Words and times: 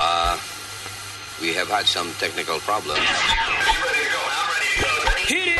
Uh, 0.00 0.38
we 1.40 1.52
have 1.54 1.68
had 1.68 1.86
some 1.86 2.12
technical 2.20 2.58
problems. 2.60 3.00
Hit 5.26 5.48
it! 5.48 5.58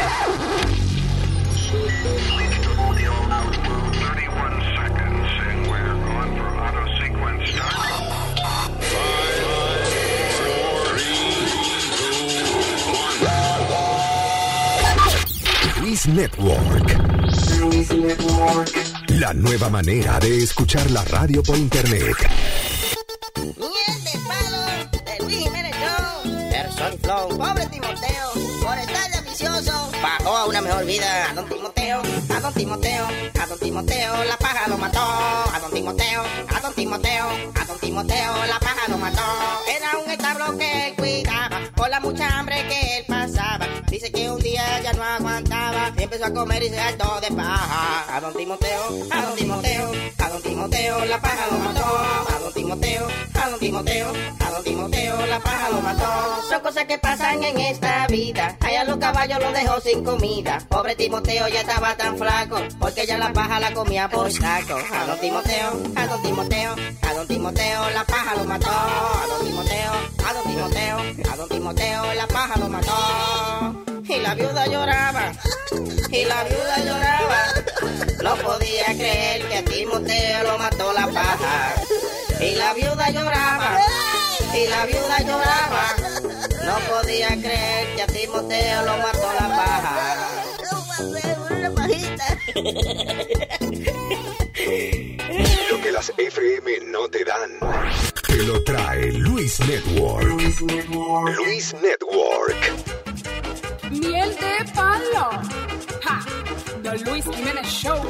31 3.98 4.62
seconds, 4.76 5.28
and 5.42 5.66
we're 5.68 5.94
going 6.06 6.32
for 6.38 6.48
auto 6.56 6.86
sequence 7.00 7.50
start. 7.50 7.88
Luis 15.80 16.06
Network. 16.06 16.86
La 19.08 19.32
nueva 19.34 19.68
manera 19.68 20.20
de 20.20 20.44
escuchar 20.44 20.90
la 20.90 21.02
radio 21.04 21.42
por 21.42 21.56
internet. 21.56 22.57
Pobre 27.36 27.66
Timoteo, 27.66 28.32
por 28.62 28.78
estar 28.78 29.10
de 29.10 29.18
ambicioso, 29.18 29.90
bajó 30.02 30.36
a 30.36 30.46
una 30.46 30.60
mejor 30.60 30.84
vida. 30.84 31.34
A 31.90 32.40
don 32.40 32.52
Timoteo, 32.52 33.06
a 33.40 33.46
don 33.46 33.58
Timoteo, 33.58 34.24
la 34.24 34.36
paja 34.36 34.68
lo 34.68 34.76
mató. 34.76 35.00
A 35.00 35.58
don 35.60 35.72
Timoteo, 35.72 36.22
a 36.54 36.60
don 36.60 36.74
Timoteo, 36.74 37.28
a 37.54 37.64
don 37.64 37.78
Timoteo, 37.78 38.46
la 38.46 38.58
paja 38.60 38.88
lo 38.88 38.98
mató. 38.98 39.22
Era 39.74 39.98
un 40.04 40.10
establo 40.10 40.58
que 40.58 40.88
él 40.88 40.96
cuidaba, 40.96 41.60
por 41.74 41.88
la 41.88 42.00
mucha 42.00 42.38
hambre 42.38 42.66
que 42.68 42.98
él 42.98 43.04
pasaba. 43.08 43.66
Dice 43.88 44.12
que 44.12 44.30
un 44.30 44.38
día 44.40 44.82
ya 44.82 44.92
no 44.92 45.02
aguantaba, 45.02 45.92
y 45.96 46.02
empezó 46.02 46.26
a 46.26 46.32
comer 46.34 46.62
y 46.62 46.68
se 46.68 46.78
hartó 46.78 47.20
de 47.20 47.34
paja. 47.34 48.16
A 48.16 48.20
don 48.20 48.34
Timoteo, 48.34 48.82
a 49.10 49.22
don 49.22 49.36
Timoteo, 49.36 49.92
a 50.18 50.28
don 50.28 50.42
Timoteo, 50.42 51.04
la 51.06 51.20
paja 51.20 51.46
lo 51.50 51.58
mató. 51.58 51.86
A 52.36 52.38
don 52.40 52.52
Timoteo, 52.52 53.08
a 53.34 53.48
don 53.48 53.58
Timoteo, 53.60 54.12
a 54.40 54.50
don 54.50 54.64
Timoteo, 54.64 55.26
la 55.26 55.40
paja 55.40 55.70
lo 55.70 55.80
mató. 55.80 56.42
Son 56.50 56.60
cosas 56.60 56.84
que 56.84 56.98
pasan 56.98 57.42
en 57.42 57.58
esta 57.58 58.06
vida. 58.08 58.56
Allá 58.60 58.84
los 58.84 58.98
caballos 58.98 59.38
lo 59.40 59.52
dejó 59.52 59.80
sin 59.80 60.04
comida. 60.04 60.58
Pobre 60.68 60.94
Timoteo 60.96 61.48
ya 61.48 61.60
estaba 61.78 61.96
tan 61.96 62.18
flaco, 62.18 62.56
porque 62.80 63.06
ya 63.06 63.18
la 63.18 63.32
paja 63.32 63.60
la 63.60 63.72
comía 63.72 64.08
por 64.08 64.32
saco. 64.32 64.76
A 64.92 65.06
don 65.06 65.20
Timoteo, 65.20 65.80
a 65.94 66.06
don 66.08 66.22
Timoteo, 66.22 66.74
a 67.02 67.14
don 67.14 67.28
Timoteo, 67.28 67.90
la 67.90 68.04
paja 68.04 68.34
lo 68.34 68.44
mató. 68.44 68.68
A 68.68 69.26
don 69.28 69.46
Timoteo, 69.46 69.92
a 70.26 70.32
don 70.32 70.42
Timoteo, 70.42 70.98
a 71.30 71.36
don 71.36 71.48
Timoteo, 71.48 72.14
la 72.14 72.26
paja 72.26 72.58
lo 72.58 72.68
mató. 72.68 73.84
Y 74.08 74.18
la 74.18 74.34
viuda 74.34 74.66
lloraba, 74.66 75.32
y 76.10 76.24
la 76.24 76.44
viuda 76.44 76.78
lloraba. 76.84 77.42
No 78.24 78.34
podía 78.36 78.86
creer 78.86 79.48
que 79.48 79.56
a 79.58 79.64
Timoteo 79.64 80.42
lo 80.42 80.58
mató 80.58 80.92
la 80.92 81.06
paja. 81.06 81.74
Y 82.40 82.56
la 82.56 82.74
viuda 82.74 83.10
lloraba, 83.10 83.78
y 84.52 84.66
la 84.66 84.84
viuda 84.84 85.18
lloraba. 85.20 85.94
No 86.64 86.74
podía 86.90 87.28
creer 87.28 87.94
que 87.94 88.02
a 88.02 88.06
Timoteo 88.08 88.82
lo 88.84 88.96
mató 88.96 89.32
la 89.38 89.48
paja. 89.48 90.28
Lo 95.70 95.80
que 95.80 95.92
las 95.92 96.12
FM 96.16 96.80
no 96.86 97.08
te 97.08 97.24
dan. 97.24 97.58
Te 98.26 98.36
lo 98.44 98.62
trae 98.64 99.12
Luis 99.12 99.60
Network. 99.60 100.24
Luis 100.24 100.62
Network. 100.62 102.56
Miel 103.90 104.36
de 104.36 104.72
palo. 104.74 105.30
Ja, 106.02 106.24
The 106.82 106.98
Luis 107.04 107.24
Jiménez 107.24 107.66
Show. 107.66 108.00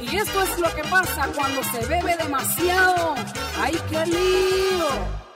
Y 0.00 0.16
esto 0.16 0.42
es 0.42 0.58
lo 0.58 0.74
que 0.74 0.82
pasa 0.84 1.28
cuando 1.34 1.62
se 1.64 1.84
bebe 1.86 2.16
demasiado. 2.16 3.14
¡Ay, 3.60 3.78
qué 3.90 4.06
lío! 4.06 5.27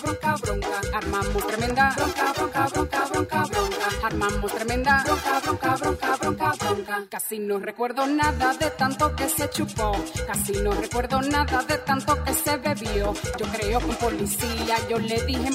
bronca, 0.00 0.36
bronca. 0.36 0.80
Armamos 0.94 1.46
tremenda 1.46 1.94
bronca, 1.96 2.32
bronca, 2.32 2.66
bronca, 2.68 3.04
bronca, 3.06 3.44
bronca. 3.44 4.06
Armamos 4.06 4.54
tremenda 4.54 5.04
bronca, 5.04 5.40
bronca, 5.40 5.76
bronca, 5.76 6.16
bronca, 6.16 6.52
bronca. 6.58 7.04
Casi 7.10 7.38
no 7.38 7.58
recuerdo 7.58 8.06
nada 8.06 8.54
de 8.54 8.70
tanto 8.70 9.14
que 9.16 9.28
se 9.28 9.50
chupó. 9.50 9.92
Casi 10.26 10.52
no 10.52 10.72
recuerdo 10.72 11.20
nada 11.22 11.62
de 11.62 11.78
tanto 11.78 12.24
que 12.24 12.34
se 12.34 12.56
bebió. 12.56 13.14
Yo 13.38 13.46
creo 13.52 13.78
que 13.80 13.86
un 13.86 13.96
policía 13.96 14.76
yo 14.88 14.98
le 14.98 15.20
dije 15.24 15.50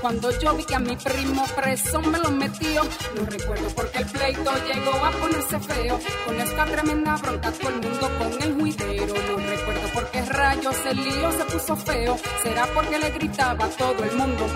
cuando 0.00 0.30
yo 0.38 0.54
vi 0.54 0.64
que 0.64 0.74
a 0.74 0.78
mi 0.78 0.96
primo 0.96 1.44
preso 1.56 2.00
me 2.00 2.18
lo 2.18 2.30
metió. 2.30 2.82
No 3.14 3.26
recuerdo 3.26 3.68
porque 3.74 3.98
el 3.98 4.06
pleito 4.06 4.50
llegó 4.66 5.04
a 5.04 5.10
ponerse 5.12 5.60
feo. 5.60 5.98
Con 6.26 6.40
esta 6.40 6.64
tremenda 6.64 7.16
bronca 7.16 7.50
todo 7.52 7.68
el 7.70 7.80
mundo 7.80 8.10
con 8.18 8.42
el 8.42 8.54
juidero. 8.54 9.14
No 9.14 9.36
recuerdo 9.38 9.88
por 9.92 10.10
qué 10.10 10.22
rayos 10.22 10.76
el 10.86 10.96
lío 11.04 11.32
se 11.32 11.44
puso 11.44 11.76
feo. 11.76 12.16
Será 12.42 12.66
porque 12.74 12.98
le 12.98 13.10
gritaba 13.10 13.47
todo 13.56 14.04
el 14.04 14.12
mundo. 14.16 14.46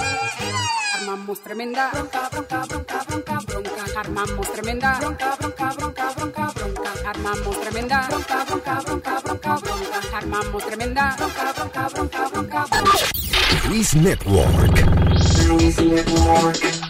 Armamos 1.00 1.40
tremenda 1.40 1.90
bronca, 1.92 2.28
bronca, 2.30 2.64
bronca, 2.66 3.04
bronca, 3.08 3.38
bronca. 3.46 4.00
Armamos 4.00 4.52
tremenda 4.52 4.98
bronca, 4.98 5.36
bronca, 5.36 5.72
bronca, 5.72 6.12
bronca, 6.14 6.52
bronca. 6.54 7.10
Armamos 7.10 7.60
tremenda 7.60 8.06
bronca, 8.08 8.44
bronca, 8.44 8.80
bronca, 8.84 9.20
bronca, 9.20 9.56
bronca. 9.56 10.16
Armamos 10.16 10.66
tremenda 10.66 11.16
bronca, 11.16 11.52
bronca, 11.52 11.88
bronca, 11.88 12.28
bronca, 12.28 12.66
bronca. 12.66 13.68
Luis 13.68 13.94
Network. 13.94 14.84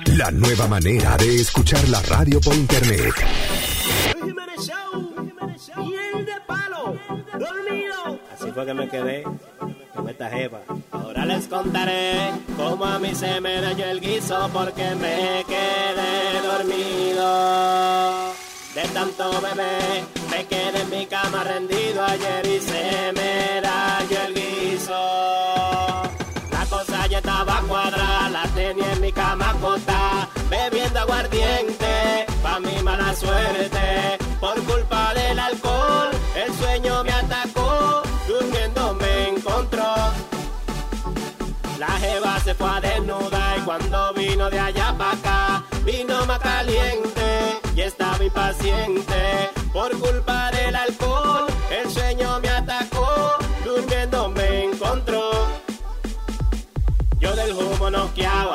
La 0.07 0.31
nueva 0.33 0.67
manera 0.67 1.17
de 1.17 1.41
escuchar 1.41 1.89
la 1.89 2.03
radio 2.03 2.41
por 2.41 2.55
internet. 2.55 3.15
Miel 5.77 6.27
de 6.27 6.41
palo, 6.45 6.99
dormido. 7.39 8.19
Así 8.35 8.51
fue 8.51 8.67
que 8.67 8.75
me 8.75 8.89
quedé 8.89 9.23
con 9.95 10.09
esta 10.09 10.29
jeva. 10.29 10.61
Ahora 10.91 11.25
les 11.25 11.47
contaré 11.47 12.33
cómo 12.57 12.85
a 12.85 12.99
mí 12.99 13.15
se 13.15 13.41
me 13.41 13.61
dañó 13.61 13.85
el 13.85 14.01
guiso 14.01 14.51
porque 14.53 14.95
me 14.97 15.45
quedé 15.47 16.41
dormido. 16.43 18.33
De 18.75 18.83
tanto 18.93 19.31
bebé, 19.41 20.05
me 20.31 20.47
quedé 20.47 20.81
en 20.81 20.91
mi 20.91 21.07
cama 21.07 21.45
rendido 21.45 22.05
ayer 22.05 22.45
y 22.47 22.61
se 22.61 23.13
me 23.13 23.61
dañó 23.61 24.21
el 24.27 24.35
guiso. 24.35 26.03
La 26.51 26.67
cosa 26.69 27.07
ya 27.07 27.19
estaba 27.19 27.61
cuadrada, 27.69 28.31
la 28.31 28.43
tenía 28.49 28.93
en 28.95 29.01
mi 29.01 29.13
cama 29.13 29.51
acostada, 29.51 30.29
bebiendo 30.51 30.99
aguardiente, 30.99 32.27
pa' 32.43 32.59
mi 32.59 32.83
mala 32.83 33.15
suerte, 33.15 34.19
por 34.53 34.63
culpa 34.65 35.15
del 35.15 35.39
alcohol, 35.39 36.11
el 36.35 36.53
sueño 36.55 37.03
me 37.05 37.13
atacó, 37.13 38.03
durmiendo 38.29 38.95
me 38.95 39.29
encontró. 39.29 39.95
La 41.79 41.89
jeva 41.99 42.39
se 42.41 42.55
fue 42.55 42.69
a 42.69 42.81
desnuda 42.81 43.57
y 43.57 43.61
cuando 43.63 44.13
vino 44.13 44.51
de 44.51 44.59
allá 44.59 44.95
para 44.99 45.13
acá, 45.13 45.65
vino 45.85 46.27
más 46.27 46.39
caliente 46.41 47.61
y 47.75 47.81
estaba 47.81 48.23
impaciente, 48.23 49.51
por 49.73 49.97
culpa 49.99 50.51
del 50.51 50.77
alcohol, 50.77 51.47
el 51.71 51.91
sueño 51.91 52.39
me 52.41 52.49
atacó, 52.51 53.09
durmiendo 53.65 54.29
me 54.29 54.65
encontró. 54.65 55.31
Yo 57.19 57.35
del 57.35 57.53
humo 57.53 57.89
noqueado, 57.89 58.55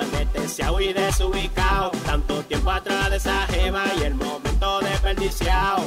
anestesiado 0.58 0.82
y 0.82 0.94
desubicado. 0.94 1.92
Tanto 2.06 2.44
tiempo 2.44 2.72
atrás 2.72 3.10
de 3.12 3.18
esa 3.18 3.46
jeva 3.48 3.84
y 4.00 4.04
el 4.04 4.16
momento 4.16 4.80
desperdiciado. 4.80 5.84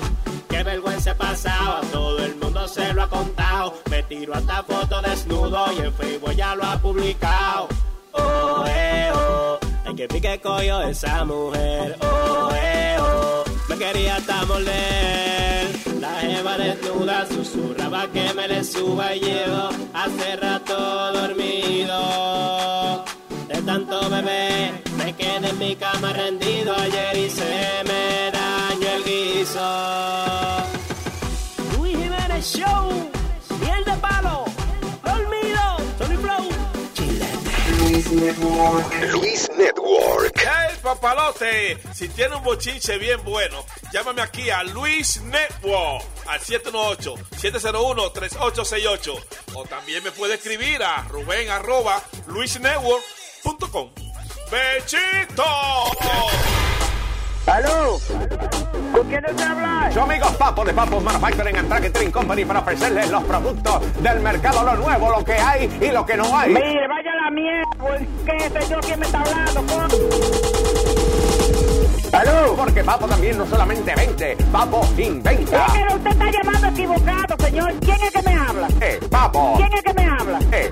Qué 0.48 0.62
vergüenza 0.62 1.10
he 1.12 1.14
pasado, 1.14 1.78
a 1.78 1.80
todo 1.92 2.18
el 2.24 2.36
mundo 2.36 2.68
se 2.68 2.92
lo 2.92 3.02
ha 3.02 3.08
contado. 3.08 3.74
Me 3.90 4.02
tiro 4.02 4.34
hasta 4.34 4.62
foto 4.62 5.00
desnudo 5.02 5.72
y 5.72 5.80
en 5.80 5.92
Facebook 5.94 6.32
ya 6.32 6.54
lo 6.54 6.64
ha 6.64 6.78
publicado. 6.78 7.68
Oh, 8.12 8.64
eh, 8.66 9.10
oh, 9.14 9.58
ay 9.86 9.94
que 9.94 10.08
pique 10.08 10.40
coño 10.40 10.82
esa 10.82 11.24
mujer. 11.24 11.96
Oh, 12.00 12.50
eh, 12.54 12.96
oh, 13.00 13.44
me 13.68 13.76
quería 13.76 14.16
hasta 14.16 14.44
morder. 14.46 15.68
La 16.00 16.14
jeva 16.20 16.58
desnuda 16.58 17.26
susurraba 17.26 18.08
que 18.08 18.34
me 18.34 18.48
le 18.48 18.64
suba 18.64 19.14
y 19.14 19.20
llevo 19.20 19.68
hace 19.94 20.36
rato 20.36 21.12
dormido. 21.12 22.50
Tanto 23.70 24.10
bebé, 24.10 24.82
me 24.96 25.14
quedé 25.14 25.48
en 25.48 25.56
mi 25.56 25.76
cama 25.76 26.12
rendido 26.12 26.74
ayer 26.74 27.16
y 27.16 27.30
se 27.30 27.84
me 27.86 28.32
dañó 28.32 28.88
el 28.96 29.04
guiso. 29.04 29.60
Luis 31.78 31.96
Jiménez 31.96 32.44
Show, 32.44 32.90
miel 33.60 33.84
de 33.84 33.92
palo, 33.98 34.44
dormido, 35.04 35.76
Tony 35.98 36.16
Flow, 36.16 36.48
chilete. 36.94 37.92
Luis 39.12 39.48
Network. 39.56 40.34
¡Hey, 40.34 40.76
papalote! 40.82 41.78
Si 41.94 42.08
tiene 42.08 42.34
un 42.34 42.42
bochinche 42.42 42.98
bien 42.98 43.22
bueno, 43.22 43.64
llámame 43.92 44.22
aquí 44.22 44.50
a 44.50 44.64
Luis 44.64 45.22
Network 45.22 46.04
al 46.26 46.40
718-701-3868. 46.40 49.14
O 49.54 49.62
también 49.62 50.02
me 50.02 50.10
puede 50.10 50.34
escribir 50.34 50.82
a 50.82 51.04
Rubén 51.04 51.50
arroba 51.50 52.02
luisnetwork.com. 53.44 53.88
¡Bechito! 54.50 55.44
¡Aló! 57.46 57.98
¿Con 58.92 59.08
quién 59.08 59.22
te 59.22 59.42
habla? 59.42 59.90
Yo 59.94 60.02
amigos 60.02 60.32
Papo 60.36 60.64
de 60.64 60.72
Papo 60.72 61.00
Manufacturing 61.00 61.56
and 61.56 61.68
Packaging 61.68 62.10
Company 62.10 62.44
para 62.44 62.60
ofrecerles 62.60 63.10
los 63.10 63.24
productos 63.24 64.02
del 64.02 64.20
mercado, 64.20 64.64
lo 64.64 64.76
nuevo, 64.76 65.10
lo 65.10 65.24
que 65.24 65.32
hay 65.32 65.70
y 65.80 65.90
lo 65.90 66.04
que 66.04 66.16
no 66.16 66.36
hay. 66.36 66.52
Mire, 66.52 66.86
vaya 66.88 67.14
la 67.14 67.30
mierda, 67.30 68.06
¿qué 68.26 68.50
sé 68.50 68.68
yo 68.70 68.80
quién 68.80 69.00
me 69.00 69.06
está 69.06 69.20
hablando? 69.20 69.66
con? 69.72 69.88
¡Aló! 72.12 72.56
Porque 72.56 72.82
Papo 72.84 73.06
también 73.06 73.38
no 73.38 73.46
solamente 73.46 73.94
vende, 73.94 74.36
Papo 74.52 74.86
inventa. 74.98 75.66
Pero 75.72 75.94
usted 75.94 76.10
está 76.10 76.30
llamando 76.30 76.66
equivocado, 76.68 77.36
señor. 77.38 77.72
¿Quién 77.80 78.02
es 78.02 78.10
que 78.10 78.22
me 78.22 78.34
habla? 78.34 78.68
¡Eh, 78.80 79.00
Papo! 79.10 79.54
¿Quién 79.56 79.72
es 79.72 79.82
que 79.82 79.94
me 79.94 80.04
habla? 80.04 80.38
¡Eh, 80.52 80.69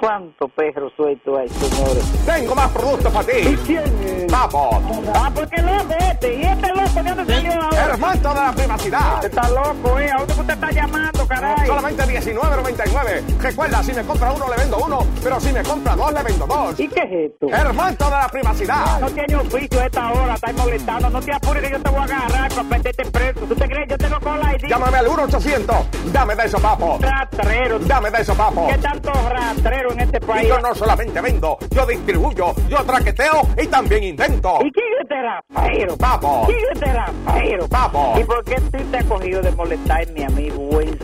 cuánto 0.00 0.48
perro 0.48 0.90
suelto 0.96 1.36
hay, 1.38 1.48
señores. 1.48 2.04
Tengo 2.24 2.54
más 2.54 2.70
productos 2.70 3.12
para 3.12 3.32
¿Y 3.38 3.42
ti. 3.44 3.56
quién 3.66 3.84
es? 4.04 4.32
Papo, 4.32 4.80
Ah, 5.14 5.30
porque 5.34 5.60
loco 5.62 5.94
este. 6.10 6.34
¿Y 6.34 6.42
este 6.42 6.68
loco 6.68 7.02
de 7.02 7.14
dónde 7.14 7.34
salió 7.34 7.52
ahora? 7.62 7.84
hermano 7.84 8.28
de 8.34 8.40
la 8.40 8.52
privacidad. 8.52 9.24
Está 9.24 9.48
loco, 9.50 9.98
¿eh? 9.98 10.10
¿A 10.10 10.18
dónde 10.18 10.32
usted 10.34 10.54
está 10.54 10.70
llamando, 10.72 11.15
caray? 11.26 11.66
Solamente 11.66 12.02
19.99. 12.04 13.38
Recuerda, 13.40 13.82
si 13.82 13.92
me 13.92 14.02
compra 14.04 14.32
uno 14.32 14.48
le 14.48 14.56
vendo 14.56 14.78
uno, 14.78 15.06
pero 15.22 15.40
si 15.40 15.52
me 15.52 15.62
compra 15.62 15.96
dos 15.96 16.12
le 16.12 16.22
vendo 16.22 16.46
dos. 16.46 16.78
¿Y 16.80 16.88
qué 16.88 17.00
es 17.00 17.32
esto? 17.32 17.48
Hermano 17.48 17.96
de 17.98 18.10
la 18.10 18.28
privacidad. 18.28 19.00
No 19.00 19.10
tiene 19.10 19.36
oficio 19.36 19.80
a 19.80 19.86
esta 19.86 20.12
hora, 20.12 20.34
está 20.34 20.52
molestando. 20.52 21.10
No 21.10 21.20
te 21.20 21.32
apures 21.32 21.62
que 21.62 21.70
yo 21.70 21.82
te 21.82 21.90
voy 21.90 22.00
a 22.00 22.04
agarrar 22.04 22.48
para 22.50 22.62
meterte 22.64 23.04
preso. 23.10 23.40
¿Tú 23.40 23.54
te 23.54 23.68
crees? 23.68 23.88
Yo 23.88 23.98
tengo 23.98 24.20
cola 24.20 24.54
ID. 24.54 24.68
Llámame 24.68 24.98
al 24.98 25.06
1-800. 25.06 25.84
Dame 26.12 26.34
de 26.36 26.44
eso, 26.46 26.58
papo. 26.58 26.98
Rastrero. 27.00 27.78
Dame 27.80 28.10
de 28.10 28.22
eso, 28.22 28.34
papo. 28.34 28.66
¿Qué 28.68 28.78
tanto 28.78 29.12
rastrero 29.28 29.92
en 29.92 30.00
este 30.00 30.16
Y 30.18 30.20
país? 30.20 30.48
yo 30.48 30.58
no 30.60 30.74
solamente 30.74 31.20
vendo, 31.20 31.58
yo 31.70 31.86
distribuyo, 31.86 32.54
yo 32.68 32.78
traqueteo 32.84 33.42
y 33.62 33.66
también 33.66 34.04
invento. 34.04 34.58
¿Y 34.64 34.72
quién 34.72 34.86
es 34.94 35.00
este 35.02 35.22
rastrero? 35.22 35.96
Papo. 35.96 36.44
¿Quién 36.46 36.58
es 36.58 36.72
este 36.72 36.92
rastrero? 36.92 37.68
Papo. 37.68 38.14
¿Y 38.18 38.24
por 38.24 38.44
qué 38.44 38.56
tú 38.60 38.78
te 38.90 38.96
has 38.98 39.04
cogido 39.04 39.42
de 39.42 39.50
molestarme 39.52 40.24
a 40.24 40.28
mí, 40.30 40.50
sucio? 40.50 40.96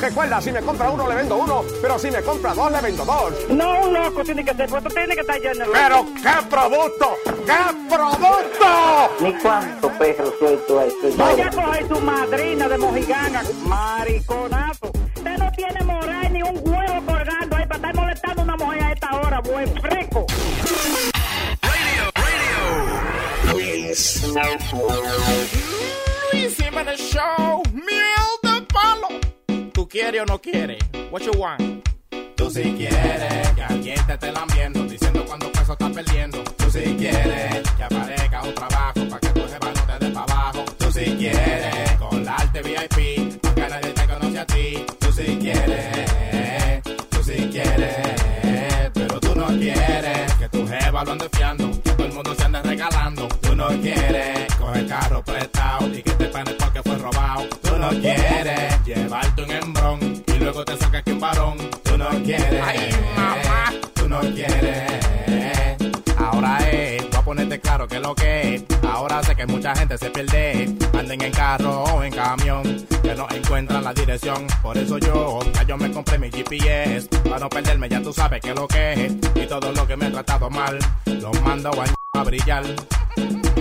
Recuerda, 0.00 0.40
si 0.40 0.52
me 0.52 0.60
compra 0.60 0.90
uno 0.90 1.08
le 1.08 1.14
vendo 1.16 1.36
uno, 1.36 1.64
pero 1.82 1.98
si 1.98 2.10
me 2.10 2.22
compra 2.22 2.54
dos 2.54 2.70
le 2.70 2.80
vendo 2.80 3.04
dos. 3.04 3.34
No, 3.48 3.80
un 3.80 3.94
loco 3.94 4.22
tiene 4.22 4.44
que 4.44 4.54
ser, 4.54 4.68
pues 4.68 4.84
tú 4.84 4.90
tienes 4.90 5.16
que 5.16 5.20
estar 5.22 5.40
lleno. 5.40 5.64
Pero 5.72 6.06
qué 6.22 6.46
producto, 6.48 7.16
qué 7.44 7.62
producto. 7.88 9.10
Ni 9.20 9.32
cuánto 9.40 9.88
perro 9.98 10.32
suelto 10.38 10.78
hay, 10.78 10.90
señor. 11.00 11.16
Vaya 11.16 11.46
a 11.46 11.50
coger 11.50 11.88
su 11.88 12.00
madrina 12.00 12.68
de 12.68 12.78
mojiganga, 12.78 13.42
mariconazo. 13.66 14.92
Usted 15.16 15.38
no 15.38 15.50
tiene 15.52 15.84
moral 15.84 16.32
ni 16.32 16.42
un 16.42 16.60
huevo 16.62 17.06
colgando 17.06 17.56
ahí 17.56 17.66
para 17.66 17.76
estar 17.76 17.94
molestando 17.94 18.40
a 18.40 18.44
una 18.44 18.56
mujer 18.56 18.82
a 18.82 18.92
esta 18.92 19.16
hora, 19.16 19.40
buen 19.40 19.80
fresco. 19.80 20.26
Luis 23.52 24.20
Jiménez 26.56 27.00
Show, 27.00 27.62
miel 27.72 28.30
de 28.42 28.66
palo. 28.72 29.23
¿Tú 29.94 30.00
quieres 30.00 30.22
o 30.22 30.24
no 30.24 30.40
quieres? 30.40 30.78
What 31.12 31.22
you 31.22 31.30
want? 31.38 31.88
Tú 32.34 32.50
si 32.50 32.62
quieres 32.72 33.48
que 33.54 33.62
alguien 33.62 34.06
te 34.08 34.14
esté 34.14 34.32
lambiendo, 34.32 34.82
diciendo 34.86 35.24
cuando 35.24 35.52
peso 35.52 35.72
estás 35.74 35.92
perdiendo. 35.92 36.42
Tú 36.42 36.68
si 36.68 36.80
quieres 36.96 37.62
que 37.76 37.84
aparezca 37.84 38.42
un 38.42 38.54
trabajo 38.56 39.08
para 39.08 39.20
que 39.20 39.28
tu 39.28 39.40
jefa 39.42 39.72
no 39.72 39.98
te 39.98 40.04
dé 40.04 40.10
para 40.12 40.32
abajo. 40.32 40.64
Tú 40.78 40.90
si 40.90 41.04
quieres 41.14 41.92
colarte 42.00 42.62
VIP, 42.62 43.40
porque 43.40 43.60
nadie 43.60 43.92
te 43.92 44.06
conoce 44.08 44.38
a 44.40 44.46
ti. 44.46 44.84
Tú 44.98 45.12
si 45.12 45.38
quieres, 45.38 46.82
tú 47.10 47.22
si 47.22 47.48
quieres, 47.52 48.90
pero 48.94 49.20
tú 49.20 49.32
no 49.36 49.46
quieres 49.46 50.34
que 50.34 50.48
tu 50.48 50.66
jefa 50.66 51.04
lo 51.04 51.12
ande 51.12 51.28
fiando, 51.36 51.70
que 51.70 51.90
todo 51.90 52.06
el 52.06 52.12
mundo 52.14 52.34
se 52.34 52.42
ande 52.42 52.62
regalando. 52.62 53.28
Tú 53.28 53.54
no 53.54 53.68
quieres 53.80 54.52
coger 54.56 54.88
carro 54.88 55.22
prestado 55.22 55.86
y 55.86 56.02
que 56.02 56.10
te 56.10 56.26
fue 56.30 56.40
robado. 57.04 57.46
Tú 57.62 57.76
no 57.78 57.88
quieres 57.90 58.84
llevarte 58.84 59.42
un 59.42 59.50
hembrón 59.50 59.98
y 60.26 60.32
luego 60.38 60.64
te 60.64 60.76
sacas 60.76 61.02
que 61.02 61.12
un 61.12 61.20
varón. 61.20 61.56
Tú 61.82 61.98
no 61.98 62.08
quieres, 62.24 62.62
Ay, 62.64 62.90
mamá. 63.16 63.72
tú 63.94 64.08
no 64.08 64.20
quieres. 64.20 64.82
Ahora 66.18 66.58
es, 66.70 67.02
voy 67.10 67.18
a 67.18 67.22
ponerte 67.22 67.60
claro 67.60 67.86
que 67.86 68.00
lo 68.00 68.14
que 68.14 68.54
es. 68.54 68.64
Ahora 68.90 69.22
sé 69.22 69.36
que 69.36 69.46
mucha 69.46 69.74
gente 69.74 69.98
se 69.98 70.10
pierde. 70.10 70.74
Anden 70.98 71.20
en 71.22 71.32
carro 71.32 71.84
o 71.84 72.02
en 72.02 72.12
camión, 72.12 72.62
que 73.02 73.14
no 73.14 73.26
encuentran 73.30 73.84
la 73.84 73.92
dirección. 73.92 74.46
Por 74.62 74.78
eso 74.78 74.98
yo, 74.98 75.40
ya 75.52 75.62
yo 75.64 75.76
me 75.76 75.90
compré 75.92 76.18
mi 76.18 76.30
GPS. 76.30 77.08
Para 77.24 77.38
no 77.40 77.48
perderme, 77.48 77.88
ya 77.88 78.00
tú 78.00 78.12
sabes 78.12 78.40
que 78.40 78.54
lo 78.54 78.66
que 78.66 78.92
es. 79.06 79.12
Y 79.34 79.46
todo 79.46 79.72
lo 79.72 79.86
que 79.86 79.96
me 79.96 80.06
he 80.06 80.10
tratado 80.10 80.48
mal, 80.48 80.78
lo 81.06 81.32
mando 81.42 81.70
a, 81.70 82.18
a 82.18 82.24
brillar. 82.24 82.64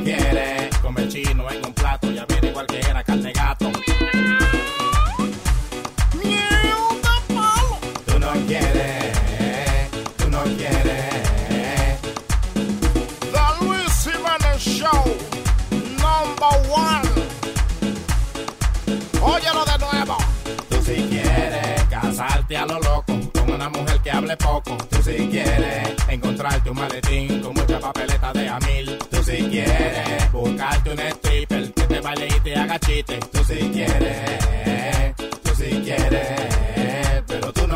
Quieres 0.00 0.78
comer 0.78 1.08
chino 1.08 1.50
en 1.50 1.64
un 1.66 1.74
plato 1.74 2.10
y 2.10 2.18
averiguar 2.18 2.66
que 2.66 2.80
era 2.80 3.04
carne 3.04 3.32
gato. 3.32 3.70
Poco. 24.36 24.76
Tú 24.90 25.02
si 25.02 25.28
quieres 25.28 25.94
encontrarte 26.08 26.70
un 26.70 26.76
maletín 26.76 27.40
con 27.40 27.54
mucha 27.54 27.78
papeleta 27.78 28.32
de 28.32 28.48
a 28.48 28.58
mil. 28.60 28.98
Tú 29.10 29.22
si 29.22 29.36
quieres 29.48 30.32
buscarte 30.32 30.90
un 30.90 30.98
stripper 30.98 31.72
que 31.72 31.82
te 31.82 32.00
baile 32.00 32.28
y 32.28 32.40
te 32.40 32.56
haga 32.56 32.78
chiste. 32.78 33.18
Tú 33.32 33.44
si 33.44 33.58
quieres, 33.70 35.14
tú 35.42 35.54
si 35.54 35.70
quieres, 35.82 36.28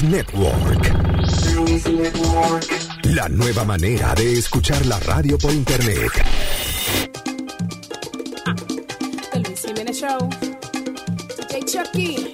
Luis 0.00 0.10
Network. 0.10 0.92
La 3.04 3.28
nueva 3.28 3.64
manera 3.64 4.12
de 4.14 4.38
escuchar 4.38 4.84
la 4.86 4.98
radio 4.98 5.38
por 5.38 5.52
internet. 5.52 6.10
El 9.32 9.42
Luis 9.42 9.62
Jiménez 9.62 9.96
Show. 9.96 10.28
DJ 11.48 11.64
Chucky. 11.64 12.33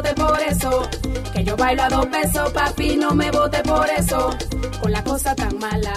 por 0.00 0.40
eso. 0.40 0.88
Que 1.34 1.44
yo 1.44 1.56
bailo 1.56 1.82
a 1.82 1.88
dos 1.88 2.06
pesos, 2.06 2.50
papi, 2.52 2.96
no 2.96 3.14
me 3.14 3.30
vote 3.30 3.62
por 3.62 3.88
eso. 3.90 4.30
Con 4.80 4.92
la 4.92 5.02
cosa 5.04 5.34
tan 5.34 5.58
mala, 5.58 5.92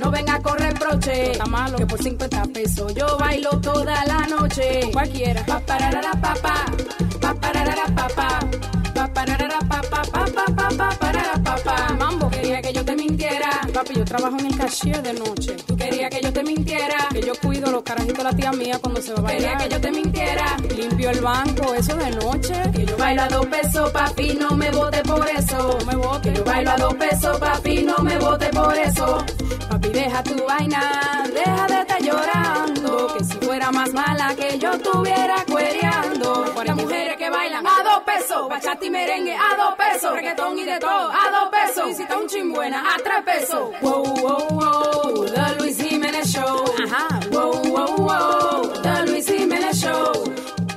no 0.00 0.10
venga 0.10 0.34
a 0.34 0.42
correr 0.42 0.74
broche. 0.74 1.32
Está 1.32 1.46
malo. 1.46 1.78
Que 1.78 1.86
por 1.86 2.02
50 2.02 2.42
pesos 2.54 2.94
yo 2.94 3.16
bailo 3.18 3.50
toda 3.60 4.04
la 4.04 4.26
noche. 4.26 4.90
Cualquiera. 4.92 5.44
Pa 5.46 5.60
pararara 5.60 6.12
pa 6.20 6.34
pa. 6.34 6.64
Pa 7.20 7.34
pararara 7.34 7.86
pa 7.94 8.08
pa. 8.08 8.40
Pa 8.94 9.08
pararara 9.08 9.58
pa 9.60 9.80
pa 9.90 10.02
pa 10.02 10.24
pa 10.26 10.44
pa 10.56 10.88
pa 10.88 11.47
parara 11.62 11.88
pa 11.88 11.88
pa. 11.88 11.94
Mambo, 11.94 12.30
quería 12.30 12.60
que 12.62 12.72
yo 12.72 12.84
te 12.84 12.94
mintiera. 12.94 13.50
Papi, 13.72 13.94
yo 13.94 14.04
trabajo 14.04 14.36
en 14.38 14.46
el 14.46 14.56
cashier 14.56 15.02
de 15.02 15.12
noche. 15.12 15.56
Tú 15.66 15.76
querías 15.76 16.10
que 16.10 16.20
yo 16.20 16.32
te 16.32 16.42
mintiera. 16.42 17.08
Que 17.10 17.22
yo 17.22 17.32
cuido 17.42 17.70
los 17.70 17.82
carajitos 17.82 18.18
de 18.18 18.24
la 18.24 18.32
tía 18.32 18.52
mía 18.52 18.78
cuando 18.80 19.00
se 19.00 19.12
va 19.12 19.18
a 19.18 19.22
bailar. 19.22 19.58
Quería 19.58 19.68
que 19.68 19.74
yo 19.74 19.80
te 19.80 19.90
mintiera. 19.90 20.56
Limpio 20.76 21.10
el 21.10 21.20
banco, 21.20 21.74
eso 21.74 21.96
de 21.96 22.10
noche. 22.10 22.54
Que 22.74 22.86
yo 22.86 22.96
bailo 22.96 23.22
a 23.22 23.28
dos 23.28 23.46
pesos, 23.46 23.90
papi, 23.90 24.34
no 24.34 24.50
me 24.56 24.70
vote 24.70 25.02
por 25.02 25.26
eso. 25.28 25.78
No 25.80 25.86
me 25.86 25.96
vote. 25.96 26.28
Que 26.28 26.38
yo 26.38 26.44
bailo 26.44 26.70
a 26.70 26.76
dos 26.76 26.94
pesos, 26.94 27.38
papi, 27.38 27.82
no 27.82 27.98
me 27.98 28.18
vote 28.18 28.48
por 28.50 28.76
eso. 28.76 29.24
Papi, 29.68 29.88
deja 29.88 30.22
tu 30.22 30.44
vaina, 30.44 31.24
deja 31.32 31.66
de 31.66 31.80
estar 31.80 32.02
llorando. 32.02 33.14
Que 33.16 33.24
si 33.24 33.34
fuera 33.38 33.70
más 33.70 33.92
mala 33.92 34.34
que 34.34 34.58
yo 34.58 34.72
estuviera 34.72 35.44
cuereando. 35.50 36.48
Las 36.68 36.76
mujeres 36.76 37.16
que 37.16 37.30
bailan 37.30 37.66
a 37.66 37.82
dos 37.82 38.02
pesos, 38.04 38.46
bachata 38.46 38.84
y 38.84 38.90
merengue 38.90 39.34
a 39.34 39.56
dos 39.56 39.74
pesos, 39.74 40.12
reggaetón 40.12 40.58
y 40.58 40.64
de 40.64 40.78
todo 40.78 41.10
a 41.10 41.30
dos 41.30 41.47
pesos. 41.50 41.90
Y 41.90 41.94
si 41.94 42.02
está 42.02 42.16
un 42.18 42.26
chimbuena 42.26 42.82
a 42.94 42.96
tres 42.98 43.22
pesos. 43.24 43.70
Wow, 43.80 44.04
wow, 44.04 44.48
wow, 44.50 45.24
The 45.26 45.54
Luis 45.58 45.78
Jiménez 45.80 46.32
Show. 46.32 46.64
Ajá. 46.84 47.20
Wow, 47.30 47.62
wow, 47.64 47.96
wow, 47.96 48.72
The 48.82 49.06
Luis 49.06 49.26
Jiménez 49.26 49.80
Show. 49.80 50.12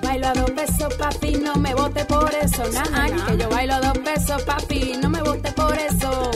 Bailo 0.02 0.28
a 0.28 0.34
dos 0.34 0.52
pesos, 0.52 0.94
papi, 0.96 1.32
no 1.38 1.56
me 1.56 1.74
vote 1.74 2.06
por 2.06 2.34
eso. 2.36 2.64
Nah, 2.92 3.26
que 3.26 3.38
yo 3.38 3.50
bailo 3.50 3.76
a 3.76 3.80
dos 3.80 3.98
pesos, 4.00 4.42
papi, 4.44 4.98
no 5.02 5.10
me 5.10 5.22
vote 5.22 5.52
por 5.54 5.78
eso. 5.78 6.32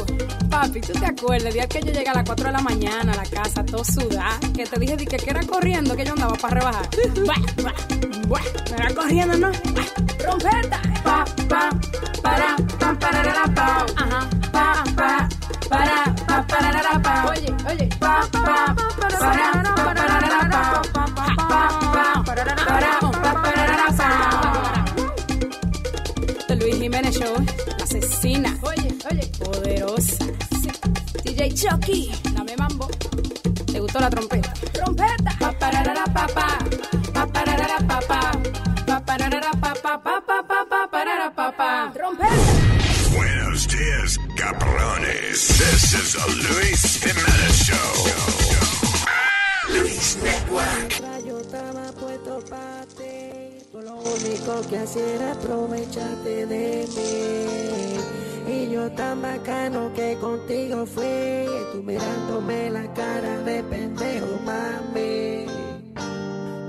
Papi, 0.49 0.79
¿tú 0.81 0.93
te 0.93 1.05
acuerdas? 1.05 1.47
El 1.47 1.53
día 1.53 1.67
que 1.67 1.81
yo 1.81 1.91
llegué 1.91 2.09
a 2.09 2.13
las 2.13 2.23
4 2.25 2.45
de 2.45 2.51
la 2.53 2.61
mañana 2.61 3.11
a 3.11 3.15
la 3.15 3.25
casa, 3.25 3.65
todo 3.65 3.83
sudada, 3.83 4.39
que 4.55 4.65
te 4.65 4.79
dije 4.79 4.95
di 4.95 5.05
que, 5.05 5.17
que 5.17 5.29
era 5.29 5.41
corriendo, 5.43 5.95
que 5.95 6.05
yo 6.05 6.13
andaba 6.13 6.35
para 6.35 6.55
rebajar. 6.55 6.89
Buah, 7.25 7.41
buah, 7.61 8.27
buah, 8.27 8.41
me 8.71 8.77
era 8.77 8.93
corriendo, 8.93 9.37
¿no? 9.37 9.51
Buah, 9.73 10.04
Chucky, 31.55 32.11
dame 32.33 32.53
mambo. 32.57 32.85
¿Te 33.71 33.79
gustó 33.79 34.01
la 34.01 34.09
trompeta? 34.09 34.53
Trompeta. 34.73 35.31
Pa 35.39 35.51
pararara 35.57 36.03
pa 36.13 36.27
pa. 36.27 36.59
Pa 37.13 37.25
pararara 37.25 37.77
pa 37.87 37.99
pa. 38.01 38.31
Pa 38.85 38.99
pararara 38.99 39.51
pa 39.61 39.73
pa 39.73 39.97
pa 39.97 40.21
pa 40.27 40.43
pa 40.43 40.65
pa 40.69 40.87
parara 40.91 41.31
pa 41.33 41.51
pa. 41.55 41.91
Trompeta. 41.93 42.35
Buenos 43.15 43.67
dias, 43.69 44.19
cabrones. 44.35 45.47
This 45.57 45.93
is 45.93 46.15
a 46.15 46.27
Luis 46.27 46.99
Jimenez 46.99 47.55
Show. 47.63 47.89
Luis 49.69 50.17
Network. 50.21 50.94
Único 54.25 54.61
que 54.69 54.77
hacías 54.77 55.07
era 55.07 55.31
aprovecharte 55.33 56.45
de 56.45 56.87
mí. 56.95 58.53
Y 58.53 58.69
yo 58.71 58.91
tan 58.91 59.21
bacano 59.21 59.91
que 59.93 60.17
contigo 60.19 60.85
fui. 60.85 61.45
Tú 61.71 61.83
mirándome 61.83 62.69
la 62.69 62.93
cara 62.93 63.39
de 63.39 63.63
pendejo, 63.63 64.27
mami. 64.45 65.45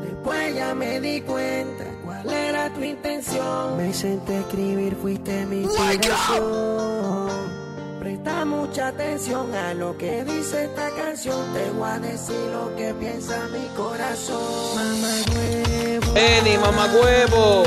Después 0.03 0.55
ya 0.55 0.75
me 0.75 1.01
di 1.01 1.21
cuenta 1.21 1.85
cuál 2.05 2.31
era 2.31 2.73
tu 2.73 2.83
intención. 2.83 3.77
Me 3.77 3.93
senté 3.93 4.37
a 4.37 4.41
escribir, 4.41 4.97
fuiste 4.97 5.47
mi 5.47 5.63
inspiración. 5.63 7.26
Presta 8.07 8.45
mucha 8.45 8.87
atención 8.87 9.53
a 9.53 9.75
lo 9.75 9.99
que 9.99 10.23
dice 10.23 10.67
esta 10.67 10.91
canción. 10.91 11.45
Te 11.53 11.69
voy 11.71 11.89
a 11.91 11.99
decir 11.99 12.37
lo 12.53 12.73
que 12.77 12.95
piensa 12.95 13.49
mi 13.49 13.67
corazón. 13.75 14.77
Mamá 14.77 15.09
huevo. 15.35 16.13
Eni, 16.15 16.57
mamá 16.57 16.87
huevo. 16.87 17.65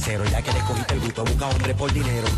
Sincero. 0.00 0.24
Ya 0.30 0.42
que 0.42 0.52
le 0.52 0.60
cogiste 0.60 0.94
el 0.94 1.00
gusto, 1.00 1.24
busca 1.24 1.46
hombre 1.48 1.74
por 1.74 1.92
dinero. 1.92 2.29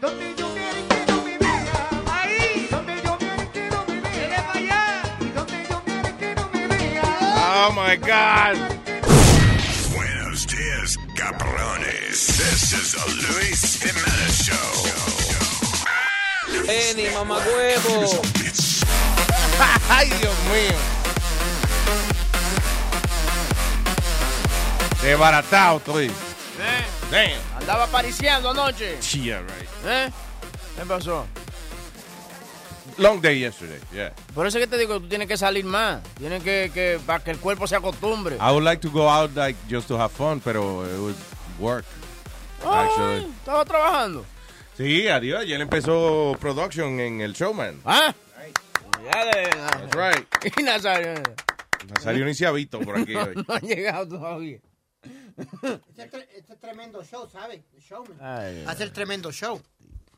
Oh 0.00 0.06
my 7.74 7.96
God. 7.96 8.56
Buenos 9.92 10.46
dias, 10.46 10.96
cabrones. 11.16 12.26
This 12.38 12.72
is 12.72 12.92
the 12.92 13.04
Luis 13.26 13.82
Jimenez 13.82 14.36
Show. 14.44 14.70
Eni, 16.68 17.10
mamagüevo. 17.10 18.22
Ay, 19.90 20.10
Dios 20.20 20.38
mío. 20.52 20.78
Desbaratado 25.02 25.78
estoy. 25.78 26.10
Damn. 27.10 27.47
Andaba 27.68 27.84
apariciando 27.84 28.48
anoche. 28.48 28.96
Yeah, 29.12 29.40
right. 29.42 29.68
¿Eh? 29.84 30.10
¿Qué 30.74 30.86
pasó? 30.86 31.26
Long 32.96 33.20
day 33.20 33.40
yesterday, 33.40 33.78
yeah. 33.92 34.14
Por 34.34 34.46
eso 34.46 34.56
es 34.56 34.64
que 34.64 34.70
te 34.70 34.78
digo, 34.78 34.98
tú 34.98 35.06
tienes 35.06 35.28
que 35.28 35.36
salir 35.36 35.66
más. 35.66 36.02
Tienes 36.18 36.42
que, 36.42 36.70
que 36.72 36.98
para 37.04 37.22
que 37.22 37.30
el 37.30 37.36
cuerpo 37.36 37.66
se 37.66 37.76
acostumbre. 37.76 38.36
I 38.36 38.52
would 38.52 38.64
like 38.64 38.80
to 38.80 38.90
go 38.90 39.06
out 39.06 39.36
like 39.36 39.54
just 39.68 39.86
to 39.88 39.98
have 39.98 40.10
fun, 40.10 40.40
pero 40.40 40.82
it 40.86 40.98
would 40.98 41.16
work. 41.60 41.84
Actually. 42.64 43.24
Ay, 43.24 43.32
estaba 43.38 43.64
trabajando. 43.66 44.24
Sí, 44.78 45.06
adiós. 45.06 45.42
Ayer 45.42 45.60
empezó 45.60 46.38
production 46.40 46.98
en 47.00 47.20
el 47.20 47.34
Showman. 47.34 47.82
Ah. 47.84 48.14
Ya 49.12 49.24
de. 49.26 49.42
That's 49.50 49.94
right. 49.94 50.26
Y 50.58 50.62
Nazario. 50.62 51.22
Salió 52.00 52.22
un 52.22 52.30
inciavito 52.30 52.80
por 52.80 52.96
aquí 52.96 53.14
hoy. 53.14 53.34
No 53.46 53.54
ha 53.54 53.60
llegado 53.60 54.08
todavía. 54.08 54.58
Este, 55.38 56.02
es 56.02 56.10
tre- 56.10 56.26
este 56.36 56.56
tremendo 56.56 57.02
show, 57.04 57.28
¿sabes? 57.30 57.60
Showman. 57.80 58.16
Ay, 58.20 58.64
Hace 58.66 58.84
el 58.84 58.92
tremendo 58.92 59.30
show. 59.32 59.60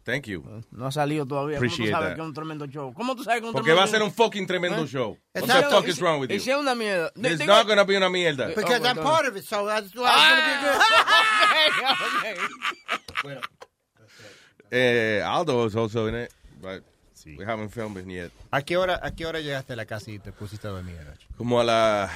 Thank 0.03 0.25
you. 0.29 0.43
No 0.71 0.87
ha 0.87 0.93
salido 0.93 1.27
todavía. 1.27 1.59
¿Cómo 1.59 1.67
tú 1.69 1.73
Appreciate 1.75 1.91
sabes 1.93 2.09
that. 2.09 2.15
que 2.17 2.23
es 2.23 2.27
un 2.27 2.35
tremendo 2.35 2.67
show? 2.67 2.95
¿Cómo 2.95 3.15
tú 3.15 3.23
sabes 3.23 3.41
que 3.41 3.47
es 3.47 3.49
un 3.51 3.53
Porque 3.53 3.73
va 3.75 3.83
a 3.85 3.87
ser 3.87 4.03
un 4.03 4.11
fucking 4.11 4.47
tremendo 4.47 4.83
¿Eh? 4.83 4.87
show. 4.89 5.19
What 5.35 5.43
the 5.47 5.63
fuck 5.71 5.87
is 5.89 6.01
wrong 6.01 6.21
with 6.21 6.31
you? 6.31 6.37
es 6.37 6.47
una 6.49 6.75
mierda. 6.75 7.13
It's 7.17 7.39
Digo- 7.39 7.47
not 7.47 7.67
gonna 7.67 7.85
be 7.85 7.97
una 7.99 8.09
mierda. 8.09 8.47
Because 8.49 8.81
Oh, 8.81 8.87
I'm 8.87 8.97
my 8.97 9.03
part 9.03 9.27
of 9.29 9.37
it, 9.37 9.45
so 9.45 9.67
that's 9.67 9.95
why 9.95 10.09
it's 10.09 11.81
gonna 11.83 12.35
be 12.35 13.35
good. 13.35 13.41
Eh, 14.73 15.21
Aldo 15.25 15.67
is 15.67 15.75
also 15.75 16.07
in 16.07 16.15
it, 16.15 16.33
but 16.63 16.85
we 17.27 17.45
haven't 17.45 17.71
filmed 17.71 17.97
it 17.99 18.07
yet. 18.07 18.31
¿A 18.51 18.63
qué 18.63 18.77
hora, 18.77 19.01
a 19.03 19.15
qué 19.15 19.27
hora 19.27 19.41
llegaste 19.41 19.73
a 19.73 19.77
la 19.77 19.87
casa 19.87 20.11
y 20.11 20.19
te 20.19 20.33
pusiste 20.33 20.69
a 20.69 20.71
dormir 20.71 20.97
anoche? 20.99 21.27
Como 21.37 21.61
a 21.61 21.65
la 21.65 22.11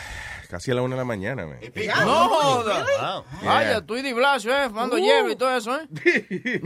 casi 0.49 0.71
a 0.71 0.75
la 0.75 0.83
una 0.83 0.95
de 0.95 1.01
la 1.01 1.05
mañana, 1.05 1.47
man. 1.47 1.59
No 2.05 2.29
joda. 2.29 2.87
Wow. 3.01 3.25
Vaya, 3.45 3.81
tú 3.81 3.97
y 3.97 4.03
Di 4.03 4.13
Blasio, 4.13 4.57
¿eh? 4.57 4.69
Fumando 4.69 4.99
hierro 4.99 5.31
y 5.31 5.37
todo 5.37 5.57
eso, 5.57 5.79
¿eh? 5.81 5.89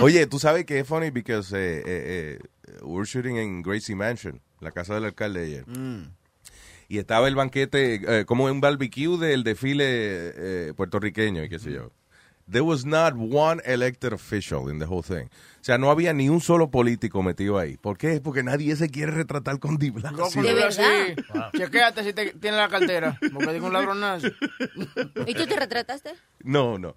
Oye, 0.00 0.26
tú 0.26 0.38
sabes 0.38 0.64
que 0.64 0.80
es 0.80 0.86
funny 0.86 1.10
because 1.10 1.56
eh, 1.56 1.78
eh, 1.78 1.82
eh, 1.86 2.38
we're 2.82 3.06
shooting 3.06 3.36
en 3.36 3.62
Gracie 3.62 3.94
Mansion, 3.94 4.40
la 4.60 4.72
casa 4.72 4.94
del 4.94 5.04
alcalde 5.04 5.44
ayer. 5.44 5.68
Mm. 5.68 6.12
Y 6.88 6.98
estaba 6.98 7.28
el 7.28 7.36
banquete, 7.36 8.20
eh, 8.20 8.24
como 8.24 8.46
un 8.46 8.60
barbecue 8.60 9.16
del 9.16 9.44
desfile 9.44 9.84
eh, 9.86 10.72
puertorriqueño 10.76 11.44
y 11.44 11.48
qué 11.48 11.60
sé 11.60 11.72
yo. 11.72 11.92
There 12.50 12.62
was 12.64 12.84
not 12.84 13.14
one 13.14 13.60
elected 13.64 14.12
official 14.12 14.68
in 14.70 14.78
the 14.80 14.86
whole 14.86 15.02
thing. 15.02 15.28
O 15.60 15.62
sea, 15.64 15.78
no 15.78 15.90
había 15.90 16.12
ni 16.12 16.28
un 16.28 16.40
solo 16.40 16.70
político 16.70 17.22
metido 17.22 17.58
ahí. 17.58 17.76
¿Por 17.76 17.96
qué? 17.96 18.20
Porque 18.20 18.42
nadie 18.42 18.74
se 18.76 18.88
quiere 18.88 19.12
retratar 19.12 19.58
con 19.60 19.76
Di 19.76 19.90
Blasio. 19.90 20.16
Loco, 20.16 20.42
Di 20.42 20.52
Blasio. 20.52 20.84
Chequéate 21.56 22.02
si 22.02 22.12
te, 22.12 22.32
tiene 22.32 22.56
la 22.56 22.68
cartera. 22.68 23.16
Porque 23.32 23.52
digo 23.52 23.66
un 23.66 23.72
ladronazo. 23.74 24.28
¿Y 25.26 25.34
tú 25.34 25.46
te 25.46 25.56
retrataste? 25.56 26.14
No, 26.42 26.78
no. 26.78 26.96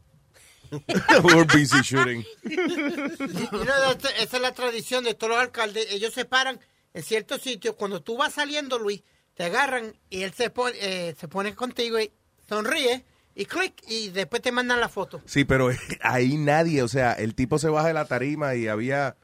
We're 1.24 1.44
busy 1.44 1.82
shooting. 1.84 2.26
Y 2.50 2.56
no, 2.56 3.92
esta- 3.92 4.10
esa 4.18 4.38
es 4.38 4.42
la 4.42 4.54
tradición 4.54 5.04
de 5.04 5.14
todos 5.14 5.34
los 5.34 5.40
alcaldes. 5.40 5.86
Ellos 5.92 6.14
se 6.14 6.26
paran 6.26 6.60
en 6.96 7.04
ciertos 7.04 7.42
sitios. 7.42 7.76
Cuando 7.76 8.02
tú 8.02 8.18
vas 8.18 8.34
saliendo, 8.34 8.80
Luis, 8.80 9.04
te 9.36 9.44
agarran 9.44 9.94
y 10.10 10.24
él 10.24 10.34
se 10.34 10.50
pone, 10.50 10.76
eh, 10.82 11.16
se 11.20 11.28
pone 11.28 11.54
contigo 11.54 12.00
y 12.00 12.12
sonríe 12.50 13.06
y 13.36 13.46
clic 13.46 13.74
y 13.88 14.10
después 14.10 14.42
te 14.42 14.52
mandan 14.52 14.80
la 14.80 14.90
foto. 14.90 15.22
Sí, 15.26 15.46
pero 15.46 15.70
ahí 16.02 16.38
nadie, 16.38 16.84
o 16.84 16.88
sea, 16.88 17.14
el 17.14 17.36
tipo 17.36 17.60
se 17.60 17.70
baja 17.70 17.88
de 17.88 17.94
la 17.94 18.06
tarima 18.06 18.56
y 18.56 18.68
había, 18.68 19.16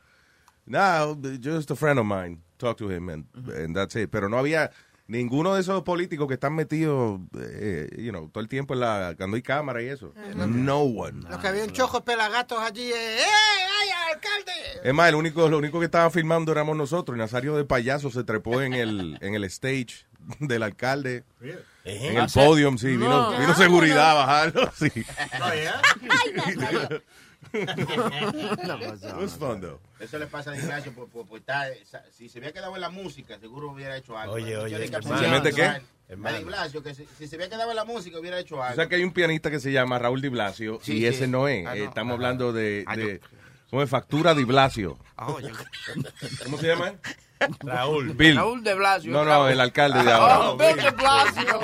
no, 0.66 1.18
just 1.44 1.72
a 1.72 1.76
friend 1.76 2.00
of 2.00 2.06
mine, 2.06 2.40
talk 2.58 2.78
to 2.78 2.92
him 2.92 3.10
and, 3.10 3.26
and 3.52 3.76
that's 3.76 3.96
it. 3.96 4.10
Pero 4.10 4.30
no 4.30 4.38
había 4.38 4.72
ninguno 5.08 5.56
de 5.56 5.62
esos 5.62 5.84
políticos 5.84 6.28
que 6.28 6.36
están 6.36 6.54
metidos, 6.54 7.20
eh, 7.40 7.90
you 7.98 8.12
know, 8.12 8.30
todo 8.30 8.42
el 8.42 8.48
tiempo 8.48 8.76
en 8.76 8.80
la, 8.82 9.16
cuando 9.18 9.36
hay 9.36 9.42
cámara 9.42 9.82
y 9.82 9.88
eso. 9.88 10.14
Eh, 10.16 10.34
no. 10.36 10.48
No 10.48 10.80
one. 10.82 11.28
Lo 11.30 11.40
que 11.40 11.48
había 11.48 11.64
un 11.64 11.72
chojo 11.72 12.04
pelagatos 12.06 12.60
allí. 12.60 12.92
Eh, 12.92 13.20
¡Eh! 13.20 13.26
¡Ay, 13.82 14.14
alcalde! 14.14 14.52
Es 14.84 14.94
más, 14.94 15.10
el 15.10 15.16
único, 15.16 15.50
lo 15.50 15.58
único 15.58 15.80
que 15.80 15.86
estaba 15.86 16.10
filmando 16.10 16.52
éramos 16.52 16.78
nosotros. 16.78 17.16
Y 17.16 17.20
Nazario 17.20 17.56
de 17.56 17.66
payaso 17.66 18.12
se 18.12 18.24
trepó 18.24 18.62
en 18.62 18.74
el, 18.74 19.18
en 19.22 19.34
el 19.34 19.44
stage 19.46 20.06
del 20.40 20.64
alcalde. 20.64 21.24
En 21.86 22.18
el 22.18 22.28
podium, 22.32 22.78
sí. 22.78 22.88
Vino, 22.88 23.32
No. 23.32 23.40
vino 23.40 23.56
seguridad 23.56 24.12
a 24.12 24.14
bajarlo. 24.14 24.72
Sí. 24.76 24.92
It 27.54 29.16
was 29.18 29.34
fun, 29.38 29.62
though. 29.62 29.80
Eso 30.00 30.18
le 30.20 30.28
pasa 30.28 30.52
a 30.52 30.58
Ignacio 30.58 30.92
por, 30.94 31.08
por, 31.10 31.26
por 31.28 31.40
estar- 31.40 31.72
si 32.16 32.30
se 32.30 32.40
había 32.40 32.52
quedado 32.52 32.76
en 32.76 32.82
la 32.82 32.90
música, 32.90 33.40
seguro 33.40 33.72
hubiera 33.72 33.98
hecho 33.98 34.18
algo. 34.18 34.34
Oye, 34.36 34.52
Yo 34.52 34.64
oye, 34.64 34.76
hermano. 34.86 35.18
¿Se 35.20 35.28
mete 35.28 35.54
qué? 35.54 35.64
A. 35.64 35.82
Ignacio, 36.40 36.82
que 36.84 36.96
si, 36.96 37.08
si 37.18 37.28
se 37.28 37.36
había 37.36 37.50
quedado 37.50 37.70
en 37.70 37.76
la 37.76 37.86
música, 37.86 38.20
hubiera 38.20 38.40
hecho 38.40 38.58
O 38.58 38.64
algo. 38.64 38.76
sea 38.76 38.88
que 38.90 38.96
hay 38.96 39.04
un 39.04 39.14
pianista 39.14 39.52
que 39.52 39.60
se 39.60 39.72
llama 39.72 40.00
Raúl 40.00 40.22
Di 40.22 40.28
Blasio 40.30 40.80
Sí, 40.82 40.94
y 40.94 40.98
sí. 41.02 41.06
ese 41.06 41.28
no 41.28 41.48
es. 41.48 41.66
Ah, 41.68 41.76
no. 41.76 41.84
Estamos 41.84 42.14
Ajá. 42.14 42.14
hablando 42.16 42.52
de, 42.52 42.84
Ah, 42.88 42.96
de 42.98 43.22
¿cómo 43.70 43.84
es? 43.84 43.90
Factura 43.90 44.34
Di 44.34 44.44
Blasio. 44.44 44.98
¿Cómo 45.16 46.58
se 46.58 46.68
llama? 46.68 46.94
Raúl. 47.62 48.14
Bill. 48.14 48.36
Raúl 48.36 48.64
de 48.64 48.74
Blasio. 48.74 49.12
No, 49.12 49.24
no, 49.24 49.48
el 49.48 49.60
alcalde 49.60 50.04
de 50.04 50.12
ahora. 50.12 50.40
Oh, 50.42 50.58
Bill 50.58 50.76
de 50.76 50.92
Blasio. 50.92 51.60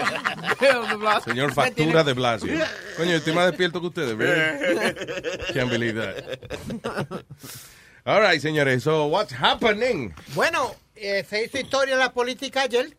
Bill 0.59 0.89
de 0.89 0.95
Blasio. 0.95 1.33
Señor 1.33 1.53
Factura 1.53 2.03
de 2.03 2.13
Blasio. 2.13 2.53
Coño, 2.97 3.11
yo 3.11 3.17
estoy 3.17 3.33
más 3.33 3.47
despierto 3.47 3.81
que 3.81 3.87
ustedes, 3.87 4.17
really? 4.17 4.95
Can't 5.53 5.69
believe 5.69 5.99
that. 5.99 7.25
All 8.05 8.21
right, 8.21 8.39
señores. 8.39 8.83
So, 8.83 9.07
what's 9.07 9.33
happening? 9.33 10.13
Bueno, 10.33 10.75
eh, 10.95 11.25
se 11.27 11.43
hizo 11.43 11.57
historia 11.57 11.93
en 11.93 11.99
la 11.99 12.13
política 12.13 12.61
ayer 12.61 12.95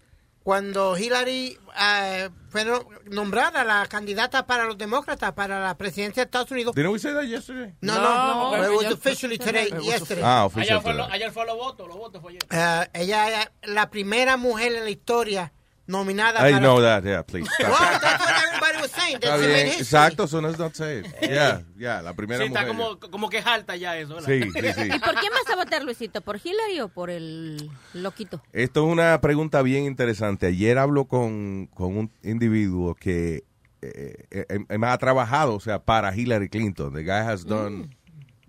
cuando 0.47 0.97
Hillary 0.97 1.59
eh, 1.77 2.31
fue 2.51 2.65
no- 2.65 2.89
nombrada 3.11 3.65
la 3.65 3.85
candidata 3.89 4.47
para 4.47 4.63
los 4.65 4.79
demócratas 4.79 5.33
para 5.33 5.61
la 5.61 5.77
presidencia 5.77 6.23
de 6.23 6.27
Estados 6.27 6.53
Unidos. 6.53 6.73
Didn't 6.77 6.93
we 6.93 7.01
say 7.01 7.13
that 7.15 7.25
yesterday? 7.25 7.75
No, 7.81 7.97
No, 7.97 8.03
no, 8.45 8.51
porque 8.51 8.67
it 8.73 8.77
was 8.77 8.93
officially 8.95 9.39
today, 9.39 9.71
yesterday. 9.83 10.23
Ah, 10.25 10.45
Ayer 10.45 10.77
oficial. 10.77 10.83
fue, 10.83 11.03
ayer 11.11 11.33
fue 11.33 11.47
los 11.47 11.57
votos, 11.57 11.89
los 11.89 11.97
votos 11.97 12.23
fue 12.23 12.31
ayer. 12.31 12.43
Eh, 12.49 12.91
ella 13.03 13.43
es 13.43 13.49
la 13.65 13.91
primera 13.91 14.37
mujer 14.37 14.73
en 14.77 14.85
la 14.85 14.91
historia 14.91 15.53
nominada 15.87 16.41
I 16.47 16.53
para... 16.53 16.61
know 16.61 16.81
that, 16.81 17.05
yeah, 17.05 17.23
please. 17.23 17.49
Well, 17.59 17.71
that's 17.71 18.21
what 18.25 18.45
everybody 18.45 18.83
was 18.83 18.91
saying. 18.91 19.17
Está 19.17 19.29
That 19.29 19.41
she 19.41 19.47
made 19.47 19.55
bien, 19.55 19.67
history. 19.67 19.83
exacto, 19.85 20.27
so 20.27 20.41
let's 20.41 20.59
not 20.59 20.75
say 20.75 20.99
it. 21.01 21.07
Yeah, 21.23 21.63
yeah, 21.79 22.03
la 22.03 22.13
primera 22.15 22.43
Sí, 22.45 22.49
está 22.49 22.67
como, 22.67 22.99
como 22.99 23.29
que 23.29 23.39
es 23.39 23.47
alta 23.47 23.77
ya 23.77 23.97
eso. 23.97 24.15
¿verdad? 24.15 24.27
Sí, 24.29 24.43
sí, 24.43 24.73
sí. 24.73 24.89
¿Y 24.95 24.99
por 24.99 25.15
quién 25.17 25.33
vas 25.33 25.53
a 25.53 25.57
votar, 25.57 25.83
Luisito? 25.85 26.21
¿Por 26.21 26.37
Hillary 26.43 26.81
o 26.81 26.89
por 26.89 27.11
el 27.11 27.71
loquito? 27.95 28.43
Esto 28.53 28.87
es 28.87 28.93
una 28.93 29.21
pregunta 29.21 29.63
bien 29.63 29.85
interesante. 29.85 30.47
Ayer 30.47 30.79
hablo 30.79 31.05
con, 31.07 31.69
con 31.75 31.97
un 31.97 32.11
individuo 32.23 32.95
que 32.95 33.45
eh, 33.83 34.27
eh, 34.31 34.47
eh, 34.49 34.79
ha 34.83 34.99
trabajado, 34.99 35.55
o 35.55 35.61
sea, 35.61 35.79
para 35.85 36.15
Hillary 36.17 36.49
Clinton. 36.49 36.93
The 36.95 37.03
guy 37.03 37.11
has 37.29 37.45
done 37.45 37.91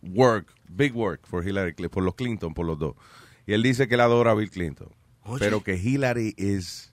work, 0.01 0.47
big 0.67 0.95
work 0.95 1.27
for 1.27 1.45
Hillary 1.47 1.73
Clinton, 1.73 1.93
por 1.93 2.03
los 2.03 2.15
Clinton, 2.15 2.53
por 2.53 2.65
los 2.65 2.79
dos. 2.79 2.95
Y 3.45 3.53
él 3.53 3.63
dice 3.63 3.87
que 3.87 3.95
él 3.95 4.01
adora 4.01 4.31
a 4.31 4.33
Bill 4.33 4.49
Clinton, 4.49 4.89
pero 5.39 5.63
que 5.63 5.75
Hillary 5.75 6.33
is 6.37 6.91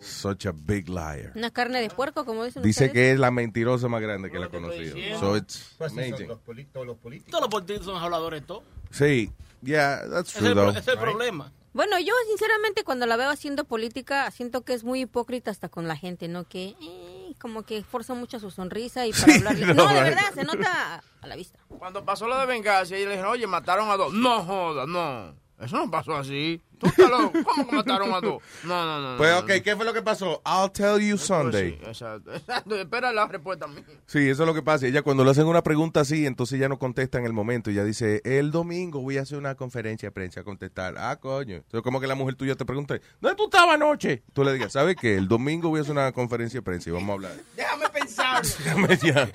such 0.00 0.46
a 0.46 0.52
big 0.52 0.88
liar. 0.88 1.32
¿Una 1.34 1.50
carne 1.50 1.80
de 1.80 1.90
puerco, 1.90 2.24
como 2.24 2.44
dicen 2.44 2.62
Dice 2.62 2.86
ustedes? 2.86 2.92
que 2.92 3.12
es 3.12 3.18
la 3.18 3.30
mentirosa 3.30 3.88
más 3.88 4.00
grande 4.00 4.30
que 4.30 4.36
él 4.38 4.44
ha 4.44 4.48
conocido. 4.48 4.96
So 5.18 5.36
it's 5.36 5.74
Pues 5.78 5.92
sí, 5.92 5.98
amazing. 6.00 6.28
los 6.28 6.38
todos 6.72 6.86
los 6.86 6.96
políticos. 6.98 7.30
Todos 7.30 7.42
los 7.42 7.50
políticos 7.50 7.84
son 7.86 8.02
habladores 8.02 8.46
todos. 8.46 8.62
Sí, 8.90 9.30
yeah, 9.62 10.02
that's 10.10 10.32
true 10.32 10.46
es 10.46 10.50
el, 10.50 10.54
though. 10.56 10.70
ese 10.70 10.78
es 10.80 10.88
el 10.88 10.98
problema. 10.98 11.52
Bueno, 11.72 12.00
yo 12.00 12.12
sinceramente 12.26 12.82
cuando 12.82 13.06
la 13.06 13.16
veo 13.16 13.30
haciendo 13.30 13.64
política, 13.64 14.28
siento 14.32 14.62
que 14.62 14.72
es 14.74 14.82
muy 14.82 15.02
hipócrita 15.02 15.52
hasta 15.52 15.68
con 15.68 15.86
la 15.86 15.94
gente, 15.96 16.26
¿no? 16.26 16.42
Que 16.48 16.74
eh, 16.80 17.32
como 17.40 17.62
que 17.62 17.84
forza 17.84 18.14
mucho 18.14 18.40
su 18.40 18.50
sonrisa 18.50 19.06
y 19.06 19.12
para 19.12 19.34
hablarle. 19.36 19.66
no, 19.66 19.74
No, 19.74 19.88
de 19.94 20.00
verdad, 20.02 20.34
se 20.34 20.42
nota 20.42 21.04
a 21.20 21.26
la 21.28 21.36
vista. 21.36 21.60
Cuando 21.68 22.04
pasó 22.04 22.26
lo 22.26 22.36
de 22.40 22.46
venganza, 22.46 22.96
y 22.96 23.04
le 23.04 23.10
dijeron, 23.10 23.30
oye, 23.30 23.46
mataron 23.46 23.88
a 23.88 23.96
dos. 23.96 24.12
No 24.12 24.42
joda, 24.44 24.84
no. 24.86 25.36
Eso 25.60 25.76
no 25.76 25.90
pasó 25.90 26.16
así. 26.16 26.60
¿Tú 26.78 26.86
loco? 26.96 27.32
¿Cómo 27.44 27.66
que 27.68 27.76
mataron 27.76 28.10
a 28.14 28.20
dos? 28.22 28.42
No, 28.64 28.86
no, 28.86 29.12
no. 29.12 29.18
Pues 29.18 29.30
no, 29.30 29.38
ok, 29.40 29.48
no. 29.56 29.62
¿qué 29.62 29.76
fue 29.76 29.84
lo 29.84 29.92
que 29.92 30.00
pasó? 30.00 30.40
I'll 30.46 30.70
tell 30.72 30.98
you 30.98 31.16
Pues 31.16 31.26
Sunday. 31.26 31.72
sí, 31.72 31.78
exacto, 31.86 32.34
exacto. 32.34 32.76
Espera 32.76 33.12
la 33.12 33.26
respuesta 33.26 33.66
mía. 33.66 33.84
Sí, 34.06 34.30
eso 34.30 34.42
es 34.44 34.46
lo 34.46 34.54
que 34.54 34.62
pasa. 34.62 34.86
Ella 34.86 35.02
cuando 35.02 35.22
le 35.22 35.30
hacen 35.32 35.46
una 35.46 35.62
pregunta 35.62 36.00
así, 36.00 36.24
entonces 36.24 36.58
ya 36.58 36.70
no 36.70 36.78
contesta 36.78 37.18
en 37.18 37.26
el 37.26 37.34
momento. 37.34 37.68
Ella 37.68 37.84
dice, 37.84 38.22
el 38.24 38.50
domingo 38.50 39.02
voy 39.02 39.18
a 39.18 39.22
hacer 39.22 39.36
una 39.36 39.54
conferencia 39.54 40.06
de 40.08 40.12
prensa 40.12 40.40
a 40.40 40.44
contestar. 40.44 40.94
Ah, 40.96 41.16
coño. 41.20 41.56
Entonces 41.56 41.82
como 41.82 42.00
que 42.00 42.06
la 42.06 42.14
mujer 42.14 42.36
tuya 42.36 42.54
te 42.54 42.64
pregunta, 42.64 42.98
¿dónde 43.20 43.36
tú 43.36 43.44
estabas 43.44 43.74
anoche? 43.74 44.22
Tú 44.32 44.42
le 44.42 44.54
digas, 44.54 44.72
¿sabes 44.72 44.96
qué? 44.96 45.16
El 45.16 45.28
domingo 45.28 45.68
voy 45.68 45.80
a 45.80 45.82
hacer 45.82 45.92
una 45.92 46.10
conferencia 46.12 46.58
de 46.60 46.62
prensa 46.62 46.88
y 46.88 46.92
vamos 46.94 47.10
a 47.10 47.12
hablar. 47.12 47.32
Déjame 47.56 47.88
pensar. 47.90 48.42
Déjame 48.64 48.96
ya. 48.96 49.30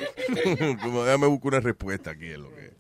como 0.82 1.04
déjame 1.04 1.28
buscar 1.28 1.48
una 1.50 1.60
respuesta 1.60 2.10
aquí 2.10 2.26
en 2.32 2.42
lo 2.42 2.50
que... 2.50 2.74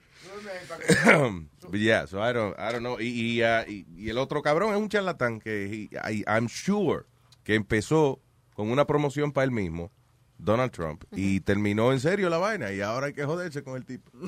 But 1.69 1.80
yeah, 1.80 2.06
so 2.08 2.19
I 2.21 2.32
don't, 2.34 2.56
I 2.60 2.71
don't 2.71 2.82
know. 2.84 2.99
Y, 2.99 3.39
y, 3.39 3.43
uh, 3.43 3.63
y- 3.67 3.86
y 3.97 4.10
el 4.10 4.17
otro 4.17 4.41
cabrón 4.41 4.71
es 4.73 4.78
un 4.80 4.89
charlatán 4.89 5.39
que 5.39 5.65
he- 5.65 5.89
I- 6.12 6.23
I'm 6.28 6.47
sure 6.47 7.04
que 7.43 7.56
empezó 7.56 8.19
con 8.56 8.71
una 8.71 8.86
promoción 8.86 9.32
para 9.32 9.45
él 9.45 9.51
mismo, 9.51 9.91
Donald 10.38 10.71
Trump, 10.71 11.04
y 11.12 11.39
terminó 11.41 11.91
en 11.93 11.99
serio 11.99 12.30
la 12.30 12.38
vaina 12.38 12.71
y 12.71 12.82
ahora 12.82 13.08
hay 13.08 13.13
que 13.13 13.25
joderse 13.25 13.63
con 13.63 13.75
el 13.75 13.86
tipo. 13.86 14.12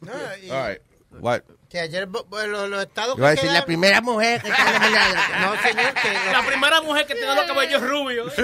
No, 0.00 0.10
y- 0.42 0.50
All 0.50 0.68
right. 0.70 0.82
What? 1.20 1.42
Que 1.68 1.78
ayer 1.78 2.08
los, 2.08 2.24
los 2.70 2.82
estados 2.82 3.18
Iba 3.18 3.28
a 3.28 3.34
que 3.34 3.42
decir, 3.42 3.50
quedan- 3.50 3.60
la 3.60 3.64
primera 3.66 4.00
mujer 4.00 4.40
que 4.42 4.48
está 4.48 4.78
nominada. 4.78 5.20
No, 5.42 5.62
señor, 5.62 5.92
que 5.94 6.32
La 6.32 6.42
primera 6.46 6.80
mujer 6.80 7.06
que 7.06 7.14
tiene 7.14 7.34
los 7.36 7.44
cabellos 7.44 7.82
rubios. 7.82 8.32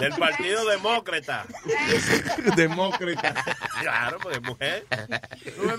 Del 0.00 0.12
Partido 0.14 0.64
Demócrata. 0.68 1.46
Demócrata. 2.56 3.34
Claro, 3.80 4.18
porque 4.22 4.40
mujer. 4.40 4.86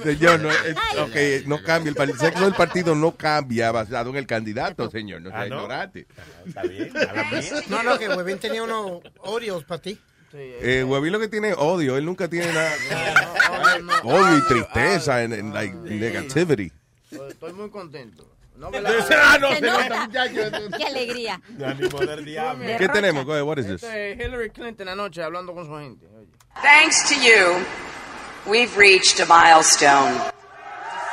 Señor, 0.03 0.39
no, 0.39 0.51
es- 0.51 0.75
ok, 0.97 1.47
no 1.47 1.61
cambia. 1.63 1.93
El, 1.97 2.17
sexo 2.17 2.43
del 2.45 2.53
partido 2.53 2.95
no 2.95 3.15
cambia 3.15 3.71
basado 3.71 4.09
en 4.09 4.15
el 4.17 4.27
candidato, 4.27 4.89
señor. 4.89 5.21
No 5.21 5.29
sea 5.29 5.41
Ah, 5.41 5.45
¿no? 5.47 5.55
ignorante. 5.55 6.07
Está 6.45 6.61
bien. 6.63 6.91
No, 7.69 7.83
no, 7.83 7.97
que 7.99 8.09
Webin 8.09 8.39
tenía 8.39 8.63
unos 8.63 9.01
Oreos 9.19 9.63
para 9.63 9.81
ti. 9.81 9.99
Eh, 10.33 10.83
Huevín 10.83 11.13
lo 11.13 11.19
que 11.19 11.27
tiene 11.29 11.49
es 11.49 11.55
odio. 11.57 11.97
Él 11.97 12.05
nunca 12.05 12.27
tiene 12.27 12.51
nada. 12.51 12.71
odio 14.03 14.37
y 14.37 14.41
tristeza 14.47 15.23
en, 15.23 15.33
en, 15.33 15.53
like, 15.53 15.75
negativity. 15.75 16.71
Estoy 17.29 17.53
muy 17.53 17.69
contento. 17.69 18.29
No, 18.57 18.67
Ah, 18.73 19.37
no, 19.39 19.49
Se 19.49 19.55
se 19.55 19.61
nota. 19.61 20.07
Qué 20.77 20.83
alegría. 20.83 21.39
¿Qué 22.77 22.89
tenemos? 22.89 23.25
Go 23.25 23.33
ahead, 23.33 23.43
what 23.45 23.59
is 23.59 23.67
this? 23.67 23.83
Este 23.83 24.13
es 24.13 24.19
Hillary 24.19 24.49
Clinton 24.49 24.87
anoche 24.89 25.21
hablando 25.21 25.53
con 25.53 25.65
su 25.65 25.75
gente. 25.77 26.07
Thanks 26.63 27.07
to 27.09 27.15
you, 27.15 27.63
we've 28.47 28.75
reached 28.75 29.19
a 29.19 29.25
milestone. 29.27 30.13
The 30.15 30.31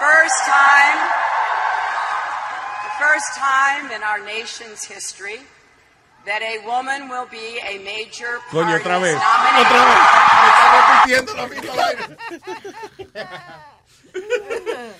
first 0.00 0.46
time, 0.46 0.98
the 2.83 3.04
first 3.04 3.37
time 3.37 3.90
in 3.94 4.02
our 4.02 4.20
nation's 4.24 4.85
history 4.85 5.40
that 6.24 6.40
a 6.40 6.59
woman 6.66 7.11
will 7.11 7.26
be 7.30 7.61
a 7.61 7.76
major 7.85 8.40
Coño, 8.50 8.74
otra 8.76 8.98
vez. 8.98 9.16
Otra 9.18 9.85
vez. 9.85 9.98
Me 10.40 10.48
está 10.48 10.64
repitiendo 10.80 11.35
la 11.35 11.46
misma 11.52 11.74
vaina. 11.76 12.16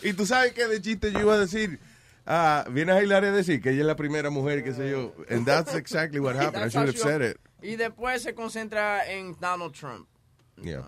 y 0.02 0.12
tú 0.12 0.26
sabes 0.26 0.52
que 0.52 0.66
de 0.66 0.83
chiste 0.83 1.11
yo 1.11 1.20
iba 1.20 1.35
a 1.35 1.38
decir. 1.38 1.80
Ah, 2.26 2.64
viene 2.70 2.92
a 2.92 3.02
Hillary 3.02 3.28
a 3.28 3.32
decir 3.32 3.60
que 3.62 3.70
ella 3.70 3.80
es 3.82 3.87
la 3.87 3.96
primera 3.96 4.30
mujer, 4.30 4.62
qué 4.64 4.72
sé 4.72 4.88
yo. 4.90 5.12
And 5.28 5.44
that's 5.46 5.74
exactly 5.74 6.20
what 6.20 6.34
happened. 6.40 6.56
I 6.56 6.68
That's 6.68 6.72
should 6.74 6.87
have 6.88 6.98
said 6.98 7.20
it. 7.20 7.38
Y 7.62 7.76
después 7.76 8.22
se 8.22 8.32
concentra 8.34 9.06
en 9.08 9.37
Donald 9.40 9.74
Trump. 9.74 10.06
Yeah. 10.62 10.82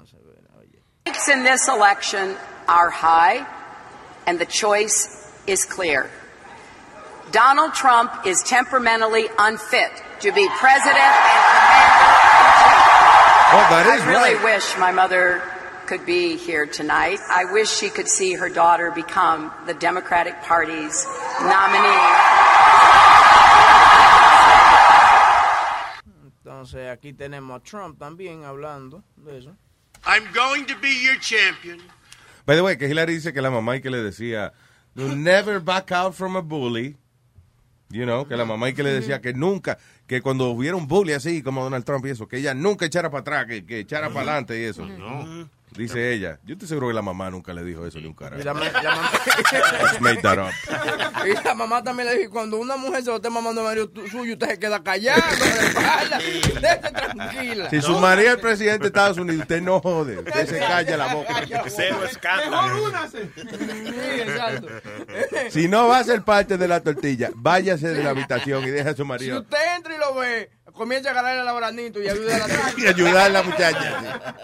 Stakes 1.07 1.29
in 1.29 1.45
this 1.45 1.69
election 1.69 2.37
are 2.69 2.91
high, 2.91 3.47
and 4.27 4.39
the 4.41 4.47
choice 4.47 5.31
is 5.47 5.65
clear. 5.65 6.11
Donald 7.33 7.75
Trump 7.75 8.11
is 8.27 8.43
temperamentally 8.43 9.27
unfit 9.39 9.91
to 10.21 10.33
be 10.33 10.49
president 10.59 10.97
and 10.97 12.07
Oh, 13.49 13.67
that 13.71 13.87
is 13.95 14.03
I 14.03 14.09
really 14.09 14.35
right. 14.35 14.45
wish 14.45 14.77
my 14.79 14.91
mother 14.93 15.43
could 15.87 16.05
be 16.05 16.37
here 16.37 16.67
tonight. 16.67 17.19
I 17.31 17.45
wish 17.53 17.71
she 17.71 17.89
could 17.91 18.09
see 18.09 18.35
her 18.35 18.49
daughter 18.49 18.91
become 18.91 19.53
the 19.67 19.75
Democratic 19.75 20.35
Party's 20.43 21.07
nominee. 21.41 23.07
Entonces 26.45 26.91
aquí 26.91 27.13
tenemos 27.13 27.61
a 27.61 27.63
Trump 27.63 27.99
también 27.99 28.45
hablando 28.45 29.03
de 29.17 29.39
eso. 29.39 29.57
I'm 30.05 30.25
going 30.33 30.67
to 30.67 30.77
be 30.81 31.05
your 31.05 31.19
champion. 31.21 31.81
By 32.45 32.57
the 32.57 32.63
way, 32.63 32.77
que 32.77 32.89
Hillary 32.89 33.15
dice 33.15 33.33
que 33.33 33.43
la 33.43 33.51
mamá 33.51 33.77
y 33.77 33.81
que 33.81 33.91
le 33.91 34.03
decía, 34.03 34.53
"You 34.95 35.15
never 35.15 35.61
back 35.61 35.91
out 35.93 36.15
from 36.15 36.37
a 36.37 36.43
bully. 36.43 36.97
You 37.89 38.05
know, 38.05 38.27
que 38.27 38.37
la 38.37 38.45
mamá 38.45 38.69
y 38.69 38.75
que 38.75 38.83
le 38.83 38.93
decía 38.93 39.21
que 39.21 39.33
nunca, 39.33 39.79
que 40.09 40.21
cuando 40.21 40.51
hubiera 40.51 40.77
un 40.77 40.89
bully 40.89 41.13
así 41.13 41.41
como 41.43 41.63
Donald 41.63 41.85
Trump 41.85 42.05
y 42.07 42.11
eso, 42.11 42.27
que 42.27 42.39
ella 42.39 42.53
nunca 42.53 42.87
echara 42.87 43.11
para 43.11 43.21
atrás, 43.21 43.47
que, 43.47 43.65
que 43.65 43.81
echara 43.81 44.09
para 44.09 44.23
adelante 44.23 44.61
y 44.61 44.65
eso. 44.65 44.85
Dice 45.77 46.13
ella. 46.13 46.39
Yo 46.45 46.55
estoy 46.55 46.69
seguro 46.69 46.89
que 46.89 46.95
la 46.95 47.03
mamá 47.03 47.31
nunca 47.31 47.53
le 47.53 47.63
dijo 47.63 47.87
eso 47.87 47.99
ni 48.01 48.07
un 48.07 48.15
carajo. 48.15 48.41
Y 48.41 48.45
la, 48.45 48.55
ma- 48.55 48.65
la 48.71 48.95
mamá, 48.95 49.11
Just 49.81 50.01
made 50.01 50.23
that 50.23 50.39
up. 50.39 50.53
y 51.27 51.45
la 51.45 51.55
mamá 51.55 51.83
también 51.83 52.09
le 52.09 52.19
dijo, 52.19 52.31
cuando 52.33 52.57
una 52.57 52.77
mujer 52.77 53.03
se 53.03 53.11
lo 53.11 53.17
esté 53.17 53.29
mamando 53.31 53.61
a 53.61 53.65
marido 53.65 53.91
suyo, 54.11 54.33
usted 54.35 54.49
se 54.51 54.59
queda 54.59 54.83
callado, 54.83 55.21
de 55.21 55.67
espalda, 55.67 56.19
déjese 56.19 56.91
tranquila. 56.93 57.71
Si 57.71 57.83
su 57.83 57.99
marido 57.99 58.29
es 58.29 58.35
el 58.37 58.41
presidente 58.41 58.79
de 58.81 58.87
Estados 58.87 59.19
Unidos, 59.19 59.43
usted 59.43 59.61
no 59.63 59.81
jode. 59.81 60.19
Usted 60.19 60.47
se 60.47 60.59
calla 60.59 60.97
la 60.97 61.15
boca. 61.15 61.35
Cero 61.69 61.99
escándalo. 62.05 62.91
Sí, 63.11 64.21
exacto. 64.21 64.69
Si 65.51 65.69
no 65.69 65.89
va 65.89 65.99
a 65.99 66.05
ser 66.05 66.23
parte 66.23 66.57
de 66.59 66.69
la 66.69 66.81
tortilla, 66.81 67.31
váyase 67.35 67.89
de 67.89 68.03
la 68.03 68.11
habitación 68.11 68.65
y 68.65 68.71
deja 68.71 68.91
a 68.91 68.95
su 68.95 69.03
Si 69.03 69.09
marido. 69.09 69.41
usted 69.41 69.59
entra 69.77 69.95
y 69.95 69.99
lo 69.99 70.15
ve, 70.15 70.51
comienza 70.73 71.09
a 71.09 71.13
agarrarle 71.13 71.43
el 71.43 71.49
abranito 71.49 72.01
y 72.03 72.09
ayuda 72.09 72.37
a 72.37 72.39
la 72.49 72.55
Y 72.77 72.87
ayudar 72.87 73.17
a 73.17 73.29
la 73.29 73.43
muchacha. 73.43 74.35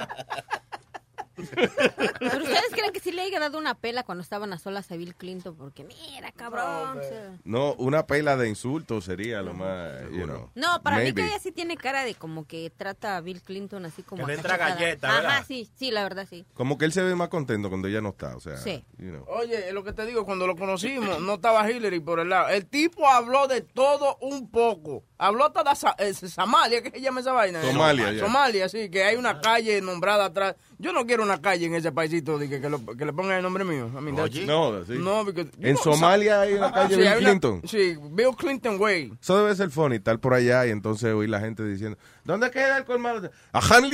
Pero 1.50 2.44
ustedes 2.44 2.70
creen 2.70 2.92
que 2.92 3.00
sí 3.00 3.12
le 3.12 3.22
haya 3.22 3.40
dado 3.40 3.58
una 3.58 3.74
pela 3.74 4.02
cuando 4.02 4.22
estaban 4.22 4.52
a 4.52 4.58
solas 4.58 4.90
a 4.90 4.96
Bill 4.96 5.14
Clinton, 5.14 5.56
porque 5.56 5.84
mira, 5.84 6.32
cabrón. 6.32 6.98
o 6.98 7.02
sea. 7.02 7.38
No, 7.44 7.74
una 7.74 8.06
pela 8.06 8.36
de 8.36 8.48
insultos 8.48 9.04
sería 9.04 9.42
lo 9.42 9.54
más, 9.54 10.02
you 10.10 10.24
know. 10.24 10.50
No, 10.54 10.82
para 10.82 10.98
mí 10.98 11.04
maybe. 11.04 11.22
que 11.22 11.28
ella 11.28 11.38
sí 11.38 11.52
tiene 11.52 11.76
cara 11.76 12.04
de 12.04 12.14
como 12.14 12.46
que 12.46 12.70
trata 12.70 13.16
a 13.16 13.20
Bill 13.20 13.42
Clinton 13.42 13.84
así 13.86 14.02
como. 14.02 14.22
Que 14.22 14.32
le 14.32 14.34
entra 14.38 14.56
galleta, 14.56 15.08
Ajá, 15.08 15.20
¿verdad? 15.20 15.44
sí, 15.46 15.68
sí, 15.76 15.90
la 15.90 16.02
verdad 16.02 16.26
sí. 16.28 16.44
Como 16.54 16.78
que 16.78 16.84
él 16.84 16.92
se 16.92 17.02
ve 17.02 17.14
más 17.14 17.28
contento 17.28 17.68
cuando 17.68 17.88
ella 17.88 18.00
no 18.00 18.10
está, 18.10 18.36
o 18.36 18.40
sea. 18.40 18.56
Sí. 18.56 18.84
you 18.98 19.10
know. 19.10 19.24
Oye, 19.28 19.72
lo 19.72 19.84
que 19.84 19.92
te 19.92 20.06
digo, 20.06 20.24
cuando 20.24 20.46
lo 20.46 20.56
conocimos, 20.56 21.20
no 21.20 21.34
estaba 21.34 21.70
Hillary 21.70 22.00
por 22.00 22.20
el 22.20 22.28
lado. 22.28 22.48
El 22.48 22.66
tipo 22.66 23.06
habló 23.08 23.48
de 23.48 23.62
todo 23.62 24.16
un 24.20 24.50
poco. 24.50 25.04
Habló 25.22 25.44
hasta 25.46 25.62
de 25.62 25.76
Sa- 25.76 25.94
eh, 25.98 26.12
Somalia, 26.14 26.82
¿qué 26.82 26.90
se 26.90 27.00
llama 27.00 27.20
esa 27.20 27.32
vaina? 27.32 27.62
Somalia, 27.62 28.12
ya. 28.12 28.20
Somalia, 28.24 28.68
sí, 28.68 28.90
que 28.90 29.04
hay 29.04 29.16
una 29.16 29.40
calle 29.40 29.80
nombrada 29.80 30.24
atrás. 30.26 30.56
Yo 30.78 30.92
no 30.92 31.06
quiero 31.06 31.22
una 31.22 31.40
calle 31.40 31.66
en 31.66 31.74
ese 31.76 31.92
paisito 31.92 32.38
de 32.38 32.48
que, 32.48 32.60
que, 32.60 32.68
lo- 32.68 32.84
que 32.84 33.04
le 33.04 33.12
pongan 33.12 33.36
el 33.36 33.42
nombre 33.42 33.62
mío. 33.64 33.88
I 33.96 34.00
mean, 34.02 34.16
No, 34.16 34.26
sí. 34.28 34.44
No, 34.98 35.24
porque- 35.24 35.48
En 35.60 35.74
no, 35.74 35.80
Somalia 35.80 36.40
hay 36.40 36.54
una 36.54 36.72
calle 36.72 36.94
Sí, 36.94 37.00
Bill 37.00 37.06
hay 37.08 37.18
una- 37.18 37.28
Clinton. 37.30 37.62
sí, 37.66 37.96
Bill 38.10 38.34
Clinton 38.36 38.80
Way. 38.80 39.12
Eso 39.20 39.38
debe 39.38 39.54
ser 39.54 39.70
funny, 39.70 39.96
estar 39.96 40.18
por 40.18 40.34
allá 40.34 40.66
y 40.66 40.70
entonces 40.70 41.14
oír 41.14 41.28
la 41.30 41.38
gente 41.40 41.64
diciendo, 41.64 41.96
¿dónde 42.24 42.50
queda 42.50 42.78
el 42.78 42.84
colmado? 42.84 43.30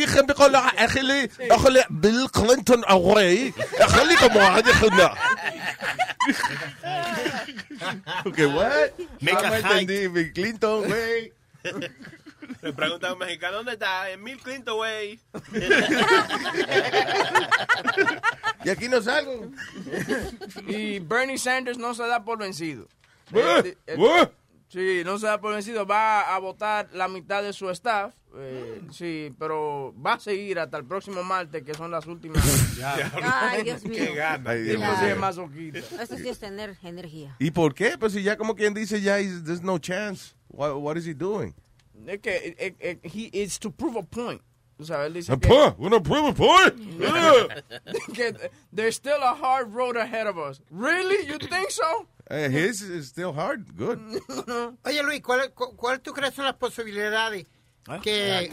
Gente 0.07 0.35
con 0.35 0.53
la- 0.53 0.69
ajali, 0.69 1.31
ajali, 1.51 1.81
Bill 1.89 2.31
Clinton 2.31 2.85
away. 2.89 3.55
Como 4.21 4.41
ajali. 4.41 4.71
Okay, 8.27 8.47
what? 8.47 8.91
Me 9.21 9.33
hike. 9.33 9.55
entendí, 9.55 10.09
Bill 10.09 10.33
Clinton, 10.33 10.85
güey. 10.87 11.33
Le 12.63 12.73
pregunta 12.73 13.09
a 13.09 13.13
un 13.13 13.19
mexicano, 13.19 13.59
¿dónde 13.59 13.73
está? 13.73 14.11
En 14.11 14.23
Mil 14.23 14.39
Clinton, 14.39 14.77
güey. 14.77 15.21
Y 18.65 18.71
aquí 18.71 18.89
no 18.89 19.01
salgo. 19.03 19.51
Y 20.67 20.99
Bernie 21.01 21.39
Sanders 21.39 21.79
no 21.79 21.95
se 21.95 22.07
da 22.07 22.25
por 22.25 22.39
vencido. 22.39 22.89
Eh, 23.33 23.77
¿Eh? 23.87 24.29
Sí, 24.69 25.03
no 25.05 25.19
se 25.19 25.27
da 25.27 25.41
por 25.41 25.55
vencido. 25.55 25.87
Va 25.87 26.35
a 26.35 26.39
votar 26.39 26.89
la 26.93 27.09
mitad 27.09 27.43
de 27.43 27.53
su 27.55 27.71
staff. 27.71 28.15
eh, 28.37 28.83
sí, 28.93 29.31
pero 29.39 29.95
va 30.05 30.15
a 30.15 30.21
seguir 30.21 30.59
hasta 30.59 30.77
el 30.77 30.85
próximo 30.85 31.23
martes, 31.25 31.63
que 31.63 31.73
son 31.75 31.91
las 31.91 32.07
últimas. 32.07 32.45
Ay, 33.23 33.63
Dios 33.65 33.83
mío. 33.85 34.05
Qué 34.05 34.15
gana. 34.15 34.51
Ay, 34.51 34.63
Dios 34.63 34.79
mío. 34.79 35.73
Eso 36.01 36.17
sí 36.19 36.29
es 36.29 36.39
tener 36.39 36.77
energía. 36.83 37.35
¿Y 37.39 37.51
por 37.51 37.75
qué? 37.75 37.97
Pues 37.99 38.13
si 38.13 38.23
ya 38.23 38.37
como 38.37 38.55
quien 38.55 38.75
dice, 38.75 39.01
ya 39.01 39.19
is- 39.21 39.43
there's 39.45 39.63
no 39.63 39.79
chance. 39.79 40.35
What, 40.49 40.75
what 40.81 40.97
is 40.97 41.07
he 41.07 41.15
doing? 41.15 41.55
Es 42.07 42.21
que 42.21 42.37
eh, 42.37 42.55
eh, 42.59 42.77
eh, 42.81 42.99
he 43.03 43.31
is 43.33 43.59
to 43.59 43.71
prove 43.71 43.97
a 43.99 44.03
point. 44.03 44.41
O 44.81 44.85
sea, 44.85 45.07
él 45.07 45.15
dice 45.15 45.33
A 45.33 45.37
que, 45.37 45.49
point, 45.49 45.75
una 45.79 46.01
prueba, 46.01 46.33
point. 46.33 46.75
Yeah. 47.01 47.63
que 48.15 48.33
there's 48.73 48.95
still 48.95 49.21
a 49.23 49.35
hard 49.35 49.75
road 49.75 49.97
ahead 49.97 50.29
of 50.29 50.39
us. 50.39 50.61
Really? 50.71 51.27
You 51.27 51.39
think 51.39 51.71
so? 51.71 52.07
Eh, 52.31 52.49
his 52.51 52.83
is 52.83 53.07
still 53.09 53.33
hard. 53.33 53.65
Good. 53.77 53.99
Oye, 54.85 55.03
Luis, 55.03 55.21
¿cuál, 55.23 55.51
cu- 55.55 55.75
cuál 55.77 56.01
tú 56.01 56.13
crees 56.13 56.35
son 56.35 56.45
las 56.45 56.55
posibilidades 56.55 57.47
¿La 57.87 58.01
que 58.01 58.51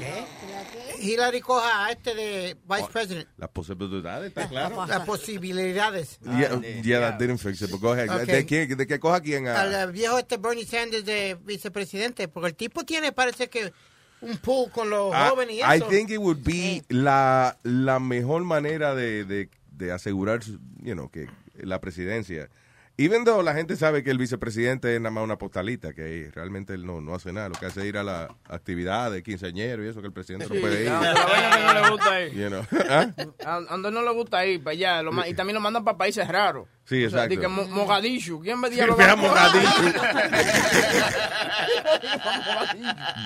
Hillary 1.02 1.42
coja 1.42 1.86
a 1.88 1.92
este 1.92 2.16
de 2.16 2.56
Vice 2.70 2.88
President? 2.92 3.28
Las 3.38 3.50
posibilidades, 3.50 4.30
está 4.30 4.48
claro. 4.48 4.86
Las 4.86 5.06
posibilidades. 5.06 6.20
Yeah, 6.24 6.60
yeah, 6.84 7.00
that 7.02 7.20
didn't 7.20 7.40
fix 7.40 7.62
it. 7.62 7.70
But 7.70 7.82
go 7.82 7.92
ahead. 7.92 8.10
Okay. 8.10 8.26
¿De, 8.34 8.46
quién, 8.46 8.78
¿De 8.78 8.88
qué 8.88 8.98
coja 9.00 9.20
quién? 9.20 9.48
a- 9.48 9.60
Al 9.62 9.74
eh, 9.90 9.92
viejo 9.92 10.18
este 10.18 10.38
Bernie 10.38 10.66
Sanders 10.66 11.04
de 11.06 11.38
vicepresidente, 11.44 12.28
porque 12.30 12.48
el 12.50 12.56
tipo 12.56 12.86
tiene, 12.86 13.12
parece 13.12 13.50
que, 13.50 13.74
un 14.22 14.38
pool 14.38 14.72
con 14.72 14.90
los 14.90 15.14
I- 15.14 15.30
jóvenes 15.30 15.56
y 15.56 15.60
I 15.60 15.78
eso. 15.78 15.88
think 15.90 16.12
it 16.12 16.18
would 16.20 16.42
be 16.44 16.84
la, 16.88 17.58
la 17.64 18.00
mejor 18.00 18.44
manera 18.46 18.96
de, 18.96 19.26
de, 19.26 19.50
de 19.72 19.92
asegurar, 19.92 20.40
you 20.82 20.94
know, 20.94 21.10
que 21.10 21.28
la 21.58 21.82
presidencia. 21.82 22.50
Even 22.98 23.26
though 23.26 23.44
la 23.44 23.54
gente 23.54 23.76
sabe 23.76 24.04
que 24.04 24.10
el 24.12 24.18
vicepresidente 24.18 24.96
es 24.96 25.02
nada 25.02 25.12
más 25.12 25.26
una 25.26 25.38
postalita, 25.38 25.94
que 25.94 26.32
realmente 26.34 26.74
él 26.74 26.86
no, 26.86 27.02
no 27.02 27.14
hace 27.14 27.34
nada, 27.34 27.50
lo 27.50 27.56
que 27.56 27.66
hace 27.66 27.82
es 27.82 27.88
ir 27.88 27.98
a 27.98 28.04
la 28.04 28.34
actividad 28.48 29.12
de 29.12 29.22
quinceañero 29.22 29.84
y 29.84 29.90
eso 29.90 30.00
que 30.00 30.08
el 30.08 30.14
presidente 30.14 30.48
Sí, 30.48 30.54
no 30.54 30.62
puede 30.62 30.86
ir. 30.86 30.90
que 30.90 30.94
no 30.94 31.74
le 31.74 31.90
gusta 31.90 32.22
ir. 32.22 32.34
You 32.34 32.48
know. 32.48 32.66
¿Ah? 32.90 33.08
A 33.46 33.58
a 33.74 33.78
no 33.78 34.02
le 34.02 34.14
gusta 34.14 34.46
ir, 34.46 34.64
para 34.64 34.72
allá. 34.72 35.02
lo 35.04 35.12
y 35.28 35.34
también 35.34 35.56
lo 35.56 35.60
mandan 35.62 35.84
para 35.84 35.98
países 35.98 36.26
raros. 36.26 36.70
Sí, 36.86 37.04
O 37.04 37.10
sea, 37.10 37.26
exacto. 37.26 37.42
que 37.42 37.48
Mo- 37.50 37.68
Mogadishu. 37.68 38.40
¿Quién 38.42 38.62
me 38.62 38.70
Sí, 38.70 38.78
ve 38.78 39.04
a 39.04 39.16
Mogadishu. 39.18 39.94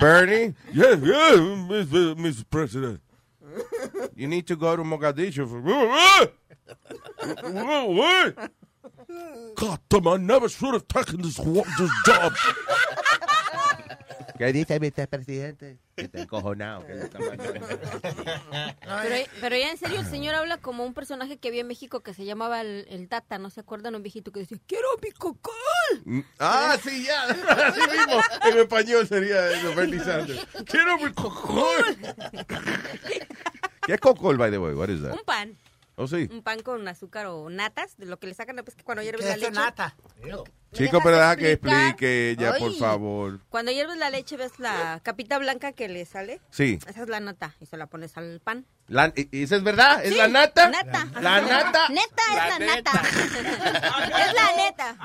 Bernie, 0.00 0.52
yes, 0.72 0.98
yes, 1.00 1.40
Mr. 1.68 2.16
Mr. 2.16 2.44
President. 2.50 3.00
You 4.16 4.26
need 4.26 4.46
to 4.46 4.56
go 4.56 4.74
to 4.76 4.82
Mogadishu 4.82 5.46
for. 5.46 5.62
God 9.56 9.78
damn, 9.88 10.08
I 10.08 10.18
never 10.18 10.48
should 10.48 10.74
have 10.74 10.86
taken 10.86 11.22
this, 11.22 11.36
this 11.36 11.90
job. 12.06 12.32
¿Qué 14.38 14.52
dice 14.54 14.80
Mr. 14.80 15.06
Presidente? 15.06 15.76
Que 15.94 16.04
está 16.04 16.20
encojonado. 16.22 16.86
que 16.86 16.94
está. 16.94 17.18
Pero, 19.02 19.30
pero 19.38 19.56
ya 19.56 19.70
en 19.70 19.76
serio, 19.76 20.00
el 20.00 20.06
señor 20.06 20.34
habla 20.34 20.56
como 20.56 20.82
un 20.86 20.94
personaje 20.94 21.36
que 21.36 21.48
había 21.48 21.60
en 21.60 21.66
México 21.66 22.00
que 22.00 22.14
se 22.14 22.24
llamaba 22.24 22.62
el, 22.62 22.86
el 22.88 23.06
Tata, 23.08 23.36
¿no 23.38 23.50
se 23.50 23.60
acuerdan? 23.60 23.94
Un 23.96 24.02
viejito 24.02 24.32
que 24.32 24.40
decía, 24.40 24.56
quiero 24.66 24.88
mi 25.02 25.10
cocol. 25.10 25.52
Mm, 26.06 26.20
Ah, 26.38 26.78
sí, 26.82 27.04
ya. 27.04 27.22
Así 27.66 27.80
mismo. 27.80 28.22
En 28.50 28.58
español 28.58 29.06
sería 29.06 29.50
eso, 29.50 29.74
Bernie 29.74 30.00
Sanders. 30.00 30.46
Quiero 30.64 30.96
mi 30.96 31.12
cocol. 31.12 31.96
¿Qué 33.86 33.92
es 33.94 34.00
cocol, 34.00 34.38
by 34.38 34.50
the 34.50 34.58
way? 34.58 34.72
What 34.74 34.88
is 34.88 35.02
that? 35.02 35.12
Un 35.12 35.24
pan. 35.26 35.54
Oh, 36.00 36.06
sí. 36.06 36.30
Un 36.32 36.42
pan 36.42 36.60
con 36.62 36.88
azúcar 36.88 37.26
o 37.26 37.50
natas, 37.50 37.98
de 37.98 38.06
lo 38.06 38.18
que 38.18 38.26
le 38.26 38.32
sacan 38.32 38.56
pues, 38.64 38.74
que 38.74 38.82
cuando 38.82 39.02
hierves 39.02 39.26
¿Qué 39.26 39.32
la 39.32 39.36
leche. 39.36 39.50
nata? 39.50 39.96
Chico, 40.72 41.00
pero 41.02 41.16
deja 41.16 41.34
que 41.36 41.52
explique 41.52 42.30
ella, 42.30 42.54
por 42.58 42.68
Ay. 42.70 42.78
favor. 42.78 43.40
Cuando 43.48 43.72
hierves 43.72 43.96
la 43.96 44.08
leche, 44.08 44.36
ves 44.36 44.52
la 44.58 45.00
capita 45.02 45.36
blanca 45.38 45.72
que 45.72 45.88
le 45.88 46.04
sale. 46.06 46.40
Sí. 46.50 46.78
Esa 46.86 47.02
es 47.02 47.08
la 47.08 47.18
nata 47.18 47.56
y 47.60 47.66
se 47.66 47.76
la 47.76 47.86
pones 47.86 48.16
al 48.16 48.40
pan. 48.40 48.66
La, 48.86 49.12
¿y- 49.16 49.28
y 49.32 49.42
¿Esa 49.44 49.56
es 49.56 49.62
verdad? 49.64 50.04
¿Es 50.04 50.12
Sí, 50.12 50.18
la 50.18 50.28
nata? 50.28 50.68
Neta. 50.68 51.06
La 51.20 51.40
nata. 51.40 51.88
Neta 51.88 52.22
es 52.30 52.36
la, 52.36 52.58
nata. 52.66 53.02
es 54.20 54.32
la 54.34 54.56
neta. 54.56 54.96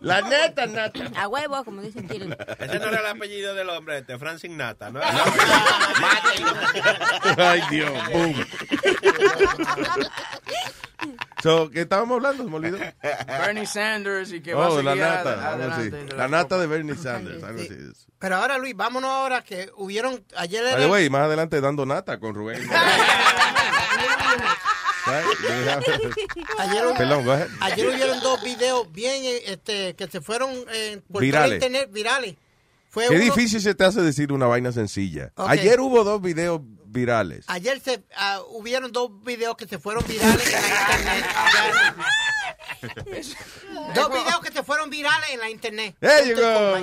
La 0.00 0.22
neta, 0.22 0.66
nata. 0.66 1.00
A 1.20 1.28
huevo, 1.28 1.64
como 1.64 1.80
dicen 1.82 2.06
el- 2.10 2.36
Ese 2.58 2.78
no 2.78 2.86
era 2.88 3.00
el 3.00 3.06
apellido 3.06 3.54
del 3.54 3.68
hombre, 3.70 3.98
este, 3.98 4.18
Francis 4.18 4.50
Nata, 4.50 4.90
¿no? 4.90 5.00
Ay, 7.36 7.62
Dios. 7.70 7.92
Boom. 8.12 8.34
So, 11.42 11.70
¿Qué 11.70 11.82
estábamos 11.82 12.16
hablando? 12.16 12.44
Se 12.44 12.50
me 12.50 12.56
olvidó. 12.56 12.78
Bernie 13.26 13.66
Sanders 13.66 14.32
y 14.32 14.40
que 14.40 14.54
va 14.54 14.64
a 14.64 14.68
Oh, 14.68 14.76
seguir 14.78 14.84
la 14.84 14.94
nata. 14.96 15.32
así. 15.32 15.62
adelante. 15.62 16.16
La 16.16 16.28
nata 16.28 16.58
de 16.58 16.66
Bernie 16.66 16.96
Sanders. 16.96 17.42
Algo 17.44 17.60
así. 17.60 17.72
es. 17.72 18.06
Pero 18.18 18.36
ahora, 18.36 18.58
Luis, 18.58 18.74
vámonos 18.74 19.08
ahora 19.10 19.42
que 19.44 19.70
hubieron 19.76 20.24
ayer 20.36 20.64
era- 20.64 20.88
way, 20.88 21.08
más 21.08 21.22
adelante 21.22 21.60
dando 21.60 21.86
nata 21.86 22.18
con 22.18 22.34
Rubén. 22.34 22.68
ayer, 26.58 26.84
Perdón, 26.96 27.48
ayer 27.60 27.86
hubieron 27.88 28.20
dos 28.20 28.42
videos 28.42 28.90
bien 28.92 29.22
este 29.46 29.94
que 29.94 30.06
se 30.08 30.20
fueron 30.20 30.50
eh, 30.72 31.00
por 31.10 31.22
Virales. 31.22 31.54
internet 31.54 31.90
virales. 31.92 32.34
Fue 32.90 33.06
Qué 33.08 33.14
uno- 33.16 33.24
difícil 33.24 33.60
se 33.60 33.74
te 33.74 33.84
hace 33.84 34.00
decir 34.00 34.32
una 34.32 34.46
vaina 34.46 34.72
sencilla. 34.72 35.30
Ok. 35.36 35.48
Ayer 35.50 35.80
hubo 35.80 36.04
dos 36.04 36.20
videos 36.22 36.60
virales. 36.98 37.44
Ayer 37.48 37.80
se 37.80 38.04
ah, 38.16 38.40
hubieron 38.48 38.90
dos 38.92 39.22
videos 39.22 39.56
que 39.56 39.66
se 39.66 39.78
fueron 39.78 40.04
virales 40.06 40.46
en 40.46 40.62
la 41.04 41.18
internet. 41.18 41.26
dos 43.94 44.08
videos 44.10 44.40
que 44.40 44.52
se 44.52 44.62
fueron 44.64 44.90
virales 44.90 45.30
en 45.30 45.40
la 45.40 45.50
internet. 45.50 45.96
There 46.00 46.28
you 46.28 46.36
go. 46.36 46.78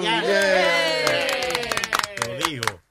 Lo 2.28 2.48
dijo. 2.48 2.82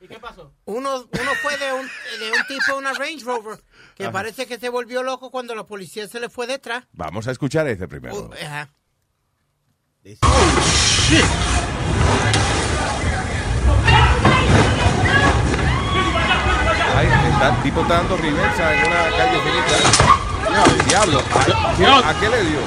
¿Y 0.00 0.08
qué 0.08 0.18
pasó? 0.20 0.52
Uno, 0.66 1.08
uno 1.10 1.34
fue 1.42 1.56
de 1.56 1.72
un, 1.72 1.86
de 1.86 2.32
un 2.32 2.46
tipo, 2.46 2.76
una 2.76 2.92
Range 2.92 3.24
Rover, 3.24 3.58
que 3.94 4.04
Ajá. 4.04 4.12
parece 4.12 4.46
que 4.46 4.58
se 4.58 4.68
volvió 4.68 5.02
loco 5.02 5.30
cuando 5.30 5.54
la 5.54 5.64
policía 5.64 6.06
se 6.06 6.20
le 6.20 6.28
fue 6.28 6.46
detrás. 6.46 6.84
Vamos 6.92 7.26
a 7.26 7.32
escuchar 7.32 7.66
este 7.68 7.88
primero. 7.88 8.14
Uh, 8.14 8.32
ajá. 8.34 8.70
Ay, 16.96 17.06
Está, 17.32 17.48
el 17.50 17.62
tipo 17.62 17.82
está 17.82 17.94
dando 17.96 18.16
reversa 18.16 18.74
en 18.74 18.86
una 18.86 19.10
calle 19.16 19.38
finita. 19.44 19.76
Diablo, 20.88 21.20
¿a, 21.20 22.08
a 22.08 22.14
qué 22.14 22.28
le 22.30 22.42
dio? 22.44 22.60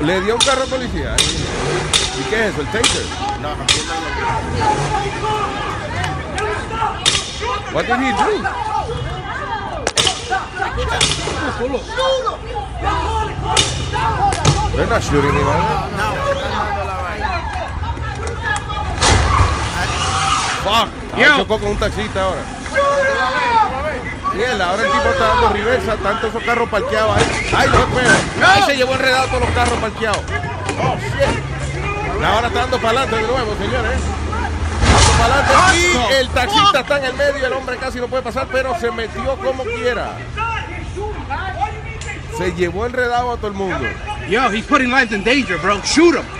Le 0.00 0.20
dio 0.22 0.34
un 0.34 0.40
carro 0.40 0.62
de 0.62 0.66
policía. 0.66 1.14
¿Y 2.18 2.22
qué 2.30 2.48
es 2.48 2.52
eso? 2.52 2.60
¿El 2.62 2.66
taser? 2.68 3.06
No, 3.40 3.54
no 3.54 3.64
What 7.72 7.86
did 7.86 8.00
he 8.00 8.10
do? 8.12 8.42
They're 14.74 14.86
not 14.86 15.02
shooting 15.02 15.34
him, 15.34 16.47
Fuck. 20.68 20.88
Ah, 21.14 21.36
chocó 21.36 21.58
con 21.58 21.70
un 21.70 21.78
taxista 21.78 22.22
ahora. 22.22 22.42
Mierda, 24.34 24.70
ahora 24.70 24.82
el 24.82 24.92
tipo 24.92 25.08
está 25.08 25.26
dando 25.26 25.48
reversa, 25.48 25.96
tanto 25.96 26.26
esos 26.28 26.42
carros 26.44 26.68
parqueados 26.68 27.16
ahí. 27.16 27.50
¡Ay, 27.56 27.68
no 27.72 27.78
espera! 27.78 28.52
Ahí 28.54 28.62
se 28.62 28.76
llevó 28.76 28.92
enredado 28.94 29.26
todos 29.28 29.40
los 29.40 29.50
carros 29.50 29.78
parqueados. 29.78 30.22
Oh, 30.80 30.96
shit. 30.96 32.24
Ahora 32.24 32.48
está 32.48 32.60
dando 32.60 32.78
para 32.78 33.00
adelante 33.00 33.16
de 33.16 33.22
nuevo, 33.22 33.56
señores. 33.56 34.00
Y 35.74 36.12
el 36.14 36.28
taxista 36.28 36.80
está 36.80 36.98
en 36.98 37.04
el 37.04 37.14
medio, 37.14 37.46
el 37.46 37.52
hombre 37.52 37.76
casi 37.76 37.98
no 37.98 38.06
puede 38.08 38.22
pasar, 38.22 38.46
pero 38.52 38.78
se 38.78 38.90
metió 38.90 39.36
como 39.36 39.64
quiera. 39.64 40.12
Se 42.36 42.52
llevó 42.52 42.86
enredado 42.86 43.32
a 43.32 43.36
todo 43.36 43.48
el 43.48 43.54
mundo. 43.54 43.80
Yo, 44.28 44.48
he's 44.52 44.64
putting 44.64 44.90
lives 44.90 45.12
in 45.12 45.24
danger, 45.24 45.58
bro. 45.58 45.80
Shoot 45.82 46.16
him. 46.16 46.37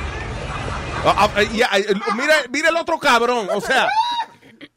Ah, 1.05 1.31
ah, 1.35 1.43
ya, 1.43 1.69
eh, 1.77 1.95
mira, 2.17 2.35
mira 2.51 2.69
el 2.71 2.77
otro 2.77 2.99
cabrón, 2.99 3.49
o 3.55 3.61
sea, 3.61 3.89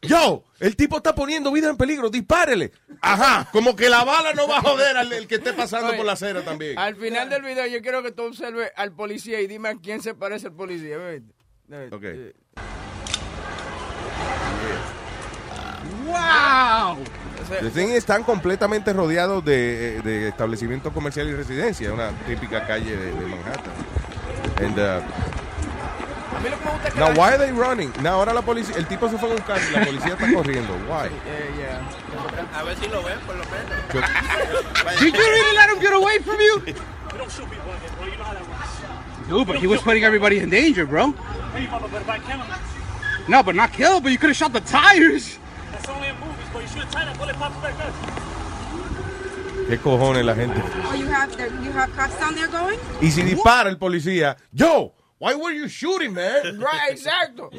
yo, 0.02 0.44
el 0.60 0.76
tipo 0.76 0.98
está 0.98 1.14
poniendo 1.16 1.52
vida 1.52 1.70
en 1.70 1.78
peligro, 1.78 2.10
dispárele. 2.10 2.72
Ajá, 3.02 3.48
como 3.52 3.76
que 3.76 3.90
la 3.90 4.04
bala 4.04 4.34
no 4.34 4.48
va 4.48 4.58
a 4.58 4.62
joder 4.62 4.98
al 4.98 5.12
el 5.12 5.28
que 5.28 5.36
esté 5.36 5.54
pasando 5.54 5.88
Oye, 5.90 5.98
por 5.98 6.06
la 6.06 6.14
acera 6.14 6.44
también. 6.44 6.78
Al 6.78 6.96
final 6.96 7.30
del 7.30 7.42
video 7.42 7.66
yo 7.66 7.82
quiero 7.82 8.04
que 8.04 8.12
tú 8.12 8.24
observes 8.24 8.72
al 8.76 8.94
policía 8.94 9.42
y 9.42 9.48
dime 9.48 9.70
a 9.70 9.76
quién 9.76 10.02
se 10.02 10.14
parece 10.14 10.48
el 10.48 10.54
policía. 10.54 10.98
Eh, 11.00 11.22
Ok. 11.92 12.04
eh, 12.04 12.34
Wow. 16.06 16.98
Están 17.96 18.24
completamente 18.24 18.94
rodeados 18.94 19.44
de, 19.44 19.98
eh, 19.98 20.02
de 20.02 20.28
establecimientos 20.30 20.94
comerciales 20.94 21.34
y 21.34 21.36
residencias, 21.36 21.92
una 21.94 22.12
típica 22.28 22.66
calle 22.68 22.96
de, 22.96 23.12
de 23.14 23.26
Manhattan. 23.26 23.74
And, 24.58 24.78
uh, 24.78 25.02
A 26.36 26.39
mí 26.39 26.50
lo 26.50 26.58
que 26.58 26.65
me 26.65 26.72
gusta 26.72 26.88
es 26.88 26.94
que 26.94 27.00
now, 27.00 27.12
why 27.13 27.34
are 27.34 27.38
they 27.38 27.52
running? 27.52 27.91
Now, 28.02 28.20
ahora 28.20 28.34
la 28.34 28.41
policía, 28.41 28.76
el 28.78 28.88
tipo 28.88 29.10
se 29.10 29.17
fue 29.17 29.30
en 29.30 29.36
un 29.36 29.41
carro 29.41 29.62
y 29.70 29.74
la 29.74 29.86
policía 29.86 30.13
está 30.13 30.34
corriendo. 30.34 30.74
Why? 30.88 31.08
Eh, 31.08 31.52
yeah. 31.58 32.60
A 32.60 32.63
ver 32.63 32.78
si 32.78 32.88
lo 32.88 33.04
ven, 33.04 33.20
por 33.26 33.36
lo 33.36 33.44
menos. 33.46 35.00
Did 35.00 35.13
you 35.13 35.20
really 35.20 35.56
let 35.56 35.70
him 35.70 35.80
get 35.80 35.94
away 35.94 36.20
from 36.20 36.39
you? 36.39 36.62
Dude, 39.30 39.48
but 39.48 39.58
he 39.58 39.67
was 39.67 39.82
putting 39.82 40.04
everybody 40.04 40.39
in 40.39 40.50
danger, 40.50 40.86
bro. 40.86 41.13
No, 43.28 43.44
but 43.44 43.56
not 43.56 43.72
kill, 43.72 44.02
but 44.02 44.12
you 44.12 44.17
could 44.17 44.30
have 44.30 44.38
shot 44.38 44.54
the 44.54 44.62
tires. 44.62 45.38
¿Qué 49.67 49.78
cojones 49.80 50.26
la 50.26 50.36
gente? 50.36 50.62
Oh, 50.86 50.94
you 50.96 51.08
have 51.08 51.34
there, 51.38 51.48
you 51.63 51.72
have 51.72 51.96
cops 51.96 52.20
down 52.20 52.36
there 52.36 52.48
going? 52.48 52.78
Y 53.00 53.10
si 53.12 53.22
dispara 53.22 53.70
el 53.70 53.78
policía, 53.78 54.36
yo, 54.52 54.94
why 55.22 55.36
were 55.36 55.52
you 55.52 55.68
shooting, 55.68 56.16
man? 56.16 56.60
Right, 56.60 56.90
exacto. 56.90 57.54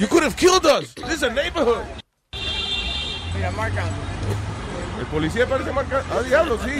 You 0.00 0.06
could 0.06 0.22
have 0.22 0.36
killed 0.38 0.64
us. 0.64 0.94
This 0.94 1.16
is 1.16 1.22
a 1.22 1.28
neighborhood. 1.28 1.84
Mira, 3.34 3.52
Anthony. 3.52 3.92
El 4.98 5.06
policía 5.06 5.46
parece 5.46 5.70
marcar. 5.70 6.02
Ah, 6.10 6.22
diablo, 6.22 6.56
sí. 6.64 6.72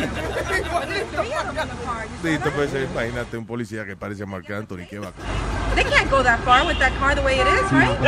Sí, 2.22 2.38
te 2.38 2.50
puede 2.52 2.68
ser, 2.68 2.84
imagínate 2.84 3.36
un 3.36 3.44
policía 3.44 3.84
que 3.84 3.94
parece 3.94 4.22
a 4.22 4.26
Marc 4.26 4.50
Anthony, 4.50 4.86
qué 4.88 4.98
bacán. 4.98 5.26
They 5.74 5.84
can't 5.84 6.10
go 6.10 6.22
that 6.22 6.40
far 6.40 6.64
with 6.66 6.78
that 6.78 6.96
car 6.98 7.14
the 7.14 7.20
way 7.20 7.38
it 7.38 7.46
is, 7.46 7.70
right? 7.70 7.98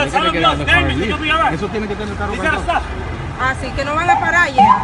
Eso 1.52 1.68
tiene 1.68 1.86
que 1.86 1.96
tener 1.96 2.08
el 2.08 2.16
carro. 2.16 2.32
Así 3.40 3.70
que 3.76 3.84
no 3.84 3.94
van 3.94 4.08
a 4.08 4.18
parar 4.18 4.48
ya. 4.54 4.80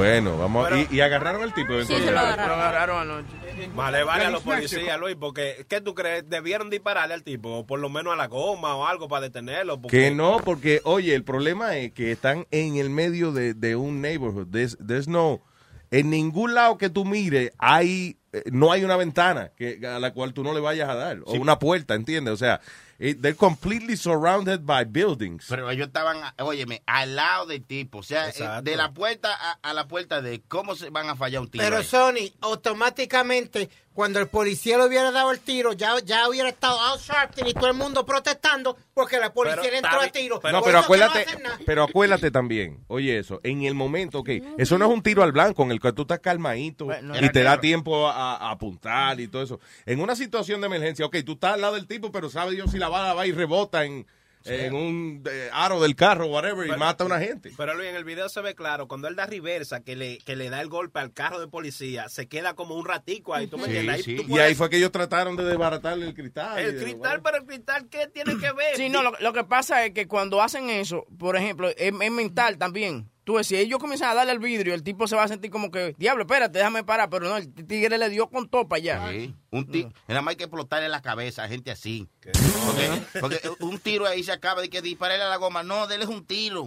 Bueno, 0.00 0.38
vamos. 0.38 0.68
y, 0.90 0.96
y 0.96 1.00
agarraron 1.00 1.42
al 1.42 1.52
tipo. 1.54 1.72
entonces. 1.74 2.10
Lo 2.10 2.18
agarraron 2.18 2.98
anoche. 3.00 3.28
Vale, 3.74 4.02
vale 4.04 4.24
a 4.24 4.30
los 4.30 4.42
policías, 4.42 4.98
Luis, 4.98 5.16
porque 5.18 5.66
¿qué 5.68 5.80
tú 5.80 5.94
crees? 5.94 6.28
¿Debieron 6.28 6.70
dispararle 6.70 7.14
al 7.14 7.22
tipo? 7.22 7.50
O 7.58 7.66
por 7.66 7.78
lo 7.78 7.88
menos 7.90 8.12
a 8.12 8.16
la 8.16 8.26
goma 8.26 8.74
o 8.76 8.86
algo 8.86 9.08
para 9.08 9.22
detenerlo. 9.22 9.80
Porque... 9.80 9.96
Que 9.98 10.10
no, 10.10 10.38
porque, 10.44 10.80
oye, 10.84 11.14
el 11.14 11.24
problema 11.24 11.76
es 11.76 11.92
que 11.92 12.10
están 12.12 12.46
en 12.50 12.76
el 12.76 12.88
medio 12.90 13.32
de, 13.32 13.52
de 13.54 13.76
un 13.76 14.00
neighborhood. 14.00 14.48
There's, 14.50 14.78
there's 14.86 15.08
no. 15.08 15.42
En 15.90 16.08
ningún 16.10 16.54
lado 16.54 16.78
que 16.78 16.88
tú 16.88 17.04
mires, 17.04 17.50
hay. 17.58 18.16
eh, 18.32 18.44
No 18.52 18.70
hay 18.72 18.84
una 18.84 18.96
ventana 18.96 19.50
que, 19.56 19.78
a 19.86 19.98
la 19.98 20.12
cual 20.12 20.32
tú 20.32 20.42
no 20.44 20.54
le 20.54 20.60
vayas 20.60 20.88
a 20.88 20.94
dar. 20.94 21.18
O 21.26 21.32
Sí. 21.32 21.38
una 21.38 21.58
puerta, 21.58 21.94
¿entiendes? 21.94 22.32
O 22.32 22.36
sea, 22.36 22.60
it- 23.00 23.20
they're 23.20 23.34
completely 23.36 23.96
surrounded 23.96 24.60
by 24.64 24.84
buildings. 24.84 25.46
Pero 25.48 25.68
ellos 25.70 25.88
estaban, 25.88 26.18
óyeme, 26.38 26.82
al 26.86 27.16
lado 27.16 27.46
del 27.46 27.64
tipo. 27.64 27.98
O 27.98 28.02
sea, 28.02 28.26
eh, 28.26 28.30
Exacto. 28.30 28.62
de 28.70 28.76
la 28.76 28.92
puerta 28.92 29.34
a, 29.34 29.58
a 29.62 29.72
la 29.74 29.88
puerta 29.88 30.20
de 30.22 30.42
cómo 30.42 30.76
se 30.76 30.90
van 30.90 31.08
a 31.08 31.16
fallar 31.16 31.40
un 31.42 31.50
tiro. 31.50 31.64
Pero 31.64 31.78
ahí? 31.78 31.84
Sony, 31.84 32.30
automáticamente, 32.40 33.70
cuando 33.92 34.18
el 34.20 34.28
policía 34.28 34.78
le 34.78 34.86
hubiera 34.86 35.10
dado 35.10 35.30
el 35.32 35.40
tiro, 35.40 35.72
ya, 35.72 35.94
ya 36.04 36.28
hubiera 36.28 36.48
estado 36.48 36.80
Al 36.80 36.98
Sharpton 36.98 37.46
y 37.48 37.54
todo 37.54 37.66
el 37.66 37.74
mundo 37.74 38.06
protestando 38.06 38.76
porque 38.94 39.18
la 39.18 39.32
policía 39.32 39.60
Pero 39.62 39.72
le 39.72 39.78
entró 39.78 40.02
está 40.02 40.06
a 40.06 40.12
tiro. 40.12 40.34
no, 40.36 40.40
pero 40.42 40.62
que 40.62 40.72
no 40.72 40.78
acuérdate, 40.78 41.18
hacen 41.22 41.42
nada. 41.42 41.58
pero 41.66 41.82
acuérdate 41.82 42.30
también, 42.30 42.84
oye 42.88 43.18
eso, 43.18 43.40
en 43.42 43.62
el 43.62 43.74
momento, 43.74 44.20
ok, 44.20 44.28
eso 44.58 44.78
no 44.78 44.86
es 44.86 44.92
un 44.92 45.02
tiro 45.02 45.22
al 45.22 45.32
blanco 45.32 45.62
en 45.64 45.72
el 45.72 45.80
que 45.80 45.92
tú 45.92 46.02
estás 46.02 46.20
calmadito 46.20 46.86
Bueno, 46.86 47.14
y 47.20 47.28
te 47.30 47.42
da 47.42 47.60
tiempo 47.60 48.08
a, 48.08 48.36
a 48.36 48.50
apuntar 48.52 49.20
y 49.20 49.28
todo 49.28 49.42
eso. 49.42 49.60
En 49.86 50.00
una 50.00 50.14
situación 50.16 50.60
de 50.60 50.68
emergencia, 50.68 51.04
ok, 51.06 51.16
tú 51.24 51.32
estás 51.32 51.54
al 51.54 51.60
lado 51.60 51.74
del 51.74 51.86
tipo, 51.86 52.12
pero 52.12 52.30
sabe 52.30 52.52
Dios 52.52 52.70
si 52.70 52.78
la 52.78 52.88
bala 52.88 53.12
va 53.14 53.26
y 53.26 53.32
rebota 53.32 53.84
en, 53.84 54.06
en 54.44 54.74
un 54.74 55.22
eh, 55.30 55.50
aro 55.52 55.80
del 55.80 55.94
carro, 55.96 56.26
whatever, 56.26 56.66
y 56.66 56.70
mata 56.78 57.04
a 57.04 57.06
una 57.06 57.18
gente. 57.20 57.50
Pero 57.56 57.74
Luis, 57.74 57.88
en 57.90 57.96
el 57.96 58.04
video 58.04 58.28
se 58.28 58.40
ve 58.40 58.54
claro, 58.54 58.88
cuando 58.88 59.06
él 59.08 59.16
da 59.16 59.26
reversa, 59.26 59.82
que 59.82 59.96
le, 59.96 60.18
que 60.18 60.36
le 60.36 60.48
da 60.50 60.60
el 60.60 60.68
golpe 60.68 60.98
al 61.00 61.12
carro 61.12 61.40
de 61.40 61.48
policía, 61.48 62.08
se 62.08 62.26
queda 62.28 62.54
como 62.54 62.74
un 62.76 62.84
ratico 62.86 63.34
ahí, 63.34 63.46
¿tú 63.46 63.58
me 63.58 63.64
Sí, 63.64 63.70
entiendes? 63.76 63.94
Ahí 63.96 64.02
sí. 64.02 64.24
Y 64.28 64.38
ahí 64.38 64.54
fue 64.54 64.70
que 64.70 64.76
ellos 64.78 64.92
trataron 64.92 65.36
de 65.36 65.44
desbaratarle 65.44 66.06
el 66.06 66.14
cristal. 66.14 66.58
El 66.58 66.76
de- 66.78 66.82
cristal, 66.84 67.20
pero 67.22 67.36
el 67.38 67.44
cristal, 67.44 67.88
¿qué 67.90 68.06
tiene 68.08 68.38
que 68.38 68.52
ver? 68.52 68.76
Sí, 68.76 68.88
no, 68.88 69.02
lo, 69.02 69.12
lo 69.20 69.32
que 69.32 69.44
pasa 69.44 69.84
es 69.84 69.92
que 69.92 70.06
cuando 70.08 70.40
hacen 70.42 70.70
eso, 70.70 71.06
por 71.18 71.36
ejemplo, 71.36 71.68
es, 71.68 71.76
es 71.78 72.10
mental 72.10 72.56
también. 72.58 73.10
Tú 73.22 73.34
ves, 73.34 73.46
si 73.46 73.56
ellos 73.56 73.78
comienzan 73.78 74.10
a 74.10 74.14
darle 74.14 74.32
el 74.32 74.38
vidrio, 74.38 74.74
el 74.74 74.82
tipo 74.82 75.06
se 75.06 75.14
va 75.14 75.24
a 75.24 75.28
sentir 75.28 75.50
como 75.50 75.70
que, 75.70 75.94
diablo, 75.98 76.22
espérate, 76.24 76.58
déjame 76.58 76.82
parar. 76.84 77.10
Pero 77.10 77.28
no, 77.28 77.36
el 77.36 77.52
tigre 77.52 77.98
le 77.98 78.08
dio 78.08 78.28
con 78.28 78.48
topa 78.48 78.78
ya. 78.78 79.08
Sí, 79.10 79.34
un 79.50 79.70
tiro. 79.70 79.92
Nada 80.08 80.22
más 80.22 80.32
hay 80.32 80.36
que 80.36 80.44
explotarle 80.44 80.88
la 80.88 81.02
cabeza 81.02 81.44
a 81.44 81.48
gente 81.48 81.70
así. 81.70 82.08
Porque, 82.20 82.90
porque 83.20 83.40
un 83.60 83.78
tiro 83.78 84.06
ahí 84.06 84.22
se 84.22 84.32
acaba 84.32 84.62
de 84.62 84.70
que 84.70 84.80
dispararle 84.82 85.24
a 85.24 85.28
la 85.28 85.36
goma. 85.36 85.62
No, 85.62 85.86
déle 85.86 86.06
un 86.06 86.24
tiro. 86.26 86.64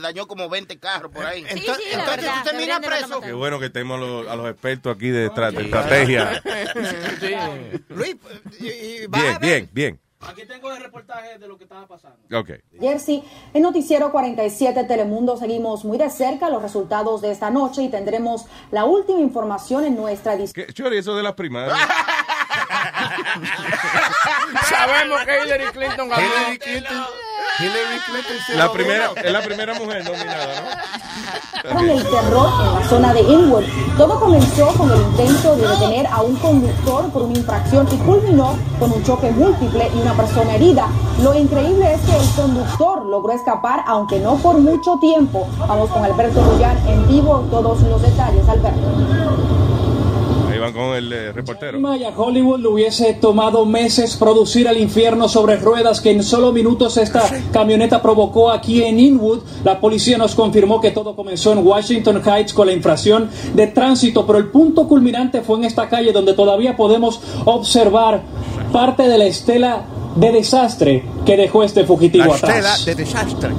Dañó 0.00 0.26
como 0.26 0.48
20 0.48 0.78
carros 0.78 1.10
por 1.12 1.24
ahí. 1.26 1.44
Entonces, 1.48 1.84
entonces 1.92 2.24
tú 2.42 2.48
terminas 2.50 2.80
preso. 2.80 3.20
Qué 3.20 3.32
bueno 3.32 3.58
que 3.58 3.70
tenemos 3.70 3.98
los- 4.00 4.28
a 4.28 4.36
los 4.36 4.48
expertos 4.50 4.94
aquí 4.94 5.08
de, 5.08 5.26
estra- 5.26 5.50
de 5.50 5.64
estrategia. 5.64 6.42
Luis, 7.88 8.16
y- 8.60 8.66
y- 8.66 9.06
Bien, 9.08 9.38
bien, 9.40 9.68
bien. 9.72 10.00
Aquí 10.20 10.46
tengo 10.46 10.72
el 10.72 10.82
reportaje 10.82 11.38
de 11.38 11.46
lo 11.46 11.58
que 11.58 11.64
estaba 11.64 11.86
pasando. 11.86 12.18
Ok. 12.36 12.50
Jersey, 12.80 13.22
en 13.52 13.62
Noticiero 13.62 14.10
47 14.10 14.84
Telemundo 14.84 15.36
seguimos 15.36 15.84
muy 15.84 15.98
de 15.98 16.08
cerca 16.08 16.48
los 16.48 16.62
resultados 16.62 17.20
de 17.20 17.30
esta 17.30 17.50
noche 17.50 17.82
y 17.82 17.90
tendremos 17.90 18.46
la 18.70 18.86
última 18.86 19.20
información 19.20 19.84
en 19.84 19.96
nuestra 19.96 20.34
edición. 20.34 20.66
¿Qué, 20.66 20.72
Chori, 20.72 20.98
eso 20.98 21.14
de 21.14 21.22
las 21.22 21.34
primarias? 21.34 21.78
Sabemos 24.68 25.24
que 25.24 25.44
Hillary 25.44 25.72
Clinton 25.72 26.08
ganó. 26.08 26.22
Hillary 26.22 26.58
Clinton. 26.58 27.04
Hillary 27.58 27.98
Clinton. 28.06 28.58
La 28.58 28.72
primera, 28.72 29.10
es 29.16 29.32
la 29.32 29.42
primera 29.42 29.74
mujer 29.74 30.04
nominada, 30.04 30.82
Con 31.72 31.88
el 31.88 32.02
terror 32.02 32.50
en 32.60 32.74
la 32.74 32.88
zona 32.88 33.14
de 33.14 33.20
Inwood. 33.22 33.64
Todo 33.96 34.20
comenzó 34.20 34.66
con 34.74 34.90
el 34.90 35.00
intento 35.00 35.56
de 35.56 35.68
detener 35.68 36.06
a 36.08 36.20
un 36.20 36.36
conductor 36.36 37.10
por 37.10 37.22
una 37.22 37.38
infracción 37.38 37.88
y 37.90 37.96
culminó 37.98 38.58
con 38.78 38.92
un 38.92 39.02
choque 39.04 39.30
múltiple 39.30 39.90
y 39.94 40.00
una 40.00 40.14
persona 40.14 40.54
herida. 40.54 40.88
Lo 41.22 41.34
increíble 41.34 41.94
es 41.94 42.00
que 42.02 42.16
el 42.16 42.28
conductor 42.34 43.06
logró 43.06 43.32
escapar, 43.32 43.82
aunque 43.86 44.18
no 44.20 44.36
por 44.36 44.58
mucho 44.58 44.98
tiempo. 44.98 45.48
Vamos 45.58 45.90
con 45.90 46.04
Alberto 46.04 46.42
Rullán 46.44 46.76
en 46.86 47.08
vivo, 47.08 47.46
todos 47.50 47.80
los 47.82 48.02
detalles, 48.02 48.46
Alberto. 48.48 48.86
Van 50.66 50.72
con 50.72 50.96
el 50.96 51.12
eh, 51.12 51.32
reportero. 51.32 51.78
Y 51.96 52.04
a 52.04 52.10
Hollywood 52.10 52.60
le 52.60 52.68
hubiese 52.68 53.14
tomado 53.14 53.64
meses 53.64 54.16
producir 54.16 54.66
el 54.66 54.78
infierno 54.78 55.28
sobre 55.28 55.56
ruedas 55.56 56.00
que 56.00 56.10
en 56.10 56.22
solo 56.22 56.52
minutos 56.52 56.96
esta 56.96 57.22
camioneta 57.52 58.02
provocó 58.02 58.50
aquí 58.50 58.82
en 58.82 58.98
Inwood. 58.98 59.40
La 59.64 59.80
policía 59.80 60.18
nos 60.18 60.34
confirmó 60.34 60.80
que 60.80 60.90
todo 60.90 61.14
comenzó 61.14 61.52
en 61.52 61.66
Washington 61.66 62.22
Heights 62.24 62.52
con 62.52 62.66
la 62.66 62.72
infracción 62.72 63.30
de 63.54 63.66
tránsito, 63.68 64.26
pero 64.26 64.38
el 64.38 64.48
punto 64.48 64.88
culminante 64.88 65.42
fue 65.42 65.58
en 65.58 65.64
esta 65.64 65.88
calle 65.88 66.12
donde 66.12 66.34
todavía 66.34 66.76
podemos 66.76 67.20
observar 67.44 68.22
parte 68.72 69.08
de 69.08 69.18
la 69.18 69.26
estela 69.26 69.84
de 70.16 70.32
desastre 70.32 71.04
que 71.24 71.36
dejó 71.36 71.62
este 71.62 71.84
fugitivo 71.84 72.26
La 72.26 72.34
estela 72.34 72.58
atrás. 72.58 72.84
de 72.86 72.94
desastre. 72.94 73.50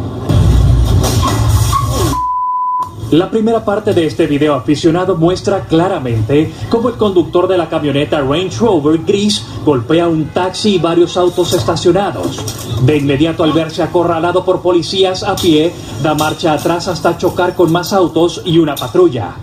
La 3.12 3.32
primera 3.32 3.64
parte 3.64 3.94
de 3.94 4.06
este 4.06 4.28
video 4.28 4.54
aficionado 4.54 5.16
muestra 5.16 5.62
claramente 5.62 6.52
cómo 6.68 6.90
el 6.90 6.96
conductor 6.96 7.48
de 7.48 7.58
la 7.58 7.70
camioneta 7.70 8.20
Range 8.20 8.58
Rover 8.60 9.00
gris 9.06 9.46
golpea 9.64 10.10
un 10.10 10.26
taxi 10.26 10.76
y 10.76 10.78
varios 10.78 11.16
autos 11.16 11.54
estacionados. 11.54 12.38
De 12.82 12.98
inmediato 12.98 13.46
al 13.46 13.54
verse 13.54 13.82
acorralado 13.82 14.44
por 14.44 14.62
policías 14.62 15.24
a 15.24 15.38
pie, 15.38 15.72
da 16.04 16.16
marcha 16.16 16.52
atrás 16.52 16.90
hasta 16.90 17.18
chocar 17.18 17.56
con 17.56 17.72
más 17.72 17.94
autos 17.94 18.42
y 18.44 18.58
una 18.58 18.76
patrulla. 18.76 19.36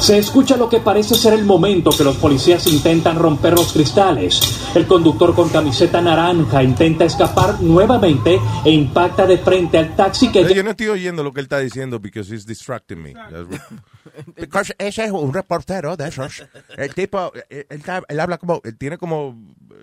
Se 0.00 0.16
escucha 0.16 0.56
lo 0.56 0.68
que 0.68 0.80
parece 0.80 1.14
ser 1.14 1.34
el 1.34 1.44
momento 1.44 1.90
que 1.90 2.02
los 2.02 2.16
policías 2.16 2.66
intentan 2.66 3.18
romper 3.18 3.52
los 3.52 3.72
cristales. 3.72 4.40
El 4.74 4.86
conductor 4.86 5.34
con 5.34 5.50
camiseta 5.50 6.00
naranja 6.00 6.62
intenta 6.62 7.04
escapar 7.04 7.60
nuevamente 7.60 8.40
e 8.64 8.70
impacta 8.70 9.26
de 9.26 9.36
frente 9.36 9.76
al 9.76 9.94
taxi 9.94 10.32
que... 10.32 10.54
Yo 10.54 10.62
no 10.62 10.70
estoy 10.70 10.88
oyendo 10.88 11.22
lo 11.22 11.34
que 11.34 11.40
él 11.40 11.44
está 11.44 11.58
diciendo 11.58 12.00
because 12.00 12.34
he's 12.34 12.46
distracting 12.46 13.02
me. 13.02 13.14
Because 14.36 14.74
ese 14.78 15.04
es 15.04 15.10
un 15.10 15.32
reportero 15.32 15.96
de 15.96 16.08
esos. 16.08 16.44
El 16.76 16.94
tipo, 16.94 17.32
él, 17.48 17.66
él 17.68 17.82
él 18.08 18.20
habla 18.20 18.38
como. 18.38 18.60
Él 18.64 18.76
tiene 18.76 18.98
como, 18.98 19.38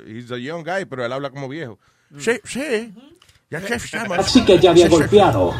he's 0.05 0.31
a 0.31 0.37
young 0.37 0.63
guy, 0.63 0.85
pero 0.85 1.05
él 1.05 1.13
habla 1.13 1.29
como 1.29 1.47
viejo. 1.47 1.79
Sí, 2.17 2.33
sí. 2.43 2.93
Ya 3.49 3.61
que 3.61 3.75
estamos. 3.75 4.17
taxi 4.17 4.43
que 4.43 4.59
ya 4.59 4.71
había 4.71 4.89
golpeado. 4.89 5.53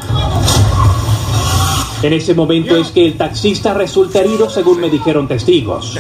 En 2.04 2.14
ese 2.14 2.34
momento 2.34 2.76
es 2.76 2.92
que 2.92 3.08
el 3.08 3.18
taxista 3.18 3.74
resulta 3.74 4.20
herido 4.20 4.50
según 4.50 4.80
me 4.80 4.90
dijeron 4.90 5.28
testigos. 5.28 5.98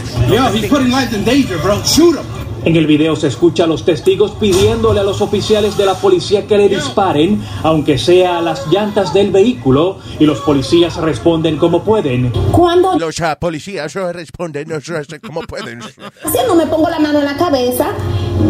En 2.67 2.75
el 2.75 2.85
video 2.85 3.15
se 3.15 3.27
escucha 3.27 3.63
a 3.63 3.67
los 3.67 3.85
testigos 3.85 4.31
pidiéndole 4.31 4.99
a 4.99 5.03
los 5.03 5.21
oficiales 5.21 5.77
de 5.77 5.85
la 5.85 5.93
policía 5.93 6.45
que 6.45 6.57
le 6.57 6.67
disparen, 6.67 7.41
aunque 7.63 7.97
sea 7.97 8.39
a 8.39 8.41
las 8.41 8.67
llantas 8.67 9.13
del 9.13 9.31
vehículo, 9.31 9.99
y 10.19 10.25
los 10.25 10.41
policías 10.41 10.97
responden 10.97 11.55
como 11.55 11.81
pueden. 11.81 12.29
Cuando 12.51 12.99
Los 12.99 13.21
ah, 13.21 13.37
policías 13.39 13.95
eh, 13.95 14.11
responden 14.11 14.67
no 14.67 14.79
cómo 15.25 15.43
pueden. 15.43 15.79
haciendo 16.25 16.55
me 16.55 16.67
pongo 16.67 16.89
la 16.89 16.99
mano 16.99 17.19
en 17.19 17.25
la 17.25 17.37
cabeza 17.37 17.93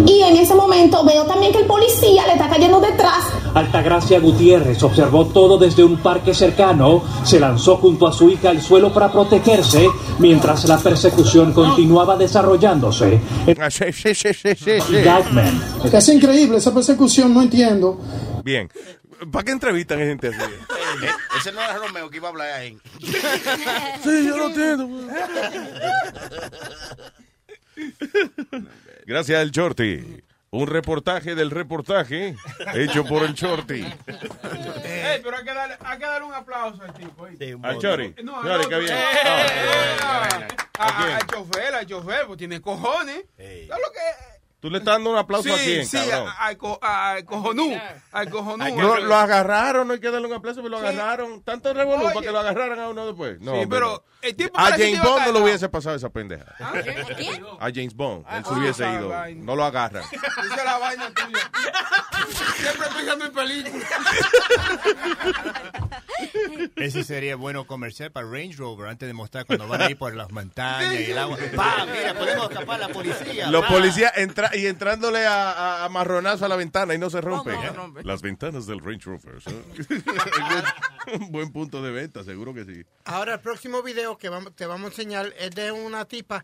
y 0.06 0.22
en 0.24 0.36
ese 0.36 0.56
momento 0.56 1.04
veo 1.06 1.26
también 1.26 1.52
que 1.52 1.60
el 1.60 1.66
policía 1.66 2.26
le 2.26 2.34
está 2.34 2.50
cayendo 2.50 2.80
detrás. 2.80 3.24
Altagracia 3.54 4.20
Gutiérrez 4.20 4.82
observó 4.84 5.28
todo 5.28 5.58
desde 5.58 5.84
un 5.84 5.98
parque 5.98 6.34
cercano, 6.34 7.04
se 7.24 7.40
lanzó 7.40 7.78
junto 7.78 8.08
a 8.08 8.14
su 8.14 8.30
hija 8.30 8.50
al 8.50 8.62
suelo 8.62 8.92
para 8.94 9.12
protegerse, 9.12 9.88
mientras 10.20 10.68
la 10.68 10.78
persecución 10.78 11.54
continuaba 11.54 12.18
desarrollándose. 12.18 13.20
Sí, 14.16 14.34
sí, 14.34 14.36
sí, 14.56 14.56
sí, 14.56 14.82
sí. 14.82 15.96
Es 15.96 16.10
increíble 16.10 16.58
esa 16.58 16.74
persecución, 16.74 17.34
no 17.34 17.42
entiendo. 17.42 18.02
Bien. 18.44 18.70
¿Para 19.32 19.46
qué 19.46 19.52
entrevistan 19.52 20.00
a 20.02 20.06
gente 20.06 20.28
así? 20.28 20.38
Eh, 20.40 21.10
Ese 21.40 21.52
no 21.52 21.62
era 21.62 21.78
Romeo 21.78 22.10
que 22.10 22.18
iba 22.18 22.28
a 22.28 22.32
hablar 22.32 22.52
ahí. 22.54 22.78
Sí, 24.04 24.26
yo 24.28 24.38
lo 24.38 24.48
entiendo. 24.50 24.88
Gracias 29.06 29.40
al 29.40 29.52
Shorty. 29.52 30.24
Un 30.50 30.66
reportaje 30.68 31.36
del 31.36 31.52
reportaje 31.52 32.36
hecho 32.74 33.04
por 33.06 33.24
el 33.24 33.34
Shorty. 33.34 33.82
Ey, 33.84 35.20
pero 35.22 35.38
hay 35.38 35.44
que, 35.44 35.54
darle, 35.54 35.76
hay 35.84 35.98
que 36.00 36.06
darle 36.06 36.26
un 36.28 36.34
aplauso 36.34 36.82
al 36.84 36.94
tipo. 36.94 37.24
¿oíste? 37.24 37.58
Al 37.62 37.78
Chori. 37.80 38.16
No, 38.24 38.42
Chori, 38.44 38.64
no, 38.64 38.70
qué 38.70 38.80
bien. 38.80 38.96
Al 40.80 41.28
chofer, 41.28 41.76
al 41.76 41.86
chofer, 41.86 42.26
pues 42.28 42.38
tiene 42.38 42.62
cojones. 42.62 43.26
¿Sabes 43.38 43.68
lo 43.70 43.92
que 43.92 44.00
Tú 44.60 44.72
le 44.72 44.80
estás 44.80 44.96
dando 44.96 45.12
un 45.12 45.18
aplauso 45.18 45.50
sí, 45.50 45.54
a 45.54 45.58
quién, 45.64 45.86
sí, 45.86 45.98
cabrón. 46.10 46.30
a- 46.30 46.46
al, 46.48 46.58
co- 46.58 46.80
al 46.82 47.24
cojonú. 47.26 47.80
Al 48.12 48.30
cojonú. 48.32 48.82
Lo, 48.82 48.98
lo 49.02 49.16
agarraron, 49.16 49.88
no 49.88 49.94
hay 49.94 50.00
que 50.00 50.10
darle 50.10 50.26
un 50.28 50.34
aplauso, 50.34 50.64
pero 50.64 50.70
lo 50.70 50.78
agarraron. 50.80 51.44
Tanto 51.44 51.74
revolú 51.76 52.06
para 52.06 52.22
que 52.22 52.32
lo 52.32 52.40
agarraran 52.40 52.80
a 52.80 52.90
uno 52.90 53.06
después. 53.06 53.40
No, 53.40 53.54
Sí, 53.62 53.68
pero 53.70 53.88
no. 53.88 54.04
El 54.22 54.36
tipo 54.36 54.58
a 54.60 54.70
James 54.72 55.02
Bond 55.02 55.26
no 55.28 55.32
le 55.34 55.42
hubiese 55.42 55.70
pasado 55.70 55.96
esa 55.96 56.10
pendeja. 56.10 56.56
¿A 56.60 56.72
quién? 57.16 57.44
A 57.60 57.70
James 57.74 57.94
Bond. 57.96 58.26
Él 58.32 58.44
se 58.46 58.50
Ah, 58.52 58.58
hubiese 58.58 58.84
ido. 58.94 59.10
vaina. 59.10 59.44
No 59.44 59.56
lo 59.56 59.64
agarran. 59.66 60.04
Esa 60.12 60.58
es 60.58 60.66
la 60.66 60.78
vaina 60.78 61.12
tuya. 61.14 61.52
Siempre 62.58 62.88
pensando 62.96 63.26
en 63.26 63.32
películas. 63.34 63.88
Ese 66.76 67.04
sería 67.04 67.36
bueno 67.36 67.66
comercial 67.68 68.12
para 68.12 68.28
Range 68.28 68.54
Rover 68.58 68.90
antes 68.90 69.08
de 69.08 69.14
mostrar 69.14 69.46
cuando 69.46 69.68
van 69.68 69.82
a 69.82 69.90
ir 69.90 69.98
por 69.98 70.14
las 70.16 70.32
montañas 70.32 70.94
y 70.94 71.12
el 71.12 71.18
agua. 71.18 71.38
¡Pam! 71.56 71.90
Mira, 71.92 72.14
podemos 72.14 72.50
escapar 72.52 72.82
a 72.84 72.88
la 72.88 72.94
policía. 72.94 73.50
Los 73.52 73.66
policías 73.66 74.12
entra 74.18 74.50
y 74.56 74.66
entrándole 74.68 75.26
a, 75.26 75.52
a, 75.52 75.86
a 75.86 75.90
marronazo 75.90 76.46
a 76.46 76.48
la 76.48 76.56
ventana 76.56 76.94
y 76.94 76.98
no 76.98 77.10
se 77.10 77.22
rompe. 77.22 77.56
Las 78.04 78.22
ventanas 78.22 78.66
del 78.68 78.80
Range 78.80 79.06
Rover. 79.06 79.42
¿sí? 79.42 79.56
Un 81.14 81.32
buen 81.32 81.52
punto 81.52 81.82
de 81.82 81.92
venta, 81.92 82.24
seguro 82.24 82.54
que 82.54 82.66
sí. 82.66 82.84
Ahora 83.06 83.36
el 83.36 83.40
próximo 83.40 83.82
video 83.82 84.17
que 84.18 84.30
vamos, 84.30 84.56
te 84.56 84.66
vamos 84.66 84.86
a 84.86 84.88
enseñar 84.94 85.34
es 85.40 85.52
de 85.52 85.72
una 85.72 86.06
tipa, 86.06 86.44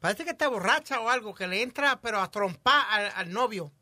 parece 0.00 0.24
que 0.24 0.30
está 0.30 0.48
borracha 0.48 1.00
o 1.00 1.08
algo, 1.08 1.34
que 1.34 1.46
le 1.46 1.62
entra 1.62 2.00
pero 2.00 2.20
a 2.20 2.30
trompar 2.30 2.84
al, 2.90 3.12
al 3.14 3.32
novio. 3.32 3.72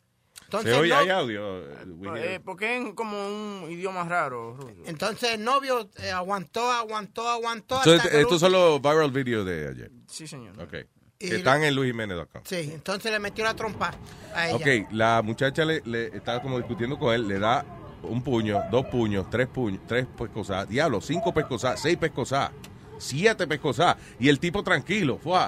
Entonces, 0.45 0.73
Se 0.75 0.79
oye, 0.81 0.93
el 0.93 0.99
hay 0.99 1.09
no- 1.09 1.15
audio. 1.17 2.17
Eh, 2.17 2.37
it. 2.37 2.43
porque 2.45 2.77
es 2.77 2.95
como 2.95 3.27
un 3.27 3.69
idioma 3.71 4.05
raro. 4.05 4.57
Entonces 4.85 5.33
el 5.35 5.43
novio 5.43 5.91
eh, 5.97 6.11
aguantó, 6.13 6.71
aguantó, 6.71 7.29
aguantó. 7.29 7.77
Hasta 7.77 7.95
el 7.95 8.21
estos 8.21 8.41
son 8.41 8.53
los 8.53 8.81
viral 8.81 9.11
videos 9.11 9.45
de 9.45 9.69
ayer. 9.69 9.91
Sí, 10.09 10.29
señor. 10.29 10.61
Ok. 10.61 10.75
Y 11.19 11.31
Que 11.31 11.37
están 11.37 11.65
en 11.65 11.75
luisjiménez.com. 11.75 12.43
Sí, 12.45 12.71
entonces 12.73 13.11
le 13.11 13.19
metió 13.19 13.43
la 13.43 13.55
trompa 13.55 13.93
a 14.35 14.49
ella. 14.51 14.57
Ok, 14.57 14.93
la 14.93 15.23
muchacha 15.23 15.65
le, 15.65 15.81
le 15.85 16.09
estaba 16.17 16.41
como 16.43 16.59
discutiendo 16.59 16.99
con 16.99 17.13
él, 17.15 17.27
le 17.27 17.39
da 17.41 17.65
un 18.03 18.23
puño, 18.23 18.63
dos 18.71 18.87
puños, 18.87 19.29
tres 19.31 19.49
puños, 19.49 19.81
tres 19.89 20.07
pescosas, 20.07 20.69
diablo, 20.69 21.01
cinco 21.01 21.33
pescosas, 21.35 21.81
seis 21.81 21.97
pescosas, 21.97 22.51
siete 22.99 23.47
pescosas, 23.47 23.97
y 24.19 24.29
el 24.29 24.39
tipo 24.39 24.63
tranquilo, 24.63 25.19
fue. 25.23 25.39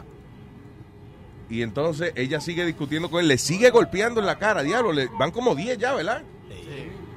Y 1.50 1.62
entonces 1.62 2.12
ella 2.14 2.40
sigue 2.40 2.64
discutiendo 2.66 3.10
con 3.10 3.20
él, 3.20 3.28
le 3.28 3.38
sigue 3.38 3.70
golpeando 3.70 4.20
en 4.20 4.26
la 4.26 4.38
cara, 4.38 4.62
diablo, 4.62 4.92
le 4.92 5.08
van 5.18 5.30
como 5.30 5.54
diez 5.54 5.78
ya, 5.78 5.94
¿verdad? 5.94 6.22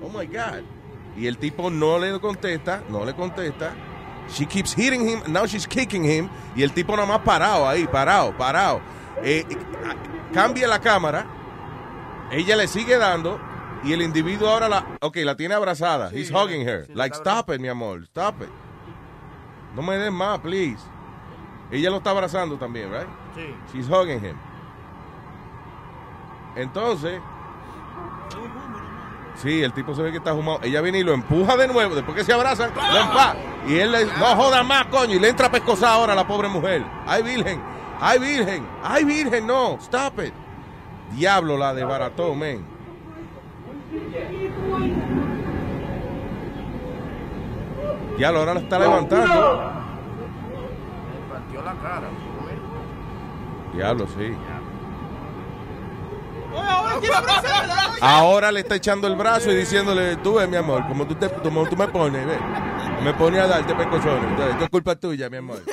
Oh 0.01 0.09
my 0.09 0.25
God. 0.25 0.63
Y 1.17 1.27
el 1.27 1.37
tipo 1.37 1.69
no 1.69 1.99
le 1.99 2.17
contesta, 2.19 2.81
no 2.89 3.03
le 3.05 3.13
contesta. 3.13 3.73
She 4.29 4.45
keeps 4.45 4.73
hitting 4.73 5.07
him, 5.07 5.21
now 5.27 5.45
she's 5.45 5.67
kicking 5.67 6.05
him. 6.05 6.29
Y 6.55 6.63
el 6.63 6.71
tipo 6.71 6.95
nada 6.95 7.07
más 7.07 7.19
parado 7.19 7.67
ahí, 7.67 7.85
parado, 7.85 8.35
parado. 8.37 8.81
Eh, 9.23 9.45
eh, 9.49 9.57
cambia 10.33 10.67
la 10.67 10.79
cámara, 10.79 11.27
ella 12.31 12.55
le 12.55 12.67
sigue 12.67 12.97
dando. 12.97 13.39
Y 13.83 13.93
el 13.93 14.01
individuo 14.03 14.47
ahora 14.47 14.69
la, 14.69 14.85
ok, 15.01 15.17
la 15.17 15.35
tiene 15.35 15.55
abrazada. 15.55 16.11
Sí, 16.11 16.19
He's 16.19 16.31
hugging 16.31 16.61
her. 16.67 16.85
sí, 16.85 16.93
like, 16.93 17.15
stop 17.15 17.49
it, 17.49 17.59
mi 17.59 17.67
amor, 17.67 18.03
stop 18.05 18.41
it. 18.43 18.49
No 19.75 19.81
me 19.81 19.97
des 19.97 20.11
más, 20.11 20.39
please. 20.39 20.83
Ella 21.71 21.89
lo 21.89 21.97
está 21.97 22.09
abrazando 22.09 22.57
también, 22.57 22.91
right? 22.91 23.07
Sí. 23.35 23.55
She's 23.71 23.87
hugging 23.89 24.23
him. 24.23 24.35
Entonces, 26.55 27.21
sí, 29.35 29.63
el 29.63 29.71
tipo 29.71 29.95
se 29.95 30.01
ve 30.01 30.11
que 30.11 30.17
está 30.17 30.33
fumado. 30.33 30.59
Ella 30.63 30.81
viene 30.81 30.99
y 30.99 31.03
lo 31.03 31.13
empuja 31.13 31.55
de 31.55 31.67
nuevo. 31.67 31.95
Después 31.95 32.17
que 32.17 32.23
se 32.25 32.33
abrazan, 32.33 32.71
lo 32.75 32.99
empuja. 32.99 33.35
Y 33.67 33.77
él 33.77 33.91
le 33.91 34.05
no 34.05 34.35
joda 34.35 34.63
más, 34.63 34.87
coño. 34.87 35.15
Y 35.15 35.19
le 35.19 35.29
entra 35.29 35.47
a 35.47 35.51
pescosar 35.51 35.93
ahora 35.93 36.13
a 36.13 36.15
la 36.15 36.27
pobre 36.27 36.49
mujer. 36.49 36.83
Ay, 37.05 37.23
virgen. 37.23 37.61
Ay, 38.01 38.19
virgen. 38.19 38.67
Ay, 38.83 39.05
virgen, 39.05 39.47
no. 39.47 39.77
Stop 39.79 40.19
it. 40.25 40.33
Diablo 41.11 41.57
la 41.57 41.73
desbarató, 41.73 42.35
men. 42.35 42.65
Diablo, 48.21 48.41
ahora 48.41 48.53
la 48.53 48.59
está 48.59 48.77
levantando. 48.77 49.73
Partió 51.27 51.63
la 51.63 51.73
cara. 51.81 52.09
Diablo, 53.73 54.07
sí. 54.09 54.37
Ahora 58.01 58.51
le 58.51 58.59
está 58.59 58.75
echando 58.75 59.07
el 59.07 59.15
brazo 59.15 59.51
y 59.51 59.55
diciéndole, 59.55 60.17
tú 60.17 60.35
ves, 60.35 60.47
mi 60.47 60.55
amor, 60.55 60.87
como 60.87 61.07
tú, 61.07 61.15
te, 61.15 61.29
como 61.29 61.67
tú 61.67 61.75
me 61.75 61.87
pones, 61.87 62.23
ve. 62.27 62.37
Me 63.03 63.11
pone 63.15 63.39
a 63.39 63.47
darte 63.47 63.73
pecochones. 63.73 64.29
Entonces, 64.29 64.51
esto 64.51 64.65
es 64.65 64.69
culpa 64.69 64.95
tuya, 64.97 65.27
mi 65.27 65.37
amor. 65.37 65.63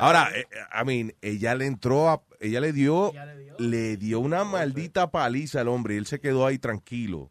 Ahora, 0.00 0.30
eh, 0.34 0.46
I 0.72 0.84
mean, 0.86 1.14
ella 1.20 1.54
le 1.54 1.66
entró 1.66 2.08
a, 2.08 2.22
ella 2.40 2.62
le 2.62 2.72
dio, 2.72 3.12
le 3.58 3.98
dio 3.98 4.20
una 4.20 4.44
maldita 4.44 5.10
paliza 5.10 5.60
al 5.60 5.68
hombre 5.68 5.92
y 5.92 5.98
él 5.98 6.06
se 6.06 6.20
quedó 6.20 6.46
ahí 6.46 6.58
tranquilo. 6.58 7.30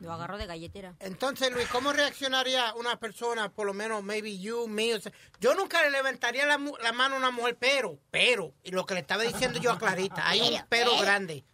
Lo 0.00 0.12
agarró 0.12 0.38
de 0.38 0.46
galletera. 0.46 0.94
Entonces, 0.98 1.52
Luis, 1.52 1.68
¿cómo 1.68 1.92
reaccionaría 1.92 2.74
una 2.74 2.98
persona, 2.98 3.50
por 3.50 3.66
lo 3.66 3.74
menos, 3.74 4.02
maybe 4.02 4.38
you, 4.38 4.66
me? 4.66 4.94
o 4.94 5.00
sea, 5.00 5.12
yo 5.40 5.54
nunca 5.54 5.82
le 5.82 5.90
levantaría 5.90 6.46
la, 6.46 6.56
mu- 6.58 6.76
la 6.82 6.92
mano 6.92 7.16
a 7.16 7.18
una 7.18 7.30
mujer, 7.30 7.56
pero, 7.60 7.98
pero, 8.10 8.52
y 8.64 8.70
lo 8.70 8.86
que 8.86 8.94
le 8.94 9.00
estaba 9.00 9.22
diciendo 9.24 9.60
yo 9.60 9.70
a 9.72 9.78
Clarita, 9.78 10.26
hay 10.26 10.40
un 10.40 10.60
pero 10.70 10.96
grande. 10.98 11.44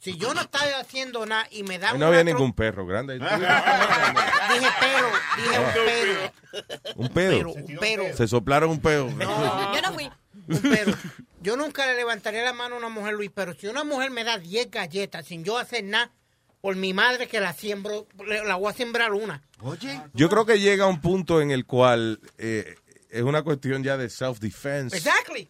Si 0.00 0.16
yo 0.16 0.32
no 0.34 0.40
estaba 0.42 0.64
haciendo 0.80 1.26
nada 1.26 1.46
y 1.50 1.64
me 1.64 1.78
da 1.78 1.92
no 1.94 2.06
había 2.06 2.22
ningún 2.22 2.52
perro 2.52 2.86
grande. 2.86 3.18
Dije 3.18 4.68
pero, 4.80 5.10
dije 5.36 5.58
un 5.58 5.72
pero. 5.84 6.32
Un 6.96 7.08
pedo. 7.08 7.30
Pero, 7.30 7.52
un 7.52 7.76
pero. 7.80 8.16
Se 8.16 8.28
soplaron 8.28 8.70
un 8.70 8.80
pedo. 8.80 9.08
Yo 9.18 9.82
no 9.82 9.92
fui. 9.94 10.10
un 10.48 10.60
pero. 10.62 10.94
Yo 11.40 11.56
nunca 11.56 11.86
le 11.86 11.94
levantaría 11.96 12.42
la 12.42 12.52
mano 12.52 12.76
a 12.76 12.78
una 12.78 12.88
mujer, 12.88 13.14
Luis, 13.14 13.30
pero 13.34 13.54
si 13.54 13.66
una 13.66 13.82
mujer 13.84 14.10
me 14.10 14.24
da 14.24 14.38
10 14.38 14.70
galletas 14.70 15.26
sin 15.26 15.44
yo 15.44 15.58
hacer 15.58 15.84
nada, 15.84 16.10
por 16.60 16.76
mi 16.76 16.92
madre 16.92 17.28
que 17.28 17.40
la 17.40 17.52
siembro, 17.52 18.06
la 18.46 18.56
voy 18.56 18.70
a 18.70 18.74
sembrar 18.74 19.12
una. 19.12 19.42
Oye. 19.60 20.00
Yo 20.14 20.28
creo 20.28 20.44
que 20.46 20.58
llega 20.60 20.86
un 20.86 21.00
punto 21.00 21.40
en 21.40 21.50
el 21.50 21.64
cual 21.66 22.20
eh, 22.38 22.74
es 23.10 23.22
una 23.22 23.42
cuestión 23.42 23.82
ya 23.84 23.96
de 23.96 24.08
self-defense. 24.08 24.96
Exactly. 24.96 25.48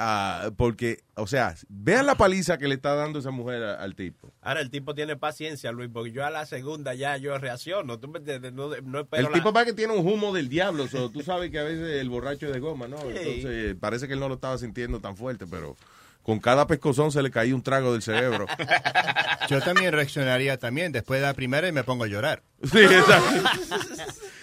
Ah, 0.00 0.50
porque, 0.56 1.00
o 1.16 1.26
sea, 1.26 1.56
vean 1.68 2.06
la 2.06 2.14
paliza 2.16 2.56
que 2.56 2.68
le 2.68 2.76
está 2.76 2.94
dando 2.94 3.18
esa 3.18 3.32
mujer 3.32 3.64
a- 3.64 3.82
al 3.82 3.96
tipo. 3.96 4.32
Ahora 4.42 4.60
el 4.60 4.70
tipo 4.70 4.94
tiene 4.94 5.16
paciencia, 5.16 5.72
Luis, 5.72 5.90
porque 5.92 6.12
yo 6.12 6.24
a 6.24 6.30
la 6.30 6.46
segunda 6.46 6.94
ya 6.94 7.16
yo 7.16 7.36
reacciono. 7.36 7.98
¿Tú 7.98 8.06
me 8.06 8.20
entiendes? 8.20 8.52
No, 8.52 8.68
no 8.82 9.00
espero 9.00 9.26
el 9.26 9.32
la- 9.32 9.38
tipo 9.38 9.52
para 9.52 9.66
que 9.66 9.72
tiene 9.72 9.94
un 9.94 10.06
humo 10.06 10.32
del 10.32 10.48
diablo, 10.48 10.86
so, 10.86 11.10
tú 11.10 11.22
sabes 11.22 11.50
que 11.50 11.58
a 11.58 11.64
veces 11.64 12.00
el 12.00 12.08
borracho 12.10 12.46
es 12.46 12.52
de 12.52 12.60
goma, 12.60 12.86
¿no? 12.86 12.96
Entonces 13.10 13.74
parece 13.80 14.06
que 14.06 14.12
él 14.14 14.20
no 14.20 14.28
lo 14.28 14.36
estaba 14.36 14.56
sintiendo 14.56 15.00
tan 15.00 15.16
fuerte, 15.16 15.46
pero 15.50 15.76
con 16.28 16.40
cada 16.40 16.66
pescozón 16.66 17.10
se 17.10 17.22
le 17.22 17.30
caía 17.30 17.54
un 17.54 17.62
trago 17.62 17.90
del 17.94 18.02
cerebro. 18.02 18.44
Yo 19.48 19.62
también 19.62 19.92
reaccionaría 19.92 20.58
también. 20.58 20.92
Después 20.92 21.22
de 21.22 21.26
la 21.26 21.32
primera 21.32 21.66
y 21.68 21.72
me 21.72 21.84
pongo 21.84 22.04
a 22.04 22.06
llorar. 22.06 22.42
Sí, 22.70 22.80
exacto. 22.80 23.48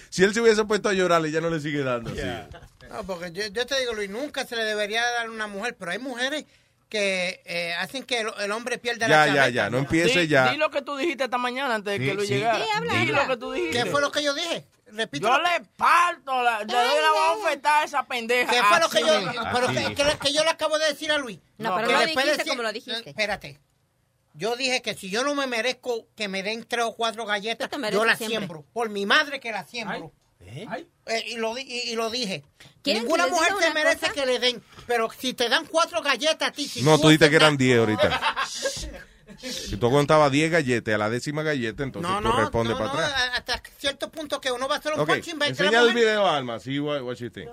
si 0.09 0.23
él 0.23 0.33
se 0.33 0.41
hubiese 0.41 0.65
puesto 0.65 0.89
a 0.89 0.93
llorar, 0.93 1.23
ya 1.27 1.41
no 1.41 1.51
le 1.51 1.59
sigue 1.59 1.83
dando. 1.83 2.09
sí. 2.09 2.21
No, 2.89 3.03
porque 3.03 3.31
yo, 3.31 3.43
yo 3.53 3.67
te 3.67 3.79
digo, 3.79 3.93
Luis, 3.93 4.09
nunca 4.09 4.45
se 4.47 4.55
le 4.55 4.63
debería 4.63 5.03
dar 5.03 5.27
a 5.27 5.29
una 5.29 5.45
mujer, 5.45 5.75
pero 5.77 5.91
hay 5.91 5.99
mujeres 5.99 6.45
que 6.89 7.43
eh, 7.45 7.75
hacen 7.79 8.01
que 8.01 8.21
el, 8.21 8.29
el 8.39 8.51
hombre 8.51 8.79
pierda 8.79 9.07
Ya, 9.07 9.17
la 9.19 9.27
ya, 9.27 9.33
chaveta. 9.35 9.49
ya, 9.51 9.69
no 9.69 9.77
empiece 9.77 10.27
ya. 10.27 10.49
Di 10.51 10.57
lo 10.57 10.71
que 10.71 10.81
tú 10.81 10.95
dijiste 10.97 11.25
esta 11.25 11.37
mañana 11.37 11.75
antes 11.75 11.99
de 11.99 11.99
que 12.03 12.11
Sí, 12.11 12.17
Luis 12.17 12.29
llegara. 12.29 12.57
Sí, 12.63 12.69
habla, 12.75 12.93
Di 12.93 12.99
habla. 13.09 13.21
lo 13.23 13.27
que 13.27 13.37
tú 13.37 13.51
dijiste. 13.51 13.83
¿Qué 13.83 13.85
fue 13.91 14.01
lo 14.01 14.11
que 14.11 14.23
yo 14.23 14.33
dije? 14.33 14.65
Repito. 14.87 15.27
Yo 15.27 15.37
lo- 15.37 15.43
le 15.43 15.61
parto, 15.75 16.43
la, 16.43 16.59
le 16.59 16.65
doy 16.65 17.01
la 17.01 17.35
bofetada 17.35 17.81
a 17.81 17.83
esa 17.85 18.03
pendeja. 18.05 18.51
¿Qué 18.51 18.61
fue 18.63 18.79
lo 18.79 18.89
que 18.89 18.97
Así 18.99 19.07
yo, 19.35 19.41
pero 19.53 19.67
que, 19.67 19.95
que- 19.95 20.17
que 20.19 20.33
yo 20.33 20.43
le 20.43 20.49
acabo 20.51 20.77
de 20.77 20.87
decir 20.87 21.11
a 21.11 21.17
Luis? 21.17 21.39
No, 21.57 21.75
pero 21.75 21.87
Que 21.87 21.93
no 21.93 21.99
lo 21.99 22.05
después 22.05 22.25
dijiste 22.25 22.43
decir- 22.43 22.49
como 22.51 22.63
lo 22.63 22.71
dijiste. 22.71 23.09
Espérate. 23.09 23.59
Yo 24.35 24.55
dije 24.55 24.81
que 24.81 24.93
si 24.95 25.09
yo 25.09 25.23
no 25.23 25.33
me 25.33 25.47
merezco 25.47 26.07
que 26.15 26.27
me 26.27 26.43
den 26.43 26.65
tres 26.65 26.85
o 26.85 26.93
cuatro 26.95 27.25
galletas, 27.25 27.69
yo 27.91 28.03
las 28.05 28.17
siempre. 28.17 28.37
siembro. 28.37 28.65
Por 28.73 28.89
mi 28.89 29.05
madre 29.05 29.39
que 29.39 29.51
la 29.51 29.65
siembro. 29.65 30.11
Eh, 30.47 31.23
y, 31.27 31.37
lo, 31.37 31.55
di- 31.55 31.63
y, 31.63 31.91
y 31.91 31.95
lo 31.95 32.09
dije. 32.09 32.43
¿Quieren 32.83 33.03
Ninguna 33.03 33.27
mujer 33.27 33.53
se 33.59 33.73
merece 33.73 33.99
cosa? 34.01 34.13
que 34.13 34.25
le 34.25 34.37
den. 34.39 34.63
Pero 34.85 35.09
si 35.09 35.33
te 35.33 35.49
dan 35.49 35.65
cuatro 35.65 36.01
galletas 36.01 36.49
a 36.49 36.51
ti, 36.51 36.67
si 36.67 36.81
No, 36.83 36.99
tú 36.99 37.07
dijiste 37.09 37.29
que 37.31 37.35
eran 37.37 37.57
10 37.57 37.79
ahorita. 37.79 38.19
Si 39.69 39.77
tú 39.77 39.89
contabas 39.91 40.31
10 40.31 40.51
galletas, 40.51 40.95
a 40.95 40.97
la 40.97 41.09
décima 41.09 41.43
galleta, 41.43 41.83
entonces 41.83 42.09
No, 42.11 42.17
tú 42.21 42.27
no, 42.29 42.39
respondes 42.41 42.73
no, 42.73 42.77
para 42.79 42.93
no, 42.93 42.99
atrás. 42.99 43.13
a- 43.13 43.35
hasta 43.37 43.61
cierto 43.77 44.09
punto 44.11 44.39
que 44.41 44.51
uno 44.51 44.67
va 44.67 44.75
a 44.75 44.77
hacer 44.79 44.93
un 44.93 44.99
Ok, 45.01 45.07
punching 45.09 45.39
bag 45.39 45.49
enseña 45.49 45.81
el 45.81 45.93
video, 45.93 46.27
Alma, 46.27 46.59
see 46.59 46.79
what, 46.79 47.01
what 47.01 47.15
you 47.15 47.29
think. 47.29 47.49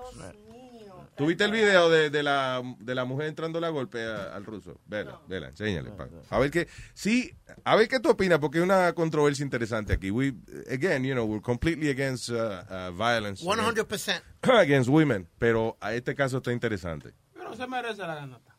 ¿Tuviste 1.15 1.45
el 1.45 1.53
video 1.53 1.91
de, 1.91 2.09
de 2.09 2.23
la, 2.23 2.63
de 2.79 2.95
la 2.95 3.05
mujer 3.05 3.27
entrando 3.29 3.61
la 3.61 3.69
golpe 3.69 4.03
a- 4.03 4.35
al 4.35 4.45
ruso? 4.47 4.81
Vela, 4.87 5.21
vela, 5.29 5.49
enséñale. 5.49 5.91
pa- 5.91 6.09
A 6.31 6.39
ver 6.39 6.51
qué, 6.51 6.69
sí, 6.95 7.31
a 7.65 7.77
ver 7.77 7.87
qué 7.87 8.01
tú 8.01 8.09
opinas, 8.11 8.39
porque 8.39 8.59
hay 8.59 8.65
una 8.65 8.93
controversia 8.95 9.43
interesante 9.45 9.93
aquí. 9.93 10.11
We, 10.11 10.33
again, 10.71 11.05
you 11.05 11.13
know, 11.13 11.27
we're 11.27 11.43
completely 11.43 11.91
against 11.91 12.31
uh, 12.31 12.63
uh, 12.69 12.93
violence. 12.97 13.45
100%. 13.45 14.23
Against 14.43 14.89
women, 14.89 15.29
pero 15.39 15.77
a 15.81 15.93
este 15.93 16.15
caso 16.15 16.39
está 16.39 16.51
interesante. 16.51 17.13
Pero 17.35 17.55
se 17.55 17.67
merece 17.67 17.99
la 18.03 18.15
ganata. 18.15 18.57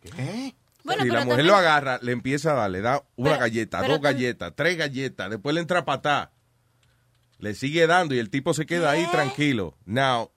¿Qué? 0.00 0.56
Bueno, 0.84 1.02
si 1.02 1.08
pero 1.08 1.20
la 1.20 1.24
mujer 1.24 1.38
también- 1.38 1.46
lo 1.46 1.56
agarra, 1.56 1.98
le 2.02 2.12
empieza 2.12 2.52
a 2.52 2.54
dar, 2.54 2.70
le 2.70 2.80
da 2.80 3.04
una 3.16 3.30
Pero- 3.30 3.40
galleta, 3.40 3.80
pero 3.80 3.92
dos 3.94 4.02
galletas, 4.02 4.52
tres 4.56 4.76
galletas, 4.76 5.30
después 5.30 5.54
le 5.54 5.60
entra 5.60 5.80
a 5.80 5.84
patá, 5.84 6.32
le 7.38 7.54
sigue 7.54 7.86
dando 7.86 8.14
y 8.14 8.18
el 8.18 8.30
tipo 8.30 8.52
se 8.54 8.66
queda 8.66 8.90
ahí 8.90 9.06
tranquilo. 9.10 9.76
Now, 9.84 10.30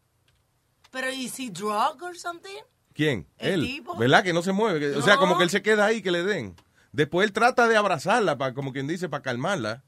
Pero, 0.92 1.12
¿y 1.12 1.28
si 1.30 1.50
drug 1.50 2.02
or 2.02 2.16
something? 2.18 2.62
¿quién? 2.94 3.28
¿El 3.38 3.54
él. 3.56 3.62
tipo? 3.66 3.98
¿Verdad 3.98 4.24
que 4.24 4.32
no 4.34 4.42
se 4.42 4.54
mueve? 4.54 4.96
O 4.96 5.02
sea, 5.02 5.18
como 5.18 5.38
que 5.38 5.44
él 5.44 5.50
se 5.50 5.62
queda 5.62 5.86
ahí 5.86 6.02
que 6.02 6.12
le 6.12 6.24
den. 6.24 6.56
Después 6.94 7.26
él 7.28 7.34
trata 7.34 7.68
de 7.68 7.76
abrazarla, 7.76 8.38
para, 8.38 8.54
como 8.54 8.72
quien 8.72 8.88
dice, 8.88 9.10
para 9.10 9.22
calmarla. 9.22 9.84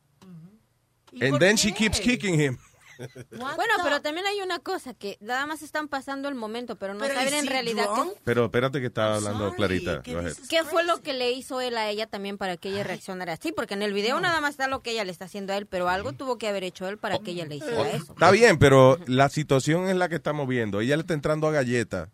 And 1.21 1.29
por 1.31 1.39
then 1.39 1.55
qué? 1.55 1.61
she 1.69 1.71
keeps 1.73 1.99
kicking 2.01 2.39
him. 2.39 2.57
Bueno, 3.31 3.73
pero 3.83 4.01
también 4.01 4.25
hay 4.25 4.41
una 4.41 4.59
cosa 4.59 4.93
que 4.93 5.17
nada 5.19 5.45
más 5.45 5.61
están 5.61 5.87
pasando 5.87 6.29
el 6.29 6.35
momento, 6.35 6.75
pero 6.75 6.93
no 6.93 7.01
Pero, 7.01 7.15
saben 7.15 7.33
¿y 7.33 7.37
en 7.37 7.47
realidad 7.47 7.87
Pero 8.23 8.45
espérate 8.45 8.79
que 8.79 8.87
está 8.87 9.15
hablando 9.15 9.53
Clarita. 9.55 10.01
qué 10.03 10.63
fue 10.63 10.83
lo 10.83 11.01
que 11.01 11.13
le 11.13 11.31
hizo 11.31 11.61
él 11.61 11.77
a 11.77 11.89
ella 11.89 12.07
también 12.07 12.37
para 12.37 12.57
que 12.57 12.69
ella 12.69 12.83
reaccionara 12.83 13.33
así, 13.33 13.51
porque 13.51 13.73
en 13.73 13.81
el 13.81 13.93
video 13.93 14.19
nada 14.19 14.41
más 14.41 14.51
está 14.51 14.67
lo 14.67 14.81
que 14.81 14.91
ella 14.91 15.03
le 15.05 15.11
está 15.11 15.25
haciendo 15.25 15.53
a 15.53 15.57
él, 15.57 15.65
pero 15.65 15.89
algo 15.89 16.13
tuvo 16.13 16.37
que 16.37 16.47
haber 16.47 16.63
hecho 16.63 16.87
él 16.87 16.97
para 16.97 17.19
que 17.19 17.31
ella 17.31 17.45
le 17.45 17.55
hiciera 17.55 17.89
eso. 17.91 18.13
Está 18.13 18.31
bien, 18.31 18.57
pero 18.57 18.97
la 19.05 19.29
situación 19.29 19.87
es 19.89 19.95
la 19.95 20.09
que 20.09 20.15
estamos 20.15 20.47
viendo. 20.47 20.81
Ella 20.81 20.95
le 20.95 21.01
está 21.01 21.13
entrando 21.13 21.47
a 21.47 21.51
galleta 21.51 22.09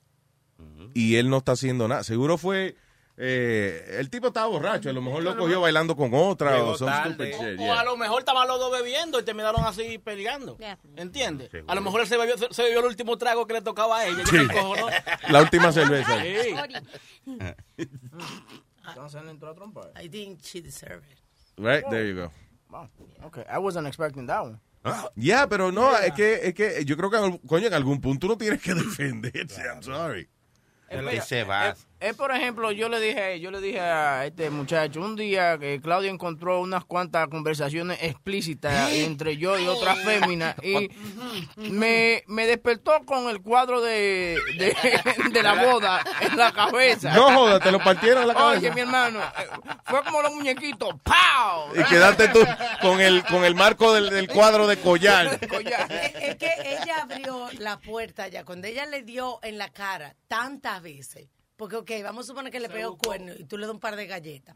y 0.94 1.16
él 1.16 1.30
no 1.30 1.38
está 1.38 1.54
haciendo 1.54 1.88
nada. 1.88 2.04
Seguro 2.04 2.38
fue... 2.38 2.76
eh, 3.16 3.98
el 4.00 4.10
tipo 4.10 4.28
estaba 4.28 4.48
borracho, 4.48 4.90
a 4.90 4.94
lo 4.94 5.02
mejor 5.02 5.22
lo 5.24 5.38
cogió 5.38 5.62
bailando 5.62 5.96
con 5.96 6.12
otra 6.14 6.56
Llegó 6.58 6.72
o 6.72 6.78
some 6.78 6.92
tarde. 6.92 7.14
stupid 7.14 7.32
shit, 7.32 7.60
O 7.60 7.64
yeah. 7.64 7.80
a 7.80 7.84
lo 7.84 7.96
mejor 7.96 8.20
estaban 8.20 8.48
los 8.48 8.60
dos 8.60 8.72
bebiendo 8.72 9.20
y 9.20 9.24
terminaron 9.24 9.64
así 9.66 10.00
peleando. 10.00 10.58
¿Entiendes? 10.96 11.52
A 11.68 11.76
lo 11.76 11.82
mejor 11.82 12.02
él 12.02 12.08
se 12.08 12.18
bebió, 12.18 12.36
se 12.38 12.64
bebió 12.64 12.80
el 12.80 12.86
último 12.88 13.18
trago 13.18 13.46
que 13.46 13.54
le 13.54 13.62
tocaba 13.62 14.00
a 14.00 14.08
ella. 14.08 14.26
Sí. 14.26 14.38
La 15.30 15.42
última 15.42 15.72
cerveza. 15.72 16.22
Sí. 16.22 16.56
Entonces 18.88 19.22
él 19.22 19.30
entró 19.30 19.50
a 19.50 19.56
trompar. 19.56 19.92
I 20.04 20.10
think 20.10 20.42
she 20.42 20.62
deserved 20.62 21.06
it. 21.12 21.20
Right, 21.58 21.84
there 21.90 22.08
you 22.08 22.16
go. 22.16 22.32
Wow. 22.70 22.90
Okay, 23.26 23.44
I 23.50 23.60
wasn't 23.60 23.88
expecting 23.88 24.26
that 24.28 24.42
one. 24.44 24.60
Ya, 25.16 25.48
pero 25.48 25.72
no, 25.72 25.96
es 25.98 26.14
que, 26.14 26.40
es 26.48 26.54
que 26.54 26.84
yo 26.84 26.98
creo 26.98 27.10
que, 27.10 27.40
coño, 27.48 27.68
en 27.68 27.74
algún 27.74 28.02
punto 28.02 28.28
uno 28.28 28.38
tiene 28.38 28.58
que 28.58 28.74
defenderse. 28.74 29.62
I'm 29.62 29.82
sorry. 29.82 30.28
Y 30.92 31.22
se 31.22 31.44
va. 31.44 31.76
Es, 32.04 32.18
por 32.18 32.36
ejemplo, 32.36 32.70
yo 32.74 32.90
le 32.90 33.00
dije, 33.00 33.40
yo 33.40 33.50
le 33.50 33.62
dije 33.62 33.80
a 33.80 34.26
este 34.26 34.50
muchacho 34.50 35.00
un 35.00 35.16
día 35.16 35.58
que 35.58 35.80
Claudio 35.82 36.10
encontró 36.10 36.60
unas 36.60 36.84
cuantas 36.84 37.30
conversaciones 37.30 37.98
explícitas 38.02 38.92
entre 38.92 39.38
yo 39.38 39.58
y 39.58 39.68
otra 39.68 39.96
fémina 39.96 40.54
y 40.62 40.90
me, 41.56 42.22
me 42.28 42.46
despertó 42.46 43.06
con 43.06 43.30
el 43.30 43.42
cuadro 43.42 43.80
de, 43.80 44.38
de, 44.58 44.76
de 45.32 45.44
la 45.44 45.54
boda 45.64 46.04
en 46.20 46.38
la 46.38 46.52
cabeza. 46.52 47.14
No 47.14 47.32
joda, 47.34 47.62
te 47.62 47.72
lo 47.72 47.80
partieron 47.80 48.24
en 48.24 48.28
la 48.28 48.34
cabeza. 48.34 48.60
Oye, 48.60 48.72
mi 48.72 48.82
hermano, 48.82 49.22
eh, 49.22 49.48
fue 49.86 50.04
como 50.04 50.22
los 50.22 50.36
muñequitos, 50.36 50.96
¡pow! 51.04 51.74
Y 51.74 51.84
quedaste 51.86 52.28
tú 52.28 52.40
con 52.82 53.00
el, 53.00 53.24
con 53.24 53.46
el 53.46 53.56
marco 53.56 53.94
del, 53.94 54.10
del 54.10 54.28
cuadro 54.28 54.68
de 54.68 54.76
collar. 54.76 55.40
Es, 55.42 56.16
es 56.22 56.36
que 56.36 56.52
ella 56.66 57.04
abrió 57.04 57.48
la 57.60 57.80
puerta 57.80 58.28
ya, 58.28 58.44
cuando 58.44 58.68
ella 58.68 58.86
le 58.88 59.04
dio 59.04 59.40
en 59.42 59.58
la 59.58 59.70
cara 59.70 60.18
tantas 60.28 60.82
veces, 60.82 61.30
porque, 61.68 61.76
ok, 61.78 62.04
vamos 62.04 62.26
a 62.26 62.28
suponer 62.28 62.52
que 62.52 62.60
le 62.60 62.70
pegó 62.70 62.98
cuerno 62.98 63.34
y 63.38 63.44
tú 63.46 63.58
le 63.58 63.66
das 63.66 63.74
un 63.74 63.80
par 63.80 63.96
de 63.96 64.06
galletas. 64.08 64.56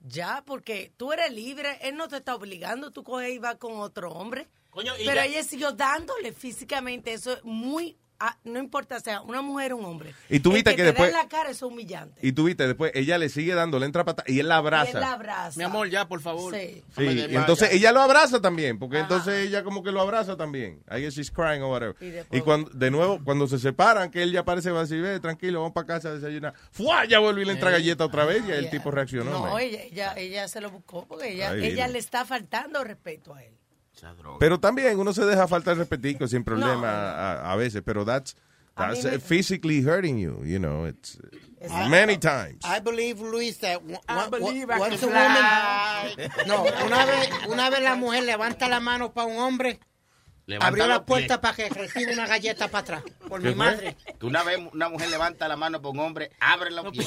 Ya, 0.00 0.42
porque 0.46 0.92
tú 0.96 1.12
eres 1.12 1.32
libre, 1.32 1.78
él 1.82 1.96
no 1.96 2.08
te 2.08 2.16
está 2.16 2.34
obligando, 2.34 2.90
tú 2.90 3.02
coges 3.04 3.30
y 3.32 3.38
vas 3.38 3.56
con 3.56 3.78
otro 3.78 4.10
hombre. 4.12 4.48
Coño, 4.70 4.92
y 4.98 5.04
Pero 5.04 5.16
ya- 5.16 5.24
ella 5.26 5.42
siguió 5.42 5.72
dándole 5.72 6.32
físicamente, 6.32 7.12
eso 7.12 7.32
es 7.32 7.44
muy, 7.44 7.96
ah, 8.20 8.36
no 8.44 8.58
importa 8.58 9.00
sea 9.00 9.20
una 9.22 9.42
mujer 9.42 9.72
o 9.72 9.76
un 9.76 9.84
hombre. 9.84 10.14
Y 10.28 10.40
tú 10.40 10.52
viste 10.52 10.70
que, 10.70 10.76
que 10.76 10.82
te 10.82 10.88
después- 10.92 11.12
da 11.12 11.18
en 11.20 11.24
la 11.24 11.28
cara 11.28 11.50
es 11.50 11.62
humillante. 11.62 12.20
Y 12.26 12.32
tú 12.32 12.44
viste, 12.44 12.66
después 12.66 12.92
ella 12.94 13.18
le 13.18 13.28
sigue 13.28 13.54
dando, 13.54 13.78
le 13.78 13.86
entra 13.86 14.04
pata 14.04 14.24
y 14.26 14.40
él 14.40 14.48
la 14.48 14.56
Y 14.56 14.58
abraza. 14.58 14.90
él 14.92 15.00
la 15.00 15.12
abraza. 15.12 15.58
Mi 15.58 15.64
amor, 15.64 15.88
ya, 15.90 16.06
por 16.08 16.20
favor. 16.20 16.54
Sí. 16.54 16.82
Y 16.98 17.34
entonces 17.34 17.72
ella 17.72 17.92
lo 17.92 18.00
abraza 18.00 18.40
también, 18.40 18.78
porque 18.78 18.98
entonces 18.98 19.46
ella 19.48 19.62
como 19.64 19.82
que 19.82 19.92
lo 19.92 20.00
abraza 20.00 20.36
también. 20.36 20.82
I 20.90 21.00
guess 21.00 21.14
she's 21.14 21.30
crying 21.30 21.60
or 21.62 21.70
whatever. 21.70 21.96
Y 22.30 22.38
Y, 22.38 22.40
cuando, 22.40 22.70
de 22.70 22.90
nuevo, 22.90 23.20
cuando 23.24 23.46
se 23.46 23.58
separan, 23.58 24.10
que 24.10 24.22
él 24.22 24.32
ya 24.32 24.44
parece 24.44 24.70
va 24.70 24.80
a 24.80 24.82
decir, 24.82 25.00
ve, 25.02 25.20
tranquilo, 25.20 25.60
vamos 25.60 25.74
para 25.74 25.86
casa 25.86 26.08
a 26.08 26.14
desayunar. 26.14 26.54
¡Fua! 26.70 27.04
Ya 27.04 27.18
vuelve 27.18 27.42
y 27.42 27.44
le 27.44 27.52
entra 27.52 27.70
galleta 27.70 28.04
otra 28.04 28.24
vez 28.24 28.42
y 28.46 28.50
el 28.50 28.62
Yeah. 28.62 28.70
tipo 28.70 28.90
reaccionó. 28.90 29.30
No, 29.30 29.58
ella, 29.58 29.82
ella, 29.82 30.14
ella 30.16 30.48
se 30.48 30.60
lo 30.60 30.70
buscó 30.70 31.06
porque 31.06 31.32
ella, 31.32 31.50
Ay, 31.50 31.66
ella 31.66 31.88
le 31.88 31.98
está 31.98 32.24
faltando 32.24 32.82
respeto 32.84 33.34
a 33.34 33.42
él. 33.42 33.52
Pero 34.38 34.58
también 34.60 34.98
uno 34.98 35.12
se 35.12 35.24
deja 35.24 35.46
faltar 35.48 35.76
respetico 35.76 36.26
sin 36.28 36.44
problema 36.44 36.76
No. 36.76 36.86
a, 36.86 37.52
a 37.52 37.56
veces, 37.56 37.82
pero 37.84 38.04
that's, 38.04 38.36
that's 38.76 39.04
me- 39.04 39.16
uh, 39.16 39.20
physically 39.20 39.80
hurting 39.82 40.18
you, 40.18 40.42
you 40.44 40.58
know, 40.58 40.86
it's 40.86 41.16
uh, 41.16 41.28
Exacto. 41.60 41.88
many 41.88 42.16
times. 42.18 42.64
I 42.64 42.80
believe, 42.80 43.20
Luis, 43.20 43.58
that 43.60 43.80
believe 44.30 44.70
I 44.70 44.78
once 44.78 45.02
a 45.02 45.06
woman... 45.06 46.28
No, 46.46 46.64
una 46.84 47.04
vez, 47.06 47.30
una 47.48 47.70
vez 47.70 47.80
la 47.82 47.94
mujer 47.96 48.24
levanta 48.24 48.68
la 48.68 48.80
mano 48.80 49.12
para 49.12 49.26
un 49.28 49.38
hombre, 49.38 49.78
Levanta 50.46 50.66
abrió 50.66 50.86
la 50.86 51.04
puerta 51.06 51.40
para 51.40 51.54
que 51.56 51.68
reciba 51.70 52.12
una 52.12 52.26
galleta 52.26 52.68
para 52.68 52.80
atrás. 52.98 53.02
Por 53.28 53.40
¿Qué 53.40 53.48
mi 53.48 53.54
fue? 53.54 53.64
madre. 53.64 53.96
Que 54.20 54.26
una 54.26 54.42
vez 54.42 54.58
una 54.72 54.90
mujer 54.90 55.08
levanta 55.08 55.48
la 55.48 55.56
mano 55.56 55.80
por 55.80 55.92
un 55.92 56.00
hombre, 56.00 56.30
abre 56.38 56.70
los 56.70 56.90
pies. 56.92 57.06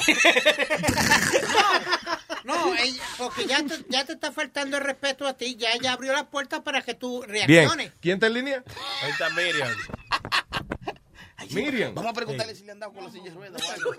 No, 2.44 2.74
ella- 2.74 3.02
porque 3.18 3.46
ya 3.46 3.62
te, 3.64 3.84
ya 3.88 4.04
te 4.04 4.12
está 4.14 4.32
faltando 4.32 4.76
el 4.78 4.82
respeto 4.84 5.26
a 5.26 5.34
ti. 5.36 5.54
Ya 5.56 5.70
ella 5.72 5.92
abrió 5.92 6.12
la 6.12 6.28
puerta 6.30 6.62
para 6.64 6.82
que 6.82 6.94
tú 6.94 7.22
Bien, 7.28 7.46
reacciones. 7.46 7.92
¿quién 8.00 8.14
está 8.14 8.26
en 8.28 8.34
línea? 8.34 8.64
Ahí 9.02 9.10
está 9.10 9.30
Miriam. 9.30 9.68
Miriam. 11.50 11.94
Vamos 11.94 12.10
a 12.10 12.14
preguntarle 12.14 12.54
si 12.54 12.64
le 12.64 12.72
han 12.72 12.80
dado 12.80 12.92
con 12.92 13.04
la 13.04 13.10
silla 13.10 13.24
de 13.24 13.30
ruedas 13.30 13.62
o 13.62 13.72
algo. 13.72 13.94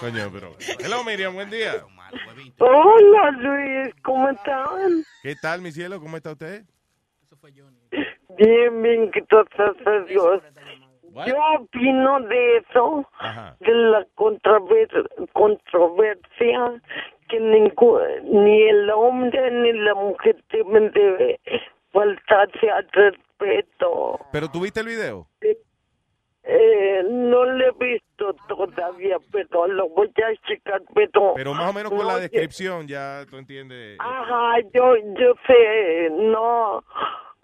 Coño, 0.00 0.30
pero. 0.32 0.56
Hello, 0.78 1.02
Miriam, 1.04 1.32
buen 1.34 1.48
día. 1.50 1.84
Hola 2.58 3.30
Luis, 3.38 3.94
¿cómo 4.02 4.28
están? 4.30 5.04
¿Qué 5.22 5.34
tal, 5.36 5.60
mi 5.62 5.72
cielo? 5.72 6.00
¿Cómo 6.00 6.16
está 6.16 6.32
usted? 6.32 6.64
Bien, 8.38 8.82
bien, 8.82 9.10
gracias 9.10 9.86
a 9.86 9.98
Dios. 10.06 10.42
Yo 11.26 11.36
opino 11.58 12.20
de 12.20 12.58
eso, 12.58 13.04
Ajá. 13.18 13.56
de 13.60 13.74
la 13.74 14.06
controver- 14.14 15.08
controversia, 15.32 16.80
que 17.28 17.40
ningú- 17.40 18.00
ni 18.22 18.62
el 18.68 18.88
hombre 18.90 19.50
ni 19.50 19.72
la 19.72 19.94
mujer 19.94 20.36
deben 20.50 20.92
de 20.92 21.40
faltarse 21.92 22.70
al 22.70 22.86
respeto. 22.92 24.20
Pero 24.32 24.48
tú 24.50 24.60
viste 24.60 24.80
el 24.80 24.86
video. 24.86 25.26
Eh, 26.42 27.02
no 27.08 27.44
lo 27.44 27.64
he 27.66 27.72
visto 27.72 28.34
todavía, 28.48 29.18
pero 29.30 29.66
lo 29.66 29.88
voy 29.90 30.10
a 30.16 30.46
checar, 30.48 30.80
pero... 30.94 31.34
Pero 31.34 31.52
más 31.54 31.70
o 31.70 31.72
menos 31.72 31.90
con 31.90 31.98
no, 32.00 32.06
la 32.06 32.18
descripción 32.18 32.86
ya 32.88 33.26
tú 33.28 33.36
entiendes. 33.36 33.98
Ajá, 34.00 34.58
yo, 34.72 34.96
yo 34.96 35.34
sé, 35.46 36.08
no, 36.10 36.82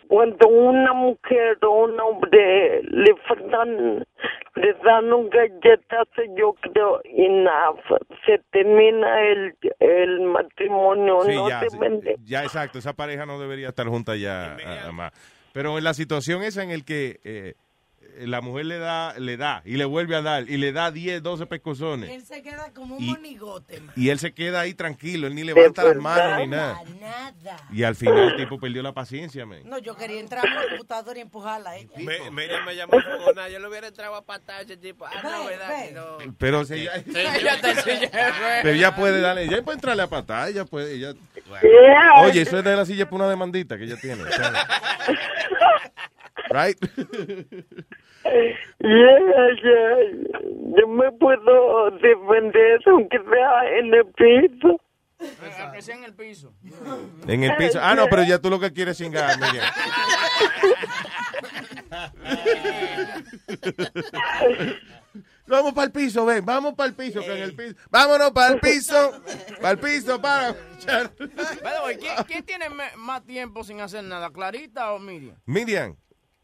cuando 0.09 0.49
una 0.49 0.93
mujer 0.93 1.59
o 1.63 1.85
un 1.85 1.99
hombre 2.01 2.83
le 2.83 3.15
faltan, 3.29 4.05
le 4.55 4.73
dan 4.85 5.13
un 5.13 5.29
galletazo, 5.31 6.23
yo 6.37 6.55
creo, 6.61 7.01
enough, 7.05 7.81
se 8.25 8.41
termina 8.51 9.21
el, 9.23 9.55
el 9.81 10.21
matrimonio, 10.23 11.21
Sí, 11.23 11.35
no 11.35 11.49
ya, 11.49 11.61
se 11.61 11.71
sí, 11.71 11.79
vende. 11.79 12.17
ya, 12.25 12.43
exacto. 12.43 12.79
Esa 12.79 12.93
pareja 12.95 13.27
no 13.27 13.39
debería 13.41 13.69
estar 13.69 13.87
junta 13.87 14.17
ya 14.17 14.57
ah, 14.65 14.93
más. 14.93 15.13
Pero 15.53 15.79
en 15.79 15.85
la 15.85 15.95
situación 15.95 16.43
esa 16.43 16.63
en 16.63 16.71
el 16.71 16.85
que 16.85 17.19
eh, 17.25 17.55
la 18.21 18.41
mujer 18.41 18.67
le 18.67 18.79
da, 18.79 19.15
le 19.19 19.37
da 19.37 19.63
y 19.65 19.77
le 19.77 19.85
vuelve 19.85 20.17
a 20.17 20.23
dar 20.23 20.49
y 20.49 20.57
le 20.57 20.73
da 20.73 20.91
10, 20.91 21.23
12 21.23 21.47
pescozones 21.47 22.11
Él 22.11 22.25
se 22.25 22.43
queda 22.43 22.73
como 22.75 22.97
un 22.97 23.03
Y- 23.03 23.11
monigote. 23.11 23.81
man. 23.81 23.93
y 23.97 24.09
él 24.09 24.19
se 24.19 24.33
queda 24.33 24.61
ahí 24.61 24.75
tranquilo, 24.75 25.27
él 25.27 25.35
ni 25.35 25.45
levanta 25.45 25.85
las 25.85 25.97
manos 25.97 26.39
ni 26.39 26.47
nada. 26.47 26.81
Nada. 27.01 27.57
Y 27.73 27.83
al 27.83 27.95
final 27.97 28.31
el 28.31 28.37
tipo 28.37 28.59
perdió 28.59 28.83
la 28.83 28.93
paciencia, 28.93 29.45
man. 29.47 29.61
No, 29.65 29.79
yo 29.79 29.97
quería 29.97 30.21
entrar 30.21 30.47
a 30.47 30.55
la 30.55 30.69
computadora 30.71 31.19
y 31.19 31.23
empujarla 31.23 31.71
a 31.71 31.77
ella. 31.77 31.91
Me- 31.97 32.31
me 32.31 32.75
llamó 32.75 32.93
fogona, 33.01 33.49
yo 33.49 33.59
le 33.59 33.69
hubiera 33.69 33.89
entrado 33.89 34.15
a 34.15 34.25
patar 34.25 34.57
a 34.57 34.63
ese 34.63 34.77
tipo. 34.77 35.07
Ah, 35.07 35.21
no, 35.23 35.45
verdad 35.47 35.85
que 35.87 35.93
no. 35.93 36.35
Pero 36.39 36.65
si 36.65 36.75
ella, 36.75 37.03
ya 37.05 37.55
está 37.55 37.71
en 37.73 37.77
silla 37.83 38.01
de 38.01 38.31
ruedas. 38.33 38.61
pero 38.63 38.75
ella 38.75 38.95
puede 38.97 39.21
darle, 39.21 39.45
ella 39.45 39.63
puede 39.63 39.77
entrarle 39.77 40.03
a 40.03 40.07
patada, 40.09 40.49
ella 40.49 40.65
puede, 40.65 40.95
ella... 40.95 41.15
Oye, 42.25 42.43
eso 42.43 42.59
es 42.59 42.65
de 42.65 42.77
la 42.77 42.85
silla 42.85 43.09
por 43.09 43.21
una 43.21 43.29
demandita 43.29 43.77
que 43.79 43.85
ella 43.85 43.97
tiene. 43.97 44.25
¿sabes? 44.31 44.61
Right? 46.51 46.79
Yeah, 48.27 49.49
yeah, 49.63 49.97
yo 50.77 50.89
me 50.89 51.13
puedo 51.13 51.91
defender 51.93 52.81
aunque 52.87 53.19
sea 53.19 53.79
en 53.79 53.95
el 53.95 54.07
piso. 54.07 54.81
Aunque 55.63 55.81
sea 55.81 55.95
en 55.97 56.05
el 56.05 56.15
piso. 56.15 56.53
En 57.27 57.45
el 57.45 57.57
piso. 57.57 57.79
Ah, 57.81 57.95
no, 57.95 58.07
pero 58.09 58.25
ya 58.25 58.41
tú 58.41 58.51
lo 58.51 58.59
que 58.59 58.73
quieres 58.73 59.01
es 59.01 59.07
cingar, 59.07 59.39
Miguel. 59.41 59.63
Vamos 65.47 65.75
para 65.75 65.87
el 65.87 65.93
piso, 65.93 66.27
ven, 66.27 66.45
vamos 66.45 66.75
para 66.75 66.89
el 66.89 66.95
piso, 66.97 67.21
que 67.21 67.33
en 67.33 67.43
el 67.43 67.55
piso. 67.55 67.77
Vámonos 67.89 68.33
para 68.33 68.55
el 68.55 68.61
piso, 68.61 69.23
para 69.61 69.71
el 69.71 69.79
piso, 69.79 70.21
para. 70.21 70.57
¿quién, 72.01 72.17
quién 72.27 72.45
tiene 72.45 72.67
más 72.97 73.25
tiempo 73.25 73.63
sin 73.63 73.81
hacer 73.81 74.03
nada, 74.03 74.31
Clarita 74.31 74.93
o 74.93 74.99
Miriam? 74.99 75.37
Miriam, 75.47 75.97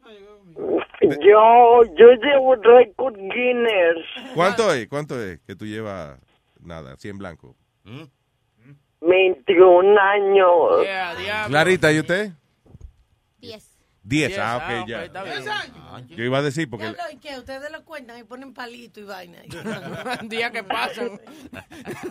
Yo, 1.02 1.82
yo 1.96 2.12
llevo 2.22 2.54
récord 2.56 3.16
Guinness. 3.16 4.06
¿cuánto 4.34 4.72
es? 4.72 4.86
¿Cuánto 4.88 5.20
es 5.20 5.40
que 5.40 5.56
tú 5.56 5.66
llevas? 5.66 6.18
Nada, 6.60 6.96
100 6.96 7.18
blanco. 7.18 7.56
21 9.00 9.98
años. 10.00 10.86
Clarita, 11.48 11.92
¿y 11.92 11.98
usted? 12.00 12.30
10. 13.38 13.68
10, 14.04 14.38
ah, 14.38 14.58
ah, 14.60 14.80
ok, 14.82 14.88
ya. 14.88 15.04
está 15.04 15.22
bien. 15.22 15.42
Yo 16.08 16.24
iba 16.24 16.38
a 16.38 16.42
decir 16.42 16.68
porque... 16.68 16.86
Diablo, 16.86 17.02
¿y 17.12 17.16
qué? 17.18 17.38
Ustedes 17.38 17.70
lo 17.70 17.84
cuentan 17.84 18.18
y 18.18 18.24
ponen 18.24 18.52
palito 18.52 18.98
y 19.00 19.04
vaina. 19.04 19.38
Días 20.24 20.50
que 20.50 20.64
pasan. 20.64 21.20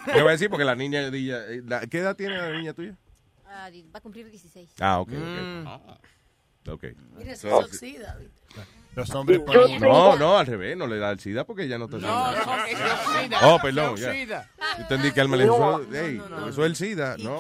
Yo 0.08 0.20
iba 0.20 0.30
a 0.30 0.32
decir 0.32 0.50
porque 0.50 0.64
la 0.66 0.76
niña... 0.76 1.08
ella- 1.08 1.44
la- 1.66 1.88
¿Qué 1.88 1.98
edad 2.00 2.16
tiene 2.16 2.38
la 2.38 2.50
niña 2.52 2.74
tuya? 2.74 2.96
Ah, 3.46 3.70
di- 3.70 3.84
va 3.84 4.00
a 4.00 4.02
cumplir 4.02 4.30
16. 4.30 4.74
Ah, 4.80 5.00
ok, 5.02 5.10
Mm. 5.12 5.68
Ok. 6.68 6.84
Mira, 7.18 7.36
se 7.36 7.49
So- 7.49 7.57
oxida. 7.57 8.18
Los 8.93 9.09
hombres 9.16 9.39
pueden... 9.39 9.80
No, 9.80 10.18
no, 10.18 10.38
al 10.38 10.45
revés, 10.45 10.76
no 10.76 10.86
le 10.86 10.97
da 10.97 11.12
el 11.12 11.20
SIDA 11.20 11.45
porque 11.45 11.66
ya 11.66 11.78
no 11.78 11.86
está 11.86 11.97
No, 11.97 12.07
no, 12.34 12.38
oxida. 12.39 13.39
Oh, 13.43 13.57
perdón, 13.62 13.95
ya. 13.95 14.14
Yo 14.14 14.82
entendí 14.82 15.14
que 15.14 15.22
Alma 15.22 15.38
le 15.38 15.45
No. 15.45 15.80
hey, 15.93 16.22
eso 16.49 16.66
es 16.66 16.70
el 16.70 16.76
SIDA, 16.76 17.16
¿no? 17.20 17.38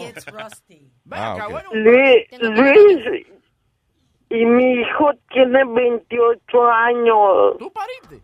Ah, 1.11 1.33
Acá, 1.33 1.45
ok. 1.47 1.51
bueno, 1.51 1.69
Luis, 1.73 2.25
Luis, 2.39 3.27
y 4.29 4.45
mi 4.45 4.75
hijo 4.75 5.11
tiene 5.29 5.59
28 5.65 6.71
años. 6.71 7.57
¿Tú 7.59 7.69
pariste? 7.73 8.21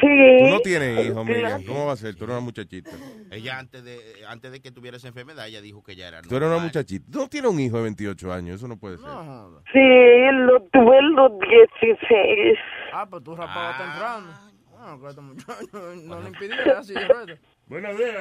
Sí. 0.00 0.38
Tú 0.40 0.50
no 0.50 0.60
tienes 0.60 1.06
hijos, 1.06 1.24
Miriam. 1.24 1.62
¿Cómo 1.64 1.86
va 1.86 1.92
a 1.92 1.96
ser? 1.96 2.14
Tú 2.14 2.24
eres 2.24 2.34
una 2.36 2.44
muchachita. 2.44 2.90
Ella 3.30 3.58
antes 3.58 3.84
de, 3.84 3.98
antes 4.28 4.52
de 4.52 4.60
que 4.60 4.70
tuviera 4.70 4.96
esa 4.96 5.08
enfermedad, 5.08 5.46
ella 5.46 5.60
dijo 5.60 5.82
que 5.82 5.96
ya 5.96 6.08
era 6.08 6.22
Tú 6.22 6.36
eres 6.36 6.48
una 6.48 6.58
muchachita. 6.58 7.06
Tú 7.10 7.18
no 7.20 7.28
tienes 7.28 7.50
un 7.50 7.60
hijo 7.60 7.76
de 7.76 7.82
28 7.84 8.32
años. 8.32 8.56
Eso 8.56 8.68
no 8.68 8.78
puede 8.78 8.98
ser. 8.98 9.06
Sí, 9.72 9.80
lo 10.32 10.62
tuve 10.72 10.98
a 10.98 11.02
los 11.02 11.32
16. 11.38 12.58
Ah, 12.92 13.06
pues 13.08 13.22
tú 13.22 13.34
rapabas 13.34 13.78
temprano. 13.78 14.26
Ah, 14.78 14.96
que 15.00 15.08
este 15.08 15.20
muchacho 15.20 15.94
no 16.04 16.20
le 16.20 16.28
impidía 16.28 16.78
así 16.78 16.94
de. 16.94 17.38
Buenos 17.66 17.96
días. 17.98 18.14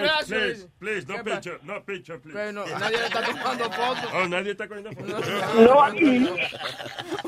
Brazo. 0.00 0.26
Please, 0.28 0.68
please, 0.78 1.08
no 1.08 1.24
picture, 1.24 1.58
no 1.64 1.80
picture, 1.84 2.18
please. 2.20 2.52
No, 2.52 2.64
nadie 2.78 2.98
le 2.98 3.06
está 3.06 3.22
tomando 3.24 3.64
fotos. 3.72 4.10
Oh, 4.14 4.28
nadie 4.28 4.52
está 4.52 4.68
cogiendo 4.68 4.92
fotos. 4.92 5.28
No, 5.56 5.94
y- 5.94 6.28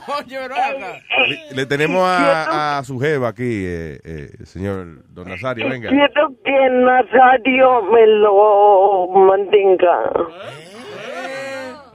Oye, 0.07 0.39
pero. 0.49 0.55
Le, 1.29 1.55
le 1.57 1.67
tenemos 1.67 2.03
a, 2.07 2.79
a 2.79 2.85
su 2.85 3.01
jeva 3.01 3.29
aquí, 3.29 3.43
eh, 3.67 4.01
eh, 4.05 4.31
señor 4.45 5.03
Don 5.13 5.29
Nazario. 5.29 5.69
Venga. 5.69 5.89
Quiero 5.89 6.29
que 6.45 6.71
Nazario 6.71 7.83
me 7.83 8.07
lo 8.07 9.09
mantenga. 9.09 10.13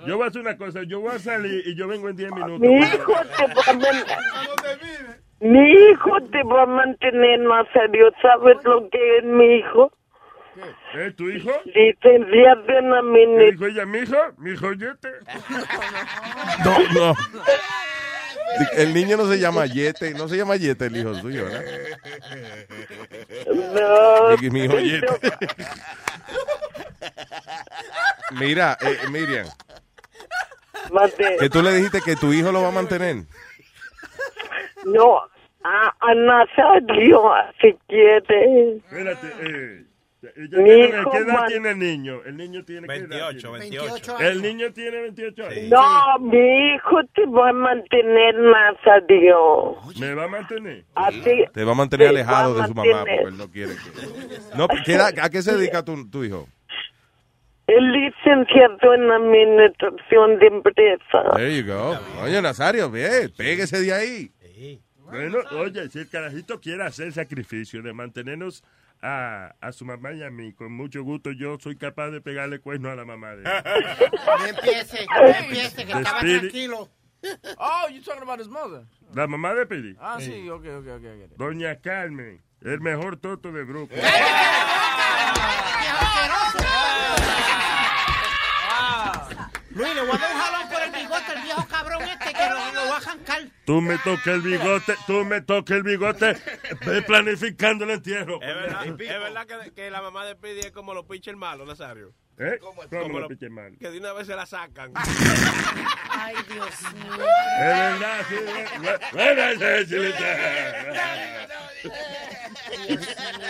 Yo 0.05 0.17
voy 0.17 0.25
a 0.25 0.29
hacer 0.29 0.41
una 0.41 0.57
cosa, 0.57 0.81
yo 0.83 0.99
voy 1.01 1.15
a 1.15 1.19
salir 1.19 1.63
y 1.67 1.75
yo 1.75 1.87
vengo 1.87 2.09
en 2.09 2.15
10 2.17 2.31
minutos. 2.31 2.59
Mi 2.59 2.77
hijo 2.79 3.13
te 3.37 3.47
va 3.53 3.61
a 3.65 3.73
Mi 5.39 5.71
hijo 5.71 6.11
te 6.31 6.41
va 6.43 6.63
a 6.63 6.65
mantener, 6.65 7.39
Nazario. 7.41 8.11
¿Sabes 8.21 8.57
lo 8.63 8.89
que 8.89 9.17
es 9.17 9.23
mi 9.23 9.57
hijo? 9.57 9.91
¿Eh, 10.95 11.11
tu 11.15 11.29
hijo? 11.29 11.51
Licenciado 11.65 12.61
en 12.69 12.89
¿Qué 12.89 12.97
administración. 12.97 13.51
dijo 13.51 13.65
ella? 13.67 13.85
¿Mi 13.85 13.99
hijo? 13.99 14.17
¿Mi 14.37 14.51
hijo 14.51 14.73
yete? 14.73 15.09
No, 16.65 16.79
no. 17.11 17.15
El 18.77 18.93
niño 18.93 19.17
no 19.17 19.27
se 19.29 19.37
llama 19.39 19.65
Yete, 19.67 20.13
no 20.15 20.27
se 20.27 20.37
llama 20.37 20.55
Yete 20.55 20.85
el 20.87 20.95
hijo 20.97 21.13
suyo, 21.15 21.45
¿verdad? 21.45 21.63
No. 23.75 24.37
Mi, 24.41 24.49
mi 24.49 24.63
hijo 24.63 24.79
Yete. 24.79 25.07
Mira, 28.31 28.77
eh, 28.81 28.97
Miriam, 29.11 29.47
Mate. 30.91 31.37
que 31.39 31.49
tú 31.49 31.61
le 31.61 31.73
dijiste 31.73 32.01
que 32.01 32.15
tu 32.15 32.33
hijo 32.33 32.51
lo 32.51 32.61
va 32.61 32.69
a 32.69 32.71
mantener. 32.71 33.17
No, 34.93 35.21
a, 35.63 35.93
a 35.99 36.15
Nazario, 36.15 37.21
si 37.61 37.75
quiere. 37.87 38.77
Espérate, 38.77 39.27
eh. 39.41 39.83
ella 40.35 40.57
Mi 40.57 40.63
tiene- 40.63 40.87
hijo 40.99 41.11
¿Qué 41.11 41.17
edad 41.19 41.33
man- 41.33 41.47
tiene 41.47 41.69
el 41.71 41.79
niño? 41.79 42.21
El 42.25 42.37
niño 42.37 42.63
tiene 42.65 42.87
¿qué 42.87 42.95
edad 42.95 43.29
28, 43.29 43.39
tiene? 43.39 43.59
28. 43.59 44.19
El 44.19 44.41
niño 44.41 44.73
tiene 44.73 45.01
28 45.01 45.45
años. 45.45 45.63
No, 45.69 46.19
mi 46.19 46.73
hijo 46.73 46.97
te 47.13 47.25
va 47.27 47.49
a 47.49 47.53
mantener, 47.53 48.35
Nazario. 48.35 49.75
¿Me 49.99 50.13
va 50.13 50.23
a 50.23 50.27
mantener? 50.27 50.83
A 50.95 51.09
ti. 51.11 51.45
Te 51.53 51.63
va 51.63 51.71
a 51.71 51.75
mantener 51.75 52.07
Te 52.07 52.09
alejado 52.09 52.57
a 52.57 52.61
de 52.61 52.67
su 52.67 52.73
mamá 52.73 52.91
mantener. 52.91 53.19
porque 53.21 53.33
él 53.33 53.37
no 53.37 53.51
quiere 53.51 53.73
que... 53.73 54.57
No, 54.57 54.67
¿qué 54.85 54.93
edad- 54.93 55.13
¿A 55.21 55.29
qué 55.29 55.41
se 55.41 55.55
dedica 55.55 55.83
tu, 55.83 56.09
tu 56.09 56.23
hijo? 56.23 56.47
El 57.67 57.91
licenciado 57.91 58.93
en 58.93 59.11
administración 59.11 60.39
de 60.39 60.47
empresa. 60.47 61.35
There 61.35 61.53
you 61.53 61.65
go. 61.67 61.97
Oye, 62.23 62.41
Nazario, 62.41 62.89
bien, 62.89 63.29
péguese 63.37 63.81
de 63.81 63.93
ahí. 63.93 64.31
Bueno, 65.09 65.39
oye, 65.51 65.89
si 65.89 65.99
el 65.99 66.09
carajito 66.09 66.59
quiere 66.59 66.83
hacer 66.83 67.13
sacrificio 67.13 67.81
de 67.81 67.93
mantenernos 67.93 68.63
a, 69.01 69.55
a 69.61 69.71
su 69.71 69.85
mamá 69.85 70.11
y 70.11 70.23
a 70.23 70.29
mí, 70.29 70.53
con 70.53 70.71
mucho 70.73 71.01
gusto 71.03 71.31
yo 71.31 71.57
soy 71.59 71.77
capaz 71.77 72.09
de 72.09 72.19
pegarle 72.19 72.59
cuerno 72.59 72.89
a 72.89 72.95
la 72.95 73.05
mamá 73.05 73.35
de 73.35 73.43
él. 73.43 73.63
No 74.25 74.45
empiece, 74.45 75.05
no 75.05 75.27
empiece, 75.27 75.85
que 75.85 75.91
estaba 75.93 76.19
tranquilo. 76.19 76.89
Oh, 77.57 77.87
you 77.89 78.01
talking 78.01 78.21
about 78.21 78.39
his 78.39 78.47
mother. 78.47 78.85
La 79.13 79.27
mamá 79.27 79.53
de 79.55 79.65
Pidi. 79.65 79.95
Ah, 79.99 80.17
sí, 80.19 80.49
ok, 80.49 80.65
ok, 80.79 80.87
ok. 80.87 81.05
ok. 81.31 81.37
Doña 81.37 81.75
Carmen, 81.81 82.41
el 82.61 82.79
mejor 82.81 83.17
toto 83.17 83.51
de 83.51 83.63
Brooklyn. 83.63 84.01
Luis, 89.71 89.93
le 89.93 90.01
voy 90.01 90.09
a 90.15 90.17
dar 90.17 90.33
un 90.33 90.41
jalón 90.41 90.69
por 90.69 90.81
el 90.81 90.91
bigote 90.91 91.31
al 91.35 91.43
viejo 91.43 91.67
cabrón 91.97 92.09
este 92.19 92.33
que 92.33 92.49
lo, 92.49 92.83
lo 92.83 92.89
va 92.89 92.97
a 92.97 93.01
jancar. 93.01 93.41
Tú 93.65 93.81
me 93.81 93.97
toques 93.97 94.27
el 94.27 94.41
bigote, 94.41 94.95
tú 95.05 95.25
me 95.25 95.41
toques 95.41 95.77
el 95.77 95.83
bigote, 95.83 96.35
planificando 97.05 97.83
el 97.85 97.91
entierro. 97.91 98.41
Es 98.41 98.55
verdad, 98.55 98.85
es 98.87 98.97
verdad 98.97 99.45
que, 99.45 99.73
que 99.73 99.91
la 99.91 100.01
mamá 100.01 100.25
de 100.25 100.35
Pidi 100.35 100.59
es 100.61 100.71
como 100.71 100.93
los 100.93 101.05
pitchers 101.05 101.37
malos, 101.37 101.67
Nazario. 101.67 102.13
¿Eh? 102.39 102.59
Como, 102.61 102.83
¿Cómo 102.83 103.13
los 103.19 103.21
lo 103.21 103.27
piche 103.29 103.49
mal? 103.49 103.75
Que 103.79 103.89
de 103.89 103.97
una 103.97 104.13
vez 104.13 104.27
se 104.27 104.35
la 104.35 104.45
sacan. 104.45 104.91
Ay, 104.95 106.35
Dios 106.53 106.93
mío. 106.93 107.13
Es 107.15 107.75
verdad, 107.75 108.17
sí. 108.29 108.35
bu- 108.77 109.11
Buenas 109.13 109.55
noches, 109.57 110.15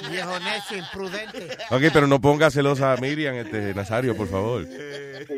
Viejo 0.09 0.39
necio, 0.39 0.77
imprudente. 0.77 1.57
Ok, 1.69 1.81
pero 1.93 2.07
no 2.07 2.21
ponga 2.21 2.49
celosa 2.49 2.93
a 2.93 2.97
Miriam, 2.97 3.35
este, 3.35 3.73
Nazario, 3.73 4.15
por 4.15 4.27
favor. 4.29 4.63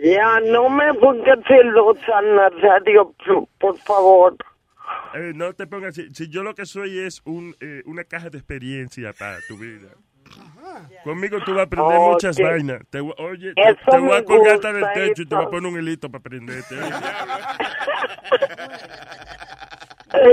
Ya, 0.04 0.40
no 0.42 0.70
me 0.70 0.94
pongas 0.96 1.40
celosa, 1.48 2.22
Nazario, 2.22 2.99
por- 3.06 3.48
por 3.60 3.78
favor. 3.78 4.36
Eh, 5.16 5.34
no 5.36 5.54
te 5.54 5.68
pongas 5.68 5.90
así. 5.98 6.10
Si 6.14 6.30
yo 6.30 6.44
lo 6.44 6.54
que 6.56 6.66
soy 6.66 7.00
es 7.00 7.22
un, 7.26 7.56
eh, 7.60 7.84
una 7.86 8.04
caja 8.04 8.30
de 8.30 8.38
experiencia 8.38 9.14
para 9.14 9.38
tu 9.48 9.58
vida. 9.58 9.90
Conmigo 11.04 11.40
tú 11.44 11.52
vas 11.52 11.62
a 11.62 11.64
aprender 11.64 12.00
muchas 12.00 12.38
vainas. 12.40 12.82
Te, 12.92 13.00
voy- 13.02 13.14
oye, 13.18 13.54
te, 13.56 13.62
Eso 13.62 13.80
te 13.90 13.98
voy 13.98 14.16
a 14.18 14.24
colgar 14.24 14.56
hasta 14.56 14.72
del 14.74 14.86
techo 14.94 15.22
y 15.24 15.26
te 15.26 15.36
voy 15.36 15.46
a 15.46 15.50
poner 15.50 15.72
un 15.74 15.80
hilito 15.80 16.10
para 16.10 16.20
aprenderte. 16.20 16.76
oye. 16.76 16.92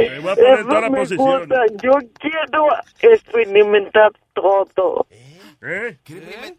Te 0.09 0.19
voy 0.21 0.31
a 0.33 0.35
poner 0.35 0.65
todas 0.65 0.83
las 0.83 0.91
posiciones. 0.91 1.59
Yo 1.83 1.93
quiero 2.19 2.69
experimentar 3.01 4.13
todo. 4.35 5.07
¿Eh? 5.11 5.36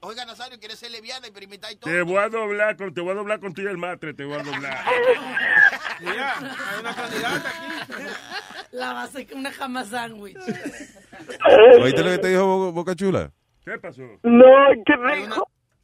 Oiga, 0.01 0.25
Nazario, 0.25 0.59
¿quieres 0.59 0.79
ser 0.79 0.91
leviana 0.91 1.27
y 1.27 1.29
experimentar 1.29 1.71
y 1.71 1.75
todo? 1.75 1.91
Te 1.93 2.01
voy 2.01 2.17
a 2.17 2.29
doblar 2.29 2.75
con, 2.77 2.93
te 2.93 3.01
voy 3.01 3.11
a 3.11 3.15
doblar 3.15 3.39
contigo 3.39 3.69
el 3.69 3.77
matre, 3.77 4.13
te 4.13 4.25
voy 4.25 4.39
a 4.39 4.43
doblar. 4.43 4.85
Mira, 5.99 6.33
hay 6.37 6.79
una 6.79 6.95
candidata 6.95 7.49
aquí. 7.49 8.03
La 8.71 8.93
va 8.93 9.01
a 9.01 9.03
hacer 9.05 9.27
una 9.33 9.51
jama 9.51 9.85
sándwich. 9.85 10.37
¿Oíste 11.81 12.03
lo 12.03 12.11
que 12.11 12.17
te 12.17 12.27
dijo 12.29 12.45
Bo- 12.45 12.71
Boca 12.71 12.95
Chula? 12.95 13.31
¿Qué 13.63 13.77
pasó? 13.79 14.01
No, 14.23 14.45
qué 14.85 14.93
Hay 15.05 15.23
una, 15.23 15.37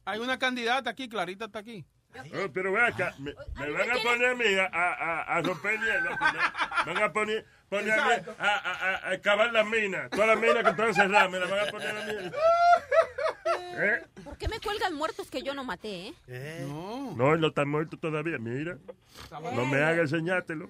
hay 0.04 0.20
una 0.20 0.38
candidata 0.38 0.90
aquí, 0.90 1.08
Clarita 1.08 1.46
está 1.46 1.60
aquí. 1.60 1.84
Oh, 2.16 2.48
pero 2.52 2.72
ve 2.72 2.80
acá, 2.80 3.12
me, 3.18 3.34
me 3.58 3.70
van 3.72 3.90
a 3.90 3.94
poner 4.02 4.28
a 4.30 4.34
mí 4.36 4.44
a, 4.72 5.36
a, 5.36 5.42
romper 5.42 5.80
hielo. 5.80 6.10
Me 6.86 6.94
van 6.94 7.02
a 7.02 7.12
poner, 7.12 7.44
poner 7.78 7.98
a, 7.98 8.06
a, 8.38 8.56
a, 8.56 9.08
a, 9.08 9.10
a 9.12 9.18
cavar 9.18 9.52
las 9.52 9.66
minas. 9.66 10.10
Todas 10.10 10.28
las 10.28 10.38
minas 10.38 10.62
que 10.62 10.70
están 10.70 10.94
cerradas, 10.94 11.30
me 11.30 11.40
las 11.40 11.50
van 11.50 11.68
a 11.68 11.70
poner 11.70 11.88
a 11.88 12.04
mí. 12.04 12.30
¿Eh? 13.76 14.02
¿Por 14.22 14.38
qué 14.38 14.48
me 14.48 14.60
cuelgan 14.60 14.94
muertos 14.94 15.30
que 15.30 15.42
yo 15.42 15.54
no 15.54 15.64
maté, 15.64 16.14
eh? 16.28 16.64
No, 16.68 17.34
él 17.34 17.40
no 17.40 17.48
está 17.48 17.64
muerto 17.64 17.96
todavía, 17.96 18.38
mira. 18.38 18.76
No 19.30 19.66
me 19.66 19.82
haga 19.82 20.02
enseñártelo. 20.02 20.68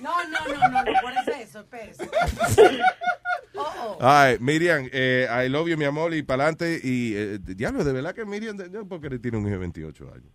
No, 0.00 0.24
no, 0.24 0.48
no, 0.48 0.68
no, 0.68 0.82
no, 0.84 1.00
por 1.00 1.12
eso 1.12 1.30
eso, 1.32 1.60
espérese. 1.60 2.08
Oh, 3.54 3.60
oh. 3.80 3.98
Ay, 4.00 4.38
Miriam, 4.40 4.88
eh, 4.92 5.26
I 5.44 5.48
love 5.48 5.68
you, 5.68 5.76
mi 5.76 5.84
amor, 5.84 6.14
y 6.14 6.22
para 6.22 6.44
adelante. 6.44 6.80
Y, 6.82 7.14
eh, 7.14 7.38
diablo, 7.38 7.84
de 7.84 7.92
verdad 7.92 8.14
que 8.14 8.24
Miriam, 8.24 8.56
de- 8.56 8.70
yo 8.70 8.86
porque 8.86 9.18
tiene 9.18 9.36
un 9.38 9.44
hijo 9.44 9.52
de 9.52 9.58
28 9.58 10.04
años. 10.12 10.32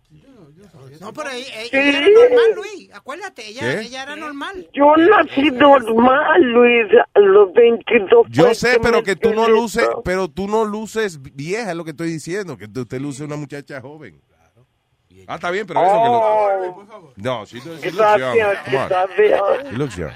No, 1.00 1.12
pero 1.12 1.30
ella, 1.30 1.46
ella 1.62 1.70
Sí. 1.70 1.88
era 1.88 2.00
normal, 2.00 2.54
Luis. 2.56 2.90
Acuérdate, 2.92 3.48
ella, 3.48 3.60
¿Qué? 3.60 3.80
ella 3.86 4.02
era 4.04 4.16
normal. 4.16 4.68
Yo 4.72 4.96
nací 4.96 5.50
normal, 5.50 6.42
Luis, 6.42 6.86
a 7.14 7.18
los 7.20 7.52
22 7.52 8.26
Yo 8.30 8.54
sé, 8.54 8.78
pero 8.82 9.02
que 9.02 9.16
tú 9.16 9.32
no 9.34 9.48
luces, 9.48 9.88
pero 10.04 10.28
tú 10.28 10.46
no 10.48 10.64
luces 10.64 11.20
vieja, 11.34 11.70
es 11.70 11.76
lo 11.76 11.84
que 11.84 11.90
estoy 11.90 12.10
diciendo, 12.10 12.56
que 12.56 12.68
tú- 12.68 12.82
usted 12.82 13.00
luce 13.00 13.24
una 13.24 13.36
muchacha 13.36 13.80
joven. 13.80 14.20
Ah, 15.26 15.34
está 15.34 15.50
bien, 15.50 15.66
pero 15.66 15.80
eso 15.84 15.92
que 15.92 16.08
lo... 16.08 17.12
No, 17.16 17.44
she, 17.44 17.58
does- 17.60 17.80
she 17.82 17.90
looks 17.90 18.18
young. 18.18 18.36
Gracias, 18.36 18.66
gracias. 18.66 19.70
She 19.70 19.76
looks 19.76 19.96
young. 19.96 20.12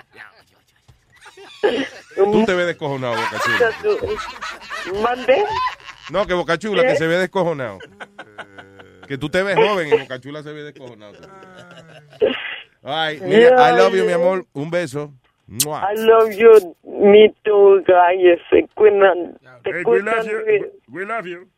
Tú 2.15 2.45
te 2.45 2.55
ves 2.55 2.67
descojonado, 2.67 3.15
Boca 3.15 3.39
Chula. 3.45 5.03
¿Mande? 5.03 5.45
No, 6.11 6.27
que 6.27 6.35
Boca 6.35 6.59
Chula, 6.59 6.83
¿Qué? 6.83 6.89
que 6.89 6.97
se 6.97 7.07
ve 7.07 7.17
descojonado. 7.17 7.79
Que 9.07 9.19
tú 9.19 9.29
te 9.29 9.43
ves 9.43 9.57
joven 9.57 9.89
y 9.89 9.99
Boca 9.99 10.21
Chula 10.21 10.43
se 10.43 10.53
ve 10.53 10.63
descojonado. 10.63 11.15
Ay, 12.83 13.21
mira, 13.23 13.71
I 13.71 13.77
love 13.77 13.95
you, 13.95 14.05
mi 14.05 14.13
amor. 14.13 14.47
Un 14.53 14.71
beso. 14.71 15.13
Mua. 15.47 15.83
I 15.93 15.97
love 15.97 16.33
you, 16.33 16.77
me 16.85 17.33
too, 17.45 17.83
guys. 17.87 18.39
Se 18.49 18.67
cuidan, 18.75 19.39
we 19.85 20.01
love 20.01 20.27
you. 20.27 20.71
We 20.89 21.05
love 21.05 21.27
you. 21.27 21.49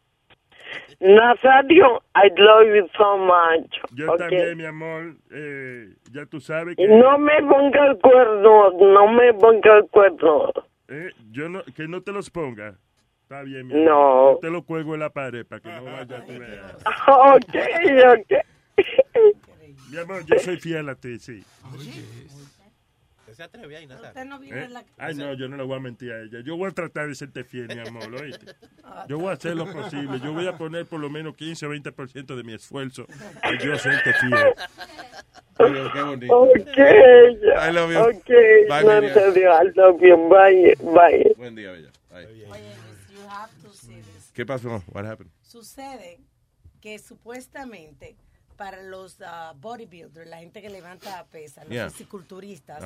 Nazario, 1.05 2.02
I 2.14 2.30
love 2.38 2.74
you 2.74 2.88
so 2.96 3.18
much. 3.18 3.70
Yo 3.94 4.11
okay? 4.14 4.26
también, 4.26 4.57
mi 4.57 4.64
amor. 4.64 5.14
Eh, 5.30 5.88
ya 6.11 6.24
tú 6.24 6.40
sabes 6.40 6.76
que... 6.76 6.88
No 6.88 7.18
me 7.18 7.42
ponga 7.42 7.86
el 7.88 7.98
cuerno, 7.98 8.70
no 8.70 9.09
me 9.12 9.34
ponga 9.34 9.76
el 9.76 9.88
cuerno. 9.90 10.50
Eh, 10.88 11.11
yo 11.30 11.50
no, 11.50 11.62
que 11.76 11.86
no 11.86 12.00
te 12.00 12.11
los 12.11 12.30
ponga. 12.30 12.78
Está 13.22 13.42
bien, 13.42 13.66
mi 13.66 13.74
No. 13.84 13.90
amor. 13.92 14.34
Yo 14.36 14.38
te 14.40 14.50
lo 14.50 14.62
cuelgo 14.62 14.94
en 14.94 15.00
la 15.00 15.11
pared 15.11 15.44
para 15.46 15.61
que 15.61 15.68
no 15.68 15.84
vaya 15.84 16.24
tú 16.24 16.32
veas. 16.38 16.76
Ok, 17.07 17.55
ok. 18.20 18.32
Mi 19.90 19.98
amor, 19.98 20.24
yo 20.24 20.38
soy 20.38 20.57
fiel 20.59 20.88
a 20.88 20.94
ti, 20.94 21.18
sí. 21.18 21.44
Se 23.35 23.43
atreve 23.43 23.76
ahí, 23.76 23.87
Nazario. 23.87 24.11
Usted 24.11 24.24
no 24.24 24.39
vino 24.39 24.57
¿Eh? 24.57 24.64
en 24.64 24.72
la... 24.72 24.85
Ay, 24.97 25.14
no, 25.14 25.35
yo 25.35 25.49
no 25.49 25.57
le 25.57 25.64
voy 25.64 25.76
a 25.76 25.80
mentir 25.80 26.12
a 26.12 26.20
ella. 26.22 26.41
Yo 26.45 26.57
voy 26.57 26.68
a 26.68 26.72
tratar 26.72 27.09
de 27.09 27.14
serte 27.14 27.45
fiel, 27.45 27.68
mi 27.68 27.80
amor, 27.80 28.14
¿oíste? 28.14 28.47
Yo 29.09 29.18
voy 29.18 29.30
a 29.30 29.32
hacer 29.32 29.57
lo 29.57 29.70
posible. 29.72 30.20
Yo 30.20 30.32
voy 30.32 30.47
a 30.47 30.57
poner 30.57 30.87
por 30.87 31.01
lo 31.01 31.11
menos 31.11 31.35
15 31.37 31.66
o 31.66 31.74
20% 31.74 32.37
de 32.37 32.45
mi 32.45 32.55
esfuerzo 32.55 33.07
para 33.43 33.59
yo 33.59 33.76
serte 33.76 34.12
fiel. 34.14 34.55
Pero 35.57 35.93
qué 35.93 36.03
bonito. 36.03 36.37
Ok, 36.37 36.78
I 36.78 37.72
love 37.72 37.93
you. 37.93 38.01
ok, 38.01 38.28
Bye, 38.68 38.85
Miriam. 38.85 39.05
Nazario, 39.05 39.53
I 39.53 39.72
love 39.74 40.01
you, 40.01 40.28
bye, 40.28 40.74
bye. 40.93 41.35
Buen 41.37 41.55
día, 41.55 41.70
Bella. 41.72 41.91
Bye. 42.11 42.26
Oye, 42.26 42.47
you 43.12 43.28
have 43.28 43.51
to 43.62 43.70
see 43.72 43.97
this. 43.97 44.30
¿Qué 44.35 44.45
pasó? 44.45 44.82
What 44.93 45.07
happened? 45.07 45.30
Sucede 45.43 46.18
que 46.80 46.99
supuestamente 46.99 48.16
para 48.57 48.82
los 48.82 49.20
ah, 49.20 49.52
bodybuilders, 49.57 50.28
la 50.28 50.38
gente 50.38 50.62
que 50.62 50.70
levanta 50.70 51.24
pesas, 51.30 51.64
los 51.64 51.72
Yeah. 51.74 51.90
fisiculturistas, 51.90 52.82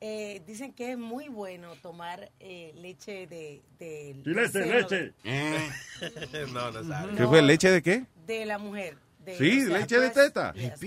eh, 0.00 0.42
dicen 0.46 0.72
que 0.72 0.92
es 0.92 0.98
muy 0.98 1.28
bueno 1.28 1.74
tomar 1.82 2.30
eh, 2.40 2.72
leche 2.76 3.26
de, 3.26 3.62
de, 3.78 4.16
Sí, 4.24 4.30
leche, 4.30 4.48
seno 4.52 4.74
leche. 4.74 5.12
no, 6.52 6.70
Nazario. 6.70 7.16
¿Qué 7.16 7.26
fue? 7.26 7.42
¿Leche 7.42 7.70
de 7.70 7.82
qué? 7.82 8.04
de 8.26 8.46
la 8.46 8.58
mujer. 8.58 8.96
De, 9.24 9.36
Sí, 9.36 9.66
leche 9.66 9.98
de 10.00 10.10
teta. 10.10 10.52
yes. 10.54 10.78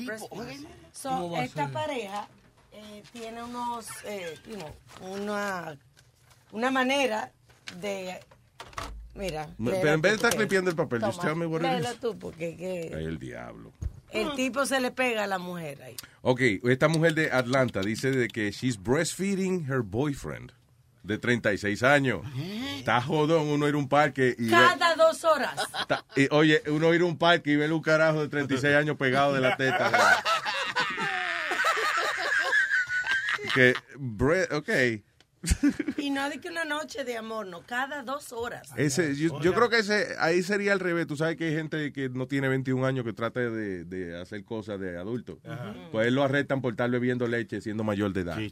So, 0.92 1.10
¿Cómo 1.10 1.32
va 1.32 1.40
a 1.40 1.44
esta 1.46 1.68
pareja 1.70 2.28
eh, 2.72 3.04
tiene 3.14 3.42
unos, 3.44 3.88
eh, 4.06 4.38
you 4.50 4.56
know, 4.56 4.70
una, 5.14 5.78
una 6.52 6.72
manera 6.72 7.32
de, 7.80 8.20
mira. 9.14 9.48
Pero 9.64 9.94
en 9.94 10.02
vez 10.02 10.12
de 10.14 10.16
estar 10.18 10.36
clipeando 10.36 10.70
el 10.72 10.76
papel, 10.76 11.02
just 11.02 11.18
Toma, 11.22 11.30
tell 11.30 11.38
me 11.40 11.46
what 11.46 11.62
it 11.62 11.68
léelo 11.68 11.92
is. 11.94 12.00
tú, 12.00 12.18
porque 12.20 12.56
que 12.58 12.92
Ay, 12.94 13.06
el 13.06 13.18
diablo. 13.20 13.72
El 14.16 14.34
tipo 14.36 14.66
se 14.66 14.80
le 14.80 14.92
pega 14.92 15.24
a 15.24 15.28
la 15.28 15.38
mujer 15.38 15.82
ahí. 15.84 15.96
Ok, 16.22 16.42
esta 16.64 16.88
mujer 16.88 17.14
de 17.14 17.32
Atlanta 17.32 17.82
dice 17.82 18.12
de 18.12 18.28
que 18.28 18.52
she's 18.52 18.82
breastfeeding 18.82 19.66
her 19.70 19.82
boyfriend 19.82 20.52
de 21.04 21.18
36 21.20 21.84
años. 21.84 22.22
Está 22.78 23.00
jodón 23.02 23.48
uno 23.48 23.68
ir 23.68 23.76
a 23.76 23.78
un 23.78 23.88
parque 23.88 24.36
y 24.40 24.50
Cada 24.50 24.96
dos 24.96 25.24
horas. 25.24 25.54
y, 26.16 26.28
oye, 26.32 26.64
uno 26.68 26.94
ir 26.96 27.02
a 27.02 27.06
un 27.06 27.18
parque 27.18 27.52
y 27.52 27.56
ver 27.56 27.72
un 27.72 27.82
carajo 27.82 28.22
de 28.22 28.28
36 28.28 28.76
años 28.76 28.98
pegado 28.98 29.34
de 29.34 29.42
la 29.42 29.56
teta. 29.56 29.92
que, 33.54 33.76
bre- 33.98 34.52
ok. 34.52 35.04
Y 35.98 36.10
no 36.10 36.30
de 36.30 36.40
que 36.40 36.50
una 36.50 36.66
noche 36.66 37.04
de 37.04 37.18
amor, 37.18 37.48
no, 37.48 37.62
cada 37.62 38.04
dos 38.04 38.32
horas. 38.32 38.72
Ese, 38.76 39.16
yo, 39.16 39.42
yo 39.42 39.54
creo 39.54 39.70
que 39.70 39.80
ese, 39.80 40.16
ahí 40.20 40.44
sería 40.44 40.74
al 40.74 40.80
revés. 40.80 41.08
Tú 41.08 41.16
sabes 41.16 41.38
que 41.38 41.46
hay 41.46 41.56
gente 41.56 41.92
que 41.92 42.10
no 42.10 42.28
tiene 42.28 42.48
21 42.48 42.86
años 42.86 43.06
que 43.06 43.14
trata 43.14 43.40
de, 43.40 43.86
de 43.86 44.20
hacer 44.20 44.44
cosas 44.44 44.80
de 44.80 44.98
adulto. 44.98 45.40
Pues 45.92 46.08
él 46.08 46.16
lo 46.16 46.24
arrestan 46.24 46.62
por 46.62 46.74
estar 46.74 46.90
bebiendo 46.90 47.28
leche 47.28 47.62
siendo 47.62 47.84
mayor 47.84 48.14
de 48.14 48.22
edad. 48.22 48.38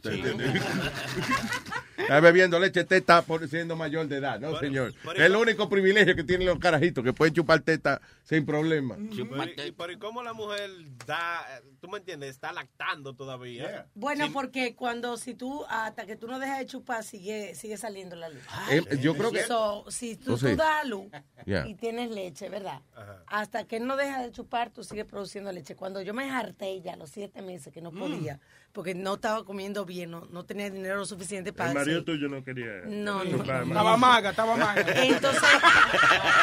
Está 2.04 2.20
bebiendo 2.20 2.58
leche 2.58 2.84
teta 2.84 3.22
por 3.22 3.48
siendo 3.48 3.76
mayor 3.76 4.06
de 4.08 4.16
edad, 4.18 4.38
¿no, 4.40 4.58
señor? 4.58 4.92
Es 5.14 5.20
el 5.20 5.36
único 5.36 5.68
privilegio 5.68 6.14
que 6.14 6.24
tienen 6.24 6.46
los 6.46 6.58
carajitos, 6.58 7.02
que 7.02 7.12
pueden 7.12 7.34
chupar 7.34 7.60
teta 7.60 8.00
sin 8.22 8.46
problema. 8.46 8.96
Pero, 8.96 9.66
y- 9.66 9.72
pero 9.72 9.92
¿y 9.92 9.98
cómo 9.98 10.22
la 10.22 10.32
mujer 10.32 10.70
da, 11.06 11.44
tú 11.80 11.88
me 11.88 11.98
entiendes, 11.98 12.30
está 12.30 12.52
lactando 12.52 13.14
todavía? 13.14 13.86
Bueno, 13.94 14.30
porque 14.32 14.74
cuando 14.74 15.16
si 15.16 15.34
tú, 15.34 15.64
hasta 15.68 16.06
que 16.06 16.16
tú 16.16 16.26
no 16.28 16.38
dejas 16.38 16.58
de 16.60 16.66
chupar, 16.66 17.02
sigue, 17.04 17.54
sigue 17.54 17.76
saliendo 17.76 18.16
la 18.16 18.28
luz. 18.28 18.42
Eh, 18.70 18.82
yo 19.00 19.14
creo 19.16 19.30
que- 19.30 19.42
So, 19.44 19.84
si 19.90 20.16
tú, 20.16 20.34
Oh, 20.34 20.36
sí. 20.38 20.46
tú 20.50 20.56
das 20.56 20.82
a 20.82 20.84
luz 20.84 21.06
Yeah. 21.46 21.66
y 21.66 21.74
tienes 21.74 22.10
leche, 22.10 22.48
¿verdad? 22.48 22.80
Hasta 23.26 23.64
que 23.64 23.76
él 23.76 23.86
no 23.86 23.96
deja 23.96 24.22
de 24.22 24.30
chupar, 24.30 24.70
tú 24.70 24.82
sigues 24.84 25.04
produciendo 25.04 25.52
leche. 25.52 25.74
Cuando 25.76 26.00
yo 26.00 26.14
me 26.14 26.30
harté 26.30 26.80
ya 26.80 26.94
a 26.94 26.96
los 26.96 27.10
siete 27.10 27.42
meses 27.42 27.72
que 27.72 27.80
no 27.82 27.90
podía, 27.92 28.40
porque 28.74 28.92
no 28.92 29.14
estaba 29.14 29.44
comiendo 29.44 29.84
bien, 29.84 30.10
no, 30.10 30.26
no 30.32 30.44
tenía 30.44 30.68
dinero 30.68 31.06
suficiente 31.06 31.52
para 31.52 31.70
El 31.70 31.76
marido 31.76 32.02
tuyo 32.02 32.28
no 32.28 32.42
quería. 32.42 32.82
No, 32.86 33.22
no. 33.22 33.36
Estaba 33.36 33.96
maga, 33.96 34.30
estaba 34.30 34.56
maga. 34.56 34.84
Entonces, 35.04 35.42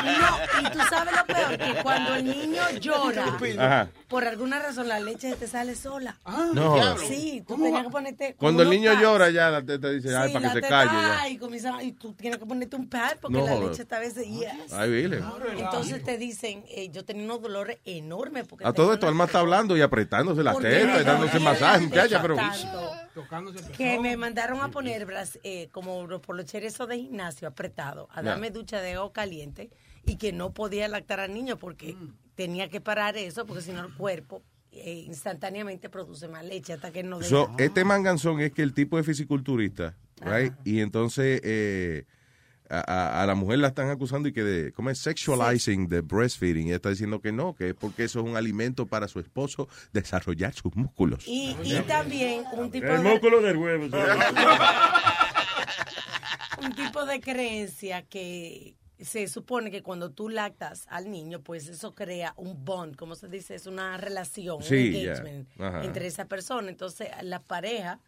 no, 0.05 0.61
y 0.61 0.71
tú 0.71 0.79
sabes 0.89 1.13
lo 1.13 1.25
peor, 1.25 1.57
que 1.57 1.83
cuando 1.83 2.15
el 2.15 2.23
niño 2.23 2.61
llora, 2.79 3.25
Ajá. 3.59 3.89
por 4.07 4.23
alguna 4.25 4.59
razón 4.59 4.87
la 4.87 5.01
leche 5.01 5.35
te 5.35 5.45
sale 5.45 5.75
sola. 5.75 6.17
No 6.53 6.71
jodas. 6.71 7.01
Sí, 7.01 7.43
tú 7.45 7.61
tenías 7.61 7.83
que 7.83 7.89
ponerte... 7.89 8.35
Cuando 8.37 8.63
el 8.63 8.69
niño 8.69 8.91
pads. 8.91 9.01
llora 9.03 9.29
ya 9.29 9.49
la 9.49 9.61
teta 9.61 9.89
dice, 9.89 10.15
ay, 10.15 10.29
Sí, 10.29 10.33
para 10.33 10.47
que 10.53 10.61
se 10.61 10.67
calle 10.69 10.91
ya. 10.93 11.21
ay, 11.23 11.37
comienza- 11.37 11.83
y 11.83 11.91
tú 11.91 12.13
tienes 12.13 12.39
que 12.39 12.45
ponerte 12.45 12.77
un 12.77 12.87
pad 12.89 13.17
porque 13.21 13.37
No 13.39 13.45
la 13.45 13.59
leche 13.59 13.81
está 13.81 13.97
a 13.97 13.99
veces... 13.99 14.25
yes. 14.25 14.71
Ay, 14.71 14.89
vile. 14.89 15.21
Entonces 15.57 16.01
te 16.01 16.17
dicen, 16.17 16.63
eh, 16.69 16.89
yo 16.91 17.03
tenía 17.03 17.25
unos 17.25 17.41
dolores 17.41 17.79
enormes 17.83 18.47
porque 18.47 18.65
A 18.65 18.71
todo 18.71 18.93
esto, 18.93 19.05
Alma 19.07 19.25
está 19.25 19.39
hablando 19.39 19.75
y 19.75 19.81
apretándose 19.81 20.41
las 20.43 20.57
tetas 20.59 21.01
y 21.01 21.03
dándose 21.03 21.33
dolía 21.33 21.49
masajes, 21.51 21.81
muchacha, 21.89 22.20
pero... 22.21 22.35
que 23.77 23.99
me 23.99 24.17
mandaron 24.17 24.61
a 24.61 24.69
poner 24.69 25.07
eh, 25.43 25.69
como 25.71 26.07
los 26.07 26.21
polocheres 26.21 26.73
esos 26.73 26.87
de 26.87 26.97
gimnasio 26.97 27.47
apretado, 27.47 28.07
a 28.11 28.21
darme 28.21 28.51
ducha 28.51 28.81
de 28.81 28.93
agua 28.93 29.11
caliente 29.13 29.69
y 30.05 30.17
que 30.17 30.31
no 30.31 30.53
podía 30.53 30.87
lactar 30.87 31.19
al 31.19 31.33
niño 31.33 31.57
porque 31.57 31.95
tenía 32.35 32.69
que 32.69 32.81
parar 32.81 33.17
eso 33.17 33.45
porque 33.45 33.61
si 33.61 33.71
no 33.71 33.85
el 33.85 33.93
cuerpo 33.93 34.43
eh, 34.71 35.03
instantáneamente 35.05 35.89
produce 35.89 36.27
más 36.27 36.45
leche 36.45 36.73
hasta 36.73 36.91
que 36.91 37.03
no. 37.03 37.21
So, 37.21 37.53
este 37.57 37.83
manganzón 37.83 38.39
es 38.39 38.53
que 38.53 38.61
el 38.61 38.73
tipo 38.73 38.97
es 38.97 39.05
fisiculturista, 39.05 39.97
right? 40.21 40.53
Y 40.63 40.79
entonces 40.79 41.41
eh, 41.43 42.05
a, 42.79 43.21
a- 43.21 43.25
la 43.25 43.35
mujer 43.35 43.59
la 43.59 43.67
están 43.69 43.89
acusando 43.89 44.29
y 44.29 44.33
que 44.33 44.43
de, 44.43 44.71
¿cómo 44.71 44.89
es? 44.89 44.99
Sexualizing 44.99 45.89
the 45.89 46.01
breastfeeding. 46.01 46.67
Y 46.67 46.69
ella 46.69 46.75
está 46.77 46.89
diciendo 46.89 47.19
que 47.21 47.31
no, 47.31 47.53
que 47.55 47.69
es 47.69 47.75
porque 47.75 48.05
eso 48.05 48.19
es 48.21 48.25
un 48.25 48.37
alimento 48.37 48.85
para 48.85 49.07
su 49.07 49.19
esposo 49.19 49.67
desarrollar 49.93 50.53
sus 50.53 50.75
músculos. 50.75 51.27
y, 51.27 51.55
y 51.63 51.79
también 51.87 52.43
un 52.53 52.71
tipo 52.71 52.87
El 52.87 53.03
de, 53.03 53.09
músculo 53.09 53.41
del 53.41 53.57
huevo. 53.57 53.85
un 56.61 56.73
tipo 56.75 57.05
de 57.05 57.19
creencia 57.19 58.03
que 58.03 58.75
se 58.99 59.27
supone 59.27 59.71
que 59.71 59.81
cuando 59.81 60.11
tú 60.11 60.29
lactas 60.29 60.85
al 60.89 61.09
niño, 61.09 61.41
pues 61.41 61.67
eso 61.67 61.95
crea 61.95 62.33
un 62.37 62.63
bond, 62.63 62.95
como 62.95 63.15
se 63.15 63.27
dice, 63.27 63.55
es 63.55 63.65
una 63.65 63.97
relación, 63.97 64.61
Sí, 64.61 64.89
un 64.89 64.95
engagement 64.95 65.49
entre 65.83 66.05
esa 66.05 66.25
persona. 66.25 66.69
Entonces, 66.69 67.09
la 67.23 67.41
pareja 67.41 67.99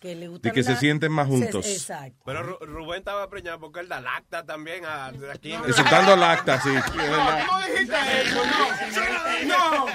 que 0.00 0.14
le 0.14 0.28
gusta... 0.28 0.48
Y 0.48 0.52
que 0.52 0.62
se 0.62 0.76
sienten 0.76 1.10
más 1.12 1.26
juntos. 1.26 1.66
exacto. 1.66 2.22
Pero 2.26 2.58
Ru- 2.60 2.66
Rubén 2.66 2.98
estaba 2.98 3.28
preñado 3.30 3.58
porque 3.60 3.80
él 3.80 3.88
da 3.88 4.00
lacta 4.00 4.44
también 4.44 4.84
a, 4.84 5.10
de 5.12 5.30
aquí. 5.32 5.52
Insultando 5.52 6.14
lacta, 6.16 6.60
sí. 6.60 6.70
verdad. 6.96 7.44
No 7.46 7.58
dijiste 7.66 7.94
eso, 8.22 8.42
no. 8.44 9.48
No. 9.48 9.86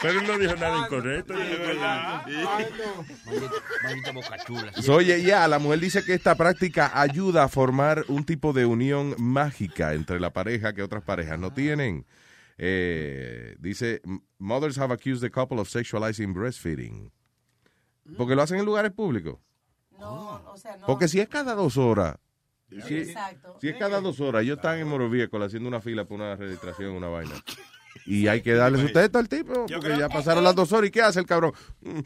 Pero 0.00 0.20
él 0.20 0.26
no 0.28 0.38
dijo 0.38 0.54
nada 0.56 0.78
incorrecto. 0.78 1.34
Oye, 4.88 5.22
ya, 5.22 5.48
la 5.48 5.58
mujer 5.58 5.80
dice 5.80 6.04
que 6.04 6.14
esta 6.14 6.34
práctica 6.36 6.90
ayuda 6.94 7.44
a 7.44 7.48
formar 7.48 8.04
un 8.08 8.24
tipo 8.24 8.52
de 8.52 8.64
unión 8.66 9.14
mágica 9.18 9.94
entre 9.94 10.20
la 10.20 10.32
pareja 10.32 10.72
que 10.72 10.82
otras 10.82 11.02
parejas 11.02 11.38
no 11.38 11.52
tienen. 11.52 12.06
Eh, 12.58 13.54
dice, 13.58 14.00
mothers 14.38 14.78
have 14.78 14.92
accused 14.92 15.20
the 15.22 15.30
couple 15.30 15.58
of 15.60 15.68
sexualizing 15.68 16.32
breastfeeding. 16.34 17.10
Porque 18.16 18.34
lo 18.34 18.42
hacen 18.42 18.58
en 18.58 18.64
lugares 18.64 18.92
públicos. 18.92 19.38
No, 19.98 20.42
o 20.50 20.56
sea, 20.56 20.76
no. 20.76 20.86
Porque 20.86 21.08
si 21.08 21.20
es 21.20 21.28
cada 21.28 21.54
dos 21.54 21.76
horas, 21.76 22.16
si, 22.86 22.98
Exacto. 22.98 23.56
si 23.60 23.68
es 23.68 23.76
cada 23.76 24.00
dos 24.00 24.20
horas, 24.20 24.42
ellos 24.42 24.58
están 24.58 24.78
en 24.78 24.86
Morovieco 24.88 25.42
haciendo 25.42 25.68
una 25.68 25.80
fila 25.80 26.04
por 26.04 26.20
una 26.20 26.36
registración, 26.36 26.92
una 26.92 27.08
vaina. 27.08 27.34
Y 28.06 28.28
hay 28.28 28.42
que 28.42 28.54
darle 28.54 28.80
su 28.80 28.92
teta 28.92 29.18
al 29.18 29.28
tipo, 29.28 29.66
porque 29.66 29.98
ya 29.98 30.08
pasaron 30.08 30.44
las 30.44 30.54
dos 30.54 30.72
horas. 30.72 30.88
¿Y 30.88 30.90
qué 30.90 31.02
hace 31.02 31.20
el 31.20 31.26
cabrón? 31.26 31.52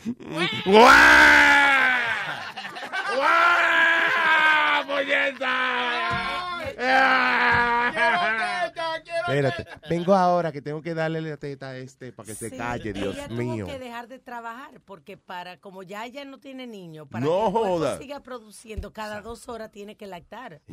Espérate, 9.35 9.67
vengo 9.89 10.15
ahora 10.15 10.53
que 10.53 10.61
tengo 10.63 10.83
que 10.83 10.95
darle 10.95 11.21
la 11.21 11.37
teta 11.37 11.69
a 11.71 11.77
este 11.77 12.13
para 12.13 12.27
que 12.27 12.35
se 12.35 12.57
calle, 12.57 12.93
Dios 12.93 13.15
ella 13.17 13.29
mío. 13.29 13.65
tuvo 13.67 13.73
que 13.75 13.79
dejar 13.79 14.09
de 14.09 14.19
trabajar 14.19 14.81
porque 14.85 15.17
para, 15.17 15.59
como 15.59 15.83
ya 15.83 16.05
ella 16.07 16.25
no 16.25 16.39
tiene 16.39 16.67
niño, 16.67 17.07
para 17.07 17.25
No 17.25 17.31
que 17.41 17.47
el 17.47 17.53
joda. 17.53 17.99
siga 17.99 18.21
produciendo 18.23 18.93
cada 18.93 19.21
dos 19.21 19.49
horas 19.49 19.71
tiene 19.71 19.97
que 19.97 20.07
lactar. 20.07 20.61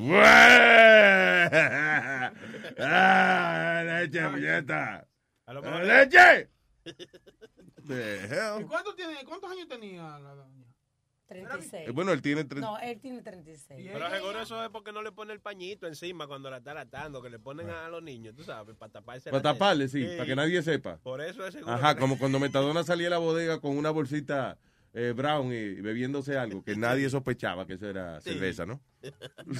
¡Ah, 2.79 3.81
leche, 3.85 4.27
puñeta! 4.29 5.07
lo 5.47 5.61
¡Ah, 5.65 5.83
¡Leche! 5.83 6.49
¿Y 8.59 8.63
cuánto 8.65 8.93
tiene, 8.95 9.23
cuántos 9.25 9.51
años 9.51 9.67
tenía 9.67 10.19
la 10.19 10.35
doña? 10.35 10.65
36. 11.29 11.87
Eh, 11.87 11.91
bueno, 11.91 12.11
él 12.11 12.21
tiene 12.21 12.43
tre- 12.45 12.59
No, 12.59 12.77
él 12.79 12.99
tiene 12.99 13.21
36. 13.21 13.89
Pero 13.93 14.09
seguro 14.09 14.41
eso 14.41 14.61
es 14.63 14.69
porque 14.69 14.91
no 14.91 15.01
le 15.01 15.11
pone 15.13 15.31
el 15.31 15.39
pañito 15.39 15.87
encima 15.87 16.27
cuando 16.27 16.49
la 16.49 16.57
está 16.57 16.73
latando, 16.73 17.21
que 17.21 17.29
le 17.29 17.39
ponen 17.39 17.69
a 17.69 17.87
los 17.87 18.03
niños, 18.03 18.35
tú 18.35 18.43
sabes, 18.43 18.75
para 18.75 18.91
taparse. 18.91 19.29
Para 19.29 19.41
taparle, 19.43 19.87
sí, 19.87 20.03
para 20.17 20.25
que 20.25 20.35
nadie 20.35 20.61
sepa. 20.61 20.97
Por 20.97 21.21
eso 21.21 21.45
es 21.47 21.53
seguro. 21.53 21.73
Ajá, 21.73 21.95
como 21.95 22.17
cuando 22.19 22.39
Metadona 22.39 22.83
salía 22.83 23.07
a 23.07 23.11
la 23.11 23.17
bodega 23.19 23.59
con 23.61 23.77
una 23.77 23.91
bolsita 23.91 24.57
eh, 24.93 25.13
brown 25.15 25.47
y 25.53 25.81
bebiéndose 25.81 26.37
algo 26.37 26.63
que 26.63 26.75
nadie 26.75 27.09
sospechaba 27.09 27.67
que 27.67 27.73
eso 27.73 27.87
era 27.89 28.19
cerveza, 28.21 28.65
¿no? 28.65 28.81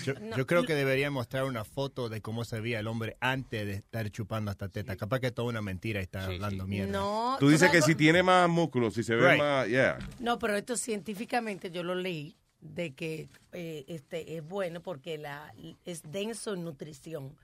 Yo, 0.03 0.13
yo 0.35 0.45
creo 0.47 0.65
que 0.65 0.75
debería 0.75 1.11
mostrar 1.11 1.45
una 1.45 1.63
foto 1.63 2.09
de 2.09 2.21
cómo 2.21 2.43
se 2.45 2.59
veía 2.59 2.79
el 2.79 2.87
hombre 2.87 3.15
antes 3.21 3.65
de 3.65 3.73
estar 3.73 4.09
chupando 4.09 4.51
hasta 4.51 4.69
teta. 4.69 4.95
Capaz 4.97 5.19
que 5.19 5.27
es 5.27 5.33
toda 5.33 5.47
una 5.49 5.61
mentira 5.61 5.99
y 5.99 6.03
está 6.03 6.25
hablando 6.25 6.67
mierda. 6.67 6.91
No, 6.91 7.37
Tú 7.39 7.47
dices 7.49 7.67
¿sabes 7.67 7.85
que 7.85 7.91
si 7.91 7.95
tiene 7.95 8.21
más 8.23 8.49
músculos, 8.49 8.93
si 8.95 9.03
se 9.03 9.15
ve 9.15 9.29
Right. 9.31 9.39
más, 9.39 9.67
yeah. 9.67 9.97
No, 10.19 10.39
pero 10.39 10.55
esto 10.55 10.75
científicamente 10.75 11.71
yo 11.71 11.83
lo 11.83 11.95
leí 11.95 12.35
de 12.59 12.93
que 12.93 13.29
eh, 13.53 13.85
este 13.87 14.35
es 14.35 14.45
bueno 14.45 14.81
porque 14.81 15.17
la 15.17 15.53
es 15.85 16.01
denso 16.11 16.53
en 16.55 16.63
nutrición. 16.65 17.37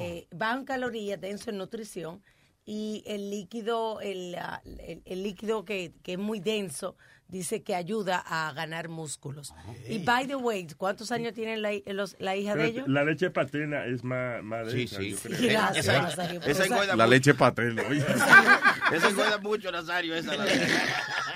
Eh, 0.00 0.26
bajo 0.32 0.58
en 0.58 0.64
calorías, 0.64 1.20
denso 1.20 1.50
en 1.50 1.58
nutrición 1.58 2.22
y 2.64 3.02
el 3.06 3.30
líquido, 3.30 4.00
el, 4.00 4.36
ah, 4.38 4.62
el- 4.64 5.02
el 5.04 5.22
líquido 5.22 5.64
que, 5.64 5.92
que 6.02 6.12
es 6.12 6.18
muy 6.18 6.38
denso, 6.40 6.96
dice 7.26 7.62
que 7.62 7.74
ayuda 7.74 8.22
a 8.24 8.52
ganar 8.52 8.88
músculos. 8.88 9.54
Y 9.88 9.98
by 10.00 10.26
the 10.26 10.36
way, 10.36 10.66
¿cuántos 10.76 11.10
años 11.12 11.32
tiene 11.32 11.56
la, 11.56 11.70
los- 11.86 12.14
la 12.20 12.36
hija 12.36 12.54
de 12.54 12.66
ellos? 12.66 12.86
La 12.88 13.04
leche 13.04 13.30
paterna 13.30 13.86
es 13.86 14.04
más, 14.04 14.42
más 14.44 14.70
Sí, 14.70 14.78
densa, 14.80 14.96
sí. 15.00 15.10
yo 15.12 15.18
creo. 15.18 15.50
Gracias, 15.50 15.86
Esa- 15.86 16.02
Nazario, 16.02 16.32
esa 16.40 16.40
pero 16.40 16.52
esa- 16.52 16.64
engorda 16.66 16.86
La 16.96 17.04
mucho. 17.04 17.06
leche 17.16 17.34
paterna, 17.34 17.82
oye. 17.88 18.04
Esa 18.92 19.08
engorda 19.08 19.38
mucho, 19.38 19.72
Nazario, 19.72 20.14
esa. 20.14 20.36
La 20.36 20.44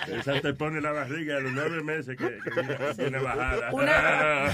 Esa 0.09 0.40
te 0.40 0.54
pone 0.54 0.80
la 0.80 0.92
barriga 0.92 1.36
a 1.36 1.40
los 1.40 1.52
nueve 1.52 1.82
meses 1.82 2.16
que, 2.16 2.38
que 2.42 3.09
bajada. 3.18 3.72
Una, 3.72 4.50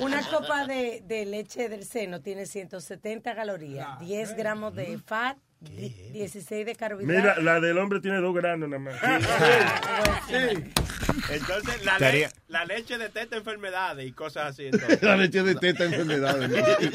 una 0.02 0.22
copa 0.28 0.66
de, 0.66 1.02
de 1.06 1.26
leche 1.26 1.68
del 1.68 1.84
seno 1.84 2.20
tiene 2.20 2.46
170 2.46 3.34
calorías, 3.34 3.98
10 4.00 4.36
gramos 4.36 4.74
de 4.74 4.98
fat, 4.98 5.36
di- 5.60 5.88
16 6.12 6.66
de 6.66 6.74
carbohidratos. 6.76 7.36
Mira, 7.36 7.42
la 7.42 7.60
del 7.60 7.78
hombre 7.78 8.00
tiene 8.00 8.18
dos 8.18 8.34
granos 8.34 8.68
nada 8.68 8.80
más. 8.82 8.94
Entonces, 11.28 11.84
la, 11.84 11.92
Estaría- 11.92 12.28
le- 12.28 12.34
la 12.48 12.64
leche 12.64 12.98
detecta 12.98 13.36
enfermedades 13.36 14.06
y 14.08 14.12
cosas 14.12 14.50
así. 14.50 14.64
entonces. 14.72 15.02
La 15.02 15.16
leche 15.16 15.42
de 15.42 15.54
teta 15.54 15.84
enfermedades. 15.84 16.50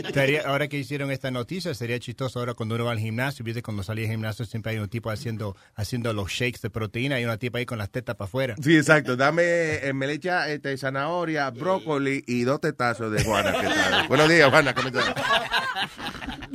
Estaría- 0.06 0.42
ahora 0.48 0.68
que 0.68 0.78
hicieron 0.78 1.12
esta 1.12 1.32
noticia, 1.32 1.74
sería 1.74 2.00
chistoso 2.00 2.40
ahora 2.40 2.54
cuando 2.54 2.76
uno 2.76 2.86
va 2.86 2.92
al 2.92 3.00
gimnasio, 3.00 3.44
viste 3.46 3.62
cuando 3.62 3.84
salía 3.84 4.06
al 4.06 4.12
gimnasio 4.12 4.46
siempre 4.46 4.72
hay 4.74 4.80
un 4.80 4.90
tipo 4.90 5.10
haciendo 5.10 5.56
haciendo 5.76 6.14
los 6.14 6.32
shakes 6.32 6.60
de 6.62 6.70
proteína 6.70 7.20
y 7.20 7.26
una 7.26 7.38
tipa 7.38 7.60
ahí 7.60 7.66
con 7.66 7.78
las 7.78 7.90
tetas 7.90 8.16
para 8.16 8.28
afuera. 8.28 8.56
Sí, 8.62 8.76
exacto. 8.78 9.16
Dame 9.16 9.44
eh, 9.44 9.94
me 9.94 10.08
le 10.08 10.14
echa 10.14 10.50
este, 10.50 10.78
zanahoria, 10.78 11.50
brócoli 11.52 12.24
y 12.28 12.44
dos 12.44 12.62
tetazos 12.62 13.12
de 13.12 13.24
Juana. 13.24 13.54
¿qué 13.60 13.68
tal? 13.68 14.08
Buenos 14.08 14.30
días, 14.30 14.50
Juana. 14.50 14.74
¿Cómo 14.74 14.88
estás? 14.88 15.14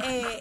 Eh, 0.05 0.41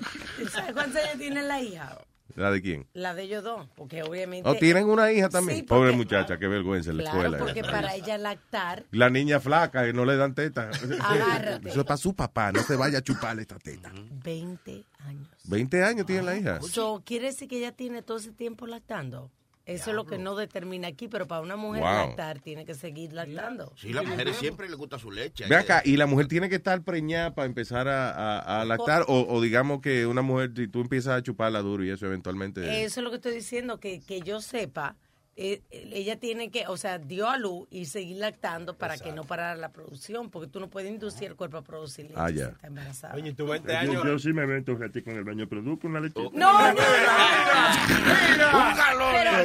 ¿Sabes 0.51 0.73
cuántos 0.73 1.03
años 1.03 1.17
tiene 1.17 1.41
la 1.43 1.61
hija? 1.61 1.97
¿La 2.35 2.51
de 2.51 2.61
quién? 2.61 2.87
La 2.93 3.13
de 3.13 3.23
ellos 3.23 3.43
dos, 3.43 3.67
porque 3.75 4.03
obviamente... 4.03 4.47
¿O 4.49 4.55
tienen 4.55 4.87
una 4.89 5.11
hija 5.11 5.29
también? 5.29 5.57
Sí, 5.59 5.63
porque- 5.63 5.79
Pobre 5.81 5.91
muchacha, 5.95 6.37
qué 6.37 6.47
vergüenza 6.47 6.91
en 6.91 6.97
la 6.97 7.03
Claro, 7.03 7.17
escuela. 7.19 7.37
porque 7.39 7.61
para 7.63 7.95
ella 7.95 8.17
lactar, 8.17 8.85
La 8.91 9.09
niña 9.09 9.39
flaca 9.39 9.83
que 9.85 9.93
no 9.93 10.05
le 10.05 10.15
dan 10.15 10.35
teta. 10.35 10.69
Agárrate. 11.01 11.69
Eso 11.69 11.79
es 11.81 11.85
para 11.85 11.97
su 11.97 12.13
papá, 12.15 12.51
no 12.51 12.61
se 12.63 12.75
vaya 12.75 12.99
a 12.99 13.01
chuparle 13.01 13.41
esta 13.41 13.57
teta. 13.59 13.91
20 14.23 14.85
años. 14.99 15.27
20 15.45 15.83
años 15.83 16.05
tiene 16.05 16.21
la 16.23 16.37
hija. 16.37 16.61
So, 16.61 17.01
¿Quiere 17.05 17.27
decir 17.27 17.47
que 17.47 17.57
ella 17.57 17.71
tiene 17.71 18.01
todo 18.03 18.17
ese 18.17 18.31
tiempo 18.31 18.67
lactando? 18.67 19.31
Eso 19.69 19.89
es 19.91 19.95
lo 19.95 20.05
que 20.05 20.17
no 20.17 20.35
determina 20.35 20.87
aquí, 20.87 21.07
pero 21.07 21.27
para 21.27 21.41
una 21.41 21.55
mujer 21.55 21.81
Wow. 21.83 21.91
lactar 22.07 22.39
tiene 22.39 22.65
que 22.65 22.73
seguir 22.73 23.13
lactando. 23.13 23.71
Sí, 23.75 23.93
las 23.93 24.05
mujeres 24.05 24.35
siempre 24.37 24.67
les 24.67 24.77
gusta 24.77 24.97
su 24.99 25.11
leche. 25.11 25.45
Ve 25.47 25.55
acá, 25.55 25.81
y 25.85 25.97
la 25.97 26.05
mujer 26.07 26.27
tiene 26.27 26.49
que 26.49 26.55
estar 26.55 26.81
preñada 26.83 27.33
para 27.35 27.45
empezar 27.45 27.87
a, 27.87 28.09
a- 28.11 28.61
a 28.61 28.65
lactar, 28.65 29.03
o, 29.07 29.25
o 29.29 29.41
digamos 29.41 29.81
que 29.81 30.05
una 30.05 30.21
mujer, 30.21 30.51
si 30.55 30.67
tú 30.67 30.81
empiezas 30.81 31.17
a 31.19 31.23
chuparla 31.23 31.59
duro 31.61 31.83
y 31.83 31.89
eso 31.89 32.05
eventualmente... 32.05 32.83
Eso 32.83 32.99
es 32.99 33.03
lo 33.03 33.09
que 33.09 33.17
estoy 33.17 33.33
diciendo, 33.33 33.79
que, 33.79 34.01
que 34.01 34.21
yo 34.21 34.41
sepa, 34.41 34.95
eh, 35.41 35.61
eh, 35.71 35.89
ella 35.93 36.19
tiene 36.19 36.51
que, 36.51 36.67
o 36.67 36.75
sea, 36.75 36.97
dio 36.99 37.29
a 37.29 37.37
luz 37.37 37.65
y 37.71 37.85
seguir 37.85 38.17
lactando 38.17 38.77
para 38.77 38.97
que 38.97 39.13
no 39.13 39.23
parara 39.23 39.55
la 39.55 39.71
producción, 39.71 40.29
porque 40.29 40.49
tú 40.49 40.59
no 40.59 40.69
puedes 40.69 40.91
inducir 40.91 41.29
el 41.29 41.35
cuerpo 41.37 41.55
a 41.57 41.61
producir 41.63 42.05
leche 42.07 42.15
Ah, 42.17 42.27
si 42.27 42.35
ya. 42.35 42.47
está 42.47 42.67
embarazada. 42.67 43.15
Oye, 43.15 43.33
tú 43.33 43.47
20 43.47 43.71
Yo, 43.71 43.77
años. 43.79 44.03
yo 44.05 44.19
sí 44.19 44.33
me 44.33 44.45
vento 44.45 44.73
un 44.73 44.81
ratico 44.81 45.11
en 45.11 45.17
el 45.17 45.23
baño, 45.23 45.47
produzco 45.47 45.87
una 45.87 46.01
lechita. 46.01 46.29
No, 46.33 46.73
no. 46.73 46.81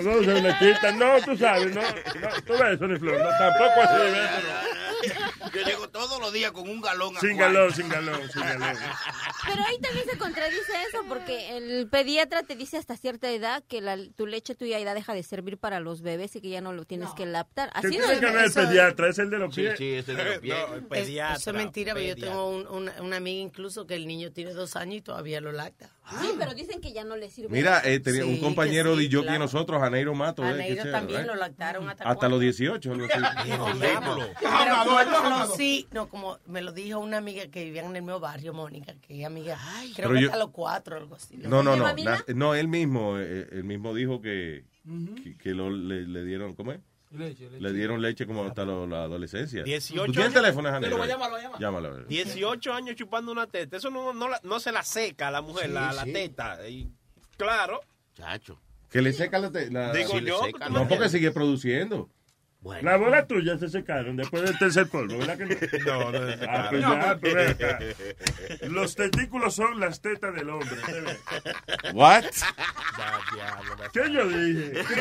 No, 0.03 0.20
no, 0.20 0.32
lechita. 0.40 0.92
No, 0.92 1.20
tú 1.24 1.36
sabes, 1.36 1.74
no. 1.74 1.80
no 1.82 2.28
tú 2.47 2.53
ves, 2.55 2.78
Sony 2.78 2.97
Flow, 2.99 3.16
no, 3.18 3.28
tampoco 3.38 3.80
así. 3.82 5.12
Yo 5.53 5.61
llego 5.62 5.88
todos 5.88 6.20
los 6.20 6.32
días 6.32 6.53
con 6.53 6.68
un 6.68 6.80
galón. 6.80 7.14
Sin 7.20 7.36
galón, 7.36 7.72
sin 7.72 7.88
galón, 7.88 8.20
sin 8.32 8.42
galón. 8.42 8.76
Pero 9.47 9.62
ahí 9.64 9.78
también 9.80 10.07
se 10.11 10.16
contradice 10.18 10.72
eso 10.88 11.03
porque 11.09 11.57
el 11.57 11.88
pediatra 11.88 12.42
te 12.42 12.57
dice 12.57 12.76
hasta 12.78 12.97
cierta 12.97 13.30
edad 13.30 13.62
que 13.68 13.80
la, 13.80 13.97
tu 14.16 14.26
leche 14.26 14.55
tuya 14.55 14.78
ya 14.80 14.95
deja 14.95 15.12
de 15.14 15.22
servir 15.22 15.59
para 15.59 15.80
los 15.80 16.03
bebés 16.03 16.34
y 16.36 16.40
que 16.40 16.49
ya 16.49 16.61
no 16.61 16.72
lo 16.72 16.84
tienes 16.84 17.11
que 17.14 17.26
lactar. 17.26 17.70
¿Qué 17.72 17.78
Así 17.78 17.88
tiene 17.90 18.07
que 18.20 18.26
ver 18.26 18.36
el 18.36 18.45
eso- 18.45 18.61
pediatra? 18.61 19.09
¿Es 19.09 19.18
el 19.18 19.30
de 19.30 19.38
los 19.38 19.55
Sí, 19.55 19.62
pies? 19.62 19.78
sí, 19.78 19.92
ese 19.95 20.12
es 20.12 20.16
de 20.18 20.24
los 20.24 20.38
pies. 20.38 20.55
No, 20.68 20.74
el 20.74 20.84
pediatra. 20.84 21.36
eso 21.36 21.51
es 21.51 21.57
mentira, 21.57 21.95
pero 21.95 22.07
yo 22.07 22.14
pediatra. 22.14 22.30
tengo 22.34 22.49
un- 22.51 22.66
una, 22.68 23.03
una 23.03 23.16
amiga 23.16 23.42
incluso 23.42 23.86
que 23.86 23.95
el 23.95 24.07
niño 24.07 24.30
tiene 24.32 24.53
dos 24.53 24.76
años 24.76 24.97
y 24.97 25.01
todavía 25.03 25.40
lo 25.40 25.53
lacta. 25.53 25.90
Sí, 26.21 26.29
pero 26.39 26.53
dicen 26.55 26.81
que 26.83 26.93
ya 26.93 27.03
no 27.03 27.17
le 27.17 27.31
sirve. 27.31 27.49
Mira, 27.51 27.81
eh, 27.85 27.99
tenía 27.99 28.23
Sí, 28.25 28.29
un 28.29 28.35
que 28.37 28.41
compañero 28.43 28.95
sí, 28.95 29.03
de 29.05 29.09
yo 29.09 29.21
que 29.23 29.27
claro. 29.29 29.39
nosotros, 29.45 29.81
Janeiro 29.81 30.15
Mato. 30.15 30.43
A 30.45 30.51
eh, 30.67 30.77
también 30.93 31.27
lo 31.27 31.35
lactaron 31.35 31.89
hasta, 31.89 32.05
Hasta 32.05 32.29
los 32.29 32.41
18. 32.41 32.93
algo 32.93 33.07
así. 33.07 33.19
Diablo. 33.81 34.27
Pero 34.41 34.77
como- 34.85 35.23
como 35.23 35.47
sí, 35.57 35.87
no, 35.93 36.09
como 36.09 36.39
me 36.47 36.61
lo 36.61 36.73
dijo 36.73 36.99
una 36.99 37.17
amiga 37.19 37.47
que 37.49 37.65
vivía 37.65 37.81
en 37.83 37.97
el 37.97 38.03
mismo 38.03 38.21
barrio, 38.21 38.53
Mónica, 38.53 38.95
que 39.01 39.21
es 39.21 39.27
amiga, 39.27 39.59
creo 39.95 40.09
Pero 40.09 40.15
que 40.15 40.21
yo- 40.23 40.27
hasta 40.29 40.39
los 40.39 40.51
cuatro, 40.51 40.97
algo 40.97 41.15
así. 41.15 41.37
No, 41.39 41.63
no, 41.63 41.75
no. 41.77 41.87
No, 42.35 42.55
él 42.55 42.69
mismo, 42.69 43.19
eh, 43.19 43.49
él 43.53 43.65
mismo 43.65 43.95
dijo 43.95 44.21
que, 44.21 44.65
que, 45.23 45.37
que 45.39 45.51
lo, 45.55 45.71
le, 45.71 46.07
le 46.07 46.25
dieron, 46.25 46.55
¿cómo 46.55 46.73
es? 46.73 46.81
Leche, 47.15 47.45
leche. 47.51 47.61
Le 47.61 47.73
dieron 47.73 48.01
leche 48.03 48.27
como 48.27 48.45
hasta 48.45 48.65
lo- 48.65 48.87
la 48.87 49.05
adolescencia. 49.05 49.62
18 49.62 50.07
¿Tú 50.07 50.12
tienes 50.12 50.31
años. 50.31 50.43
teléfono, 50.43 50.71
Janeiro? 50.71 50.97
Llámalo, 50.97 51.11
llámalo, 51.39 51.39
llámalo. 51.43 51.59
Llámalo, 51.61 51.89
a 51.89 51.93
ver. 51.93 52.07
18 52.07 52.73
años 52.73 52.97
chupando 52.97 53.33
una 53.33 53.47
teta. 53.47 53.77
Eso 53.77 53.91
no, 53.91 54.12
no, 54.12 54.29
la- 54.29 54.41
no 54.43 54.61
se 54.61 54.73
la 54.73 54.83
seca 54.83 55.29
a 55.29 55.31
la 55.31 55.41
mujer, 55.43 55.67
Sí, 55.67 55.73
la, 55.73 55.93
la 55.93 56.05
teta. 56.05 56.69
Y, 56.69 56.89
claro. 57.37 57.81
Chacho. 58.15 58.61
Que 58.91 59.03
le 59.03 59.12
seca 59.12 59.39
la... 59.39 59.51
te- 59.51 59.71
la- 59.71 59.93
Digo 59.93 60.19
yo. 60.21 60.41
seca, 60.45 60.69
no, 60.69 60.87
porque 60.89 61.09
sigue 61.09 61.31
produciendo. 61.33 62.09
La 62.83 62.97
bola 62.97 63.27
tuya 63.27 63.59
se 63.59 63.69
secaron 63.69 64.17
después 64.17 64.43
del 64.43 64.59
tercer 64.59 64.89
polvo, 64.89 65.19
¿verdad 65.19 65.37
que 65.37 65.45
no? 65.47 65.55
No, 65.85 66.11
no 66.12 66.19
Ah, 66.49 66.69
pues 66.71 67.57
ya, 67.59 67.79
pues. 67.79 67.97
Los 68.71 68.95
testículos 68.97 69.55
son 69.55 69.79
las 69.81 70.01
tetas 70.01 70.35
del 70.35 70.49
hombre. 70.51 70.77
What? 71.93 72.25
¿Qué 73.93 74.11
yo 74.11 74.27
dije? 74.29 74.83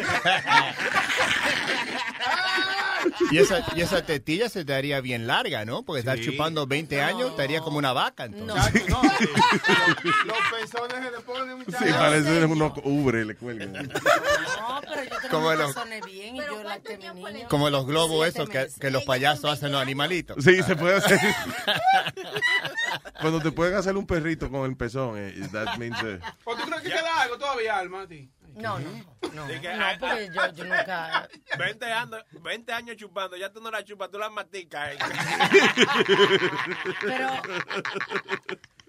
Y 3.31 3.37
esa, 3.37 3.65
y 3.75 3.81
esa 3.81 4.05
tetilla 4.05 4.47
se 4.47 4.63
te 4.63 4.73
haría 4.73 5.01
bien 5.01 5.27
larga, 5.27 5.65
¿no? 5.65 5.83
Porque 5.83 5.99
estar 5.99 6.17
Sí. 6.17 6.23
chupando 6.25 6.65
20 6.67 7.01
años 7.01 7.35
te 7.35 7.41
haría 7.43 7.59
como 7.59 7.77
una 7.77 7.91
vaca, 7.91 8.23
entonces. 8.25 8.87
No, 8.89 9.01
sí. 9.01 9.25
Los- 9.25 10.25
Los 10.25 10.37
pezones 10.61 11.05
se 11.05 11.11
le 11.11 11.19
ponen 11.19 11.57
muchachos. 11.57 11.81
Sí, 11.85 11.91
parece 11.93 12.45
unos 12.45 12.73
ubre, 12.83 13.25
le 13.25 13.35
cuelgan. 13.35 13.73
No, 13.73 14.81
pero 14.81 15.03
yo 15.03 15.29
tengo 15.29 15.53
los- 15.55 15.75
razones 15.75 16.05
bien 16.05 16.35
y 16.37 16.39
yo 16.39 17.13
mi 17.13 17.23
niño. 17.33 17.47
Como 17.53 17.69
los 17.69 17.85
globos 17.85 18.27
esos 18.27 18.49
que, 18.49 18.89
los 18.89 19.03
payasos 19.03 19.45
hacen 19.45 19.71
los 19.71 19.79
animalitos. 19.79 20.43
Sí, 20.43 20.63
se 20.63 20.75
puede 20.75 20.95
hacer. 20.95 21.19
Cuando 23.21 23.41
te 23.41 23.51
pueden 23.51 23.75
hacer 23.75 23.95
un 23.95 24.07
perrito 24.07 24.49
con 24.49 24.67
el 24.67 24.75
pezón, 24.75 25.19
eh, 25.19 25.47
that 25.51 25.77
means, 25.77 25.95
eh, 26.01 26.19
¿O 26.45 26.55
tú 26.55 26.63
crees 26.63 26.81
que 26.81 26.89
queda 26.89 27.21
algo 27.21 27.37
todavía, 27.37 27.77
Alma, 27.77 28.01
a 28.01 28.07
ti? 28.07 28.27
No, 28.55 28.79
no, 28.79 28.89
no, 29.35 29.47
que, 29.47 29.59
no, 29.61 29.85
ah, 29.85 29.93
porque 29.99 30.29
yo, 30.33 30.53
yo 30.53 30.63
nunca... 30.63 31.29
20 31.59 31.85
años, 31.85 32.23
20 32.41 32.73
años 32.73 32.95
chupando, 32.95 33.37
ya 33.37 33.51
tú 33.51 33.61
no 33.61 33.69
la 33.69 33.83
chupas, 33.83 34.09
tú 34.09 34.17
la 34.17 34.31
masticas. 34.31 34.93
eh. 34.93 34.97
Pero 37.01 37.29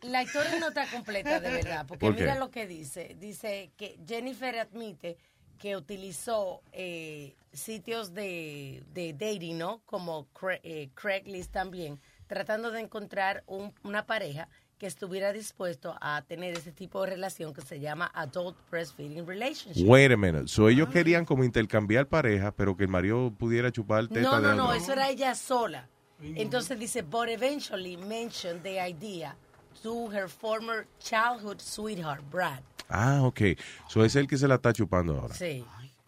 la 0.00 0.22
historia 0.22 0.58
no 0.58 0.68
está 0.68 0.86
completa 0.86 1.38
de 1.38 1.50
verdad, 1.50 1.84
porque 1.86 2.00
¿Por 2.00 2.14
qué? 2.14 2.22
mira 2.22 2.38
lo 2.38 2.50
que 2.50 2.66
dice. 2.66 3.14
Dice 3.18 3.72
que 3.76 3.98
Jennifer 4.06 4.58
admite 4.58 5.18
que 5.58 5.76
utilizó 5.76 6.62
eh, 6.72 7.34
sitios 7.52 8.14
de, 8.14 8.82
de 8.92 9.12
dating, 9.12 9.58
¿no? 9.58 9.80
Como 9.86 10.26
Cra- 10.32 10.60
eh, 10.62 10.90
Craigslist 10.94 11.52
también, 11.52 12.00
tratando 12.26 12.70
de 12.70 12.80
encontrar 12.80 13.44
un- 13.46 13.72
una 13.82 14.06
pareja 14.06 14.48
que 14.78 14.86
estuviera 14.86 15.32
dispuesto 15.32 15.96
a 16.00 16.22
tener 16.26 16.56
ese 16.58 16.72
tipo 16.72 17.00
de 17.04 17.10
relación 17.10 17.54
que 17.54 17.62
se 17.62 17.78
llama 17.78 18.10
Adult 18.12 18.56
Breastfeeding 18.70 19.24
Relationship. 19.26 19.86
Wait 19.86 20.10
a 20.10 20.16
minute. 20.16 20.48
So 20.48 20.68
ellos 20.68 20.88
querían 20.88 21.24
como 21.24 21.44
intercambiar 21.44 22.08
pareja, 22.08 22.50
pero 22.52 22.76
que 22.76 22.82
el 22.84 22.90
marido 22.90 23.32
pudiera 23.38 23.70
chupar 23.70 24.08
teta 24.08 24.20
No, 24.20 24.36
de 24.40 24.48
no, 24.48 24.54
no, 24.56 24.74
eso 24.74 24.92
era 24.92 25.08
ella 25.08 25.34
sola. 25.34 25.88
Entonces 26.20 26.78
dice, 26.78 27.02
but 27.02 27.28
eventually 27.28 27.96
mentioned 27.96 28.62
the 28.62 28.80
idea 28.80 29.36
to 29.84 30.08
her 30.10 30.26
former 30.28 30.86
childhood 30.98 31.60
sweetheart, 31.60 32.22
Brad. 32.30 32.60
Ah, 32.88 33.20
ok. 33.22 33.56
So 33.88 34.02
es 34.04 34.16
el 34.16 34.26
que 34.26 34.36
se 34.38 34.48
la 34.48 34.56
está 34.56 34.72
chupando 34.72 35.20
ahora. 35.20 35.34
Sí. 35.34 35.62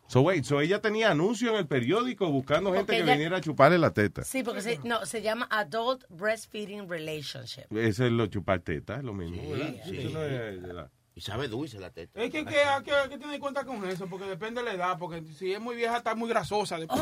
So 0.09 0.23
wait, 0.23 0.45
so 0.45 0.61
ella 0.61 0.81
tenía 0.81 1.11
anuncio 1.11 1.51
en 1.51 1.57
el 1.57 1.67
periódico 1.67 2.31
buscando 2.31 2.71
gente 2.73 2.85
Porque 2.87 2.97
que 2.99 3.03
ella- 3.03 3.13
viniera 3.15 3.37
a 3.39 3.41
chuparle 3.41 3.77
la 3.77 3.91
teta. 3.93 4.23
Sí, 4.25 4.43
porque 4.45 4.63
se, 4.63 4.79
no, 4.85 5.05
se 5.05 5.21
llama 5.21 5.47
Adult 5.51 6.05
Breastfeeding 6.09 6.89
Relationship. 6.89 7.65
Ese 7.77 8.07
es 8.07 8.13
lo 8.13 8.27
chupar 8.29 8.61
teta, 8.61 8.97
es 8.99 9.05
lo 9.05 9.13
mismo. 9.13 9.43
Sí, 9.43 9.49
¿verdad? 9.51 9.75
sí. 9.85 9.99
Eso 9.99 10.11
no 10.11 10.23
es 10.25 10.63
la- 10.63 10.91
Y 11.19 11.23
sabe 11.23 11.49
dulce 11.49 11.81
la 11.81 11.89
teta. 11.91 12.21
Es 12.23 12.31
que, 12.31 12.45
que 12.45 12.59
hay 12.63 12.83
que, 12.85 12.93
hay 12.93 13.09
que 13.09 13.17
tener 13.17 13.37
en 13.37 13.41
cuenta 13.41 13.65
con 13.65 13.83
eso, 13.89 14.07
porque 14.07 14.27
depende 14.27 14.61
de 14.63 14.67
la 14.69 14.75
edad, 14.75 14.99
porque 14.99 15.23
si 15.39 15.51
es 15.51 15.59
muy 15.59 15.75
vieja 15.75 15.97
está 15.97 16.15
muy 16.15 16.29
grasosa. 16.29 16.77
después. 16.79 17.01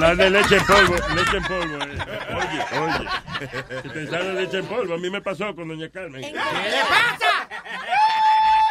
La 0.00 0.16
de 0.16 0.30
leche 0.30 0.56
en 0.56 0.66
polvo, 0.66 0.94
leche 1.14 1.36
en 1.36 1.44
polvo. 1.44 1.84
eh. 1.84 1.98
Oye, 2.34 2.80
oye. 2.80 3.82
Si 3.82 3.88
pensaba 3.88 4.24
en 4.24 4.34
leche 4.34 4.58
en 4.58 4.66
polvo, 4.66 4.94
a 4.94 4.98
mí 4.98 5.08
me 5.10 5.20
pasó 5.22 5.54
con 5.54 5.68
doña 5.68 5.88
Carmen. 5.90 6.22
¿Qué 6.22 6.32
le 6.32 6.38
pasa? 6.40 7.48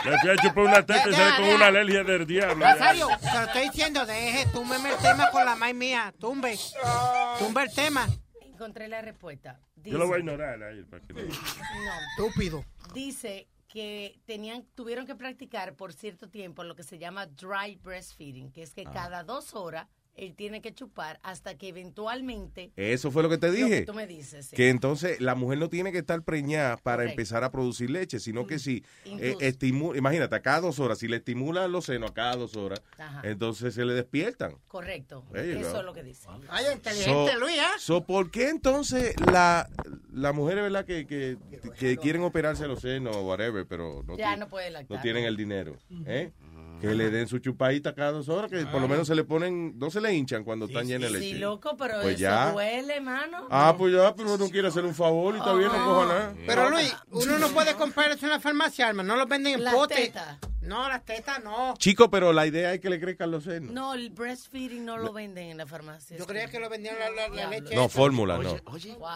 Le 0.04 0.18
fui 0.20 0.30
a 0.30 0.36
chupar 0.36 0.64
una 0.66 0.86
teta 0.86 1.10
y 1.10 1.14
sale 1.14 1.36
con 1.38 1.50
una 1.56 1.68
alergia 1.68 2.04
del 2.04 2.28
diablo. 2.28 2.66
Nazario, 2.66 3.08
te 3.08 3.32
lo 3.34 3.42
estoy 3.46 3.62
diciendo, 3.70 4.06
deje, 4.06 4.46
túmbeme 4.52 4.89
el 4.89 4.98
tema 4.98 5.32
con 5.32 5.46
la 5.46 5.56
maíz 5.56 5.76
mía, 5.76 6.14
tumbe, 6.20 6.58
tumbe 7.39 7.64
el 7.64 7.74
tema. 7.74 8.10
Encontré 8.42 8.89
la 8.89 9.02
respuesta. 9.02 9.58
Yo 9.78 9.98
lo 9.98 10.06
voy 10.08 10.18
a 10.18 10.20
ignorar 10.20 10.62
ahí. 10.62 10.84
Para 10.84 11.02
que 11.04 11.14
No. 11.14 11.22
Estúpido. 12.18 12.66
Dice 12.94 13.48
que 13.72 14.19
tenían, 14.26 14.65
tuvieron 14.76 15.05
que 15.05 15.15
practicar 15.15 15.76
por 15.76 15.93
cierto 15.93 16.30
tiempo 16.30 16.63
lo 16.65 16.76
que 16.76 16.84
se 16.84 16.99
llama 16.99 17.26
dry 17.26 17.78
breastfeeding, 17.82 18.51
que 18.51 18.63
es 18.63 18.74
que 18.74 18.84
cada 18.84 19.24
dos 19.24 19.55
horas 19.55 19.88
él 20.16 20.36
tiene 20.36 20.62
que 20.62 20.74
chupar 20.74 21.20
hasta 21.24 21.57
que 21.57 21.70
eventualmente... 21.70 22.72
Eso 22.76 23.12
fue 23.12 23.24
lo 23.24 23.30
que 23.30 23.38
te 23.38 23.47
Lo 23.47 23.53
que 23.53 23.64
dije. 23.64 23.82
tú 23.86 23.93
me 23.93 24.07
dices, 24.07 24.47
sí. 24.47 24.55
Que 24.55 24.70
entonces 24.70 25.22
la 25.22 25.36
mujer 25.36 25.57
no 25.57 25.70
tiene 25.70 25.91
que 25.91 25.99
estar 25.99 26.22
preñada 26.24 26.78
para 26.78 26.97
Correcto. 27.03 27.12
empezar 27.14 27.43
a 27.43 27.51
producir 27.51 27.89
leche, 27.89 28.20
sino 28.20 28.45
que 28.45 28.59
si 28.59 28.84
eh, 29.05 29.36
estimula, 29.39 29.97
imagínate, 29.97 30.36
a 30.36 30.41
cada 30.41 30.59
dos 30.62 30.80
horas, 30.80 30.99
si 30.99 31.07
le 31.07 31.18
estimulan 31.18 31.72
los 31.72 31.86
senos 31.86 32.12
a 32.12 32.14
cada 32.14 32.36
dos 32.36 32.55
horas, 32.55 32.82
Ajá. 32.97 33.22
entonces 33.24 33.74
se 33.74 33.86
le 33.86 33.93
despiertan. 33.93 34.55
Correcto. 34.68 35.24
Eso 35.34 35.72
go. 35.72 35.80
es 35.80 35.86
lo 35.86 35.93
que 35.93 36.03
dice. 36.03 36.28
Ay, 36.49 36.66
inteligente 36.74 37.32
So- 37.34 37.39
Luis, 37.39 37.57
¿eh? 37.57 37.62
so, 37.80 38.03
¿Por 38.03 38.32
qué 38.32 38.49
entonces 38.49 39.16
la, 39.32 39.70
las 40.12 40.36
mujeres, 40.36 40.64
verdad, 40.64 40.86
que, 40.86 41.07
que, 41.07 41.38
que 41.80 41.97
quieren 41.97 42.22
operarse 42.24 42.68
los 42.68 42.82
senos 42.82 43.16
o 43.16 43.22
whatever, 43.28 43.66
pero 43.66 44.03
no, 44.05 44.18
Ya 44.18 44.34
ti- 44.34 44.39
no 44.41 44.49
puede 44.49 44.70
lactar. 44.72 44.97
no 44.97 45.01
tienen 45.01 45.24
el 45.24 45.38
dinero? 45.38 45.78
¿eh? 46.05 46.32
Que 46.82 46.96
le 46.96 47.10
den 47.12 47.28
su 47.28 47.40
chupadita 47.40 47.94
cada 47.94 48.12
dos 48.12 48.28
horas, 48.30 48.50
que 48.52 48.66
por 48.66 48.82
lo 48.82 48.88
menos 48.88 49.08
se 49.08 49.16
le 49.16 49.24
ponen, 49.24 49.78
no 49.78 49.90
se 49.92 50.02
le 50.02 50.14
hinchan 50.14 50.44
cuando 50.44 50.66
están 50.66 50.88
llenas 50.88 51.12
de 51.12 51.20
leche. 51.20 51.34
Sí, 51.34 51.40
loco, 51.40 51.78
pero 51.78 51.96
Pues 52.02 52.16
eso 52.16 52.22
ya. 52.22 52.52
duele, 52.52 53.00
mano. 53.02 53.48
Ah, 53.50 53.76
pues 53.78 53.94
ya, 53.94 54.16
pero 54.16 54.38
no 54.38 54.50
quiere 54.50 54.68
hacer 54.70 54.84
un 54.84 54.96
favor 54.96 55.36
y 55.36 55.38
está 55.38 55.54
bien, 55.54 55.70
no 55.72 55.86
coja 55.86 56.06
nada. 56.08 56.34
Pero 56.46 56.70
Luis, 56.70 56.96
uno 57.12 57.38
no 57.40 57.48
puede 57.50 57.76
comprar 57.76 58.12
eso 58.12 58.26
en 58.26 58.32
la 58.32 58.40
farmacia, 58.40 58.88
Alma, 58.88 59.04
no 59.04 59.16
los 59.16 59.28
venden 59.28 59.62
en 59.64 59.72
pote. 59.72 59.96
tetas. 59.96 60.38
No, 60.62 60.88
las 60.88 61.04
tetas 61.06 61.44
no. 61.44 61.74
Chico, 61.78 62.10
pero 62.12 62.32
la 62.34 62.46
idea 62.46 62.74
es 62.74 62.80
que 62.80 62.90
le 62.90 63.00
crezcan 63.00 63.32
los 63.32 63.44
senos. 63.44 63.72
No, 63.74 63.94
el 63.96 64.12
breastfeeding 64.12 64.86
no 64.86 64.98
lo 64.98 65.12
venden 65.12 65.50
en 65.50 65.58
la 65.58 65.66
farmacia. 65.66 66.16
Yo 66.18 66.26
creía 66.28 66.48
que 66.50 66.60
lo 66.60 66.70
vendían 66.70 66.96
la, 67.00 67.10
la- 67.10 67.30
la 67.30 67.50
leche. 67.50 67.74
No, 67.76 67.86
esa. 67.86 67.90
fórmula, 67.90 68.38
no. 68.38 68.52
Wow. 68.64 69.10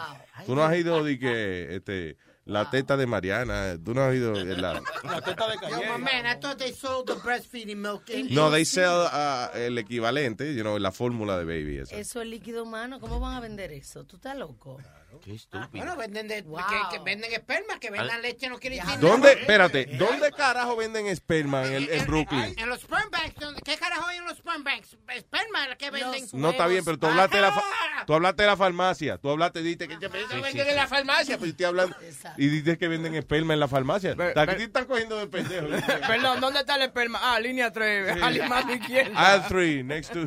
Tú 0.45 0.55
no 0.55 0.63
has 0.63 0.75
ido 0.75 1.03
de 1.03 1.19
que 1.19 1.75
este, 1.75 2.17
la 2.45 2.69
teta 2.69 2.95
de 2.95 3.07
Mariana, 3.07 3.75
tú 3.83 3.93
no 3.93 4.03
has 4.03 4.13
ido 4.15 4.33
de 4.33 4.55
la... 4.57 4.73
La 5.03 5.21
teta 5.21 5.47
de 5.47 5.55
Yo, 5.55 5.59
calle. 5.61 5.91
my 5.91 6.03
man, 6.03 6.25
I 6.25 6.39
thought 6.39 6.57
they 6.57 6.71
sold 6.73 7.07
the 7.07 7.15
breastfeeding 7.15 7.77
milk. 7.81 8.09
in- 8.09 8.33
No, 8.33 8.49
they 8.51 8.65
sell 8.65 9.07
uh, 9.11 9.49
el 9.57 9.77
equivalente, 9.77 10.53
you 10.55 10.61
know, 10.61 10.77
la 10.77 10.91
fórmula 10.91 11.37
de 11.37 11.45
baby. 11.45 11.77
Esa. 11.79 11.95
Eso 11.95 12.21
es 12.21 12.27
líquido 12.27 12.63
humano. 12.63 12.99
¿Cómo 12.99 13.19
van 13.19 13.35
a 13.35 13.39
vender 13.39 13.71
eso? 13.71 14.03
¿Tú 14.05 14.17
estás 14.17 14.37
loco? 14.37 14.79
Qué 15.23 15.33
estúpido. 15.33 15.69
Bueno, 15.71 15.95
venden, 15.95 16.27
de, 16.27 16.41
Wow. 16.41 16.59
que, 16.91 16.97
que 16.97 17.03
venden 17.03 17.31
esperma, 17.31 17.79
que 17.79 17.89
vendan 17.89 18.21
leche 18.21 18.49
no 18.49 18.59
quiere 18.59 18.75
decir 18.75 18.99
¿Dónde, 18.99 19.29
nada. 19.29 19.39
espérate, 19.39 19.85
dónde 19.97 20.29
carajo 20.33 20.75
venden 20.75 21.07
esperma 21.07 21.65
en, 21.65 21.73
el, 21.73 21.89
en 21.89 22.05
Brooklyn? 22.05 22.53
En 22.57 22.67
los 22.67 22.81
sperm 22.81 23.09
banks, 23.11 23.35
¿dónde- 23.39 23.61
¿qué 23.61 23.77
carajo 23.77 24.05
hay 24.07 24.17
en 24.17 24.25
los 24.25 24.37
sperm 24.37 24.63
banks? 24.65 24.97
Esperma, 25.15 25.73
¿qué 25.79 25.89
venden? 25.89 26.25
No 26.33 26.49
está 26.49 26.67
bien, 26.67 26.83
pero 26.83 26.99
tú 26.99 27.07
hablaste 27.07 27.37
de 27.37 27.41
la, 27.43 27.47
Ajá. 27.47 27.61
tú 28.05 28.13
hablaste 28.13 28.43
de 28.43 28.47
la 28.49 28.57
farmacia. 28.57 29.17
Tú 29.17 29.29
hablaste, 29.29 29.61
dijiste 29.61 29.87
que 29.87 29.97
se 29.97 30.07
venden 30.09 30.67
en 30.67 30.75
la 30.75 30.87
farmacia. 30.87 31.37
Pues 31.37 31.47
yo 31.47 31.51
estoy 31.51 31.65
hablando. 31.65 31.95
Y 32.37 32.47
dices 32.47 32.77
que 32.77 32.87
venden 32.87 33.15
esperma 33.15 33.53
en 33.53 33.59
la 33.59 33.67
farmacia. 33.67 34.13
Ve- 34.15 34.33
Aquí 34.35 34.55
ve- 34.55 34.63
están 34.63 34.85
cogiendo 34.85 35.17
de 35.17 35.27
pendejo. 35.27 35.67
Perdón, 36.07 36.41
¿dónde 36.41 36.59
está 36.59 36.75
el 36.75 36.83
esperma? 36.83 37.19
Ah, 37.21 37.39
línea 37.39 37.71
3, 37.71 38.13
Sí. 38.15 38.19
al 38.23 38.49
mano 38.49 38.73
izquierda. 38.73 39.33
Aisle 39.33 39.45
3, 39.49 39.85
next 39.85 40.13
to... 40.13 40.21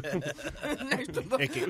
Es 1.39 1.51
que... 1.51 1.67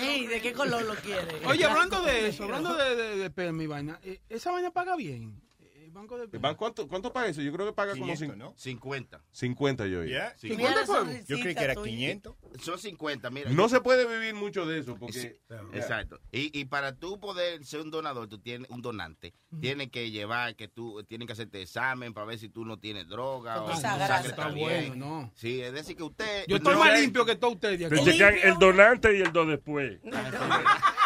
Ey, 0.00 0.26
¿De 0.26 0.40
qué 0.40 0.52
color 0.52 0.82
lo 0.84 0.94
quiere? 0.94 1.26
Oye, 1.46 1.64
hablando 1.64 2.02
de 2.02 2.28
eso, 2.28 2.44
hablando 2.44 2.74
de, 2.74 2.96
de, 2.96 3.16
de 3.16 3.24
esperma 3.24 3.62
y 3.62 3.66
vaina, 3.66 3.98
eh, 4.04 4.20
¿esa 4.28 4.50
vaina 4.52 4.70
paga 4.70 4.96
bien? 4.96 5.40
Banco 5.94 6.18
de... 6.18 6.38
¿Van 6.38 6.54
cuánto, 6.56 6.86
¿Cuánto 6.88 7.12
paga 7.12 7.28
eso? 7.28 7.40
Yo 7.40 7.52
creo 7.52 7.66
que 7.66 7.72
paga 7.72 7.92
como 7.92 8.04
500, 8.12 8.28
cin- 8.36 8.38
¿no? 8.38 8.52
50. 8.56 9.22
50 9.30 9.86
yo 9.86 10.00
oí. 10.00 10.08
Yeah. 10.08 10.36
50 10.36 10.86
fuegos. 10.86 11.26
Yo 11.26 11.38
creí 11.40 11.54
que 11.54 11.64
era 11.64 11.74
500. 11.74 12.34
Son 12.60 12.78
50, 12.78 13.30
mira. 13.30 13.50
No 13.50 13.62
yo- 13.64 13.68
se 13.70 13.80
puede 13.80 14.06
vivir 14.06 14.34
mucho 14.34 14.66
de 14.66 14.80
eso 14.80 14.96
porque... 14.96 15.18
Sí, 15.18 15.32
Exacto. 15.72 16.20
Y, 16.32 16.58
y 16.58 16.66
para 16.66 16.94
tú 16.96 17.18
poder 17.20 17.64
ser 17.64 17.80
un 17.80 17.90
donador, 17.90 18.28
tú 18.28 18.38
tienes 18.38 18.68
un 18.70 18.82
donante, 18.82 19.32
tienes 19.60 19.90
que 19.90 20.10
llevar 20.10 20.56
que 20.56 20.68
tú 20.68 21.02
tienen 21.04 21.26
que 21.26 21.32
hacerte 21.32 21.62
examen 21.62 22.12
para 22.12 22.26
ver 22.26 22.38
si 22.38 22.48
tú 22.48 22.64
no 22.64 22.78
tienes 22.78 23.08
droga 23.08 23.62
o 23.62 23.70
esa 23.70 23.80
sangre 23.80 24.06
grasa. 24.06 24.28
está 24.28 24.42
Está 24.42 24.48
bien. 24.54 24.88
bueno, 24.98 25.06
no. 25.06 25.32
Sí, 25.34 25.60
es 25.60 25.72
decir 25.72 25.96
que 25.96 26.02
usted 26.02 26.44
Yo 26.48 26.56
estoy 26.56 26.74
no 26.74 26.80
más 26.80 27.00
limpio 27.00 27.24
que 27.24 27.36
todos 27.36 27.54
ustedes. 27.54 27.78
de 27.78 27.88
Te 27.88 27.94
aquí. 28.00 28.04
checan 28.12 28.34
el 28.42 28.58
donante 28.58 29.16
y 29.16 29.20
el 29.22 29.32
do 29.32 29.46
después. 29.46 30.00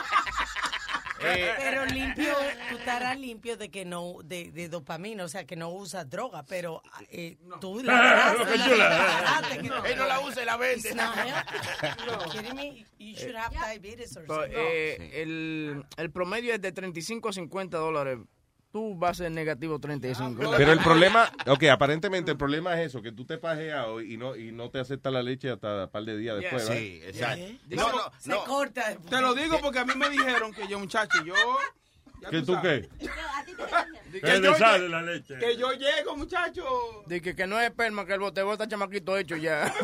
Pero 1.21 1.85
limpio, 1.87 2.35
tú 2.71 2.79
estarás 2.79 3.19
limpio 3.19 3.57
de 3.57 3.71
que 3.71 3.85
no, 3.85 4.17
de, 4.25 4.51
de 4.53 4.69
dopamina, 4.69 5.25
o 5.25 5.29
sea, 5.29 5.45
que 5.45 5.57
no 5.57 5.71
usas 5.71 6.09
droga, 6.09 6.45
pero 6.45 6.83
eh, 7.11 7.37
tú 7.61 7.81
la 7.83 8.33
Lo 8.33 8.45
que 8.45 8.51
grasa, 8.57 8.69
chula. 8.71 8.89
la 8.89 9.21
grasa, 9.21 9.49
que- 9.83 9.93
Él 9.93 9.99
no 9.99 10.07
la 10.07 10.21
usa 10.21 10.43
y 10.43 10.47
la 10.47 10.57
vende. 10.57 10.89
It's 10.89 10.95
not 10.97 11.15
healthy. 11.17 12.07
You 12.07 12.31
kidding 12.31 12.55
me? 12.57 12.87
You 12.99 13.17
should 13.17 13.35
have 13.37 13.53
diabetes 13.53 14.17
or 14.17 14.25
Pero, 14.27 14.43
something. 14.43 14.57
eh, 14.59 15.23
el, 15.23 15.85
el 15.97 16.11
promedio 16.11 16.55
es 16.55 16.61
de 16.61 16.73
35 16.73 17.29
a 17.29 17.33
50 17.33 17.77
dólares. 17.79 18.19
Tú 18.71 18.95
vas 18.97 19.13
a 19.13 19.25
ser 19.25 19.33
negativo 19.33 19.79
35. 19.79 20.53
Pero 20.57 20.73
el 20.73 20.81
problema, 20.81 21.31
ok, 21.47 21.65
aparentemente 21.65 22.33
el 22.33 22.37
problema 22.37 22.79
es 22.79 22.89
eso, 22.89 23.01
que 23.01 23.13
tú 23.13 23.25
te 23.25 23.39
pajeado 23.39 24.03
y 24.03 24.19
no, 24.19 24.37
y 24.37 24.53
no 24.53 24.71
te 24.71 24.79
acepta 24.79 25.11
la 25.11 25.23
leche 25.23 25.51
hasta 25.51 25.85
un 25.85 25.91
par 25.91 26.05
de 26.05 26.19
días 26.19 26.37
después. 26.39 26.67
Sí, 26.67 27.01
exacto. 27.03 27.45
No, 27.71 27.91
no, 27.91 28.13
Se 28.19 28.35
corta. 28.47 28.95
Te 28.97 29.21
lo 29.23 29.35
digo 29.35 29.59
porque 29.63 29.79
a 29.79 29.85
mí 29.87 29.95
me 29.97 30.11
dijeron 30.11 30.53
que 30.53 30.69
yo, 30.69 30.79
muchacho, 30.79 31.25
yo... 31.25 31.35
¿Que 32.31 32.43
tú 32.43 32.55
sabes. 32.55 32.89
qué? 32.99 33.09
Que 34.13 34.21
Que 34.21 34.41
yo 34.41 34.55
sale 34.55 34.89
la 34.89 35.03
leche. 35.03 35.39
Que 35.39 35.57
yo 35.57 35.71
llego, 35.73 36.17
muchacho. 36.17 36.65
De 37.07 37.21
que, 37.21 37.37
que 37.37 37.47
no 37.47 37.61
es 37.61 37.69
esperma, 37.69 38.07
que 38.07 38.15
el 38.15 38.21
bote 38.21 38.43
bota 38.43 38.67
chamaquito 38.67 39.17
hecho 39.17 39.37
ya. 39.37 39.73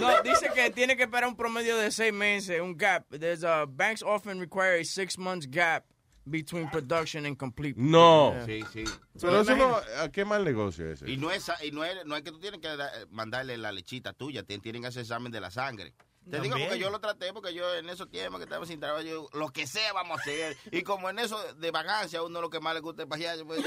no, 0.00 0.22
dice 0.22 0.50
que 0.54 0.70
tiene 0.70 0.96
que 0.96 1.02
esperar 1.04 1.28
un 1.28 1.36
promedio 1.36 1.76
de 1.76 1.90
seis 1.90 2.12
meses, 2.12 2.60
un 2.60 2.76
gap. 2.76 3.04
There's 3.10 3.44
a, 3.44 3.66
banks 3.66 4.02
often 4.02 4.40
require 4.40 4.80
a 4.80 4.84
six 4.84 5.18
months 5.18 5.46
gap 5.48 5.84
between 6.24 6.68
production 6.70 7.26
and 7.26 7.36
complete. 7.36 7.74
No. 7.78 8.32
Yeah. 8.32 8.46
Sí, 8.46 8.64
sí. 8.72 8.84
Pero 9.20 9.40
eso 9.40 9.56
no, 9.56 9.76
¿a 10.00 10.08
qué 10.10 10.24
mal 10.24 10.44
negocio 10.44 10.86
es 10.90 11.02
ese? 11.02 11.10
Y 11.10 11.16
no 11.16 11.30
es, 11.30 11.50
y 11.62 11.70
no 11.72 11.84
es, 11.84 12.04
no 12.06 12.16
es 12.16 12.22
que 12.22 12.30
tú 12.30 12.38
tienes 12.38 12.60
que 12.60 12.68
da- 12.76 12.92
mandarle 13.10 13.56
la 13.58 13.72
lechita 13.72 14.12
tuya, 14.12 14.42
tienen 14.42 14.82
que 14.82 14.88
hacer 14.88 15.02
examen 15.02 15.32
de 15.32 15.40
la 15.40 15.50
sangre. 15.50 15.94
Te 16.30 16.38
digo 16.38 16.56
porque 16.58 16.78
yo 16.78 16.90
lo 16.90 17.00
traté, 17.00 17.32
porque 17.32 17.54
yo 17.54 17.74
en 17.74 17.88
esos 17.88 18.08
tiempos 18.10 18.38
que 18.38 18.44
estaba 18.44 18.64
sin 18.66 18.78
trabajo, 18.78 19.02
yo, 19.02 19.28
lo 19.32 19.48
que 19.48 19.66
sea 19.66 19.92
vamos 19.94 20.18
a 20.18 20.20
hacer. 20.20 20.56
Y 20.70 20.82
como 20.82 21.08
en 21.10 21.18
eso 21.18 21.42
de 21.54 21.70
vagancia, 21.70 22.18
a 22.20 22.22
uno 22.22 22.40
lo 22.42 22.50
que 22.50 22.60
más 22.60 22.74
le 22.74 22.80
gusta 22.80 23.02
es 23.02 23.08
pajear. 23.08 23.38
yo, 23.38 23.46
pues- 23.46 23.64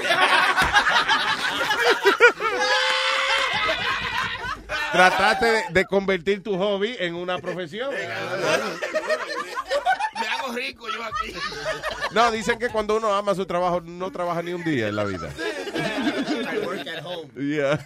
Trataste 4.92 5.46
de, 5.46 5.62
de 5.70 5.84
convertir 5.86 6.42
tu 6.42 6.56
hobby 6.56 6.94
en 6.98 7.14
una 7.16 7.38
profesión. 7.38 7.92
Hago 10.44 10.52
rico 10.54 10.86
yo 10.88 11.04
aquí. 11.04 11.34
No, 12.12 12.30
dicen 12.30 12.58
que 12.58 12.68
cuando 12.68 12.96
uno 12.96 13.14
ama 13.14 13.34
su 13.34 13.46
trabajo, 13.46 13.80
no 13.80 14.10
trabaja 14.10 14.42
ni 14.42 14.52
un 14.52 14.64
día 14.64 14.88
en 14.88 14.96
la 14.96 15.04
vida. 15.04 15.30
I 15.36 16.58
work 16.66 16.86
at 16.86 17.04
home. 17.04 17.30
Yeah. 17.36 17.78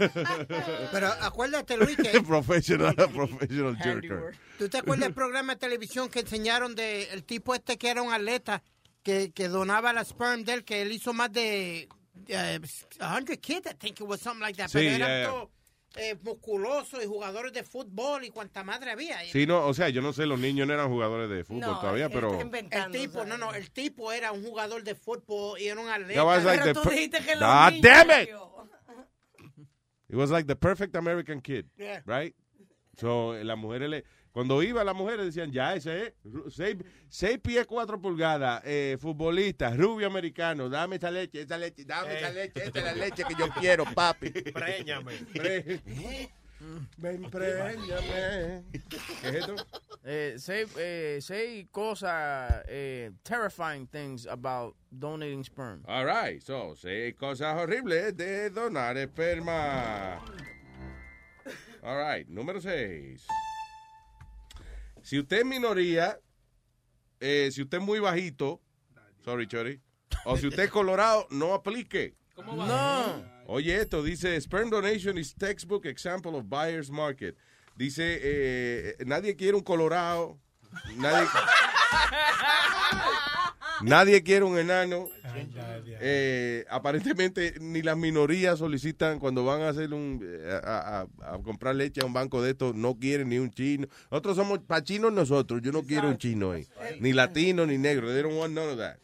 Pero 0.93 1.09
acuérdate, 1.21 1.77
Luis, 1.77 1.97
que 1.97 2.21
professional, 2.27 2.95
professional 2.95 3.77
jerker. 3.77 4.35
¿Tú 4.59 4.69
te 4.69 4.79
acuerdas 4.79 5.07
del 5.07 5.15
programa 5.15 5.55
de 5.55 5.61
televisión 5.61 6.09
que 6.09 6.21
enseñaron 6.21 6.75
de 6.75 7.05
el 7.13 7.25
tipo 7.25 7.55
este 7.55 7.79
que 7.79 7.91
era 7.91 8.03
un 8.03 8.13
atleta 8.13 8.63
que, 9.03 9.31
que 9.33 9.49
donaba 9.49 9.93
la 9.93 10.05
sperm 10.05 10.45
de 10.45 10.55
él, 10.55 10.65
que 10.65 10.83
él 10.83 10.93
hizo 10.93 11.13
más 11.13 11.33
de 11.33 11.89
eh, 12.27 12.61
100 12.99 13.25
kids, 13.41 13.67
I 13.71 13.75
think 13.75 14.01
it 14.01 14.07
was 14.07 14.21
something 14.21 14.43
like 14.43 14.57
that. 14.57 14.69
Sí, 14.69 14.79
pero 14.79 14.95
eran 14.97 15.09
yeah, 15.09 15.31
yeah. 15.31 15.49
Eh, 15.97 16.17
musculosos 16.23 17.03
y 17.03 17.07
jugadores 17.07 17.53
de 17.53 17.63
fútbol 17.65 18.25
y 18.25 18.31
cuanta 18.31 18.63
madre 18.63 18.91
había. 18.93 19.21
Sí, 19.25 19.47
no, 19.47 19.67
o 19.67 19.75
sea, 19.75 19.89
yo 19.89 20.03
no 20.03 20.13
sé, 20.13 20.27
los 20.27 20.39
niños 20.39 20.67
no 20.69 20.75
eran 20.75 20.89
jugadores 20.89 21.29
de 21.31 21.45
fútbol 21.45 21.61
No, 21.61 21.81
todavía, 21.81 22.09
pero... 22.09 22.39
el 22.41 22.91
tipo, 22.93 23.25
no, 23.25 23.39
no, 23.39 23.55
el 23.55 23.71
tipo 23.71 24.13
era 24.13 24.33
un 24.33 24.45
jugador 24.45 24.83
de 24.85 24.95
fútbol 24.95 25.59
y 25.61 25.69
era 25.69 25.81
un 25.81 25.89
atleta. 25.89 26.25
Was 26.25 26.45
like 26.45 26.63
Pero 26.63 26.75
the 26.75 26.81
tú 26.83 26.91
dijiste 26.91 27.19
que 27.21 27.35
los 27.37 27.41
God 27.49 27.73
niños- 27.73 27.83
damn 27.83 28.23
it! 28.23 28.29
It 30.11 30.17
was 30.17 30.31
like 30.31 30.47
the 30.47 30.57
perfect 30.57 30.97
American 30.97 31.41
kid, 31.41 31.67
Yeah. 31.77 32.03
right? 32.07 32.35
So, 32.97 33.35
las 33.45 33.57
mujeres 33.59 33.91
le... 33.91 34.05
Cuando 34.33 34.63
iba, 34.63 34.85
las 34.85 34.95
mujeres 34.95 35.27
decían, 35.27 35.51
ya, 35.51 35.75
ese 35.75 36.07
es, 36.07 36.13
seis, 36.55 36.77
seis 37.09 37.39
pies, 37.39 37.67
cuatro 37.67 38.01
pulgadas, 38.01 38.63
eh, 38.65 38.97
futbolista, 39.01 39.71
rubio 39.75 40.07
americano, 40.07 40.69
dame 40.69 40.97
esa 40.97 41.11
leche, 41.11 41.43
esa 41.43 41.59
leche, 41.59 41.85
dame 41.85 42.19
esa 42.19 42.31
leche, 42.31 42.65
esta 42.65 42.79
es 42.79 42.85
la 42.85 42.95
leche 42.95 43.25
que 43.25 43.35
yo 43.35 43.49
quiero, 43.51 43.85
papi. 43.85 44.31
Préñame. 44.31 45.13
Ven, 46.97 47.23
préñame. 47.31 48.65
¿Qué 49.23 49.29
es 49.29 49.35
esto? 49.35 49.55
Eh, 50.05 50.35
say, 50.39 50.67
eh, 50.77 51.19
say 51.21 51.69
cosas, 51.71 52.65
eh, 52.69 53.11
terrifying 53.25 53.87
things 53.87 54.27
about 54.27 54.75
donating 54.91 55.45
sperm. 55.45 55.85
All 55.87 56.05
right, 56.05 56.43
so, 56.43 56.75
seis 56.75 57.15
cosas 57.15 57.57
horribles 57.57 58.17
de 58.17 58.51
donar 58.51 58.97
esperma. 58.97 60.21
All 61.83 61.97
right, 61.97 62.27
número 62.29 62.61
seis. 62.61 63.27
Si 65.09 65.19
usted 65.19 65.39
es 65.39 65.47
minoría, 65.47 66.21
eh, 67.19 67.49
si 67.51 67.63
usted 67.63 67.79
es 67.79 67.83
muy 67.83 67.99
bajito, 67.99 68.61
sorry, 69.25 69.47
Chori, 69.47 69.81
o 70.27 70.37
si 70.37 70.49
usted 70.49 70.65
es 70.65 70.71
colorado, 70.71 71.27
no 71.31 71.55
aplique. 71.55 72.15
No. 72.37 73.25
Oye, 73.47 73.81
esto 73.81 74.03
dice, 74.03 74.39
sperm 74.39 74.69
donation 74.69 75.17
is 75.17 75.35
textbook 75.35 75.87
example 75.87 76.37
of 76.37 76.51
buyer's 76.51 76.91
market. 76.91 77.39
Dice, 77.75 78.19
eh, 78.21 78.97
nadie 79.07 79.35
quiere 79.35 79.57
un 79.57 79.63
colorado, 79.63 80.39
nadie, 80.99 81.27
nadie 83.83 84.23
quiere 84.23 84.45
un 84.45 84.59
enano. 84.59 85.09
Eh, 86.01 86.65
aparentemente 86.71 87.55
ni 87.61 87.83
las 87.83 87.97
minorías 87.97 88.59
solicitan 88.59 89.19
cuando 89.19 89.45
van 89.45 89.63
a 89.63 89.69
hacer 89.71 89.93
un 89.93 90.21
eh, 90.23 90.61
a, 90.65 91.01
a- 91.23 91.35
a 91.35 91.39
comprar 91.43 91.75
leche 91.77 92.01
a 92.01 92.05
un 92.07 92.13
banco 92.13 92.43
de 92.43 92.51
estos 92.51 92.75
no 92.75 92.95
quieren 92.99 93.29
ni 93.29 93.39
un 93.39 93.51
chino. 93.51 93.87
Nosotros 94.11 94.37
somos 94.37 94.61
para 94.61 94.83
chinos 94.83 95.13
nosotros 95.13 95.61
yo 95.63 95.73
no 95.73 95.83
quiero 95.83 96.09
un 96.09 96.19
chino 96.19 96.53
ahí. 96.53 96.67
Ni 97.01 97.13
latino 97.13 97.67
ni 97.67 97.79
negro 97.79 98.13
they 98.13 98.23
don't 98.23 98.37
want 98.39 98.55
none 98.55 98.71
of 98.73 98.79
that. 98.79 98.97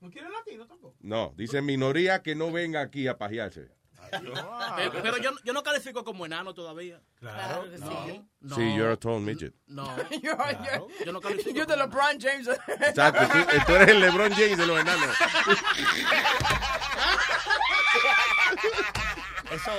¿No 0.00 0.10
quieren 0.10 0.30
latino 0.32 0.66
tampoco? 0.66 0.94
no 1.00 1.32
dice 1.36 1.62
minoría 1.62 2.20
que 2.22 2.34
no 2.34 2.50
venga 2.52 2.80
aquí 2.82 3.06
a 3.06 3.16
pajearse 3.18 3.68
Pero, 4.10 4.92
pero 5.02 5.16
yo, 5.18 5.30
yo 5.44 5.52
no 5.52 5.62
califico 5.62 6.04
como 6.04 6.26
enano 6.26 6.54
todavía. 6.54 7.00
Claro. 7.18 7.70
que 7.70 7.78
sí. 7.78 8.22
No. 8.40 8.56
sí 8.56 8.74
you're 8.74 8.92
a 8.92 8.96
tall 8.96 9.20
midget 9.20 9.54
No. 9.66 9.84
You're, 10.10 10.20
you're, 10.22 11.04
Yo 11.04 11.12
no 11.12 11.20
califico. 11.20 11.50
you're 11.54 11.66
the 11.66 11.76
LeBron 11.76 12.18
James. 12.20 12.48
exacto 12.68 13.26
tú, 13.28 13.38
tú 13.66 13.74
eres 13.74 13.88
el 13.88 14.00
LeBron 14.00 14.32
James 14.32 14.58
de 14.58 14.66
los 14.66 14.80
enanos 14.80 15.16
Eso, 19.52 19.70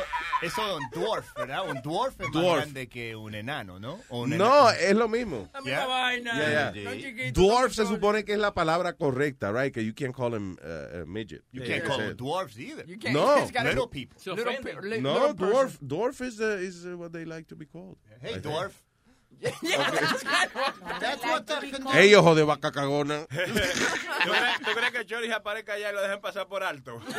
eso 0.41 0.61
es 0.61 0.75
un 0.75 1.01
dwarf, 1.01 1.33
¿verdad? 1.35 1.69
Un 1.69 1.81
dwarf 1.81 2.13
es 2.19 2.27
más 2.29 2.31
Dwarf. 2.33 2.61
grande 2.63 2.87
que 2.89 3.15
un 3.15 3.33
enano, 3.35 3.79
¿no? 3.79 3.99
O 4.09 4.23
un 4.23 4.29
no 4.31 4.35
enano. 4.35 4.69
es 4.71 4.95
lo 4.95 5.07
mismo 5.07 5.49
Yeah. 5.63 5.87
Yeah, 6.23 6.71
yeah. 6.73 6.83
No 6.83 6.91
chiquito, 6.95 7.41
Dwarf 7.41 7.73
se 7.73 7.83
no 7.83 7.89
supone 7.89 8.25
que 8.25 8.33
es 8.33 8.39
la 8.39 8.53
palabra 8.53 8.93
correcta, 8.93 9.51
right? 9.51 9.73
Que 9.73 9.83
you 9.83 9.93
can't 9.93 10.13
call 10.13 10.33
him 10.35 10.57
uh, 10.63 11.01
a 11.01 11.05
midget. 11.05 11.43
You 11.51 11.63
can't 11.63 11.83
call 11.85 11.97
them 11.99 12.15
dwarfs 12.17 12.57
either. 12.57 12.85
You 12.85 12.97
can't- 12.99 13.13
No. 13.13 13.35
Little 13.63 13.87
people. 13.87 14.17
Little, 14.25 15.01
No, 15.01 15.13
little 15.13 15.33
dwarf, 15.35 15.77
dwarf 15.79 16.21
is, 16.21 16.39
uh, 16.41 16.57
is 16.59 16.85
uh, 16.85 16.97
what 16.97 17.11
they 17.13 17.23
like 17.25 17.47
to 17.47 17.55
be 17.55 17.65
called. 17.65 17.97
Hey, 18.19 18.29
I 18.29 18.33
think. 18.33 18.43
dwarf. 18.45 18.71
The 18.71 18.90
Ey, 21.93 22.13
ojo 22.15 22.35
de 22.35 22.43
vaca 22.43 22.71
cagona. 22.71 23.25
¿Tú 23.27 23.35
crees, 23.35 24.59
tú 24.63 24.71
crees 24.75 24.91
que 24.91 25.05
Chori 25.05 25.31
aparezca 25.31 25.73
allá 25.73 25.89
y 25.89 25.93
lo 25.93 26.01
dejen 26.01 26.21
pasar 26.21 26.47
por 26.47 26.63
alto? 26.63 27.01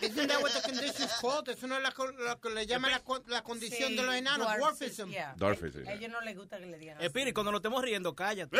Isn't 0.00 0.28
that 0.28 0.40
what 0.42 0.52
the 0.52 0.60
condition's 0.62 1.12
called? 1.20 1.48
Eso 1.48 1.66
no 1.66 1.76
es 1.76 1.82
lo 1.82 2.40
que 2.40 2.50
le 2.50 2.66
llaman 2.66 2.90
la, 2.92 3.00
co- 3.00 3.22
la 3.26 3.42
condición 3.42 3.96
de 3.96 4.02
los 4.02 4.14
enanos, 4.14 4.46
dwarfism. 4.56 5.10
Yeah. 5.10 5.34
Dwarfism. 5.36 5.86
A 5.88 5.92
ellos 5.92 6.10
no 6.10 6.20
les 6.20 6.36
gusta 6.36 6.58
que 6.58 6.66
le 6.66 6.78
digan. 6.78 7.00
Espiri, 7.00 7.32
cuando 7.32 7.50
nos 7.52 7.58
estemos 7.58 7.82
riendo, 7.82 8.14
cállate. 8.14 8.56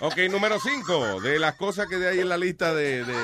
Ok, 0.00 0.16
número 0.30 0.58
5. 0.60 1.20
De 1.20 1.38
las 1.38 1.54
cosas 1.56 1.86
que 1.88 1.96
de 1.96 2.08
ahí 2.08 2.20
en 2.20 2.28
la 2.28 2.36
lista 2.36 2.74
de. 2.74 3.04
de- 3.04 3.14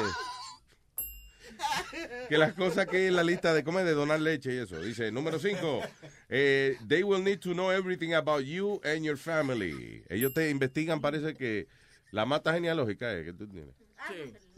que 2.29 2.39
las 2.39 2.55
cosas 2.55 2.87
que 2.87 3.07
en 3.07 3.15
la 3.17 3.23
lista 3.23 3.53
de 3.55 3.63
comer 3.63 3.85
de 3.85 3.93
donar 3.93 4.21
leche 4.21 4.55
y 4.55 4.59
eso. 4.59 4.81
Dice, 4.81 5.13
número 5.13 5.39
5, 5.39 5.83
they 6.29 7.03
will 7.03 7.23
need 7.23 7.39
to 7.41 7.53
know 7.53 7.71
everything 7.71 8.15
about 8.15 8.43
you 8.45 8.81
and 8.85 9.05
your 9.05 9.17
family. 9.17 10.03
Ellos 10.09 10.33
te 10.35 10.51
investigan, 10.51 11.01
parece 11.01 11.35
que 11.35 11.69
la 12.11 12.25
mata 12.27 12.53
genealógica 12.53 13.13
es 13.13 13.27
que 13.27 13.33
tú 13.33 13.47
tienes. 13.49 13.75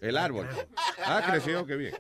El 0.01 0.17
árbol. 0.17 0.49
Ah, 1.05 1.23
creció, 1.31 1.67
qué 1.67 1.77
bien. 1.77 1.95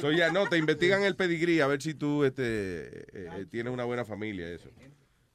So, 0.00 0.10
ya, 0.10 0.32
no, 0.32 0.48
te 0.48 0.56
investigan 0.56 1.04
el 1.04 1.14
pedigrí 1.14 1.60
a 1.60 1.66
ver 1.68 1.80
si 1.80 1.94
tú 1.94 2.24
este, 2.24 2.42
eh, 2.42 3.04
eh, 3.12 3.46
tienes 3.50 3.72
una 3.72 3.84
buena 3.84 4.04
familia, 4.04 4.48
eso. 4.48 4.68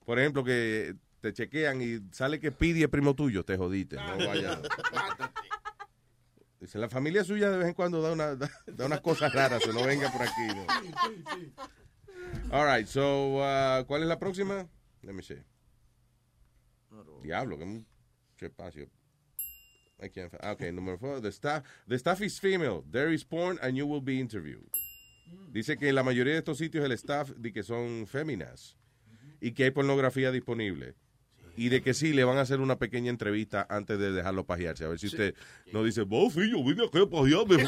Por 0.06 0.20
ejemplo, 0.20 0.44
que 0.44 0.96
te 1.28 1.34
chequean 1.34 1.82
y 1.82 2.00
sale 2.12 2.40
que 2.40 2.52
Pidi 2.52 2.84
es 2.84 2.90
primo 2.90 3.14
tuyo, 3.14 3.44
te 3.44 3.58
jodiste. 3.58 3.98
No 3.98 4.28
vaya. 4.28 4.62
Dice, 6.60 6.80
la 6.80 6.90
familia 6.90 7.24
suya 7.24 7.52
de 7.52 7.58
vez 7.58 7.68
en 7.68 7.74
cuando 7.74 8.02
da, 8.02 8.12
una, 8.12 8.36
da, 8.36 8.50
da 8.66 8.86
unas 8.86 9.02
cosas 9.02 9.32
raras, 9.34 9.66
o 9.68 9.74
no 9.74 9.84
venga 9.84 10.12
por 10.12 10.24
aquí. 10.24 10.48
¿no? 10.48 10.66
All 12.52 12.66
right, 12.66 12.88
so, 12.88 13.38
uh, 13.38 13.86
¿cuál 13.86 14.02
es 14.02 14.08
la 14.08 14.18
próxima? 14.18 14.68
Let 15.04 15.14
me 15.14 15.22
see. 15.22 15.38
Diablo, 17.22 17.58
que 17.58 17.66
mucho 17.66 17.86
espacio. 18.40 18.90
I 20.00 20.10
can't 20.10 20.32
find. 20.32 20.44
Okay, 20.54 20.72
number 20.72 20.98
four. 20.98 21.20
The 21.20 21.32
staff, 21.32 21.64
the 21.88 21.98
staff 21.98 22.22
is 22.22 22.40
female. 22.40 22.84
There 22.90 23.14
is 23.14 23.24
porn 23.24 23.60
and 23.62 23.76
you 23.76 23.86
will 23.86 24.02
be 24.02 24.20
interviewed. 24.20 24.70
Dice 25.52 25.78
que 25.78 25.90
en 25.90 25.96
la 25.96 26.04
mayoría 26.04 26.34
de 26.34 26.40
estos 26.40 26.58
sitios 26.58 26.86
el 26.86 26.94
staff 26.94 27.32
de 27.32 27.52
que 27.52 27.64
son 27.64 28.08
féminas 28.08 28.78
y 29.42 29.52
que 29.52 29.66
hay 29.66 29.72
pornografía 29.72 30.32
disponible. 30.32 30.96
Y 31.58 31.70
de 31.70 31.82
que 31.82 31.94
sí, 31.96 32.14
le 32.14 32.24
van 32.24 32.38
a 32.38 32.42
hacer 32.42 32.60
una 32.62 32.78
pequeña 32.78 33.10
entrevista 33.10 33.66
antes 33.70 33.98
de 34.00 34.12
dejarlo 34.12 34.46
pajearse. 34.46 34.86
A 34.86 34.90
ver 34.90 35.00
si 35.00 35.08
usted 35.08 35.34
no 35.74 35.84
dice, 35.84 36.04
vos, 36.04 36.32
fillo, 36.34 36.64
vine 36.64 36.86
aquí 36.86 37.00
a 37.02 37.10
pajearme. 37.10 37.58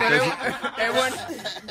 Es, 0.00 0.22
es 0.78 0.92
buen- 0.94 1.14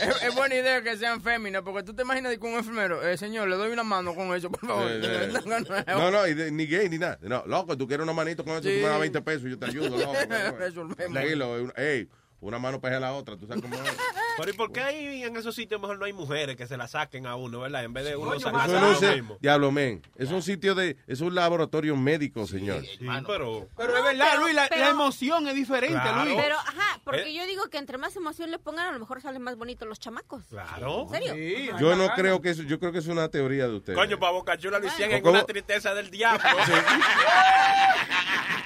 es- 0.10 0.24
es 0.24 0.36
buena 0.36 0.56
idea 0.56 0.82
que 0.82 0.98
sean 0.98 1.22
féminas, 1.22 1.62
porque 1.62 1.84
tú 1.84 1.94
te 1.94 2.02
imaginas 2.04 2.38
que 2.38 2.46
un 2.46 2.54
enfermero, 2.56 3.02
eh, 3.08 3.18
señor, 3.18 3.48
le 3.48 3.56
doy 3.56 3.72
una 3.72 3.84
mano 3.84 4.14
con 4.16 4.34
eso, 4.36 4.50
por 4.52 4.68
favor. 4.68 4.88
Eh, 4.90 5.00
eh. 5.34 5.84
No, 5.88 6.12
no, 6.12 6.28
y 6.28 6.34
de- 6.34 6.52
ni 6.52 6.66
gay 6.66 6.90
ni 6.90 6.98
nada. 6.98 7.18
No, 7.22 7.44
loco, 7.46 7.78
tú 7.78 7.88
quieres 7.88 8.04
una 8.04 8.14
manito 8.14 8.44
con 8.44 8.54
eso, 8.54 8.64
Sí. 8.64 8.76
tú 8.78 8.84
me 8.84 8.90
das 8.90 9.00
20 9.00 9.22
pesos 9.22 9.44
y 9.46 9.50
yo 9.52 9.58
te 9.60 9.66
ayudo, 9.68 9.98
loco. 9.98 10.14
Resolvemos. 10.60 11.74
Ey, 11.78 12.08
una 12.42 12.60
mano 12.60 12.80
pega 12.80 12.98
a 12.98 13.00
la 13.00 13.14
otra, 13.14 13.36
tú 13.38 13.48
sabes 13.48 13.62
cómo 13.62 13.76
es. 13.76 13.82
Pero 14.38 14.52
¿y 14.52 14.54
por 14.54 14.72
qué 14.72 14.80
ahí 14.82 15.24
en 15.24 15.36
esos 15.36 15.54
sitios 15.54 15.82
mejor 15.82 16.00
no 16.00 16.06
hay 16.06 16.14
mujeres 16.14 16.56
que 16.56 16.66
se 16.66 16.78
la 16.78 16.88
saquen 16.88 17.26
a 17.26 17.36
uno, 17.36 17.60
verdad? 17.60 17.84
En 17.84 17.92
vez 17.94 18.06
de 18.06 18.16
uno 18.16 18.40
sacarse 18.40 18.80
no 18.80 18.92
a 18.92 18.96
sé, 18.96 19.06
uno 19.08 19.16
mismo. 19.16 19.38
diablo, 19.42 19.70
men. 19.72 20.02
Es 20.16 20.32
un 20.32 20.42
sitio 20.42 20.76
de, 20.76 20.96
es 21.08 21.20
un 21.20 21.36
laboratorio 21.36 21.98
médico, 21.98 22.48
señor. 22.48 22.82
pero... 23.28 23.68
Pero 23.76 23.98
es 23.98 24.04
verdad, 24.04 24.28
pero- 24.32 24.42
Luis, 24.44 24.56
la, 24.56 24.68
pero- 24.70 24.82
la 24.82 24.90
emoción 24.92 25.48
es 25.50 25.56
diferente, 25.56 26.00
Claro. 26.00 26.24
Luis. 26.24 26.38
Pero, 26.42 26.56
ajá, 26.58 27.02
porque 27.04 27.24
Eh. 27.30 27.34
yo 27.34 27.46
digo 27.48 27.68
que 27.70 27.80
entre 27.80 27.98
más 27.98 28.16
emoción 28.16 28.50
le 28.50 28.60
pongan, 28.60 28.88
a 28.88 28.92
lo 28.94 29.00
mejor 29.00 29.22
salen 29.22 29.42
más 29.42 29.58
bonitos 29.58 29.86
los 29.90 30.00
chamacos. 30.00 30.44
Claro. 30.50 31.08
¿En 31.14 31.22
serio? 31.24 31.78
Yo 31.78 31.98
no 31.98 32.08
creo 32.16 32.42
que 32.42 32.52
eso, 32.52 32.64
yo 32.64 32.80
creo 32.80 32.94
que 32.94 33.00
es 33.00 33.08
una 33.08 33.28
teoría 33.28 33.68
de 33.68 33.76
ustedes. 33.76 34.00
Coño, 34.00 34.18
para 34.20 34.32
Boca 34.32 34.58
Chula 34.58 34.80
lo 34.80 34.88
hicieron 34.88 35.16
en 35.18 35.28
una 35.28 35.44
tristeza 35.44 35.94
del 35.94 36.10
diablo. 36.10 36.40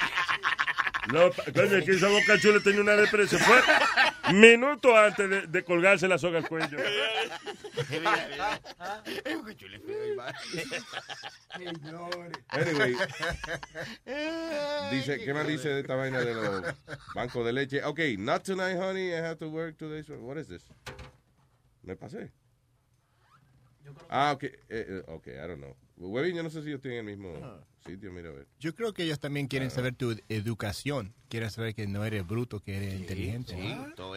No, 1.12 1.32
coño, 1.32 1.78
es 1.78 1.86
que 1.86 1.92
esa 1.92 2.08
boca 2.08 2.40
chula 2.40 2.60
tenía 2.64 2.82
una 2.82 2.96
depresión. 2.96 3.42
Fue 3.42 3.62
minuto 4.34 4.96
antes 4.96 5.30
de, 5.30 5.48
de 5.48 5.64
colgarse 5.64 6.08
la 6.08 6.18
soga 6.18 6.38
al 6.40 6.48
cuello. 6.48 6.78
Anyway, 12.50 12.96
dice, 14.92 15.20
¿qué 15.20 15.34
más 15.34 15.48
dice 15.48 15.70
de 15.70 15.82
esta 15.82 15.96
vaina 15.96 16.22
de 16.22 16.34
los 16.34 16.64
bancos 17.14 17.46
de 17.46 17.54
leche? 17.54 17.84
Ok, 17.84 18.00
not 18.18 18.44
tonight, 18.44 18.78
honey, 18.78 19.10
I 19.10 19.18
have 19.18 19.38
to 19.38 19.50
work 19.50 19.78
today. 19.78 20.04
So 20.04 20.16
what 20.20 20.38
is 20.38 20.48
this? 20.48 20.64
Me 21.84 21.96
pasé. 21.96 22.32
Ah, 24.10 24.32
ok, 24.32 24.44
eh, 24.44 24.54
eh, 24.70 25.04
ok, 25.08 25.28
I 25.28 25.48
don't 25.48 25.60
know. 25.60 25.76
Webin, 25.96 26.36
yo 26.36 26.44
no 26.44 26.50
sé 26.50 26.62
si 26.64 26.70
ellos 26.70 26.82
tienen 26.82 27.08
el 27.08 27.18
mismo 27.18 27.34
sitio, 27.86 28.12
mira 28.12 28.30
a 28.30 28.34
ver. 28.34 28.48
Yo 28.60 28.74
creo 28.76 28.94
que 28.94 29.04
ellos 29.04 29.20
también 29.20 29.48
quieren 29.48 29.70
saber 29.70 29.96
tu 29.96 30.18
educación. 30.28 31.14
Quieren 31.30 31.52
saber 31.52 31.76
que 31.76 31.88
no 31.88 32.04
eres 32.04 32.26
bruto, 32.26 32.60
que 32.60 32.78
eres 32.78 32.96
inteligente. 32.96 33.56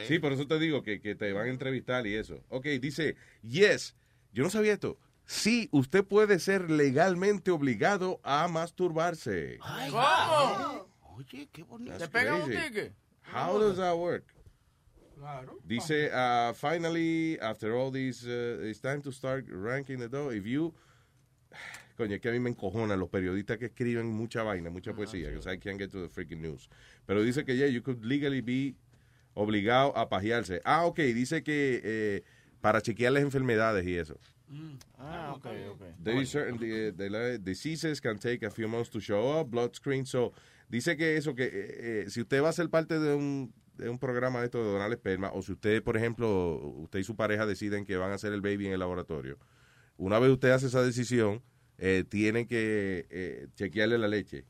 Sí, 0.06 0.18
por 0.18 0.32
eso 0.32 0.46
te 0.46 0.58
digo 0.58 0.82
que, 0.82 1.00
que 1.00 1.14
te 1.14 1.32
van 1.32 1.46
a 1.46 1.50
entrevistar 1.50 2.06
y 2.06 2.14
eso. 2.14 2.42
Ok, 2.48 2.66
dice, 2.80 3.16
yes, 3.42 3.94
yo 4.32 4.42
no 4.42 4.50
sabía 4.50 4.72
esto. 4.72 4.98
Sí, 5.26 5.68
usted 5.72 6.04
puede 6.04 6.38
ser 6.38 6.70
legalmente 6.70 7.50
obligado 7.50 8.20
a 8.22 8.48
masturbarse. 8.48 9.58
¿Cómo? 9.90 10.88
Oye, 11.16 11.48
qué 11.52 11.62
bonito. 11.62 11.96
¿Te 11.98 12.08
pegan 12.08 12.42
un 12.42 12.50
ticket? 12.50 12.94
How 13.34 13.58
does 13.58 13.76
that 13.76 13.96
work? 13.96 14.24
Dice, 15.64 16.10
uh, 16.12 16.52
finally, 16.54 17.38
after 17.40 17.72
all 17.72 17.90
this, 17.90 18.24
uh, 18.24 18.60
it's 18.62 18.80
time 18.80 19.02
to 19.02 19.10
start 19.10 19.46
ranking 19.48 19.98
the 19.98 20.08
dough. 20.08 20.30
If 20.30 20.46
you... 20.46 20.74
Coño, 21.96 22.14
es 22.16 22.20
que 22.20 22.28
a 22.28 22.32
mí 22.32 22.40
me 22.40 22.50
encojonan 22.50 23.00
los 23.00 23.08
periodistas 23.08 23.56
que 23.56 23.66
escriben 23.66 24.06
mucha 24.06 24.42
vaina, 24.42 24.68
mucha 24.68 24.92
poesía, 24.92 25.28
because 25.30 25.50
I 25.50 25.58
can't 25.58 25.78
get 25.78 25.90
to 25.90 26.02
the 26.02 26.08
freaking 26.08 26.42
news. 26.42 26.68
Pero 27.06 27.22
dice 27.22 27.44
que, 27.44 27.56
yeah, 27.56 27.66
you 27.66 27.82
could 27.82 28.04
legally 28.04 28.42
be 28.42 28.74
obligado 29.34 29.96
a 29.96 30.08
pajearse. 30.08 30.60
Ah, 30.64 30.84
ok, 30.84 30.98
dice 30.98 31.42
que 31.42 31.80
eh, 31.82 32.22
para 32.60 32.80
chequear 32.82 33.12
las 33.12 33.22
enfermedades 33.22 33.86
y 33.86 33.96
eso. 33.96 34.18
Ah, 34.98 35.32
ok, 35.36 35.46
ok. 35.72 35.82
There 36.02 36.20
is 36.20 36.30
certain 36.30 36.58
the, 36.58 36.92
the, 36.92 37.08
the 37.08 37.38
diseases 37.38 38.00
can 38.00 38.18
take 38.18 38.44
a 38.44 38.50
few 38.50 38.68
months 38.68 38.90
to 38.90 39.00
show 39.00 39.40
up, 39.40 39.50
blood 39.50 39.74
screen. 39.74 40.06
So, 40.06 40.32
dice 40.68 40.96
que 40.96 41.16
eso, 41.16 41.34
que 41.34 41.44
eh, 41.44 41.50
eh, 41.52 42.04
si 42.08 42.20
usted 42.20 42.42
va 42.42 42.50
a 42.50 42.52
ser 42.52 42.68
parte 42.68 42.98
de 42.98 43.14
un, 43.14 43.52
de 43.76 43.88
un 43.88 43.98
programa 43.98 44.40
de 44.40 44.46
esto 44.46 44.58
de 44.58 44.70
donar 44.70 44.90
esperma, 44.92 45.30
o 45.32 45.42
si 45.42 45.52
usted, 45.52 45.82
por 45.82 45.96
ejemplo, 45.96 46.58
usted 46.78 47.00
y 47.00 47.04
su 47.04 47.16
pareja 47.16 47.46
deciden 47.46 47.84
que 47.84 47.96
van 47.96 48.12
a 48.12 48.14
hacer 48.14 48.32
el 48.32 48.40
baby 48.40 48.66
en 48.66 48.72
el 48.72 48.80
laboratorio, 48.80 49.38
una 49.96 50.18
vez 50.18 50.30
usted 50.30 50.50
hace 50.50 50.66
esa 50.66 50.82
decisión, 50.82 51.42
eh, 51.78 52.04
tiene 52.08 52.46
que 52.46 53.06
eh, 53.10 53.48
chequearle 53.54 53.98
la 53.98 54.08
leche. 54.08 54.44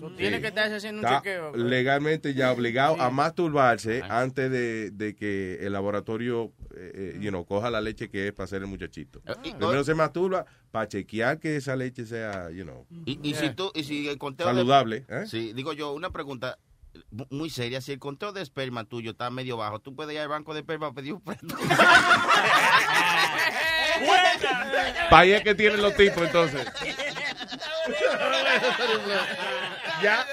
Tú 0.00 0.10
tienes 0.16 0.40
que 0.40 0.48
estar 0.48 0.72
haciendo 0.72 1.00
un 1.02 1.04
Está 1.06 1.18
chequeo. 1.18 1.54
legalmente 1.56 2.34
ya 2.34 2.50
obligado 2.50 3.00
a 3.00 3.10
masturbarse 3.10 4.02
antes 4.08 4.50
de, 4.50 4.90
de 4.90 5.14
que 5.14 5.58
el 5.64 5.72
laboratorio 5.74 6.52
eh, 6.74 7.14
eh, 7.14 7.18
you 7.20 7.28
know, 7.30 7.44
coja 7.46 7.70
la 7.70 7.80
leche 7.80 8.08
que 8.10 8.26
es 8.26 8.32
para 8.32 8.46
hacer 8.46 8.62
el 8.62 8.66
muchachito. 8.68 9.22
y- 9.44 9.52
Primero 9.52 9.84
se 9.84 9.94
masturba 9.94 10.46
para 10.72 10.88
chequear 10.88 11.38
que 11.38 11.54
esa 11.56 11.76
leche 11.76 12.06
sea, 12.06 12.50
you 12.50 12.64
know, 12.64 12.86
Y, 13.04 13.20
y 13.22 13.34
si 13.34 13.50
tú, 13.50 13.70
y 13.72 13.84
si 13.84 14.08
el 14.08 14.18
conteo 14.18 14.48
de- 14.48 14.52
saludable. 14.54 15.04
¿eh? 15.08 15.26
Sí, 15.28 15.52
digo 15.52 15.72
yo, 15.74 15.92
una 15.92 16.10
pregunta 16.10 16.58
mu- 17.12 17.26
muy 17.30 17.48
seria. 17.48 17.80
Si 17.80 17.92
el 17.92 18.00
conteo 18.00 18.32
de 18.32 18.42
esperma 18.42 18.84
tuyo 18.84 19.12
está 19.12 19.30
medio 19.30 19.56
bajo, 19.56 19.78
tú 19.78 19.94
puedes 19.94 20.12
ir 20.12 20.20
al 20.22 20.28
banco 20.28 20.54
de 20.54 20.60
esperma 20.60 20.88
a 20.88 20.92
pedir 20.92 21.12
un 21.12 21.20
préstamo. 21.20 21.54
Para 25.09 25.21
ahí 25.23 25.33
es 25.33 25.41
que 25.43 25.55
tienen 25.55 25.81
los 25.81 25.95
tipos, 25.95 26.23
entonces. 26.23 26.65
ya. 30.01 30.25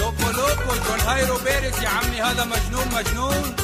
لوكو 0.00 0.30
لوكو 0.30 0.74
جون 0.86 1.00
هايرو 1.00 1.38
بيرس 1.38 1.82
يا 1.82 1.88
عمي 1.88 2.22
هذا 2.22 2.44
مجنون 2.44 2.88
مجنون 2.94 3.56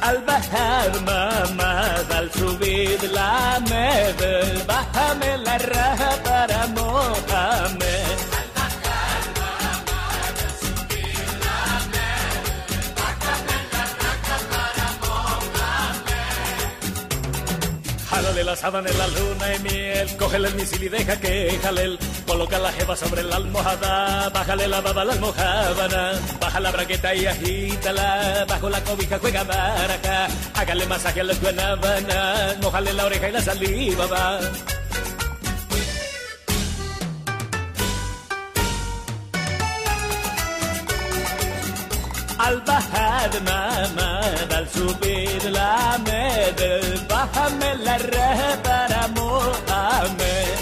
Al 0.00 0.18
bajar 0.24 0.90
mamá, 1.02 1.94
al 2.16 2.32
subir 2.32 2.98
la 3.12 3.60
med, 3.68 4.66
bájame 4.66 5.38
la 5.38 5.58
raja 5.58 6.10
para 6.24 6.66
Mohamed. 6.68 7.19
Sábana 18.60 18.90
en 18.90 18.98
la 18.98 19.06
luna 19.06 19.54
y 19.54 19.58
miel, 19.60 20.16
cógele 20.18 20.48
el 20.48 20.54
misil 20.54 20.82
y 20.82 20.88
deja 20.90 21.18
que 21.18 21.58
jale 21.62 21.98
Coloca 22.26 22.58
la 22.58 22.70
jeva 22.72 22.94
sobre 22.94 23.22
la 23.22 23.36
almohada, 23.36 24.28
bájale 24.28 24.68
la 24.68 24.82
baba 24.82 25.00
a 25.00 25.04
la 25.06 25.12
almohábana, 25.14 26.12
baja 26.38 26.60
la 26.60 26.70
braqueta 26.70 27.14
y 27.14 27.26
agítala, 27.26 28.44
bajo 28.46 28.68
la 28.68 28.84
cobija 28.84 29.18
juega 29.18 29.44
baraja, 29.44 30.28
hágale 30.54 30.86
masaje 30.86 31.22
a 31.22 31.24
la 31.24 31.34
guanábana, 31.34 32.56
mojale 32.60 32.92
la 32.92 33.06
oreja 33.06 33.28
y 33.30 33.32
la 33.32 33.40
saliva 33.42 34.06
va. 34.06 34.40
البحر 42.48 43.30
ما 43.46 43.62
مدى 43.96 44.58
السبيل 44.58 45.52
لا 45.52 45.98
مدى 45.98 46.80
بحمل 47.10 47.88
الرهبر 47.88 48.92
مؤمن. 49.16 50.56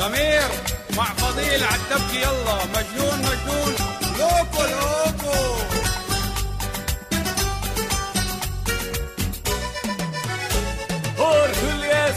ضمير 0.00 0.50
مع 0.96 1.04
فضيل 1.04 1.64
عالدبكي 1.64 2.18
يلا 2.20 2.58
مجنون 2.74 3.18
مجنون. 3.28 3.74
لوكو 4.18 4.62
لوكو 4.72 5.21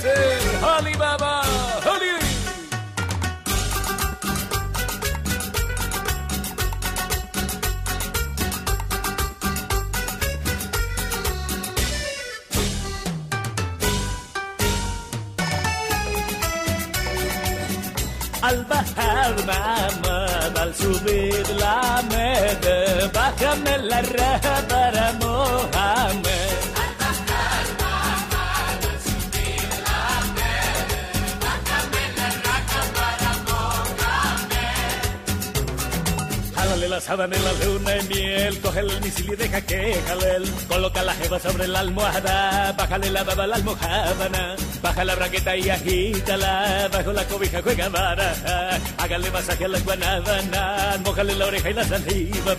el 0.06 0.64
Alibaba. 0.64 1.42
Ali. 1.94 2.16
Al 18.42 18.64
bajar 18.66 19.34
mamá, 19.48 20.28
al 20.62 20.76
subir 20.76 21.50
la 21.58 22.04
meta, 22.10 23.10
bájame 23.14 23.78
la 23.80 24.02
raja 24.02 24.56
para 24.68 25.14
mojarme. 25.14 26.25
la 36.96 37.26
en 37.26 37.44
la 37.44 37.54
luna 37.66 37.92
de 37.92 38.04
miel, 38.04 38.62
coge 38.62 38.80
el 38.80 39.02
misil 39.02 39.34
y 39.34 39.36
deja 39.36 39.60
que 39.62 40.02
jale 40.08 40.36
él. 40.38 40.54
Coloca 40.70 41.04
la 41.04 41.14
jeva 41.16 41.40
sobre 41.40 41.68
la 41.68 41.80
almohada, 41.80 42.72
bájale 42.72 43.10
la 43.12 43.24
baba 43.24 43.44
a 43.44 43.48
la 43.48 43.56
almohábana, 43.56 44.56
baja 44.82 45.04
la 45.04 45.16
braqueta 45.16 45.58
y 45.58 45.70
agítala, 45.70 46.88
bajo 46.92 47.12
la 47.12 47.26
cobija 47.26 47.62
juega 47.62 47.90
baraja, 47.90 48.80
hágale 48.98 49.30
masaje 49.30 49.66
a 49.66 49.68
la 49.68 49.80
guanábana, 49.80 50.98
mojale 51.04 51.36
la 51.36 51.46
oreja 51.48 51.70
y 51.70 51.74
la 51.74 51.84
saliva. 51.84 52.56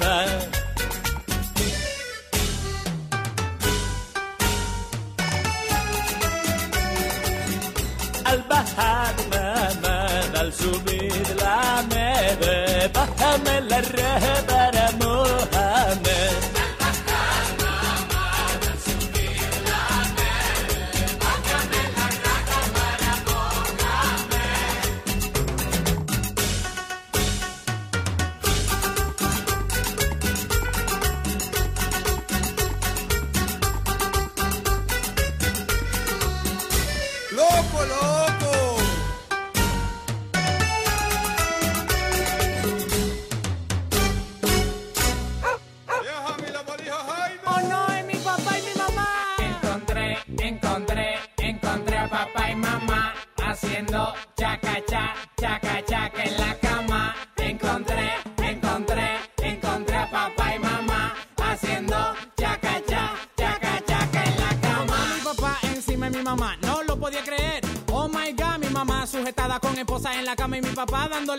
Al 8.25 8.43
bajar, 8.43 9.15
mamá, 9.31 10.07
al 10.41 10.53
subir 10.53 11.37
la 11.41 11.85
mesa. 11.89 12.16
ملل 13.37 13.73
الرهبه 13.73 14.66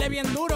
bien 0.09 0.25
duro. 0.34 0.47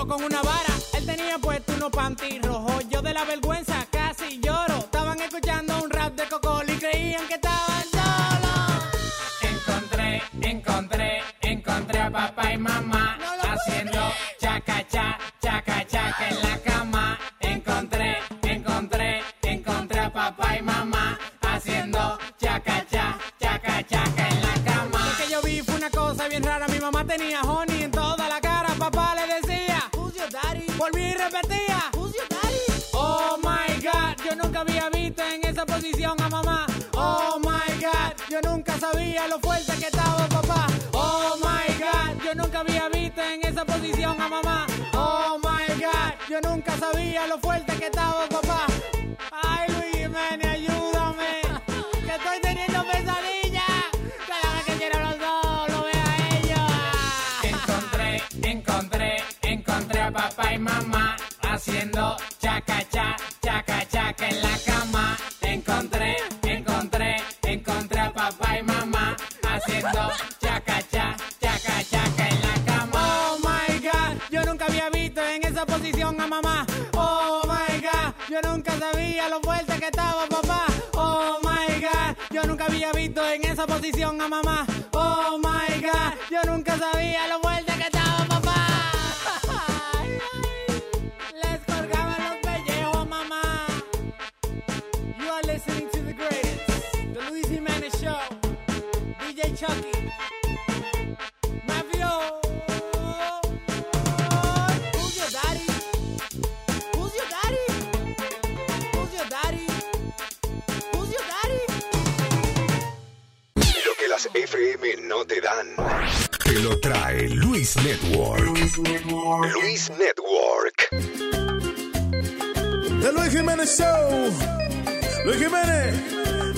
esa 83.51 83.67
posición 83.67 84.21
a 84.21 84.29
mamá. 84.29 84.80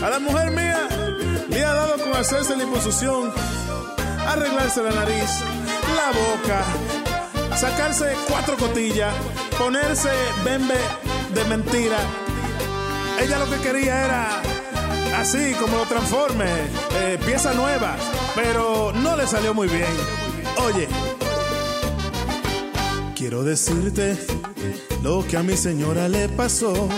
a 0.04 0.10
la 0.10 0.20
mujer 0.20 0.52
mía, 0.52 0.88
le 1.50 1.64
ha 1.64 1.74
dado 1.74 1.98
con 2.04 2.14
hacerse 2.14 2.56
la 2.56 2.64
imposición 2.64 3.32
arreglarse 4.28 4.82
la 4.82 4.92
nariz, 4.92 5.30
la 5.96 6.08
boca, 6.12 6.64
sacarse 7.56 8.14
cuatro 8.30 8.58
cotillas, 8.58 9.14
ponerse 9.58 10.10
bembe 10.44 10.78
de 11.34 11.44
mentira. 11.46 11.98
Ella 13.22 13.40
lo 13.40 13.50
que 13.50 13.58
quería 13.58 14.06
era 14.06 14.42
así 15.18 15.54
como 15.60 15.78
lo 15.78 15.86
transforme, 15.86 16.46
eh, 17.02 17.20
pieza 17.26 17.54
nueva, 17.54 17.96
pero 18.36 18.92
no 18.94 19.16
le 19.16 19.28
salió 19.28 19.54
muy 19.54 19.68
bien. 19.68 19.94
Oye, 20.66 20.88
quiero 23.16 23.44
decirte 23.44 24.18
lo 25.02 25.26
que 25.28 25.38
a 25.38 25.44
mi 25.44 25.58
señora 25.58 26.08
le 26.08 26.30
pasó. 26.30 26.90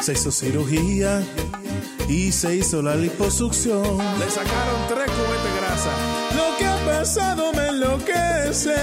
Se 0.00 0.14
hizo 0.14 0.30
cirugía 0.32 1.22
y 2.08 2.32
se 2.32 2.56
hizo 2.56 2.80
la 2.80 2.94
liposucción. 2.94 3.98
Le 4.18 4.30
sacaron 4.30 4.80
tres 4.88 5.10
cubetes 5.10 5.44
de 5.44 5.60
grasa. 5.60 5.90
Lo 6.34 6.56
que 6.56 6.64
ha 6.66 6.76
pasado 6.86 7.52
me 7.52 7.68
enloquece. 7.68 8.74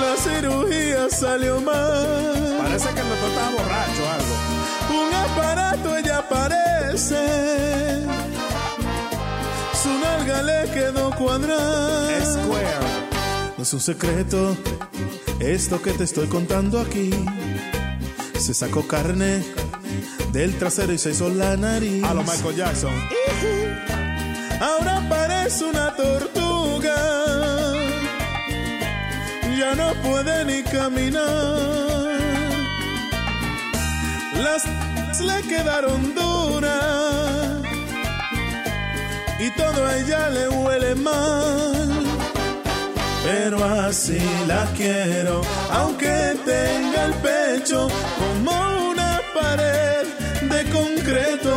La 0.00 0.16
cirugía 0.16 1.08
salió 1.08 1.60
mal. 1.60 2.58
Parece 2.60 2.88
que 2.88 3.00
el 3.00 3.08
doctor 3.08 3.28
estaba 3.30 3.50
borracho 3.50 4.02
o 4.02 4.10
algo. 4.16 4.34
Un 5.06 5.14
aparato 5.14 5.96
ella 5.96 6.28
parece. 6.28 8.04
Su 9.80 9.90
nalga 10.00 10.42
le 10.42 10.70
quedó 10.72 11.10
cuadrada. 11.12 12.24
Square. 12.24 12.66
No 13.56 13.62
es 13.62 13.72
un 13.72 13.80
secreto 13.80 14.56
esto 15.38 15.80
que 15.80 15.92
te 15.92 16.02
estoy 16.02 16.26
contando 16.26 16.80
aquí. 16.80 17.10
Se 18.46 18.54
sacó 18.54 18.86
carne 18.86 19.42
del 20.30 20.56
trasero 20.56 20.92
y 20.92 20.98
se 20.98 21.10
hizo 21.10 21.28
la 21.28 21.56
nariz. 21.56 22.04
A 22.04 22.14
lo 22.14 22.22
Michael 22.22 22.54
Jackson. 22.54 22.94
Ahora 24.60 25.04
parece 25.08 25.64
una 25.64 25.92
tortuga. 25.96 26.94
Ya 29.58 29.74
no 29.74 29.92
puede 30.00 30.44
ni 30.44 30.62
caminar. 30.62 31.24
Las 34.36 35.20
le 35.20 35.42
quedaron 35.48 36.14
duras. 36.14 37.62
Y 39.40 39.50
todo 39.56 39.86
a 39.86 39.98
ella 39.98 40.30
le 40.30 40.48
huele 40.50 40.94
mal. 40.94 42.06
Pero 43.24 43.64
así 43.64 44.20
la 44.46 44.66
quiero, 44.76 45.42
aunque 45.68 46.36
tenga 46.44 47.06
el 47.06 47.14
como 47.72 48.90
una 48.90 49.20
pared 49.34 50.06
de 50.42 50.70
concreto. 50.70 51.56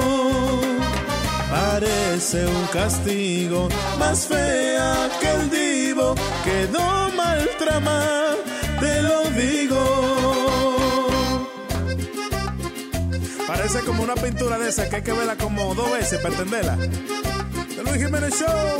Parece 1.52 2.48
un 2.48 2.66
castigo, 2.68 3.70
más 4.00 4.26
fea 4.26 5.10
que 5.20 5.30
el 5.30 5.50
divo, 5.52 6.16
quedó 6.44 7.12
mal 7.16 7.48
tramada, 7.60 8.36
te 8.80 9.02
lo 9.04 9.24
digo. 9.32 11.08
Parece 13.46 13.82
como 13.82 14.02
una 14.04 14.16
pintura 14.16 14.58
de 14.58 14.70
esa 14.70 14.90
que 14.90 14.98
hay 14.98 15.02
que 15.04 15.14
verla 15.14 15.36
como 15.36 15.76
dos 15.76 15.92
veces 15.92 16.20
para 16.20 16.34
entenderla. 16.34 16.78
The 17.76 17.84
Luis 17.84 18.04
Jiménez 18.04 18.34
Show. 18.34 18.80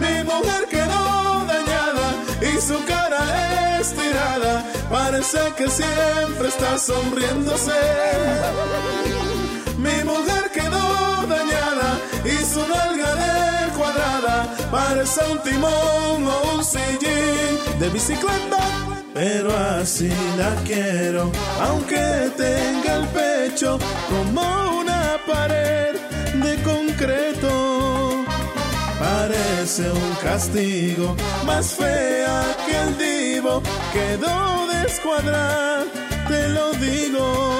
Mi 0.00 0.24
mujer 0.24 0.66
quedó 0.70 1.44
dañada 1.46 2.14
y 2.42 2.60
su 2.60 2.84
cara 2.84 3.65
Parece 4.90 5.38
que 5.56 5.68
siempre 5.68 6.48
está 6.48 6.78
sonriéndose. 6.78 7.72
Mi 9.78 10.02
mujer 10.04 10.50
quedó 10.52 11.26
dañada 11.28 11.98
y 12.24 12.44
su 12.44 12.60
nalga 12.66 13.14
de 13.14 13.72
cuadrada. 13.76 14.56
Parece 14.70 15.20
un 15.30 15.38
timón 15.42 16.26
o 16.26 16.56
un 16.56 16.64
sillín 16.64 17.78
de 17.78 17.88
bicicleta. 17.90 18.58
Pero 19.14 19.56
así 19.56 20.12
la 20.36 20.54
quiero, 20.64 21.30
aunque 21.62 22.30
tenga 22.36 22.96
el 22.96 23.06
pecho 23.08 23.78
como 24.10 24.80
una 24.80 25.18
pared 25.26 25.85
Parece 29.66 29.90
un 29.90 30.14
castigo, 30.22 31.16
más 31.44 31.72
fea 31.72 32.56
que 32.68 32.76
el 32.76 32.98
divo, 32.98 33.60
quedó 33.92 34.68
descuadrada, 34.68 35.84
te 36.28 36.48
lo 36.50 36.70
digo. 36.74 37.56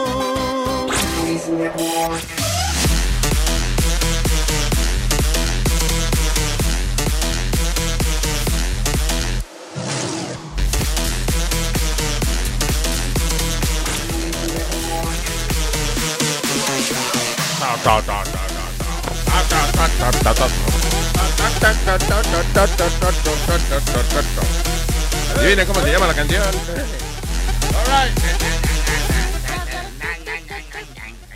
Adivina 25.37 25.67
cómo 25.67 25.81
se 25.81 25.93
llama 25.93 26.07
la 26.07 26.15
canción. 26.15 26.43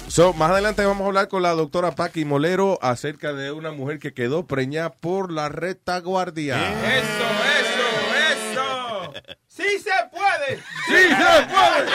So, 0.08 0.32
más 0.32 0.50
adelante 0.50 0.84
vamos 0.84 1.04
a 1.04 1.06
hablar 1.06 1.28
con 1.28 1.42
la 1.42 1.52
doctora 1.52 1.92
Paqui 1.92 2.24
Molero 2.24 2.80
acerca 2.82 3.32
de 3.32 3.52
una 3.52 3.70
mujer 3.70 4.00
que 4.00 4.12
quedó 4.12 4.44
preñada 4.46 4.90
por 4.92 5.30
la 5.30 5.48
retaguardia. 5.48 6.58
Eso, 6.58 7.28
eso, 7.60 7.86
eso. 8.32 9.12
Sí 9.46 9.78
se 9.78 9.92
puede. 10.10 10.56
Sí 10.86 11.14
se 11.14 11.46
puede. 11.46 11.90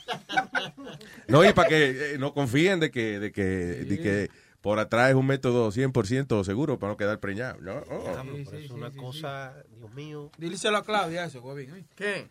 No, 1.32 1.45
y 1.45 1.53
para 1.53 1.70
que 1.70 2.14
eh, 2.14 2.18
no 2.18 2.34
confíen 2.34 2.80
de 2.80 2.91
que, 2.91 3.20
de 3.20 3.32
que, 3.32 3.44
de 3.44 3.99
que 3.99 4.30
por 4.62 4.78
atrás 4.80 5.10
es 5.10 5.16
un 5.16 5.26
método 5.26 5.72
100% 5.72 6.44
seguro 6.44 6.78
para 6.78 6.94
no 6.94 6.98
quedar 6.98 7.20
preñado. 7.20 7.58
¿no? 7.62 7.84
Oh. 7.90 8.12
Diablo, 8.12 8.38
pero 8.45 8.58
es 8.58 8.70
una 8.72 8.91
cosa, 8.91 9.53
Dios 9.78 9.91
mío. 9.94 10.32
Díselo 10.38 10.78
a 10.78 10.84
Claudia 10.84 11.26
eso, 11.26 11.41
Guavín. 11.41 11.76
¿eh? 11.76 11.86
¿Qué? 11.95 12.30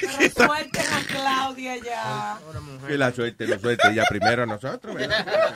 Pero 0.00 0.46
suelten 0.46 0.86
a 0.92 1.02
Claudia 1.06 1.76
ya. 1.76 2.38
Que 2.86 2.98
la 2.98 3.12
suerte, 3.12 3.46
la 3.46 3.58
suerte. 3.58 3.94
Ya 3.94 4.04
primero 4.08 4.46
nosotros. 4.46 4.94
¿verdad? 4.94 5.26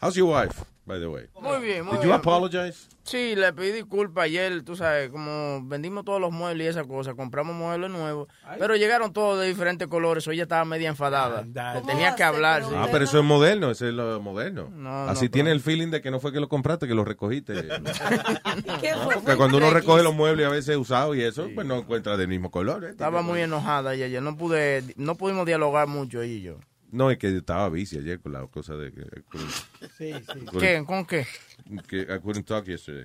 How's 0.00 0.16
your 0.16 0.28
wife, 0.28 0.62
by 0.86 0.98
the 1.00 1.06
way? 1.06 1.26
Muy 1.40 1.58
bien, 1.64 1.84
muy 1.84 1.92
Did 1.94 2.00
bien. 2.00 2.08
you 2.10 2.12
apologize? 2.14 2.88
Sí, 3.04 3.34
le 3.36 3.52
pedí 3.52 3.70
disculpas 3.72 4.24
ayer, 4.24 4.62
tú 4.62 4.76
sabes, 4.76 5.10
como 5.10 5.60
vendimos 5.66 6.04
todos 6.06 6.20
los 6.20 6.32
muebles 6.32 6.66
y 6.66 6.70
esa 6.70 6.84
cosa, 6.84 7.12
compramos 7.14 7.54
muebles 7.54 7.90
nuevos, 7.90 8.28
pero 8.58 8.76
llegaron 8.76 9.12
todos 9.12 9.38
de 9.40 9.46
diferentes 9.46 9.88
colores, 9.88 10.24
so 10.24 10.30
ella 10.30 10.44
estaba 10.44 10.64
media 10.64 10.88
enfadada. 10.88 11.42
Le 11.42 11.80
tenía 11.82 12.14
que 12.14 12.22
hablar. 12.22 12.62
sí. 12.64 12.70
Ah, 12.74 12.88
pero 12.90 13.04
eso 13.04 13.18
es 13.18 13.24
moderno, 13.24 13.70
eso 13.70 13.86
es 13.86 13.92
lo 13.92 14.20
moderno. 14.22 14.70
No, 14.70 15.04
Así 15.08 15.26
no, 15.26 15.30
tiene 15.30 15.48
pero- 15.48 15.56
el 15.56 15.60
feeling 15.60 15.88
de 15.90 16.00
que 16.00 16.10
no 16.10 16.18
fue 16.18 16.32
que 16.32 16.40
lo 16.40 16.48
compraste, 16.48 16.86
que 16.88 16.94
lo 16.94 17.04
recogiste. 17.04 17.52
¿Qué 18.80 18.90
No, 18.92 19.02
fue? 19.04 19.14
porque 19.16 19.36
cuando 19.36 19.58
uno 19.58 19.70
recoge 19.70 20.02
los 20.02 20.14
muebles 20.14 20.46
a 20.46 20.50
veces 20.50 20.76
usados 20.76 21.14
y 21.16 21.22
eso, 21.22 21.48
pues 21.54 21.66
no 21.66 21.76
encuentra 21.76 22.16
del 22.16 22.28
mismo 22.28 22.50
color. 22.50 22.84
¿eh? 22.84 22.90
Estaba 22.90 23.20
muy 23.22 23.40
enojada 23.40 23.94
ella 23.94 24.06
ayer, 24.06 24.22
no 24.22 24.36
pude, 24.36 24.82
no 24.96 25.14
pudimos 25.16 25.44
dialogar 25.46 25.86
mucho 25.88 26.22
ella 26.22 26.32
y 26.34 26.40
yo. 26.42 26.56
No, 26.94 27.10
es 27.10 27.18
que 27.18 27.36
estaba 27.36 27.68
bici 27.68 27.98
ayer 27.98 28.20
con 28.20 28.32
la 28.32 28.46
cosa 28.46 28.74
de 28.76 28.92
que... 28.92 29.02
con- 29.30 29.40
Sí, 29.98 30.12
sí. 30.14 30.44
con- 30.46 30.60
¿Qué? 30.60 30.82
¿Con 30.86 31.04
qué? 31.04 31.26
Que 31.88 32.02
I 32.02 32.20
couldn't 32.22 32.46
talk 32.46 32.64
yesterday. 32.66 33.04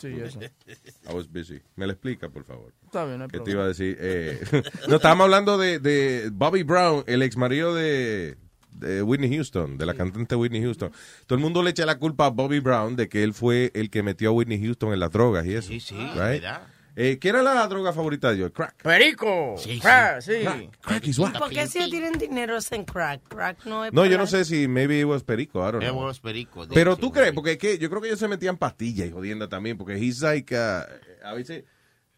Sí, 0.00 0.08
eso. 0.20 0.40
I 0.40 1.14
was 1.14 1.30
busy. 1.30 1.60
¿Me 1.76 1.86
lo 1.86 1.92
explica, 1.92 2.28
por 2.28 2.44
favor? 2.44 2.72
Está 2.84 3.04
bien, 3.04 3.18
no 3.18 3.24
hay 3.24 3.30
Que 3.30 3.40
te 3.40 3.50
iba 3.52 3.62
a 3.64 3.68
decir... 3.68 3.96
Eh, 4.00 4.40
no, 4.88 4.96
estábamos 4.96 5.24
hablando 5.24 5.56
de, 5.56 5.78
de 5.78 6.30
Bobby 6.32 6.62
Brown, 6.64 7.04
el 7.06 7.22
ex 7.22 7.36
marido 7.36 7.74
de, 7.74 8.36
de 8.72 9.02
Whitney 9.02 9.34
Houston, 9.34 9.78
de 9.78 9.86
la 9.86 9.94
cantante 9.94 10.34
Whitney 10.34 10.62
Houston. 10.62 10.90
Todo 11.26 11.36
el 11.36 11.42
mundo 11.42 11.62
le 11.62 11.70
echa 11.70 11.86
la 11.86 11.98
culpa 11.98 12.26
a 12.26 12.30
Bobby 12.30 12.58
Brown 12.60 12.96
de 12.96 13.08
que 13.08 13.22
él 13.22 13.34
fue 13.34 13.70
el 13.74 13.88
que 13.90 14.02
metió 14.02 14.30
a 14.30 14.32
Whitney 14.32 14.60
Houston 14.62 14.92
en 14.92 15.00
las 15.00 15.12
drogas 15.12 15.46
y 15.46 15.54
eso. 15.54 15.68
Sí, 15.68 15.80
sí, 15.80 15.94
right? 15.96 16.42
¿verdad? 16.42 16.66
Eh, 16.98 17.18
¿Qué 17.18 17.28
era 17.28 17.42
la 17.42 17.66
droga 17.68 17.92
favorita 17.92 18.30
de 18.30 18.36
ellos? 18.36 18.52
Crack. 18.54 18.82
Perico. 18.82 19.54
Sí. 19.58 19.78
Crack, 19.80 20.22
sí. 20.22 20.40
Crack. 20.42 20.80
Crack 20.80 21.06
is 21.06 21.18
what? 21.18 21.34
¿Por 21.38 21.50
qué 21.50 21.66
si 21.66 21.90
tienen 21.90 22.14
dinero 22.14 22.56
es 22.56 22.72
en 22.72 22.84
crack? 22.84 23.20
Crack 23.28 23.66
no 23.66 23.84
es 23.84 23.92
No, 23.92 24.04
yo 24.06 24.12
para- 24.12 24.22
no 24.22 24.26
sé 24.26 24.46
si 24.46 24.66
maybe 24.66 24.98
it 25.00 25.04
was 25.04 25.22
perico, 25.22 25.58
I 25.60 25.72
don't 25.72 25.82
It 25.84 25.90
know. 25.90 26.04
was 26.06 26.20
perico, 26.20 26.66
Pero 26.72 26.96
tú 26.96 27.12
crees, 27.12 27.32
porque 27.32 27.52
es 27.52 27.58
que 27.58 27.76
yo 27.78 27.90
creo 27.90 28.00
que 28.00 28.08
ellos 28.08 28.18
se 28.20 28.28
metían 28.28 28.56
pastillas 28.56 29.06
y 29.08 29.10
jodienda 29.12 29.46
también, 29.46 29.76
porque 29.76 29.98
he's 29.98 30.22
like, 30.22 30.54
uh, 30.56 30.82
a 31.22 31.34
veces 31.34 31.64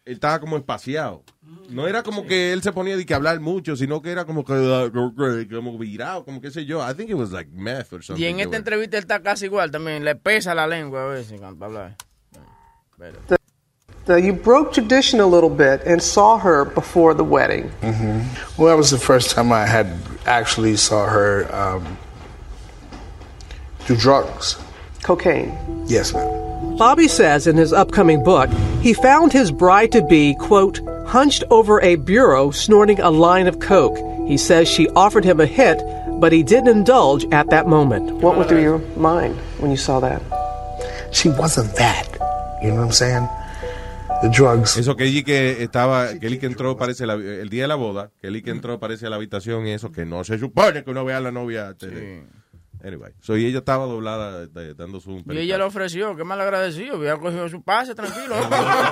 él 0.05 0.15
estaba 0.15 0.39
como 0.39 0.57
espaciado. 0.57 1.25
No 1.71 1.89
era 1.89 2.05
como 2.05 2.25
que 2.25 2.53
él 2.53 2.63
se 2.63 2.73
ponía 2.73 2.97
de 2.97 3.05
que 3.05 3.15
hablar 3.15 3.41
mucho, 3.41 3.75
sino 3.75 4.01
que 4.01 4.13
era 4.13 4.25
como 4.27 4.45
que 4.45 4.89
como 5.51 5.77
virado, 5.77 6.25
como 6.25 6.41
qué 6.41 6.53
sé 6.53 6.65
yo. 6.67 6.89
I 6.89 6.95
think 6.95 7.11
it 7.11 7.17
was 7.17 7.33
like 7.33 7.51
meth 7.53 7.93
or 7.93 8.05
something. 8.05 8.23
Y 8.23 8.27
en 8.29 8.39
esta 8.39 8.57
entrevista 8.57 8.97
él 8.97 9.03
está 9.03 9.21
casi 9.23 9.47
igual 9.47 9.73
también, 9.73 10.05
le 10.05 10.15
pesa 10.15 10.55
la 10.55 10.69
lengua 10.69 11.03
a 11.03 11.07
veces 11.09 11.41
cuando 11.41 11.65
habla. 11.65 11.97
Espérate. 12.93 13.37
Now, 14.09 14.17
you 14.17 14.33
broke 14.33 14.73
tradition 14.73 15.21
a 15.21 15.27
little 15.27 15.51
bit 15.51 15.83
and 15.85 16.03
saw 16.03 16.39
her 16.39 16.65
before 16.65 17.13
the 17.13 17.25
wedding. 17.25 17.69
hmm 17.83 18.23
Well, 18.57 18.69
that 18.69 18.77
was 18.79 18.91
the 18.91 18.99
first 18.99 19.31
time 19.33 19.53
I 19.53 19.67
had 19.67 19.93
actually 20.25 20.77
saw 20.79 21.07
her 21.07 21.55
um, 21.55 21.99
do 23.87 23.95
drugs. 23.95 24.57
Cocaine. 25.03 25.57
Yes, 25.87 26.15
ma'am. 26.15 26.77
Bobby 26.79 27.07
says 27.07 27.47
in 27.47 27.57
his 27.57 27.73
upcoming 27.73 28.25
book, 28.25 28.49
he 28.81 28.95
found 28.95 29.33
his 29.33 29.51
bride 29.51 29.93
to 29.93 30.03
be, 30.03 30.35
quote, 30.37 30.81
hunched 31.07 31.45
over 31.51 31.81
a 31.83 31.97
bureau 31.97 32.51
snorting 32.51 33.01
a 33.01 33.11
line 33.11 33.47
of 33.47 33.61
coke. 33.61 33.99
He 34.27 34.39
says 34.39 34.69
she 34.69 34.89
offered 34.91 35.25
him 35.25 35.39
a 35.39 35.47
hit, 35.47 35.83
but 36.21 36.33
he 36.33 36.43
didn't 36.43 36.69
indulge 36.69 37.27
at 37.33 37.51
that 37.51 37.67
moment. 37.67 38.11
What 38.23 38.37
went 38.37 38.49
through 38.49 38.63
your 38.63 38.79
mind 38.97 39.37
when 39.59 39.71
you 39.71 39.77
saw 39.77 40.01
that? 40.01 40.23
She 41.13 41.29
wasn't 41.29 41.75
that. 41.77 42.09
You 42.63 42.71
know 42.71 42.77
what 42.77 42.85
I'm 42.87 42.93
saying? 42.93 43.29
The 44.23 44.29
drugs. 44.31 44.77
Eso 44.77 44.97
que 44.97 45.05
allí 45.05 45.23
que 45.23 45.63
estaba, 45.63 46.19
que 46.19 46.27
él 46.27 46.41
que 46.41 46.47
entró 46.47 46.77
parece 46.77 47.07
la- 47.07 47.15
el 47.15 47.49
día 47.49 47.63
de 47.63 47.69
la 47.69 47.77
boda, 47.77 48.11
que 48.21 48.27
él 48.27 48.43
que 48.43 48.51
entró 48.51 48.81
parece 48.81 49.07
a 49.07 49.11
la 49.11 49.17
habitación 49.17 49.67
y 49.67 49.71
eso 49.73 49.93
que 49.93 50.05
no 50.05 50.25
se 50.25 50.39
supone 50.39 50.83
que 50.83 50.91
uno 50.91 51.05
vea 51.05 51.19
a 51.19 51.21
la 51.21 51.31
novia. 51.31 51.75
te- 51.75 52.27
Anyway, 52.85 53.11
so 53.21 53.37
y 53.37 53.45
ella 53.45 53.59
estaba 53.59 53.87
doblada 53.87 54.47
de- 54.47 54.73
dando 54.75 55.01
su 55.01 55.21
Y 55.29 55.37
ella 55.39 55.59
le 55.59 55.65
ofreció, 55.65 56.15
qué 56.15 56.23
mal 56.23 56.41
agradecido, 56.41 56.95
había 56.95 57.17
cogido 57.17 57.49
su 57.49 57.61
pase, 57.63 57.93
tranquilo. 57.93 58.37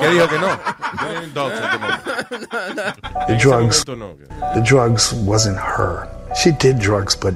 ¿Qué 0.00 0.08
dijo 0.10 0.28
que 0.28 0.38
no? 0.40 0.48
The 3.28 3.36
drugs. 3.36 3.84
The 3.84 4.60
drugs 4.62 5.12
wasn't 5.24 5.56
her. 5.58 6.08
She 6.34 6.50
did 6.52 6.78
drugs, 6.80 7.16
but 7.16 7.34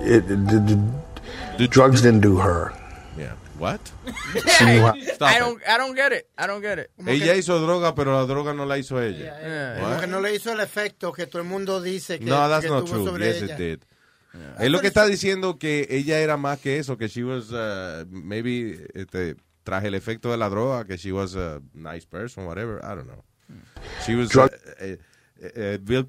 it, 0.00 0.26
the, 0.28 0.36
the, 0.36 0.78
the 1.58 1.68
drugs 1.68 2.00
didn't 2.02 2.20
do 2.22 2.38
her. 2.38 2.72
Yeah. 3.58 4.82
What? 4.82 4.96
I 5.20 5.38
don't, 5.38 5.60
I 5.66 5.76
don't 5.78 5.94
get 5.96 6.12
it, 6.12 6.28
I 6.38 6.46
don't 6.46 6.60
get 6.62 6.78
it. 6.78 6.90
Ella 7.06 7.34
hizo 7.34 7.58
droga, 7.60 7.94
pero 7.94 8.12
la 8.12 8.24
droga 8.26 8.54
no 8.54 8.64
la 8.66 8.78
hizo 8.78 9.00
ella. 9.02 9.74
Como 9.78 9.88
What? 9.90 10.00
que 10.00 10.06
no 10.06 10.20
le 10.20 10.34
hizo 10.34 10.52
el 10.52 10.60
efecto 10.60 11.12
que 11.12 11.26
todo 11.26 11.42
el 11.42 11.48
mundo 11.48 11.80
dice 11.82 12.18
que, 12.18 12.24
No, 12.24 12.48
that's 12.48 12.64
que 12.64 12.70
not 12.70 12.84
tuvo 12.84 12.94
true. 12.96 13.04
sobre 13.06 13.26
Yes, 13.32 13.42
ella. 13.42 13.54
it 13.54 13.58
did. 13.58 13.78
Es 14.60 14.70
lo 14.70 14.80
que 14.80 14.86
está 14.86 15.04
diciendo 15.06 15.58
que 15.58 15.86
ella 15.90 16.20
era 16.20 16.36
más 16.36 16.60
que 16.60 16.78
eso, 16.78 16.96
que 16.96 17.08
she 17.08 17.24
was, 17.24 17.50
uh, 17.50 18.06
maybe, 18.08 18.86
este, 18.94 19.34
traje 19.64 19.88
el 19.88 19.94
efecto 19.94 20.30
de 20.30 20.36
la 20.36 20.48
droga, 20.48 20.84
que 20.84 20.96
she 20.96 21.10
was 21.12 21.34
a 21.34 21.60
nice 21.74 22.06
person, 22.06 22.44
whatever, 22.46 22.78
I 22.84 22.94
don't 22.94 23.06
know. 23.08 23.24
She 24.06 24.14
was, 24.14 24.34
uh, 24.36 24.48
eh, 24.78 24.98
eh, 25.40 25.52
eh, 25.56 25.78
Bill, 25.82 26.08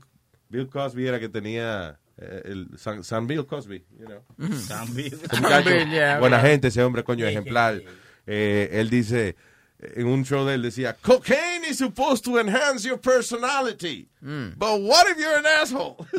Bill 0.49 0.67
Cosby 0.69 1.07
era 1.07 1.19
que 1.19 1.29
tenía, 1.29 1.97
el 2.19 2.67
San, 2.77 3.03
San 3.03 3.27
Bill 3.27 3.45
Cosby, 3.45 3.83
you 3.97 4.05
know. 4.05 4.21
San 4.57 4.93
Bill. 4.93 5.17
Bill, 5.63 5.87
yeah, 5.87 6.19
buena 6.19 6.37
right. 6.37 6.51
gente, 6.51 6.67
ese 6.67 6.81
hombre, 6.83 7.03
coño, 7.03 7.25
ejemplar. 7.25 7.81
Eh, 8.27 8.69
él 8.73 8.89
dice, 8.89 9.35
en 9.81 10.07
un 10.07 10.23
show 10.25 10.45
de 10.45 10.55
él 10.55 10.61
decía, 10.61 10.95
cocaine 11.01 11.63
is 11.63 11.77
supposed 11.77 12.23
to 12.23 12.37
enhance 12.37 12.83
your 12.85 12.97
personality. 12.97 14.09
But 14.21 14.81
what 14.81 15.07
if 15.07 15.17
you're 15.17 15.37
an 15.37 15.45
asshole? 15.45 16.05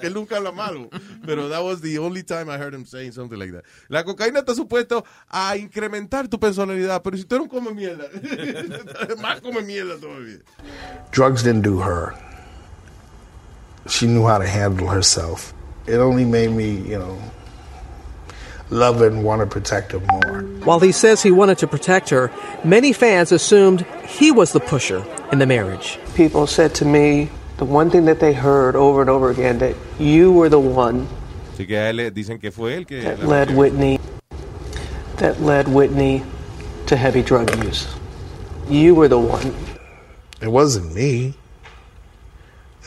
que 0.00 0.06
él 0.08 0.14
nunca 0.14 0.36
habla 0.36 0.50
malo. 0.50 0.88
Pero 1.26 1.48
that 1.50 1.62
was 1.62 1.82
the 1.82 1.98
only 1.98 2.22
time 2.22 2.48
I 2.48 2.56
heard 2.56 2.72
him 2.74 2.86
saying 2.86 3.12
something 3.12 3.38
like 3.38 3.52
that. 3.52 3.64
La 3.90 4.02
cocaína 4.04 4.40
está 4.40 4.54
supuesto 4.54 5.04
a 5.28 5.56
incrementar 5.58 6.28
tu 6.28 6.38
personalidad, 6.40 7.02
pero 7.02 7.16
si 7.18 7.24
tú 7.24 7.36
eres 7.36 7.44
un 7.44 7.50
come 7.50 7.74
mierda, 7.74 8.08
más 9.20 9.42
come 9.42 9.60
mierda 9.60 9.98
todavía. 10.00 10.38
drugs 11.12 11.42
didn't 11.42 11.62
do 11.62 11.78
her. 11.78 12.14
She 13.88 14.06
knew 14.06 14.26
how 14.26 14.38
to 14.38 14.46
handle 14.46 14.88
herself. 14.88 15.54
It 15.86 15.96
only 15.96 16.24
made 16.24 16.50
me, 16.50 16.70
you 16.70 16.98
know, 16.98 17.18
love 18.70 19.00
and 19.00 19.24
want 19.24 19.40
to 19.40 19.46
protect 19.46 19.92
her 19.92 20.00
more. 20.00 20.42
While 20.64 20.80
he 20.80 20.92
says 20.92 21.22
he 21.22 21.30
wanted 21.30 21.58
to 21.58 21.66
protect 21.66 22.10
her, 22.10 22.30
many 22.64 22.92
fans 22.92 23.32
assumed 23.32 23.86
he 24.06 24.30
was 24.30 24.52
the 24.52 24.60
pusher 24.60 25.04
in 25.32 25.38
the 25.38 25.46
marriage. 25.46 25.98
People 26.14 26.46
said 26.46 26.74
to 26.76 26.84
me 26.84 27.30
the 27.56 27.64
one 27.64 27.90
thing 27.90 28.04
that 28.04 28.20
they 28.20 28.34
heard 28.34 28.76
over 28.76 29.00
and 29.00 29.08
over 29.08 29.30
again 29.30 29.58
that 29.58 29.74
you 29.98 30.32
were 30.32 30.48
the 30.48 30.60
one 30.60 31.08
Así 31.58 31.66
que 31.66 31.76
a 31.76 31.90
él 31.90 32.14
dicen 32.14 32.38
que 32.40 32.52
fue 32.52 32.76
él 32.76 32.86
que... 32.86 33.02
that 33.02 33.24
led. 33.24 33.50
Whitney 33.50 33.98
that 35.16 35.40
led 35.40 35.66
Whitney 35.66 36.22
to 36.86 36.96
heavy 36.96 37.20
drug 37.20 37.52
use. 37.64 37.88
You 38.68 38.94
were 38.94 39.08
the 39.08 39.18
one. 39.18 39.52
It 40.40 40.52
wasn't 40.52 40.94
me. 40.94 41.34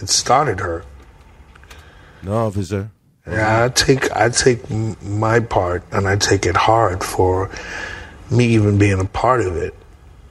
It 0.01 0.07
started 0.07 0.61
her. 0.61 0.85
No, 2.23 2.47
officer. 2.47 2.89
Yeah, 3.27 3.65
I 3.65 3.69
take 3.69 4.11
I 4.15 4.29
take 4.29 4.69
my 4.69 5.39
part 5.39 5.83
and 5.91 6.07
I 6.07 6.15
take 6.15 6.45
it 6.45 6.55
hard 6.55 7.03
for 7.03 7.49
me 8.31 8.45
even 8.55 8.77
being 8.77 8.99
a 8.99 9.05
part 9.05 9.41
of 9.41 9.55
it. 9.55 9.75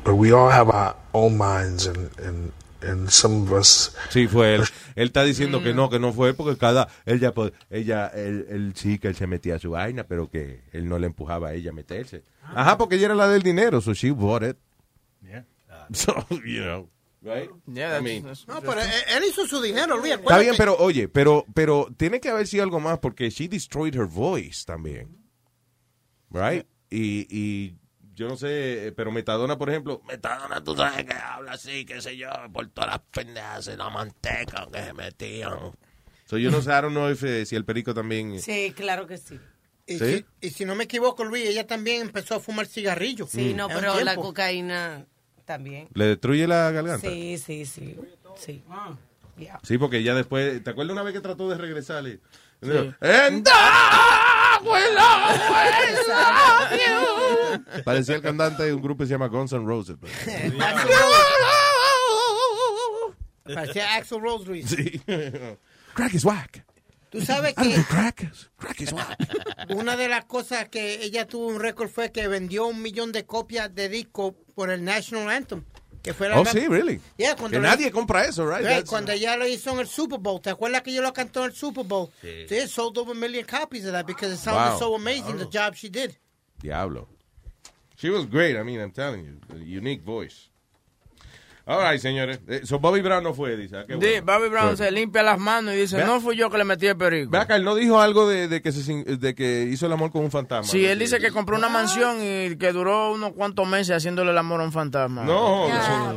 But 0.02 0.16
we 0.16 0.32
all 0.32 0.50
have 0.50 0.70
our 0.70 0.96
own 1.14 1.38
minds 1.38 1.86
and 1.86 2.10
and 2.18 2.52
and 2.82 3.10
some 3.10 3.42
of 3.42 3.52
us 3.52 3.94
Sí, 4.10 4.26
fue 4.26 4.54
él. 4.56 4.64
Él 4.96 5.08
está 5.08 5.22
diciendo 5.22 5.62
que 5.62 5.72
no, 5.72 5.86
mm. 5.86 5.90
que 5.90 5.98
no 5.98 6.12
fue 6.12 6.34
porque 6.34 6.58
cada 6.58 6.88
ella 7.06 7.32
ella 7.70 8.08
él, 8.08 8.46
él 8.50 8.72
sí 8.74 8.98
que 8.98 9.08
él 9.08 9.14
se 9.14 9.26
metía 9.26 9.56
a 9.56 9.58
su 9.58 9.70
vaina, 9.70 10.04
pero 10.04 10.28
que 10.28 10.62
él 10.72 10.88
no 10.88 10.98
le 10.98 11.06
empujaba 11.06 11.48
a 11.48 11.54
ella 11.54 11.70
a 11.70 11.74
meterse. 11.74 12.22
Ah. 12.42 12.62
Ajá, 12.62 12.78
porque 12.78 12.96
ella 12.96 13.06
era 13.06 13.14
la 13.14 13.28
del 13.28 13.42
dinero, 13.42 13.80
so 13.80 13.94
she 13.94 14.10
bought 14.10 14.42
it. 14.42 14.56
Yeah. 15.22 15.44
So, 15.92 16.24
you 16.44 16.62
know, 16.64 16.88
right? 17.22 17.51
Yeah, 17.66 17.98
I 17.98 18.02
mean, 18.02 18.24
No, 18.47 18.60
pero 18.60 18.80
él, 18.80 18.88
él 19.16 19.24
hizo 19.28 19.47
su 19.47 19.60
dinero, 19.60 19.97
Luis. 19.98 20.12
Está 20.14 20.38
bien, 20.38 20.55
pero 20.56 20.76
oye, 20.78 21.09
pero 21.09 21.44
pero 21.55 21.88
tiene 21.97 22.20
que 22.20 22.28
haber 22.30 22.47
sido 22.47 22.62
algo 22.64 22.80
más 22.80 22.98
porque 22.98 23.30
she 23.30 23.48
destroyed 23.48 23.94
her 23.94 24.06
voice 24.06 24.64
también. 24.64 25.16
Right? 26.30 26.64
Y, 26.90 27.26
y 27.30 27.74
yo 28.14 28.28
no 28.28 28.36
sé, 28.36 28.88
eh, 28.88 28.92
pero 28.92 29.10
Metadona, 29.10 29.56
por 29.59 29.70
ejemplo, 29.70 30.01
Metadona, 30.06 30.62
tú 30.62 30.76
sabes 30.76 31.05
que 31.05 31.14
habla 31.14 31.52
así, 31.52 31.84
qué 31.84 32.01
sé 32.01 32.16
yo, 32.16 32.28
por 32.52 32.68
todas 32.68 32.90
las 32.90 33.01
pendejas 33.10 33.68
y 33.72 33.76
la 33.76 33.90
manteca 33.90 34.68
que 34.72 34.82
se 34.82 34.92
metían. 34.92 35.72
So 36.26 36.38
yo 36.38 36.51
no 36.51 36.62
sé, 36.62 36.70
I 36.70 36.82
don't 36.82 36.90
know 36.92 37.10
if, 37.10 37.22
eh, 37.24 37.44
si 37.44 37.56
el 37.56 37.64
perico 37.64 37.92
también... 37.94 38.40
Sí, 38.40 38.72
claro 38.76 39.06
que 39.06 39.18
sí. 39.18 39.38
Y, 39.86 39.98
¿Sí? 39.98 40.24
si, 40.40 40.47
y 40.47 40.51
si 40.51 40.64
no 40.64 40.76
me 40.76 40.84
equivoco, 40.84 41.24
Luis, 41.24 41.48
ella 41.48 41.66
también 41.66 42.02
empezó 42.02 42.36
a 42.36 42.40
fumar 42.40 42.66
cigarrillos. 42.66 43.30
Sí, 43.30 43.52
Mm. 43.52 43.56
no, 43.56 43.68
pero 43.68 44.01
la 44.05 44.14
cocaína 44.14 45.06
también. 45.51 45.89
¿Le 45.94 46.05
destruye 46.05 46.47
la 46.47 46.70
garganta? 46.70 47.09
Sí, 47.09 47.36
sí, 47.36 47.66
sí. 47.66 47.97
Sí. 48.36 48.62
Sí, 49.64 49.78
porque 49.78 50.05
ya 50.05 50.14
después, 50.14 50.62
¿te 50.62 50.70
acuerdas 50.70 50.93
una 50.93 51.02
vez 51.02 51.12
que 51.12 51.20
trató 51.20 51.48
de 51.48 51.56
regresar? 51.59 52.06
Y- 52.06 52.20
Sí. 52.62 52.68
Parecía 57.85 58.16
el 58.16 58.22
cantante 58.22 58.64
de 58.64 58.74
un 58.74 58.82
grupo 58.82 59.01
que 59.02 59.06
se 59.06 59.12
llama 59.12 59.28
Guns 59.28 59.52
N' 59.52 59.64
Roses. 59.66 59.97
pues. 59.98 60.12
Parecía 63.55 63.94
Axel 63.97 64.20
Rose. 64.20 64.62
Sí. 64.66 65.01
Crack 65.94 66.14
is 66.14 66.24
whack. 66.24 66.64
Tú 67.11 67.20
sabes 67.20 67.55
que 67.55 67.74
crack. 67.89 68.32
Crack 68.57 68.81
is 68.81 68.95
una 69.70 69.97
de 69.97 70.09
las 70.09 70.24
cosas 70.27 70.69
que 70.69 71.03
ella 71.03 71.27
tuvo 71.27 71.49
un 71.49 71.59
récord 71.61 71.89
fue 71.91 72.12
que 72.12 72.28
vendió 72.28 72.66
un 72.66 72.81
millón 72.81 73.11
de 73.12 73.27
copias 73.27 73.74
de 73.74 73.89
disco 73.89 74.37
por 74.55 74.70
el 74.70 74.85
National 74.85 75.28
Anthem. 75.28 75.65
Que 76.03 76.15
fue 76.15 76.28
la 76.28 76.41
Oh, 76.41 76.45
sí, 76.47 76.66
really. 76.69 77.01
Yeah, 77.19 77.37
cuando 77.37 77.59
Que 77.59 77.62
nadie 77.62 77.91
compra 77.91 78.24
eso, 78.24 78.47
right? 78.49 78.87
Cuando 78.87 79.12
ella 79.12 79.37
lo 79.37 79.47
hizo 79.47 79.70
en 79.73 79.81
el 79.81 79.87
Super 79.89 80.19
Bowl, 80.19 80.41
¿te 80.41 80.51
acuerdas 80.51 80.82
que 80.82 80.93
ella 80.93 81.03
lo 81.03 81.12
cantó 81.12 81.41
en 81.45 81.51
el 81.51 81.57
Super 81.57 81.85
Bowl? 81.85 82.11
Sí. 82.23 82.47
They 82.49 82.66
sold 82.69 82.97
over 82.97 83.12
a 83.12 83.19
million 83.19 83.45
copies 83.45 83.85
of 83.85 83.93
that 83.93 84.07
because 84.07 84.32
it 84.32 84.39
sounded 84.39 84.73
Wow. 84.74 84.78
so 84.78 84.95
amazing, 84.95 85.37
the 85.37 85.49
job 85.51 85.74
she 85.74 85.91
did. 85.91 86.16
Diablo. 86.62 87.09
She 87.97 88.09
was 88.09 88.24
great, 88.27 88.57
I 88.57 88.62
mean, 88.62 88.81
I'm 88.81 88.93
telling 88.93 89.24
you. 89.24 89.41
A 89.55 89.59
unique 89.59 90.03
voice. 90.03 90.49
All 91.72 91.88
right, 91.88 92.01
señores. 92.01 92.40
Eh, 92.48 92.62
So 92.64 92.80
Bobby 92.80 93.01
Brown 93.01 93.22
no 93.22 93.32
fue, 93.32 93.56
dice. 93.56 93.76
Ah, 93.76 93.84
Sí. 93.88 94.20
Bobby 94.24 94.48
Brown 94.48 94.76
se 94.76 94.90
limpia 94.90 95.22
las 95.22 95.38
manos 95.38 95.74
y 95.74 95.78
dice, 95.78 95.97
Vea- 95.98 96.06
no 96.06 96.20
fui 96.20 96.36
yo 96.36 96.51
que 96.51 96.59
le 96.59 96.64
metí 96.64 96.86
el 96.88 96.97
perico. 96.97 97.30
Ve 97.30 97.38
acá, 97.38 97.55
él 97.55 97.62
no 97.64 97.76
dijo 97.76 98.01
algo 98.01 98.28
de, 98.28 98.48
de 98.48 98.60
que 98.60 98.72
se, 98.72 98.82
sin- 98.82 99.05
de 99.05 99.34
que 99.36 99.62
hizo 99.70 99.86
el 99.86 99.92
amor 99.92 100.10
con 100.10 100.24
un 100.24 100.30
fantasma. 100.32 100.64
Sí, 100.70 100.84
él 100.84 100.98
dice 100.98 101.20
que 101.20 101.30
compró 101.30 101.56
una 101.56 101.68
mansión 101.68 102.18
y 102.20 102.56
que 102.56 102.72
duró 102.72 103.12
unos 103.12 103.32
cuantos 103.34 103.68
meses 103.68 103.97
haciéndole 103.97 104.32
el 104.32 104.38
amor 104.38 104.60
a 104.60 104.64
un 104.64 104.72
fantasma. 104.72 105.22
No, 105.24 105.68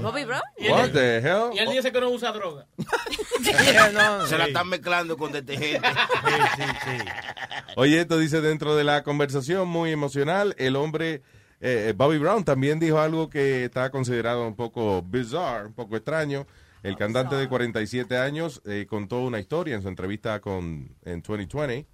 Bobby 0.02 0.24
Brown. 0.26 0.42
What 0.72 0.90
the 0.92 1.18
hell? 1.18 1.52
Y 1.54 1.60
él 1.60 1.70
dice 1.72 1.92
que 1.92 2.02
no 2.02 2.10
usa 2.10 2.32
droga. 2.32 2.66
Se 4.28 4.38
la 4.38 4.46
están 4.46 4.70
mezclando 4.70 5.18
con 5.18 5.32
detergente. 5.32 5.88
Oye, 7.76 8.02
esto 8.02 8.18
dice 8.18 8.42
dentro 8.42 8.76
de 8.76 8.84
la 8.84 9.04
conversación 9.04 9.68
muy 9.68 9.92
emocional, 9.92 10.56
el 10.58 10.76
hombre 10.76 11.22
eh, 11.66 11.94
Bobby 11.96 12.18
Brown 12.18 12.44
también 12.44 12.78
dijo 12.80 13.00
algo 13.00 13.30
que 13.30 13.66
está 13.66 13.90
considerado 13.90 14.46
un 14.46 14.56
poco 14.56 15.02
bizarre, 15.02 15.68
un 15.68 15.74
poco 15.74 15.96
extraño. 15.96 16.46
El 16.84 16.98
cantante 16.98 17.36
de 17.36 17.48
47 17.48 18.18
años 18.18 18.62
eh, 18.66 18.86
contó 18.90 19.24
una 19.24 19.40
historia 19.40 19.76
en 19.76 19.82
su 19.82 19.88
entrevista 19.88 20.42
con 20.42 20.94
en 21.04 21.22
2020. 21.22 21.88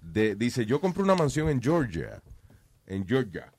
De- 0.00 0.34
dice, 0.34 0.64
yo 0.64 0.80
compré 0.80 1.02
una 1.02 1.14
mansión 1.14 1.50
en 1.50 1.60
Georgia, 1.60 2.22
en 2.86 3.06
Georgia. 3.06 3.52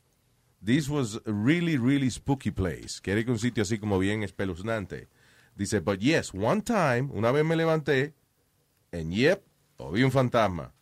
This 0.64 0.90
was 0.90 1.18
a 1.28 1.32
really, 1.32 1.78
really 1.78 2.10
spooky 2.10 2.50
place. 2.50 3.00
Quiere 3.00 3.24
que 3.24 3.30
un 3.32 3.38
sitio 3.38 3.62
así 3.62 3.78
como 3.78 4.00
bien 4.00 4.24
espeluznante. 4.24 5.08
Dice, 5.56 5.80
but 5.80 6.00
yes, 6.00 6.34
one 6.34 6.62
time, 6.62 7.10
una 7.14 7.32
vez 7.32 7.46
me 7.46 7.56
levanté, 7.56 8.14
and 8.92 9.14
yep, 9.14 9.44
vi 9.94 10.04
un 10.04 10.12
fantasma 10.12 10.74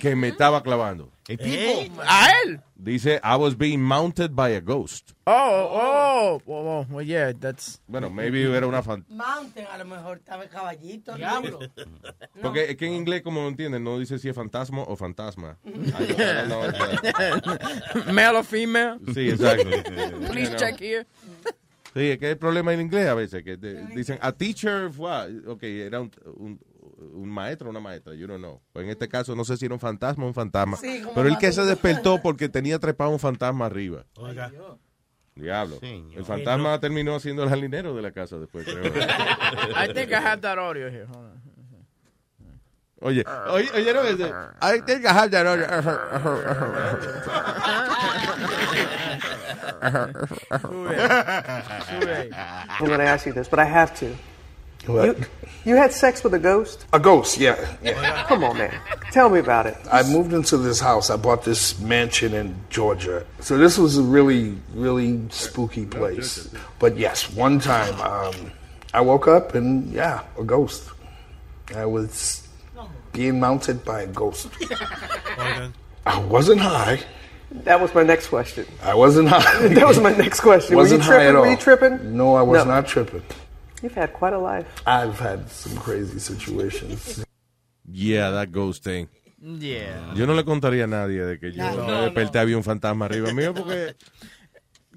que 0.00 0.14
me 0.16 0.28
estaba 0.28 0.62
clavando. 0.62 1.10
¿Eh? 1.28 1.90
¿A 2.06 2.28
él? 2.44 2.60
Dice, 2.76 3.20
I 3.24 3.36
was 3.36 3.56
being 3.56 3.78
mounted 3.82 4.30
by 4.34 4.50
a 4.54 4.60
ghost. 4.60 5.12
Oh, 5.26 5.32
oh, 5.32 6.40
oh, 6.46 6.52
oh, 6.54 6.86
well, 6.90 7.04
yeah, 7.04 7.32
that's... 7.32 7.80
Bueno, 7.88 8.10
maybe 8.10 8.42
era 8.44 8.66
una 8.66 8.82
fan... 8.82 9.04
Mountain, 9.08 9.66
a 9.72 9.78
lo 9.78 9.86
mejor 9.86 10.18
estaba 10.18 10.44
el 10.44 10.48
caballito. 10.50 11.12
¿no? 11.12 11.16
Diablo. 11.18 11.58
Porque 12.42 12.70
es 12.70 12.76
que 12.76 12.86
en 12.86 12.92
inglés, 12.94 13.22
como 13.22 13.40
lo 13.40 13.48
entienden, 13.48 13.82
no 13.82 13.98
dice 13.98 14.18
si 14.18 14.28
es 14.28 14.36
fantasma 14.36 14.82
o 14.82 14.94
fantasma. 14.94 15.56
Male 18.12 18.36
or 18.38 18.44
female? 18.44 18.98
Sí, 19.12 19.30
exacto. 19.30 19.68
Please 20.30 20.50
You 20.50 20.56
know. 20.56 20.58
check 20.58 20.78
here. 20.80 21.06
Sí, 21.94 22.10
es 22.10 22.18
que 22.18 22.26
hay 22.28 22.34
problema 22.34 22.74
en 22.74 22.82
inglés 22.82 23.08
a 23.08 23.14
veces, 23.14 23.42
que 23.42 23.56
te- 23.56 23.86
dicen, 23.86 24.18
a 24.20 24.30
teacher, 24.32 24.90
fue, 24.92 25.08
ok, 25.46 25.62
era 25.62 26.00
un, 26.02 26.10
un- 26.36 26.60
un 26.98 27.28
maestro 27.28 27.68
o 27.68 27.70
una 27.70 27.80
maestra, 27.80 28.14
you 28.14 28.26
don't 28.26 28.40
know. 28.40 28.60
Pues 28.72 28.84
en 28.84 28.90
este 28.90 29.08
caso 29.08 29.36
no 29.36 29.44
sé 29.44 29.56
si 29.56 29.66
era 29.66 29.74
un 29.74 29.80
fantasma 29.80 30.24
o 30.24 30.28
un 30.28 30.34
fantasma. 30.34 30.76
Sí, 30.76 31.02
pero 31.14 31.28
el 31.28 31.38
que 31.38 31.52
se 31.52 31.64
despertó 31.64 32.20
porque 32.22 32.48
tenía 32.48 32.78
trepado 32.78 33.10
un 33.10 33.18
fantasma 33.18 33.66
arriba. 33.66 34.04
Oiga. 34.16 34.50
Diablo. 35.34 35.78
Señor. 35.80 36.18
El 36.18 36.24
fantasma 36.24 36.80
terminó 36.80 37.20
siendo 37.20 37.42
el 37.42 37.50
jardinero 37.50 37.94
de 37.94 38.02
la 38.02 38.10
casa 38.12 38.38
después, 38.38 38.64
creo. 38.64 38.86
I 38.86 39.92
think 39.92 40.10
I 40.10 40.14
have 40.14 40.40
that 40.40 40.58
audio 40.58 40.88
here. 40.88 41.04
Hold 41.04 41.16
on. 41.16 41.46
Oye, 43.02 43.22
oye, 43.50 43.68
oye, 43.74 43.92
no, 43.92 44.02
ese, 44.04 44.32
I 44.62 44.80
think 44.80 45.04
I 45.04 45.12
have 45.12 45.30
that 45.30 45.46
I'm 52.80 52.86
going 52.86 52.98
to 52.98 53.04
ask 53.04 53.26
you 53.26 53.34
this, 53.34 53.48
but 53.48 53.58
I 53.58 53.66
have 53.66 53.94
to. 54.00 54.16
What? 54.86 55.18
You, 55.18 55.26
you 55.64 55.76
had 55.76 55.92
sex 55.92 56.22
with 56.22 56.32
a 56.34 56.38
ghost? 56.38 56.86
A 56.92 57.00
ghost, 57.00 57.38
yeah. 57.38 57.56
yeah. 57.82 58.24
Come 58.28 58.44
on, 58.44 58.56
man. 58.58 58.72
Tell 59.10 59.28
me 59.28 59.40
about 59.40 59.66
it. 59.66 59.76
I 59.90 60.02
moved 60.04 60.32
into 60.32 60.56
this 60.56 60.78
house. 60.80 61.10
I 61.10 61.16
bought 61.16 61.44
this 61.44 61.78
mansion 61.80 62.34
in 62.34 62.54
Georgia. 62.70 63.26
So 63.40 63.58
this 63.58 63.76
was 63.76 63.98
a 63.98 64.02
really, 64.02 64.56
really 64.74 65.28
spooky 65.30 65.84
place. 65.86 66.48
But 66.78 66.96
yes, 66.96 67.32
one 67.32 67.58
time 67.58 68.00
um, 68.00 68.52
I 68.94 69.00
woke 69.00 69.26
up 69.26 69.54
and 69.54 69.90
yeah, 69.92 70.22
a 70.38 70.44
ghost. 70.44 70.90
I 71.74 71.84
was 71.84 72.46
being 73.12 73.40
mounted 73.40 73.84
by 73.84 74.02
a 74.02 74.06
ghost. 74.06 74.48
I 76.06 76.18
wasn't 76.28 76.60
high. 76.60 77.00
That 77.50 77.80
was 77.80 77.94
my 77.94 78.02
next 78.02 78.28
question. 78.28 78.66
I 78.82 78.94
wasn't 78.94 79.28
high. 79.28 79.68
that 79.68 79.86
was 79.86 79.98
my 79.98 80.12
next 80.12 80.40
question. 80.40 80.76
Wasn't 80.76 81.00
Were 81.00 81.04
you 81.04 81.08
tripping? 81.08 81.22
high 81.22 81.28
at 81.28 81.34
all. 81.34 81.42
Were 81.42 81.50
you 81.50 81.56
tripping? 81.56 82.16
No, 82.16 82.34
I 82.34 82.42
was 82.42 82.64
No. 82.64 82.74
not 82.74 82.86
tripping. 82.86 83.22
You've 83.86 83.94
had 83.94 84.12
quite 84.12 84.32
a 84.34 84.38
life. 84.38 84.66
I've 84.84 85.16
had 85.20 85.48
some 85.48 85.76
crazy 85.76 86.18
situations. 86.18 87.24
Yeah, 87.88 88.30
that 88.32 88.50
ghost 88.50 88.82
thing. 88.82 89.06
Yeah. 89.40 90.12
Yo 90.16 90.26
no 90.26 90.34
le 90.34 90.44
contaría 90.44 90.84
a 90.84 90.86
nadie 90.88 91.24
de 91.24 91.38
que 91.38 91.52
yo 91.52 91.62
No, 91.62 91.86
me 91.86 91.92
no, 91.92 92.02
desperté 92.02 92.40
había 92.40 92.56
un 92.56 92.64
fantasma 92.64 93.04
arriba 93.04 93.32
mío 93.32 93.54
porque 93.54 93.94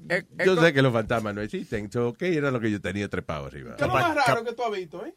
Eh, 0.10 0.24
yo 0.44 0.56
sé 0.60 0.74
que 0.74 0.82
los 0.82 0.92
fantasmas 0.92 1.36
no 1.36 1.42
existen. 1.42 1.92
So, 1.92 2.14
¿Qué 2.14 2.36
era 2.36 2.50
lo 2.50 2.60
que 2.60 2.72
yo 2.72 2.82
tenía 2.82 3.08
trepado 3.08 3.46
arriba? 3.46 3.76
¿Qué 3.76 3.84
es 3.84 3.88
lo 3.88 3.94
más 3.94 4.16
raro 4.16 4.44
que 4.44 4.54
tú 4.54 4.64
has 4.64 4.72
visto, 4.72 5.06
eh? 5.06 5.14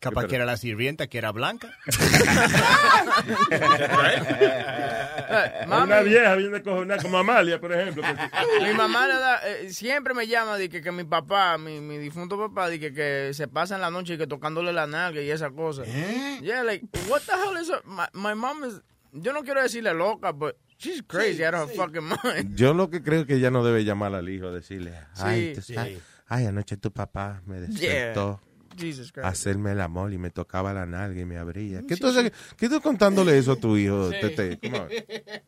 Capaz 0.00 0.26
que 0.26 0.36
era 0.36 0.44
la 0.46 0.56
sirvienta, 0.56 1.08
que 1.08 1.18
era 1.18 1.32
blanca. 1.32 1.76
Una 5.66 6.00
vieja 6.02 6.34
viene 6.36 6.62
cojonada 6.62 7.02
como 7.02 7.18
Amalia, 7.18 7.60
por 7.60 7.72
ejemplo. 7.72 8.02
Mi 8.62 8.72
mamá 8.74 9.06
le 9.08 9.14
da, 9.14 9.40
eh, 9.48 9.72
siempre 9.72 10.14
me 10.14 10.26
llama 10.26 10.56
de 10.56 10.68
que, 10.68 10.80
que 10.82 10.92
mi 10.92 11.04
papá, 11.04 11.58
mi, 11.58 11.80
mi 11.80 11.98
difunto 11.98 12.38
papá, 12.38 12.68
de 12.68 12.78
que, 12.78 12.92
que 12.92 13.30
se 13.34 13.48
pasa 13.48 13.74
en 13.74 13.80
la 13.80 13.90
noche 13.90 14.14
y 14.14 14.18
que 14.18 14.26
tocándole 14.26 14.72
la 14.72 14.86
nalga 14.86 15.20
y 15.20 15.30
esa 15.30 15.50
cosa. 15.50 15.84
Yeah, 15.84 16.62
like, 16.62 16.86
what 17.08 17.22
the 17.22 17.32
hell 17.32 17.60
is 17.60 17.70
up? 17.70 17.84
My, 17.84 18.06
my 18.12 18.34
mom 18.34 18.64
is, 18.64 18.80
yo 19.12 19.32
no 19.32 19.42
quiero 19.42 19.62
decirle 19.62 19.92
loca, 19.94 20.32
but 20.32 20.56
she's 20.78 21.02
crazy 21.06 21.44
out 21.44 21.54
of 21.54 21.70
her 21.70 21.76
fucking 21.76 22.04
mind. 22.04 22.56
Yo 22.56 22.72
lo 22.72 22.88
que 22.88 23.02
creo 23.02 23.26
que 23.26 23.34
ella 23.34 23.50
no 23.50 23.64
debe 23.64 23.84
llamar 23.84 24.14
al 24.14 24.28
hijo, 24.28 24.52
decirle, 24.52 24.94
ay, 25.16 25.54
Sí. 25.56 25.74
Sí. 25.74 25.98
ay, 26.28 26.46
anoche 26.46 26.76
tu 26.76 26.92
papá 26.92 27.42
me 27.46 27.60
despertó. 27.60 28.40
Jesus 28.78 29.12
Christ. 29.12 29.26
hacerme 29.26 29.72
el 29.72 29.80
amor 29.80 30.12
y 30.12 30.18
me 30.18 30.30
tocaba 30.30 30.72
la 30.72 30.86
nalga 30.86 31.20
y 31.20 31.24
me 31.24 31.36
abría. 31.38 31.82
¿Qué 31.86 31.96
Sí, 31.96 32.00
tú, 32.00 32.08
qué 32.56 32.68
tú 32.68 32.80
contándole 32.80 33.36
eso 33.38 33.52
a 33.52 33.56
tu 33.56 33.76
hijo, 33.76 34.10
Sí. 34.10 34.16
Tete? 34.20 34.58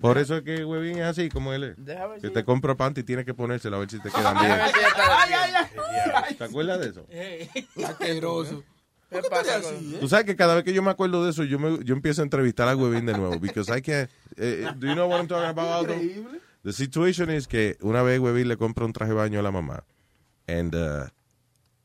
Por 0.00 0.18
eso 0.18 0.36
es 0.38 0.42
que 0.42 0.64
Huevín 0.64 0.98
es 0.98 1.04
así 1.04 1.28
como 1.28 1.52
él 1.52 1.62
es. 1.62 1.76
Que 2.20 2.30
te 2.30 2.44
compra 2.44 2.74
panty 2.76 3.02
y 3.02 3.04
tienes 3.04 3.24
que 3.24 3.34
ponérselo 3.34 3.76
a 3.76 3.78
ver 3.80 3.90
si 3.90 4.00
te 4.00 4.10
quedan 4.14 4.36
bien. 4.40 4.56
¿Te 6.38 6.44
acuerdas 6.44 6.80
de 6.80 6.88
eso? 6.88 7.06
Asqueroso. 7.86 8.64
¿Qué 9.10 9.20
pasa 9.28 9.60
con- 9.60 10.00
Tú 10.00 10.08
sabes 10.08 10.24
que 10.24 10.34
cada 10.34 10.54
vez 10.54 10.64
que 10.64 10.72
yo 10.72 10.82
me 10.82 10.90
acuerdo 10.90 11.22
de 11.24 11.30
eso, 11.30 11.44
yo, 11.44 11.58
me, 11.58 11.84
yo 11.84 11.94
empiezo 11.94 12.22
a 12.22 12.24
entrevistar 12.24 12.66
a 12.68 12.74
Huevín 12.74 13.04
de 13.06 13.12
nuevo. 13.12 13.38
Because 13.38 13.70
I 13.76 13.82
can't, 13.82 14.10
eh, 14.36 14.66
do 14.76 14.86
you 14.88 14.94
know 14.94 15.06
what 15.08 15.20
I'm 15.20 15.28
talking 15.28 15.50
about? 15.50 15.88
Aldo? 15.88 15.94
The 16.64 16.72
situation 16.72 17.30
is 17.30 17.46
que 17.46 17.76
una 17.82 18.02
vez 18.02 18.18
Huevín 18.18 18.48
le 18.48 18.56
compra 18.56 18.84
un 18.86 18.92
traje 18.92 19.12
de 19.12 19.18
baño 19.18 19.38
a 19.38 19.42
la 19.42 19.50
mamá. 19.50 19.84
And, 20.48 20.74
uh, 20.74 21.06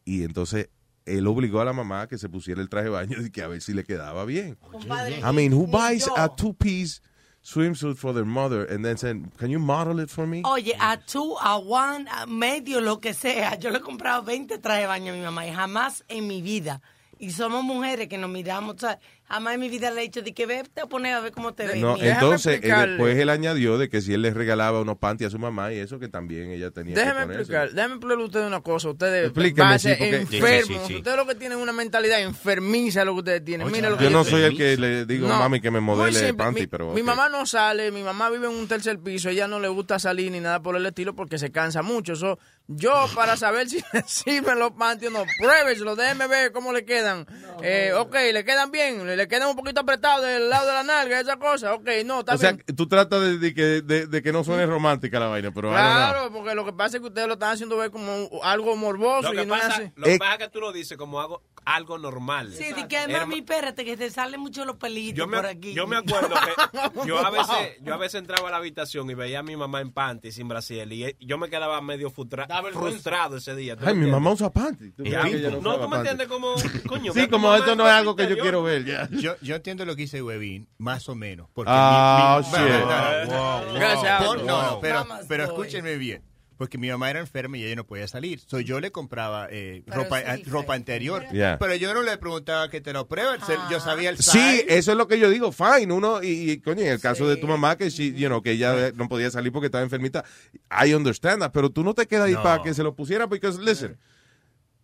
y 0.07 0.23
entonces 0.23 0.69
él 1.05 1.27
obligó 1.27 1.59
a 1.59 1.65
la 1.65 1.73
mamá 1.73 2.03
a 2.03 2.07
que 2.07 2.17
se 2.17 2.29
pusiera 2.29 2.61
el 2.61 2.69
traje 2.69 2.85
de 2.85 2.91
baño 2.91 3.21
y 3.21 3.29
que 3.29 3.41
a 3.41 3.47
ver 3.49 3.61
si 3.61 3.73
le 3.73 3.84
quedaba 3.84 4.23
bien. 4.23 4.55
Compadre, 4.55 5.19
I 5.19 5.34
mean, 5.34 5.53
who 5.53 5.67
buys 5.67 6.05
yo. 6.05 6.13
a 6.15 6.34
two-piece 6.34 7.01
swimsuit 7.43 7.97
for 7.97 8.13
their 8.13 8.25
mother 8.25 8.65
and 8.69 8.85
then 8.85 8.97
said, 8.97 9.21
can 9.38 9.49
you 9.49 9.59
model 9.59 9.99
it 9.99 10.09
for 10.09 10.25
me? 10.25 10.43
Oye, 10.45 10.73
a 10.79 10.97
two, 10.97 11.35
a 11.41 11.59
one, 11.59 12.07
a 12.09 12.25
medio, 12.25 12.79
lo 12.79 13.01
que 13.01 13.13
sea. 13.13 13.57
Yo 13.59 13.69
le 13.69 13.79
he 13.79 13.81
comprado 13.81 14.23
20 14.23 14.57
trajes 14.59 14.84
de 14.84 14.88
baño 14.88 15.11
a 15.11 15.15
mi 15.15 15.21
mamá 15.21 15.45
y 15.45 15.53
jamás 15.53 16.05
en 16.07 16.25
mi 16.25 16.41
vida. 16.41 16.81
Y 17.19 17.31
somos 17.31 17.65
mujeres 17.65 18.07
que 18.07 18.17
nos 18.17 18.29
miramos, 18.29 18.75
¿sabes? 18.79 18.99
Jamás 19.30 19.56
en 19.56 19.60
mi 19.60 19.68
vida 19.70 19.91
le 19.91 19.99
he 19.99 20.04
dicho 20.04 20.22
de 20.22 20.34
que 20.34 20.45
vete 20.45 20.80
a 20.82 20.86
poner 20.86 21.14
a 21.16 21.20
ver 21.20 21.34
cómo 21.34 21.54
te 21.54 21.68
ves. 21.68 21.76
No, 21.78 21.95
mira. 21.95 22.14
entonces 22.14 22.48
eh, 22.48 22.52
explicarle. 22.56 22.94
después 22.94 23.18
él 23.18 23.30
añadió 23.30 23.78
de 23.78 23.90
que 23.90 24.02
si 24.02 24.14
él 24.14 24.22
les 24.22 24.34
regalaba 24.34 24.80
unos 24.80 24.98
panty 24.98 25.26
a 25.26 25.30
su 25.30 25.38
mamá 25.38 25.74
y 25.74 25.80
eso 25.80 25.99
que 25.99 26.08
también 26.08 26.49
ella 26.52 26.72
tenía 26.72 26.95
Déjeme 26.95 27.14
que 27.16 27.22
ponerse. 27.24 27.41
explicar, 27.41 27.70
déjeme 27.72 27.94
explicarle 27.95 28.24
a 28.24 28.26
ustedes 28.26 28.48
una 28.48 28.62
cosa. 28.62 28.90
Ustedes 28.90 29.26
Explíqueme, 29.26 29.80
sí, 29.80 29.90
porque- 29.90 30.16
enfermos. 30.16 30.49
Sí, 30.49 30.74
sí, 30.74 30.74
sí, 30.74 30.80
sí. 30.88 30.95
Ustedes 30.95 31.18
lo 31.18 31.28
que 31.28 31.36
tienen 31.36 31.58
una 31.58 31.74
mentalidad 31.74 32.22
enfermiza 32.22 33.04
lo 33.04 33.14
que 33.16 33.20
ustedes 33.20 33.44
tienen. 33.44 33.70
Mira 33.72 33.90
lo 33.90 33.98
que 33.98 34.06
Yo 34.06 34.10
no 34.12 34.24
soy 34.24 34.44
el 34.44 34.56
que 34.58 34.78
le 34.78 35.06
digo 35.06 35.28
No, 35.28 35.34
a 35.36 35.40
mami 35.40 35.60
que 35.60 35.72
me 35.72 35.82
modele 35.82 36.18
simple. 36.18 36.34
panty, 36.45 36.62
mi, 36.62 36.68
pero... 36.68 36.94
mi 36.94 37.04
mamá 37.04 37.28
no 37.28 37.45
sale, 37.45 37.91
mi 37.91 38.04
mamá 38.04 38.30
vive 38.30 38.48
en 38.48 38.54
un 38.54 38.68
tercer 38.68 38.98
piso, 38.99 39.28
ella 39.30 39.48
no 39.49 39.60
le 39.60 39.68
gusta 39.68 39.99
salir 39.99 40.32
ni 40.32 40.40
nada 40.40 40.62
por 40.62 40.76
el 40.78 40.86
estilo 40.86 41.16
porque 41.16 41.38
se 41.38 41.52
cansa 41.52 41.82
mucho. 41.82 42.16
So, 42.16 42.40
yo 42.68 43.08
para 43.14 43.36
saber 43.36 43.68
si 43.70 43.84
me 43.94 44.04
sirven 44.08 44.58
los 44.60 44.72
panties 44.72 45.10
o 45.10 45.14
no, 45.14 45.26
pruébeselo, 45.38 45.98
déjeme 45.98 46.28
ver 46.28 46.52
cómo 46.54 46.72
le 46.72 46.86
quedan. 46.86 47.26
Eh, 47.62 47.91
ok, 47.94 48.16
le 48.32 48.45
quedan 48.45 48.72
bien, 48.72 49.16
le, 49.18 49.27
quedan 49.27 49.49
un 49.49 49.56
poquito 49.56 49.81
apretados 49.81 50.26
del 50.26 50.49
lado 50.49 50.68
de 50.68 50.73
la 50.73 50.84
nalga, 50.84 51.19
esa 51.19 51.38
cosa. 51.38 51.73
Ok, 51.73 51.88
no, 52.06 52.19
está 52.22 52.35
O 52.35 52.38
sea, 52.38 52.53
bien. 52.53 52.64
tú 52.76 52.88
tratas 52.88 53.19
de, 53.22 53.38
de 53.38 53.53
que, 53.53 53.81
de, 53.81 54.07
de 54.07 54.22
que 54.22 54.31
no 54.31 54.44
suene 54.44 54.65
romántica 54.65 55.19
la 55.19 55.27
vaina, 55.27 55.52
pero. 55.52 55.69
Claro, 55.72 56.31
porque 56.31 56.56
lo 56.56 56.64
que 56.65 56.73
pasa 56.73 56.98
es 56.98 57.02
que 57.02 57.07
ustedes 57.07 57.27
lo 57.27 57.34
están 57.34 57.52
haciendo 57.52 57.76
ver 57.77 57.91
como 57.91 58.30
algo 58.44 58.76
morboso 58.77 59.34
Lo 59.34 59.34
y 59.34 59.38
que 59.38 59.45
no 59.45 59.56
es 59.56 59.61
pasa, 59.61 59.76
así. 59.81 59.91
lo 59.95 60.06
que 60.06 60.18
pasa 60.18 60.34
es 60.34 60.39
que 60.39 60.49
tú 60.49 60.60
lo 60.61 60.72
dices 60.72 60.98
como 60.98 61.19
algo, 61.19 61.41
algo 61.76 61.98
normal. 61.98 62.53
Sí, 62.53 62.72
de 62.73 62.88
que 62.88 62.95
Era 63.03 63.19
mami, 63.26 63.39
espérate, 63.39 63.84
que 63.84 63.98
te 63.98 64.10
salen 64.10 64.39
mucho 64.39 64.64
los 64.65 64.77
pelitos 64.77 65.18
Yo 65.18 65.27
me, 65.27 65.38
por 65.38 65.45
aquí. 65.48 65.73
yo 65.73 65.85
me 65.85 65.98
acuerdo 65.98 66.30
que 66.30 66.99
yo 67.07 67.18
a 67.19 67.30
veces 67.30 67.77
yo 67.81 67.94
a 67.94 67.98
veces 67.98 68.19
entraba 68.22 68.48
a 68.48 68.52
la 68.52 68.57
habitación 68.57 69.10
y 69.10 69.14
veía 69.15 69.39
a 69.39 69.44
mi 69.44 69.56
mamá 69.57 69.81
en 69.81 69.91
panty 69.91 70.31
sin 70.31 70.48
brasiel 70.48 70.94
y 70.94 71.15
yo 71.19 71.38
me 71.38 71.49
quedaba 71.49 71.80
medio 71.81 72.10
frustra- 72.10 72.48
frustrado 72.72 73.38
ese 73.38 73.56
día. 73.56 73.76
¿tú 73.76 73.84
me 73.85 73.91
Ay, 73.91 73.98
mi 73.98 74.10
mamá 74.10 74.31
usa 74.31 74.52
panty. 74.52 74.91
¿Tú 74.91 75.03
Y 75.03 75.10
crees 75.10 75.18
a- 75.26 75.30
que 75.30 75.35
ella 75.35 75.49
no, 75.52 75.57
usaba 75.60 75.76
tú 75.76 75.81
me 75.81 75.95
panty? 75.98 76.10
entiendes 76.10 76.27
como, 76.27 76.56
coño. 76.88 77.14
Sí, 77.14 77.27
como 77.27 77.53
esto 77.56 77.76
no 77.76 77.85
es 77.85 77.94
algo 77.94 78.15
que 78.15 78.27
yo 78.30 78.38
quiero 78.38 78.64
ver, 78.64 78.85
ya. 78.85 79.10
Yo, 79.11 79.35
yo 79.41 79.56
entiendo 79.56 79.84
lo 79.85 79.95
que 79.95 80.03
dice 80.03 80.22
Webin, 80.22 80.68
más 80.77 81.07
o 81.10 81.15
menos. 81.15 81.49
Porque 81.53 81.72
Ah, 81.73 82.41
mi- 82.41 82.48
mi- 82.60 82.69
no, 82.69 82.80
no, 82.80 83.26
no, 83.26 83.65
wow, 83.65 83.76
Gracias, 83.76 84.22
no, 84.22 84.35
no, 84.35 84.80
pero, 85.27 85.44
escúchenme 85.44 85.98
bien. 85.98 86.23
Porque 86.57 86.77
mi 86.77 86.89
mamá 86.89 87.09
era 87.09 87.19
enferma 87.19 87.57
y 87.57 87.63
ella 87.63 87.75
no 87.75 87.85
podía 87.85 88.07
salir. 88.07 88.39
So, 88.47 88.59
yo 88.59 88.79
le 88.79 88.91
compraba 88.91 89.47
eh, 89.51 89.84
ropa, 89.85 90.19
eh, 90.21 90.43
ropa 90.47 90.73
anterior. 90.73 91.23
Yeah. 91.31 91.57
Pero 91.59 91.75
yo 91.75 91.93
no 91.93 92.01
le 92.01 92.17
preguntaba 92.17 92.69
que 92.69 92.81
te 92.81 92.93
lo 92.93 93.07
pruebes. 93.07 93.41
Yo 93.69 93.79
sabía 93.79 94.09
el 94.09 94.17
Sí, 94.17 94.31
size. 94.31 94.65
eso 94.67 94.91
es 94.91 94.97
lo 94.97 95.07
que 95.07 95.19
yo 95.19 95.29
digo, 95.29 95.51
fine, 95.51 95.93
uno, 95.93 96.23
y, 96.23 96.51
y, 96.51 96.57
coño, 96.59 96.81
en 96.81 96.88
el 96.93 96.99
caso 96.99 97.27
de 97.27 97.38
tu 97.38 97.47
mamá, 97.47 97.77
que 97.77 97.89
she, 97.89 98.13
you 98.13 98.27
know, 98.27 98.41
que 98.41 98.51
ella 98.51 98.91
no 98.95 99.07
podía 99.07 99.29
salir 99.29 99.51
porque 99.51 99.67
estaba 99.67 99.84
enfermita, 99.84 100.25
I 100.71 100.93
understand 100.93 101.41
that, 101.41 101.51
pero 101.51 101.69
tú 101.69 101.84
no 101.84 101.93
te 101.93 102.07
quedas 102.07 102.25
ahí 102.27 102.34
No. 102.34 102.43
para 102.43 102.63
que 102.63 102.73
se 102.73 102.81
lo 102.84 102.95
pusiera, 102.95 103.27
porque, 103.27 103.49
listen, 103.61 103.91
y, 103.91 103.97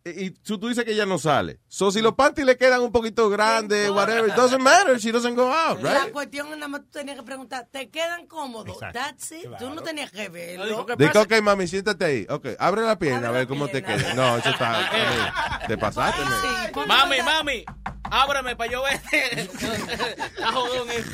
y 0.06 0.32
tú, 0.32 0.58
tú 0.60 0.68
dices 0.68 0.84
que 0.84 0.92
ella 0.92 1.06
no 1.06 1.18
sale, 1.18 1.60
so 1.70 1.90
si 1.90 2.02
los 2.02 2.14
panties 2.16 2.46
le 2.46 2.58
quedan 2.58 2.82
un 2.82 2.92
poquito 2.92 3.30
grandes, 3.30 3.90
whatever, 3.90 4.30
it 4.30 4.36
doesn't 4.36 4.62
matter, 4.62 5.00
she 5.00 5.14
doesn't 5.14 5.36
go 5.36 5.50
out, 5.50 5.82
La 5.82 6.04
right? 6.04 6.12
cuestión 6.12 6.48
es 6.48 6.58
nada 6.58 6.68
más 6.68 6.82
tú 6.82 6.88
tenías 6.92 7.16
que 7.16 7.24
preguntar, 7.24 7.68
¿te 7.72 7.90
quedan 7.90 8.28
cómodos? 8.28 8.78
That's 8.92 9.32
it. 9.32 9.48
Tú 9.58 9.70
no 9.70 9.82
tenías 9.82 10.12
que 10.12 10.28
verlo. 10.28 10.86
Digo, 10.98 11.22
ok, 11.22 11.42
mami, 11.42 11.68
siéntate 11.68 12.04
ahí, 12.04 12.28
ok, 12.30 12.48
abre 12.60 12.82
la 12.82 13.00
pierna, 13.00 13.30
a 13.30 13.32
ver 13.32 13.48
cómo 13.48 13.70
te 13.70 13.82
queda. 13.82 14.14
No, 14.14 14.38
eso 14.38 14.50
está, 14.50 14.90
te 15.68 15.78
pasaste, 15.78 16.22
man. 16.22 16.88
Mami, 16.88 17.22
mami, 17.22 17.66
ábrame 18.04 18.58
para 18.58 18.72
yo 18.72 18.84
verte. 18.84 19.42
Está 19.42 20.52
jodón 20.52 20.90
eso. 20.90 21.10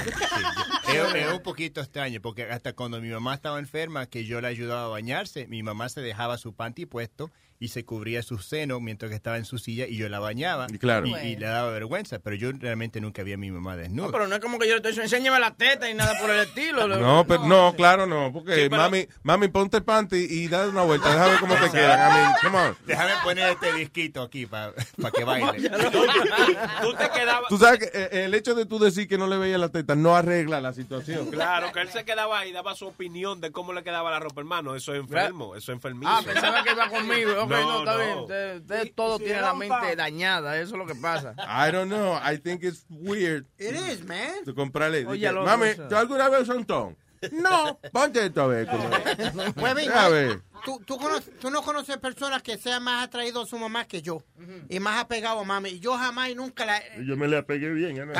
Es, 0.87 1.15
es 1.15 1.31
un 1.33 1.43
poquito 1.43 1.81
extraño, 1.81 2.21
porque 2.21 2.49
hasta 2.49 2.73
cuando 2.73 2.99
mi 2.99 3.09
mamá 3.09 3.35
estaba 3.35 3.59
enferma, 3.59 4.07
que 4.07 4.25
yo 4.25 4.41
la 4.41 4.47
ayudaba 4.47 4.85
a 4.85 4.87
bañarse, 4.87 5.45
mi 5.47 5.61
mamá 5.61 5.89
se 5.89 6.01
dejaba 6.01 6.39
su 6.39 6.55
panty 6.55 6.87
puesto 6.87 7.29
y 7.61 7.67
se 7.67 7.83
cubría 7.83 8.23
sus 8.23 8.45
senos 8.45 8.79
mientras 8.81 9.09
que 9.09 9.15
estaba 9.15 9.35
en 9.37 9.43
su 9.43 9.57
silla 9.57 9.85
y 9.85 9.97
yo 9.97 10.07
la 10.07 10.19
bañaba. 10.19 10.67
Claro. 10.79 11.05
Y, 11.07 11.13
y 11.15 11.35
le 11.35 11.45
daba 11.45 11.69
vergüenza, 11.71 12.19
pero 12.19 12.37
yo 12.37 12.51
realmente 12.57 13.01
nunca 13.01 13.21
vi 13.23 13.33
a 13.33 13.37
mi 13.37 13.51
mamá 13.51 13.75
desnuda. 13.75 14.05
No, 14.07 14.11
pero 14.13 14.27
no 14.27 14.35
es 14.35 14.41
como 14.41 14.57
que 14.59 14.65
yo 14.67 14.71
le 14.73 14.77
estoy 14.77 14.91
diciendo, 14.93 15.13
enséñame 15.13 15.39
la 15.41 15.53
teta 15.55 15.89
y 15.89 15.93
nada 15.93 16.17
por 16.21 16.29
el 16.29 16.39
estilo. 16.39 16.87
No, 16.87 17.25
pero 17.27 17.43
no, 17.45 17.73
claro 17.75 18.05
no, 18.05 18.31
porque 18.31 18.55
Sí, 18.55 18.69
pero- 18.69 18.81
mami, 18.81 19.07
mami, 19.23 19.49
ponte 19.49 19.75
el 19.77 19.83
panty 19.83 20.15
y 20.17 20.47
dale 20.47 20.69
una 20.69 20.83
vuelta, 20.83 21.09
déjame 21.11 21.31
ver 21.31 21.39
cómo 21.41 21.55
te 21.55 21.69
quedan. 21.69 21.99
I 21.99 22.13
mean, 22.15 22.31
come 22.41 22.57
on. 22.57 22.77
Déjame 22.85 23.11
poner 23.23 23.49
este 23.49 23.73
disquito 23.73 24.21
aquí 24.21 24.45
para 24.45 24.73
que 25.13 25.23
baile. 25.25 25.69
Tú 26.81 26.93
te 26.93 27.09
quedabas. 27.09 27.49
Tú 27.49 27.57
sabes 27.57 27.79
que 27.79 27.89
eh, 27.93 28.23
el 28.25 28.33
hecho 28.35 28.55
de 28.55 28.65
tú 28.65 28.79
decir 28.79 29.07
que 29.09 29.17
no 29.17 29.27
le 29.27 29.37
veía 29.37 29.57
la 29.57 29.67
teta 29.69 29.95
no 29.95 30.15
arregla 30.15 30.61
la 30.61 30.71
situación. 30.71 31.29
Claro, 31.29 31.73
que 31.73 31.81
él 31.81 31.89
se 31.89 32.05
quedaba 32.05 32.39
ahí, 32.39 32.53
daba 32.53 32.73
su 32.75 32.87
opinión 32.87 33.41
de 33.41 33.51
cómo 33.51 33.73
le 33.73 33.83
quedaba 33.83 34.11
la 34.11 34.19
ropa, 34.19 34.39
hermano. 34.39 34.75
Eso 34.75 34.93
es 34.93 35.01
enfermo, 35.01 35.55
eso 35.57 35.73
es 35.73 35.75
enfermizo. 35.75 36.09
Ah, 36.09 36.21
pensaba 36.25 36.63
que 36.63 36.71
iba 36.71 36.87
conmigo. 36.87 37.48
Ok, 37.55 37.61
no, 37.67 37.79
está 37.79 37.97
bien. 37.97 38.17
Usted, 38.19 38.57
usted 38.61 38.91
todo 38.95 39.17
si 39.17 39.23
tiene 39.25 39.41
la 39.41 39.53
mente 39.53 39.95
dañada, 39.95 40.57
eso 40.59 40.73
es 40.75 40.77
lo 40.77 40.85
que 40.85 40.95
pasa. 40.95 41.33
I 41.67 41.71
don't 41.71 41.89
know. 41.89 42.17
I 42.17 42.37
think 42.37 42.63
it's 42.63 42.85
weird. 42.89 43.45
It 43.57 43.75
is, 43.75 44.03
man. 44.05 44.43
To 44.45 44.53
comprarle. 44.55 45.05
Oye, 45.05 45.31
lo- 45.31 45.43
Mami, 45.43 45.67
¿tú 45.89 45.95
alguna 45.95 46.29
vez 46.29 46.41
usas 46.41 46.55
un 46.57 46.65
ton? 46.65 46.97
No, 47.33 47.77
ponte 47.91 48.25
esto 48.25 48.43
a 48.43 48.47
ver. 48.47 48.65
cómo 48.71 48.89
es. 48.95 49.55
Huevín, 49.57 49.91
A 49.93 50.07
ver. 50.07 50.41
Tú, 50.63 50.79
tú, 50.85 50.97
conoces- 50.97 51.37
tú 51.39 51.49
no 51.51 51.61
conoces 51.61 51.97
personas 51.97 52.41
que 52.41 52.57
sean 52.57 52.81
más 52.83 53.03
atraídos 53.05 53.45
a 53.47 53.49
su 53.49 53.57
mamá 53.57 53.85
que 53.85 54.01
yo. 54.01 54.23
Y 54.69 54.79
más 54.79 54.99
apegado 55.01 55.39
a 55.39 55.43
mami. 55.43 55.69
Y 55.71 55.79
yo 55.79 55.97
jamás 55.97 56.29
y 56.29 56.35
nunca 56.35 56.65
la... 56.65 56.81
Yo 57.05 57.17
me 57.17 57.27
la 57.27 57.43
pegué 57.45 57.69
bien. 57.71 57.97
¿eh? 57.97 58.05
No, 58.05 58.13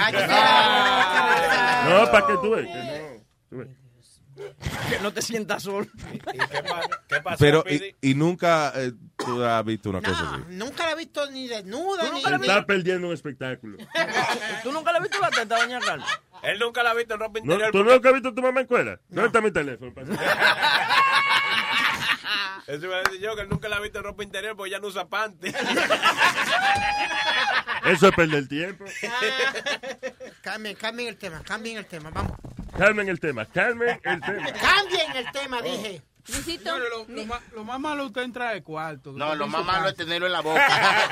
para 2.12 2.28
que 2.28 2.34
tú 2.42 2.52
veas. 2.52 2.68
que 2.68 2.74
no. 2.84 3.24
Tú 3.50 3.58
ves. 3.58 3.68
Que 4.90 5.00
no 5.02 5.12
te 5.14 5.22
sientas 5.22 5.64
solo. 5.64 5.88
¿Qué 7.08 7.22
pasó, 7.22 7.38
Pero, 7.40 7.64
y, 7.70 7.96
y 8.02 8.16
nunca 8.16 8.72
eh, 8.76 8.94
tú 9.18 9.44
has 9.44 9.64
visto 9.66 9.90
una 9.90 10.02
cosa 10.02 10.34
así. 10.34 10.44
Nunca 10.50 10.86
la 10.86 10.94
he 10.94 10.96
visto 10.96 11.30
ni 11.32 11.48
desnuda 11.48 12.12
ni... 12.12 12.20
Está 12.20 12.66
perdiendo 12.66 13.08
un 13.08 13.14
espectáculo. 13.14 13.78
¿Tú 14.64 14.72
nunca 14.72 14.92
le 14.92 14.98
has 14.98 15.04
visto 15.04 15.20
la 15.20 15.30
teta, 15.30 15.58
doña 15.58 15.80
Carla? 15.80 16.06
Él 16.44 16.60
nunca 16.60 16.84
la 16.84 16.92
ha 16.92 16.94
visto 16.94 17.14
en 17.14 17.20
ropa 17.20 17.40
¿No, 17.40 17.54
interior. 17.54 17.72
¿Tú 17.72 17.84
nunca 17.84 18.10
has 18.10 18.14
visto 18.14 18.30
a 18.30 18.36
tu 18.36 18.42
mamá 18.42 18.62
en 18.62 18.66
escuela? 18.66 19.00
¿Dónde 19.10 19.28
está 19.28 19.42
mi 19.42 19.52
teléfono? 19.52 19.94
Eso 22.68 22.86
iba 22.86 22.98
a 22.98 23.04
decir 23.04 23.20
yo, 23.20 23.36
que 23.36 23.42
él 23.42 23.50
nunca 23.50 23.70
la 23.70 23.78
ha 23.78 23.80
visto 23.80 24.00
en 24.00 24.04
ropa 24.04 24.24
interior 24.24 24.56
porque 24.56 24.72
ya 24.72 24.80
no 24.80 24.88
usa 24.88 25.08
panty. 25.08 25.50
Eso 27.86 28.08
es 28.10 28.16
perder 28.16 28.48
tiempo. 28.48 28.86
Cambien, 30.42 30.76
cambien 30.76 31.10
el 31.10 31.18
tema, 31.18 31.42
cambien 31.44 31.78
el 31.78 31.86
tema, 31.86 32.10
vamos. 32.12 32.32
Calmen 32.78 33.10
el 33.10 33.20
tema, 33.20 33.46
calmen 33.46 34.00
el 34.04 34.22
tema. 34.22 34.54
Cambien 34.54 35.16
el 35.16 35.32
tema, 35.32 35.62
dije. 35.62 36.02
Luisito, 36.28 36.78
lo, 36.78 37.06
lo 37.08 37.26
más, 37.26 37.42
lo 37.54 37.64
más 37.64 37.80
malo 37.80 38.04
es 38.04 38.08
usted 38.08 38.22
entrar 38.22 38.54
al 38.54 38.64
cuarto. 38.64 39.12
No, 39.12 39.36
lo 39.36 39.48
más 39.48 39.66
malo 39.66 39.90
es 39.90 39.96
tenerlo 39.96 40.28
en 40.28 40.34
la 40.34 40.42
boca. 40.42 41.10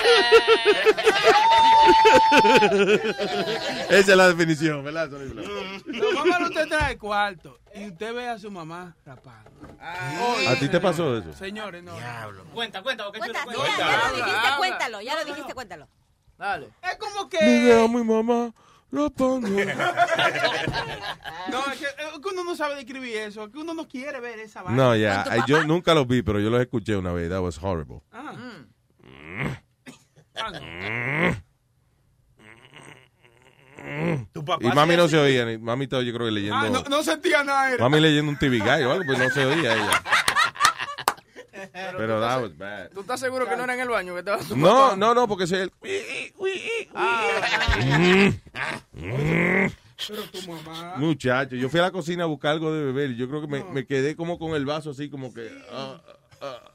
Esa 3.90 4.12
es 4.12 4.16
la 4.16 4.28
definición, 4.28 4.84
¿verdad? 4.84 5.10
Lo 5.10 6.24
malo 6.24 6.44
es 6.46 6.50
usted 6.50 6.72
al 6.72 6.98
cuarto 6.98 7.58
y 7.74 7.88
usted 7.88 8.14
ve 8.14 8.28
a 8.28 8.38
su 8.38 8.50
mamá 8.50 8.96
rapando. 9.04 9.50
¿A 9.80 10.54
ti 10.58 10.68
te 10.68 10.80
pasó 10.80 11.18
eso? 11.18 11.32
Señores, 11.32 11.82
no. 11.82 11.92
Cuenta, 12.54 12.82
cuenta, 12.82 13.04
porque 13.04 13.18
cuenta, 13.20 13.44
chulo, 13.44 13.64
ya, 13.64 13.76
cuenta. 13.76 13.78
ya 13.78 14.08
lo 14.08 14.16
dijiste, 14.16 14.36
habla. 14.38 14.56
cuéntalo, 14.58 15.00
ya 15.00 15.14
lo 15.14 15.24
dijiste, 15.24 15.54
cuéntalo. 15.54 15.88
Dale. 16.38 16.68
Es 16.82 16.96
como 16.96 17.24
Me 17.24 17.28
que... 17.30 17.64
veo 17.64 17.84
a 17.84 17.88
mi 17.88 18.04
mamá 18.04 18.52
rapando. 18.90 19.48
No, 21.50 21.58
es 21.72 21.78
que, 21.78 21.86
es 21.86 22.18
que 22.22 22.28
uno 22.32 22.44
no 22.44 22.54
sabe 22.54 22.76
describir 22.76 23.16
eso, 23.16 23.44
es 23.44 23.50
que 23.50 23.58
uno 23.58 23.74
no 23.74 23.88
quiere 23.88 24.20
ver 24.20 24.38
esa 24.38 24.62
vaina. 24.62 24.76
No, 24.76 24.94
ya. 24.96 25.44
Yo 25.46 25.64
nunca 25.64 25.94
los 25.94 26.06
vi, 26.06 26.22
pero 26.22 26.38
yo 26.38 26.50
los 26.50 26.60
escuché 26.60 26.96
una 26.96 27.12
vez. 27.12 27.28
That 27.30 27.40
was 27.40 27.58
horrible. 27.60 28.02
Ah. 28.12 28.34
Tu 34.32 34.44
papá 34.44 34.64
Y 34.64 34.68
mami 34.74 34.96
no 34.96 35.08
se 35.08 35.18
oía. 35.18 35.44
ni- 35.46 35.58
Mami 35.58 35.84
estaba 35.84 36.02
yo 36.02 36.12
creo 36.12 36.26
que 36.26 36.32
leyendo... 36.32 36.56
Ah, 36.56 36.68
no, 36.68 36.82
no 36.82 37.02
sentía 37.02 37.42
nada. 37.42 37.72
era. 37.72 37.82
Mami 37.82 38.00
leyendo 38.00 38.30
un 38.30 38.38
TV 38.38 38.58
Guide 38.58 38.86
o 38.86 38.92
algo, 38.92 39.04
pues 39.06 39.18
no 39.18 39.30
se 39.30 39.44
oía 39.46 39.74
ella. 39.74 40.02
Pero 41.96 42.20
that 42.20 42.40
was 42.42 42.56
bad. 42.56 42.90
¿Tú 42.90 43.00
estás 43.00 43.20
seguro 43.20 43.48
que 43.48 43.56
no 43.56 43.64
era 43.64 43.74
en 43.74 43.80
el 43.80 43.88
baño 43.88 44.12
que 44.14 44.20
estaba 44.20 44.40
No, 44.56 44.96
no, 44.96 45.14
no, 45.14 45.26
porque 45.28 45.46
se... 45.46 45.70
Pero 50.08 50.22
tu 50.32 50.50
mamá... 50.50 50.94
Muchacho, 50.96 51.56
yo 51.56 51.68
fui 51.68 51.80
a 51.80 51.84
la 51.84 51.90
cocina 51.90 52.24
a 52.24 52.26
buscar 52.26 52.52
algo 52.52 52.72
de 52.72 52.84
beber 52.84 53.10
y 53.10 53.16
yo 53.16 53.28
creo 53.28 53.40
que 53.42 53.46
me, 53.46 53.64
me 53.64 53.86
quedé 53.86 54.16
como 54.16 54.38
con 54.38 54.54
el 54.54 54.64
vaso 54.64 54.90
así 54.90 55.10
como 55.10 55.32
que... 55.34 55.50
ah, 55.70 56.00
ah, 56.06 56.12
ah, 56.40 56.60
ah, 56.64 56.69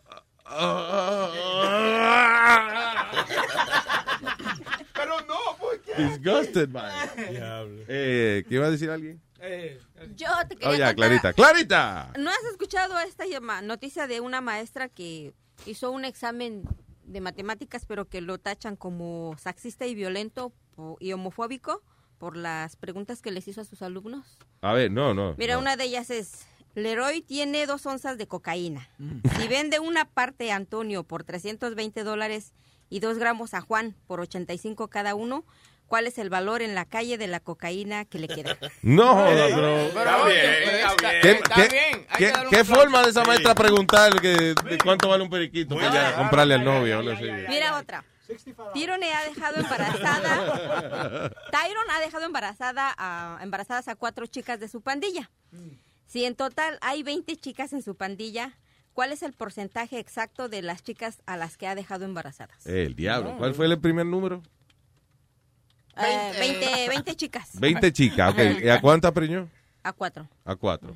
Pero 4.94 5.20
no, 5.22 5.36
porque... 5.60 5.94
disgusted, 5.96 6.70
man. 6.70 6.92
Eh, 7.88 8.44
¿Qué 8.48 8.56
iba 8.56 8.68
a 8.68 8.72
decir 8.72 8.90
alguien? 8.92 9.22
Eh, 9.40 9.80
Yo 10.16 10.28
te 10.48 10.56
quería 10.56 10.70
Oh, 10.70 10.76
ya, 10.76 10.94
Clarita. 10.94 11.34
¡Clarita! 11.34 12.14
¿No 12.18 12.30
has 12.30 12.44
escuchado 12.52 12.98
esta 13.00 13.26
noticia 13.62 14.08
de 14.08 14.20
una 14.22 14.42
maestra 14.42 14.90
que 14.90 15.34
hizo 15.66 15.92
un 15.92 16.06
examen 16.06 16.64
de 17.04 17.22
matemáticas, 17.22 17.86
pero 17.86 18.06
que 18.06 18.22
lo 18.22 18.38
tachan 18.38 18.76
como 18.76 19.36
sexista 19.38 19.86
y 19.86 19.96
violento 19.96 20.54
y 21.00 21.14
homofóbico 21.14 21.84
por 22.18 22.38
las 22.38 22.76
preguntas 22.76 23.22
que 23.22 23.32
les 23.32 23.48
hizo 23.48 23.62
a 23.62 23.66
sus 23.66 23.82
alumnos? 23.82 24.38
A 24.62 24.74
ver, 24.74 24.92
no, 24.92 25.14
no. 25.14 25.36
Mira, 25.38 25.56
no. 25.56 25.62
una 25.62 25.76
de 25.76 25.84
ellas 25.86 26.10
es, 26.10 26.48
Leroy 26.76 27.22
tiene 27.22 27.66
dos 27.66 27.86
onzas 27.86 28.18
de 28.18 28.28
cocaína. 28.28 28.88
Si 29.40 29.48
vende 29.48 29.80
una 29.80 30.06
parte 30.06 30.52
a 30.52 30.56
Antonio 30.56 31.04
por 31.04 31.24
320 31.24 32.04
dólares 32.04 32.54
y 32.90 33.00
dos 33.00 33.18
gramos 33.18 33.54
a 33.54 33.62
Juan 33.62 33.96
por 34.08 34.20
85 34.20 34.90
cada 34.90 35.16
uno, 35.16 35.46
¿cuál 35.88 36.06
es 36.08 36.18
el 36.18 36.30
valor 36.30 36.62
en 36.62 36.76
la 36.76 36.86
calle 36.86 37.18
de 37.18 37.28
la 37.28 37.40
cocaína 37.40 38.06
que 38.06 38.20
le 38.20 38.28
queda? 38.28 38.58
No 38.82 39.14
jodas, 39.14 39.56
bro. 39.56 39.78
Está 39.78 40.26
bien, 40.26 40.38
está 40.46 41.12
bien. 41.12 41.22
¿Qué, 41.22 41.32
Está 41.32 41.56
qué- 41.56 41.68
bien, 41.70 42.06
hay 42.10 42.18
qué- 42.18 42.26
que 42.26 42.32
darle 42.32 42.46
un 42.46 42.50
qué 42.52 42.60
aplauso. 42.60 42.82
forma 42.82 43.04
de 43.04 43.10
esa 43.10 43.24
maestra 43.24 43.56
preguntar 43.56 44.22
que, 44.22 44.28
de 44.54 44.78
cuánto 44.84 45.08
vale 45.10 45.24
un 45.24 45.30
periquito 45.30 45.76
para 45.76 45.94
ya 45.94 46.16
comprarle 46.18 46.56
al 46.56 46.66
novio? 46.66 47.02
Mira 47.48 47.78
otra. 47.80 48.04
Tyrone 48.74 49.14
ha 49.14 49.24
dejado 49.30 49.58
embarazada. 49.62 51.30
Tyron 51.52 51.92
ha 51.92 52.00
dejado 52.00 52.26
embarazada 52.26 52.94
a, 52.98 53.38
embarazadas 53.44 53.88
a 53.88 53.96
cuatro 53.96 54.26
chicas 54.26 54.60
de 54.60 54.68
su 54.68 54.82
pandilla. 54.82 55.30
Si 56.06 56.26
en 56.26 56.36
total 56.36 56.78
hay 56.82 57.04
20 57.04 57.36
chicas 57.38 57.74
en 57.74 57.82
su 57.82 57.96
pandilla, 57.96 58.58
¿cuál 58.94 59.12
es 59.12 59.24
el 59.24 59.34
porcentaje 59.34 60.00
exacto 60.00 60.50
de 60.50 60.62
las 60.62 60.84
chicas 60.84 61.22
a 61.26 61.38
las 61.38 61.58
que 61.58 61.68
ha 61.68 61.76
dejado 61.76 62.06
embarazadas? 62.06 62.66
El 62.66 62.96
diablo. 62.96 63.36
¿Cuál 63.38 63.54
fue 63.54 63.66
el 63.66 63.80
primer 63.80 64.06
número? 64.06 64.42
Eh, 65.98 66.34
20, 66.38 66.90
20 66.90 67.16
chicas. 67.16 67.50
20 67.60 67.94
chicas, 67.94 68.34
ok. 68.34 68.40
¿Y 68.64 68.70
¿A 68.70 68.82
cuántas 68.82 69.12
preñó? 69.14 69.50
A 69.86 69.94
cuatro. 69.94 70.28
A 70.46 70.56
cuatro. 70.56 70.96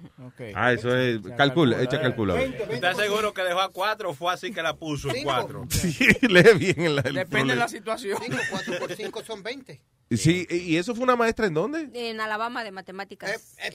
Ah, 0.55 0.73
eso 0.73 0.95
es. 0.97 1.19
Calcula, 1.37 1.79
echa 1.83 2.01
calcula. 2.01 2.41
¿Estás 2.41 2.97
seguro 2.97 3.35
que 3.35 3.43
dejó 3.43 3.59
a 3.59 3.69
cuatro 3.69 4.09
o 4.09 4.13
fue 4.15 4.33
así 4.33 4.51
que 4.51 4.63
la 4.63 4.75
puso 4.75 5.09
en 5.09 5.15
Cinco. 5.17 5.29
cuatro? 5.29 5.67
Sí, 5.69 6.07
lee 6.21 6.57
bien 6.57 6.81
el 6.81 6.95
Depende 7.13 7.53
de 7.53 7.59
la 7.59 7.67
situación. 7.67 8.17
5, 8.19 8.37
4 8.49 8.79
por 8.79 8.91
5 8.95 9.23
son 9.23 9.43
20. 9.43 9.79
Sí, 10.09 10.47
¿y 10.49 10.77
eso 10.77 10.95
fue 10.95 11.03
una 11.03 11.15
maestra 11.15 11.45
en 11.45 11.53
dónde? 11.53 11.87
En 11.93 12.19
Alabama 12.19 12.63
de 12.63 12.71
matemáticas. 12.71 13.29
Eh, 13.59 13.67
a 13.67 13.69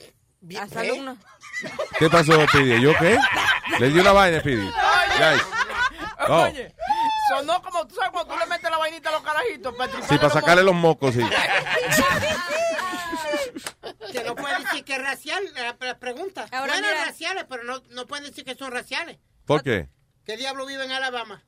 su 0.69 0.79
¿eh? 0.79 0.89
alumno. 0.89 1.17
¿Qué 1.99 2.09
pasó, 2.09 2.47
Speedy? 2.47 2.81
¿Yo 2.81 2.93
qué? 2.99 3.17
Le 3.79 3.89
dio 3.89 4.01
una 4.01 4.11
vaina. 4.11 4.41
Oh. 6.27 6.43
Oye, 6.43 6.73
sonó 7.29 7.61
como, 7.61 7.87
tú 7.87 7.95
sabes, 7.95 8.11
cuando 8.11 8.33
tú 8.33 8.39
le 8.39 8.45
metes 8.47 8.69
la 8.69 8.77
vainita 8.77 9.09
a 9.09 9.11
los 9.13 9.21
carajitos 9.21 9.75
para 9.75 9.91
Sí, 10.07 10.17
para 10.17 10.29
sacarle 10.29 10.63
los 10.63 10.75
mocos, 10.75 11.13
sí. 11.13 11.21
Que 14.11 14.23
no 14.23 14.35
pueden 14.35 14.63
decir 14.63 14.83
que 14.85 14.93
es 14.93 15.01
racial, 15.01 15.43
la, 15.55 15.97
pregunta. 15.99 16.47
Ahora 16.51 16.75
raciales, 17.05 17.45
pero 17.49 17.63
no, 17.63 17.81
no 17.91 18.05
pueden 18.05 18.25
decir 18.25 18.45
que 18.45 18.55
son 18.55 18.71
raciales. 18.71 19.17
¿Por 19.45 19.61
qué? 19.61 19.89
¿Qué 20.25 20.37
diablo 20.37 20.65
vive 20.65 20.85
en 20.85 20.91
Alabama? 20.91 21.43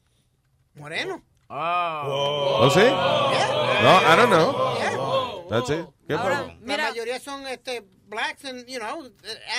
Moreno. 0.76 1.24
¿Oh, 1.50 2.70
sí? 2.74 2.82
No, 2.82 4.02
I 4.02 4.16
don't 4.16 4.30
know. 4.30 5.48
That's 5.50 5.70
it. 5.70 5.86
¿Qué 6.08 6.14
Ahora? 6.14 6.58
La 6.62 6.78
mayoría 6.90 7.20
son 7.20 7.48
este, 7.48 7.86
blacks 8.08 8.44
and, 8.44 8.68
you 8.68 8.80
know, 8.80 9.10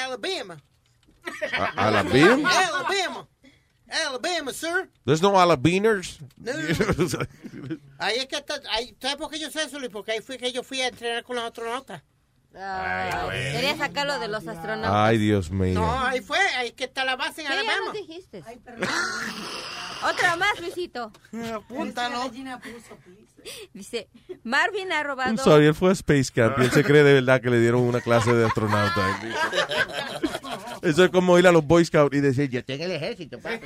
Alabama. 0.03 0.61
¿A- 1.53 1.73
¿Alabama? 1.77 2.49
Alabama. 2.51 3.29
Alabama, 3.91 4.53
sir. 4.53 4.89
There's 5.05 5.23
no 5.23 5.33
Alabiners. 5.33 6.19
No. 6.37 6.53
Ahí 7.99 8.19
es 8.19 8.27
que 8.27 8.37
está, 8.37 8.61
ahí, 8.71 8.95
¿sabes 9.01 9.17
por 9.17 9.31
qué 9.31 9.39
yo 9.39 9.51
sé 9.51 9.63
eso? 9.65 9.79
Porque 9.91 10.13
ahí 10.13 10.21
fui 10.21 10.37
que 10.39 10.53
yo 10.53 10.63
fui 10.63 10.81
a 10.83 10.89
entrenar 10.89 11.25
con 11.25 11.37
los 11.37 11.45
astronautas. 11.45 12.03
Ay, 12.55 13.53
Quería 13.53 13.77
sacarlo 13.77 14.19
de 14.19 14.29
los 14.29 14.47
astronautas. 14.49 14.91
Ay, 14.95 15.19
Dios 15.19 15.51
mío. 15.51 15.75
No, 15.81 16.01
ahí 16.07 16.21
fue, 16.21 16.39
ahí 16.57 16.73
que 16.73 16.85
está 16.85 17.05
la 17.05 17.15
base 17.17 17.43
en 17.43 17.49
¿Qué 17.49 17.55
ya 17.55 17.61
Alabama. 17.61 17.85
nos 17.87 17.93
dijiste? 17.95 18.43
Otra 20.11 20.37
más, 20.37 20.61
Luisito. 20.61 21.13
Apúntalo. 21.55 22.31
Dice, 23.73 24.09
Marvin 24.45 24.93
ha 24.93 25.03
robado... 25.03 25.31
I'm 25.31 25.39
sorry, 25.39 25.67
él 25.67 25.75
fue 25.75 25.91
a 25.91 25.93
Space 25.93 26.31
Camp 26.35 26.59
y 26.59 26.63
él 26.65 26.71
se 26.71 26.85
cree 26.85 27.03
de 27.03 27.15
verdad 27.15 27.41
que 27.41 27.51
le 27.51 27.61
dieron 27.61 27.83
una 27.83 28.01
clase 28.01 28.33
de 28.33 28.47
astronauta. 28.47 29.21
Eso 30.83 31.05
es 31.05 31.11
como 31.11 31.39
ir 31.39 31.47
a 31.47 31.53
los 31.53 31.65
Boy 31.65 31.85
Scouts 31.85 32.17
y 32.17 32.21
decir, 32.21 32.49
yo 32.51 32.65
tengo 32.65 32.85
el 32.85 32.93
ejército. 32.93 33.39
papi". 33.41 33.59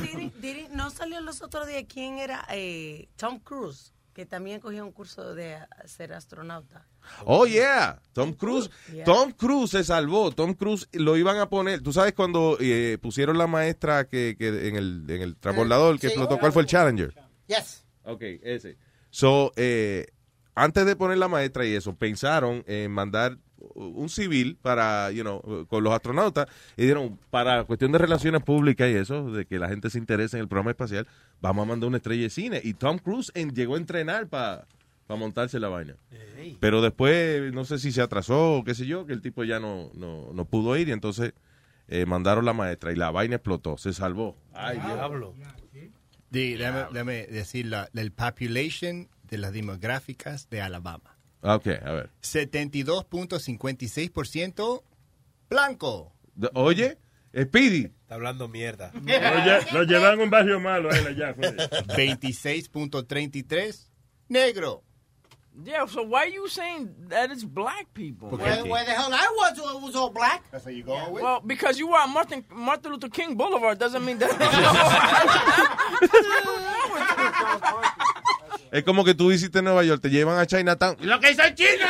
Diri- 0.00 0.32
Diri, 0.34 0.68
¿No 0.72 0.90
salió 0.90 1.20
los 1.20 1.42
otros 1.42 1.66
días 1.66 1.84
quién 1.92 2.18
era 2.18 2.44
eh, 2.50 3.08
Tom 3.16 3.38
Cruise? 3.40 3.92
Que 4.18 4.26
también 4.26 4.58
cogió 4.58 4.84
un 4.84 4.90
curso 4.90 5.32
de 5.32 5.58
ser 5.84 6.12
astronauta. 6.12 6.84
Oh, 7.24 7.46
yeah. 7.46 8.02
Tom 8.12 8.32
Cruise. 8.32 8.68
Yeah. 8.92 9.04
Tom 9.04 9.30
Cruise 9.30 9.70
se 9.70 9.84
salvó. 9.84 10.32
Tom 10.32 10.54
Cruise 10.54 10.88
lo 10.90 11.16
iban 11.16 11.36
a 11.38 11.48
poner. 11.48 11.82
¿Tú 11.82 11.92
sabes 11.92 12.14
cuando 12.14 12.56
eh, 12.58 12.98
pusieron 13.00 13.38
la 13.38 13.46
maestra 13.46 14.08
que, 14.08 14.34
que 14.36 14.66
en 14.66 14.74
el, 14.74 15.04
en 15.08 15.22
el 15.22 15.36
transbordador 15.36 16.00
que 16.00 16.08
Sí. 16.08 16.14
explotó? 16.14 16.36
¿Cuál 16.40 16.50
fue 16.52 16.62
el 16.62 16.68
Challenger? 16.68 17.14
Yes. 17.46 17.84
Ok, 18.02 18.22
ese. 18.42 18.76
So, 19.10 19.52
eh, 19.54 20.08
antes 20.56 20.84
de 20.84 20.96
poner 20.96 21.18
la 21.18 21.28
maestra 21.28 21.64
y 21.64 21.76
eso, 21.76 21.94
pensaron 21.94 22.64
en 22.66 22.90
mandar 22.90 23.38
un 23.74 24.08
civil 24.08 24.56
para, 24.60 25.10
you 25.10 25.22
know, 25.22 25.66
con 25.68 25.82
los 25.84 25.92
astronautas 25.92 26.46
y 26.76 26.82
dijeron, 26.82 27.18
para 27.30 27.64
cuestión 27.64 27.92
de 27.92 27.98
relaciones 27.98 28.42
públicas 28.42 28.88
y 28.90 28.94
eso, 28.94 29.30
de 29.30 29.44
que 29.46 29.58
la 29.58 29.68
gente 29.68 29.90
se 29.90 29.98
interese 29.98 30.36
en 30.36 30.42
el 30.42 30.48
programa 30.48 30.70
espacial, 30.70 31.06
vamos 31.40 31.64
a 31.64 31.68
mandar 31.68 31.88
una 31.88 31.96
estrella 31.98 32.22
de 32.24 32.30
cine. 32.30 32.60
Y 32.64 32.74
Tom 32.74 32.98
Cruise 32.98 33.30
en- 33.34 33.54
llegó 33.54 33.74
a 33.74 33.78
entrenar 33.78 34.28
para 34.28 34.66
montarse 35.08 35.58
la 35.58 35.68
vaina. 35.68 35.94
Pero 36.60 36.82
después, 36.82 37.52
no 37.52 37.64
sé 37.64 37.78
si 37.78 37.92
se 37.92 38.02
atrasó 38.02 38.56
o 38.58 38.64
qué 38.64 38.74
sé 38.74 38.86
yo, 38.86 39.06
que 39.06 39.12
el 39.12 39.20
tipo 39.22 39.42
ya 39.44 39.58
no, 39.58 39.90
no, 39.94 40.32
no 40.32 40.44
pudo 40.44 40.76
ir 40.76 40.88
y 40.88 40.92
entonces 40.92 41.32
eh, 41.88 42.04
mandaron 42.06 42.44
la 42.44 42.52
maestra 42.52 42.92
y 42.92 42.96
la 42.96 43.10
vaina 43.10 43.36
explotó, 43.36 43.78
se 43.78 43.92
salvó. 43.92 44.36
Ay, 44.52 44.78
diablo. 44.78 45.34
Di- 46.30 46.54
déjame, 46.56 47.26
decir 47.26 47.66
la, 47.66 47.88
el 47.94 48.12
population 48.12 49.08
de 49.30 49.38
las 49.38 49.52
demográficas 49.52 50.50
de 50.50 50.60
Alabama. 50.60 51.16
Ah, 51.42 51.54
Ok, 51.54 51.66
a 51.68 51.92
ver. 51.92 52.10
72.56% 52.22 54.82
blanco. 55.48 56.12
Oye, 56.54 56.98
Speedy. 57.34 57.90
Está 58.02 58.14
hablando 58.16 58.48
mierda. 58.48 58.90
Lo, 58.94 59.00
lle- 59.02 59.72
lo 59.72 59.82
llevan 59.84 60.18
a 60.18 60.22
un 60.24 60.30
barrio 60.30 60.58
malo 60.60 60.90
él 60.90 61.06
allá. 61.06 61.34
fue. 61.34 61.52
26.33 61.52 63.86
negro. 64.28 64.82
Yeah, 65.64 65.86
so 65.86 66.02
why 66.04 66.22
are 66.26 66.28
you 66.28 66.46
saying 66.48 66.88
that 67.08 67.30
it's 67.32 67.42
black 67.44 67.92
people? 67.92 68.28
Where, 68.30 68.64
where 68.64 68.84
the 68.84 68.92
hell 68.92 69.12
I 69.12 69.26
was, 69.36 69.58
it 69.58 69.82
was 69.82 69.96
all 69.96 70.08
black. 70.10 70.44
That's 70.52 70.64
how 70.64 70.70
you 70.70 70.84
go 70.84 71.10
with? 71.10 71.20
Well, 71.22 71.40
because 71.44 71.80
you 71.80 71.88
were 71.88 71.98
on 71.98 72.12
Martin, 72.14 72.44
Martin 72.54 72.92
Luther 72.92 73.08
King 73.08 73.34
Boulevard 73.36 73.76
doesn't 73.76 74.04
mean 74.04 74.18
that. 74.18 74.30
Es 78.70 78.84
como 78.84 79.04
que 79.04 79.14
tú 79.14 79.28
visites 79.28 79.62
Nueva 79.62 79.82
York, 79.84 80.02
te 80.02 80.10
llevan 80.10 80.38
a 80.38 80.46
Chinatown. 80.46 80.96
Lo 81.00 81.20
que 81.20 81.30
hizo 81.32 81.42
el 81.42 81.54
chino. 81.54 81.86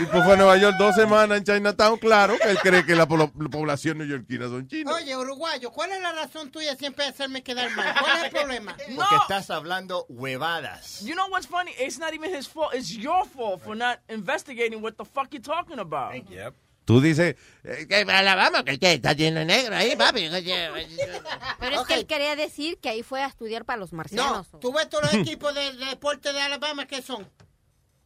Y 0.00 0.04
pues 0.06 0.24
fue 0.24 0.34
a 0.34 0.36
Nueva 0.36 0.56
York 0.56 0.76
dos 0.78 0.94
semanas 0.94 1.38
en 1.38 1.44
Chinatown, 1.44 1.98
claro, 1.98 2.36
que 2.38 2.50
él 2.50 2.58
cree 2.58 2.84
que 2.84 2.94
la, 2.94 3.06
la 3.06 3.48
población 3.48 3.98
neoyorquina 3.98 4.46
son 4.46 4.66
chinos. 4.68 4.94
Oye, 4.94 5.16
uruguayo, 5.16 5.70
¿cuál 5.70 5.92
es 5.92 6.00
la 6.00 6.12
razón 6.12 6.50
tuya 6.50 6.76
siempre 6.76 7.04
de 7.04 7.10
hacerme 7.10 7.42
quedar 7.42 7.70
mal? 7.74 7.94
¿Cuál 7.98 8.18
es 8.18 8.24
el 8.24 8.30
problema? 8.30 8.76
Porque 8.96 9.16
estás 9.22 9.50
hablando 9.50 10.06
huevadas. 10.08 11.00
You 11.04 11.14
know 11.14 11.28
what's 11.30 11.46
funny? 11.46 11.72
It's 11.78 11.98
not 11.98 12.14
even 12.14 12.34
his 12.34 12.46
fault. 12.46 12.74
It's 12.74 12.90
your 12.96 13.24
fault 13.26 13.62
for 13.62 13.76
not 13.76 13.98
investigating 14.08 14.82
what 14.82 14.96
the 14.96 15.04
fuck 15.04 15.32
you're 15.32 15.42
talking 15.42 15.78
about. 15.78 16.14
Yep. 16.30 16.54
Tú 16.88 17.02
dices, 17.02 17.36
eh, 17.64 17.86
Que 17.86 17.96
Alabama, 17.96 18.64
que 18.64 18.78
está 18.80 19.12
lleno 19.12 19.40
de 19.40 19.44
negro 19.44 19.76
ahí, 19.76 19.94
papi. 19.94 20.26
Pero 21.60 21.82
es 21.82 21.86
que 21.86 21.92
él 21.94 22.06
quería 22.06 22.34
decir 22.34 22.78
que 22.78 22.88
ahí 22.88 23.02
fue 23.02 23.22
a 23.22 23.26
estudiar 23.26 23.66
para 23.66 23.80
los 23.80 23.92
No, 23.92 23.98
marcianos. 23.98 24.46
tú 24.58 24.72
ves 24.72 24.88
todos 24.88 25.04
los 25.04 25.14
equipos 25.22 25.54
de, 25.54 25.74
de 25.74 25.84
deporte 25.84 26.32
de 26.32 26.40
Alabama 26.40 26.86
que 26.86 27.02
son 27.02 27.28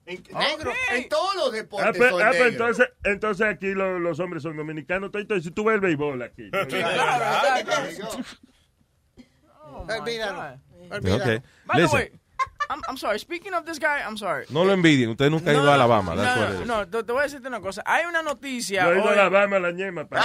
negros. 0.04 0.74
En 0.90 1.08
todos 1.08 1.36
los 1.36 1.50
Ah, 1.50 1.56
deportes 1.56 1.96
pues, 1.96 2.10
son 2.10 2.22
ah, 2.22 2.26
pues, 2.30 2.40
negros. 2.40 2.50
entonces, 2.50 2.88
entonces 3.04 3.46
aquí 3.46 3.72
lo- 3.72 4.00
los 4.00 4.18
hombres 4.18 4.42
son 4.42 4.56
dominicanos. 4.56 5.12
todo, 5.12 5.40
Si 5.40 5.52
tú 5.52 5.62
ves 5.62 5.76
el 5.76 5.80
béisbol 5.80 6.20
aquí. 6.22 6.50
Olvídalo. 6.52 8.16
Ok. 9.76 9.90
Olvídalo. 9.90 10.60
By 10.88 11.00
the 11.76 11.82
Listen, 11.82 11.98
way, 11.98 12.12
I'm, 12.70 12.80
I'm 12.88 12.96
sorry. 12.96 13.18
Speaking 13.18 13.52
of 13.54 13.64
this 13.66 13.78
guy, 13.78 14.00
I'm 14.06 14.16
sorry. 14.16 14.46
no 14.50 14.64
lo 14.64 14.72
envidien, 14.72 15.10
usted 15.10 15.30
nunca 15.30 15.50
ha 15.50 15.54
ido 15.54 15.70
a 15.70 15.74
Alabama. 15.74 16.12
it 16.14 16.16
No, 16.16 16.60
is. 16.60 16.66
no, 16.66 16.86
te, 16.88 17.02
te 17.02 17.12
voy 17.12 17.20
a 17.20 17.22
decirte 17.24 17.48
una 17.48 17.60
cosa. 17.60 17.82
Hay 17.84 18.04
una 18.06 18.22
noticia. 18.22 18.84
Yo 18.84 18.92
he 18.92 18.98
ido 18.98 19.08
a 19.08 19.12
Alabama, 19.12 19.58
la 19.58 19.70
ñema. 19.72 20.06
pa. 20.06 20.20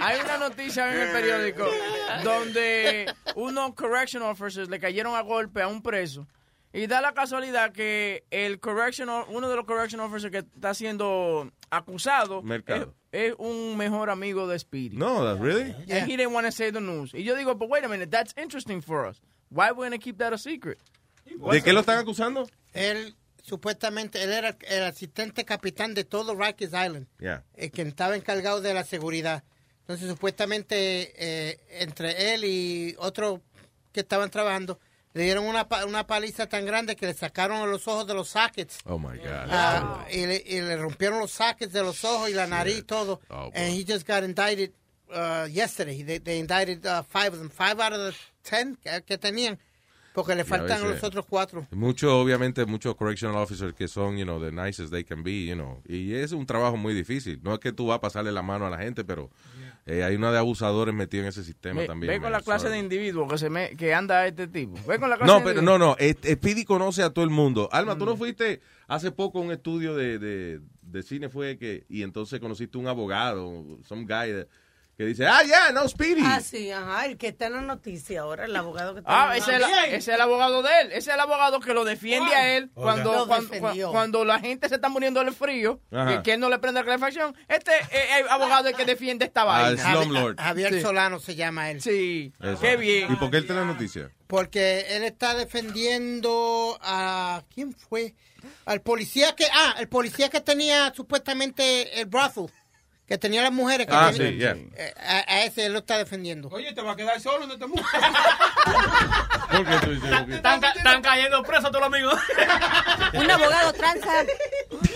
Hay 0.00 0.20
una 0.20 0.38
noticia 0.38 0.92
en 0.92 1.00
el 1.02 1.12
periódico 1.12 1.66
donde 2.24 3.12
unos 3.34 3.74
correction 3.74 4.22
officers 4.22 4.68
le 4.68 4.78
cayeron 4.80 5.14
a 5.14 5.20
golpe 5.22 5.62
a 5.62 5.68
un 5.68 5.82
preso. 5.82 6.26
Y 6.72 6.86
da 6.86 7.00
la 7.00 7.12
casualidad 7.14 7.72
que 7.72 8.24
el 8.30 8.60
correction, 8.60 9.08
uno 9.28 9.48
de 9.48 9.56
los 9.56 9.64
correction 9.64 10.00
officers 10.00 10.30
que 10.30 10.38
está 10.38 10.74
siendo 10.74 11.50
acusado 11.70 12.38
es, 12.38 12.44
Mercado. 12.44 12.94
es 13.12 13.34
un 13.38 13.76
mejor 13.76 14.10
amigo 14.10 14.46
de 14.46 14.58
Speedy. 14.58 14.96
No, 14.96 15.24
that's 15.24 15.40
really? 15.40 15.74
And 15.90 16.10
he 16.10 16.16
didn't 16.16 16.32
want 16.32 16.46
to 16.46 16.52
say 16.52 16.70
the 16.70 16.80
news. 16.80 17.12
Y 17.14 17.22
yo 17.22 17.34
digo, 17.34 17.56
but 17.56 17.68
wait 17.68 17.84
a 17.84 17.88
minute, 17.88 18.10
that's 18.10 18.34
interesting 18.36 18.80
for 18.80 19.06
us. 19.06 19.20
Why 19.50 19.70
we 19.72 19.76
going 19.76 19.92
to 19.92 19.98
keep 19.98 20.18
that 20.18 20.32
a 20.32 20.38
secret? 20.38 20.78
¿De 21.24 21.62
qué 21.62 21.72
lo 21.72 21.80
están 21.80 21.98
acusando? 21.98 22.48
Él, 22.74 23.14
supuestamente, 23.42 24.22
él 24.22 24.32
era 24.32 24.56
el 24.68 24.82
asistente 24.84 25.44
capitán 25.44 25.94
de 25.94 26.04
todo 26.04 26.34
Rikers 26.34 26.72
Island. 26.72 27.06
Yeah. 27.18 27.44
el 27.54 27.70
que 27.70 27.82
estaba 27.82 28.16
encargado 28.16 28.60
de 28.60 28.74
la 28.74 28.84
seguridad. 28.84 29.44
Entonces, 29.80 30.08
supuestamente, 30.08 31.12
eh, 31.16 31.60
entre 31.80 32.34
él 32.34 32.44
y 32.44 32.94
otros 32.98 33.40
que 33.92 34.00
estaban 34.00 34.30
trabajando, 34.30 34.78
le 35.18 35.24
dieron 35.24 35.44
una, 35.46 35.66
una 35.84 36.06
paliza 36.06 36.46
tan 36.46 36.64
grande 36.64 36.94
que 36.94 37.04
le 37.06 37.12
sacaron 37.12 37.68
los 37.68 37.88
ojos 37.88 38.06
de 38.06 38.14
los 38.14 38.28
sockets. 38.28 38.78
Oh 38.84 38.98
my 39.00 39.18
God. 39.18 39.48
Ah, 39.50 40.06
y, 40.12 40.26
le, 40.26 40.44
y 40.46 40.60
le 40.60 40.76
rompieron 40.76 41.18
los 41.18 41.32
sockets 41.32 41.72
de 41.72 41.82
los 41.82 42.04
ojos 42.04 42.30
y 42.30 42.34
la 42.34 42.46
nariz 42.46 42.78
y 42.78 42.82
todo. 42.82 43.20
Oh, 43.28 43.50
and 43.52 43.74
he 43.74 43.84
just 43.84 44.06
got 44.06 44.22
indicted 44.22 44.72
uh, 45.12 45.48
yesterday. 45.50 46.04
They, 46.04 46.18
they 46.18 46.38
indicted 46.38 46.86
uh, 46.86 47.02
five 47.02 47.32
of 47.32 47.40
them. 47.40 47.50
Five 47.50 47.80
out 47.80 47.92
of 47.92 47.98
the 47.98 48.14
ten 48.44 48.76
que, 48.76 49.02
que 49.02 49.18
tenían. 49.18 49.58
Porque 50.14 50.36
le 50.36 50.44
faltan 50.44 50.82
veces- 50.82 51.02
los 51.02 51.02
otros 51.02 51.26
cuatro. 51.28 51.66
Mucho, 51.72 52.20
obviamente, 52.20 52.64
muchos 52.64 52.94
correctional 52.94 53.36
officers 53.36 53.74
que 53.74 53.88
son, 53.88 54.16
you 54.18 54.24
know, 54.24 54.38
the 54.40 54.52
nicest 54.52 54.92
they 54.92 55.02
can 55.02 55.24
be, 55.24 55.46
you 55.46 55.56
know. 55.56 55.82
Y 55.88 56.14
es 56.14 56.30
un 56.30 56.46
trabajo 56.46 56.76
muy 56.76 56.94
difícil. 56.94 57.40
No 57.42 57.54
es 57.54 57.58
que 57.58 57.72
tú 57.72 57.86
vas 57.88 57.96
a 57.96 58.00
pasarle 58.00 58.30
la 58.30 58.42
mano 58.42 58.66
a 58.66 58.70
la 58.70 58.78
gente, 58.78 59.02
pero 59.04 59.30
eh, 59.88 60.04
hay 60.04 60.14
una 60.16 60.30
de 60.30 60.38
abusadores 60.38 60.94
metidos 60.94 61.24
en 61.24 61.28
ese 61.30 61.42
sistema 61.44 61.84
también. 61.86 62.12
ve 62.12 62.20
con 62.20 62.30
la 62.30 62.40
clase 62.42 62.68
de 62.68 62.78
individuo 62.78 63.26
que 63.26 63.38
se 63.38 63.48
me, 63.50 63.74
que 63.76 63.94
anda 63.94 64.26
este 64.26 64.46
tipo. 64.46 64.74
Ve 64.86 64.98
con 64.98 65.08
la 65.10 65.16
clase 65.16 65.32
No, 65.32 65.38
de 65.38 65.44
pero 65.46 65.60
individuo. 65.60 65.78
no, 65.78 65.96
no. 65.96 66.32
Speedy 66.34 66.64
conoce 66.64 67.02
a 67.02 67.10
todo 67.10 67.24
el 67.24 67.30
mundo. 67.30 67.68
Alma, 67.72 67.96
tú 67.96 68.04
no 68.04 68.14
Mm. 68.14 68.18
fuiste 68.18 68.60
hace 68.86 69.10
poco 69.12 69.38
a 69.38 69.42
un 69.42 69.50
estudio 69.50 69.94
de, 69.96 70.18
de, 70.18 70.60
de 70.82 71.02
cine, 71.02 71.28
fue 71.28 71.56
que, 71.58 71.84
y 71.88 72.02
entonces 72.02 72.38
conociste 72.40 72.78
un 72.78 72.86
abogado, 72.86 73.64
some 73.84 74.04
guy 74.04 74.44
que 74.98 75.04
dice, 75.06 75.28
ah, 75.28 75.42
yeah, 75.44 75.70
no, 75.70 75.88
Speedy. 75.88 76.20
Ah, 76.24 76.40
sí, 76.40 76.72
ajá, 76.72 77.06
el 77.06 77.16
que 77.18 77.28
está 77.28 77.46
en 77.46 77.52
la 77.52 77.60
noticia 77.60 78.22
ahora, 78.22 78.46
el 78.46 78.56
abogado 78.56 78.94
que 78.94 78.98
está 79.00 79.30
Ah, 79.30 79.36
en 79.36 79.42
ese 79.44 79.54
es, 79.54 79.62
el, 79.62 79.64
ese 79.84 79.96
es 79.96 80.08
el 80.08 80.20
abogado 80.20 80.60
de 80.64 80.70
él. 80.80 80.86
Ese 80.88 80.98
es 81.10 81.14
el 81.14 81.20
abogado 81.20 81.60
que 81.60 81.72
lo 81.72 81.84
defiende 81.84 82.34
a 82.34 82.56
él 82.56 82.68
cuando, 82.74 83.28
cuando, 83.92 84.24
la 84.24 84.40
gente 84.40 84.68
se 84.68 84.74
está 84.74 84.88
muriendo 84.88 85.22
del 85.22 85.32
frío 85.32 85.80
Ajá. 85.92 86.14
y 86.14 86.22
que 86.22 86.32
él 86.32 86.40
no 86.40 86.48
le 86.50 86.58
prende 86.58 86.80
la 86.80 86.84
calefacción. 86.84 87.32
Este 87.46 87.70
es 87.92 88.20
el 88.20 88.28
abogado 88.28 88.66
el 88.68 88.74
que 88.74 88.84
defiende 88.84 89.24
esta 89.26 89.42
Ah, 89.42 89.68
el 89.70 89.76
vaina. 89.76 89.92
slumlord. 90.02 90.36
Javier 90.40 90.74
Sí. 90.74 90.80
Solano 90.80 91.20
se 91.20 91.36
llama 91.36 91.70
él. 91.70 91.80
Sí, 91.80 92.32
Eso. 92.42 92.60
qué 92.60 92.76
bien. 92.76 93.12
¿Y 93.12 93.14
por 93.14 93.30
qué 93.30 93.36
él 93.36 93.46
tiene 93.46 93.60
la 93.60 93.68
noticia? 93.68 94.10
Porque 94.26 94.84
él 94.96 95.04
está 95.04 95.34
defendiendo 95.34 96.76
a... 96.82 97.42
¿Quién 97.54 97.72
fue? 97.72 98.14
Al 98.66 98.80
policía 98.82 99.34
que... 99.36 99.46
Ah, 99.52 99.76
el 99.78 99.88
policía 99.88 100.28
que 100.28 100.40
tenía 100.40 100.92
supuestamente 100.94 102.00
el 102.00 102.06
brothel. 102.06 102.50
Que 103.08 103.16
tenía 103.16 103.42
las 103.42 103.52
mujeres. 103.52 103.86
Que 103.86 103.92
Ah, 103.94 104.10
tenía- 104.12 104.28
sí, 104.30 104.36
yeah. 104.36 104.84
Eh, 104.84 104.94
a, 104.98 105.32
a 105.32 105.44
ese 105.44 105.64
él 105.66 105.72
lo 105.72 105.78
está 105.78 105.96
defendiendo. 105.96 106.48
Oye, 106.52 106.72
te 106.74 106.82
va 106.82 106.92
a 106.92 106.96
quedar 106.96 107.18
solo 107.20 107.44
en 107.44 107.52
este 107.52 107.66
mundo. 107.66 107.82
¿Por 109.50 109.64
qué 109.66 109.76
tú 109.82 109.90
dices 109.92 110.10
que- 110.26 110.34
Están, 110.34 110.60
ca- 110.60 110.72
están 110.72 111.00
cayendo 111.02 111.42
presos 111.42 111.70
todos 111.70 111.80
los 111.80 111.86
amigos. 111.86 112.14
Un 113.14 113.30
abogado 113.30 113.72
tranza. 113.72 114.10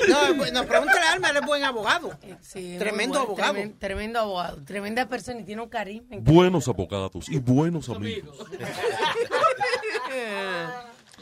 No, 0.08 0.34
no, 0.52 0.64
pregúntale 0.66 1.06
a 1.06 1.12
Alma, 1.12 1.30
él 1.30 1.36
es 1.38 1.46
buen 1.46 1.64
abogado. 1.64 2.10
Sí, 2.42 2.76
Tremendo 2.78 3.20
muy 3.20 3.26
bueno, 3.28 3.44
abogado. 3.44 3.54
tremen- 3.54 3.78
Tremendo 3.78 4.18
abogado. 4.20 4.62
Tremenda 4.64 5.06
persona 5.08 5.40
y 5.40 5.44
tiene 5.44 5.62
un 5.62 5.68
carisma. 5.70 6.16
Buenos 6.20 6.68
abogados 6.68 7.30
y 7.30 7.38
buenos 7.38 7.88
amigos. 7.88 8.36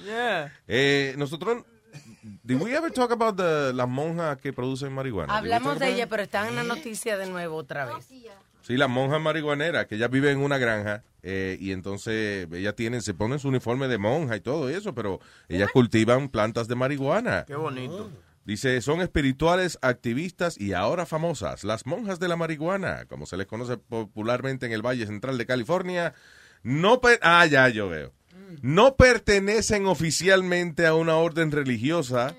Yeah. 0.04 0.52
Eh, 0.66 1.14
nosotros, 1.18 1.62
did 2.22 2.60
we 2.60 2.74
ever 2.74 2.90
talk 2.90 3.10
about 3.10 3.36
the, 3.36 3.72
las 3.72 3.88
monjas 3.88 4.38
que 4.38 4.52
producen 4.52 4.92
marihuana? 4.92 5.36
Hablamos 5.36 5.78
de 5.78 5.88
ella, 5.88 6.08
pero 6.08 6.22
están 6.22 6.48
en 6.48 6.56
la 6.56 6.64
noticia 6.64 7.16
de 7.16 7.26
nuevo 7.26 7.56
otra 7.56 7.86
vez. 7.86 8.06
Sí, 8.62 8.76
las 8.76 8.88
monjas 8.88 9.20
marihuaneras, 9.20 9.86
que 9.86 9.96
ellas 9.96 10.10
viven 10.10 10.38
en 10.38 10.44
una 10.44 10.58
granja 10.58 11.02
eh, 11.22 11.56
y 11.60 11.72
entonces 11.72 12.46
ellas 12.52 12.74
tienen, 12.74 13.02
se 13.02 13.14
ponen 13.14 13.38
su 13.38 13.48
uniforme 13.48 13.88
de 13.88 13.98
monja 13.98 14.36
y 14.36 14.40
todo 14.40 14.68
eso, 14.68 14.94
pero 14.94 15.20
ellas 15.48 15.70
cultivan 15.72 16.28
plantas 16.28 16.68
de 16.68 16.74
marihuana. 16.74 17.44
Qué 17.46 17.56
bonito. 17.56 18.10
Dice, 18.44 18.80
son 18.80 19.00
espirituales, 19.00 19.78
activistas 19.82 20.58
y 20.58 20.72
ahora 20.72 21.06
famosas. 21.06 21.62
Las 21.62 21.86
monjas 21.86 22.18
de 22.18 22.28
la 22.28 22.36
marihuana, 22.36 23.04
como 23.06 23.26
se 23.26 23.36
les 23.36 23.46
conoce 23.46 23.76
popularmente 23.76 24.66
en 24.66 24.72
el 24.72 24.82
Valle 24.84 25.06
Central 25.06 25.38
de 25.38 25.46
California, 25.46 26.14
no... 26.62 27.00
ah, 27.22 27.46
ya, 27.46 27.68
yo 27.68 27.88
veo. 27.88 28.12
No 28.62 28.96
pertenecen 28.96 29.86
oficialmente 29.86 30.86
a 30.86 30.94
una 30.94 31.16
orden 31.16 31.50
religiosa 31.52 32.34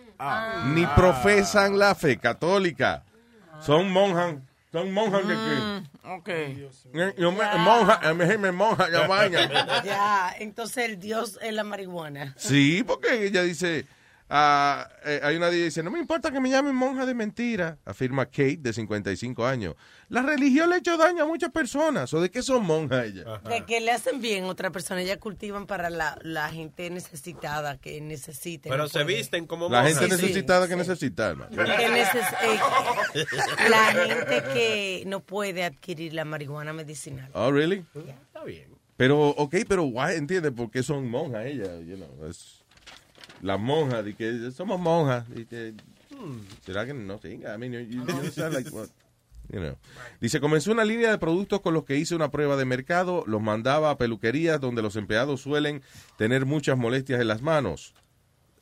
ni 0.73 0.85
profesan 0.87 1.77
la 1.79 1.95
fe 1.95 2.17
católica. 2.17 3.03
Son 3.61 3.91
monjas. 3.91 4.35
Son 4.71 4.91
monjas 4.93 5.21
que... 5.21 5.27
que- 5.33 5.91
Ok. 6.03 6.29
Yo 7.17 7.31
me, 7.31 7.43
monja, 7.59 8.13
mí 8.13 8.37
me 8.37 8.51
monja 8.51 8.89
la 8.89 9.07
vaina. 9.07 9.81
Ya, 9.83 10.33
entonces 10.39 10.89
el 10.89 10.99
dios 10.99 11.37
es 11.41 11.53
la 11.53 11.63
marihuana. 11.63 12.33
Sí, 12.37 12.83
porque 12.85 13.25
ella 13.25 13.43
dice, 13.43 13.85
Ah, 14.33 14.87
eh, 15.03 15.19
hay 15.23 15.35
una 15.35 15.49
que 15.49 15.57
dice, 15.57 15.83
no 15.83 15.91
me 15.91 15.99
importa 15.99 16.31
que 16.31 16.39
me 16.39 16.49
llamen 16.49 16.73
monja 16.73 17.05
de 17.05 17.13
mentira, 17.13 17.77
afirma 17.83 18.27
Kate, 18.27 18.59
de 18.61 18.71
55 18.71 19.45
años. 19.45 19.75
La 20.07 20.21
religión 20.21 20.69
le 20.69 20.75
ha 20.75 20.77
hecho 20.77 20.95
daño 20.95 21.23
a 21.23 21.25
muchas 21.27 21.51
personas. 21.51 22.13
¿O 22.13 22.21
de 22.21 22.31
qué 22.31 22.41
son 22.41 22.63
monjas 22.65 23.07
ellas? 23.07 23.25
De 23.43 23.65
que 23.65 23.81
le 23.81 23.91
hacen 23.91 24.21
bien 24.21 24.45
a 24.45 24.47
otra 24.47 24.71
persona. 24.71 25.01
Ellas 25.01 25.17
cultivan 25.17 25.67
para 25.67 25.89
la, 25.89 26.17
la 26.21 26.47
gente 26.49 26.89
necesitada 26.89 27.77
que 27.77 27.99
necesite. 27.99 28.69
Pero 28.69 28.83
no 28.83 28.87
se 28.89 29.03
puede. 29.03 29.17
visten 29.17 29.45
como 29.47 29.67
La 29.67 29.83
gente 29.83 30.01
monjas. 30.01 30.21
necesitada 30.21 30.67
que 30.69 30.75
necesita, 30.77 31.27
hermano. 31.31 31.49
Que 31.51 31.87
neces- 31.89 32.35
eh, 32.43 33.25
la 33.69 33.85
gente 34.05 34.43
que 34.53 35.03
no 35.07 35.19
puede 35.19 35.65
adquirir 35.65 36.13
la 36.13 36.23
marihuana 36.23 36.71
medicinal. 36.71 37.29
Oh, 37.33 37.51
really? 37.51 37.85
Está 38.27 38.45
bien. 38.45 38.69
Pero, 38.95 39.29
ok, 39.29 39.55
pero 39.67 39.83
why, 39.83 40.13
entiende 40.15 40.51
por 40.51 40.69
qué 40.71 40.83
son 40.83 41.09
monjas 41.09 41.45
ellas, 41.47 41.69
you 41.85 41.97
know, 41.97 42.25
es 42.29 42.60
las 43.41 43.59
monjas, 43.59 44.03
de 44.05 44.13
que 44.15 44.51
somos 44.51 44.79
monjas, 44.79 45.25
y 45.35 45.45
que, 45.45 45.73
hmm, 46.11 46.37
¿será 46.65 46.85
que 46.85 46.93
no? 46.93 47.17
Sí, 47.19 47.29
I 47.41 47.57
mean, 47.57 47.73
you- 47.73 47.79
you- 48.05 48.05
you 48.23 48.31
sound 48.31 48.53
like 48.53 48.69
what, 48.69 48.87
you 49.49 49.59
know. 49.59 49.75
Dice, 50.19 50.39
comenzó 50.39 50.71
una 50.71 50.85
línea 50.85 51.09
de 51.11 51.17
productos 51.17 51.61
con 51.61 51.73
los 51.73 51.83
que 51.85 51.97
hice 51.97 52.15
una 52.15 52.31
prueba 52.31 52.55
de 52.55 52.65
mercado, 52.65 53.23
los 53.27 53.41
mandaba 53.41 53.89
a 53.89 53.97
peluquerías 53.97 54.59
donde 54.61 54.81
los 54.81 54.95
empleados 54.95 55.41
suelen 55.41 55.81
tener 56.17 56.45
muchas 56.45 56.77
molestias 56.77 57.19
en 57.21 57.27
las 57.27 57.41
manos. 57.41 57.93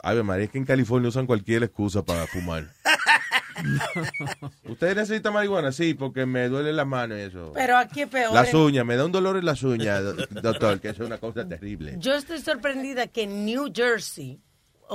Ay, 0.02 0.24
María, 0.24 0.46
es 0.46 0.52
que 0.52 0.58
en 0.58 0.66
California 0.66 1.10
usan 1.10 1.26
cualquier 1.28 1.64
excusa 1.64 2.04
para 2.06 2.26
fumar. 2.26 2.72
¿Usted 4.64 4.96
necesita 4.96 5.32
marihuana? 5.32 5.72
Sí, 5.74 5.94
porque 5.94 6.26
me 6.26 6.48
duele 6.48 6.72
la 6.72 6.86
mano 6.86 7.18
y 7.18 7.22
eso. 7.22 7.52
Pero 7.54 7.78
aquí 7.78 8.06
peor. 8.06 8.34
Las 8.34 8.54
eh. 8.54 8.58
uñas, 8.58 8.86
me 8.86 8.96
da 8.96 9.06
un 9.06 9.12
dolor 9.12 9.36
en 9.38 9.46
las 9.46 9.62
uñas, 9.64 10.02
do- 10.04 10.14
doctor, 10.42 10.80
que 10.80 10.90
es 10.90 11.00
una 11.00 11.18
cosa 11.18 11.46
terrible. 11.48 11.96
Yo 12.00 12.14
estoy 12.16 12.40
sorprendida 12.40 13.08
que 13.08 13.24
en 13.24 13.46
New 13.46 13.72
Jersey, 13.76 14.40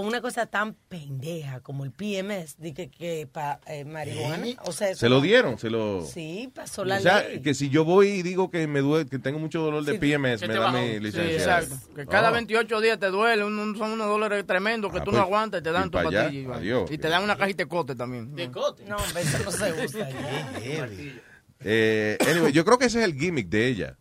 una 0.01 0.21
cosa 0.21 0.47
tan 0.47 0.75
pendeja 0.75 1.61
como 1.61 1.85
el 1.85 1.91
PMS, 1.93 2.57
de 2.59 2.75
que, 2.75 2.91
que 2.91 3.27
pa- 3.31 3.61
eh, 3.67 3.85
marihuana, 3.85 4.47
o 4.65 4.73
sea, 4.73 4.91
eso 4.91 5.01
Se 5.01 5.09
lo 5.09 5.17
no- 5.17 5.21
dieron, 5.23 5.59
se 5.59 5.71
lo... 5.71 6.05
Sí, 6.05 6.51
pasó 6.55 6.85
la 6.85 6.97
o 6.97 7.01
sea, 7.01 7.23
ley. 7.29 7.41
que 7.43 7.55
si 7.55 7.69
yo 7.71 7.85
voy 7.85 8.09
y 8.09 8.23
digo 8.23 8.51
que 8.51 8.67
me 8.67 8.81
duele, 8.81 9.09
que 9.09 9.19
tengo 9.19 9.39
mucho 9.39 9.61
dolor 9.61 9.85
de 9.85 9.93
Sí, 9.93 9.99
PMS, 9.99 10.41
me 10.43 10.55
da 10.55 10.61
bajó. 10.61 10.79
mi 10.79 10.89
Sí, 10.95 11.01
licencia. 11.01 11.35
exacto. 11.61 11.77
Que 11.95 12.07
cada 12.07 12.31
Oh. 12.31 12.33
28 12.35 12.81
días 12.81 12.99
te 12.99 13.07
duele, 13.07 13.45
un- 13.45 13.59
un- 13.59 13.77
son 13.77 13.93
unos 13.93 14.07
dólares 14.09 14.45
tremendos 14.47 14.91
que 14.93 14.99
Ah, 14.99 15.05
tú 15.05 15.11
pues, 15.11 15.17
no 15.19 15.23
aguantas 15.23 15.61
y 15.61 15.65
te 15.65 15.71
dan 15.73 15.85
tu 15.85 15.91
pa' 15.93 16.01
allá, 16.09 16.23
pastilla. 16.25 16.43
Iván. 16.43 16.59
adiós. 16.59 16.91
Y 16.91 16.99
te 16.99 17.09
dan 17.09 17.23
una 17.23 17.37
cajita 17.37 17.63
de 17.65 17.69
cote 17.69 17.95
también. 17.95 18.35
No, 18.35 18.97
hombre, 18.97 19.23
eso 19.23 19.39
no 19.45 19.51
se 19.51 19.85
usa. 19.85 20.09
Eh, 21.67 22.19
anyway, 22.29 22.53
yo 22.53 22.65
creo 22.65 22.79
que 22.79 22.87
ese 22.87 22.99
es 22.99 23.05
el 23.07 23.15
gimmick 23.19 23.49
de 23.49 23.69
ella. 23.69 23.97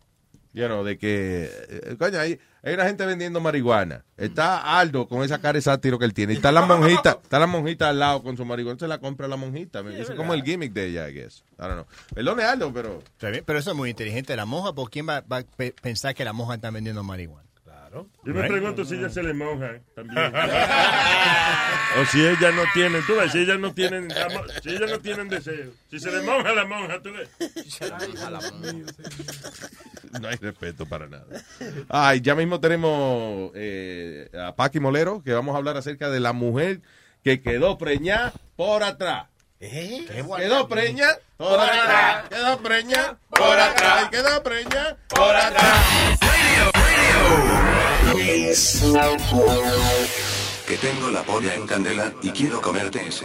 You 0.54 0.66
know, 0.66 0.84
de 0.84 0.96
que, 0.98 1.50
eh, 1.68 1.96
coño, 1.98 2.20
hay, 2.20 2.38
hay 2.62 2.74
una 2.74 2.84
gente 2.84 3.04
vendiendo 3.04 3.40
marihuana. 3.40 4.04
Está 4.16 4.78
Aldo 4.78 5.08
con 5.08 5.24
esa 5.24 5.40
cara 5.40 5.54
de 5.54 5.62
sátiro 5.62 5.98
que 5.98 6.04
él 6.04 6.14
tiene. 6.14 6.32
Y 6.32 6.36
está 6.36 6.52
la 6.52 6.60
monjita, 6.62 7.18
está 7.20 7.40
la 7.40 7.48
monjita 7.48 7.88
al 7.88 7.98
lado 7.98 8.22
con 8.22 8.36
su 8.36 8.44
marihuana. 8.44 8.78
Se 8.78 8.86
la 8.86 8.98
compra 8.98 9.26
la 9.26 9.34
monjita. 9.36 9.80
Ese 9.80 10.02
es 10.02 10.10
como 10.12 10.32
el 10.32 10.44
gimmick 10.44 10.72
de 10.72 10.86
ella, 10.86 11.08
I 11.08 11.12
guess. 11.12 11.42
I 11.58 11.62
don't 11.62 11.72
know. 11.72 11.86
Perdone, 12.14 12.44
Aldo, 12.44 12.72
pero... 12.72 13.02
Pero 13.44 13.58
eso 13.58 13.72
es 13.72 13.76
muy 13.76 13.90
inteligente. 13.90 14.36
La 14.36 14.44
monja, 14.46 14.72
¿por 14.72 14.90
quién 14.90 15.08
va, 15.08 15.22
va 15.22 15.38
a 15.38 15.42
pe- 15.42 15.74
pensar 15.82 16.14
que 16.14 16.24
la 16.24 16.32
monja 16.32 16.54
está 16.54 16.70
vendiendo 16.70 17.02
marihuana? 17.02 17.43
Claro. 17.94 18.08
Yo 18.24 18.34
me 18.34 18.48
pregunto 18.48 18.84
si 18.84 18.96
ella 18.96 19.08
se 19.08 19.22
le 19.22 19.32
monja 19.34 19.78
también. 19.94 20.18
o 22.00 22.04
si 22.06 22.26
ella 22.26 22.50
no 22.50 22.62
tiene, 22.72 23.00
tú 23.02 23.14
ves, 23.14 23.30
si 23.30 23.38
ellas 23.38 23.58
no 23.60 23.72
tienen, 23.72 24.10
amor, 24.10 24.50
si 24.62 24.70
ellas 24.70 24.90
no 24.90 24.98
tienen 24.98 25.28
deseo. 25.28 25.70
Si 25.90 26.00
se 26.00 26.10
le 26.10 26.22
monja 26.22 26.52
la 26.52 26.64
monja, 26.64 27.00
tú 27.00 27.12
ves. 27.12 27.28
No 30.20 30.28
hay 30.28 30.36
respeto 30.36 30.86
para 30.86 31.06
nada. 31.06 31.26
Ay, 31.88 32.20
ya 32.20 32.34
mismo 32.34 32.58
tenemos 32.58 33.52
eh, 33.54 34.28
a 34.36 34.56
Paqui 34.56 34.80
Molero, 34.80 35.22
que 35.22 35.32
vamos 35.32 35.54
a 35.54 35.58
hablar 35.58 35.76
acerca 35.76 36.10
de 36.10 36.18
la 36.18 36.32
mujer 36.32 36.80
que 37.22 37.42
quedó 37.42 37.78
preñada 37.78 38.32
por 38.56 38.82
atrás. 38.82 39.26
Quedó 39.60 40.68
preña 40.68 41.06
por 41.36 41.60
atrás. 41.60 42.28
Quedó 42.28 42.58
preña 42.58 43.16
por 43.30 43.58
atrás. 43.58 44.06
Y 44.06 44.10
quedó 44.10 44.42
preña 44.42 44.96
por 45.08 45.36
atrás. 45.36 46.18
Que 50.66 50.76
tengo 50.78 51.10
la 51.10 51.22
polla 51.22 51.54
en 51.54 51.66
candela 51.66 52.12
y 52.22 52.30
quiero 52.30 52.60
comerte 52.60 53.06
ese. 53.06 53.24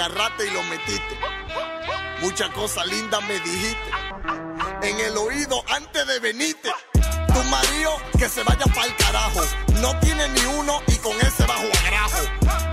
Agarraste 0.00 0.46
y 0.46 0.50
lo 0.50 0.62
metiste. 0.64 1.18
Muchas 2.20 2.48
cosas 2.50 2.86
lindas 2.86 3.22
me 3.24 3.34
dijiste. 3.40 3.90
En 4.82 5.00
el 5.00 5.16
oído 5.16 5.62
antes 5.68 6.06
de 6.06 6.18
venirte. 6.20 6.70
Tu 6.92 7.44
marido 7.44 7.92
que 8.18 8.28
se 8.28 8.42
vaya 8.42 8.64
pa'l 8.74 8.94
carajo. 8.96 9.40
No 9.80 9.98
tiene 10.00 10.28
ni 10.28 10.44
uno 10.58 10.80
y 10.88 10.96
con 10.96 11.16
ese 11.20 11.44
bajo 11.46 11.66
agrajo. 11.84 12.18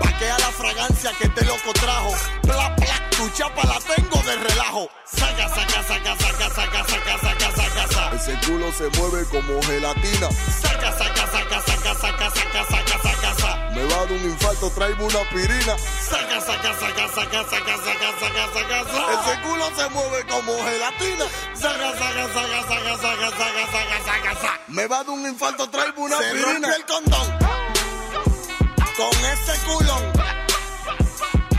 Vaquea 0.04 0.38
la 0.38 0.50
fragancia 0.52 1.12
que 1.18 1.24
este 1.24 1.44
loco 1.44 1.72
trajo. 1.74 2.14
Pla, 2.42 2.74
pla, 2.76 3.10
tu 3.10 3.28
chapa 3.30 3.64
la 3.66 3.78
tengo 3.94 4.22
de 4.22 4.36
relajo. 4.36 4.88
Saca, 5.04 5.48
saca, 5.48 5.82
saca, 5.84 6.16
saca, 6.16 6.50
saca, 6.54 6.84
saca, 6.84 7.18
saca, 7.18 7.56
saca, 7.56 7.88
saca. 7.88 8.16
Ese 8.16 8.46
culo 8.46 8.72
se 8.72 8.88
mueve 8.98 9.24
como 9.26 9.62
gelatina. 9.62 10.28
Infarto, 14.68 14.70
traigo 14.70 15.04
una 15.06 15.20
aspirina. 15.20 15.76
Saca, 15.78 16.40
saca, 16.40 16.74
saca, 16.78 17.08
saca, 17.08 17.44
saca, 17.44 17.74
saca, 17.84 18.20
saca, 18.20 18.52
saca, 18.52 18.84
saca. 18.84 19.30
Ese 19.30 19.42
culo 19.42 19.70
se 19.76 19.88
mueve 19.90 20.26
como 20.26 20.52
gelatina. 20.64 21.24
Saca, 21.54 21.92
saca, 21.92 22.28
saca, 22.32 22.62
saca, 22.62 22.96
saca, 22.96 23.30
saca, 23.30 23.66
saca, 23.72 24.04
saca, 24.04 24.34
saca. 24.40 24.60
Me 24.68 24.86
va 24.86 24.98
dar 24.98 25.10
un 25.10 25.26
infarto, 25.26 25.68
traigo 25.70 26.02
una 26.02 26.18
Se 26.18 26.32
rompió 26.34 26.74
el 26.74 26.84
condón 26.84 27.38
con 28.96 29.24
ese 29.24 29.58
culón. 29.66 30.12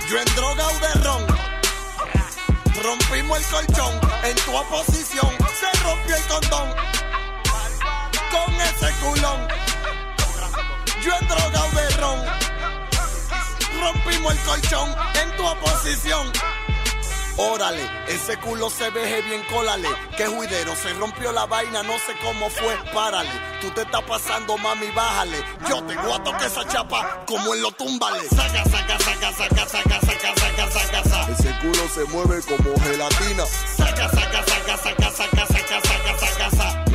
Yo 0.09 0.19
en 0.19 0.35
droga 0.35 0.67
o 0.67 0.79
de 0.79 0.93
ron. 1.03 1.27
Rompimos 2.83 3.37
el 3.37 3.45
colchón 3.45 3.99
en 4.23 4.35
tu 4.37 4.55
oposición. 4.55 5.29
Se 5.59 5.83
rompió 5.83 6.15
el 6.15 6.23
condón 6.23 6.75
con 8.31 8.53
ese 8.61 8.91
culón. 9.03 9.47
Yo 11.01 11.11
en 11.19 11.27
droga 11.27 11.63
o 11.63 11.69
de 11.71 11.89
ron. 11.97 12.38
Rompimos 13.91 14.33
el 14.33 14.39
colchón 14.41 14.95
en 15.15 15.35
tu 15.35 15.43
oposición. 15.47 16.31
Órale, 17.37 17.81
ese 18.07 18.37
culo 18.37 18.69
se 18.69 18.87
veje 18.91 19.21
bien, 19.23 19.41
cólale. 19.49 19.87
Que 20.15 20.27
juidero, 20.27 20.75
se 20.75 20.93
rompió 20.93 21.31
la 21.31 21.47
vaina, 21.47 21.81
no 21.81 21.93
sé 21.93 22.13
cómo 22.21 22.51
fue, 22.51 22.77
párale. 22.93 23.31
Tú 23.61 23.71
te 23.71 23.81
estás 23.81 24.03
pasando, 24.03 24.57
mami, 24.59 24.91
bájale. 24.91 25.43
Yo 25.67 25.81
te 25.85 25.93
a 25.93 26.23
tocar 26.23 26.43
esa 26.43 26.67
chapa 26.67 27.23
como 27.25 27.55
en 27.55 27.63
lo 27.63 27.71
túmbale. 27.71 28.29
Saca, 28.29 28.63
saca, 28.65 28.99
saca, 28.99 29.33
saca, 29.33 29.67
saca, 29.67 29.99
saca, 30.01 30.35
saca, 30.35 30.71
saca, 30.71 31.03
saca. 31.03 31.31
Ese 31.31 31.57
culo 31.59 31.89
se 31.89 32.03
mueve 32.13 32.41
como 32.43 32.79
gelatina. 32.81 33.45
Saca, 33.75 34.07
saca, 34.09 34.45
saca, 34.45 34.77
saca, 34.77 35.11
saca, 35.11 35.47
saca, 35.47 35.81
saca, 35.81 36.19
saca. 36.19 36.28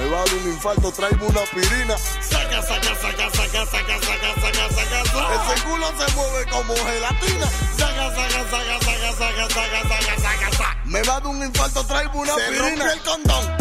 Me 0.04 0.10
va 0.10 0.20
a 0.20 0.24
dar 0.26 0.34
un 0.34 0.52
infarto, 0.52 0.92
traigo 0.92 1.26
una 1.26 1.40
aspirina. 1.40 1.96
Saca, 1.96 2.60
saca, 2.60 2.94
saca, 2.94 3.30
saca, 3.30 3.64
saca, 3.64 3.64
saca, 3.64 4.00
saca, 4.04 4.68
saca, 4.68 5.04
saca. 5.06 5.34
Ese 5.34 5.62
culo 5.64 5.86
se 5.96 6.14
mueve 6.14 6.44
como 6.50 6.74
gelatina. 6.74 7.46
Saca, 7.78 8.14
saca, 8.14 8.50
saca, 8.50 8.80
saca, 8.84 9.12
saca, 9.12 9.48
saca, 9.48 9.88
saca, 9.88 10.20
saca, 10.20 10.50
saca. 10.58 10.76
Me 10.84 11.02
va 11.04 11.16
a 11.16 11.20
dar 11.20 11.26
un 11.26 11.42
infarto, 11.42 11.86
traigo 11.86 12.18
una 12.18 12.34
Se 12.34 12.50
rompió 12.50 12.92
el 12.92 13.00
condón 13.00 13.56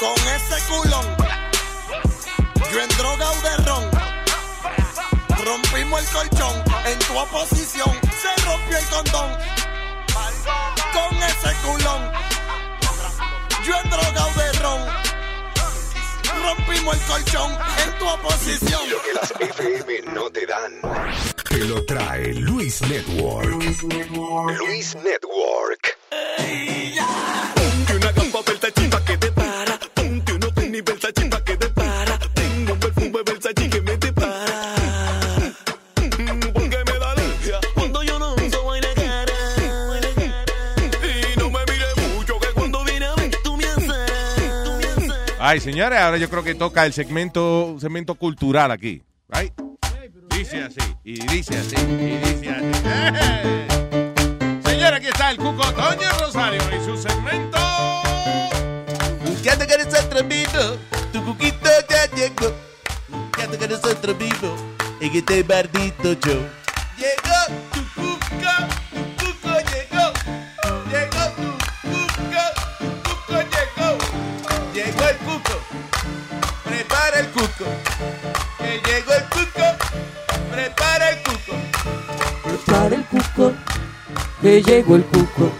con 0.00 0.18
ese 0.34 0.60
culón. 0.68 1.16
Yo 2.72 2.82
en 2.82 2.88
droga 2.98 3.30
o 3.30 3.40
de 3.42 3.56
ron. 3.58 3.90
Rompimos 5.44 6.00
el 6.00 6.08
colchón 6.08 6.64
en 6.86 6.98
tu 6.98 7.16
oposición. 7.16 7.96
Se 8.20 8.42
rompió 8.44 8.76
el 8.76 8.86
condón 8.86 9.38
con 10.92 11.16
ese 11.22 11.54
culón. 11.64 12.29
Yo 13.64 13.74
en 13.82 13.90
droga 13.90 14.26
o 14.26 14.38
de 14.38 14.52
ron. 14.60 14.80
Rompimos 16.42 16.94
el 16.96 17.02
colchón 17.02 17.52
en 17.84 17.98
tu 17.98 18.08
oposición. 18.08 18.80
Lo 18.90 19.02
que 19.02 19.12
las 19.12 19.30
FM 19.32 20.12
no 20.14 20.30
te 20.30 20.46
dan. 20.46 20.80
Te 21.48 21.58
lo 21.58 21.84
trae 21.84 22.32
Luis 22.34 22.80
Network. 22.82 23.46
Luis 23.46 23.84
Network. 23.84 24.60
Ponte 26.38 27.39
Ay, 45.42 45.58
señores, 45.58 45.98
ahora 45.98 46.18
yo 46.18 46.28
creo 46.28 46.44
que 46.44 46.54
toca 46.54 46.84
el 46.84 46.92
segmento, 46.92 47.78
segmento 47.80 48.14
cultural 48.14 48.70
aquí. 48.70 49.02
Right? 49.26 49.54
Dice 50.36 50.64
así, 50.64 50.80
y 51.02 51.14
dice 51.28 51.56
así, 51.56 51.76
y 51.76 52.18
dice 52.18 52.50
así. 52.50 52.68
Señora, 54.68 54.98
aquí 54.98 55.06
está 55.06 55.30
el 55.30 55.38
Cuco 55.38 55.62
Toño 55.72 56.10
Rosario 56.20 56.60
y 56.76 56.84
su 56.84 56.94
segmento. 56.94 57.58
Ya 59.42 59.56
te 59.56 59.66
quieres 59.66 59.94
atrevido, 59.94 60.76
tu 61.10 61.24
cuquito 61.24 61.70
ya 61.88 62.04
llegó. 62.14 62.54
Ya 63.38 63.48
te 63.48 63.56
quieres 63.56 63.82
atrevido, 63.82 64.54
en 65.00 65.16
este 65.16 65.42
bardito 65.42 66.12
yo. 66.20 66.34
Llegó 66.98 67.46
tu 67.72 67.80
cuco 67.94 68.79
cuco, 75.42 75.60
prepara 76.64 77.20
el 77.20 77.28
cuco. 77.28 77.64
Que 78.58 78.80
llegó 78.86 79.12
el 79.14 79.24
cuco, 79.24 79.64
prepara 80.50 81.10
el 81.10 81.22
cuco. 81.22 81.54
Prepara 82.44 82.94
el 82.96 83.04
cuco, 83.04 83.52
que 84.42 84.62
llegó 84.62 84.96
el 84.96 85.04
cuco. 85.04 85.52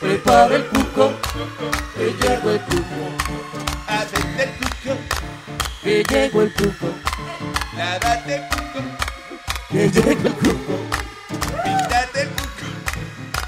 Prepara 0.00 0.54
el 0.56 0.66
cuco, 0.66 1.12
que 1.96 2.14
llegó 2.20 2.50
el 2.50 2.60
cuco. 2.60 3.00
Hacete 3.86 4.42
el 4.42 4.50
cuco, 4.58 4.96
que 5.82 6.04
llegó 6.04 6.42
el 6.42 6.52
cuco. 6.54 6.88
Lávate 7.76 8.34
el 8.36 8.48
cuco, 8.48 8.80
que 9.70 9.90
llegó 9.90 10.28
el 10.28 10.34
cuco. 10.34 10.78
Píntate 11.64 12.22
el 12.22 12.28
cuco, 12.28 12.66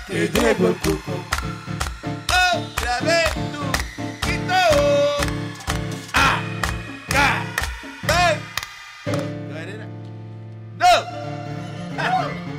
que 0.06 0.28
llegó 0.28 0.68
el 0.68 0.76
cuco. 0.76 1.12
Otra 2.52 3.00
vez 3.00 3.29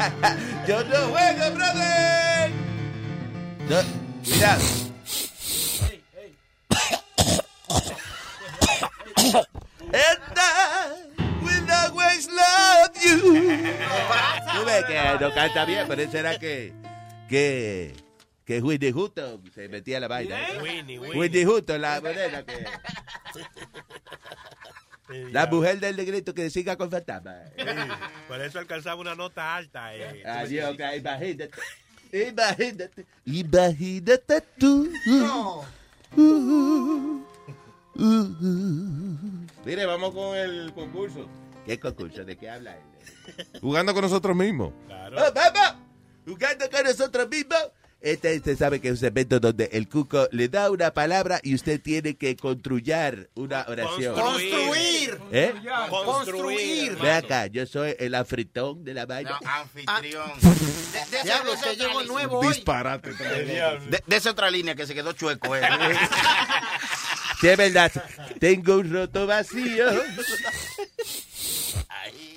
Yo 0.68 0.84
no 0.84 1.10
juego, 1.10 1.56
brother. 1.56 2.52
No, 3.70 3.84
mira. 4.26 4.58
And 9.94 10.38
I 10.38 10.96
will 11.44 11.72
always 11.72 12.28
love 12.30 12.92
you. 13.04 13.20
Tú 14.54 14.66
ves 14.66 14.86
que 14.86 15.18
no 15.20 15.34
canta 15.34 15.66
bien, 15.66 15.86
pero 15.88 16.02
eso 16.02 16.18
era 16.18 16.40
que, 16.40 16.74
que, 17.30 17.94
que 18.46 18.62
Whitney 18.62 18.92
Houston 18.92 19.44
se 19.54 19.68
metía 19.68 20.00
la 20.00 20.08
vaina. 20.08 20.38
Whitney, 20.62 20.98
Whitney. 20.98 21.20
Whitney 21.20 21.46
Houston, 21.46 21.82
la 21.82 22.02
morena 22.02 22.44
que... 22.44 22.66
La 25.32 25.48
mujer 25.48 25.80
del 25.80 25.96
negrito 25.96 26.34
que 26.34 26.50
siga 26.50 26.78
con 26.78 26.90
fantasma. 26.90 27.36
Por 28.28 28.42
eso 28.42 28.60
alcanzaba 28.60 29.00
una 29.00 29.16
nota 29.16 29.56
alta. 29.56 29.96
Eh. 29.96 30.24
Adiós, 30.26 30.76
que 30.78 30.98
imagínate. 30.98 31.52
Imagínate. 32.12 33.06
Imagínate 33.26 34.42
tú. 34.58 34.92
Uh, 35.08 35.64
uh, 36.18 37.22
uh. 37.96 38.42
Mire, 39.66 39.86
vamos 39.86 40.14
con 40.14 40.36
el 40.38 40.74
concurso. 40.74 41.28
¿Qué 41.66 41.80
concurso? 41.80 42.26
¿De 42.26 42.38
qué 42.38 42.50
habla 42.50 42.76
él? 42.76 42.84
Jugando 43.62 43.94
con 43.94 44.02
nosotros 44.02 44.36
mismos. 44.36 44.74
¡Oh, 44.90 45.34
vamos! 45.34 45.76
Jugando 46.26 46.70
con 46.70 46.84
nosotros 46.84 47.30
mismos. 47.30 47.72
Este, 48.02 48.36
usted 48.38 48.58
sabe 48.58 48.82
que 48.82 48.90
es 48.90 49.00
un 49.02 49.08
evento 49.08 49.40
donde 49.40 49.70
el 49.74 49.88
cuco 49.88 50.28
le 50.32 50.50
da 50.50 50.72
una 50.72 50.92
palabra 50.92 51.40
y 51.44 51.54
usted 51.54 51.80
tiene 51.80 52.16
que 52.16 52.36
construir 52.36 53.30
una 53.36 53.64
oración. 53.68 54.16
Construir. 54.16 55.20
¿Eh? 55.32 55.54
Construir. 55.90 56.98
Ve 56.98 57.12
acá, 57.12 57.46
yo 57.46 57.66
soy 57.68 57.96
el 58.00 58.16
afritón 58.16 58.84
de 58.84 58.96
la 58.96 59.06
vaina. 59.06 59.38
Anfitrión. 59.46 60.32
Diablo, 61.24 61.54
usted 61.54 61.78
llegó 61.78 62.04
nuevo 62.04 62.40
hoy. 62.40 62.48
Disparate. 62.48 63.12
De, 63.14 64.04
de 64.08 64.16
esa 64.16 64.32
otra 64.32 64.50
línea 64.50 64.74
que 64.74 64.88
se 64.88 64.96
quedó 64.96 65.14
chueco. 65.14 65.56
eh. 65.56 65.62
Sí, 67.40 67.48
es 67.48 67.58
verdad. 67.58 67.92
Tengo 68.40 68.76
un 68.78 68.94
roto 68.94 69.26
vacío. 69.26 69.86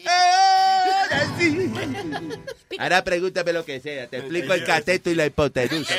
Ahora 0.07 1.39
sí. 1.39 1.73
Ahora 2.79 3.05
pregúntame 3.05 3.53
lo 3.53 3.65
que 3.65 3.81
sea. 3.81 4.09
Te 4.09 4.19
explico 4.19 4.53
el 4.53 4.65
cateto 4.65 5.11
y 5.11 5.15
la 5.15 5.27
hipotenusa. 5.27 5.95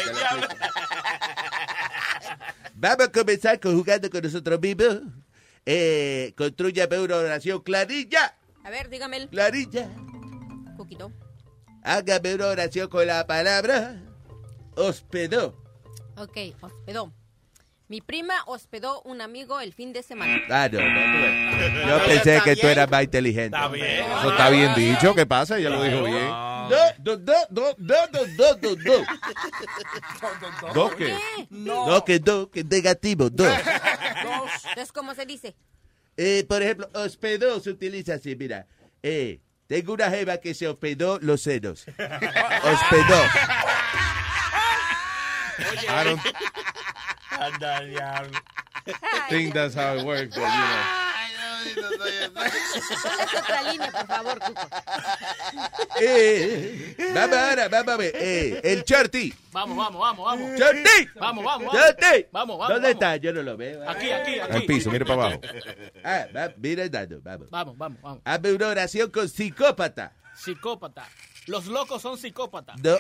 Vamos 2.76 3.08
a 3.08 3.12
comenzar 3.12 3.60
con 3.60 3.78
jugando 3.78 4.10
con 4.10 4.22
nosotros 4.22 4.60
mismos. 4.60 5.02
Eh, 5.66 6.34
construyame 6.38 7.00
una 7.00 7.16
oración 7.18 7.62
clarilla. 7.62 8.36
A 8.64 8.70
ver, 8.70 8.90
dígame 8.90 9.18
el 9.18 9.30
Clarilla. 9.30 9.90
poquito. 10.78 11.12
Hágame 11.84 12.36
una 12.36 12.48
oración 12.48 12.90
con 12.90 13.06
la 13.08 13.26
palabra 13.26 13.96
hospedó. 14.76 15.56
Ok, 16.18 16.38
hospedó. 16.62 17.12
Mi 17.88 18.02
prima 18.02 18.34
hospedó 18.48 19.02
un 19.04 19.22
amigo 19.22 19.60
el 19.60 19.72
fin 19.74 19.94
de 19.94 20.02
semana. 20.04 20.42
Ah, 20.50 20.68
no, 20.72 20.80
no, 20.80 20.86
no. 20.90 21.45
Yo 21.88 22.06
pensé 22.06 22.42
que 22.44 22.56
tú 22.56 22.68
eras 22.68 22.90
más 22.90 23.04
inteligente. 23.04 23.58
Está 23.58 23.68
bien. 23.68 24.06
Eso 24.06 24.32
está 24.32 24.50
bien 24.50 24.76
dicho. 24.76 25.16
¿Qué 25.16 25.26
pasa? 25.26 25.60
Ya 25.60 25.70
lo 25.70 25.82
dijo 25.84 26.04
bien. 26.04 26.28
No, 26.28 26.70
no, 27.04 27.18
no. 27.18 27.76
¿Dos 30.74 30.96
qué? 30.96 31.16
No, 31.50 32.04
que 32.04 32.20
no, 32.20 32.50
que 32.50 32.64
negativo, 32.64 33.30
no. 33.36 33.46
Entonces, 33.46 34.92
¿cómo 34.94 35.14
se 35.14 35.26
dice? 35.26 35.56
Eh, 36.18 36.46
por 36.48 36.62
ejemplo, 36.62 36.90
hospedó 36.94 37.60
se 37.60 37.70
utiliza 37.70 38.16
así, 38.16 38.36
mira. 38.36 38.68
Eh, 39.04 39.42
tengo 39.68 39.94
una 39.94 40.10
jeva 40.10 40.38
que 40.38 40.54
se 40.54 40.68
hospedó 40.68 41.20
los 41.22 41.42
senos. 41.42 41.86
Hospedó. 41.88 43.22
I 45.88 46.04
don't 46.04 46.20
Anda, 47.32 47.86
diablo. 47.86 48.40
think 49.30 49.54
that's 49.54 49.76
how 49.76 49.96
it 49.98 50.06
works, 50.06 50.36
but, 50.36 50.42
you 50.42 50.48
know. 50.48 51.05
¿Cuál 52.34 52.48
es 52.48 53.34
otra 53.42 53.72
línea, 53.72 53.92
por 53.92 54.08
favor, 54.08 54.40
Cuco? 54.40 54.68
Eh, 56.02 56.96
vamos 57.14 57.38
ahora, 57.38 57.68
vamos 57.70 57.94
a 57.94 57.98
ver. 57.98 58.12
Eh, 58.16 58.62
el 58.64 58.84
Shorty. 58.84 59.34
Vamos, 59.52 59.78
vamos, 59.78 60.02
vamos, 60.02 60.26
vamos. 60.26 60.60
¡Shorty! 60.60 61.10
Vamos, 61.16 61.46
vamos, 61.46 61.68
vamos. 61.68 61.74
¡Shorty! 61.74 62.26
Vamos, 62.32 62.58
vamos. 62.58 62.68
¿Dónde 62.74 62.90
vamos. 62.90 62.90
está? 62.90 63.16
Yo 63.16 63.32
no 63.32 63.42
lo 63.42 63.56
veo. 63.56 63.90
Aquí, 63.90 64.12
aquí, 64.12 64.40
aquí. 64.40 64.54
Al 64.54 64.64
piso, 64.66 64.92
mire 64.92 65.06
para 65.06 65.28
abajo. 65.28 65.42
Ah, 66.04 66.28
va, 66.36 66.54
mira 66.58 66.84
el 66.84 66.92
dado, 66.92 67.20
vamos. 67.24 67.50
Vamos, 67.50 67.78
vamos, 67.78 68.02
vamos. 68.02 68.22
Hazme 68.26 68.52
una 68.54 68.68
oración 68.68 69.10
con 69.10 69.28
psicópata. 69.28 70.14
Psicópata. 70.36 71.08
Los 71.48 71.68
locos 71.68 72.02
son 72.02 72.18
psicópatas. 72.18 72.76
No. 72.82 72.98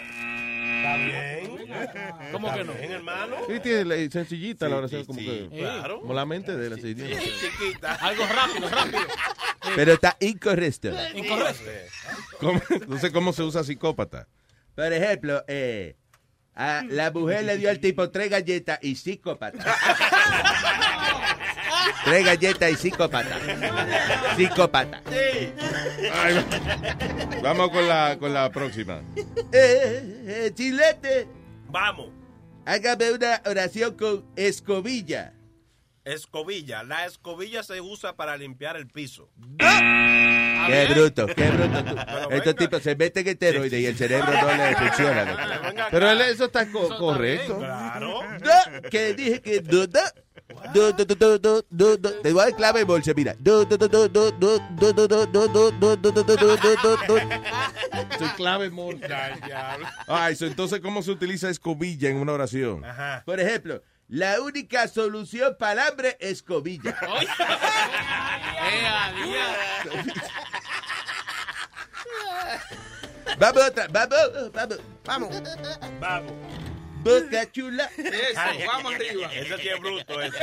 ¿Cómo 2.31 2.53
que 2.53 2.63
no? 2.63 2.73
Hermano. 2.73 3.35
Sí, 3.47 3.59
tiene 3.61 4.09
sencillita 4.09 4.67
la 4.67 4.77
oración, 4.77 5.05
como 5.05 5.19
que. 5.19 5.49
Claro. 5.49 6.01
Como 6.01 6.13
la 6.13 6.25
mente 6.25 6.55
de 6.55 6.69
la 6.69 6.75
señora. 6.77 7.19
Chiquita. 7.19 7.93
Algo 8.01 8.23
rápido, 8.25 8.69
rápido. 8.69 9.01
Pero 9.75 9.93
está 9.93 10.17
incorrecto. 10.19 10.89
Incorrecto. 11.13 11.63
¿Cómo? 12.39 12.61
No 12.87 12.99
sé 12.99 13.11
cómo 13.11 13.33
se 13.33 13.43
usa 13.43 13.63
psicópata. 13.63 14.27
Por 14.75 14.91
ejemplo, 14.91 15.43
eh, 15.47 15.95
a 16.53 16.83
la 16.89 17.11
mujer 17.11 17.43
le 17.45 17.57
dio 17.57 17.69
al 17.69 17.79
tipo 17.79 18.09
tres 18.09 18.29
galletas 18.29 18.79
y 18.81 18.95
psicópata. 18.95 19.63
tres 22.03 22.25
galletas 22.25 22.71
y 22.71 22.75
psicópata. 22.75 23.37
Psicópata. 24.35 25.01
Ay, 26.13 26.33
va- 26.35 27.41
Vamos 27.41 27.69
con 27.69 27.87
la, 27.87 28.17
con 28.19 28.33
la 28.33 28.49
próxima. 28.51 29.01
Eh, 29.51 30.23
eh, 30.27 30.51
chilete, 30.53 31.27
Vamos. 31.69 32.07
hágame 32.65 33.11
una 33.11 33.41
oración 33.45 33.95
con 33.95 34.25
escobilla. 34.35 35.33
Escobilla. 36.06 36.84
La 36.84 37.06
escobilla 37.06 37.64
se 37.64 37.82
usa 37.82 38.15
para 38.15 38.38
limpiar 38.38 38.77
el 38.77 38.88
piso. 38.88 39.30
Qué 39.57 40.88
bruto, 40.94 41.26
qué 41.26 41.49
bruto. 41.49 41.84
Tú. 41.84 42.30
Estos 42.32 42.56
tipos 42.56 42.84
se 42.84 42.95
meten 42.95 43.26
en 43.26 43.34
esteroides 43.34 43.72
sí, 43.72 43.77
sí. 43.77 43.84
y 43.84 43.86
el 43.88 43.98
cerebro 43.98 44.32
no 44.32 44.56
le 44.56 44.76
funciona. 44.76 45.88
Pero 45.91 46.11
eso 46.11 46.45
está 46.45 46.72
co 46.72 46.86
eso 46.86 46.98
correcto. 46.98 47.57
claro. 47.57 48.19
Que 48.90 49.14
dije 49.14 49.41
que. 49.41 49.61
Do, 49.61 49.88
do, 49.88 50.02
do, 51.69 52.14
Te 52.22 52.32
voy 52.32 52.41
a 52.41 52.45
dar 52.45 52.56
clave 52.56 52.84
bolsa, 52.84 53.14
mira. 53.15 53.36
Soy 58.18 58.30
clave 58.36 58.69
morse. 58.69 59.07
Ay, 60.07 60.36
so, 60.36 60.45
entonces, 60.45 60.80
¿cómo 60.82 61.02
se 61.02 61.11
utiliza 61.11 61.49
escobilla 61.49 62.10
en 62.10 62.18
una 62.18 62.34
oración? 62.34 62.86
Ajá. 62.86 63.23
Por 63.26 63.40
ejemplo, 63.40 63.82
la 64.07 64.41
única 64.41 64.88
solución 64.88 65.56
para 65.57 65.73
el 65.73 65.80
hambre 65.80 66.18
es 66.19 66.32
escobilla. 66.34 66.98
Vamos 73.38 73.64
otra, 73.64 73.88
vamos, 73.90 74.52
vamos. 74.53 74.80
Vamos. 75.03 75.30
Vamos. 75.99 76.32
Boca 77.03 77.52
chula. 77.52 77.90
Ay, 78.36 78.65
Ese 79.34 79.57
sí 79.57 79.69
es 79.69 79.80
bruto. 79.80 80.22
Ese. 80.22 80.38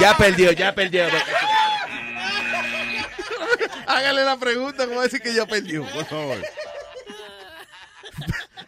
Ya 0.00 0.16
perdió, 0.16 0.52
ya 0.52 0.74
perdió. 0.74 1.06
Hágale 3.86 4.24
la 4.24 4.36
pregunta, 4.36 4.86
¿cómo 4.86 5.02
decir 5.02 5.20
que 5.20 5.34
yo 5.34 5.46
perdí? 5.46 5.78
Por 5.78 6.04
favor. 6.06 6.38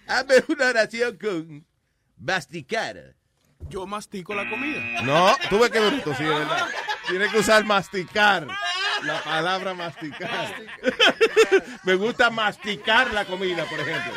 Hazme 0.07 0.45
una 0.49 0.67
oración 0.67 1.19
con 1.19 1.67
masticar. 2.21 3.15
Yo 3.69 3.87
mastico 3.87 4.35
la 4.35 4.49
comida. 4.49 5.03
No, 5.03 5.37
tuve 5.51 5.71
que 5.71 5.81
bruto, 5.81 6.15
sí, 6.15 6.25
verdad. 6.25 6.69
Tiene 7.09 7.29
que 7.29 7.39
usar 7.39 7.65
masticar. 7.65 8.47
La 9.03 9.23
palabra 9.23 9.75
masticar. 9.75 10.55
Me 11.85 11.95
gusta 11.95 12.31
masticar 12.31 13.13
la 13.13 13.25
comida, 13.25 13.65
por 13.65 13.81
ejemplo. 13.81 14.13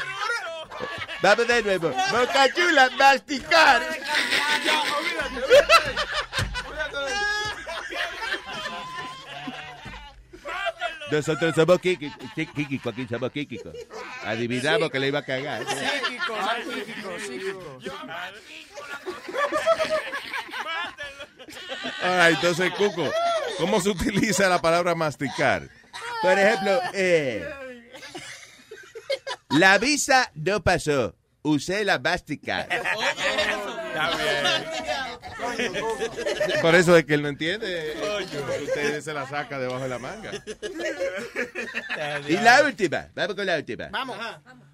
Vamos 1.21 1.47
de 1.47 1.63
nuevo. 1.63 1.89
Boca 1.89 2.53
chula, 2.53 2.89
masticar. 2.97 3.81
Nosotros 11.11 11.53
somos 11.55 11.79
Kiki. 11.79 12.09
Kiki, 12.35 12.81
aquí 12.87 13.07
somos 13.07 13.31
Kiki. 13.31 13.59
Adivinamos 14.23 14.89
que 14.89 14.99
le 14.99 15.07
iba 15.09 15.19
a 15.19 15.25
cagar. 15.25 15.65
Psíquico, 15.67 16.35
psíquico, 17.19 17.19
psíquico. 17.19 17.79
Ahora, 22.01 22.29
entonces, 22.29 22.71
Cuco, 22.71 23.11
¿cómo 23.57 23.81
se 23.81 23.89
utiliza 23.89 24.47
la 24.47 24.61
palabra 24.61 24.95
masticar? 24.95 25.67
Por 26.21 26.37
ejemplo, 26.37 26.79
eh, 26.93 27.47
la 29.49 29.77
visa 29.77 30.31
no 30.35 30.63
pasó. 30.63 31.15
Usé 31.43 31.83
la 31.83 31.97
masticar. 31.99 32.69
Por 36.61 36.75
eso 36.75 36.95
es 36.97 37.05
que 37.05 37.13
él 37.15 37.21
no 37.21 37.27
entiende. 37.29 37.95
Usted 38.63 39.01
se 39.01 39.13
la 39.13 39.27
saca 39.27 39.59
debajo 39.59 39.83
de 39.83 39.89
la 39.89 39.99
manga. 39.99 40.31
Y 42.27 42.33
la 42.33 42.63
última. 42.63 43.09
Vamos 43.15 43.35
con 43.35 43.45
la 43.45 43.57
última. 43.57 43.89
Vamos. 43.89 44.17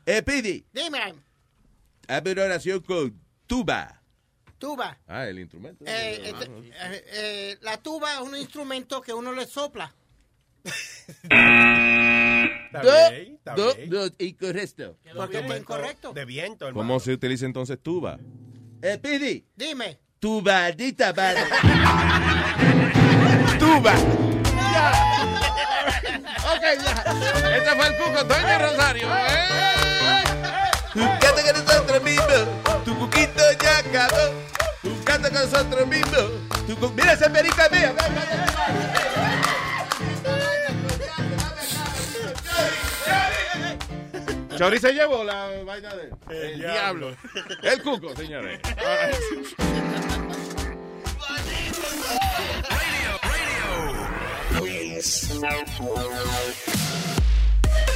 Eh, 0.05 0.21
Pidi, 0.23 0.65
Dime, 0.71 1.15
hazme 2.07 2.31
una 2.31 2.43
oración 2.43 2.79
con 2.81 3.19
tuba. 3.45 4.01
tuba. 4.57 4.97
Ah, 5.07 5.27
el 5.27 5.39
instrumento. 5.39 5.83
Eh, 5.85 6.21
este, 6.29 6.45
eh, 6.45 7.05
eh, 7.11 7.57
la 7.61 7.77
tuba 7.77 8.13
es 8.15 8.19
un 8.21 8.35
instrumento 8.35 9.01
que 9.01 9.13
uno 9.13 9.31
le 9.33 9.45
sopla. 9.45 9.93
Do, 12.73 13.55
do, 13.55 13.73
do, 13.87 14.15
incorrecto. 14.19 14.97
¿Por 15.15 15.29
qué 15.29 15.39
está 15.39 15.57
incorrecto? 15.57 16.13
De 16.13 16.25
viento, 16.25 16.71
¿Cómo 16.73 16.99
se 16.99 17.13
utiliza 17.13 17.45
entonces 17.45 17.79
tuba? 17.81 18.19
Eh, 18.81 18.97
Pidi, 19.01 19.45
Dime. 19.55 19.97
Tubadita 20.19 21.13
madre. 21.13 21.43
tuba. 23.59 23.93
Ok, 26.47 26.63
ya. 26.83 26.91
Este 27.57 27.75
fue 27.75 27.87
el 27.87 27.97
Cuco, 27.97 28.25
Toño 28.25 28.59
Rosario. 28.59 29.07
Tu 30.93 30.99
canta 31.19 31.43
con 31.43 31.65
nosotros 31.65 32.03
mismos, 32.03 32.43
tu 32.85 32.97
cuquito 32.97 33.43
ya 33.61 33.77
acabó. 33.77 34.33
Tu 34.81 35.03
canta 35.03 35.29
con 35.29 35.41
nosotros 35.41 35.87
mismos. 35.87 36.25
Tu 36.65 36.91
Mira 36.91 37.13
esa 37.13 37.29
perica 37.29 37.69
mía. 37.69 37.93
Chori 44.57 44.79
se 44.79 44.91
llevó 44.91 45.23
la 45.23 45.49
vaina 45.63 45.89
de 45.93 46.51
el 46.51 46.59
diablo. 46.59 47.15
El 47.61 47.81
cuco, 47.83 48.15
señores. 48.15 48.59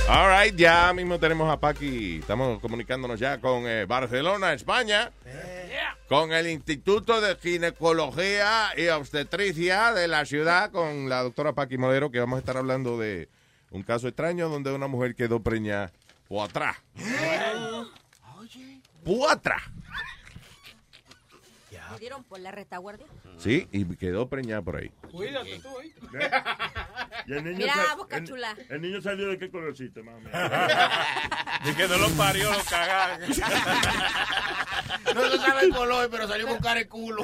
All 0.07 0.29
right, 0.29 0.55
ya 0.55 0.93
mismo 0.93 1.17
tenemos 1.19 1.51
a 1.51 1.59
Paqui. 1.59 2.19
Estamos 2.19 2.59
comunicándonos 2.59 3.19
ya 3.19 3.39
con 3.39 3.65
eh, 3.65 3.85
Barcelona, 3.85 4.53
España. 4.53 5.11
Con 6.07 6.31
el 6.31 6.47
Instituto 6.47 7.21
de 7.21 7.37
Ginecología 7.37 8.69
y 8.77 8.87
Obstetricia 8.89 9.93
de 9.93 10.07
la 10.07 10.25
ciudad, 10.25 10.69
con 10.71 11.09
la 11.09 11.23
doctora 11.23 11.53
Paqui 11.53 11.77
Modero, 11.79 12.11
que 12.11 12.19
vamos 12.19 12.37
a 12.37 12.39
estar 12.39 12.57
hablando 12.57 12.99
de 12.99 13.29
un 13.71 13.81
caso 13.83 14.07
extraño 14.07 14.49
donde 14.49 14.73
una 14.73 14.87
mujer 14.87 15.15
quedó 15.15 15.41
preñada 15.41 15.91
por 19.03 19.29
atrás. 19.29 19.63
Por 21.91 21.93
atrás. 21.93 21.93
¿Me 21.93 21.99
dieron 21.99 22.23
por 22.23 22.39
la 22.39 22.51
retaguardia? 22.51 23.05
Sí, 23.37 23.67
y 23.71 23.85
quedó 23.97 24.27
preñada 24.29 24.61
por 24.61 24.77
ahí. 24.77 24.91
Cuídate 25.11 25.59
tú, 25.59 25.69
¿eh? 25.79 25.91
Y 27.27 27.33
el 27.33 27.43
niño 27.43 27.57
Mira, 27.57 27.73
sa- 27.75 27.95
boca 27.95 28.17
el- 28.17 28.27
chula. 28.27 28.55
El, 28.69 28.81
niño 28.81 29.01
salió 29.01 29.27
de 29.29 29.37
qué 29.37 29.49
colorcito, 29.51 30.03
menos. 30.03 30.21
Y 31.63 31.73
que 31.75 31.87
no 31.87 31.95
lo 31.97 32.09
parió, 32.09 32.51
lo 32.51 32.63
cagaron. 32.63 33.19
No 35.13 35.29
se 35.29 35.37
sabe 35.37 35.65
el 35.65 35.71
color, 35.75 36.09
pero 36.09 36.27
salió 36.27 36.47
con 36.47 36.57
cara 36.57 36.79
de 36.79 36.87
culo. 36.87 37.21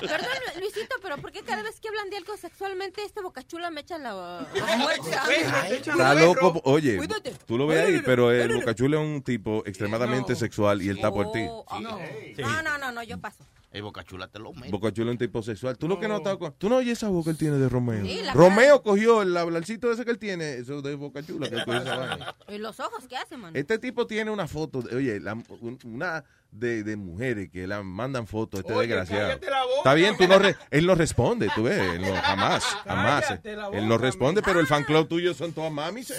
Perdón, 0.00 0.28
Luisito, 0.60 0.96
pero 1.02 1.16
¿por 1.18 1.32
qué 1.32 1.40
cada 1.42 1.62
vez 1.62 1.80
que 1.80 1.88
hablan 1.88 2.10
de 2.10 2.18
algo 2.18 2.36
sexualmente 2.36 3.02
este 3.04 3.22
bocachula 3.22 3.70
me 3.70 3.80
echa 3.80 3.96
la? 3.98 4.46
Está 5.70 6.14
loco. 6.14 6.60
Oye, 6.64 6.96
Cuídate. 6.98 7.32
tú 7.46 7.56
lo 7.56 7.66
ves 7.66 7.86
ahí, 7.86 8.02
pero 8.04 8.30
el 8.30 8.52
Bocachula 8.56 8.98
es 9.00 9.02
un 9.06 9.22
tipo 9.22 9.62
extremadamente 9.66 10.34
sexual 10.36 10.82
y 10.82 10.88
él 10.90 10.96
está 10.96 11.10
por 11.10 11.32
ti. 11.32 11.40
Oh, 11.48 11.80
no. 11.80 11.98
No, 12.38 12.62
no, 12.62 12.78
no, 12.78 12.92
no, 12.92 13.02
yo 13.02 13.18
paso. 13.20 13.46
El 13.70 13.82
Bocachula 13.82 14.28
te 14.28 14.38
lo 14.38 14.52
mete. 14.52 14.70
Bocachula 14.70 15.10
es 15.10 15.12
un 15.12 15.18
tipo 15.18 15.42
sexual. 15.42 15.78
Tú 15.78 15.88
lo 15.88 15.98
que 15.98 16.06
no 16.06 16.18
estás 16.18 16.36
con... 16.36 16.52
Tú 16.58 16.68
no 16.68 16.76
oyes 16.76 16.98
esa 16.98 17.08
voz 17.08 17.24
que 17.24 17.30
él 17.30 17.38
tiene 17.38 17.56
de 17.56 17.68
Romeo. 17.70 18.04
Sí, 18.04 18.20
Romeo 18.34 18.82
cogió 18.82 19.22
el 19.22 19.34
hablarcito 19.34 19.90
ese 19.90 20.04
que 20.04 20.10
él 20.10 20.18
tiene, 20.18 20.56
eso 20.56 20.82
de 20.82 20.94
Bocachula. 20.94 21.48
Que 21.48 21.54
él 21.56 21.64
cogió 21.64 21.80
esa 21.80 21.96
vaina. 21.96 22.34
¿Y 22.48 22.58
los 22.58 22.78
ojos 22.80 23.04
qué 23.08 23.16
hacen, 23.16 23.40
mano? 23.40 23.58
Este 23.58 23.78
tipo 23.78 24.06
tiene 24.06 24.30
una 24.30 24.46
foto, 24.46 24.82
de- 24.82 24.94
oye, 24.94 25.20
la- 25.20 25.32
un- 25.32 25.78
una 25.84 26.22
de, 26.50 26.82
de 26.82 26.96
mujeres 26.96 27.48
que 27.50 27.66
la 27.66 27.82
mandan 27.82 28.26
fotos, 28.26 28.60
este 28.60 28.74
Oye, 28.74 28.88
desgraciado. 28.88 29.28
cállate 29.28 29.50
la 29.50 29.62
boca, 29.64 29.76
Está 29.78 29.94
bien, 29.94 30.16
tú 30.18 30.28
no 30.28 30.38
re- 30.38 30.56
él 30.70 30.86
no 30.86 30.94
responde, 30.94 31.48
tú 31.54 31.62
ves, 31.62 31.78
él 31.78 32.02
no, 32.02 32.14
jamás, 32.14 32.62
jamás. 32.84 33.38
La 33.42 33.68
Él 33.72 33.88
no 33.88 33.96
responde, 33.96 34.42
pero 34.42 34.60
el 34.60 34.66
fan 34.66 34.84
club 34.84 35.08
tuyo 35.08 35.32
son 35.32 35.54
todas 35.54 35.72
mamis. 35.72 36.08
¿Son 36.08 36.16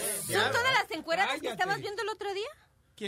todas 0.51 0.73
las 0.73 0.89
encueradas 0.89 1.39
que 1.39 1.49
estabas 1.49 1.79
viendo 1.79 2.01
el 2.01 2.09
otro 2.09 2.33
día? 2.33 2.47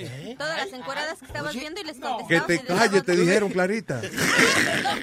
¿Qué? 0.04 0.36
Todas 0.38 0.58
las 0.66 0.74
encueradas 0.80 1.20
que 1.20 1.26
estabas 1.26 1.54
viendo 1.54 1.80
y 1.80 1.84
les 1.86 1.96
Que 1.96 2.02
contestabas. 2.02 2.48
te 2.48 2.54
les 2.54 2.66
dabas- 2.68 2.80
calles, 2.90 3.04
te 3.06 3.16
dijeron, 3.16 3.50
Clarita. 3.54 4.02
Perdón, 4.02 4.20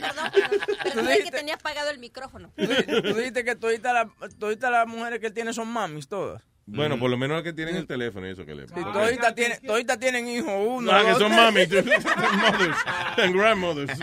perdón, 0.00 0.30
perdón. 0.32 0.60
Pero 0.84 1.02
creí 1.04 1.22
que 1.24 1.30
tenía 1.30 1.54
apagado 1.54 1.90
el 1.90 1.98
micrófono. 1.98 2.50
Tú 2.56 2.66
di- 2.66 3.02
tú 3.02 3.14
dijiste 3.14 3.44
que 3.44 3.56
toditas 3.56 3.94
las 3.94 4.34
todita 4.38 4.70
las 4.70 4.86
mujeres 4.86 5.18
que 5.20 5.26
él 5.28 5.32
tiene 5.32 5.52
son 5.52 5.68
mamis, 5.68 6.08
todas. 6.08 6.42
Bueno, 6.64 6.96
por 6.98 7.10
lo 7.10 7.16
menos 7.18 7.34
las 7.36 7.42
que 7.42 7.52
tienen 7.52 7.74
el 7.74 7.86
teléfono 7.88 8.26
y 8.28 8.30
eso 8.30 8.46
que 8.46 8.54
le... 8.54 8.64
Y 8.64 8.66
toditas 8.68 9.34
tienen, 9.34 9.58
toditas 9.66 9.98
tienen 9.98 10.28
hijos, 10.28 10.52
uno, 10.64 10.92
No, 10.92 11.04
que 11.04 11.10
dos, 11.10 11.18
son 11.18 11.34
mami, 11.34 11.66
mothers 11.66 12.76
and 13.18 13.34
grandmothers. 13.34 13.98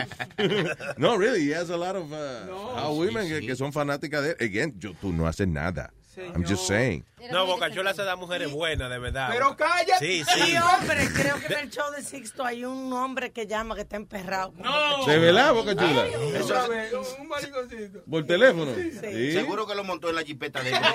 no, 0.98 1.16
really, 1.16 1.48
he 1.48 1.54
has 1.54 1.70
a 1.70 1.76
lot 1.76 1.96
of 1.96 2.12
uh, 2.12 2.76
how 2.76 2.92
women 2.94 3.26
que, 3.28 3.46
que 3.46 3.56
son 3.56 3.72
fanáticas 3.72 4.22
de 4.22 4.30
él. 4.32 4.36
Again, 4.46 4.74
yo, 4.78 4.92
tú 5.00 5.10
no 5.12 5.26
haces 5.26 5.48
nada. 5.48 5.90
I'm 6.34 6.44
just 6.44 6.66
saying. 6.66 7.02
No, 7.30 7.46
Bocachula 7.46 7.92
se 7.94 8.02
da 8.02 8.16
mujeres 8.16 8.50
buenas, 8.50 8.88
de 8.90 8.98
verdad. 8.98 9.28
Pero 9.30 9.56
cállate. 9.56 9.98
Sí, 9.98 10.24
Sí, 10.24 10.40
sí. 10.42 10.54
hombre, 10.56 11.08
creo 11.14 11.38
que 11.38 11.46
en 11.46 11.58
el 11.60 11.70
show 11.70 11.90
de 11.92 12.02
Sixto 12.02 12.44
hay 12.44 12.64
un 12.64 12.92
hombre 12.92 13.30
que 13.32 13.46
llama 13.46 13.74
que 13.74 13.82
está 13.82 13.96
emperrado. 13.96 14.52
No. 14.56 15.04
¿Se 15.04 15.18
velá, 15.18 15.52
Boca 15.52 15.74
Chula? 15.76 16.06
Otra 16.42 16.66
vez, 16.68 16.92
un 17.18 17.28
mariconcito. 17.28 18.02
¿Por 18.08 18.26
teléfono? 18.26 18.72
Sí. 18.74 19.32
Seguro 19.32 19.66
que 19.66 19.74
lo 19.74 19.84
montó 19.84 20.08
en 20.08 20.16
la 20.16 20.22
jipeta 20.22 20.62
de 20.62 20.70
él. 20.70 20.80
Nada 20.80 20.92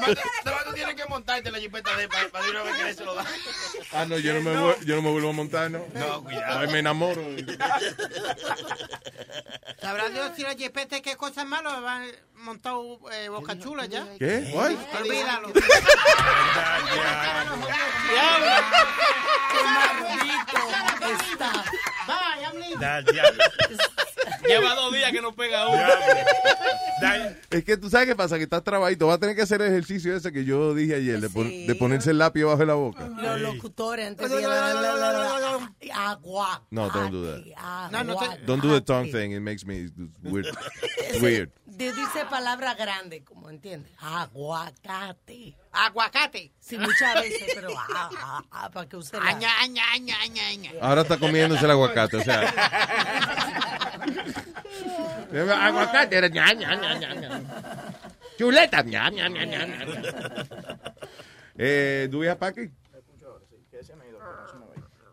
más 0.00 0.64
tú 0.66 0.72
tienes 0.74 0.94
que 0.94 1.04
montarte 1.06 1.48
en 1.48 1.52
la 1.54 1.60
jipeta 1.60 1.96
de 1.96 2.02
él 2.04 2.08
para, 2.08 2.28
para 2.28 2.44
de 2.44 2.50
una 2.50 2.62
vez 2.62 2.74
que 2.76 2.94
se 2.94 3.04
lo 3.04 3.14
da. 3.14 3.24
Ah, 3.92 4.04
no, 4.06 4.18
yo 4.18 4.34
no, 4.34 4.40
me, 4.42 4.54
vuel- 4.54 4.84
yo 4.84 4.96
no 4.96 5.02
me 5.02 5.10
vuelvo 5.10 5.30
a 5.30 5.32
montar, 5.32 5.70
¿no? 5.70 5.84
No, 5.94 6.22
cuidado. 6.24 6.58
Ay, 6.60 6.68
me 6.68 6.78
enamoro. 6.80 7.22
¿Sabrá 9.80 10.08
Dios 10.08 10.30
si 10.36 10.42
la 10.42 10.54
jipeta 10.54 11.00
qué 11.00 11.16
cosas 11.16 11.46
malas 11.46 11.82
va 11.82 12.02
montado 12.36 12.98
eh, 13.12 13.28
Boca 13.28 13.58
Chula 13.58 13.86
ya? 13.94 14.06
¿Qué? 14.18 14.50
What? 14.54 14.72
Olvídalo. 15.00 15.48
Está. 21.32 21.64
Lleva 24.46 24.74
dos 24.74 24.92
días 24.92 25.10
que 25.12 25.20
no 25.22 25.34
pega 25.34 25.68
uno. 25.68 25.82
Es 27.50 27.64
que 27.64 27.76
tú 27.76 27.88
sabes 27.90 28.08
qué 28.08 28.16
pasa, 28.16 28.36
que 28.36 28.44
estás 28.44 28.62
trabajito. 28.62 29.06
Vas 29.06 29.16
a 29.16 29.20
tener 29.20 29.34
que 29.36 29.42
hacer 29.42 29.60
el 29.62 29.68
ejercicio 29.68 30.14
ese 30.16 30.32
que 30.32 30.44
yo 30.44 30.74
dije 30.74 30.96
ayer, 30.96 31.20
de, 31.20 31.30
pon- 31.30 31.66
de 31.66 31.74
ponerse 31.74 32.10
el 32.10 32.18
lápiz 32.18 32.44
bajo 32.44 32.58
de 32.58 32.66
la 32.66 32.74
boca. 32.74 33.08
Los 33.08 33.40
locutores 33.40 34.06
antes 34.08 34.30
agua. 35.94 36.62
No, 36.70 36.90
don't 36.90 37.10
do 37.10 37.24
that. 37.26 37.42
agua, 37.56 37.88
No, 37.90 38.04
no 38.04 38.14
Don't 38.46 38.62
do 38.62 38.72
the 38.72 38.80
tongue 38.80 39.10
thing. 39.10 39.32
It 39.32 39.40
makes 39.40 39.64
me 39.64 39.88
weird. 40.22 40.46
weird. 41.20 41.50
De- 41.76 41.92
Dice 41.92 42.24
palabra 42.30 42.74
grande, 42.74 43.24
como 43.24 43.50
entiendes. 43.50 43.92
Aguacate. 44.00 45.56
Aguacate. 45.72 46.52
Sí, 46.60 46.78
muchas 46.78 47.14
veces, 47.14 47.52
pero 47.54 47.68
ah, 47.76 48.08
ah, 48.18 48.42
ah, 48.50 48.70
para 48.70 48.88
que 48.88 48.96
usted 48.96 49.18
la... 49.18 49.28
Aña, 49.30 49.48
aña, 49.60 49.82
aña, 49.92 50.14
aña, 50.22 50.46
aña. 50.48 50.70
Ahora 50.80 51.02
está 51.02 51.18
comiéndose 51.18 51.64
el 51.64 51.70
aguacate, 51.72 52.16
o 52.18 52.22
sea. 52.22 52.40
aguacate 55.66 56.16
era 56.16 56.28
ña, 56.28 56.52
ña, 56.54 56.74
ña. 56.74 57.40
Chuleta, 58.38 58.82
ña, 58.82 59.10
ña, 59.10 59.28
ña, 59.28 59.44
ña, 59.44 59.66
ña. 59.66 59.84
Eh, 61.56 62.08
¿Do 62.10 62.18
we 62.18 62.28
have 62.28 62.38
Paqui? 62.38 62.70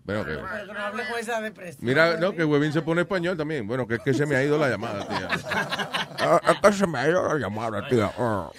Bueno, 0.03 0.25
que... 0.25 0.31
Pero 0.31 0.73
no 0.73 0.79
hable 0.79 1.03
depresión. 1.43 1.85
Mira, 1.85 2.17
no, 2.17 2.33
que 2.33 2.43
Huevín 2.43 2.73
se 2.73 2.81
pone 2.81 3.01
español 3.01 3.37
también. 3.37 3.67
Bueno, 3.67 3.87
que 3.87 3.95
es 3.95 4.01
que 4.01 4.13
se 4.13 4.25
me 4.25 4.35
ha 4.35 4.43
ido 4.43 4.57
la 4.57 4.69
llamada, 4.69 5.07
tía. 5.07 5.29
Ah, 6.23 6.39
Es 6.53 6.59
que 6.59 6.73
se 6.73 6.87
me 6.87 6.99
ha 6.99 7.09
ido 7.09 7.27
la 7.27 7.35
llamada, 7.39 7.87
tía. 7.87 8.11
Ah. 8.17 8.49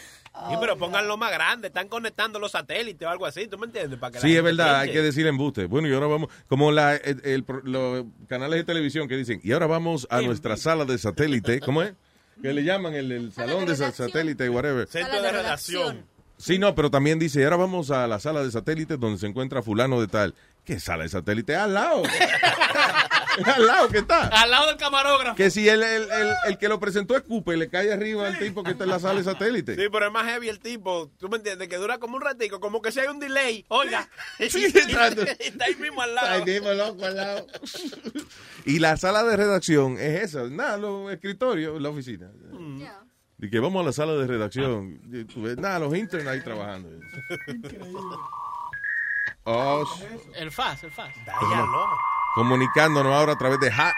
Sí, 0.49 0.57
pero 0.61 0.77
pónganlo 0.79 1.17
más 1.17 1.31
grande. 1.31 1.69
Están 1.69 1.89
conectando 1.89 2.39
los 2.39 2.53
satélites 2.53 3.07
o 3.07 3.11
algo 3.11 3.27
así. 3.27 3.47
¿Tú 3.47 3.59
me 3.59 3.67
entiendes? 3.67 3.99
Para 3.99 4.13
que 4.13 4.21
Sí, 4.21 4.35
es 4.37 4.43
verdad, 4.43 4.81
hay 4.81 4.91
que 4.91 5.03
decir 5.03 5.27
embuste. 5.27 5.67
Bueno, 5.67 5.87
y 5.89 5.95
ahora 5.95 6.07
vamos, 6.07 6.31
como 6.49 6.73
la, 6.73 6.97
el- 6.97 7.21
el 7.25 7.45
pro- 7.45 7.61
los 7.63 8.05
canales 8.29 8.59
de 8.61 8.65
televisión 8.65 9.07
que 9.09 9.17
dicen, 9.17 9.41
y 9.45 9.53
ahora 9.53 9.67
vamos 9.67 10.07
a 10.11 10.21
nuestra 10.23 10.57
sala 10.57 10.85
de 10.85 10.99
satélite, 10.99 11.61
¿cómo 11.61 11.83
es? 11.83 11.93
Que 12.41 12.53
le 12.53 12.65
llaman 12.65 12.95
el, 12.95 13.13
el 13.13 13.33
salón 13.33 13.67
de 13.67 13.77
sa- 13.77 13.93
satélite, 13.93 14.49
whatever. 14.49 14.89
Centro 14.89 15.21
de 15.23 15.31
redacción. 15.33 16.07
Sí, 16.39 16.59
no, 16.59 16.75
pero 16.75 16.91
también 16.91 17.21
dice, 17.21 17.45
ahora 17.45 17.57
vamos 17.57 17.93
a 17.93 18.09
la 18.09 18.19
sala 18.19 18.43
de 18.43 18.51
satélite 18.51 18.97
donde 18.97 19.19
se 19.21 19.27
encuentra 19.29 19.63
fulano 19.63 20.01
de 20.01 20.09
tal. 20.09 20.35
¿Qué 20.65 20.79
sala 20.79 21.03
de 21.03 21.09
satélite? 21.09 21.57
Al 21.57 21.75
lado. 21.75 22.03
al 23.45 23.67
lado 23.67 23.89
que 23.89 23.99
está. 23.99 24.29
Al 24.29 24.51
lado 24.51 24.69
del 24.69 24.77
camarógrafo. 24.77 25.37
Que 25.37 25.51
si 25.51 25.69
el, 25.69 25.83
el, 25.83 26.03
el, 26.03 26.35
el 26.47 26.59
que 26.59 26.69
lo 26.69 26.79
presentó 26.79 27.17
es 27.17 27.23
Cooper, 27.23 27.59
le 27.59 27.69
cae 27.69 27.93
arriba 27.93 28.29
al 28.29 28.39
tipo 28.39 28.63
que 28.63 28.71
está 28.71 28.85
en 28.85 28.91
la 28.91 29.01
sala 29.01 29.19
de 29.19 29.25
satélite. 29.25 29.75
Sí, 29.75 29.87
pero 29.91 30.07
es 30.07 30.13
más 30.13 30.25
heavy 30.27 30.49
el 30.49 30.61
tipo, 30.61 31.11
tú 31.19 31.29
me 31.29 31.39
entiendes, 31.39 31.67
que 31.69 31.77
dura 31.77 31.99
como 31.99 32.17
un 32.17 32.23
ratico, 32.23 32.61
como 32.61 32.81
que 32.81 32.93
si 32.93 33.01
hay 33.01 33.09
un 33.09 33.19
delay, 33.19 33.65
oiga. 33.69 34.09
Sí, 34.39 34.65
está, 35.39 35.65
ahí 35.65 35.75
mismo 35.77 36.01
al 36.01 36.15
lado. 36.15 36.29
Ahí 36.29 36.45
mismo, 36.45 36.73
loco, 36.73 37.05
al 37.05 37.17
lado. 37.17 37.47
Y 38.65 38.79
la 38.79 38.97
sala 38.97 39.25
de 39.25 39.37
redacción 39.37 39.99
es 39.99 40.23
esa, 40.23 40.45
nada, 40.45 40.77
los 40.77 41.11
escritorios, 41.13 41.81
la 41.83 41.89
oficina. 41.89 42.31
Y 43.39 43.51
que 43.51 43.59
vamos 43.59 43.83
a 43.83 43.87
la 43.87 43.93
sala 43.93 44.13
de 44.13 44.29
redacción. 44.29 45.01
Y 45.11 45.61
Nada, 45.61 45.81
los 45.81 45.97
internos 45.97 46.33
ahí 46.33 46.41
trabajando. 46.43 46.89
Oh, 49.45 49.85
El 50.37 50.53
FAS, 50.53 50.85
el 50.85 50.91
FAS. 50.93 51.13
comunicándonos 52.35 53.13
ahora 53.13 53.33
a 53.33 53.39
través 53.39 53.59
de 53.61 53.73
Hot 53.73 53.95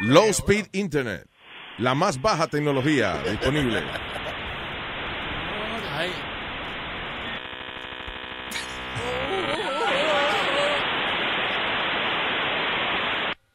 Low 0.00 0.28
Speed 0.30 0.66
Internet. 0.72 1.28
La 1.78 1.94
más 1.94 2.20
baja 2.20 2.48
tecnología 2.48 3.18
disponible. 3.22 3.82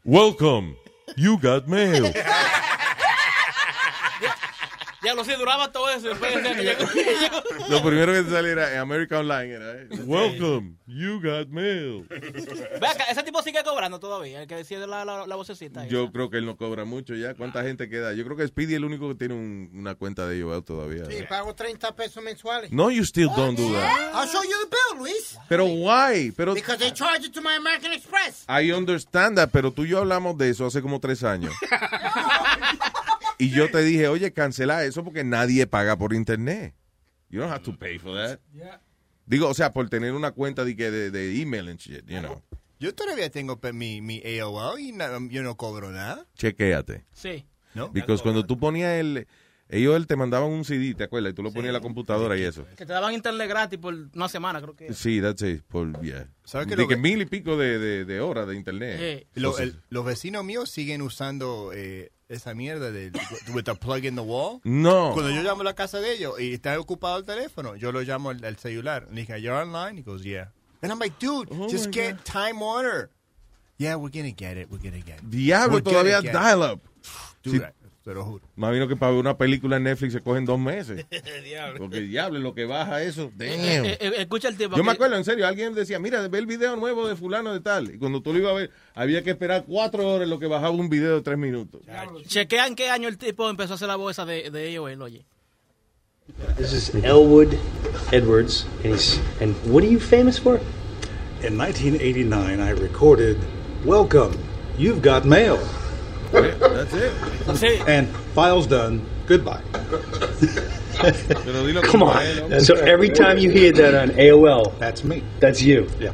Welcome. 0.04 0.76
You 1.16 1.38
got 1.38 1.68
mail. 1.68 2.12
Ya 5.04 5.14
lo 5.14 5.24
sé, 5.24 5.36
duraba 5.36 5.72
todo 5.72 5.90
eso. 5.90 6.08
Después 6.08 6.32
que 6.32 6.54
llegó- 6.62 6.92
llegó. 6.92 7.42
Lo 7.68 7.82
primero 7.82 8.12
que 8.12 8.22
te 8.22 8.30
saliera 8.30 8.72
en 8.72 8.78
America 8.78 9.18
Online 9.18 9.54
era, 9.54 9.72
eh, 9.82 9.88
Welcome. 10.04 10.76
You 10.86 11.20
got 11.22 11.48
mail. 11.48 12.06
Ve 12.08 12.86
acá, 12.86 13.04
ese 13.10 13.22
tipo 13.22 13.42
sigue 13.42 13.62
cobrando 13.64 13.98
todavía, 13.98 14.42
el 14.42 14.46
que 14.46 14.56
decía 14.56 14.78
la, 14.86 15.04
la, 15.04 15.26
la 15.26 15.36
vocecita. 15.36 15.80
ahí. 15.82 15.88
Yo 15.88 16.12
creo 16.12 16.28
que 16.30 16.36
él 16.38 16.46
no 16.46 16.56
cobra 16.56 16.84
mucho 16.84 17.14
ya. 17.14 17.34
¿Cuánta 17.34 17.62
gente 17.62 17.88
queda? 17.88 18.12
Yo 18.12 18.24
creo 18.24 18.36
que 18.36 18.46
Speedy 18.46 18.74
es 18.74 18.76
el 18.76 18.84
único 18.84 19.08
que 19.08 19.14
tiene 19.14 19.34
un- 19.34 19.70
una 19.74 19.94
cuenta 19.94 20.26
de 20.26 20.36
ellos 20.36 20.64
todavía. 20.64 21.04
Sí, 21.06 21.16
pago 21.28 21.54
30 21.54 21.94
pesos 21.96 22.22
mensuales. 22.22 22.70
No, 22.72 22.90
you 22.90 23.02
still 23.04 23.30
don't 23.34 23.58
do 23.58 23.72
that. 23.72 24.14
I'll 24.14 24.28
show 24.28 24.42
you 24.42 24.50
the 24.68 24.68
bill, 24.94 24.98
Luis. 25.00 25.38
Pero 25.48 25.64
why? 25.64 26.30
Pero 26.36 26.54
Because 26.54 26.78
they 26.78 26.92
charge 26.92 27.26
it 27.26 27.32
to 27.32 27.40
my 27.40 27.54
American 27.56 27.92
Express. 27.92 28.44
I 28.48 28.70
understand 28.72 29.36
that, 29.38 29.50
pero 29.50 29.72
tú 29.72 29.84
y 29.84 29.88
yo 29.88 29.98
hablamos 29.98 30.36
de 30.36 30.50
eso 30.50 30.66
hace 30.66 30.82
como 30.82 31.00
tres 31.00 31.24
años. 31.24 31.52
y 33.38 33.50
yo 33.50 33.70
te 33.70 33.82
dije, 33.82 34.08
oye, 34.08 34.32
cancela 34.32 34.84
eso 34.84 35.02
porque 35.04 35.24
nadie 35.24 35.66
paga 35.66 35.96
por 35.96 36.14
internet. 36.14 36.74
You 37.30 37.40
don't 37.40 37.52
have 37.52 37.62
to 37.64 37.76
pay 37.76 37.98
for 37.98 38.14
that. 38.14 38.38
Digo, 39.26 39.48
o 39.48 39.54
sea, 39.54 39.72
por 39.72 39.88
tener 39.88 40.12
una 40.12 40.32
cuenta 40.32 40.64
de, 40.64 40.76
que 40.76 40.90
de, 40.90 41.10
de 41.10 41.40
email 41.40 41.68
and 41.68 41.78
shit, 41.78 42.04
you 42.06 42.18
know. 42.18 42.42
Yo 42.78 42.94
todavía 42.94 43.30
tengo 43.30 43.58
mi, 43.72 44.00
mi 44.00 44.20
AOL 44.40 44.80
y 44.80 44.92
na- 44.92 45.18
yo 45.30 45.42
no 45.42 45.56
cobro 45.56 45.90
nada. 45.92 46.26
Chequéate. 46.34 47.04
Sí. 47.12 47.46
¿No? 47.74 47.88
Because 47.88 48.22
cuando 48.22 48.44
tú 48.44 48.58
ponías 48.58 48.98
el... 49.00 49.26
Ellos 49.72 49.96
él 49.96 50.06
te 50.06 50.16
mandaban 50.16 50.50
un 50.50 50.64
CD, 50.66 50.94
¿te 50.94 51.04
acuerdas? 51.04 51.32
Y 51.32 51.34
tú 51.34 51.42
lo 51.42 51.50
ponías 51.50 51.68
en 51.68 51.72
la 51.72 51.80
computadora 51.80 52.36
y 52.36 52.42
eso. 52.42 52.66
Que 52.76 52.84
te 52.84 52.92
daban 52.92 53.14
internet 53.14 53.48
gratis 53.48 53.78
por 53.78 53.94
una 54.14 54.28
semana, 54.28 54.60
creo 54.60 54.76
que. 54.76 54.92
Sí, 54.92 55.20
that's 55.22 55.40
it. 55.42 55.62
Por, 55.62 55.98
yeah. 56.02 56.28
¿Sabes 56.44 56.66
que 56.68 56.76
De 56.76 56.82
lo 56.82 56.88
que 56.88 56.96
ve- 56.96 57.00
mil 57.00 57.22
y 57.22 57.24
pico 57.26 57.56
de, 57.56 57.78
de, 57.78 58.04
de 58.04 58.20
horas 58.20 58.46
de 58.46 58.54
internet. 58.54 58.96
Eh. 59.00 59.26
Lo- 59.34 59.48
Entonces, 59.50 59.74
el- 59.74 59.82
los 59.88 60.04
vecinos 60.04 60.44
míos 60.44 60.68
siguen 60.70 61.00
usando 61.00 61.72
eh, 61.74 62.12
esa 62.28 62.54
mierda 62.54 62.90
de 62.92 63.10
with 63.54 63.64
the 63.64 63.74
plug 63.74 64.04
in 64.04 64.14
the 64.14 64.20
wall. 64.20 64.60
No. 64.64 65.12
Cuando 65.14 65.30
yo 65.30 65.42
llamo 65.42 65.62
a 65.62 65.64
la 65.64 65.74
casa 65.74 66.00
de 66.00 66.12
ellos 66.12 66.38
y 66.38 66.52
está 66.52 66.78
ocupado 66.78 67.16
el 67.16 67.24
teléfono, 67.24 67.74
yo 67.74 67.92
lo 67.92 68.02
llamo 68.02 68.28
al, 68.30 68.44
al 68.44 68.56
celular. 68.58 69.08
Le 69.10 69.22
dije, 69.22 69.40
¿you're 69.40 69.56
online? 69.58 69.98
He 70.00 70.02
goes, 70.04 70.22
yeah. 70.22 70.52
And 70.82 70.92
I'm 70.92 70.98
like, 70.98 71.16
dude, 71.18 71.48
Oh 71.50 71.66
just 71.70 71.86
my 71.86 71.92
get 71.94 72.24
Time 72.24 72.60
Warner. 72.60 73.08
Yeah, 73.78 73.96
we're 73.96 74.10
gonna 74.12 74.34
get 74.36 74.58
it. 74.58 74.68
We're 74.70 74.82
gonna 74.82 75.02
get 75.02 75.18
it. 75.22 75.30
Diablo, 75.30 75.76
We're 75.78 75.82
gonna 75.82 75.98
todavía 76.04 76.20
get 76.20 76.30
it. 76.30 76.32
dial-up. 76.34 76.80
Dude, 77.42 77.58
Sí. 77.58 77.62
Te 78.04 78.12
lo 78.12 78.24
juro. 78.24 78.44
Más 78.56 78.72
vino 78.72 78.88
que 78.88 78.96
para 78.96 79.12
ver 79.12 79.20
una 79.20 79.36
película 79.38 79.76
en 79.76 79.84
Netflix 79.84 80.12
se 80.12 80.20
cogen 80.20 80.44
dos 80.44 80.58
meses. 80.58 81.06
Diablo. 81.44 81.78
Porque 81.78 82.00
diablo, 82.00 82.38
lo 82.40 82.54
que 82.54 82.64
baja 82.64 83.02
eso. 83.02 83.30
Damn. 83.36 83.84
Eh, 83.84 83.98
eh, 84.00 84.12
escucha 84.18 84.48
el 84.48 84.56
tipo. 84.56 84.76
Yo 84.76 84.82
me 84.82 84.92
acuerdo, 84.92 85.16
en 85.16 85.24
serio, 85.24 85.46
alguien 85.46 85.74
decía, 85.74 85.98
mira, 85.98 86.26
ve 86.26 86.38
el 86.38 86.46
video 86.46 86.76
nuevo 86.76 87.06
de 87.06 87.14
fulano 87.14 87.52
de 87.52 87.60
tal. 87.60 87.94
Y 87.94 87.98
cuando 87.98 88.20
tú 88.20 88.32
lo 88.32 88.40
ibas 88.40 88.52
a 88.52 88.54
ver, 88.54 88.70
había 88.94 89.22
que 89.22 89.30
esperar 89.30 89.64
cuatro 89.66 90.06
horas 90.08 90.24
en 90.24 90.30
lo 90.30 90.38
que 90.38 90.46
bajaba 90.46 90.70
un 90.70 90.88
video 90.88 91.16
de 91.16 91.22
tres 91.22 91.38
minutos. 91.38 91.80
Chequea 92.26 92.66
en 92.66 92.74
qué 92.74 92.90
año 92.90 93.08
el 93.08 93.18
tipo 93.18 93.48
empezó 93.48 93.74
a 93.74 93.76
hacer 93.76 93.88
la 93.88 93.96
voz 93.96 94.12
esa 94.12 94.26
de, 94.26 94.50
de 94.50 94.76
AOL, 94.76 95.02
oye. 95.02 95.24
This 96.56 96.72
is 96.72 96.94
Elwood 97.04 97.58
Edwards, 98.12 98.64
and 98.84 98.94
he's 98.94 99.18
and 99.40 99.54
what 99.66 99.82
are 99.82 99.90
you 99.90 99.98
famous 99.98 100.38
for? 100.38 100.60
In 101.42 101.58
1989, 101.58 102.60
I 102.60 102.70
recorded 102.70 103.36
Welcome, 103.84 104.38
You've 104.78 105.02
Got 105.02 105.24
Mail. 105.24 105.58
That's 106.32 106.94
it. 106.94 107.12
Sí. 107.56 107.84
And 107.86 108.08
file's 108.34 108.66
done. 108.66 109.04
Goodbye. 109.26 109.60
Come 111.82 112.02
on. 112.02 112.60
So 112.60 112.74
every 112.74 113.08
time 113.10 113.38
you 113.38 113.50
hear 113.50 113.72
that 113.72 113.94
on 113.94 114.10
AOL, 114.10 114.78
That's 114.78 115.04
me. 115.04 115.22
that's 115.40 115.62
you. 115.62 115.88
Yeah. 115.98 116.12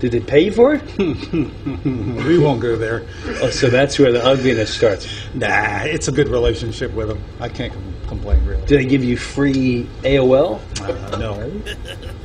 Did 0.00 0.12
they 0.12 0.20
pay 0.20 0.40
you 0.40 0.52
for 0.52 0.74
it? 0.74 0.82
We 2.26 2.38
won't 2.38 2.60
go 2.60 2.76
there. 2.76 3.04
Oh, 3.42 3.50
so 3.50 3.68
that's 3.68 3.98
where 3.98 4.12
the 4.12 4.24
ugliness 4.24 4.72
starts. 4.74 5.06
Nah, 5.34 5.82
it's 5.82 6.08
a 6.08 6.12
good 6.12 6.28
relationship 6.28 6.92
with 6.94 7.08
them. 7.08 7.22
I 7.38 7.48
can't 7.50 7.72
com- 7.72 7.94
complain, 8.08 8.44
really. 8.46 8.64
Do 8.66 8.76
they 8.78 8.86
give 8.86 9.04
you 9.04 9.16
free 9.18 9.86
AOL? 10.02 10.60
Uh, 10.80 11.16
no. 11.18 11.50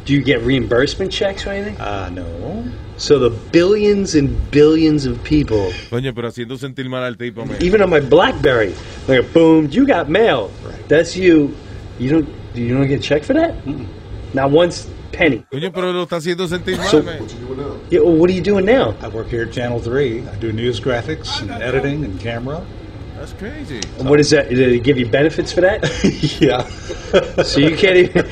Do 0.05 0.13
you 0.13 0.21
get 0.23 0.41
reimbursement 0.41 1.11
checks 1.11 1.45
or 1.45 1.49
anything? 1.49 1.77
Uh, 1.79 2.09
no. 2.09 2.63
So 2.97 3.19
the 3.19 3.29
billions 3.51 4.15
and 4.15 4.29
billions 4.51 5.05
of 5.05 5.21
people, 5.23 5.71
Coño, 5.89 6.13
pero 6.15 6.29
haciendo 6.29 6.57
sentir 6.57 6.87
mal 6.89 7.03
al 7.03 7.17
tipo, 7.17 7.45
me. 7.45 7.55
even 7.59 7.81
on 7.81 7.89
my 7.89 7.99
BlackBerry, 7.99 8.73
like 9.07 9.31
boom, 9.33 9.67
you 9.69 9.85
got 9.85 10.09
mail. 10.09 10.49
That's 10.87 11.15
you. 11.17 11.53
You 11.99 12.09
don't. 12.09 12.29
You 12.53 12.73
don't 12.73 12.87
get 12.87 12.99
a 12.99 13.03
check 13.03 13.23
for 13.23 13.33
that? 13.33 13.53
Not 14.33 14.49
once 14.51 14.87
penny. 15.11 15.43
Coño, 15.51 15.73
pero 15.73 15.91
lo 15.91 16.03
está 16.03 16.17
haciendo 16.17 16.47
sentir 16.47 16.77
mal, 16.77 16.87
So- 16.89 17.01
man. 17.03 17.19
Yeah, 17.89 17.99
well, 17.99 18.15
what 18.15 18.29
are 18.29 18.33
you 18.33 18.41
doing 18.41 18.65
now? 18.65 18.95
I 19.01 19.07
work 19.09 19.27
here 19.27 19.43
at 19.43 19.51
Channel 19.51 19.79
3. 19.79 20.23
I 20.27 20.35
do 20.37 20.51
news 20.51 20.79
graphics 20.79 21.41
and 21.41 21.51
editing 21.51 22.03
and 22.03 22.19
camera. 22.19 22.65
That's 23.17 23.33
crazy. 23.33 23.79
And 23.99 24.09
what 24.09 24.19
is 24.19 24.29
that? 24.31 24.49
Do 24.49 24.55
they 24.55 24.79
give 24.79 24.97
you 24.97 25.05
benefits 25.07 25.51
for 25.51 25.61
that? 25.61 25.83
yeah. 26.41 26.63
so 27.43 27.59
you 27.59 27.75
can't 27.77 27.97
even. 27.97 28.25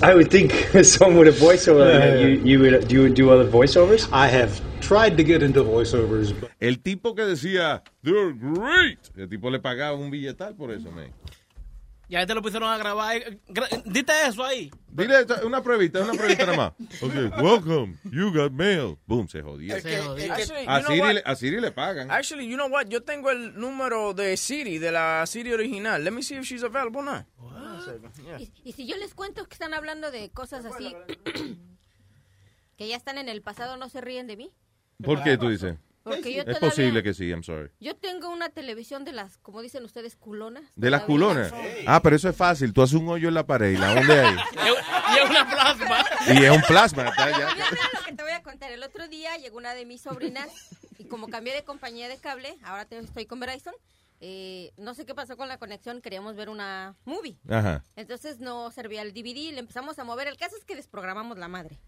I 0.00 0.14
would 0.14 0.30
think 0.30 0.52
someone 0.84 1.18
with 1.26 1.28
a 1.28 1.44
voiceover, 1.44 1.80
like 1.84 2.00
that, 2.00 2.20
you 2.20 2.28
you 2.44 2.58
would 2.60 2.86
do 2.88 3.02
you 3.02 3.08
do 3.12 3.30
other 3.30 3.50
voiceovers. 3.50 4.08
I 4.12 4.28
have 4.28 4.60
tried 4.80 5.16
to 5.16 5.24
get 5.24 5.42
into 5.42 5.64
voiceovers, 5.64 6.32
but 6.38 6.50
El 6.60 6.76
tipo 6.76 7.14
que 7.16 7.24
decía, 7.24 7.82
they're 8.04 8.32
great. 8.32 8.98
El 9.16 9.28
tipo 9.28 9.50
le 9.50 9.58
pagaba 9.58 9.96
un 9.98 10.10
billetal 10.10 10.54
por 10.56 10.70
eso, 10.70 10.90
man. 10.92 11.12
Ya 12.08 12.24
te 12.24 12.32
lo 12.34 12.40
pusieron 12.40 12.70
a 12.72 12.78
grabar. 12.78 13.16
eh, 13.16 13.38
gra- 13.50 13.82
Dite 13.84 14.12
eso 14.26 14.42
ahí. 14.42 14.70
Dile 14.90 15.26
una 15.44 15.62
pruebita, 15.62 16.00
una 16.00 16.14
pruebita 16.14 16.46
nada 16.46 16.56
más. 16.56 16.72
Ok, 17.02 17.42
welcome, 17.42 17.98
you 18.10 18.32
got 18.32 18.52
mail. 18.52 18.96
Boom, 19.06 19.28
se 19.28 19.42
jodió. 19.42 19.74
Actually, 19.74 20.64
you 20.64 20.70
A 20.70 20.80
know 20.80 20.88
Siri, 20.90 21.00
what? 21.00 21.14
le- 21.16 21.22
a 21.26 21.34
Siri 21.36 21.60
le 21.60 21.70
pagan. 21.72 22.10
Actually, 22.10 22.46
you 22.46 22.56
know 22.56 22.68
what? 22.68 22.86
Yo 22.88 23.00
tengo 23.02 23.30
el 23.30 23.52
número 23.58 24.14
de 24.14 24.36
Siri, 24.36 24.78
de 24.78 24.90
la 24.92 25.26
Siri 25.26 25.52
original. 25.52 26.02
Let 26.02 26.12
me 26.12 26.22
see 26.22 26.36
if 26.36 26.44
she's 26.46 26.62
available 26.62 27.02
now. 27.02 27.24
Y, 28.38 28.52
y 28.64 28.72
si 28.72 28.86
yo 28.86 28.96
les 28.96 29.14
cuento 29.14 29.46
que 29.46 29.54
están 29.54 29.74
hablando 29.74 30.10
de 30.10 30.30
cosas 30.30 30.64
así 30.64 30.94
que 32.76 32.88
ya 32.88 32.96
están 32.96 33.18
en 33.18 33.28
el 33.28 33.42
pasado, 33.42 33.76
¿no 33.76 33.88
se 33.88 34.00
ríen 34.00 34.26
de 34.26 34.36
mí? 34.36 34.52
¿Por 35.02 35.22
qué 35.22 35.36
tú 35.36 35.48
dices? 35.48 35.76
Porque 36.04 36.32
yo 36.32 36.40
es 36.40 36.46
todavía- 36.46 36.68
posible 36.70 37.02
que 37.02 37.12
sí, 37.12 37.28
I'm 37.28 37.42
sorry. 37.42 37.70
Yo 37.80 37.94
tengo 37.94 38.30
una 38.30 38.48
televisión 38.48 39.04
de 39.04 39.12
las, 39.12 39.36
como 39.38 39.60
dicen 39.60 39.84
ustedes, 39.84 40.16
culonas. 40.16 40.64
De 40.74 40.90
las 40.90 41.02
culonas. 41.02 41.52
Ah, 41.86 42.00
pero 42.02 42.16
eso 42.16 42.28
es 42.30 42.36
fácil. 42.36 42.72
Tú 42.72 42.80
haces 42.82 42.94
un 42.94 43.08
hoyo 43.08 43.28
en 43.28 43.34
la 43.34 43.46
pared 43.46 43.72
y 43.72 43.76
la 43.76 43.92
hundes 43.94 44.10
ahí. 44.18 44.36
Y 45.10 45.18
es 45.24 45.30
una 45.30 45.48
plasma. 45.48 46.04
Y 46.28 46.44
es 46.44 46.50
un 46.50 46.62
plasma. 46.62 47.08
está 47.08 47.30
ya. 47.30 47.38
Mira, 47.54 47.66
mira 47.70 47.82
lo 47.98 48.04
que 48.04 48.12
te 48.12 48.22
voy 48.22 48.32
a 48.32 48.42
contar. 48.42 48.70
El 48.72 48.82
otro 48.82 49.08
día 49.08 49.36
llegó 49.38 49.56
una 49.56 49.74
de 49.74 49.86
mis 49.86 50.02
sobrinas 50.02 50.48
y 50.98 51.04
como 51.04 51.28
cambié 51.28 51.54
de 51.54 51.64
compañía 51.64 52.08
de 52.08 52.18
cable, 52.18 52.56
ahora 52.62 52.86
estoy 52.90 53.24
con 53.26 53.40
Verizon, 53.40 53.74
eh, 54.20 54.72
no 54.76 54.94
sé 54.94 55.06
qué 55.06 55.14
pasó 55.14 55.36
con 55.36 55.48
la 55.48 55.58
conexión, 55.58 56.00
queríamos 56.00 56.36
ver 56.36 56.48
una 56.48 56.96
movie. 57.04 57.38
Ajá. 57.48 57.84
Entonces 57.96 58.40
no 58.40 58.70
servía 58.70 59.02
el 59.02 59.12
DVD, 59.12 59.52
le 59.52 59.60
empezamos 59.60 59.98
a 59.98 60.04
mover. 60.04 60.28
El 60.28 60.36
caso 60.36 60.56
es 60.56 60.64
que 60.64 60.76
desprogramamos 60.76 61.38
la 61.38 61.48
madre. 61.48 61.78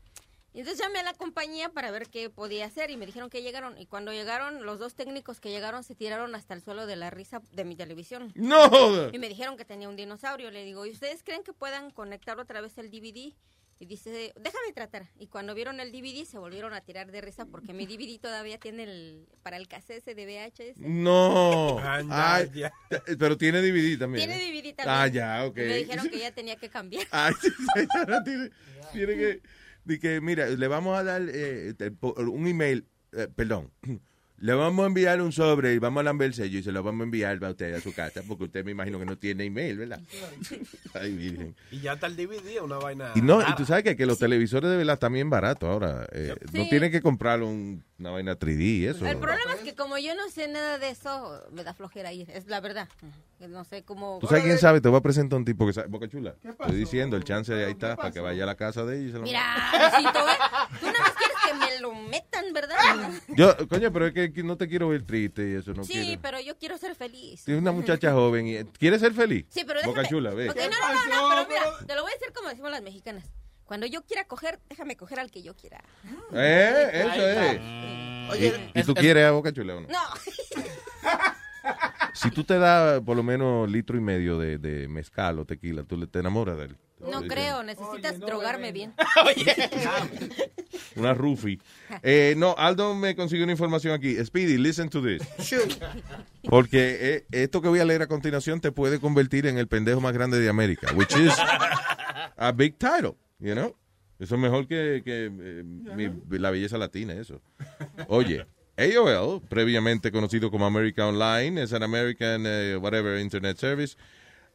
Y 0.53 0.61
entonces 0.61 0.85
llamé 0.85 0.99
a 0.99 1.05
la 1.05 1.15
compañía 1.15 1.69
para 1.69 1.93
ver 1.93 2.09
qué 2.09 2.29
podía 2.29 2.67
hacer 2.67 2.91
y 2.91 2.97
me 2.97 3.07
dijeron 3.07 3.31
que 3.31 3.43
llegaron. 3.43 3.79
Y 3.79 3.87
cuando 3.87 4.13
llegaron, 4.13 4.67
los 4.67 4.81
dos 4.81 4.95
técnicos 4.95 5.39
que 5.39 5.51
llegaron 5.51 5.85
se 5.85 5.95
tiraron 5.95 6.35
hasta 6.35 6.55
el 6.55 6.63
suelo 6.63 6.87
de 6.87 6.97
la 6.97 7.11
risa 7.11 7.41
de 7.53 7.65
mi 7.65 7.77
televisión. 7.77 8.33
¡No! 8.35 9.11
Y 9.13 9.19
me 9.19 9.29
dijeron 9.29 9.57
que 9.57 9.65
tenía 9.65 9.89
un 9.89 9.95
dinosaurio. 9.95 10.51
Le 10.51 10.65
digo, 10.65 10.87
¿y 10.87 10.91
ustedes 10.91 11.23
creen 11.23 11.45
que 11.45 11.53
puedan 11.53 11.93
conectar 11.93 12.41
otra 12.41 12.61
vez 12.61 12.79
el 12.79 12.91
DVD? 12.91 13.33
Y 13.83 13.87
dice, 13.87 14.35
déjame 14.39 14.75
tratar. 14.75 15.09
Y 15.19 15.29
cuando 15.29 15.55
vieron 15.55 15.81
el 15.81 15.91
DVD 15.91 16.27
se 16.27 16.37
volvieron 16.37 16.75
a 16.75 16.83
tirar 16.83 17.11
de 17.11 17.23
risa 17.23 17.47
porque 17.47 17.73
mi 17.73 17.87
DVD 17.87 18.21
todavía 18.21 18.59
tiene 18.59 18.83
el, 18.83 19.27
para 19.43 19.57
el 19.57 19.69
cassette 19.69 20.05
de 20.05 20.27
VHS. 20.27 20.81
No. 20.81 21.79
Anda, 21.83 22.35
Ay, 22.35 22.51
pero 23.19 23.39
tiene 23.39 23.63
DVD 23.63 23.99
también. 23.99 24.29
Tiene 24.29 24.47
¿eh? 24.47 24.53
DVD 24.53 24.75
también. 24.75 24.97
Ah, 24.99 25.07
ya, 25.07 25.47
ok. 25.47 25.57
Y 25.57 25.61
me 25.61 25.77
dijeron 25.79 26.11
que 26.11 26.19
ya 26.19 26.31
tenía 26.31 26.57
que 26.57 26.69
cambiar. 26.69 27.07
Ay, 27.11 27.33
sí, 27.41 27.49
señora, 27.75 28.23
tiene, 28.23 28.51
tiene 28.93 29.17
que, 29.17 29.43
di 29.85 29.99
que, 29.99 30.21
mira, 30.21 30.47
le 30.47 30.69
vamos 30.69 30.99
a 30.99 31.03
dar 31.03 31.23
eh, 31.33 31.75
un 32.13 32.47
email, 32.47 32.87
eh, 33.13 33.29
perdón, 33.35 33.73
le 34.41 34.55
vamos 34.55 34.83
a 34.85 34.87
enviar 34.87 35.21
un 35.23 35.33
sobre 35.33 35.75
y 35.75 35.79
vamos 35.79 36.01
a 36.01 36.05
lamber 36.05 36.27
el 36.29 36.35
sello 36.35 36.59
y 36.59 36.63
se 36.63 36.73
lo 36.73 36.83
vamos 36.83 37.03
a 37.03 37.05
enviar 37.05 37.45
a 37.45 37.51
usted 37.51 37.75
a 37.75 37.81
su 37.81 37.93
casa, 37.95 38.23
porque 38.27 38.45
usted 38.45 38.65
me 38.65 38.71
imagino 38.73 38.99
que 38.99 39.05
no 39.05 39.17
tiene 39.19 39.45
email, 39.45 39.77
¿verdad? 39.79 40.01
Ay, 40.95 41.13
virgen. 41.15 41.55
Y 41.71 41.81
ya 41.81 41.93
está 41.93 42.07
el 42.07 42.17
DVD, 42.17 42.61
una 42.63 42.79
vaina. 42.79 43.13
Y 43.15 43.21
no, 43.23 43.41
y 43.43 43.55
tú 43.55 43.65
sabes 43.65 43.85
que, 43.85 43.97
que 43.97 44.07
los 44.07 44.19
televisores 44.19 44.71
de 44.71 44.77
verdad 44.77 44.95
están 44.95 45.13
bien 45.13 45.31
baratos 45.31 45.69
ahora. 45.69 46.07
eh, 46.13 46.35
No 46.53 46.69
tienen 46.69 46.91
que 46.91 47.01
comprar 47.03 47.43
un- 47.43 47.85
una 47.99 48.11
vaina 48.13 48.35
3D 48.39 48.61
y 48.63 48.87
eso. 48.87 49.07
El 49.07 49.19
problema 49.19 49.53
es 49.55 49.61
que 49.61 49.75
como 49.75 49.99
yo 49.99 50.15
no 50.15 50.29
sé 50.31 50.49
nada 50.49 50.79
de 50.79 50.89
eso, 50.89 51.39
me 51.53 51.63
da 51.63 51.75
flojera 51.75 52.11
ir, 52.15 52.31
es 52.31 52.47
la 52.47 52.61
verdad. 52.61 52.89
No 53.41 53.65
sé 53.65 53.83
cómo... 53.85 54.19
¿Tú 54.21 54.27
sabes 54.27 54.43
quién 54.45 54.59
sabe? 54.59 54.81
Te 54.81 54.89
voy 54.89 54.99
a 54.99 55.03
presentar 55.03 55.39
un 55.39 55.45
tipo 55.45 55.67
que 55.67 55.75
sabe. 55.75 55.89
Boca 55.89 56.09
Chula. 56.09 56.35
Estoy 56.43 56.77
diciendo, 56.77 57.17
el 57.17 57.25
chance 57.25 57.53
de 57.53 57.67
ahí 57.67 57.73
está, 57.73 57.97
para 57.97 58.11
que 58.11 58.21
vaya 58.21 58.45
a 58.45 58.47
la 58.47 58.55
casa 58.55 58.85
de 58.87 58.97
ellos. 58.97 59.09
y 59.11 59.13
se 59.13 59.19
lo- 59.19 59.25
Mira, 59.25 59.43
Luisito, 59.93 60.19
¿eh? 60.19 60.33
tú 60.81 60.87
quieres 60.87 61.01
que 61.53 61.59
me 61.59 61.81
lo 61.81 61.95
metan, 61.95 62.53
¿verdad? 62.53 62.77
Yo, 63.29 63.57
coño, 63.69 63.93
pero 63.93 64.07
es 64.07 64.13
que 64.33 64.43
no 64.43 64.57
te 64.57 64.69
quiero 64.69 64.89
ver 64.89 65.03
triste 65.03 65.51
y 65.51 65.55
eso 65.55 65.73
no 65.75 65.85
sí, 65.85 65.93
quiero. 65.93 66.21
pero 66.23 66.41
yo 66.41 66.57
quiero 66.59 66.79
ser 66.79 66.95
feliz. 66.95 67.45
Tienes 67.45 67.61
una 67.63 67.73
muchacha 67.73 68.13
joven 68.13 68.47
y 68.47 68.65
¿quieres 68.79 69.01
ser 69.01 69.13
feliz? 69.15 69.47
Sí, 69.51 69.65
pero 69.67 69.81
Boca 69.85 70.03
déjame. 70.03 70.09
Chula, 70.09 70.31
ve. 70.31 70.47
No, 70.47 70.55
no, 70.55 70.61
no, 70.61 71.31
no, 71.43 71.49
pero 71.49 71.49
mira, 71.49 71.87
te 71.87 71.95
lo 71.95 72.03
voy 72.03 72.13
a 72.13 72.15
decir 72.15 72.33
como 72.35 72.49
decimos 72.49 72.71
las 72.71 72.83
mexicanas. 72.83 73.25
Cuando 73.65 73.87
yo 73.87 74.03
quiera 74.03 74.25
coger, 74.25 74.59
déjame 74.69 74.97
coger 74.97 75.21
al 75.21 75.31
que 75.31 75.43
yo 75.43 75.55
quiera. 75.55 75.81
Eh, 76.33 76.91
eso 76.93 77.29
es. 77.29 77.61
Oye, 78.31 78.71
¿Y, 78.75 78.81
y 78.81 78.83
tú 78.83 78.93
es- 78.93 78.99
quieres 78.99 79.25
a 79.27 79.31
Boca 79.31 79.53
Chula 79.53 79.77
o 79.77 79.81
no? 79.81 79.89
No. 79.89 79.99
Si 82.15 82.31
tú 82.31 82.43
te 82.45 82.59
das 82.59 83.01
por 83.03 83.17
lo 83.17 83.23
menos 83.23 83.71
litro 83.71 83.97
y 83.97 84.01
medio 84.01 84.39
de, 84.39 84.59
de 84.59 84.89
mezcal 84.89 85.39
o 85.39 85.45
tequila, 85.45 85.85
tú 85.85 85.97
le- 85.97 86.07
te 86.07 86.19
enamoras 86.19 86.57
de 86.59 86.65
él. 86.65 86.77
No 87.01 87.23
creo, 87.23 87.63
necesitas 87.63 88.19
drogarme 88.21 88.73
bien. 88.73 88.93
Una 90.97 91.15
roofie. 91.15 91.59
Eh, 92.03 92.35
no, 92.37 92.55
Aldo 92.59 92.95
me 92.95 93.15
consiguió 93.15 93.45
una 93.45 93.53
información 93.53 93.95
aquí. 93.95 94.17
Speedy, 94.25 94.59
listen 94.59 94.89
to 94.89 95.01
this. 95.03 95.23
Porque 96.49 96.99
eh, 97.01 97.27
esto 97.31 97.63
que 97.63 97.69
voy 97.69 97.81
a 97.81 97.85
leer 97.85 98.03
a 98.03 98.07
continuación 98.07 98.61
te 98.61 98.73
puede 98.73 98.99
convertir 99.01 99.47
en 99.47 99.59
el 99.59 99.69
pendejo 99.69 100.01
más 100.01 100.13
grande 100.13 100.41
de 100.41 100.49
América, 100.49 100.93
which 100.95 101.15
is 101.17 101.33
a 102.37 102.53
big 102.53 102.77
title, 102.79 103.17
you 103.39 103.53
know? 103.55 103.75
Eso 104.19 104.35
es 104.35 104.41
mejor 104.41 104.67
que, 104.67 105.01
que, 105.05 105.27
eh, 105.33 105.63
mi- 105.65 106.39
la 106.39 106.51
belleza 106.51 106.77
latina, 106.77 107.15
eso. 107.15 107.41
Oye, 108.09 108.47
AOL, 108.77 109.41
previamente 109.49 110.13
conocido 110.13 110.51
como 110.51 110.67
America 110.67 111.07
Online, 111.07 111.63
es 111.63 111.73
an 111.73 111.83
American 111.83 112.45
eh, 112.47 112.77
whatever 112.77 113.19
internet 113.19 113.57
service. 113.57 113.97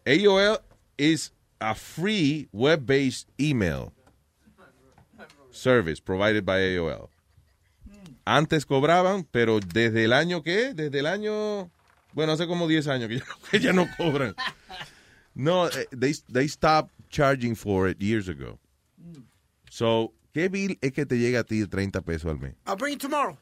AOL 0.06 0.60
is 0.98 1.34
a 1.72 1.76
free 1.76 2.48
web-based 2.52 3.28
email 3.40 3.92
service 5.52 6.00
provided 6.00 6.46
by 6.46 6.60
AOL. 6.60 7.10
Antes 8.26 8.66
cobraban, 8.66 9.28
pero 9.32 9.60
desde 9.60 10.04
el 10.04 10.14
año 10.14 10.42
que, 10.44 10.74
desde 10.74 11.00
el 11.00 11.06
año, 11.06 11.70
bueno, 12.14 12.34
hace 12.34 12.48
como 12.48 12.68
10 12.68 12.88
años 12.88 13.08
que 13.10 13.20
ya, 13.20 13.26
no- 13.26 13.50
que 13.52 13.60
ya 13.60 13.74
no 13.74 13.88
cobran. 13.98 14.36
No, 15.36 15.68
eh, 15.68 15.86
they, 15.92 16.14
they 16.32 16.48
stopped 16.48 16.92
charging 17.10 17.56
for 17.56 17.88
it 17.88 18.00
years 18.02 18.28
ago. 18.30 18.58
So, 19.70 20.14
¿qué 20.34 20.50
bill 20.50 20.78
es 20.82 20.92
que 20.94 21.06
te 21.06 21.18
llega 21.18 21.42
a 21.42 21.44
ti 21.44 21.60
de 21.60 21.68
30 21.68 22.02
pesos 22.02 22.26
al 22.32 22.40
mes? 22.40 22.56
I'll 22.66 22.76
bring 22.78 22.94
it 22.94 23.00
tomorrow. 23.02 23.38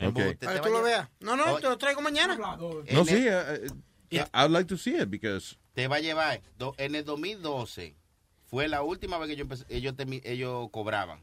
Okay. 0.00 0.34
Para 0.34 0.54
que 0.54 0.60
tú 0.60 0.70
lo 0.72 0.82
veas. 0.82 1.08
No, 1.20 1.36
no, 1.36 1.58
te 1.60 1.68
lo 1.68 1.76
traigo 1.76 2.00
mañana. 2.00 2.36
No, 2.36 3.04
sí, 3.04 3.26
eh, 3.28 3.68
eh, 4.10 4.24
I'd 4.32 4.50
like 4.50 4.66
to 4.68 4.76
see 4.78 4.96
it 4.96 5.10
because 5.10 5.56
Te 5.74 5.88
va 5.88 5.96
a 5.96 6.00
llevar. 6.00 6.40
do- 6.58 6.74
en 6.78 6.94
el 6.94 7.04
2012 7.04 7.94
fue 8.46 8.68
la 8.68 8.82
última 8.82 9.18
vez 9.18 9.28
que 9.28 9.36
yo 9.36 9.44
empecé- 9.44 9.64
ellos, 9.68 9.94
ellos 10.24 10.68
cobraban. 10.70 11.20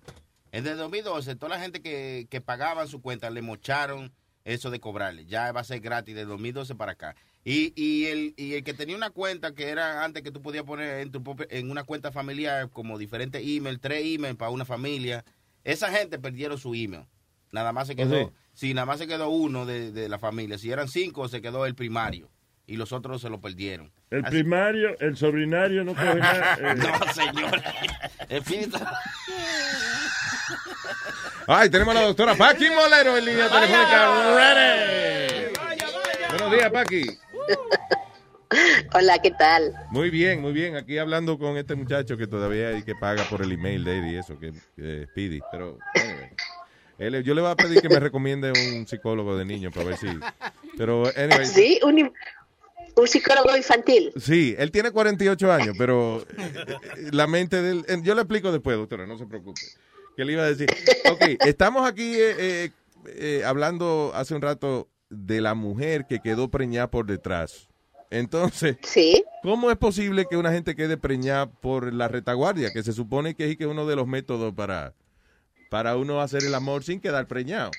En 0.51 0.65
el 0.65 0.77
2012, 0.77 1.35
toda 1.35 1.49
la 1.57 1.59
gente 1.61 1.81
que, 1.81 2.27
que 2.29 2.39
pagaban 2.41 2.87
su 2.87 3.01
cuenta 3.01 3.29
le 3.29 3.41
mocharon 3.41 4.13
eso 4.45 4.69
de 4.71 4.79
cobrarle. 4.79 5.25
Ya 5.25 5.51
va 5.51 5.59
a 5.61 5.63
ser 5.65 5.81
gratis 5.81 6.15
de 6.15 6.23
2012 6.25 6.73
para 6.75 6.93
acá. 6.93 7.15
Y, 7.43 7.73
y, 7.81 8.05
el, 8.07 8.33
y 8.37 8.53
el 8.55 8.63
que 8.63 8.73
tenía 8.73 8.95
una 8.95 9.09
cuenta 9.09 9.53
que 9.53 9.69
era 9.69 10.03
antes 10.05 10.23
que 10.23 10.31
tú 10.31 10.41
podías 10.41 10.63
poner 10.63 11.01
en, 11.01 11.11
tu 11.11 11.21
propia- 11.23 11.47
en 11.49 11.69
una 11.69 11.83
cuenta 11.83 12.11
familiar 12.11 12.69
como 12.69 12.97
diferentes 12.97 13.41
email, 13.45 13.79
tres 13.79 14.03
email 14.05 14.35
para 14.37 14.51
una 14.51 14.65
familia, 14.65 15.25
esa 15.65 15.91
gente 15.91 16.17
perdieron 16.19 16.57
su 16.57 16.73
email. 16.75 17.05
Nada 17.51 17.71
más 17.73 17.87
se 17.87 17.95
quedó, 17.95 18.15
sí? 18.27 18.33
sí, 18.53 18.73
nada 18.73 18.85
más 18.85 18.99
se 18.99 19.07
quedó 19.07 19.29
uno 19.29 19.65
de, 19.65 19.91
de 19.91 20.07
la 20.09 20.19
familia. 20.19 20.57
Si 20.57 20.71
eran 20.71 20.87
cinco, 20.87 21.27
se 21.27 21.41
quedó 21.41 21.65
el 21.65 21.75
primario. 21.75 22.29
Y 22.69 22.75
los 22.75 22.91
otros 22.91 23.21
se 23.21 23.29
lo 23.29 23.39
perdieron. 23.39 23.93
El 24.11 24.25
Así- 24.25 24.31
primario, 24.31 24.99
el 24.99 25.15
sobrinario 25.15 25.85
no 25.85 25.95
coge 25.95 26.15
nada. 26.15 26.57
eh. 26.61 26.75
No, 26.75 27.13
señor. 27.13 27.61
Ay, 31.47 31.69
tenemos 31.69 31.95
a 31.95 31.99
la 32.01 32.05
doctora 32.07 32.35
Paqui 32.35 32.69
Molero 32.69 33.15
en 33.17 33.25
línea 33.25 33.49
telefónica. 33.49 34.35
Ready. 34.35 35.53
Buenos 36.29 36.51
días, 36.51 36.69
Paqui. 36.71 37.03
Hola, 38.93 39.19
¿qué 39.19 39.31
tal? 39.31 39.73
Muy 39.91 40.09
bien, 40.09 40.41
muy 40.41 40.51
bien. 40.51 40.75
Aquí 40.75 40.97
hablando 40.97 41.37
con 41.39 41.55
este 41.57 41.75
muchacho 41.75 42.17
que 42.17 42.27
todavía 42.27 42.69
hay 42.69 42.83
que 42.83 42.95
paga 42.95 43.23
por 43.29 43.41
el 43.41 43.51
email 43.53 43.83
de 43.85 43.99
él 43.99 44.07
y 44.11 44.15
eso, 44.17 44.37
que 44.39 44.51
que 44.75 45.05
Speedy. 45.11 45.39
Pero, 45.51 45.77
anyway. 45.95 46.29
Él- 46.97 47.23
yo 47.23 47.33
le 47.33 47.41
voy 47.41 47.51
a 47.51 47.55
pedir 47.55 47.81
que 47.81 47.89
me 47.89 47.99
recomiende 47.99 48.51
un 48.51 48.85
psicólogo 48.87 49.37
de 49.37 49.45
niños 49.45 49.73
para 49.73 49.85
ver 49.87 49.97
si. 49.97 50.07
Pero, 50.77 51.03
anyway. 51.15 51.45
Sí, 51.45 51.79
un, 51.83 52.11
un 52.97 53.07
psicólogo 53.07 53.55
infantil. 53.55 54.11
Sí, 54.19 54.55
él 54.57 54.71
tiene 54.71 54.91
48 54.91 55.51
años, 55.51 55.75
pero 55.77 56.21
eh, 56.37 56.65
la 57.11 57.27
mente 57.27 57.61
del... 57.61 57.85
eh, 57.87 57.99
Yo 58.03 58.15
le 58.15 58.21
explico 58.21 58.51
después, 58.51 58.75
doctora, 58.77 59.05
no 59.07 59.17
se 59.17 59.25
preocupe. 59.25 59.61
¿Qué 60.15 60.25
le 60.25 60.33
iba 60.33 60.43
a 60.43 60.47
decir? 60.47 60.67
Ok, 61.11 61.21
estamos 61.45 61.87
aquí 61.87 62.15
eh, 62.15 62.35
eh, 62.39 62.71
eh, 63.07 63.43
hablando 63.45 64.11
hace 64.15 64.33
un 64.33 64.41
rato 64.41 64.89
de 65.09 65.41
la 65.41 65.53
mujer 65.53 66.05
que 66.09 66.19
quedó 66.19 66.49
preñada 66.49 66.89
por 66.89 67.05
detrás. 67.05 67.67
Entonces, 68.09 68.77
¿cómo 69.43 69.69
es 69.69 69.77
posible 69.77 70.25
que 70.29 70.37
una 70.37 70.51
gente 70.51 70.75
quede 70.75 70.97
preñada 70.97 71.45
por 71.51 71.93
la 71.93 72.07
retaguardia? 72.07 72.71
Que 72.71 72.81
se 72.81 72.93
supone 72.93 73.35
que 73.35 73.51
es 73.51 73.57
que 73.57 73.67
uno 73.67 73.85
de 73.85 73.95
los 73.95 74.07
métodos 74.07 74.53
para, 74.55 74.93
para 75.69 75.97
uno 75.97 76.21
hacer 76.21 76.43
el 76.43 76.55
amor 76.55 76.83
sin 76.83 76.99
quedar 77.01 77.27
preñado. 77.27 77.71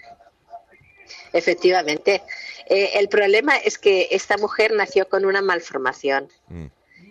Efectivamente. 1.32 2.22
Eh, 2.68 2.90
el 2.98 3.08
problema 3.08 3.56
es 3.56 3.78
que 3.78 4.08
esta 4.10 4.36
mujer 4.36 4.72
nació 4.74 5.08
con 5.08 5.24
una 5.24 5.40
malformación. 5.42 6.28
Mm. 6.48 6.66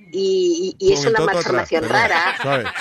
Y, 0.09 0.75
y- 0.79 0.87
y 0.89 0.93
es 0.93 1.05
una 1.05 1.19
malformación 1.19 1.83
atrás, 1.83 2.39
rara. 2.43 2.73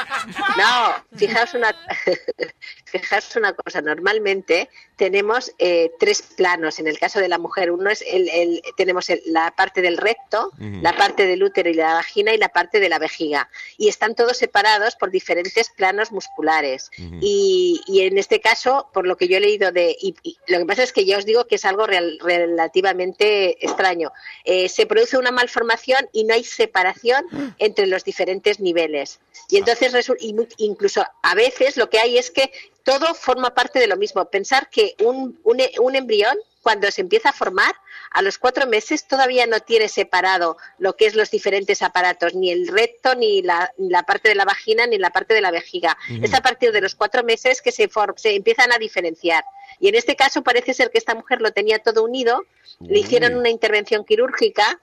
No, 0.56 1.18
fijaos 1.18 1.54
una, 1.54 1.74
fijaos 2.86 3.34
una 3.36 3.52
cosa. 3.52 3.80
Normalmente 3.82 4.70
tenemos 4.96 5.52
eh, 5.58 5.90
tres 5.98 6.22
planos. 6.22 6.78
En 6.78 6.86
el 6.86 6.98
caso 6.98 7.18
de 7.20 7.28
la 7.28 7.36
mujer, 7.38 7.70
uno 7.70 7.90
es 7.90 8.02
el, 8.06 8.28
el- 8.28 8.62
tenemos 8.76 9.10
el- 9.10 9.20
la 9.26 9.50
parte 9.54 9.82
del 9.82 9.96
recto, 9.98 10.52
la 10.82 10.96
parte 10.96 11.26
del 11.26 11.42
útero 11.42 11.68
y 11.68 11.74
la 11.74 11.94
vagina 11.94 12.32
y 12.32 12.38
la 12.38 12.48
parte 12.48 12.80
de 12.80 12.88
la 12.88 12.98
vejiga. 12.98 13.50
Y 13.76 13.88
están 13.88 14.14
todos 14.14 14.36
separados 14.38 14.96
por 14.96 15.10
diferentes 15.10 15.68
planos 15.70 16.12
musculares. 16.12 16.90
Y, 17.20 17.82
y 17.86 18.02
en 18.02 18.16
este 18.18 18.40
caso, 18.40 18.88
por 18.94 19.06
lo 19.06 19.16
que 19.16 19.28
yo 19.28 19.36
he 19.36 19.40
leído 19.40 19.72
de, 19.72 19.96
y, 20.00 20.14
y 20.22 20.38
lo 20.48 20.58
que 20.58 20.64
pasa 20.66 20.82
es 20.84 20.92
que 20.92 21.04
ya 21.04 21.18
os 21.18 21.26
digo 21.26 21.46
que 21.46 21.56
es 21.56 21.64
algo 21.64 21.86
real- 21.86 22.18
relativamente 22.22 23.64
extraño. 23.64 24.12
Eh, 24.44 24.68
se 24.68 24.86
produce 24.86 25.18
una 25.18 25.30
malformación 25.32 26.08
y 26.12 26.24
no 26.24 26.34
hay 26.34 26.44
separación 26.44 27.24
entre 27.58 27.86
los 27.86 28.04
diferentes 28.04 28.60
niveles. 28.60 29.18
Y 29.50 29.58
entonces, 29.58 29.92
y 30.20 30.32
mu- 30.34 30.46
incluso 30.58 31.04
a 31.22 31.34
veces 31.34 31.76
lo 31.76 31.90
que 31.90 31.98
hay 31.98 32.18
es 32.18 32.30
que 32.30 32.50
todo 32.86 33.14
forma 33.14 33.52
parte 33.52 33.80
de 33.80 33.88
lo 33.88 33.96
mismo. 33.96 34.24
Pensar 34.30 34.70
que 34.70 34.94
un, 35.04 35.38
un, 35.42 35.60
un 35.80 35.96
embrión, 35.96 36.36
cuando 36.62 36.88
se 36.92 37.00
empieza 37.00 37.30
a 37.30 37.32
formar, 37.32 37.74
a 38.12 38.22
los 38.22 38.38
cuatro 38.38 38.66
meses 38.66 39.08
todavía 39.08 39.44
no 39.46 39.58
tiene 39.58 39.88
separado 39.88 40.56
lo 40.78 40.94
que 40.96 41.06
es 41.06 41.16
los 41.16 41.30
diferentes 41.30 41.82
aparatos, 41.82 42.34
ni 42.34 42.52
el 42.52 42.68
recto, 42.68 43.16
ni 43.16 43.42
la, 43.42 43.72
ni 43.76 43.88
la 43.90 44.04
parte 44.04 44.28
de 44.28 44.36
la 44.36 44.44
vagina, 44.44 44.86
ni 44.86 44.98
la 44.98 45.10
parte 45.10 45.34
de 45.34 45.40
la 45.40 45.50
vejiga. 45.50 45.98
Es 46.22 46.32
a 46.32 46.40
partir 46.42 46.70
de 46.70 46.80
los 46.80 46.94
cuatro 46.94 47.24
meses 47.24 47.60
que 47.60 47.72
se, 47.72 47.88
for- 47.88 48.14
se 48.16 48.36
empiezan 48.36 48.72
a 48.72 48.78
diferenciar. 48.78 49.44
Y 49.80 49.88
en 49.88 49.96
este 49.96 50.14
caso 50.14 50.42
parece 50.42 50.72
ser 50.72 50.90
que 50.92 50.98
esta 50.98 51.14
mujer 51.16 51.42
lo 51.42 51.50
tenía 51.50 51.80
todo 51.80 52.04
unido, 52.04 52.44
le 52.80 53.00
hicieron 53.00 53.34
una 53.34 53.50
intervención 53.50 54.04
quirúrgica 54.04 54.80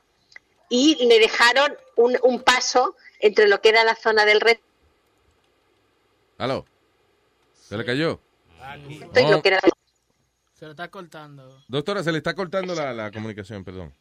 y 0.69 1.05
le 1.05 1.19
dejaron 1.19 1.75
un, 1.95 2.17
un 2.21 2.41
paso 2.41 2.95
entre 3.19 3.47
lo 3.47 3.61
que 3.61 3.69
era 3.69 3.85
la 3.85 3.95
zona 3.95 4.25
del 4.25 4.41
recto 4.41 4.65
¿Aló? 6.38 6.65
¿Se 7.73 7.77
le 7.79 7.85
cayó? 7.85 8.21
Oh, 8.59 9.41
Se 10.53 10.65
lo 10.65 10.71
está 10.71 10.91
cortando. 10.91 11.63
Doctora, 11.67 12.03
se 12.03 12.11
le 12.11 12.19
está 12.19 12.35
cortando 12.35 12.75
la, 12.75 12.93
la 12.93 13.09
comunicación, 13.09 13.63
perdón. 13.63 13.91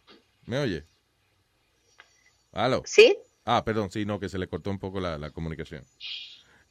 ¿Me 0.44 0.58
oye? 0.58 0.84
¿Aló? 2.52 2.82
¿Sí? 2.84 3.16
Ah, 3.46 3.64
perdón, 3.64 3.90
sí, 3.90 4.04
no, 4.04 4.20
que 4.20 4.28
se 4.28 4.38
le 4.38 4.46
cortó 4.46 4.68
un 4.68 4.78
poco 4.78 5.00
la, 5.00 5.16
la 5.16 5.30
comunicación. 5.30 5.86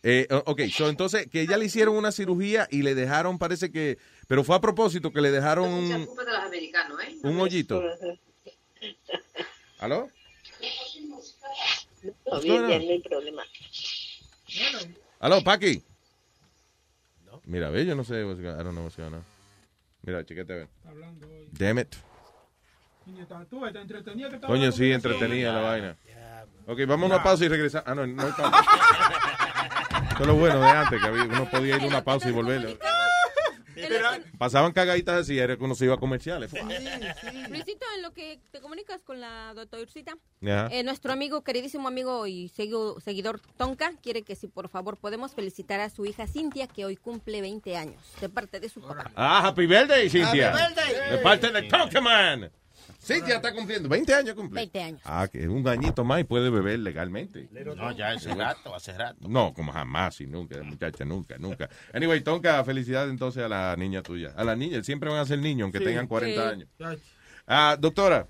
Eh, 0.04 0.28
ok, 0.46 0.62
so, 0.72 0.90
entonces 0.90 1.26
que 1.26 1.42
ella 1.42 1.58
le 1.58 1.66
hicieron 1.66 1.96
una 1.96 2.12
cirugía 2.12 2.68
y 2.70 2.84
le 2.84 2.94
dejaron, 2.94 3.40
parece 3.40 3.72
que, 3.72 3.98
pero 4.28 4.44
fue 4.44 4.56
a 4.56 4.62
propósito 4.62 5.12
que 5.12 5.22
le 5.22 5.32
dejaron 5.32 5.74
un, 5.74 5.90
de 5.90 6.06
los 6.06 6.36
americanos, 6.36 7.04
¿eh? 7.04 7.18
un 7.24 7.40
hoyito. 7.40 7.82
¿Aló? 9.80 10.08
No, 12.32 12.42
bien, 12.42 12.68
bien, 12.68 12.86
no 12.86 12.92
hay 12.92 13.00
problema. 13.00 13.44
¿Aló, 15.20 15.44
Paqui? 15.44 15.84
Mira, 17.46 17.70
ve, 17.70 17.86
yo 17.86 17.96
no 17.96 18.04
sé, 18.04 18.24
what's 18.24 18.40
go- 18.42 18.50
I 18.50 18.64
don't 18.64 18.72
know 18.74 18.84
what's 18.84 18.96
going 18.98 19.14
on. 19.14 19.24
Mira, 20.04 20.24
chequete 20.26 20.54
a 20.54 20.56
ver. 20.58 20.68
Damn 21.52 21.80
it. 21.80 21.96
Coño, 24.48 24.72
sí, 24.72 24.92
ella. 25.40 25.54
la 25.54 25.62
vaina. 25.62 25.96
Ok, 26.68 26.80
vamos 26.88 27.12
a 27.12 27.16
una 27.16 27.24
pausa 27.24 27.46
y 27.46 27.48
regresamos. 27.48 27.88
Ah, 27.88 27.96
no, 27.96 28.06
no 28.08 28.22
hay 28.22 28.32
pausa. 28.32 28.62
Esto 30.12 30.24
es 30.24 30.28
lo 30.28 30.36
bueno 30.36 30.60
de 30.60 30.70
antes, 30.70 31.02
que 31.02 31.10
uno 31.10 31.50
podía 31.50 31.78
ir 31.78 31.84
a 31.84 31.88
una 31.88 32.04
pausa 32.04 32.30
y 32.30 32.32
volver. 32.32 32.78
Pasaban 34.38 34.72
cagaditas 34.72 35.22
así, 35.22 35.38
era 35.40 35.58
que 35.58 35.64
uno 35.64 35.76
se 35.76 35.86
iba 35.86 35.96
a 35.96 35.98
comerciales. 35.98 36.52
Luisito, 37.50 37.86
en 37.96 38.02
lo 38.02 38.14
que 38.14 38.40
te 38.52 38.60
comunicas 38.62 39.02
con 39.04 39.20
la 39.20 39.54
doctorcita, 39.54 40.18
Ajá. 40.44 40.68
eh, 40.72 40.84
nuestro 40.84 41.12
amigo, 41.14 41.44
queridísimo 41.44 41.88
amigo 41.88 42.26
y 42.28 42.50
segui- 42.50 43.00
seguidor 43.02 43.40
Tonka, 43.58 43.94
quiere 44.02 44.24
que 44.24 44.36
si 44.36 44.48
por 44.48 44.70
favor 44.70 44.98
podemos 44.98 45.34
felicitar 45.34 45.80
a 45.80 45.90
su 45.90 46.06
hija 46.06 46.28
Cintia, 46.28 46.68
que 46.68 46.86
hoy 46.86 46.96
cumple 46.96 47.42
20 47.42 47.76
años, 47.78 48.02
de 48.20 48.30
parte 48.30 48.60
de 48.60 48.70
su 48.70 48.82
papá. 48.82 49.12
Ah, 49.16 49.48
Happy 49.48 49.66
Birthday, 49.66 50.10
Cintia. 50.10 50.54
Happy 50.54 50.74
birthday. 50.76 51.12
De 51.12 51.18
parte 51.20 51.52
de 51.52 51.68
Pokémon. 53.02 53.20
Cintia 53.20 53.36
está 53.36 53.54
cumpliendo 53.54 53.90
20 53.90 54.14
años 54.14 54.36
cumple. 54.36 54.62
20 54.62 54.82
años. 54.82 55.02
Ah, 55.06 55.28
que 55.32 55.40
es 55.40 55.48
un 55.48 55.68
añito 55.68 56.04
más 56.04 56.22
y 56.22 56.24
puede 56.24 56.50
beber 56.50 56.80
legalmente. 56.80 57.50
No, 57.76 57.92
ya 57.96 58.12
hace 58.12 58.34
rato, 58.34 58.74
hace 58.76 58.94
rato. 58.98 59.28
No, 59.28 59.54
como 59.54 59.72
jamás 59.72 60.22
y 60.22 60.28
nunca, 60.28 60.62
muchacha, 60.64 61.04
nunca, 61.06 61.38
nunca. 61.38 61.70
Anyway, 61.94 62.22
Tonka, 62.22 62.64
felicidades 62.64 63.10
entonces 63.12 63.44
a 63.44 63.48
la 63.50 63.76
niña 63.76 64.02
tuya. 64.04 64.34
A 64.36 64.44
la 64.44 64.56
niña, 64.56 64.84
siempre 64.84 65.10
van 65.10 65.20
a 65.20 65.26
ser 65.26 65.40
niños, 65.40 65.64
aunque 65.66 65.80
Sí. 65.80 65.86
tengan 65.86 66.08
40 66.08 66.42
Sí. 66.44 66.48
años. 66.48 66.70
Ah, 67.48 67.76
doctora. 67.80 68.28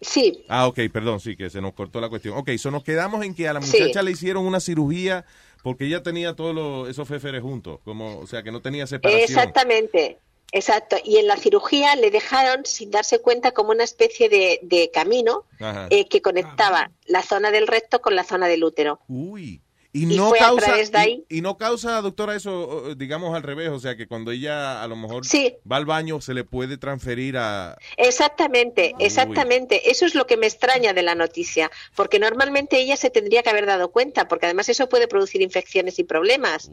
Sí. 0.00 0.44
Ah, 0.48 0.66
ok, 0.66 0.78
perdón, 0.92 1.20
sí, 1.20 1.36
que 1.36 1.50
se 1.50 1.60
nos 1.60 1.74
cortó 1.74 2.00
la 2.00 2.08
cuestión. 2.08 2.36
Ok, 2.36 2.50
so 2.56 2.70
nos 2.70 2.82
quedamos 2.84 3.22
en 3.24 3.34
que 3.34 3.48
a 3.48 3.52
la 3.52 3.60
Sí. 3.60 3.78
muchacha 3.78 4.02
le 4.02 4.12
hicieron 4.12 4.46
una 4.46 4.58
cirugía 4.60 5.26
porque 5.62 5.84
ella 5.86 6.02
tenía 6.02 6.34
todos 6.34 6.54
los- 6.54 6.88
esos 6.88 7.06
féferes 7.06 7.42
juntos, 7.42 7.80
como, 7.84 8.18
o 8.18 8.26
sea, 8.26 8.42
que 8.42 8.50
no 8.50 8.60
tenía 8.62 8.86
separación. 8.86 9.24
Exactamente, 9.24 10.18
exacto. 10.52 10.96
Y 11.04 11.16
en 11.18 11.26
la 11.26 11.36
cirugía 11.36 11.96
le 11.96 12.10
dejaron, 12.10 12.64
sin 12.66 12.90
darse 12.90 13.20
cuenta, 13.20 13.52
como 13.52 13.70
una 13.70 13.84
especie 13.84 14.28
de, 14.28 14.60
de 14.62 14.90
camino 14.90 15.44
eh, 15.90 16.06
que 16.08 16.22
conectaba 16.22 16.90
la 17.06 17.22
zona 17.22 17.50
del 17.50 17.66
recto 17.66 18.00
con 18.00 18.14
la 18.16 18.24
zona 18.24 18.48
del 18.48 18.64
útero. 18.64 19.00
Uy. 19.08 19.60
Y 19.92 20.04
Y 20.04 20.16
no 20.16 20.30
causa, 20.30 20.66
través 20.66 20.92
de 20.92 20.98
y- 20.98 21.00
ahí. 21.00 21.24
y, 21.28 21.40
no 21.40 21.56
causa, 21.56 22.00
doctora, 22.00 22.36
eso, 22.36 22.94
digamos, 22.94 23.34
al 23.34 23.42
revés. 23.42 23.70
O 23.70 23.80
sea, 23.80 23.96
que 23.96 24.06
cuando 24.06 24.30
ella 24.30 24.84
a 24.84 24.86
lo 24.86 24.94
mejor 24.94 25.26
Sí. 25.26 25.56
va 25.70 25.78
al 25.78 25.84
baño, 25.84 26.20
se 26.20 26.32
le 26.32 26.44
puede 26.44 26.76
transferir 26.78 27.36
a... 27.36 27.76
Exactamente, 27.96 28.94
exactamente. 29.00 29.90
Eso 29.90 30.06
es 30.06 30.14
lo 30.14 30.28
que 30.28 30.36
me 30.36 30.46
extraña 30.46 30.92
de 30.92 31.02
la 31.02 31.16
noticia, 31.16 31.72
porque 31.96 32.20
normalmente 32.20 32.78
ella 32.78 32.96
se 32.96 33.10
tendría 33.10 33.42
que 33.42 33.50
haber 33.50 33.66
dado 33.66 33.90
cuenta, 33.90 34.28
porque 34.28 34.46
además 34.46 34.68
eso 34.68 34.88
puede 34.88 35.08
producir 35.08 35.42
infecciones 35.42 35.98
y 35.98 36.04
problemas. 36.04 36.70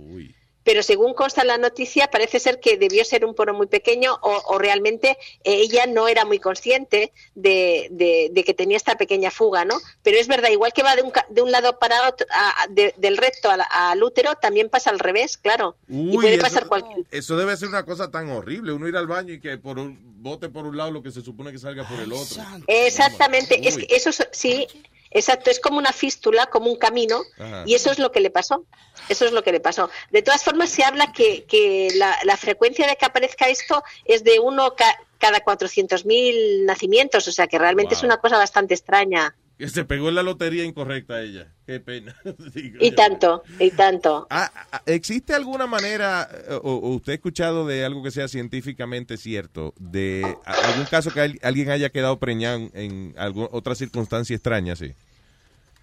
Pero 0.67 0.83
según 0.83 1.13
consta 1.13 1.43
en 1.43 1.47
la 1.47 1.57
noticia, 1.57 2.11
parece 2.11 2.41
ser 2.41 2.59
que 2.59 2.75
debió 2.77 3.05
ser 3.05 3.23
un 3.23 3.33
poro 3.33 3.53
muy 3.53 3.67
pequeño 3.67 4.15
o, 4.21 4.41
o 4.47 4.57
realmente 4.57 5.11
eh, 5.45 5.55
ella 5.61 5.85
no 5.87 6.09
era 6.09 6.25
muy 6.25 6.39
consciente 6.39 7.13
de, 7.35 7.87
de- 7.91 8.27
de 8.33 8.43
que 8.43 8.53
tenía 8.53 8.75
esta 8.75 8.97
pequeña 8.97 9.31
fuga, 9.31 9.63
¿no? 9.63 9.79
Pero 10.03 10.17
es 10.17 10.27
verdad, 10.27 10.49
igual 10.49 10.73
que 10.73 10.83
va 10.83 10.97
de 10.97 11.03
un, 11.03 11.11
ca- 11.11 11.25
de 11.29 11.41
un 11.41 11.53
lado 11.53 11.79
para 11.79 12.05
otro, 12.09 12.27
a- 12.31 12.63
a- 12.63 12.67
de- 12.67 12.93
del 12.97 13.15
recto 13.15 13.49
al, 13.49 13.61
al 13.69 14.03
útero, 14.03 14.35
también 14.35 14.67
pasa 14.69 14.89
al 14.89 14.99
revés, 14.99 15.37
claro. 15.37 15.77
y 15.87 16.09
Uy, 16.09 16.15
puede 16.17 16.33
eso- 16.33 16.41
pasar 16.43 16.67
cualquier... 16.67 17.05
Eso 17.11 17.37
debe 17.37 17.55
ser 17.55 17.69
una 17.69 17.85
cosa 17.85 18.11
tan 18.11 18.29
horrible, 18.29 18.73
uno 18.73 18.89
ir 18.89 18.97
al 18.97 19.07
baño 19.07 19.35
y 19.35 19.39
que 19.39 19.57
por 19.57 19.79
un 19.79 19.97
bote 20.21 20.49
por 20.49 20.65
un 20.65 20.75
lado 20.75 20.91
lo 20.91 21.01
que 21.01 21.11
se 21.11 21.21
supone 21.21 21.53
que 21.53 21.59
salga 21.59 21.87
por 21.87 21.97
el 22.01 22.11
otro. 22.11 22.43
Exactamente, 22.67 23.65
es 23.65 23.77
que 23.77 23.87
eso 23.95 24.09
es- 24.09 24.27
sí, 24.33 24.67
exacto, 25.11 25.49
es 25.49 25.59
como 25.59 25.77
una 25.77 25.93
fístula, 25.93 26.45
como 26.47 26.69
un 26.71 26.77
camino, 26.77 27.21
Ajá. 27.37 27.63
y 27.65 27.75
eso 27.75 27.91
es 27.91 27.99
lo 27.99 28.11
que 28.11 28.19
le 28.19 28.29
pasó. 28.29 28.65
Eso 29.09 29.25
es 29.25 29.31
lo 29.31 29.41
que 29.43 29.51
le 29.51 29.59
pasó. 29.59 29.89
De 30.11 30.21
todas 30.21 30.43
formas, 30.43 30.69
se 30.69 30.83
habla 30.83 31.11
que, 31.13 31.45
que 31.45 31.89
la, 31.95 32.17
la 32.23 32.35
frecuencia 32.35 32.87
de 32.87 32.95
que 32.95 33.05
aparezca 33.05 33.47
esto 33.47 33.83
es 34.05 34.23
de 34.23 34.39
uno 34.39 34.75
ca- 34.75 34.99
cada 35.17 35.39
400.000 35.43 36.65
nacimientos, 36.65 37.27
o 37.27 37.31
sea 37.31 37.47
que 37.47 37.57
realmente 37.59 37.95
Wow. 37.95 37.99
es 37.99 38.03
una 38.03 38.17
cosa 38.17 38.37
bastante 38.37 38.73
extraña. 38.73 39.35
Que 39.57 39.67
se 39.69 39.85
pegó 39.85 40.09
en 40.09 40.15
la 40.15 40.21
lotería 40.23 40.63
incorrecta 40.63 41.19
ella. 41.21 41.51
Qué 41.65 41.79
pena. 41.79 42.15
Y 42.55 42.89
yo. 42.89 42.95
tanto, 42.95 43.43
y 43.59 43.71
tanto. 43.71 44.27
Ah, 44.29 44.51
ah, 44.71 44.81
¿Existe 44.85 45.33
alguna 45.33 45.65
manera, 45.65 46.29
eh, 46.31 46.53
o, 46.61 46.73
o 46.75 46.89
usted 46.95 47.13
ha 47.13 47.15
escuchado 47.15 47.65
de 47.65 47.83
algo 47.83 48.03
que 48.03 48.11
sea 48.11 48.27
científicamente 48.27 49.17
cierto, 49.17 49.73
de 49.79 50.21
algún 50.45 50.85
caso 50.85 51.11
que 51.11 51.21
al- 51.21 51.39
alguien 51.41 51.69
haya 51.71 51.89
quedado 51.89 52.19
preñado 52.19 52.69
en, 52.73 53.15
alguna 53.17 53.47
otra 53.51 53.73
circunstancia 53.73 54.35
extraña, 54.35 54.75
sí? 54.75 54.93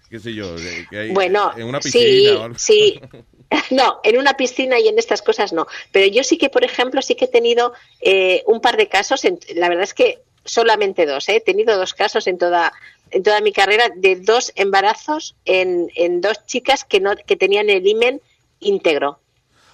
¿Qué 0.09 0.19
sé 0.19 0.33
yo? 0.33 0.55
de- 0.55 0.87
que 0.89 0.97
hay- 0.97 1.11
Bueno, 1.11 1.51
en 1.57 1.63
una 1.67 1.79
piscina 1.79 2.05
sí, 2.05 2.27
o 2.29 2.43
algo. 2.43 2.57
sí. 2.59 2.99
No, 3.71 3.99
en 4.03 4.17
una 4.17 4.35
piscina 4.37 4.79
y 4.79 4.87
en 4.87 4.97
estas 4.97 5.21
cosas 5.21 5.51
no. 5.53 5.67
Pero 5.91 6.07
yo 6.07 6.23
sí 6.23 6.37
que, 6.37 6.49
por 6.49 6.63
ejemplo, 6.63 7.01
sí 7.01 7.15
que 7.15 7.25
he 7.25 7.27
tenido 7.27 7.73
eh, 8.01 8.41
un 8.47 8.61
par 8.61 8.77
de 8.77 8.87
casos. 8.87 9.23
en- 9.25 9.39
la 9.55 9.67
verdad 9.69 9.83
es 9.83 9.93
que 9.93 10.19
solamente 10.45 11.05
dos. 11.05 11.27
¿eh? 11.29 11.35
He 11.37 11.41
tenido 11.41 11.77
dos 11.77 11.93
casos 11.93 12.25
en 12.27 12.37
toda 12.37 12.71
en 13.11 13.23
toda 13.23 13.41
mi 13.41 13.51
carrera 13.51 13.85
de 13.95 14.15
dos 14.17 14.51
embarazos 14.55 15.35
en, 15.45 15.89
en 15.95 16.21
dos 16.21 16.45
chicas 16.45 16.83
que 16.83 16.99
no 16.99 17.15
que 17.15 17.35
tenían 17.35 17.69
el 17.69 17.85
himen 17.85 18.21
íntegro. 18.59 19.19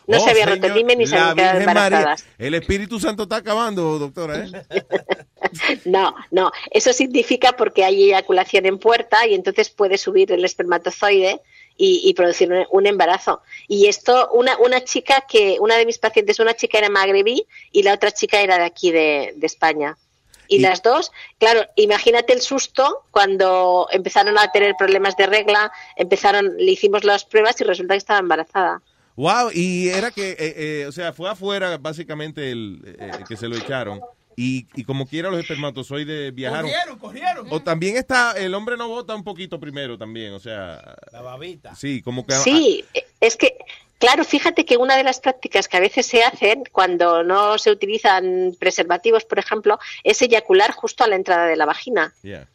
No 0.08 0.18
Oh, 0.18 0.20
se 0.20 0.32
había 0.32 0.46
roto 0.48 0.68
el 0.68 0.76
himen 0.78 1.00
y 1.00 1.08
se 1.08 1.16
habían 1.16 1.36
quedado 1.36 1.54
María. 1.60 1.70
embarazadas. 1.70 2.26
El 2.38 2.54
Espíritu 2.56 3.00
Santo 3.00 3.24
está 3.24 3.38
acabando, 3.38 3.98
doctora, 4.00 4.46
¿eh? 4.46 4.52
No, 5.86 6.16
no, 6.32 6.52
eso 6.72 6.92
significa 6.94 7.54
porque 7.54 7.84
hay 7.84 8.04
eyaculación 8.06 8.66
en 8.66 8.78
puerta 8.80 9.28
y 9.28 9.34
entonces 9.36 9.70
puede 9.70 9.98
subir 9.98 10.32
el 10.32 10.44
espermatozoide 10.46 11.42
y, 11.78 12.02
y 12.04 12.14
producir 12.14 12.52
un, 12.52 12.66
un 12.72 12.88
embarazo. 12.88 13.42
Y 13.68 13.88
esto, 13.88 14.30
una, 14.34 14.58
una 14.58 14.84
chica 14.84 15.26
que, 15.28 15.58
una 15.60 15.78
de 15.78 15.86
mis 15.86 15.98
pacientes, 16.00 16.40
una 16.40 16.56
chica 16.56 16.78
era 16.80 16.90
magrebí 16.90 17.46
y 17.72 17.84
la 17.84 17.94
otra 17.94 18.12
chica 18.12 18.42
era 18.42 18.58
de 18.58 18.66
aquí 18.66 18.92
de, 18.92 19.34
de 19.36 19.46
España. 19.46 19.98
Y, 20.52 20.60
las 20.60 20.84
dos, 20.84 21.12
claro, 21.40 21.66
imagínate 21.78 22.34
el 22.34 22.42
susto 22.42 23.06
cuando 23.12 23.88
empezaron 23.92 24.38
a 24.38 24.52
tener 24.52 24.76
problemas 24.78 25.16
de 25.16 25.26
regla, 25.26 25.72
empezaron, 25.96 26.58
le 26.58 26.72
hicimos 26.72 27.06
las 27.06 27.24
pruebas 27.24 27.60
y 27.62 27.64
resulta 27.64 27.94
que 27.94 28.00
estaba 28.00 28.20
embarazada. 28.20 28.82
Wow, 29.16 29.52
y 29.54 29.88
era 29.88 30.12
que, 30.12 30.32
eh, 30.32 30.36
eh, 30.40 30.86
o 30.88 30.92
sea, 30.92 31.14
fue 31.14 31.30
afuera 31.30 31.78
básicamente 31.78 32.52
el, 32.52 32.82
eh, 33.00 33.12
que 33.28 33.38
se 33.38 33.48
lo 33.48 33.56
echaron. 33.56 34.02
Y, 34.36 34.68
y 34.76 34.84
como 34.84 35.06
quiera 35.06 35.30
los 35.30 35.40
espermatozoides 35.40 36.34
viajaron. 36.34 36.70
Corrieron, 36.70 37.00
corrieron. 37.00 37.48
O 37.50 37.62
también 37.62 37.96
está, 37.96 38.34
el 38.34 38.54
hombre 38.54 38.76
no 38.76 38.88
vota 38.88 39.16
un 39.16 39.24
poquito 39.24 39.60
primero 39.60 39.98
también, 39.98 40.34
o 40.34 40.40
sea. 40.40 40.96
La 41.14 41.22
babita. 41.22 41.76
Sí, 41.76 42.02
como 42.02 42.26
que. 42.26 42.34
Sí, 42.36 42.84
es 43.20 43.38
que, 43.38 43.58
claro, 44.02 44.26
fíjate 44.26 44.66
que 44.66 44.76
una 44.76 44.98
de 44.98 45.04
las 45.06 45.22
prácticas 45.22 45.70
que 45.70 45.78
a 45.78 45.80
veces 45.80 46.06
se 46.06 46.24
hacen 46.24 46.64
cuando 46.74 47.24
no 47.24 47.58
se 47.58 47.72
utilizan 47.72 48.54
preservativos, 48.60 49.24
por 49.24 49.40
ejemplo, 49.40 49.80
es 50.04 50.22
eyacular 50.22 50.72
justo 50.72 51.06
a 51.06 51.08
la 51.08 51.16
entrada 51.16 51.46
de 51.46 51.56
la 51.56 51.66
vagina. 51.66 52.14
Yeah. 52.24 52.50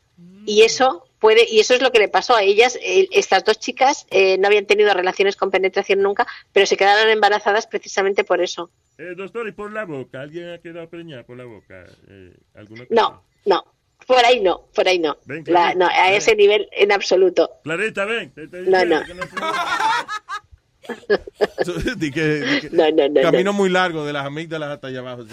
Y 0.44 0.62
eso 0.62 1.06
puede, 1.18 1.46
y 1.50 1.60
eso 1.60 1.74
es 1.74 1.80
lo 1.82 1.90
que 1.92 1.98
le 1.98 2.08
pasó 2.08 2.34
a 2.36 2.42
ellas. 2.42 2.78
Eh, 2.82 3.08
estas 3.12 3.44
dos 3.44 3.58
chicas 3.58 4.06
eh, 4.10 4.36
no 4.38 4.46
habían 4.48 4.66
tenido 4.66 4.92
relaciones 4.92 5.36
con 5.36 5.50
penetración 5.50 6.00
nunca, 6.02 6.26
pero 6.52 6.66
se 6.66 6.76
quedaron 6.76 7.08
embarazadas 7.10 7.66
precisamente 7.66 8.22
por 8.24 8.40
eso. 8.42 8.70
Eh, 8.98 9.14
doctor, 9.16 9.46
y 9.48 9.52
por 9.52 9.72
la 9.72 9.84
boca, 9.84 10.20
¿alguien 10.20 10.50
ha 10.50 10.58
quedado 10.58 10.88
preñada 10.88 11.24
por 11.24 11.36
la 11.36 11.44
boca? 11.44 11.84
Eh, 12.08 12.32
¿alguna 12.54 12.84
No, 12.90 13.22
no, 13.44 13.64
por 14.06 14.24
ahí 14.24 14.40
no, 14.40 14.68
por 14.74 14.86
ahí 14.88 14.98
no. 14.98 15.18
Ven, 15.26 15.44
La- 15.48 15.68
ven, 15.68 15.78
no, 15.80 15.86
a 15.86 16.04
ven. 16.04 16.14
ese 16.14 16.34
nivel 16.34 16.68
en 16.72 16.92
absoluto. 16.92 17.50
Clarita, 17.64 18.04
ven. 18.04 18.30
te 18.32 18.46
No, 18.46 18.84
no. 18.84 19.04
que 19.04 19.14
no 19.14 19.22
fue- 19.26 19.40
Di 21.96 22.10
que- 22.10 22.40
di 22.40 22.60
que- 22.60 22.70
No, 22.70 22.90
no, 22.90 23.08
no, 23.08 23.20
camino 23.22 23.52
no. 23.52 23.58
muy 23.58 23.68
largo 23.68 24.04
de 24.04 24.12
las 24.12 24.26
amígdalas 24.26 24.70
hasta 24.70 24.88
allá 24.88 25.00
abajo. 25.00 25.24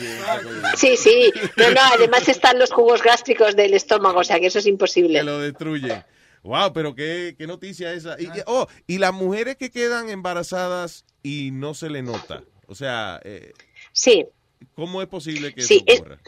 sí. 0.78 0.96
Sí. 0.98 1.32
No, 1.58 1.72
no, 1.72 1.82
además 1.96 2.28
están 2.30 2.60
los 2.60 2.72
jugos 2.72 3.02
gástricos 3.04 3.56
del 3.56 3.74
estómago, 3.74 4.20
o 4.20 4.24
sea 4.24 4.40
que 4.40 4.48
eso 4.48 4.60
es 4.60 4.66
imposible. 4.68 5.20
Que 5.20 5.24
lo 5.24 5.40
destruye. 5.40 6.04
Wow, 6.44 6.74
pero 6.74 6.94
qué, 6.94 7.36
qué 7.38 7.48
noticia 7.48 7.94
esa. 7.94 8.20
Y, 8.20 8.28
oh, 8.48 8.68
y 8.86 8.98
las 8.98 9.14
mujeres 9.14 9.56
que 9.56 9.72
quedan 9.72 10.10
embarazadas 10.10 11.06
y 11.22 11.52
no 11.54 11.74
se 11.74 11.90
le 11.90 12.02
nota. 12.02 12.44
O 12.68 12.76
sea, 12.76 13.20
eh, 13.24 13.54
Sí. 13.94 14.26
¿cómo 14.76 15.02
es 15.02 15.08
posible 15.08 15.54
que 15.54 15.62
Sí, 15.62 15.84
eso 15.86 15.94
es- 15.94 16.00
ocurra? 16.02 16.20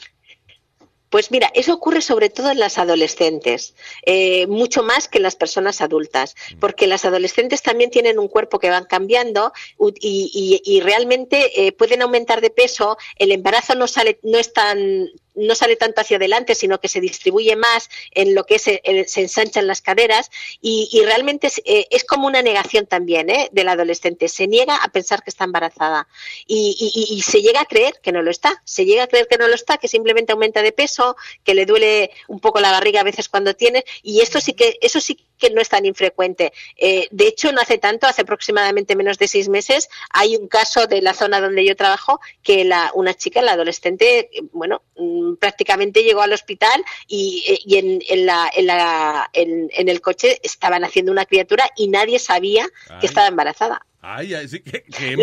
Pues 1.16 1.32
mira, 1.32 1.50
eso 1.54 1.74
ocurre 1.74 2.02
sobre 2.02 2.30
todo 2.30 2.52
en 2.52 2.60
las 2.60 2.78
adolescentes, 2.78 3.74
eh, 4.06 4.48
mucho 4.48 4.84
más 4.84 5.08
que 5.08 5.20
en 5.20 5.24
las 5.24 5.38
personas 5.38 5.80
adultas, 5.80 6.36
porque 6.60 6.88
las 6.88 7.06
adolescentes 7.06 7.62
también 7.62 7.90
tienen 7.90 8.20
un 8.20 8.28
cuerpo 8.28 8.60
que 8.60 8.70
van 8.70 8.84
cambiando 8.84 9.54
u- 9.78 9.92
y, 9.98 10.30
y- 10.34 10.62
y 10.70 10.82
realmente 10.82 11.68
eh, 11.68 11.72
pueden 11.72 12.02
aumentar 12.02 12.42
de 12.42 12.50
peso, 12.50 12.98
el 13.18 13.32
embarazo 13.32 13.76
no 13.76 13.88
sale, 13.88 14.20
no 14.24 14.38
es 14.38 14.52
tan 14.52 15.10
no 15.36 15.56
sale 15.56 15.76
tanto 15.76 16.02
hacia 16.02 16.18
adelante, 16.18 16.56
sino 16.56 16.80
que 16.80 16.88
se 16.88 17.00
distribuye 17.02 17.56
más 17.56 17.90
en 18.12 18.36
lo 18.36 18.46
que 18.46 18.56
es 18.56 18.68
el- 18.68 18.82
el- 18.84 19.08
se 19.08 19.22
ensanchan 19.22 19.68
las 19.68 19.82
caderas 19.82 20.30
y, 20.62 20.90
y 20.92 21.04
realmente 21.04 21.48
es, 21.48 21.62
eh, 21.66 21.88
es 21.90 22.04
como 22.04 22.28
una 22.28 22.42
negación 22.42 22.86
también 22.88 23.30
¿eh? 23.30 23.50
del 23.52 23.68
adolescente. 23.70 24.28
Se 24.28 24.48
niega 24.48 24.76
a 24.78 24.88
pensar 24.90 25.24
que 25.24 25.30
está 25.30 25.44
embarazada 25.44 26.08
y- 26.48 26.76
y 27.10 27.22
se 27.22 27.42
llega 27.42 27.62
a 27.62 27.66
creer 27.66 28.00
que 28.02 28.12
no 28.12 28.22
lo 28.22 28.32
está. 28.32 28.62
Se 28.66 28.86
llega 28.86 29.04
a 29.04 29.08
creer 29.08 29.28
que 29.28 29.38
no 29.38 29.48
lo 29.48 29.56
está, 29.56 29.78
que 29.78 29.88
simplemente 29.88 30.32
aumenta 30.34 30.62
de 30.62 30.72
peso, 30.72 31.16
que 31.44 31.54
le 31.54 31.66
duele 31.66 32.12
un 32.28 32.40
poco 32.40 32.60
la 32.60 32.72
barriga 32.72 33.02
a 33.02 33.04
veces 33.04 33.30
cuando 33.30 33.56
tiene 33.56 33.84
y 34.04 34.22
esto 34.22 34.40
sí 34.42 34.54
que 34.54 34.78
eso 34.82 35.00
sí 35.02 35.16
que 35.16 35.24
no 35.54 35.62
es 35.62 35.70
tan 35.70 35.86
infrecuente. 35.86 36.54
Eh, 36.78 37.08
de 37.12 37.28
hecho, 37.28 37.52
no 37.52 37.62
hace 37.62 37.78
tanto, 37.78 38.08
hace 38.08 38.22
aproximadamente 38.22 38.96
menos 38.96 39.18
de 39.18 39.28
seis 39.28 39.50
meses, 39.50 39.90
hay 40.10 40.36
un 40.36 40.48
caso 40.48 40.88
de 40.88 41.02
la 41.02 41.14
zona 41.14 41.42
donde 41.42 41.66
yo 41.66 41.76
trabajo 41.76 42.20
que 42.44 42.64
la, 42.66 42.92
una 42.94 43.14
chica, 43.14 43.42
la 43.42 43.54
adolescente, 43.54 44.30
bueno, 44.52 44.82
mm, 44.98 45.36
prácticamente 45.36 46.04
llegó 46.04 46.22
al 46.22 46.34
hospital 46.34 46.84
y, 47.08 47.44
eh, 47.48 47.60
y 47.66 47.78
en, 47.78 48.02
en 48.08 48.26
la, 48.26 48.50
en, 48.54 48.68
la, 48.68 49.30
en, 49.34 49.90
el 49.90 50.02
coche 50.02 50.40
estaban 50.44 50.84
haciendo 50.84 51.12
una 51.12 51.26
criatura 51.26 51.70
y 51.76 51.88
nadie 51.88 52.20
sabía 52.20 52.68
Ay. 52.90 53.00
que 53.00 53.08
estaba 53.08 53.28
embarazada. 53.28 53.86
Ay, 54.02 54.34
ay, 54.36 54.48
sí, 54.48 54.62
qué, 54.62 54.84
qué 54.84 55.18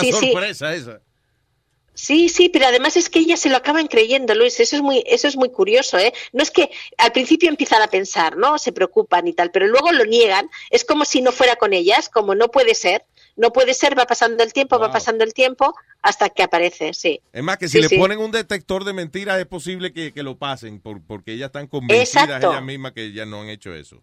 sí, 0.00 0.12
sí. 0.12 0.32
sorpresa 0.32 0.74
esa. 0.74 1.00
Sí, 1.94 2.28
sí, 2.28 2.48
pero 2.48 2.66
además 2.66 2.96
es 2.96 3.08
que 3.08 3.20
ellas 3.20 3.38
se 3.40 3.48
lo 3.48 3.56
acaban 3.56 3.86
creyendo, 3.86 4.34
Luis. 4.34 4.58
Eso 4.58 4.76
es 4.76 4.82
muy, 4.82 5.04
eso 5.06 5.28
es 5.28 5.36
muy 5.36 5.50
curioso, 5.50 5.96
¿eh? 5.96 6.12
No 6.32 6.42
es 6.42 6.50
que 6.50 6.70
al 6.98 7.12
principio 7.12 7.48
empiezan 7.48 7.80
a 7.82 7.86
pensar, 7.88 8.36
¿no? 8.36 8.58
Se 8.58 8.72
preocupan 8.72 9.28
y 9.28 9.32
tal, 9.32 9.50
pero 9.52 9.66
luego 9.68 9.92
lo 9.92 10.04
niegan. 10.04 10.50
Es 10.70 10.84
como 10.84 11.04
si 11.04 11.22
no 11.22 11.30
fuera 11.30 11.56
con 11.56 11.72
ellas, 11.72 12.08
como 12.08 12.34
no 12.34 12.48
puede 12.50 12.74
ser, 12.74 13.04
no 13.36 13.52
puede 13.52 13.74
ser. 13.74 13.96
Va 13.96 14.06
pasando 14.06 14.42
el 14.42 14.52
tiempo, 14.52 14.78
va 14.80 14.90
pasando 14.90 15.22
el 15.22 15.32
tiempo 15.34 15.72
hasta 16.02 16.28
que 16.30 16.42
aparece, 16.42 16.92
sí. 16.94 17.20
Es 17.32 17.42
más, 17.42 17.58
que 17.58 17.68
si 17.68 17.78
Sí, 17.78 17.82
le 17.82 17.88
sí. 17.88 17.96
ponen 17.96 18.18
un 18.18 18.32
detector 18.32 18.84
de 18.84 18.92
mentiras 18.92 19.38
es 19.38 19.46
posible 19.46 19.92
que, 19.92 20.12
que 20.12 20.22
lo 20.24 20.36
pasen, 20.36 20.80
por, 20.80 21.00
porque 21.00 21.32
ellas 21.32 21.46
están 21.46 21.68
convencidas 21.68 22.24
Exacto. 22.24 22.50
ellas 22.50 22.62
mismas 22.64 22.92
que 22.92 23.12
ya 23.12 23.24
no 23.24 23.40
han 23.40 23.48
hecho 23.48 23.72
eso. 23.74 24.02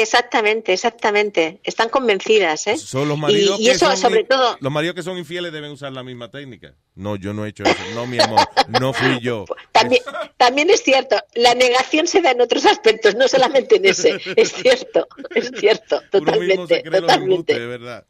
Exactamente, 0.00 0.72
exactamente. 0.72 1.60
Están 1.64 1.90
convencidas, 1.90 2.66
¿eh? 2.66 2.78
Son 2.78 3.06
los 3.08 3.18
maridos 3.18 3.60
y, 3.60 3.64
y 3.64 3.66
que 3.66 3.72
eso, 3.72 3.86
son 3.86 3.96
sobre 3.98 4.24
todo, 4.24 4.56
Los 4.60 4.72
maridos 4.72 4.96
que 4.96 5.02
son 5.02 5.18
infieles 5.18 5.52
deben 5.52 5.70
usar 5.70 5.92
la 5.92 6.02
misma 6.02 6.30
técnica. 6.30 6.74
No, 6.94 7.16
yo 7.16 7.34
no 7.34 7.44
he 7.44 7.50
hecho 7.50 7.62
eso. 7.64 7.76
No, 7.94 8.06
mi 8.06 8.18
amor, 8.18 8.40
no 8.80 8.94
fui 8.94 9.20
yo. 9.20 9.44
también, 9.72 10.02
también 10.38 10.70
es 10.70 10.82
cierto. 10.82 11.16
La 11.34 11.54
negación 11.54 12.06
se 12.06 12.22
da 12.22 12.30
en 12.30 12.40
otros 12.40 12.64
aspectos, 12.64 13.14
no 13.16 13.28
solamente 13.28 13.76
en 13.76 13.84
ese. 13.84 14.18
Es 14.34 14.52
cierto, 14.52 15.06
es 15.34 15.50
cierto, 15.58 16.00
Uno 16.14 16.32
mismo 16.40 16.66
se 16.66 16.80
totalmente, 16.80 16.82
cree 16.82 17.00
los 17.00 17.10
totalmente. 17.10 17.58
de 17.60 17.66
verdad. 17.66 18.06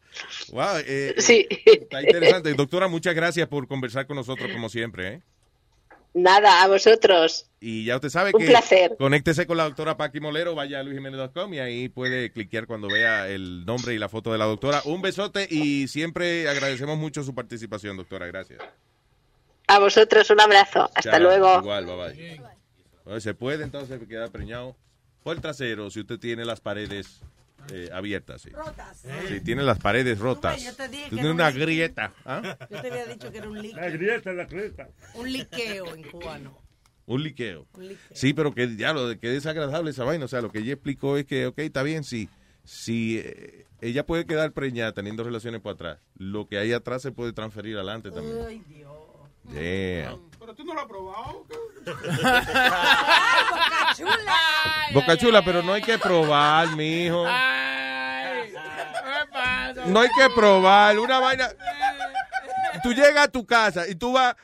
Wow, 0.52 0.76
eh, 0.86 1.14
Sí. 1.18 1.48
Está 1.50 2.00
interesante. 2.00 2.54
Doctora, 2.54 2.86
muchas 2.86 3.14
gracias 3.16 3.48
por 3.48 3.66
conversar 3.66 4.06
con 4.06 4.16
nosotros 4.16 4.52
como 4.52 4.68
siempre. 4.68 5.08
¿eh? 5.08 5.22
Nada, 6.14 6.62
a 6.62 6.68
vosotros. 6.68 7.46
Y 7.60 7.84
ya 7.84 7.96
usted 7.96 8.10
sabe 8.10 8.32
Un 8.34 8.40
que 8.40 8.46
placer. 8.48 8.96
conéctese 8.98 9.46
con 9.46 9.56
la 9.56 9.64
doctora 9.64 9.96
Paqui 9.96 10.20
Molero, 10.20 10.54
vaya 10.54 10.80
a 10.80 10.82
luisjimenez.com 10.82 11.54
y 11.54 11.58
ahí 11.58 11.88
puede 11.88 12.30
cliquear 12.30 12.66
cuando 12.66 12.88
vea 12.88 13.28
el 13.28 13.64
nombre 13.64 13.94
y 13.94 13.98
la 13.98 14.08
foto 14.10 14.30
de 14.32 14.38
la 14.38 14.44
doctora. 14.44 14.82
Un 14.84 15.00
besote 15.00 15.46
y 15.48 15.88
siempre 15.88 16.48
agradecemos 16.48 16.98
mucho 16.98 17.22
su 17.22 17.34
participación, 17.34 17.96
doctora. 17.96 18.26
Gracias. 18.26 18.60
A 19.68 19.78
vosotros 19.78 20.28
un 20.30 20.40
abrazo. 20.40 20.90
Hasta 20.94 21.12
Chao. 21.12 21.20
luego. 21.20 21.58
Igual, 21.60 21.86
bye 21.86 21.96
bye. 21.96 22.40
Bueno, 23.04 23.20
Se 23.20 23.32
puede 23.32 23.64
entonces 23.64 24.00
quedar 24.06 24.30
preñado 24.30 24.76
por 25.22 25.36
el 25.36 25.40
trasero 25.42 25.90
si 25.90 26.00
usted 26.00 26.18
tiene 26.18 26.44
las 26.44 26.60
paredes 26.60 27.20
eh, 27.70 27.88
abiertas. 27.92 28.42
Sí. 28.42 28.50
Si 29.28 29.40
tiene 29.40 29.62
las 29.62 29.78
paredes 29.78 30.18
rotas. 30.18 30.62
yo 30.62 30.74
te 30.74 30.88
dije 30.88 31.04
que 31.04 31.10
Tiene 31.10 31.30
una 31.30 31.50
grieta. 31.50 32.12
¿ah? 32.24 32.56
Yo 32.70 32.80
te 32.80 32.88
había 32.88 33.06
dicho 33.06 33.30
que 33.30 33.38
era 33.38 33.48
un 33.48 33.60
líquido. 33.60 33.80
La 33.80 33.90
grieta, 33.90 34.32
la 34.32 34.44
grieta. 34.44 34.88
Un 35.14 35.32
liqueo 35.32 35.94
en 35.94 36.02
cubano. 36.04 36.58
Un 37.06 37.22
liqueo. 37.22 37.66
Un 37.74 37.88
liqueo. 37.88 38.08
Sí, 38.12 38.32
pero 38.32 38.54
que 38.54 38.76
ya 38.76 38.92
lo 38.92 39.08
de 39.08 39.18
que 39.18 39.28
desagradable 39.28 39.90
esa 39.90 40.04
vaina. 40.04 40.24
O 40.24 40.28
sea, 40.28 40.40
lo 40.40 40.50
que 40.50 40.60
ella 40.60 40.72
explicó 40.74 41.16
es 41.16 41.26
que, 41.26 41.46
ok, 41.46 41.58
está 41.58 41.82
bien, 41.82 42.04
si, 42.04 42.28
si 42.64 43.18
eh, 43.18 43.66
ella 43.80 44.06
puede 44.06 44.26
quedar 44.26 44.52
preñada 44.52 44.92
teniendo 44.92 45.24
relaciones 45.24 45.60
por 45.60 45.74
atrás, 45.74 45.98
lo 46.16 46.46
que 46.46 46.58
hay 46.58 46.72
atrás 46.72 47.02
se 47.02 47.12
puede 47.12 47.32
transferir 47.32 47.76
adelante 47.76 48.10
también. 48.10 48.36
Ay, 48.46 48.62
Dios. 48.68 48.92
Damn. 49.52 50.30
Pero 50.38 50.54
tú 50.54 50.64
no 50.64 50.74
lo 50.74 50.80
has 50.80 50.86
probado. 50.86 51.46
Boca 51.84 52.42
chula. 53.94 54.38
Boca 54.92 55.16
chula, 55.16 55.44
pero 55.44 55.62
no 55.62 55.74
hay 55.74 55.82
que 55.82 55.98
probar, 55.98 56.74
mijo. 56.74 57.24
No 59.86 60.00
hay 60.00 60.08
que 60.16 60.30
probar. 60.34 60.98
Una 60.98 61.20
vaina. 61.20 61.48
Tú 62.82 62.92
llegas 62.92 63.26
a 63.26 63.28
tu 63.28 63.46
casa 63.46 63.86
y 63.86 63.94
tú 63.94 64.12
vas. 64.12 64.34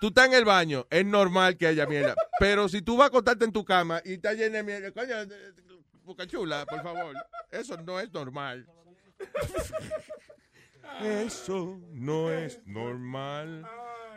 Tú 0.00 0.08
estás 0.08 0.26
en 0.26 0.34
el 0.34 0.44
baño. 0.44 0.86
Es 0.90 1.06
normal 1.06 1.56
que 1.56 1.68
haya 1.68 1.86
mierda. 1.86 2.14
Pero 2.38 2.68
si 2.68 2.82
tú 2.82 2.96
vas 2.96 3.06
a 3.06 3.08
acostarte 3.08 3.44
en 3.44 3.52
tu 3.52 3.64
cama 3.64 4.00
y 4.04 4.14
está 4.14 4.32
llena 4.32 4.58
de 4.58 4.62
mierda. 4.62 4.92
Coño, 4.92 5.14
boca 6.02 6.26
chula, 6.26 6.66
por 6.66 6.82
favor. 6.82 7.14
Eso 7.50 7.76
no 7.78 8.00
es 8.00 8.12
normal. 8.12 8.66
Eso 11.00 11.78
no 11.92 12.30
es 12.30 12.60
normal. 12.66 13.66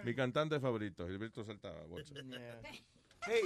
Mi 0.04 0.14
cantante 0.16 0.60
favorito, 0.60 1.08
Gilberto 1.08 1.44
Saltaba. 1.44 1.84
Bolsa. 1.88 2.14
Hey, 3.26 3.42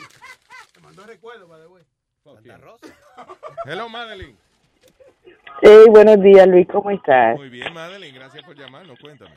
te 0.74 0.80
mandó 0.82 1.06
recuerdo, 1.08 1.48
by 1.48 1.60
the 1.62 1.68
way. 1.68 1.82
Hello, 3.66 3.90
Madeline. 3.90 4.36
Hey, 5.62 5.86
buenos 5.90 6.22
días, 6.22 6.46
Luis, 6.48 6.68
¿cómo 6.68 6.92
estás? 6.92 7.36
Muy 7.38 7.50
bien, 7.50 7.74
Madeline, 7.74 8.14
gracias 8.14 8.44
por 8.44 8.56
llamarnos. 8.56 9.00
Cuéntame. 9.00 9.32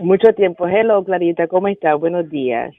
Mucho 0.00 0.32
tiempo. 0.32 0.66
Hello, 0.66 1.04
Clarita, 1.04 1.48
¿cómo 1.48 1.68
estás? 1.68 1.98
Buenos 1.98 2.30
días. 2.30 2.72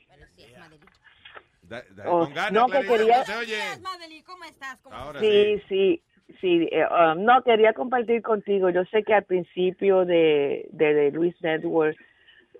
Da- 1.62 1.84
da- 1.92 2.10
Oh, 2.10 2.24
con 2.24 2.34
ganas, 2.34 2.54
no, 2.54 2.66
que 2.68 2.72
Clarita, 2.72 2.98
quería- 2.98 3.18
no 3.20 3.26
se 3.26 3.36
oye. 3.36 4.24
¿Cómo 4.26 4.44
estás? 4.46 4.80
Ahora 4.90 5.20
Sí, 5.20 5.62
sí, 5.68 6.02
sí. 6.42 6.70
eh, 6.72 6.86
um, 6.86 7.24
no, 7.24 7.44
quería 7.44 7.74
compartir 7.74 8.24
contigo. 8.24 8.72
Yo 8.72 8.84
sé 8.86 9.04
que 9.04 9.14
al 9.14 9.26
principio 9.26 10.06
de, 10.06 10.68
de, 10.72 10.94
de 10.96 11.12
Luis 11.12 11.36
Network, 11.42 11.96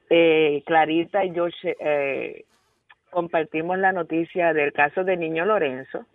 eh, 0.10 0.64
Clarita 0.66 1.24
y 1.26 1.32
yo 1.34 1.48
eh, 1.64 2.46
compartimos 3.10 3.78
la 3.78 3.92
noticia 3.92 4.54
del 4.54 4.74
caso 4.74 5.04
de 5.04 5.18
Niño 5.18 5.46
Lorenzo 5.46 6.06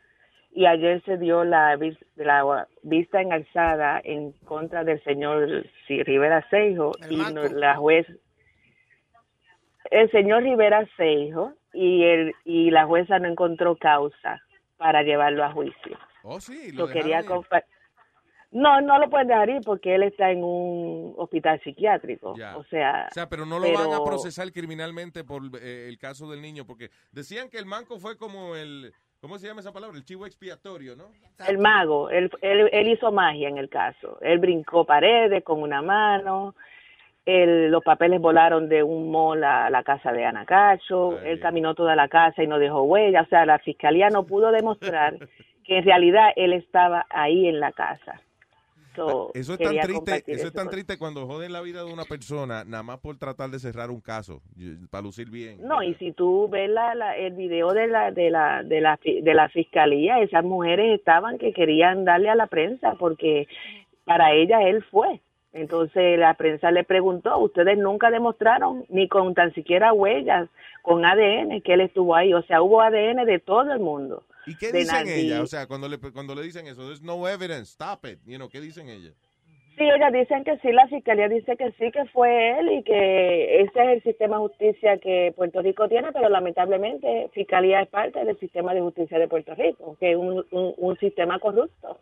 y 0.52 0.66
ayer 0.66 1.02
se 1.04 1.16
dio 1.18 1.44
la, 1.44 1.74
vis- 1.76 1.98
la 2.16 2.66
vista 2.82 3.20
en 3.20 3.32
alzada 3.32 4.00
en 4.04 4.32
contra 4.44 4.84
del 4.84 5.02
señor 5.02 5.64
Rivera 5.88 6.46
Seijo 6.50 6.92
y 7.10 7.16
la 7.54 7.76
juez 7.76 8.06
el 9.90 10.10
señor 10.10 10.42
Rivera 10.42 10.86
Seijo 10.96 11.52
y 11.72 12.04
el 12.04 12.34
y 12.44 12.70
la 12.70 12.86
jueza 12.86 13.18
no 13.18 13.28
encontró 13.28 13.76
causa 13.76 14.40
para 14.76 15.02
llevarlo 15.02 15.44
a 15.44 15.50
juicio. 15.52 15.98
Oh, 16.22 16.40
sí, 16.40 16.72
Lo 16.72 16.86
lo 16.86 16.92
quería 16.92 17.22
No, 18.54 18.80
no 18.80 18.98
lo 19.00 19.10
pueden 19.10 19.26
dejar 19.26 19.50
ir 19.50 19.60
porque 19.66 19.96
él 19.96 20.04
está 20.04 20.30
en 20.30 20.42
un 20.44 21.12
hospital 21.18 21.60
psiquiátrico. 21.62 22.34
Ya. 22.36 22.56
O 22.56 22.62
sea, 22.64 23.08
O 23.10 23.14
sea, 23.14 23.28
pero 23.28 23.44
no 23.44 23.58
lo 23.58 23.66
van 23.72 23.92
a 23.92 24.04
procesar 24.04 24.50
criminalmente 24.52 25.24
por 25.24 25.42
eh, 25.60 25.86
el 25.88 25.98
caso 25.98 26.30
del 26.30 26.40
niño, 26.40 26.64
porque 26.64 26.88
decían 27.10 27.50
que 27.50 27.58
el 27.58 27.66
manco 27.66 27.98
fue 27.98 28.16
como 28.16 28.54
el, 28.54 28.92
¿cómo 29.20 29.38
se 29.38 29.48
llama 29.48 29.60
esa 29.60 29.72
palabra? 29.72 29.96
El 29.96 30.04
chivo 30.04 30.24
expiatorio, 30.24 30.94
¿no? 30.94 31.06
El 31.48 31.58
mago, 31.58 32.10
él, 32.10 32.30
él, 32.42 32.68
él 32.72 32.88
hizo 32.88 33.10
magia 33.10 33.48
en 33.48 33.58
el 33.58 33.68
caso. 33.68 34.18
Él 34.20 34.38
brincó 34.38 34.84
paredes 34.84 35.42
con 35.42 35.60
una 35.60 35.82
mano, 35.82 36.54
él- 37.24 37.70
los 37.72 37.82
papeles 37.82 38.20
volaron 38.20 38.68
de 38.68 38.84
un 38.84 39.10
mall 39.10 39.42
a 39.42 39.68
la 39.68 39.82
casa 39.82 40.12
de 40.12 40.24
Ana 40.26 40.44
Cacho, 40.44 41.18
él 41.22 41.40
caminó 41.40 41.74
toda 41.74 41.96
la 41.96 42.06
casa 42.06 42.40
y 42.42 42.46
no 42.46 42.60
dejó 42.60 42.82
huella. 42.82 43.22
O 43.22 43.26
sea, 43.26 43.46
la 43.46 43.58
fiscalía 43.58 44.10
no 44.10 44.24
pudo 44.26 44.52
demostrar 44.52 45.16
que 45.64 45.78
en 45.78 45.84
realidad 45.84 46.28
él 46.36 46.52
estaba 46.52 47.04
ahí 47.10 47.48
en 47.48 47.58
la 47.58 47.72
casa. 47.72 48.20
So, 48.94 49.30
Eso 49.34 49.52
es 49.54 49.58
tan 49.58 49.74
triste, 49.86 50.10
eso 50.32 50.46
es 50.48 50.52
tan 50.52 50.70
triste 50.70 50.98
cuando 50.98 51.26
joden 51.26 51.52
la 51.52 51.60
vida 51.60 51.84
de 51.84 51.92
una 51.92 52.04
persona, 52.04 52.64
nada 52.64 52.82
más 52.82 52.98
por 52.98 53.16
tratar 53.18 53.50
de 53.50 53.58
cerrar 53.58 53.90
un 53.90 54.00
caso, 54.00 54.40
y- 54.56 54.86
para 54.86 55.02
lucir 55.02 55.30
bien. 55.30 55.58
No, 55.66 55.82
y 55.82 55.94
si 55.94 56.12
tú 56.12 56.48
ves 56.48 56.70
la, 56.70 56.94
la- 56.94 57.16
el 57.16 57.34
video 57.34 57.72
de 57.72 57.86
la, 57.88 58.10
de, 58.10 58.30
la, 58.30 58.62
de, 58.62 58.80
la, 58.80 58.98
de 59.04 59.34
la 59.34 59.48
fiscalía, 59.48 60.20
esas 60.20 60.44
mujeres 60.44 60.98
estaban 60.98 61.38
que 61.38 61.52
querían 61.52 62.04
darle 62.04 62.28
a 62.30 62.34
la 62.34 62.46
prensa 62.46 62.94
porque 62.98 63.46
para 64.04 64.32
ella 64.32 64.62
él 64.62 64.82
fue. 64.90 65.20
Entonces 65.52 66.18
la 66.18 66.34
prensa 66.34 66.70
le 66.72 66.82
preguntó, 66.84 67.38
ustedes 67.38 67.78
nunca 67.78 68.10
demostraron 68.10 68.84
ni 68.88 69.06
con 69.08 69.34
tan 69.34 69.54
siquiera 69.54 69.92
huellas, 69.92 70.48
con 70.82 71.04
ADN, 71.04 71.62
que 71.62 71.74
él 71.74 71.80
estuvo 71.80 72.14
ahí. 72.16 72.34
O 72.34 72.42
sea, 72.42 72.60
hubo 72.60 72.80
ADN 72.82 73.24
de 73.24 73.38
todo 73.38 73.72
el 73.72 73.78
mundo. 73.78 74.24
¿Y 74.46 74.56
qué 74.56 74.72
dicen 74.72 75.08
ellas? 75.08 75.40
O 75.40 75.46
sea, 75.46 75.66
cuando 75.66 75.88
le, 75.88 75.98
cuando 75.98 76.34
le 76.34 76.42
dicen 76.42 76.66
eso, 76.66 76.82
there's 76.82 77.02
no 77.02 77.28
evidence, 77.28 77.72
stop 77.72 78.04
it, 78.06 78.18
you 78.26 78.36
know, 78.36 78.48
¿qué 78.48 78.60
dicen 78.60 78.88
ellas? 78.88 79.14
Sí, 79.76 79.82
ellas 79.82 80.12
dicen 80.12 80.44
que 80.44 80.56
sí, 80.58 80.70
la 80.70 80.86
fiscalía 80.86 81.28
dice 81.28 81.56
que 81.56 81.72
sí, 81.72 81.90
que 81.90 82.04
fue 82.12 82.60
él 82.60 82.70
y 82.78 82.82
que 82.84 83.60
ese 83.62 83.82
es 83.82 83.88
el 83.88 84.02
sistema 84.04 84.36
de 84.36 84.42
justicia 84.42 84.98
que 84.98 85.32
Puerto 85.34 85.62
Rico 85.62 85.88
tiene, 85.88 86.12
pero 86.12 86.28
lamentablemente 86.28 87.28
fiscalía 87.32 87.80
es 87.80 87.88
parte 87.88 88.24
del 88.24 88.38
sistema 88.38 88.72
de 88.72 88.82
justicia 88.82 89.18
de 89.18 89.26
Puerto 89.26 89.52
Rico, 89.56 89.96
que 89.98 90.12
es 90.12 90.16
un, 90.16 90.46
un, 90.52 90.74
un 90.76 90.98
sistema 90.98 91.40
corrupto, 91.40 91.98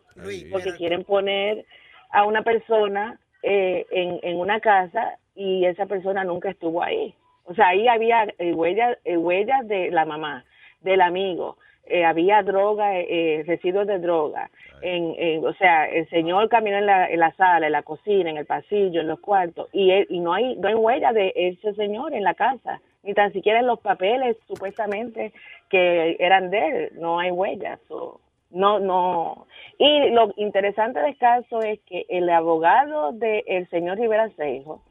porque 0.51 0.75
quieren 0.77 1.03
poner 1.03 1.65
a 2.11 2.25
una 2.25 2.43
persona 2.43 3.19
eh, 3.41 3.87
en, 3.89 4.19
en 4.21 4.37
una 4.37 4.59
casa 4.59 5.17
y 5.35 5.65
esa 5.65 5.87
persona 5.87 6.23
nunca 6.23 6.51
estuvo 6.51 6.83
ahí. 6.83 7.15
O 7.45 7.55
sea, 7.55 7.69
ahí 7.69 7.87
había 7.87 8.27
eh, 8.37 8.53
huellas, 8.53 8.99
eh, 9.03 9.17
huellas 9.17 9.67
de 9.67 9.89
la 9.89 10.05
mamá, 10.05 10.45
del 10.81 11.01
amigo, 11.01 11.57
eh, 11.85 12.05
había 12.05 12.41
droga, 12.43 12.97
eh, 12.99 13.05
eh, 13.09 13.43
residuos 13.45 13.87
de 13.87 13.99
droga. 13.99 14.49
En, 14.81 15.15
en- 15.17 15.45
o 15.45 15.53
sea, 15.53 15.85
el 15.89 16.09
señor 16.09 16.49
caminó 16.49 16.77
en 16.77 16.85
la, 16.85 17.09
en 17.09 17.19
la 17.19 17.31
sala, 17.35 17.65
en 17.67 17.71
la 17.73 17.83
cocina, 17.83 18.29
en 18.29 18.37
el 18.37 18.45
pasillo, 18.45 19.01
en 19.01 19.07
los 19.07 19.19
cuartos, 19.19 19.69
y, 19.73 19.91
él- 19.91 20.07
y 20.09 20.19
no 20.19 20.33
hay 20.33 20.55
no 20.57 20.67
hay 20.67 20.73
huella 20.75 21.13
de 21.13 21.31
ese 21.35 21.73
señor 21.75 22.13
en 22.13 22.23
la 22.23 22.33
casa, 22.33 22.81
ni 23.03 23.13
tan 23.13 23.31
siquiera 23.33 23.59
en 23.59 23.67
los 23.67 23.79
papeles 23.79 24.37
supuestamente 24.47 25.31
que 25.69 26.15
eran 26.19 26.49
de 26.51 26.67
él, 26.67 26.89
no 26.99 27.19
hay 27.19 27.31
huellas. 27.31 27.79
so, 27.87 28.19
no, 28.51 28.79
no. 28.79 29.47
Y 29.79 30.09
lo 30.11 30.31
interesante 30.37 30.99
del 30.99 31.17
caso 31.17 31.61
es 31.63 31.79
que 31.87 32.05
el 32.09 32.29
abogado 32.29 33.11
del 33.13 33.67
señor 33.69 33.97
Rivera 33.97 34.29
Seijo 34.37 34.83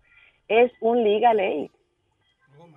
es 0.48 0.72
un 0.80 1.04
legal 1.04 1.38
aid. 1.38 1.70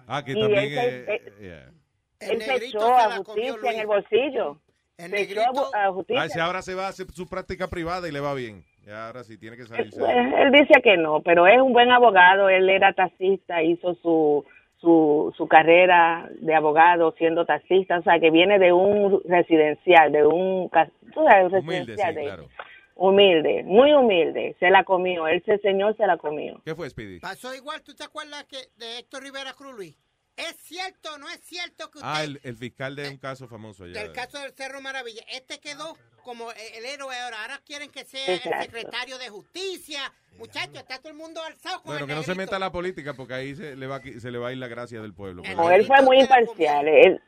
Ah, 0.08 0.24
que 0.24 0.34
Y 0.34 0.40
también 0.40 0.64
ese- 0.66 1.04
es... 1.04 1.10
eh, 1.10 1.34
yeah. 1.42 1.72
Él 2.20 2.42
se 2.42 2.56
echó 2.66 2.96
a 2.96 3.18
justicia 3.18 3.72
en 3.72 3.80
el 3.80 3.88
bolsillo. 3.88 4.60
Se 4.98 5.22
echó 5.22 5.76
a 5.76 5.92
justicia. 5.92 6.22
Ah, 6.24 6.30
si 6.30 6.40
ahora 6.40 6.62
se 6.62 6.74
va 6.74 6.86
a 6.86 6.90
hacer 6.90 7.08
su 7.12 7.28
práctica 7.28 7.68
privada 7.68 8.08
y 8.08 8.12
le 8.12 8.20
va 8.22 8.34
bien. 8.34 8.64
Y 8.86 8.92
ahora 8.92 9.24
sí 9.24 9.38
tiene 9.38 9.58
que 9.58 9.66
salirse. 9.66 10.00
Pues, 10.00 10.16
él 10.16 10.52
dice 10.52 10.82
que 10.84 10.96
no, 10.96 11.22
pero 11.22 11.48
es 11.48 11.60
un 11.60 11.74
buen 11.74 11.92
abogado. 11.92 12.48
Él 12.50 12.70
era 12.70 12.94
taxista, 12.94 13.62
hizo 13.64 13.96
su, 13.96 14.46
su, 14.78 15.34
su 15.36 15.48
carrera 15.48 16.30
de 16.40 16.54
abogado 16.56 17.14
siendo 17.18 17.46
taxista, 17.46 17.98
o 18.00 18.04
sea, 18.04 18.20
que 18.20 18.30
viene 18.32 18.58
de 18.60 18.72
un 18.72 19.22
residencial, 19.26 20.12
de 20.12 20.26
un, 20.26 20.70
tú 21.14 21.24
sabes, 21.26 21.52
un 21.52 21.60
Humilde, 21.60 21.96
residencial 21.96 22.14
sí, 22.14 22.20
de- 22.20 22.26
claro. 22.26 22.48
humilde, 22.96 23.64
muy 23.66 23.92
humilde. 23.92 24.56
Se 24.60 24.70
la 24.70 24.84
comió, 24.84 25.28
ese 25.28 25.58
señor 25.58 25.98
se 25.98 26.06
la 26.08 26.18
comió. 26.18 26.62
¿Qué 26.64 26.76
fue, 26.76 26.90
Speedy? 26.90 27.20
Pasó 27.20 27.54
igual, 27.56 27.82
¿tú 27.82 27.94
te 27.96 28.04
acuerdas 28.04 28.46
que 28.46 28.58
de 28.78 29.00
Héctor 29.00 29.24
Rivera 29.24 29.52
Cruz, 29.54 29.74
Luis? 29.76 29.98
¿Es 30.38 30.56
cierto 30.58 31.14
o 31.14 31.18
no 31.18 31.30
es 31.30 31.40
cierto 31.42 31.90
que 31.92 32.00
usted, 32.00 32.10
Ah, 32.12 32.24
el, 32.24 32.40
el 32.44 32.58
fiscal 32.58 32.96
de 32.96 33.10
un 33.10 33.18
caso 33.18 33.48
famoso 33.48 33.86
allá. 33.86 34.02
del 34.02 34.12
caso 34.12 34.40
del 34.40 34.52
Cerro 34.54 34.82
Maravilla, 34.82 35.22
este 35.32 35.60
quedó 35.60 35.96
como 36.24 36.52
el 36.52 36.86
héroe 36.86 37.16
ahora? 37.18 37.38
Ahora 37.42 37.60
quieren 37.66 37.90
que 37.90 38.04
sea 38.04 38.34
el 38.34 38.42
secretario 38.42 39.18
de 39.18 39.30
justicia. 39.30 40.00
Muchachos, 40.38 40.76
está 40.80 40.98
todo 40.98 41.10
el 41.10 41.18
mundo 41.18 41.42
alzado 41.42 41.78
con 41.82 41.86
Bueno, 41.92 42.02
el 42.06 42.10
que 42.10 42.16
no 42.16 42.24
se 42.24 42.36
meta 42.36 42.58
a 42.58 42.60
la 42.60 42.72
política 42.72 43.14
porque 43.14 43.34
ahí 43.36 43.56
se 43.56 43.76
le 43.78 43.88
va, 43.88 44.02
se 44.02 44.32
le 44.32 44.38
va 44.38 44.50
a 44.50 44.52
ir 44.52 44.58
la 44.58 44.68
gracia 44.68 45.02
del 45.02 45.14
pueblo. 45.14 45.44
No, 45.56 45.72
él 45.72 45.86
fue 45.86 46.02
muy 46.02 46.20
imparcial. 46.20 46.88
Él, 46.88 47.22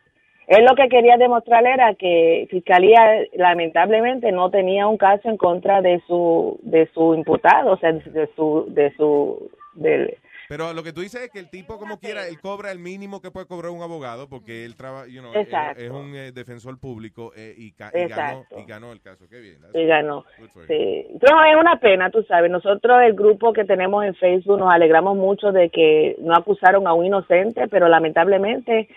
él 0.47 0.65
lo 0.65 0.75
que 0.75 0.89
quería 0.89 1.15
demostrar 1.15 1.65
era 1.65 1.93
que 1.95 2.47
Fiscalía 2.49 2.99
lamentablemente 3.33 4.31
no 4.33 4.49
tenía 4.51 4.87
un 4.87 4.97
caso 4.97 5.29
en 5.29 5.37
contra 5.37 5.81
de 5.81 6.01
su 6.07 6.59
de 6.63 6.89
su 6.93 7.13
imputado, 7.13 7.73
o 7.73 7.77
sea, 7.77 7.93
de 7.93 8.29
su 8.35 8.65
de 8.69 8.93
su 8.97 9.49
del 9.75 10.17
Pero 10.49 10.73
lo 10.73 10.81
que 10.83 10.93
tú 10.93 11.01
dices 11.01 11.21
es 11.21 11.29
que 11.29 11.39
el 11.39 11.49
tipo, 11.49 11.77
como 11.77 11.99
quiera, 11.99 12.27
él 12.27 12.39
cobra 12.39 12.71
el 12.71 12.79
mínimo 12.79 13.21
que 13.21 13.31
puede 13.31 13.47
cobrar 13.47 13.71
un 13.71 13.81
abogado 13.81 14.29
porque 14.29 14.63
él 14.65 14.75
trabaja, 14.75 15.07
you 15.07 15.19
know, 15.21 15.33
él- 15.33 15.47
es 15.77 15.91
un 15.91 16.15
eh, 16.15 16.31
defensor 16.31 16.79
público 16.79 17.31
eh, 17.35 17.53
y, 17.57 17.73
ganó, 18.07 18.45
y 18.57 18.63
ganó 18.65 18.91
el 18.93 19.01
caso. 19.01 19.25
Qué 19.29 19.39
bien. 19.39 19.57
y 19.73 19.85
ganó. 19.85 20.23
Sí. 20.67 21.05
No, 21.29 21.43
es 21.45 21.55
una 21.59 21.79
pena, 21.79 22.09
tú 22.09 22.23
sabes. 22.23 22.49
Nosotros, 22.49 23.01
el 23.03 23.13
grupo 23.13 23.51
que 23.53 23.65
tenemos 23.65 24.05
en 24.05 24.15
Facebook, 24.15 24.57
nos 24.59 24.71
alegramos 24.71 25.17
mucho 25.17 25.51
de 25.51 25.69
que 25.69 26.15
no 26.19 26.33
acusaron 26.35 26.87
a 26.87 26.93
un 26.93 27.05
inocente, 27.05 27.67
pero 27.67 27.87
lamentablemente 27.89 28.87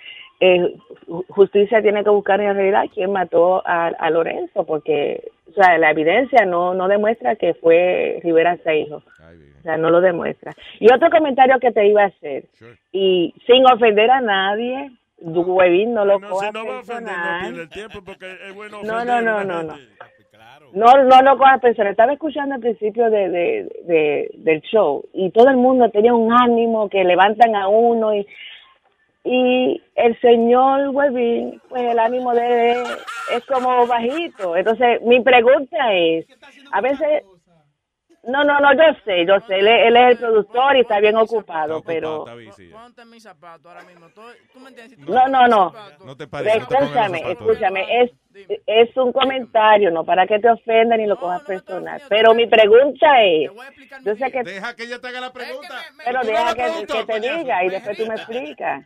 eh, 0.40 0.74
ju- 1.06 1.24
justicia 1.28 1.82
tiene 1.82 2.02
que 2.04 2.10
buscar 2.10 2.40
en 2.40 2.54
realidad 2.54 2.84
quién 2.94 3.12
mató 3.12 3.66
a, 3.66 3.88
a 3.88 4.10
Lorenzo, 4.10 4.64
porque 4.64 5.30
o 5.50 5.54
sea, 5.54 5.78
la 5.78 5.90
evidencia 5.90 6.44
no, 6.46 6.74
no 6.74 6.88
demuestra 6.88 7.36
que 7.36 7.54
fue 7.54 8.20
Rivera 8.22 8.56
Seijo. 8.64 8.96
O 9.58 9.62
sea, 9.62 9.76
no 9.76 9.90
lo 9.90 10.00
demuestra. 10.00 10.52
Y 10.78 10.90
otro 10.92 11.10
comentario 11.10 11.58
que 11.60 11.70
te 11.70 11.86
iba 11.86 12.02
a 12.04 12.06
hacer, 12.06 12.44
y 12.92 13.34
sin 13.46 13.64
ofender 13.70 14.10
a 14.10 14.20
nadie, 14.22 14.90
Huevín 15.20 15.92
no 15.92 16.06
lo 16.06 16.18
No, 16.18 16.30
coja 16.30 16.46
si 16.46 16.52
no 16.54 16.66
va 16.66 16.76
a 16.76 16.80
ofender, 16.80 17.02
no 17.02 17.22
personal. 17.22 17.60
el 17.60 17.68
tiempo 17.68 17.98
porque 18.02 18.26
es 18.48 18.54
bueno 18.54 18.78
No, 18.82 19.04
no, 19.04 19.20
no, 19.20 19.44
la 19.44 19.44
no, 19.44 19.74
gente. 19.74 19.88
No, 20.72 20.86
no 21.04 21.22
lo 21.22 21.36
cojas 21.36 21.60
personal. 21.60 21.90
Estaba 21.90 22.12
escuchando 22.14 22.54
al 22.54 22.60
principio 22.60 23.10
de, 23.10 23.28
de, 23.28 23.68
de- 23.84 24.30
del 24.34 24.60
show 24.62 25.04
y 25.12 25.30
todo 25.30 25.48
el 25.50 25.56
mundo 25.56 25.90
tenía 25.90 26.14
un 26.14 26.32
ánimo 26.32 26.88
que 26.88 27.04
levantan 27.04 27.54
a 27.54 27.68
uno 27.68 28.14
y, 28.14 28.26
y 29.24 29.82
el 29.96 30.18
señor 30.20 30.88
Webin, 30.88 31.60
pues 31.68 31.82
el 31.82 31.98
ánimo 31.98 32.32
de 32.34 32.72
él 32.72 32.82
es 33.34 33.44
como 33.46 33.86
bajito. 33.86 34.56
Entonces, 34.56 35.00
mi 35.02 35.20
pregunta 35.22 35.92
es, 35.94 36.26
a 36.72 36.80
veces... 36.80 37.22
No, 38.22 38.44
no, 38.44 38.60
no, 38.60 38.74
yo 38.74 38.82
sé, 39.06 39.24
yo 39.24 39.40
sé, 39.46 39.60
él, 39.60 39.66
es- 39.66 39.86
él 39.86 39.96
es 39.96 40.10
el 40.10 40.18
productor 40.18 40.76
y 40.76 40.80
está 40.80 41.00
bien 41.00 41.16
ocupado, 41.16 41.82
pero... 41.82 42.26
Ponte 42.70 43.04
mis 43.06 43.22
zapatos 43.22 43.64
ahora 43.64 43.82
mismo. 43.84 44.08
Tú, 44.10 44.60
me 44.60 44.68
entiendes. 44.68 44.98
No, 44.98 45.26
no, 45.28 45.48
no. 45.48 45.72
No 46.04 46.16
te 46.16 46.26
pares, 46.26 46.54
Escúchame, 46.56 47.32
escúchame, 47.32 48.02
es, 48.02 48.10
es 48.66 48.94
un 48.98 49.12
comentario, 49.12 49.90
no 49.90 50.04
para 50.04 50.26
que 50.26 50.38
te 50.38 50.50
ofenda 50.50 50.98
ni 50.98 51.06
lo 51.06 51.18
cojas 51.18 51.42
personal. 51.44 52.02
Pero 52.10 52.34
mi 52.34 52.46
pregunta 52.46 53.22
es, 53.22 53.50
yo 54.04 54.14
sé 54.16 54.30
que... 54.30 54.42
Deja 54.42 54.76
que 54.76 54.82
ella 54.84 54.98
te 55.00 55.08
haga 55.08 55.20
la 55.22 55.32
pregunta. 55.32 55.76
Pero 56.04 56.20
deja 56.22 56.54
que, 56.54 56.86
que 56.86 57.04
te 57.04 57.20
diga 57.20 57.64
y 57.64 57.70
después 57.70 57.96
tú 57.96 58.06
me 58.06 58.14
explicas. 58.16 58.84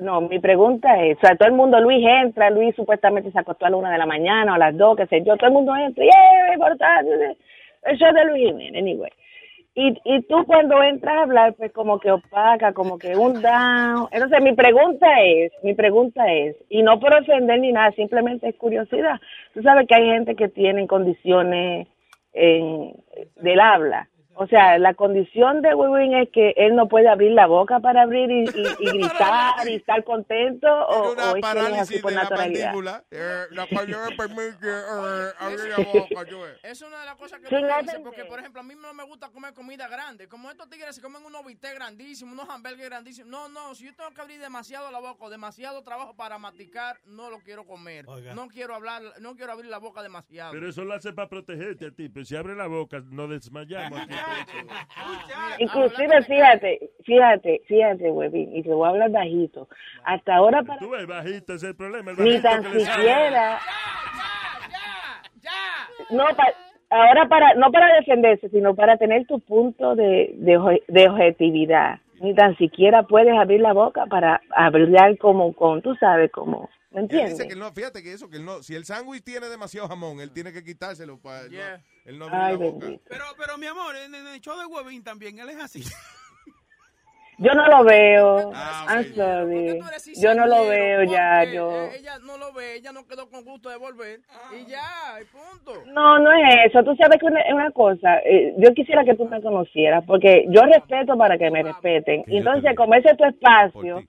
No, 0.00 0.20
mi 0.22 0.38
pregunta 0.38 1.02
es, 1.04 1.16
o 1.18 1.20
sea, 1.20 1.36
todo 1.36 1.48
el 1.48 1.54
mundo, 1.54 1.80
Luis 1.80 2.04
entra, 2.06 2.50
Luis 2.50 2.74
supuestamente 2.74 3.30
se 3.30 3.38
acostó 3.38 3.66
a 3.66 3.70
la 3.70 3.76
una 3.76 3.92
de 3.92 3.98
la 3.98 4.06
mañana 4.06 4.52
o 4.52 4.54
a 4.56 4.58
las 4.58 4.76
dos, 4.76 4.96
qué 4.96 5.06
sé 5.06 5.22
yo, 5.22 5.36
todo 5.36 5.48
el 5.48 5.52
mundo 5.52 5.74
entra, 5.76 6.04
y 6.04 6.08
¡eh, 6.08 6.54
importante! 6.54 7.36
Eso 7.82 8.06
es 8.06 8.14
de 8.14 8.24
Luis 8.24 8.46
Jiménez, 8.46 8.82
anyway. 8.82 9.12
Y, 9.76 9.98
y 10.04 10.22
tú 10.22 10.44
cuando 10.46 10.80
entras 10.82 11.16
a 11.16 11.22
hablar, 11.22 11.54
pues 11.54 11.72
como 11.72 11.98
que 11.98 12.12
opaca, 12.12 12.72
como 12.72 12.96
que 12.96 13.16
un 13.16 13.42
down. 13.42 14.08
Entonces 14.12 14.40
mi 14.40 14.52
pregunta 14.54 15.06
es, 15.20 15.52
mi 15.64 15.74
pregunta 15.74 16.32
es, 16.32 16.56
y 16.68 16.82
no 16.82 17.00
por 17.00 17.12
ofender 17.14 17.58
ni 17.58 17.72
nada, 17.72 17.90
simplemente 17.92 18.48
es 18.48 18.54
curiosidad. 18.56 19.20
Tú 19.52 19.62
sabes 19.62 19.88
que 19.88 19.96
hay 19.96 20.06
gente 20.06 20.36
que 20.36 20.48
tiene 20.48 20.86
condiciones 20.86 21.88
en, 22.32 22.92
del 23.36 23.60
habla. 23.60 24.08
O 24.36 24.46
sea, 24.46 24.78
la 24.78 24.94
condición 24.94 25.62
de 25.62 25.74
Wiwin 25.74 26.14
es 26.14 26.28
que 26.30 26.54
él 26.56 26.74
no 26.74 26.88
puede 26.88 27.08
abrir 27.08 27.32
la 27.32 27.46
boca 27.46 27.80
para 27.80 28.02
abrir 28.02 28.30
y, 28.30 28.44
y- 28.44 28.44
y 28.80 28.98
gritar 28.98 29.68
y 29.68 29.74
estar 29.76 30.02
contento 30.04 30.66
o, 30.68 31.12
Una 31.12 31.32
o 31.32 31.36
es 31.36 31.42
que 31.44 31.50
él 31.52 31.56
es 31.58 31.80
así 31.80 32.00
parálisis 32.00 32.02
por 32.02 32.10
de 32.10 32.16
la 32.16 32.22
naturalidad. 32.24 33.04
eh, 33.10 33.44
la 33.50 33.66
cual 33.66 33.90
no 33.90 33.98
me 34.10 34.16
permite 34.16 34.66
eh, 34.68 35.30
abrir 35.38 35.60
la 35.68 35.76
boca. 35.76 36.30
yo. 36.30 36.44
Es 36.62 36.82
una 36.82 37.00
de 37.00 37.06
las 37.06 37.16
cosas 37.16 37.40
que 37.40 37.50
me 37.54 37.66
dice, 37.82 37.96
te- 37.96 38.00
porque 38.00 38.24
por 38.24 38.38
ejemplo 38.40 38.60
a 38.60 38.64
mí 38.64 38.74
no 38.80 38.92
me 38.94 39.04
gusta 39.04 39.28
comer 39.28 39.54
comida 39.54 39.88
grande. 39.88 40.28
Como 40.28 40.50
estos 40.50 40.68
tigres 40.68 40.96
se 40.96 41.02
comen 41.02 41.24
unos 41.24 41.44
bistecs 41.44 41.74
grandísimos, 41.74 42.34
unos 42.34 42.48
hamburgues 42.48 42.86
grandísimos. 42.88 43.30
No, 43.30 43.48
no, 43.48 43.74
si 43.74 43.84
yo 43.86 43.94
tengo 43.94 44.10
que 44.10 44.20
abrir 44.20 44.40
demasiado 44.40 44.90
la 44.90 44.98
boca, 44.98 45.24
o 45.24 45.30
demasiado 45.30 45.82
trabajo 45.82 46.14
para 46.16 46.38
masticar, 46.38 46.98
no 47.06 47.30
lo 47.30 47.38
quiero 47.40 47.64
comer. 47.64 48.04
No 48.34 48.48
quiero 48.48 48.74
hablar, 48.74 49.02
no 49.20 49.36
quiero 49.36 49.52
abrir 49.52 49.70
la 49.70 49.78
boca 49.78 50.02
demasiado. 50.02 50.52
Pero 50.52 50.68
eso 50.68 50.84
lo 50.84 50.94
hace 50.94 51.12
para 51.12 51.28
protegerte 51.28 51.86
a 51.86 51.90
ti. 51.90 52.08
Pero 52.08 52.24
si 52.26 52.34
abre 52.36 52.54
la 52.54 52.66
boca, 52.66 53.00
no 53.10 53.28
desmayamos. 53.28 54.00
Inclusive, 55.58 56.22
fíjate, 56.22 56.90
fíjate, 57.04 57.62
fíjate, 57.66 58.10
Webin, 58.10 58.56
y 58.56 58.62
te 58.62 58.70
voy 58.70 58.86
a 58.86 58.90
hablar 58.90 59.10
bajito. 59.10 59.68
Hasta 60.04 60.36
ahora 60.36 60.62
para 60.62 60.78
Tú 60.80 60.90
ves, 60.90 61.06
bajito, 61.06 61.54
ese 61.54 61.66
es 61.66 61.70
el 61.70 61.76
problema. 61.76 62.10
el 62.10 62.16
ni 62.22 62.40
tan 62.40 62.62
siquiera 62.64 63.58
no 66.10 66.24
pa- 66.36 66.52
ahora 66.90 67.26
para 67.28 67.54
no 67.54 67.70
para 67.70 67.94
defenderse 67.96 68.48
sino 68.50 68.74
para 68.74 68.96
tener 68.96 69.26
tu 69.26 69.40
punto 69.40 69.94
de, 69.94 70.34
de 70.88 71.08
objetividad 71.08 71.98
ni 72.20 72.34
tan 72.34 72.56
siquiera 72.56 73.02
puedes 73.04 73.34
abrir 73.36 73.60
la 73.60 73.72
boca 73.72 74.06
para 74.06 74.40
hablar 74.54 75.18
como 75.18 75.54
con 75.54 75.82
tú 75.82 75.94
sabes 75.96 76.30
como 76.32 76.70
¿me 76.90 77.00
Él 77.00 77.04
entiendes? 77.04 77.36
dice 77.38 77.46
que 77.48 77.54
él 77.54 77.58
no, 77.58 77.72
fíjate 77.72 78.02
que 78.02 78.12
eso, 78.12 78.28
que 78.28 78.36
él 78.36 78.44
no, 78.44 78.62
si 78.62 78.74
el 78.74 78.84
sándwich 78.84 79.24
tiene 79.24 79.48
demasiado 79.48 79.88
jamón, 79.88 80.20
él 80.20 80.30
tiene 80.32 80.52
que 80.52 80.62
quitárselo 80.62 81.18
para 81.18 81.42
él 81.42 81.52
no, 81.52 81.58
él 82.04 82.18
no 82.18 82.24
abrir 82.26 82.40
Ay, 82.40 82.52
la 82.58 82.64
boca. 82.70 82.86
Pero, 83.08 83.24
pero 83.36 83.58
mi 83.58 83.66
amor, 83.66 83.96
en 83.96 84.14
en 84.14 84.26
el 84.26 84.40
show 84.40 84.58
de 84.58 84.66
Huevín 84.66 85.02
también, 85.02 85.38
él 85.38 85.48
es 85.50 85.56
así. 85.60 85.82
yo 87.38 87.54
no 87.54 87.66
lo 87.66 87.84
veo. 87.84 88.52
Ah, 88.54 88.86
I'm 88.88 89.04
sorry. 89.14 89.80
Yo 90.20 90.34
no 90.34 90.46
lo 90.46 90.66
veo 90.66 91.04
ya 91.04 91.44
yo. 91.44 91.88
Ella 91.92 92.18
no 92.24 92.38
lo 92.38 92.52
ve, 92.52 92.76
ella 92.76 92.92
no 92.92 93.06
quedó 93.06 93.28
con 93.28 93.44
gusto 93.44 93.68
de 93.70 93.76
volver. 93.76 94.20
Y 94.52 94.66
ya, 94.70 95.20
y 95.20 95.24
punto. 95.24 95.82
No, 95.92 96.18
no 96.18 96.32
es 96.32 96.66
eso. 96.66 96.82
Tú 96.84 96.94
sabes 96.96 97.18
que 97.18 97.26
una, 97.26 97.40
es 97.40 97.52
una 97.52 97.70
cosa, 97.70 98.18
eh, 98.24 98.54
yo 98.58 98.72
quisiera 98.74 99.04
que 99.04 99.14
tú 99.14 99.26
me 99.26 99.42
conocieras, 99.42 100.04
porque 100.06 100.46
yo 100.48 100.62
respeto 100.62 101.16
para 101.16 101.38
que 101.38 101.50
me 101.50 101.62
respeten. 101.62 102.24
Y 102.26 102.38
entonces, 102.38 102.74
como 102.76 102.94
ese 102.94 103.10
es 103.10 103.16
tu 103.16 103.24
espacio, 103.24 104.02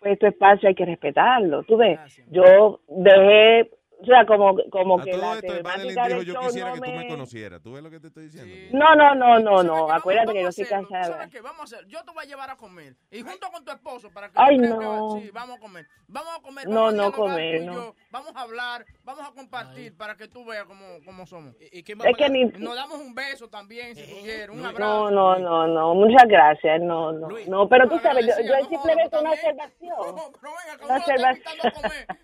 pues 0.00 0.18
tu 0.18 0.26
espacio 0.26 0.68
hay 0.68 0.74
que 0.74 0.84
respetarlo. 0.84 1.62
Tú 1.62 1.76
ves, 1.76 1.98
yo 2.30 2.80
dejé 2.88 3.70
O 4.02 4.04
sea, 4.04 4.26
como, 4.26 4.56
como 4.70 4.98
A 5.00 5.04
que 5.04 5.12
todo 5.12 5.20
la 5.22 5.34
esto, 5.38 5.52
el 5.54 5.62
Madeline 5.62 5.94
temática 5.94 6.06
dijo, 6.08 6.18
del 6.18 6.26
yo 6.26 6.32
show 6.34 6.42
quisiera 6.42 6.68
no 6.68 6.74
que 6.74 6.80
tú 6.80 6.90
me 6.90 6.96
me... 6.98 7.08
conocieras. 7.08 7.62
¿Tú 7.62 7.72
ves 7.72 7.82
lo 7.82 7.90
que 7.90 8.00
te 8.00 8.06
estoy 8.08 8.24
diciendo? 8.24 8.54
No, 8.78 8.94
no, 8.96 9.14
no, 9.14 9.38
no, 9.38 9.62
no. 9.62 9.92
Acuérdate 9.92 10.32
que 10.32 10.42
yo. 10.42 10.52
¿Sabes 10.52 11.30
qué? 11.30 11.40
Vamos 11.40 11.60
a 11.60 11.64
hacer. 11.64 11.86
Yo 11.88 12.02
te 12.04 12.12
voy 12.12 12.24
a 12.24 12.26
llevar 12.26 12.50
a 12.50 12.56
comer. 12.56 12.96
Y 13.10 13.22
junto 13.22 13.48
con 13.50 13.64
tu 13.64 13.70
esposo 13.72 14.10
para 14.12 14.28
que. 14.28 14.34
Ay, 14.36 14.58
no. 14.58 15.18
Sí, 15.20 15.30
vamos 15.32 15.56
a 15.56 15.60
comer. 15.60 15.86
Vamos 16.08 16.36
a 16.38 16.42
comer. 16.42 16.68
No, 16.68 16.88
a 16.88 16.92
no 16.92 17.12
comer, 17.12 17.62
y 17.62 17.66
no. 17.66 17.72
yo, 17.74 17.94
Vamos 18.10 18.34
a 18.34 18.40
hablar. 18.40 18.84
Vamos 19.04 19.26
a 19.28 19.32
compartir 19.32 19.96
para 19.96 20.16
que 20.16 20.28
tú 20.28 20.44
veas 20.44 20.64
cómo, 20.64 20.84
cómo 21.04 21.26
somos. 21.26 21.54
Es 21.60 21.82
que 21.84 22.28
ni- 22.30 22.44
Nos 22.46 22.74
damos 22.74 22.98
un 22.98 23.14
beso 23.14 23.48
también, 23.48 23.94
si 23.94 24.02
tú 24.02 24.20
quieres. 24.22 24.48
Un 24.50 24.62
No, 24.62 24.68
abrazo. 24.68 25.10
no, 25.10 25.38
no, 25.38 25.66
no. 25.66 25.94
Muchas 25.94 26.26
gracias. 26.28 26.80
No, 26.80 27.12
no. 27.12 27.28
No, 27.46 27.68
pero 27.68 27.88
tú 27.88 27.98
sabes, 28.00 28.26
yo, 28.26 28.32
yo 28.42 28.68
simplemente 28.68 29.18
una 29.18 29.30
observación. 29.30 30.16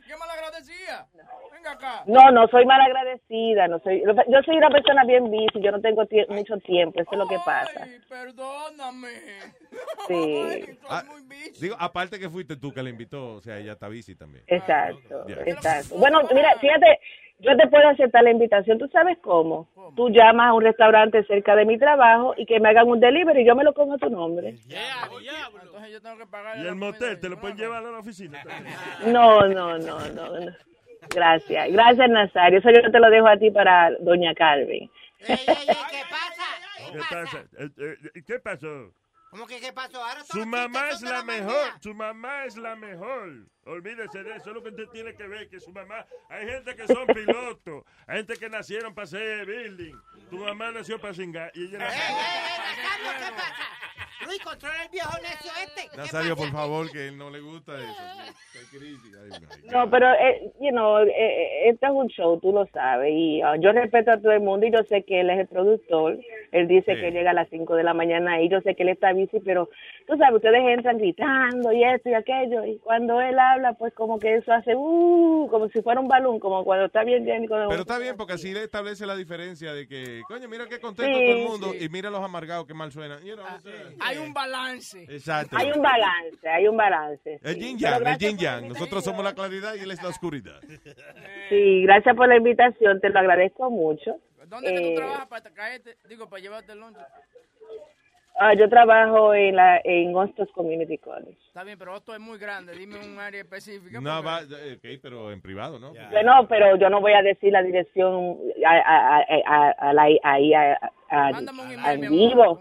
¿Qué 0.07 0.17
malagradecida? 0.17 1.09
No, 2.07 2.31
no 2.31 2.49
soy 2.49 2.65
malagradecida, 2.67 3.69
no 3.69 3.79
soy, 3.81 4.03
yo 4.03 4.43
soy 4.45 4.57
una 4.57 4.71
persona 4.71 5.05
bien 5.05 5.31
bici, 5.31 5.61
yo 5.61 5.71
no 5.71 5.81
tengo 5.81 6.05
tie- 6.07 6.29
mucho 6.29 6.57
tiempo, 6.59 7.01
eso 7.01 7.11
es 7.13 7.19
lo 7.19 7.29
que 7.29 7.39
pasa. 7.45 7.87
Perdóname. 8.09 9.09
Sí, 10.07 10.61
Ah, 10.91 11.03
digo, 11.61 11.77
aparte 11.79 12.19
que 12.19 12.29
fuiste 12.31 12.57
tú 12.57 12.73
que 12.73 12.83
la 12.83 12.91
invitó, 12.91 13.35
o 13.35 13.41
sea, 13.41 13.59
ella 13.59 13.73
está 13.73 13.89
bici 13.89 14.15
también. 14.15 14.45
exacto, 14.47 15.25
exacto. 15.29 15.97
Bueno, 15.99 16.21
mira, 16.35 16.55
fíjate, 16.59 16.99
yo 17.41 17.57
te 17.57 17.69
puedo 17.69 17.89
aceptar 17.89 18.25
la 18.25 18.31
invitación, 18.31 18.79
¿tú 18.79 18.89
sabes 18.89 19.19
cómo? 19.23 19.69
Tú 19.95 20.09
llamas 20.09 20.49
a 20.49 20.53
un 20.55 20.63
restaurante 20.63 21.25
cerca 21.25 21.55
de 21.57 21.65
mi 21.65 21.79
trabajo 21.79 22.35
y 22.37 22.47
que 22.47 22.59
me 22.61 22.69
hagan 22.71 22.89
un 22.89 23.01
delivery 23.01 23.43
y 23.43 23.47
yo 23.47 23.55
me 23.55 23.65
lo 23.65 23.73
pongo 23.75 23.95
a 23.95 23.99
tu 23.99 24.09
nombre. 24.11 24.49
Entonces 24.51 25.93
yo 25.93 26.01
tengo 26.03 26.17
que 26.19 26.27
pagar. 26.27 26.59
Y 26.59 26.67
el 26.67 26.75
motel, 26.75 27.21
¿te 27.21 27.29
lo 27.29 27.39
pueden 27.41 27.57
llevar 27.57 27.85
a 27.85 27.91
la 27.91 27.99
oficina? 27.99 28.43
No, 29.07 29.43
no, 29.47 29.79
no, 29.79 29.99
no, 30.11 30.39
no. 30.41 30.53
Gracias, 31.15 31.73
gracias 31.73 32.11
Nazario, 32.11 32.59
eso 32.59 32.71
yo 32.71 32.91
te 32.91 32.99
lo 33.01 33.11
dejo 33.11 33.27
a 33.29 33.37
ti 33.37 33.51
para 33.51 33.91
doña 34.01 34.35
Carmen. 34.35 34.91
¿Qué 35.19 37.01
pasa? 37.11 37.45
Eh, 37.59 37.69
eh, 38.15 38.23
¿Qué 38.27 38.39
pasó? 38.39 38.93
¿Cómo 39.31 39.47
que 39.47 39.61
qué 39.61 39.73
pasó? 39.75 40.03
Ahora 40.03 40.25
Su 40.25 40.47
mamá 40.47 40.89
es 40.89 41.03
la 41.03 41.23
mejor, 41.23 41.69
su 41.83 41.95
mamá 41.95 42.45
es 42.47 42.57
la 42.57 42.75
mejor. 42.77 43.31
Olvídese 43.65 44.23
de 44.23 44.37
eso, 44.37 44.49
es 44.51 44.55
lo 44.55 44.63
que 44.63 44.71
usted 44.71 44.87
tiene 44.89 45.15
que 45.15 45.27
ver, 45.27 45.49
que 45.51 45.61
su 45.61 45.71
mamá, 45.71 46.07
hay 46.31 46.47
gente 46.49 46.75
que 46.75 46.87
son 46.87 47.07
pilotos, 47.15 47.85
hay 48.07 48.19
gente 48.19 48.37
que 48.39 48.49
nacieron 48.49 48.95
para 48.95 49.07
ser 49.07 49.45
building. 49.45 49.95
Tu 50.31 50.39
mamá 50.39 50.71
nació 50.73 50.99
para 50.99 51.13
cingar 51.13 51.51
y 51.55 51.65
ella 51.67 51.79
nació- 51.79 52.01
¿Qué 53.19 53.33
pasa? 53.33 53.55
Luis, 54.27 54.41
controla 54.43 54.83
el 54.83 54.89
viejo 54.91 55.17
necio 55.23 55.51
este. 55.65 55.89
¿Qué 55.91 55.97
Nazario, 55.97 56.37
por 56.37 56.51
favor, 56.51 56.91
que 56.91 57.09
él 57.09 57.17
no 57.19 57.31
le 57.31 57.41
gusta 57.41 57.75
eso. 57.77 57.95
Ay. 57.99 58.31
No, 59.71 59.89
pero, 59.91 60.13
eh, 60.15 60.51
you 60.61 60.71
know, 60.71 60.99
eh, 60.99 61.69
este 61.69 61.87
es 61.87 61.93
un 61.93 62.09
show, 62.09 62.39
tú 62.41 62.53
lo 62.53 62.67
sabes, 62.67 63.13
y 63.13 63.41
ah, 63.43 63.55
yo 63.61 63.73
respeto 63.73 64.11
a 64.13 64.19
todo 64.21 64.33
el 64.33 64.41
mundo 64.41 64.67
y 64.67 64.73
yo 64.73 64.83
sé 64.85 65.05
que 65.05 65.21
él 65.21 65.31
es 65.31 65.39
el 65.41 65.47
productor, 65.47 66.19
él 66.53 66.67
dice 66.69 66.95
Sí. 66.95 67.01
que 67.01 67.11
llega 67.13 67.31
a 67.31 67.35
las 67.35 67.49
5 67.51 67.75
de 67.77 67.83
la 67.85 67.95
mañana 67.95 68.41
y 68.41 68.49
yo 68.49 68.61
sé 68.63 68.75
que 68.75 68.83
él 68.83 68.89
está 68.91 69.13
bici, 69.13 69.39
pero 69.41 69.69
tú 70.07 70.17
sabes, 70.17 70.37
ustedes 70.37 70.61
entran 70.67 70.99
gritando 70.99 71.73
y 71.73 71.85
esto 71.85 72.09
y 72.09 72.15
aquello, 72.15 72.65
y 72.65 72.79
cuando 72.79 73.21
él 73.21 73.39
habla, 73.39 73.75
pues 73.75 73.93
como 73.95 74.19
que 74.19 74.37
eso 74.37 74.53
hace, 74.53 74.75
uh, 74.75 75.49
como 75.51 75.69
si 75.69 75.81
fuera 75.83 76.01
un 76.01 76.09
balón, 76.09 76.41
como 76.41 76.65
cuando 76.65 76.87
está 76.87 77.05
bien 77.05 77.25
bien. 77.25 77.47
cuando- 77.47 77.69
Pero 77.69 77.83
está 77.83 77.99
bien 77.99 78.17
porque 78.17 78.33
así 78.35 78.53
le 78.53 78.65
establece 78.65 79.07
la 79.07 79.15
diferencia 79.17 79.73
de 79.73 79.87
que, 79.87 80.23
coño, 80.27 80.49
mira 80.49 80.67
qué 80.69 80.81
contento 80.81 81.17
Sí, 81.19 81.25
todo 81.27 81.37
el 81.37 81.45
mundo 81.49 81.71
sí. 81.73 81.85
y 81.85 81.89
mira 81.89 82.11
los 82.11 82.23
amargados 82.23 82.67
que 82.67 82.75
mal 82.75 82.91
suenan. 82.91 83.23
You 83.25 83.35
know, 83.35 83.45
o 83.45 83.61
sea, 83.61 83.73
Hay 84.09 84.19
un 84.19 84.33
balance. 84.33 85.03
Exacto. 85.09 85.57
Hay 85.57 85.71
un 85.71 85.83
balance, 85.83 86.49
hay 86.49 86.69
un 86.69 86.77
balance. 86.77 87.39
El 87.43 87.55
sí. 87.55 87.61
yin 87.61 87.79
yang, 87.79 88.07
el 88.07 88.19
yin 88.19 88.39
yang. 88.39 88.69
Nosotros 88.69 89.05
somos 89.05 89.25
la 89.25 89.35
claridad 89.35 89.75
y 89.75 89.81
él 89.81 89.91
es 89.91 90.03
la 90.03 90.09
oscuridad. 90.09 90.61
Sí, 91.49 91.83
gracias 91.83 92.15
por 92.17 92.29
la 92.29 92.37
invitación, 92.37 93.01
te 93.01 93.11
lo 93.11 93.19
agradezco 93.21 93.71
mucho. 93.71 94.17
¿Dónde 94.47 94.73
que 94.73 94.77
Eh, 94.79 94.91
tú 94.95 94.97
trabajas 94.97 95.27
para 95.29 95.51
caerte? 95.51 95.97
Digo, 96.09 96.29
para 96.29 96.41
llevarte 96.43 96.73
el 96.73 96.79
lunch. 96.81 96.97
Ah, 98.39 98.55
yo 98.55 98.69
trabajo 98.69 99.35
en 99.35 99.57
la 99.57 99.81
en 99.85 100.15
Hostos 100.15 100.49
Community 100.53 100.99
College. 100.99 101.37
Está 101.49 101.65
bien, 101.65 101.79
pero 101.79 101.97
esto 101.97 102.15
es 102.15 102.21
muy 102.21 102.39
grande. 102.39 102.73
Dime 102.75 102.97
un 102.99 103.19
área 103.19 103.41
específica. 103.41 104.01
No, 104.01 104.23
va, 104.23 104.41
eh, 104.43 104.77
ok, 104.79 105.01
pero 105.03 105.31
en 105.33 105.41
privado, 105.41 105.79
¿no? 105.79 105.93
Yo 106.13 106.23
no, 106.23 106.47
pero 106.49 106.77
yo 106.77 106.89
no 106.91 107.01
voy 107.01 107.13
a 107.13 107.23
decir 107.23 107.53
la 107.53 107.63
dirección 107.63 108.39
a, 108.67 108.71
a, 108.73 109.19
a, 109.19 109.25
a- 109.47 109.71
a 109.71 109.93
la- 109.93 110.09
ahí 110.23 110.55
a, 110.55 110.73
a, 110.75 110.93
a- 111.11 111.31
en 111.95 112.01
vivo. 112.11 112.61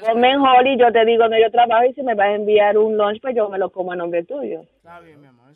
Ponme 0.00 0.30
en 0.30 0.40
Holly, 0.40 0.76
yo 0.78 0.92
te 0.92 1.04
digo 1.04 1.22
donde 1.24 1.40
yo 1.40 1.50
trabajo 1.50 1.84
y 1.84 1.94
si 1.94 2.02
me 2.02 2.14
vas 2.14 2.28
a 2.28 2.34
enviar 2.34 2.76
un 2.78 2.96
lunch, 2.96 3.20
pues 3.20 3.34
yo 3.34 3.48
me 3.48 3.58
lo 3.58 3.70
como 3.70 3.92
a 3.92 3.96
nombre 3.96 4.24
tuyo. 4.24 4.62
Está 4.76 5.00
bien, 5.00 5.20
mi 5.20 5.26
amor, 5.26 5.47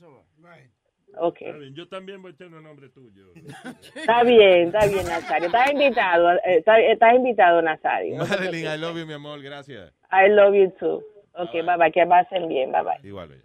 eso 1.13 1.21
va. 1.21 1.27
Ok. 1.29 1.43
Está 1.43 1.59
bien, 1.59 1.75
yo 1.75 1.89
también 1.89 2.23
voy 2.23 2.33
a 2.33 2.37
tener 2.37 2.55
un 2.55 2.65
nombre 2.65 2.89
tuyo. 2.89 3.33
Está 3.95 4.23
bien, 4.25 4.69
está 4.69 4.87
bien, 4.87 5.07
Nazario. 5.07 5.47
Estás 5.47 5.71
invitado, 5.73 6.33
eh, 6.33 6.41
estás, 6.59 6.79
estás 6.81 7.15
invitado, 7.15 7.63
Nazario. 7.63 8.17
Madeline, 8.19 8.75
I 8.75 8.79
love 8.79 8.97
you, 8.97 9.07
mi 9.07 9.15
amor, 9.15 9.41
gracias. 9.43 9.93
I 10.11 10.29
love 10.29 10.55
you 10.55 10.71
too. 10.79 11.03
Ok, 11.35 11.53
bye 11.53 11.77
bye, 11.79 11.91
que 11.93 12.07
pasen 12.07 12.49
bien, 12.49 12.71
bye 12.73 12.83
bye. 12.83 13.09
Igual. 13.09 13.29
Bye. 13.29 13.43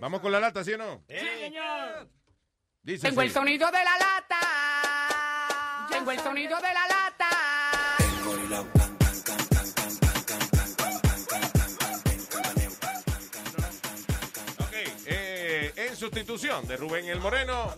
Vamos 0.00 0.20
con 0.20 0.32
la 0.32 0.40
lata, 0.40 0.64
¿sí 0.64 0.72
o 0.72 0.78
no? 0.78 1.02
Sí, 1.08 1.16
señor. 1.16 2.08
Dice 2.82 3.08
Tengo 3.08 3.22
el 3.22 3.30
sonido 3.30 3.66
de 3.66 3.78
la 3.78 3.96
lata. 3.98 4.36
Tengo 5.90 6.10
el 6.10 6.18
sonido 6.18 6.56
de 6.56 6.62
la 6.62 6.86
lata. 6.88 7.28
Ok, 8.26 8.79
sustitución 16.10 16.66
de 16.66 16.76
Rubén 16.76 17.06
el 17.06 17.20
Moreno, 17.20 17.72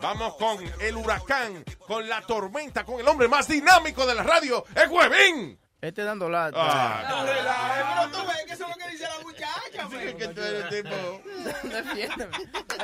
vamos 0.00 0.36
con 0.36 0.58
el 0.80 0.96
huracán, 0.96 1.64
con 1.88 2.08
la 2.08 2.20
tormenta, 2.22 2.84
con 2.84 3.00
el 3.00 3.08
hombre 3.08 3.26
más 3.26 3.48
dinámico 3.48 4.06
de 4.06 4.14
la 4.14 4.22
radio, 4.22 4.64
el 4.76 4.88
Huevín. 4.88 5.58
Este 5.80 6.04
dando 6.04 6.28
lata. 6.28 6.56
Ah. 6.56 7.24
Pero 7.26 8.10
tú 8.22 8.28
ves 8.28 8.44
que 8.46 8.52
eso 8.52 8.64
es 8.64 8.70
lo 8.70 8.76
que 8.84 8.90
dice 8.92 9.04
la 9.04 9.20
muchacha, 9.24 10.16
que 10.16 10.28
tú 10.28 10.40
eres 10.40 10.68
tipo... 10.68 11.22
Defiéndeme. 11.68 12.36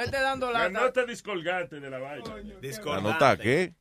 Este 0.03 0.21
dando 0.21 0.51
La 0.51 0.69
lata. 0.69 0.87
nota 0.87 1.05
discolgante 1.05 1.79
de 1.79 1.91
la 1.91 1.99
vaina. 1.99 2.35
¿La 2.85 3.01
nota 3.01 3.37
qué? 3.37 3.75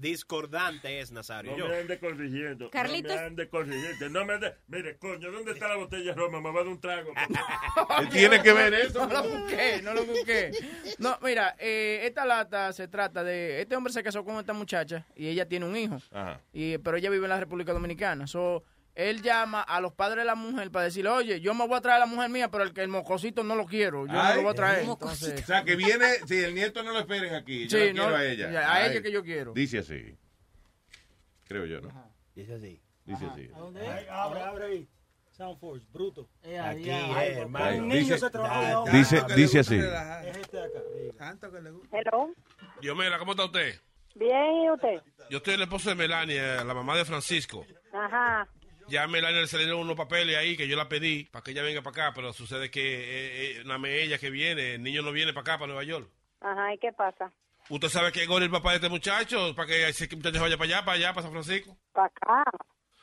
Discordante 0.00 1.00
es, 1.00 1.12
Nazario. 1.12 1.52
No 1.52 1.58
Yo. 1.58 1.68
me 1.68 1.76
ande 1.76 1.98
corrigiendo. 1.98 2.70
Carlitos. 2.70 3.14
No 3.14 3.20
me 3.20 3.26
ande 3.26 3.48
corrigiendo. 3.48 4.08
No 4.08 4.24
me 4.24 4.34
ande... 4.34 4.54
Mire, 4.68 4.96
coño, 4.98 5.30
¿dónde 5.30 5.52
está 5.52 5.68
la 5.68 5.76
botella 5.76 6.12
de 6.12 6.14
Roma? 6.14 6.40
Me 6.40 6.52
va 6.52 6.60
a 6.60 6.64
dar 6.64 6.72
un 6.72 6.80
trago. 6.80 7.12
¿Qué 8.00 8.06
tiene 8.06 8.42
que 8.42 8.52
ver 8.52 8.74
eso? 8.74 9.06
No 9.06 9.22
lo 9.22 9.28
busqué, 9.28 9.82
no 9.82 9.94
lo 9.94 10.04
busqué. 10.04 10.50
No, 10.98 11.18
mira, 11.22 11.54
eh, 11.58 12.00
esta 12.04 12.24
lata 12.24 12.72
se 12.72 12.88
trata 12.88 13.22
de... 13.22 13.60
Este 13.60 13.76
hombre 13.76 13.92
se 13.92 14.02
casó 14.02 14.24
con 14.24 14.36
esta 14.36 14.52
muchacha 14.52 15.06
y 15.14 15.28
ella 15.28 15.46
tiene 15.46 15.66
un 15.66 15.76
hijo. 15.76 15.98
Ajá. 16.12 16.40
Y, 16.52 16.78
pero 16.78 16.96
ella 16.96 17.10
vive 17.10 17.24
en 17.24 17.30
la 17.30 17.40
República 17.40 17.72
Dominicana. 17.72 18.26
So, 18.26 18.64
él 18.94 19.22
llama 19.22 19.60
a 19.62 19.80
los 19.80 19.92
padres 19.92 20.18
de 20.18 20.24
la 20.24 20.34
mujer 20.36 20.70
para 20.70 20.84
decirle, 20.84 21.10
oye, 21.10 21.40
yo 21.40 21.52
me 21.54 21.66
voy 21.66 21.76
a 21.76 21.80
traer 21.80 21.96
a 21.96 22.00
la 22.00 22.06
mujer 22.06 22.30
mía, 22.30 22.48
pero 22.50 22.62
el 22.64 22.72
que 22.72 22.82
el 22.82 22.88
mocosito 22.88 23.42
no 23.42 23.56
lo 23.56 23.66
quiero. 23.66 24.06
Yo 24.06 24.12
no 24.12 24.34
lo 24.36 24.42
voy 24.42 24.50
a 24.52 24.54
traer. 24.54 24.84
Entonces, 24.88 25.42
O 25.42 25.46
sea, 25.46 25.64
que 25.64 25.74
viene, 25.76 26.06
si 26.26 26.36
el 26.38 26.54
nieto 26.54 26.82
no 26.82 26.92
lo 26.92 27.00
esperen 27.00 27.34
aquí, 27.34 27.66
yo 27.66 27.78
Sí, 27.78 27.84
quiero 27.92 28.10
no, 28.10 28.16
a 28.16 28.24
ella. 28.24 28.68
a 28.68 28.74
Ay. 28.74 28.90
ella 28.92 29.02
que 29.02 29.10
yo 29.12 29.22
quiero. 29.24 29.52
Dice 29.52 29.78
así. 29.78 30.16
Creo 31.46 31.66
yo, 31.66 31.80
¿no? 31.80 31.90
Dice 32.34 32.54
así. 32.54 32.80
Dice 33.04 33.26
así. 33.26 33.50
Ahí, 33.80 34.06
abre, 34.08 34.42
abre 34.42 34.64
ahí. 34.66 34.88
Soundforce, 35.32 35.84
bruto. 35.92 36.28
Aquí, 36.42 36.88
Ay, 36.88 36.88
eh, 36.88 37.38
hermano. 37.40 37.78
Un 37.78 37.88
niño 37.88 38.00
Dice- 38.00 38.18
se 38.20 38.30
trabaja. 38.30 38.84
dice- 38.92 39.24
dice 39.34 39.58
así. 39.58 39.76
Es 39.76 40.36
este 40.36 40.56
de 40.56 40.64
acá. 40.64 40.80
Tanto 41.18 41.50
que 41.50 41.60
le 41.60 41.70
gusta. 41.72 41.98
Hello. 41.98 42.32
Dios 42.80 42.96
mira, 42.96 43.18
¿cómo 43.18 43.32
está 43.32 43.44
usted? 43.46 43.74
Bien, 44.14 44.62
¿y 44.64 44.70
usted? 44.70 45.02
Yo 45.30 45.38
estoy 45.38 45.54
el 45.54 45.62
esposo 45.62 45.88
de 45.90 45.96
Melania, 45.96 46.62
la 46.62 46.72
mamá 46.72 46.96
de 46.96 47.04
Francisco. 47.04 47.66
Ajá. 47.92 48.46
Ya 48.88 49.06
Melania 49.06 49.46
se 49.46 49.56
le 49.56 49.64
dieron 49.64 49.80
unos 49.82 49.96
papeles 49.96 50.36
ahí 50.36 50.56
que 50.56 50.68
yo 50.68 50.76
la 50.76 50.88
pedí 50.88 51.24
para 51.24 51.42
que 51.42 51.52
ella 51.52 51.62
venga 51.62 51.82
para 51.82 52.06
acá, 52.06 52.12
pero 52.14 52.32
sucede 52.32 52.70
que 52.70 52.80
eh, 52.82 53.60
eh, 53.60 53.64
más 53.64 53.80
ella 53.84 54.18
que 54.18 54.30
viene, 54.30 54.74
el 54.74 54.82
niño 54.82 55.02
no 55.02 55.12
viene 55.12 55.32
para 55.32 55.42
acá, 55.42 55.58
para 55.58 55.68
Nueva 55.68 55.84
York. 55.84 56.08
Ajá, 56.40 56.74
¿y 56.74 56.78
qué 56.78 56.92
pasa? 56.92 57.32
¿Usted 57.70 57.88
sabe 57.88 58.12
que 58.12 58.22
es 58.22 58.28
el 58.28 58.50
papá 58.50 58.70
de 58.70 58.76
este 58.76 58.88
muchacho? 58.90 59.54
Para 59.54 59.68
que 59.68 59.88
ese 59.88 60.14
muchacho 60.14 60.40
vaya 60.40 60.58
para 60.58 60.68
allá, 60.68 60.84
para 60.84 60.96
allá, 60.96 61.14
para 61.14 61.22
San 61.22 61.32
Francisco. 61.32 61.76
Para 61.92 62.06
acá. 62.08 62.44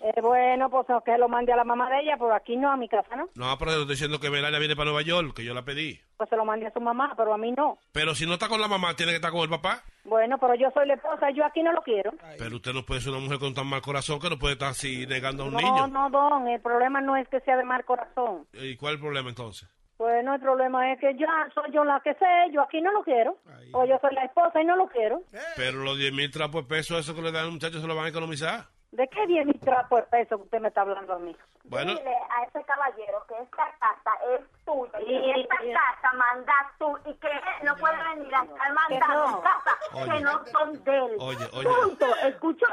Eh, 0.03 0.19
bueno, 0.21 0.69
pues 0.71 0.89
no, 0.89 1.01
que 1.03 1.15
lo 1.17 1.29
mande 1.29 1.53
a 1.53 1.55
la 1.55 1.63
mamá 1.63 1.87
de 1.89 1.99
ella, 2.01 2.15
pero 2.17 2.33
aquí 2.33 2.57
no, 2.57 2.71
a 2.71 2.77
mi 2.77 2.89
casa, 2.89 3.15
¿no? 3.15 3.29
No, 3.35 3.55
pero 3.59 3.71
estoy 3.71 3.85
diciendo 3.87 4.19
que 4.19 4.31
Melania 4.31 4.57
viene 4.57 4.75
para 4.75 4.85
Nueva 4.89 5.03
York, 5.03 5.33
que 5.35 5.43
yo 5.45 5.53
la 5.53 5.63
pedí. 5.63 5.99
Pues 6.17 6.27
se 6.29 6.35
lo 6.35 6.43
mande 6.43 6.65
a 6.67 6.73
su 6.73 6.81
mamá, 6.81 7.13
pero 7.15 7.33
a 7.33 7.37
mí 7.37 7.51
no. 7.51 7.77
Pero 7.91 8.15
si 8.15 8.25
no 8.25 8.33
está 8.33 8.47
con 8.47 8.59
la 8.59 8.67
mamá, 8.67 8.95
tiene 8.95 9.11
que 9.11 9.17
estar 9.17 9.31
con 9.31 9.41
el 9.41 9.49
papá. 9.49 9.83
Bueno, 10.03 10.37
pero 10.39 10.55
yo 10.55 10.69
soy 10.73 10.87
la 10.87 10.95
esposa 10.95 11.29
y 11.29 11.35
yo 11.35 11.45
aquí 11.45 11.61
no 11.61 11.71
lo 11.71 11.81
quiero. 11.83 12.11
Pero 12.39 12.55
usted 12.55 12.73
no 12.73 12.83
puede 12.83 13.01
ser 13.01 13.11
una 13.11 13.21
mujer 13.21 13.37
con 13.37 13.53
tan 13.53 13.67
mal 13.67 13.81
corazón 13.81 14.19
que 14.19 14.29
no 14.29 14.39
puede 14.39 14.53
estar 14.53 14.69
así 14.69 15.05
negando 15.05 15.43
a 15.43 15.45
un 15.47 15.53
No, 15.53 15.59
niño. 15.59 15.87
no, 15.87 16.09
don, 16.09 16.47
el 16.47 16.61
problema 16.61 16.99
no 17.01 17.15
es 17.15 17.27
que 17.29 17.39
sea 17.41 17.55
de 17.57 17.63
mal 17.63 17.85
corazón. 17.85 18.47
¿Y 18.53 18.75
cuál 18.77 18.93
es 18.93 18.97
el 18.97 19.01
problema 19.05 19.29
entonces? 19.29 19.69
Bueno, 19.99 20.33
el 20.33 20.41
problema 20.41 20.91
es 20.93 20.99
que 20.99 21.15
ya 21.15 21.27
soy 21.53 21.71
yo 21.71 21.83
la 21.83 21.99
que 22.03 22.15
sé, 22.15 22.25
yo 22.51 22.63
aquí 22.63 22.81
no 22.81 22.91
lo 22.91 23.03
quiero. 23.03 23.37
O 23.73 23.85
yo 23.85 23.99
soy 24.01 24.15
la 24.15 24.23
esposa 24.25 24.59
y 24.59 24.65
no 24.65 24.75
lo 24.75 24.87
quiero. 24.87 25.21
Pero 25.55 25.83
los 25.83 25.95
10 25.95 26.11
mil 26.11 26.31
trapos 26.31 26.63
de 26.67 26.75
peso, 26.75 26.97
eso 26.97 27.13
que 27.13 27.21
le 27.21 27.31
dan 27.31 27.45
al 27.45 27.51
muchacho, 27.51 27.79
se 27.79 27.85
lo 27.85 27.95
van 27.95 28.05
a 28.05 28.09
economizar. 28.09 28.65
¿De 28.91 29.07
qué 29.07 29.25
viene 29.25 29.45
mi 29.45 29.59
trapo 29.59 29.95
de 29.95 30.03
peso 30.03 30.37
que 30.37 30.43
usted 30.43 30.59
me 30.59 30.67
está 30.67 30.81
hablando 30.81 31.13
a 31.13 31.19
mí? 31.19 31.35
Bueno. 31.63 31.93
Dile 31.95 32.15
a 32.29 32.43
ese 32.43 32.63
caballero 32.65 33.25
que 33.27 33.35
esta 33.41 33.71
casa 33.79 34.11
es 34.35 34.41
tuya 34.65 34.99
y 35.07 35.41
esta 35.41 35.55
casa 35.55 36.13
manda 36.17 36.53
tú 36.77 36.97
y 37.05 37.13
que 37.13 37.27
él 37.27 37.39
no 37.63 37.75
puede 37.77 37.95
venir 38.15 38.35
a 38.35 38.43
estar 38.43 38.73
mandando 38.73 39.41
casas 39.41 39.93
Oye. 39.93 40.11
que 40.11 40.19
no 40.19 40.45
son 40.47 40.83
de 40.83 40.97
él. 40.97 41.15
Oye, 41.19 41.47
oye. 41.53 41.69
Punto. 41.69 42.05
¿Escuchó? 42.23 42.65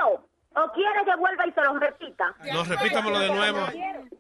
¿O 0.57 0.73
quiere 0.73 1.05
que 1.05 1.15
vuelva 1.17 1.47
y 1.47 1.53
se 1.53 1.61
lo 1.61 1.79
repita? 1.79 2.35
No, 2.53 2.65
repítamelo 2.65 3.21
de 3.21 3.29
nuevo. 3.29 3.59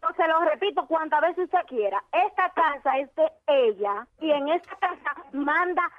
No, 0.00 0.14
se 0.14 0.28
lo 0.28 0.40
repito 0.40 0.86
cuantas 0.86 1.20
veces 1.22 1.46
usted 1.46 1.66
quiera. 1.66 2.00
Esta 2.12 2.50
casa 2.50 2.96
es 2.98 3.12
de 3.16 3.28
ella 3.48 4.06
y 4.20 4.30
en 4.30 4.48
esta 4.50 4.76
casa 4.76 5.16
manda 5.32 5.90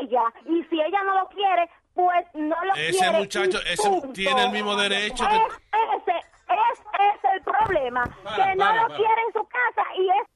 ella. 0.00 0.22
Y 0.44 0.62
si 0.64 0.80
ella 0.80 1.02
no 1.02 1.14
lo 1.14 1.28
quiere, 1.30 1.68
pues 2.04 2.26
no 2.34 2.64
lo 2.64 2.74
Ese 2.74 2.98
quiere. 2.98 3.18
muchacho, 3.18 3.58
y 3.64 3.72
ese 3.72 3.90
tiene 4.14 4.44
el 4.44 4.50
mismo 4.52 4.76
derecho 4.76 5.24
que- 5.28 5.36
Es 5.36 6.02
ese, 6.02 6.16
es, 6.18 6.78
es 6.80 7.24
el 7.34 7.42
problema. 7.42 8.04
Para, 8.24 8.36
que 8.36 8.54
no 8.56 8.64
para, 8.64 8.82
lo 8.82 8.88
para. 8.88 8.96
quiere 8.96 9.20
en 9.26 9.32
su 9.32 9.46
casa 9.48 9.82
y 9.98 10.08
es 10.08 10.26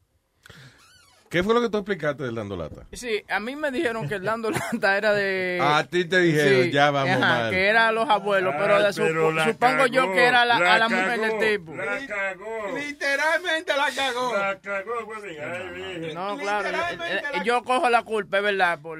¿Qué 1.30 1.42
fue 1.42 1.52
lo 1.52 1.60
que 1.60 1.68
tú 1.68 1.78
explicaste 1.78 2.22
del 2.22 2.36
dando 2.36 2.56
lata? 2.56 2.86
Sí, 2.92 3.24
a 3.28 3.40
mí 3.40 3.56
me 3.56 3.72
dijeron 3.72 4.08
que 4.08 4.14
el 4.14 4.22
dando 4.22 4.52
lata 4.52 4.96
era 4.96 5.12
de... 5.12 5.58
A 5.60 5.82
ti 5.82 6.04
te 6.04 6.20
dijeron, 6.20 6.62
Sí, 6.64 6.70
ya 6.70 6.92
vamos 6.92 7.10
ajá, 7.10 7.18
mal. 7.18 7.50
que 7.50 7.66
era 7.66 7.88
a 7.88 7.92
los 7.92 8.08
abuelos, 8.08 8.54
pero, 8.56 8.76
Ay, 8.76 8.82
de 8.84 8.92
su- 8.92 9.02
pero 9.02 9.44
supongo 9.44 9.86
yo 9.88 10.12
que 10.12 10.24
era 10.26 10.44
la, 10.44 10.60
la 10.60 10.74
a 10.74 10.78
la 10.78 10.88
mujer 10.88 11.18
cagó, 11.20 11.38
del 11.38 11.58
tipo. 11.58 11.74
La 11.74 12.06
cagó. 12.06 12.76
Literalmente 12.78 13.76
la 13.76 13.86
cagó. 13.96 14.36
La 14.36 14.60
cagó. 14.60 14.94
No, 16.14 16.36
claro, 16.38 16.68
yo, 16.70 17.04
eh, 17.04 17.22
yo 17.44 17.64
cojo 17.64 17.90
la 17.90 18.04
culpa, 18.04 18.36
es 18.36 18.42
verdad, 18.44 18.78
por 18.80 18.98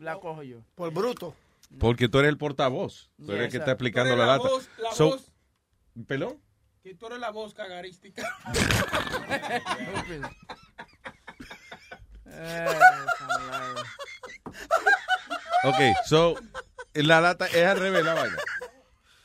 la 0.00 0.14
cojo 0.16 0.42
yo. 0.42 0.58
Por 0.76 0.90
bruto. 0.90 1.34
Porque 1.78 2.08
tú 2.08 2.18
eres 2.18 2.30
el 2.30 2.38
portavoz. 2.38 3.10
Tú 3.24 3.32
eres 3.32 3.46
el 3.46 3.50
que 3.50 3.56
está 3.58 3.72
explicando 3.72 4.16
la 4.16 4.24
eres 4.24 4.36
lata. 4.38 4.48
voz- 4.48 4.68
la 4.78 4.92
So- 4.92 5.10
voz, 5.10 5.32
¿Pelón? 6.06 6.40
que 6.82 6.94
tú 6.94 7.06
eres 7.06 7.18
la 7.18 7.30
voz 7.30 7.54
cagarística. 7.54 8.22
Ok, 15.64 15.76
so, 16.06 16.34
la 16.94 17.20
lata 17.20 17.46
es 17.46 17.66
al 17.66 17.78
revés 17.80 18.04
la 18.04 18.14
vaina. 18.14 18.36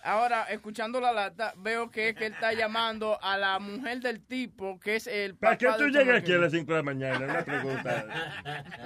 Ahora, 0.01 0.43
escuchando 0.43 1.01
la 1.01 1.11
lata, 1.11 1.53
veo 1.57 1.91
que 1.91 2.09
es 2.09 2.15
que 2.15 2.27
él 2.27 2.33
está 2.33 2.53
llamando 2.53 3.21
a 3.21 3.37
la 3.37 3.59
mujer 3.59 3.99
del 3.99 4.21
tipo, 4.21 4.79
que 4.79 4.95
es 4.95 5.07
el 5.07 5.35
papá 5.35 5.57
¿Para 5.57 5.77
qué 5.77 5.83
tú 5.83 5.89
llegas 5.89 6.21
aquí 6.21 6.33
a 6.33 6.37
las 6.37 6.51
5 6.51 6.71
de 6.71 6.77
la 6.77 6.83
mañana? 6.83 7.25
Una 7.25 7.43
pregunta. 7.43 8.05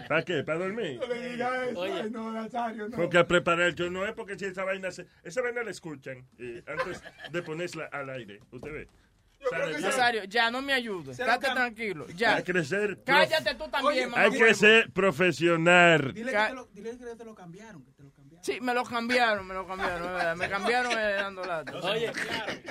¿Para 0.08 0.24
qué? 0.24 0.44
¿Para 0.44 0.60
dormir? 0.60 1.00
No 1.00 1.08
le 1.08 1.30
digas 1.30 1.68
eso. 1.70 1.84
Ay, 1.84 2.10
no, 2.10 2.32
Nazario, 2.32 2.90
no. 2.90 2.98
Porque 2.98 3.20
a 3.20 3.28
preparar 3.28 3.68
el 3.68 3.76
show 3.76 3.92
no 3.92 4.06
es 4.06 4.14
porque 4.14 4.38
si 4.40 4.46
esa 4.46 4.64
vaina 4.64 4.92
se, 4.92 5.06
esa 5.24 5.42
vaina 5.42 5.64
la 5.64 5.72
escuchan 5.72 6.26
eh, 6.40 6.64
antes 6.66 7.04
de 7.32 7.44
ponerla 7.44 7.86
al 7.92 8.10
aire. 8.10 8.40
¿Usted 8.52 8.72
ve? 8.72 8.88
Nazario, 9.82 10.24
ya 10.24 10.50
no 10.50 10.62
me 10.62 10.74
ayudes. 10.74 11.20
Estate 11.20 11.48
tranquilo. 11.48 12.08
Ya. 12.16 12.36
Hay 12.36 12.44
que 12.44 12.64
ser 12.64 13.04
Cállate 13.04 13.56
tú 13.56 13.68
también, 13.70 14.10
mamá 14.10 14.24
Hay 14.24 14.32
que 14.32 14.54
ser 14.54 14.92
profesional. 14.92 16.14
Dile 16.14 16.32
que, 16.32 16.38
te 16.38 16.54
lo, 16.54 16.66
dile 16.74 16.98
que 16.98 17.16
te 17.16 17.26
lo 17.26 17.36
cambiaron. 17.36 17.86
Sí, 18.44 18.60
me 18.60 18.74
lo 18.74 18.84
cambiaron, 18.84 19.48
me 19.48 19.54
lo 19.54 19.66
cambiaron, 19.66 20.04
es 20.06 20.14
verdad. 20.14 20.36
Me 20.36 20.50
cambiaron 20.50 20.92
eh, 20.92 21.14
dando 21.14 21.46
lata. 21.46 21.74
Oye, 21.82 22.12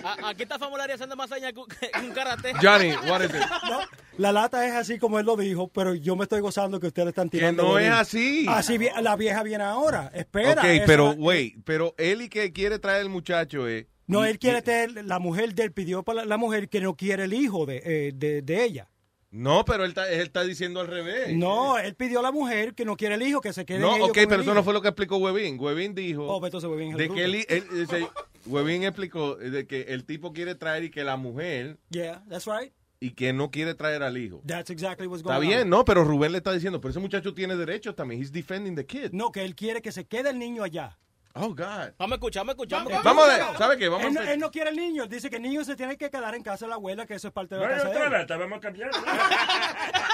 a- 0.04 0.28
aquí 0.28 0.42
está 0.42 0.58
Famularia 0.58 0.94
haciendo 0.94 1.16
más 1.16 1.30
señas 1.30 1.52
que 1.54 1.60
un 2.00 2.10
karate. 2.12 2.52
Johnny, 2.62 2.92
what 3.08 3.22
is 3.22 3.30
it? 3.30 3.40
No, 3.70 3.80
la 4.18 4.32
lata 4.32 4.66
es 4.66 4.74
así 4.74 4.98
como 4.98 5.18
él 5.18 5.24
lo 5.24 5.34
dijo, 5.34 5.68
pero 5.68 5.94
yo 5.94 6.14
me 6.14 6.24
estoy 6.24 6.40
gozando 6.40 6.78
que 6.78 6.88
ustedes 6.88 7.06
le 7.06 7.10
están 7.10 7.30
tirando. 7.30 7.62
no 7.62 7.78
es 7.78 7.88
así. 7.90 8.44
Así 8.48 8.78
la 9.00 9.16
vieja 9.16 9.42
viene 9.42 9.64
ahora. 9.64 10.10
Espera. 10.14 10.52
ok, 10.60 10.64
esa 10.64 10.84
pero, 10.86 11.08
la- 11.14 11.18
wait, 11.18 11.56
pero 11.64 11.94
él 11.96 12.20
y 12.20 12.28
que 12.28 12.52
quiere 12.52 12.78
traer 12.78 13.00
el 13.00 13.08
muchacho 13.08 13.66
es... 13.66 13.86
No, 14.06 14.26
y- 14.26 14.28
él 14.30 14.38
quiere 14.38 14.60
tener, 14.60 15.06
la 15.06 15.18
mujer 15.20 15.54
de 15.54 15.62
él 15.62 15.72
pidió 15.72 16.02
para 16.02 16.20
la, 16.20 16.24
la 16.26 16.36
mujer 16.36 16.68
que 16.68 16.82
no 16.82 16.96
quiere 16.96 17.24
el 17.24 17.32
hijo 17.32 17.64
de, 17.64 17.82
eh, 17.82 18.12
de, 18.14 18.42
de 18.42 18.62
ella. 18.64 18.88
No, 19.32 19.64
pero 19.64 19.84
él 19.84 19.90
está, 19.90 20.08
él 20.12 20.20
está 20.20 20.44
diciendo 20.44 20.78
al 20.80 20.86
revés. 20.88 21.34
No, 21.34 21.78
él 21.78 21.94
pidió 21.94 22.20
a 22.20 22.22
la 22.22 22.30
mujer 22.30 22.74
que 22.74 22.84
no 22.84 22.96
quiere 22.96 23.14
el 23.16 23.22
hijo, 23.22 23.40
que 23.40 23.52
se 23.54 23.64
quede 23.64 23.78
No, 23.78 23.96
ellos 23.96 24.10
ok, 24.10 24.14
con 24.18 24.24
pero 24.24 24.34
el 24.34 24.40
eso 24.42 24.50
hijo. 24.50 24.54
no 24.54 24.62
fue 24.62 24.72
lo 24.74 24.82
que 24.82 24.88
explicó 24.88 25.16
Webin. 25.16 25.58
Webin 25.58 25.94
dijo 25.94 26.26
Oh, 26.28 26.38
pues 26.38 26.50
entonces 26.50 26.68
Webin 26.70 26.88
es 26.88 26.92
el 26.92 26.98
de 27.08 27.14
que 27.14 27.24
él, 27.24 27.34
él- 27.48 27.64
dice, 27.72 28.06
Webin 28.46 28.84
explicó 28.84 29.36
de 29.36 29.66
que 29.66 29.82
el 29.88 30.04
tipo 30.04 30.32
quiere 30.34 30.54
traer 30.54 30.84
y 30.84 30.90
que 30.90 31.02
la 31.02 31.16
mujer 31.16 31.78
Yeah, 31.90 32.22
that's 32.28 32.44
right. 32.46 32.72
y 33.00 33.12
que 33.12 33.32
no 33.32 33.50
quiere 33.50 33.74
traer 33.74 34.02
al 34.02 34.18
hijo. 34.18 34.42
That's 34.46 34.68
exactly 34.70 35.06
what's 35.06 35.22
going 35.22 35.34
Está 35.34 35.40
on. 35.42 35.48
bien, 35.48 35.70
no, 35.70 35.84
pero 35.84 36.04
Rubén 36.04 36.32
le 36.32 36.38
está 36.38 36.52
diciendo, 36.52 36.78
pero 36.80 36.90
ese 36.90 37.00
muchacho 37.00 37.32
tiene 37.32 37.56
derechos 37.56 37.96
también. 37.96 38.20
He's 38.20 38.30
defending 38.32 38.76
the 38.76 38.84
kid. 38.84 39.12
No, 39.12 39.32
que 39.32 39.42
él 39.42 39.54
quiere 39.54 39.80
que 39.80 39.92
se 39.92 40.04
quede 40.06 40.28
el 40.30 40.38
niño 40.38 40.62
allá. 40.62 40.98
Oh, 41.34 41.48
God. 41.54 41.92
Vamos 41.98 42.12
a 42.12 42.14
escuchar, 42.16 42.44
vamos 42.44 42.48
a 42.48 42.52
escuchar. 42.52 42.84
Vamos, 42.84 43.04
Vamos 43.04 43.24
a 43.24 43.28
ver, 43.48 43.56
¿sabe 43.56 43.78
qué? 43.78 43.88
Vamos 43.88 44.06
él, 44.06 44.18
a 44.18 44.32
él 44.32 44.40
no 44.40 44.50
quiere 44.50 44.70
el 44.70 44.76
niño, 44.76 45.04
él 45.04 45.08
dice 45.08 45.30
que 45.30 45.36
el 45.36 45.42
niño 45.42 45.64
se 45.64 45.76
tiene 45.76 45.96
que 45.96 46.10
quedar 46.10 46.34
en 46.34 46.42
casa 46.42 46.66
de 46.66 46.70
la 46.70 46.74
abuela, 46.74 47.06
que 47.06 47.14
eso 47.14 47.28
es 47.28 47.34
parte 47.34 47.54
de 47.54 47.60
la 47.62 47.68
hay 47.68 47.74
casa 47.74 47.88
de 47.88 47.96
otra 48.06 48.20
él. 48.36 48.40
vamos 48.40 48.58
a 48.58 48.60
cambiar. 48.60 48.90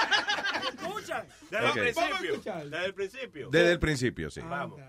Escucha. 0.79 1.25
Desde 1.49 1.69
Ok. 1.69 1.77
el 1.77 1.93
principio. 1.93 2.41
Desde 2.69 2.85
el 2.85 2.93
principio. 2.93 3.49
Desde 3.51 3.71
el 3.71 3.79
principio, 3.79 4.29
sí. 4.31 4.41
Vamos. 4.41 4.79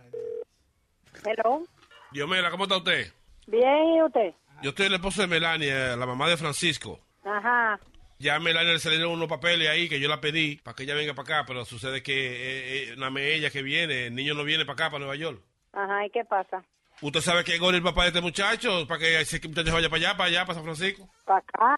Hello. 1.25 1.65
Diomela, 2.12 2.50
¿cómo 2.50 2.65
está 2.65 2.76
usted? 2.76 3.12
Bien, 3.47 3.86
¿y 3.97 4.02
usted? 4.02 4.33
Yo 4.62 4.70
estoy 4.70 4.86
el 4.86 4.94
esposo 4.94 5.23
de 5.23 5.26
Melania, 5.26 5.97
la 5.97 6.07
mamá 6.07 6.28
de 6.28 6.36
Francisco. 6.36 7.00
Ajá. 7.25 7.78
Ya 8.18 8.36
a 8.36 8.41
Melania 8.41 8.73
le 8.75 8.78
salieron 8.78 9.12
unos 9.12 9.28
papeles 9.28 9.68
ahí 9.68 9.89
que 9.89 9.99
yo 9.99 10.09
la 10.09 10.20
pedí 10.20 10.57
para 10.57 10.75
que 10.75 10.83
ella 10.83 10.94
venga 10.94 11.15
para 11.15 11.39
acá, 11.39 11.44
pero 11.47 11.65
sucede 11.65 12.02
que 12.02 12.12
eh, 12.12 12.92
eh, 12.92 12.94
nada 12.97 13.10
más 13.10 13.23
ella 13.23 13.50
que 13.50 13.62
viene, 13.62 14.09
el 14.09 14.15
niño 14.15 14.34
no 14.34 14.44
viene 14.44 14.67
para 14.67 14.75
acá, 14.75 14.91
para 14.91 14.99
Nueva 15.00 15.17
York. 15.17 15.41
Ajá, 15.73 16.07
¿y 16.07 16.10
qué 16.10 16.24
pasa? 16.24 16.62
¿Usted 17.02 17.20
sabe 17.20 17.44
que 17.44 17.55
es 17.57 17.62
el 17.62 17.82
papá 17.82 18.02
de 18.02 18.08
este 18.08 18.20
muchacho? 18.20 18.86
Para 18.86 19.00
que 19.00 19.20
ese 19.20 19.40
muchacho 19.49 19.73
vaya 19.73 19.89
para 19.89 20.00
allá, 20.08 20.16
para 20.16 20.28
allá, 20.28 20.40
para 20.44 20.55
San 20.55 20.65
Francisco. 20.65 21.08
Para 21.24 21.39
acá. 21.39 21.74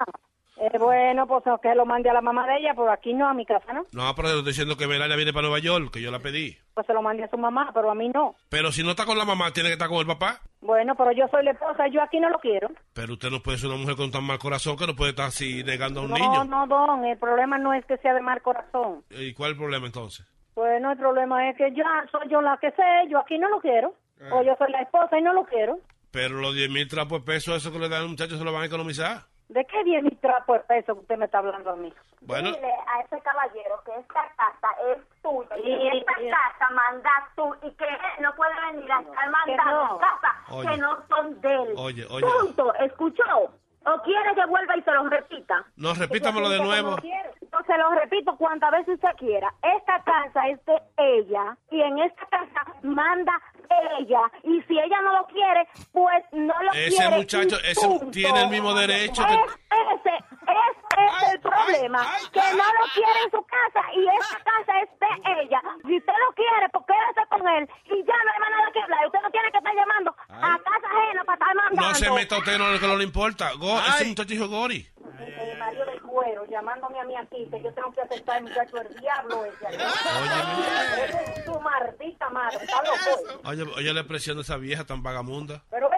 Eh, 0.58 0.78
bueno, 0.78 1.26
pues 1.26 1.42
que 1.62 1.74
lo 1.74 1.86
mande 1.86 2.10
a 2.10 2.12
la 2.12 2.20
mamá 2.20 2.46
de 2.46 2.58
ella, 2.58 2.72
pero 2.76 2.90
aquí 2.92 3.14
no, 3.14 3.26
a 3.28 3.32
mi 3.34 3.44
casa, 3.46 3.72
¿no? 3.72 3.86
No, 3.92 4.14
pero 4.14 4.28
le 4.28 4.34
estoy 4.34 4.50
diciendo 4.52 4.76
que 4.76 4.86
Melania 4.86 5.16
viene 5.16 5.32
para 5.32 5.42
Nueva 5.48 5.58
York, 5.60 5.90
que 5.92 6.02
yo 6.02 6.10
la 6.10 6.18
pedí. 6.18 6.56
Pues 6.74 6.86
se 6.86 6.92
lo 6.92 7.02
mande 7.02 7.24
a 7.24 7.30
su 7.30 7.38
mamá, 7.38 7.70
pero 7.72 7.90
a 7.90 7.94
mí 7.94 8.08
no. 8.10 8.36
Pero 8.48 8.70
si 8.70 8.82
no 8.82 8.90
está 8.90 9.06
con 9.06 9.16
la 9.16 9.24
mamá, 9.24 9.50
tiene 9.52 9.70
que 9.70 9.74
estar 9.74 9.88
con 9.88 9.98
el 9.98 10.06
papá. 10.06 10.40
Bueno, 10.60 10.94
pero 10.94 11.10
yo 11.12 11.26
soy 11.30 11.44
la 11.44 11.52
esposa, 11.52 11.88
yo 11.88 12.02
aquí 12.02 12.20
no 12.20 12.28
lo 12.28 12.38
quiero. 12.38 12.68
Pero 12.92 13.14
usted 13.14 13.30
no 13.30 13.40
puede 13.42 13.58
ser 13.58 13.70
una 13.70 13.78
mujer 13.78 13.96
con 13.96 14.10
tan 14.10 14.24
mal 14.24 14.38
corazón 14.38 14.76
que 14.76 14.86
no 14.86 14.94
puede 14.94 15.10
estar 15.10 15.26
así 15.28 15.64
negando 15.64 16.00
a 16.00 16.04
un 16.04 16.10
No, 16.10 16.16
niño. 16.16 16.44
no, 16.44 16.66
don, 16.66 17.04
el 17.06 17.18
problema 17.18 17.58
no 17.58 17.72
es 17.72 17.84
que 17.86 17.96
sea 17.98 18.12
de 18.14 18.20
mal 18.20 18.42
corazón. 18.42 19.04
¿Y 19.10 19.32
cuál 19.32 19.50
es 19.50 19.54
el 19.54 19.58
problema 19.58 19.86
entonces? 19.86 20.26
Bueno, 20.54 20.92
el 20.92 20.98
problema 20.98 21.48
es 21.48 21.56
que 21.56 21.72
ya 21.72 22.04
soy 22.10 22.28
yo 22.28 22.40
la 22.42 22.58
que 22.58 22.70
sé, 22.72 22.82
yo 23.08 23.18
aquí 23.18 23.38
no 23.38 23.48
lo 23.48 23.60
quiero. 23.60 23.94
Ah. 24.20 24.34
O 24.34 24.42
yo 24.42 24.54
soy 24.56 24.70
la 24.70 24.82
esposa 24.82 25.18
y 25.18 25.22
no 25.22 25.32
lo 25.32 25.44
quiero. 25.44 25.78
Pero 26.10 26.36
los 26.36 26.54
10 26.54 26.70
mil 26.70 26.88
trapos 26.88 27.20
de 27.20 27.32
peso, 27.32 27.56
eso 27.56 27.72
que 27.72 27.78
le 27.78 27.88
dan 27.88 28.02
al 28.02 28.08
muchacho, 28.08 28.36
se 28.36 28.44
lo 28.44 28.52
van 28.52 28.62
a 28.62 28.66
economizar. 28.66 29.22
¿De 29.48 29.64
qué 29.66 29.84
viene 29.84 30.08
mi 30.08 30.16
trapo 30.16 30.54
de 30.54 30.60
peso 30.60 30.94
que 30.94 31.00
usted 31.00 31.16
me 31.18 31.26
está 31.26 31.38
hablando 31.38 31.70
a 31.70 31.76
mí? 31.76 31.92
Bueno. 32.22 32.52
Dile 32.52 32.72
a 32.86 33.00
ese 33.00 33.20
caballero 33.20 33.82
que 33.84 33.92
esta 34.00 34.22
casa 34.36 34.68
es 34.90 34.98
tuya 35.22 35.56
y 35.62 35.98
esta 35.98 36.12
casa 36.14 36.70
manda 36.72 37.10
tú 37.36 37.54
y 37.62 37.70
que 37.72 37.84
él 37.84 38.22
no 38.22 38.34
puede 38.34 38.52
venir 38.72 38.90
a 38.90 39.00
estar 39.00 39.30
mandando 39.30 39.98
casas 39.98 40.50
Oye. 40.50 40.70
que 40.70 40.76
no 40.78 40.96
son 41.08 41.40
de 41.42 41.54
él. 41.54 41.74
Oye, 41.76 42.06
oye. 42.08 42.26
Punto. 42.40 42.74
¿Escuchó? 42.76 43.52
¿O 43.84 44.02
quiere 44.02 44.34
que 44.34 44.46
vuelva 44.46 44.76
y 44.76 44.82
se 44.82 44.90
lo 44.92 45.08
repita? 45.08 45.64
No, 45.76 45.94
repítamelo 45.94 46.48
de 46.48 46.60
nuevo. 46.60 46.90
no. 46.90 46.96
No, 47.52 47.58
se 47.66 47.76
lo 47.76 47.90
repito 47.90 48.34
cuantas 48.38 48.70
veces 48.70 48.94
usted 48.94 49.10
quiera. 49.18 49.52
Esta 49.62 50.02
casa 50.04 50.48
es 50.48 50.64
de 50.64 50.80
ella 50.96 51.54
y 51.70 51.82
en 51.82 51.98
esta 51.98 52.24
casa 52.26 52.64
manda 52.82 53.32
ella. 54.00 54.20
Y 54.44 54.62
si 54.62 54.78
ella 54.78 55.00
no 55.02 55.12
lo 55.18 55.26
quiere, 55.26 55.68
pues 55.92 56.24
no 56.32 56.54
lo 56.62 56.72
Ese 56.72 56.96
quiere. 56.96 57.16
muchacho, 57.16 57.56
ese 57.64 57.86
punto. 57.86 58.10
tiene 58.10 58.42
el 58.44 58.48
mismo 58.48 58.72
derecho 58.74 59.22
Es, 59.26 59.38
ese 59.70 60.16
ese 60.42 61.04
es 61.26 61.32
el 61.34 61.40
problema. 61.40 62.06
que 62.32 62.40
no 62.40 62.64
lo 62.64 62.84
quiere 62.94 63.20
en 63.24 63.30
su 63.30 63.42
casa 63.44 63.80
y 63.96 64.06
esta 64.08 64.38
casa 64.44 64.80
es 64.80 64.88
de 65.00 65.42
ella. 65.42 65.60
Si 65.86 65.96
usted 65.98 66.12
lo 66.26 66.34
quiere, 66.34 66.68
pues 66.72 66.84
quédese 66.86 67.28
con 67.28 67.48
él 67.48 67.68
y 67.86 68.04
ya 68.04 68.14
no 68.24 68.32
hay 68.32 68.38
más 68.40 68.50
nada 68.50 68.72
que 68.72 68.80
hablar. 68.82 69.06
Usted 69.06 69.18
no 69.22 69.30
tiene 69.30 69.50
que 69.52 69.58
estar 69.58 69.74
llamando 69.74 70.14
a 70.28 70.58
casa 70.58 70.86
ajena 70.90 71.24
para 71.24 71.34
estar 71.36 71.54
mandando. 71.54 71.82
No 71.88 71.94
se 71.94 72.10
meta 72.10 72.38
usted 72.38 72.54
en 72.54 72.72
lo 72.72 72.80
que 72.80 72.86
no 72.86 72.96
le 72.96 73.04
importa. 73.04 73.50
Go, 73.58 73.71
ese 73.78 74.04
muchacho 74.04 74.28
dijo 74.28 74.48
Gori. 74.48 74.88
El 75.18 75.58
marido 75.58 75.84
del 75.86 76.00
cuero 76.02 76.44
llamándome 76.46 77.00
a 77.00 77.04
mí 77.04 77.14
aquí, 77.16 77.48
que 77.50 77.62
yo 77.62 77.72
tengo 77.74 77.92
que 77.92 78.00
aceptar 78.00 78.38
el 78.38 78.44
muchacho 78.44 78.76
el 78.80 79.00
diablo 79.00 79.44
ese. 79.44 79.66
Ese 79.74 81.32
es 81.38 81.44
su 81.44 81.60
maldita 81.60 82.30
madre, 82.30 82.58
está 82.62 82.82
loco. 82.82 83.40
Oye, 83.44 83.62
oye 83.62 83.94
la 83.94 84.00
expresión 84.00 84.36
de 84.36 84.42
esa 84.42 84.56
vieja 84.56 84.84
tan 84.84 85.02
vagamunda. 85.02 85.62
Pero 85.70 85.88
ve 85.88 85.96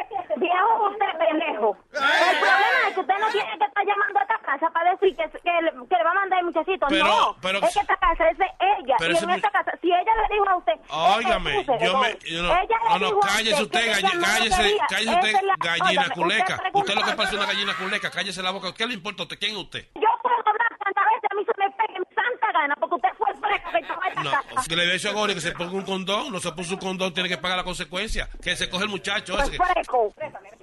viejo 0.55 0.87
es 0.89 0.93
usted 0.93 1.19
pendejo. 1.19 1.77
El 1.93 2.39
problema 2.39 2.89
es 2.89 2.95
que 2.95 3.01
usted 3.01 3.19
no 3.19 3.29
tiene 3.29 3.59
que 3.59 3.65
estar 3.65 3.85
llamando 3.87 4.19
a 4.19 4.23
esta 4.23 4.39
casa 4.39 4.71
para 4.71 4.91
decir 4.93 5.17
que, 5.17 5.25
que, 5.41 5.53
le, 5.63 5.71
que 5.73 5.97
le 5.97 6.05
va 6.05 6.11
a 6.11 6.15
mandar 6.15 6.39
el 6.39 6.45
muchachito. 6.47 6.87
Pero- 6.89 7.05
no, 7.05 7.37
pero- 7.43 7.59
es 7.59 7.75
que 7.75 7.81
esta 7.81 7.97
casa 7.97 8.29
es 8.31 8.39
de 8.39 8.47
ella. 8.79 8.97
Pero 8.99 9.13
y 9.15 9.17
en 9.17 9.31
esta 9.31 9.51
casa, 9.51 9.73
si 9.81 9.89
ella 9.89 10.13
le 10.15 10.35
dijo 10.35 10.49
a 10.49 10.57
usted... 10.57 10.73
Óigame, 10.89 11.61
escúchese, 11.61 11.85
yo 11.85 11.99
me. 11.99 12.19
yo 12.25 12.43
no, 12.43 12.49
Ella 12.55 12.79
no, 12.91 12.99
no, 12.99 13.21
cállese 13.21 13.63
usted 13.63 13.81
usted, 13.81 13.93
galle- 14.03 14.21
cállese, 14.21 14.63
quería. 14.63 14.87
cállese 14.89 15.15
usted, 15.15 15.35
es 15.35 15.43
la- 15.43 15.55
gallina 15.59 15.89
óigame, 15.91 16.15
culeca. 16.15 16.63
usted 16.73 16.95
lo 16.95 17.03
que 17.03 17.13
parece 17.13 17.37
una 17.37 17.47
gallina 17.47 17.75
culeca, 17.77 18.11
cállese 18.11 18.43
la 18.43 18.51
boca. 18.51 18.73
¿Qué 18.75 18.87
le 18.87 18.95
importa 18.95 19.23
a 19.23 19.25
usted? 19.25 19.39
¿Quién 19.39 19.53
es 19.53 19.59
usted? 19.59 19.89
Yo 19.95 20.09
puedo 20.23 20.37
hablar 20.47 20.69
cuantas 20.79 21.05
veces 21.15 21.31
a 21.31 21.35
mí 21.35 21.45
me 22.69 22.75
porque 22.77 22.95
usted 22.97 23.09
fue 23.19 23.31
el 23.31 23.37
fresco 23.39 23.71
que 23.73 23.79
estaba 23.79 24.07
esta 24.09 24.23
No, 24.23 24.31
casa. 24.31 24.69
que 24.69 24.77
le 24.77 24.93
dicho 24.93 25.09
a 25.09 25.13
Gori 25.13 25.35
que 25.35 25.41
se 25.41 25.53
ponga 25.53 25.73
un 25.73 25.83
condón, 25.85 26.33
no 26.33 26.41
se 26.41 26.53
puso 26.53 26.75
un 26.75 26.81
condón, 26.81 27.13
tiene 27.13 27.29
que 27.29 27.39
pagar 27.39 27.57
la 27.59 27.65
consecuencia. 27.65 28.29
Que 28.43 28.57
se 28.57 28.69
coge 28.71 28.85
el 28.85 28.91
muchacho 28.91 29.35
ese. 29.39 29.57
Fue 29.57 29.67
que- 29.67 29.73
fresco, 29.75 30.15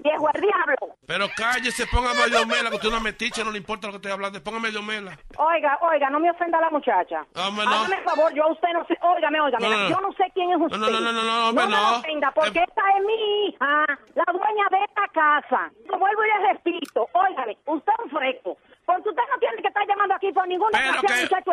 viejo 0.03 0.29
el 0.33 0.41
diablo. 0.41 0.95
Pero 1.05 1.27
cállese, 1.35 1.85
ponga 1.87 2.13
medio 2.13 2.45
mela, 2.45 2.69
que 2.69 2.75
usted 2.75 2.87
es 2.87 2.93
una 2.93 3.03
metiche, 3.03 3.43
no 3.43 3.51
le 3.51 3.57
importa 3.57 3.87
lo 3.87 3.93
que 3.93 3.97
estoy 3.97 4.11
hablando. 4.11 4.41
Ponga 4.43 4.59
medio 4.59 4.81
mela. 4.81 5.17
Oiga, 5.37 5.77
oiga, 5.81 6.09
no 6.09 6.19
me 6.19 6.31
ofenda 6.31 6.57
a 6.57 6.61
la 6.61 6.69
muchacha. 6.69 7.25
Hombre, 7.35 7.65
no. 7.65 7.71
Hágame 7.71 8.01
favor, 8.03 8.33
yo 8.33 8.43
a 8.45 8.51
usted 8.51 8.69
no 8.73 8.85
sé. 8.85 8.97
Óigame, 9.01 9.39
óigame. 9.41 9.69
No, 9.69 9.75
no, 9.75 9.83
no. 9.83 9.89
Yo 9.89 10.01
no 10.01 10.11
sé 10.13 10.23
quién 10.33 10.51
es 10.51 10.57
usted. 10.61 10.77
No, 10.77 10.89
no, 10.89 10.99
no, 11.01 11.11
no, 11.11 11.23
no, 11.23 11.49
hombre, 11.49 11.65
me 11.65 11.71
no. 11.71 11.97
ofenda, 11.97 12.31
porque 12.31 12.59
Eh. 12.59 12.65
esta 12.67 12.81
es 12.97 13.05
mi 13.05 13.47
hija, 13.47 13.85
la 14.15 14.25
dueña 14.31 14.65
de 14.71 14.83
esta 14.85 15.07
casa. 15.13 15.71
Lo 15.89 15.99
vuelvo 15.99 16.21
y 16.23 16.27
le 16.27 16.53
repito. 16.53 17.07
Óigame, 17.13 17.57
usted 17.65 17.91
es 17.97 18.05
un 18.05 18.09
fresco. 18.17 18.57
Porque 18.85 19.09
usted 19.09 19.23
no 19.31 19.37
tiene 19.39 19.61
que 19.61 19.67
estar 19.67 19.87
llamando 19.87 20.15
aquí 20.15 20.31
por 20.31 20.47
ninguna 20.47 20.77
Pero 20.77 21.01
que- 21.01 21.21
muchacho. 21.23 21.51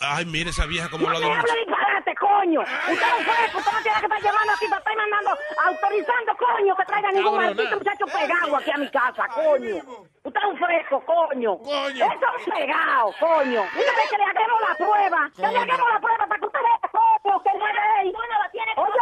Ay, 0.00 0.24
mire 0.26 0.50
esa 0.50 0.66
vieja 0.66 0.88
como 0.88 1.08
No 1.08 1.14
me 1.14 1.20
de 1.20 1.32
hable 1.32 1.52
disparate, 1.66 2.14
coño. 2.16 2.60
Usted 2.60 2.92
es 2.92 3.18
un 3.18 3.24
fresco, 3.24 3.58
usted 3.58 3.72
no 3.72 3.82
tiene 3.82 3.98
que 4.00 4.06
estar 4.06 4.22
llamando 4.22 4.52
aquí 4.52 4.66
para 4.68 4.78
estar 4.78 4.96
mandando, 4.96 5.30
autorizando, 5.66 6.36
coño, 6.36 6.76
que 6.76 6.84
traiga 6.84 7.12
ningún 7.12 7.36
maldito 7.36 7.76
muchacho 7.78 8.04
pegado 8.06 8.56
aquí 8.56 8.70
a 8.70 8.76
mi 8.78 8.90
casa, 8.90 9.28
coño. 9.28 9.76
Usted 10.24 10.40
es 10.40 10.46
un 10.46 10.56
fresco, 10.58 11.04
coño. 11.04 11.58
Coño. 11.58 12.04
Eso 12.06 12.26
es 12.38 12.46
un 12.46 12.52
pegado, 12.54 13.14
coño. 13.20 13.60
Una 13.62 13.92
vez 13.98 14.06
que 14.10 14.16
le 14.18 14.24
hagamos 14.24 14.60
la 14.68 14.74
prueba, 14.76 15.30
que 15.34 15.42
le 15.42 15.58
hagamos 15.58 15.92
la 15.92 16.00
prueba 16.00 16.26
para 16.26 16.40
que 16.40 16.46
usted 16.46 16.60
vea, 16.62 16.90
coño, 16.90 17.42
que 17.42 17.58
no 17.58 17.66
es 17.68 17.74
de 17.74 18.00
él. 18.02 18.12
Bueno, 18.12 18.34
la 18.38 18.50
tiene 18.50 18.72
Oye, 18.76 18.92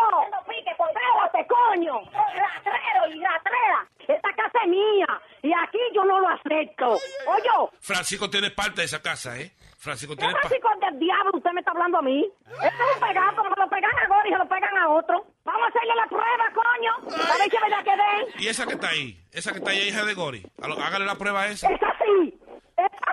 espérate, 0.89 1.47
coño. 1.49 2.01
Ratrero 2.13 3.15
y 3.15 3.23
ratrera. 3.23 3.87
Esta 4.09 4.33
casa 4.35 4.59
es 4.65 4.69
mía 4.69 5.07
y 5.43 5.53
aquí 5.53 5.79
yo 5.95 6.05
no 6.05 6.21
lo 6.21 6.29
acepto. 6.29 6.93
Oye, 7.27 7.71
Francisco 7.81 8.29
tiene 8.29 8.51
parte 8.51 8.81
de 8.81 8.87
esa 8.87 9.01
casa, 9.01 9.39
¿eh? 9.39 9.53
Francisco 9.79 10.15
¿Qué 10.15 10.19
tiene 10.19 10.35
parte. 10.35 10.49
Francisco 10.49 10.87
del 10.87 10.99
diablo 10.99 11.31
usted 11.35 11.51
me 11.53 11.61
está 11.61 11.71
hablando 11.71 11.99
a 11.99 12.03
mí? 12.03 12.29
Esto 12.47 12.67
es 12.67 12.95
un 12.95 13.01
pegado, 13.09 13.37
como 13.37 13.55
se 13.55 13.61
lo 13.61 13.69
pegan 13.71 13.91
a 13.99 14.09
Gori 14.09 14.29
y 14.29 14.33
se 14.33 14.39
lo 14.39 14.49
pegan 14.49 14.77
a 14.77 14.89
otro. 14.89 15.27
Vamos 15.45 15.63
a 15.63 15.69
hacerle 15.69 15.95
la 15.97 16.07
prueba, 16.07 16.45
coño. 16.53 16.93
A 17.17 17.39
ver 17.39 17.51
si 17.51 17.57
es 17.57 17.63
verdad 17.63 17.85
que 17.85 17.91
den. 17.91 18.43
¿Y 18.43 18.49
esa 18.49 18.67
que 18.67 18.75
está 18.75 18.89
ahí? 18.89 19.19
Esa 19.33 19.53
que 19.53 19.59
está 19.59 19.71
ahí, 19.71 19.89
hija 19.89 20.05
de 20.05 20.15
Gori. 20.15 20.43
Hágale 20.61 21.07
la 21.07 21.15
prueba 21.15 21.43
a 21.43 21.49
esa. 21.49 21.69
Es 21.69 21.81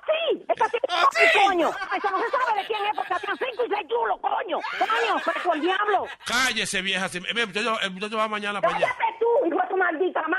así. 0.07 0.45
Es 0.47 0.61
así. 0.61 0.77
Así. 0.87 1.39
Coño. 1.45 1.69
Eso 1.69 2.11
no 2.11 2.19
se 2.19 2.29
sabe 2.29 2.61
de 2.61 2.67
quién 2.67 2.85
es 2.85 2.95
porque 2.95 3.13
hacían 3.13 3.37
cinco 3.37 3.65
y 3.65 3.69
seis 3.69 3.87
chulos, 3.87 4.19
coño. 4.21 4.59
Coño, 4.79 5.19
fresco 5.19 5.53
el 5.53 5.61
diablo. 5.61 6.05
Cállese, 6.25 6.81
vieja. 6.81 7.07
El 7.13 7.47
muchacho, 7.47 7.79
el 7.81 7.91
muchacho 7.91 8.17
va 8.17 8.27
mañana 8.27 8.61
para 8.61 8.75
allá. 8.75 8.87
Cállate 8.87 9.17
tú, 9.19 9.47
hijo 9.47 9.61
de 9.61 9.67
tu 9.67 9.77
maldita 9.77 10.21
madre. 10.27 10.36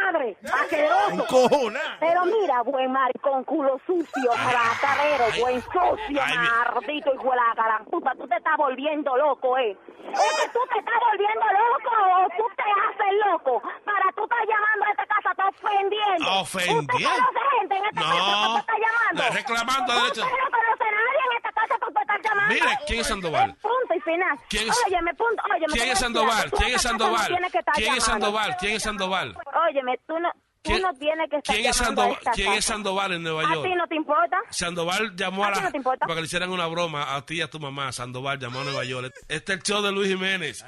Asqueroso. 0.53 1.11
Encojona. 1.13 1.81
Pero 2.01 2.25
mira, 2.27 2.63
buen 2.63 2.91
maricón, 2.93 3.45
culo 3.45 3.81
sucio, 3.87 4.31
ratarero, 4.33 5.25
buen 5.41 5.63
mi- 6.07 6.49
maldito 6.89 7.15
hijo 7.15 7.31
de 7.31 7.37
la 7.37 7.55
gran 7.55 7.85
puta. 7.87 8.13
Tú 8.15 8.27
te 8.29 8.37
estás 8.37 8.57
volviendo 8.57 9.17
loco, 9.17 9.59
eh. 9.59 9.77
Es 10.13 10.43
que 10.43 10.49
tú 10.53 10.59
te 10.73 10.79
estás 10.79 10.95
volviendo 11.11 11.45
loco 11.53 11.91
o 12.01 12.29
tú 12.37 12.45
te 12.57 12.63
haces 12.63 13.15
loco 13.27 13.63
para 13.85 14.13
tú 14.17 14.23
estar 14.25 14.39
llamando 14.47 14.85
a 14.87 14.91
esta 14.91 15.07
casa, 15.07 15.35
te 15.35 15.43
ofendiendo. 15.43 16.41
¿Ofendiendo? 16.41 16.95
¿Usted 16.95 17.05
conoce 17.05 17.59
gente 17.59 17.77
en 17.77 17.85
esta 17.85 18.01
casa 18.01 18.15
No. 18.19 18.47
que 18.47 18.53
te 18.55 18.59
está 18.61 18.73
llamando? 18.73 19.23
La- 19.23 19.31
reclamando 19.31 19.93
Usted 19.93 20.03
derecho. 20.03 20.21
no 20.25 20.51
conoce 20.51 20.85
a 20.85 20.93
nadie 20.93 21.23
en 21.29 21.37
esta 21.37 21.53
casa 21.53 21.75
que 21.79 21.93
te 21.93 22.01
está 22.01 22.19
llamando. 22.25 22.55
Mire, 22.55 22.79
¿quién 22.87 23.01
es 23.01 23.07
Sandoval? 23.07 23.55
Punto 23.61 23.95
y 23.95 24.01
final. 24.01 24.39
¿Quién 24.49 24.69
es- 24.69 24.83
Óyeme, 24.87 25.15
punto, 25.15 25.43
óyeme. 25.53 25.73
¿Quién 25.75 25.89
es 25.89 25.93
a 25.93 25.97
Sandoval? 26.01 26.51
¿Quién 26.51 26.69
es 26.69 26.83
casa 26.83 26.93
no 26.93 26.99
Sandoval? 26.99 27.27
que 27.29 27.63
¿Quién 27.75 27.95
es. 27.95 28.05
Sandoval? 28.05 28.57
¿Quién 28.59 28.75
es 28.77 28.83
Sandoval? 28.83 29.37
Óyeme, 29.69 29.98
tú 30.07 30.19
no, 30.19 30.31
tú 30.33 30.71
¿Quién- 30.71 30.83
no 30.83 30.93
tienes 30.95 31.31
que 31.31 31.37
estar 31.37 31.55
¿Quién 31.57 31.67
es 31.71 31.81
a 31.81 31.85
Sandoval? 31.85 32.13
esta 32.13 32.31
¿Quién 32.33 32.53
es. 32.53 32.65
Sandoval 32.65 33.13
en 33.13 33.23
Nueva 33.23 33.43
¿A 33.43 33.47
ti 33.49 33.55
York? 33.55 33.69
no 33.77 33.87
te 33.89 33.95
importa? 33.97 34.37
Sandoval 34.51 35.17
llamó 35.17 35.45
a 35.45 35.49
¿A 35.49 35.53
ti 35.53 35.59
la, 35.61 35.65
no 35.67 35.71
te 35.73 35.77
importa? 35.79 36.07
para 36.07 36.15
que 36.17 36.21
le 36.21 36.27
hicieran 36.27 36.51
una 36.51 36.67
broma 36.67 37.15
a 37.17 37.25
ti 37.25 37.35
y 37.37 37.41
a 37.41 37.49
tu 37.51 37.59
mamá. 37.61 37.93
Sandoval 37.93 38.39
llamó 38.39 38.61
a 38.61 38.65
Nueva 38.65 38.85
York. 38.85 39.13
Este 39.29 39.53
es 39.53 39.59
el 39.59 39.63
show 39.65 39.83
de 39.83 39.93
Luis 39.93 40.09
Jiménez. 40.09 40.65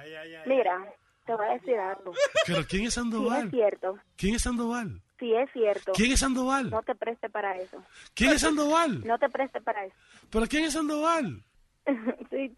Mira, 0.46 0.84
te 1.26 1.34
voy 1.34 1.46
a 1.46 1.52
decir 1.52 1.78
algo. 1.78 2.12
Pero 2.46 2.64
¿quién 2.66 2.86
es 2.86 2.94
Sandoval? 2.94 3.46
es 3.46 3.50
cierto, 3.50 3.98
¿Quién 4.16 4.34
es 4.36 4.42
Sandoval? 4.42 5.00
si 5.18 5.34
es 5.34 5.50
cierto. 5.52 5.92
¿Quién 5.92 6.12
es 6.12 6.20
Sandoval? 6.20 6.70
No 6.70 6.82
te 6.82 6.94
preste 6.94 7.28
para 7.28 7.54
eso. 7.58 7.82
¿Quién 8.14 8.30
es 8.30 8.40
Sandoval? 8.40 9.06
No 9.06 9.18
te 9.18 9.28
preste 9.28 9.60
para 9.60 9.84
eso. 9.84 9.94
¿Pero 10.30 10.46
quién 10.46 10.64
es 10.64 10.72
Sandoval? 10.72 11.42
sí, 12.30 12.36
bien, 12.36 12.54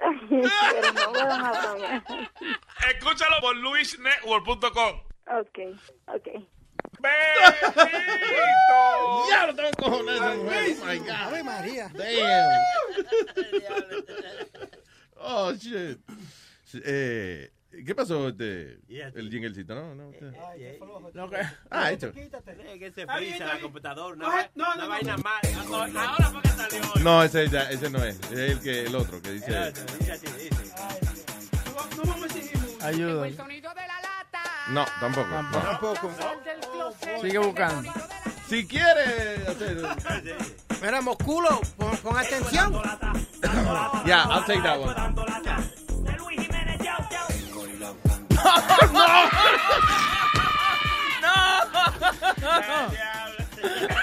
pero 0.71 0.93
no 0.93 1.13
me 1.13 1.25
van 1.27 1.45
a. 1.45 2.05
Escúchalo 2.91 3.41
por 3.41 3.57
luisnetwork.com. 3.57 5.01
Ok, 5.27 5.59
ok. 6.07 6.29
Ya 9.31 9.47
lo 9.47 9.55
mujer. 10.35 10.77
Oh 10.81 10.85
my 10.87 10.99
God. 10.99 11.11
Ave 11.11 11.43
María. 11.43 11.91
Damn. 11.95 12.61
oh, 15.17 15.53
shit. 15.55 15.99
Eh, 16.85 17.51
¿Qué 17.87 17.95
pasó, 17.95 18.29
este, 18.29 18.79
el 18.89 19.31
jinglecito? 19.31 19.75
No, 19.75 19.95
no. 19.95 20.09
usted. 20.11 20.33
Ah, 21.71 21.91
hecho. 21.93 22.13
que 22.13 22.91
se 22.93 23.07
frisa 23.07 23.45
la 23.47 23.61
computadora. 23.61 24.15
Una, 24.15 24.27
Coge- 24.27 24.45
va- 24.45 24.51
no, 24.55 24.65
no, 24.65 24.75
una 24.75 24.85
no. 24.85 24.89
vaina 24.91 25.17
mal. 25.17 25.41
Ahora 25.97 26.31
fue 26.31 26.43
que 26.43 26.49
salió. 26.49 26.81
No, 27.03 27.23
ese, 27.23 27.49
ya, 27.49 27.71
ese 27.71 27.89
no 27.91 28.05
es. 28.05 28.21
Es 28.31 28.39
el, 28.39 28.61
que, 28.61 28.85
el 28.85 28.95
otro 28.95 29.23
que 29.23 29.31
dice. 29.33 29.73
Ayuda. 32.83 33.27
No, 34.69 34.85
tampoco. 35.01 35.29
no. 35.29 35.51
Tampoco. 35.51 36.11
Sigue 37.21 37.39
buscando. 37.39 37.93
Si 38.49 38.67
quiere 38.67 39.45
hacer. 39.49 39.83
Mira, 40.83 41.01
Mosculo, 41.01 41.61
pon, 41.77 41.97
pon 41.99 42.17
atención. 42.17 42.73
Yeah, 44.05 44.25
I'll 44.29 44.45
take 44.45 44.63
that 44.63 44.81
one. 44.81 44.95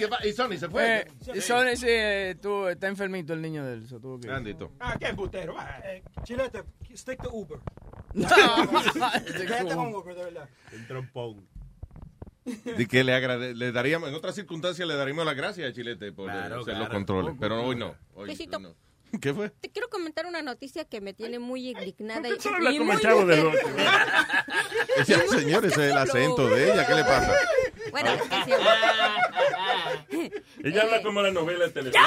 ¿Qué 0.00 0.08
pa- 0.08 0.26
¿Y 0.26 0.32
Sony 0.32 0.56
se 0.58 0.68
fue? 0.68 1.06
Eh, 1.34 1.40
Sony, 1.40 1.76
sí, 1.76 1.86
eh, 1.88 2.36
tú, 2.40 2.66
está 2.66 2.88
enfermito 2.88 3.32
el 3.32 3.40
niño 3.42 3.64
de 3.64 3.74
él. 3.74 3.86
so 3.88 4.00
tuvo 4.00 4.18
que- 4.18 4.26
Grandito. 4.28 4.72
Ah, 4.80 4.96
qué 4.98 5.06
embustero. 5.08 5.54
Eh, 5.84 6.02
Chilete, 6.24 6.64
stick 6.96 7.22
to 7.22 7.30
Uber. 7.32 7.58
No. 8.14 8.26
Quédate 9.36 9.74
con 9.74 9.94
Uber, 9.94 10.14
de 10.16 10.24
verdad. 10.24 10.48
El 10.72 10.86
trompón. 10.86 11.46
De 12.44 12.86
que 12.88 13.04
le, 13.04 13.12
agrade- 13.14 13.54
le 13.54 13.70
daríamos, 13.70 14.08
en 14.08 14.14
otras 14.14 14.34
circunstancias 14.34 14.88
le 14.88 14.94
daríamos 14.96 15.24
las 15.24 15.36
gracias 15.36 15.70
a 15.70 15.72
Chilete 15.72 16.10
por 16.12 16.28
eh, 16.28 16.32
Claro, 16.32 16.60
hacer 16.62 16.76
los 16.78 16.88
controles, 16.88 17.36
pero 17.38 17.62
hoy 17.62 17.76
no. 17.76 17.94
Hoy 18.14 18.34
no. 18.50 18.74
¿Qué 19.20 19.34
fue? 19.34 19.50
Te 19.50 19.70
quiero 19.70 19.88
comentar 19.88 20.26
una 20.26 20.42
noticia 20.42 20.84
que 20.84 21.00
me 21.00 21.12
tiene 21.14 21.38
muy 21.38 21.70
indignada. 21.70 22.28
y- 22.28 22.32
Eso 22.32 22.48
habla 22.54 22.70
y 22.72 22.78
como 22.78 22.92
muy 22.92 23.02
chavo. 23.02 23.22
Ese 24.96 25.28
señor, 25.28 25.64
ese 25.64 25.86
es 25.86 25.90
el 25.92 25.98
acento 25.98 26.48
de 26.48 26.72
ella, 26.72 26.86
¿qué 26.86 26.94
le 26.94 27.04
pasa? 27.04 27.32
Bueno, 27.90 28.10
es 28.12 28.22
que 28.22 28.36
sí. 30.20 30.30
Ella 30.64 30.82
habla 30.82 31.02
como 31.02 31.22
la 31.22 31.30
novela 31.30 31.66
de 31.66 31.70
televisión. 31.72 32.04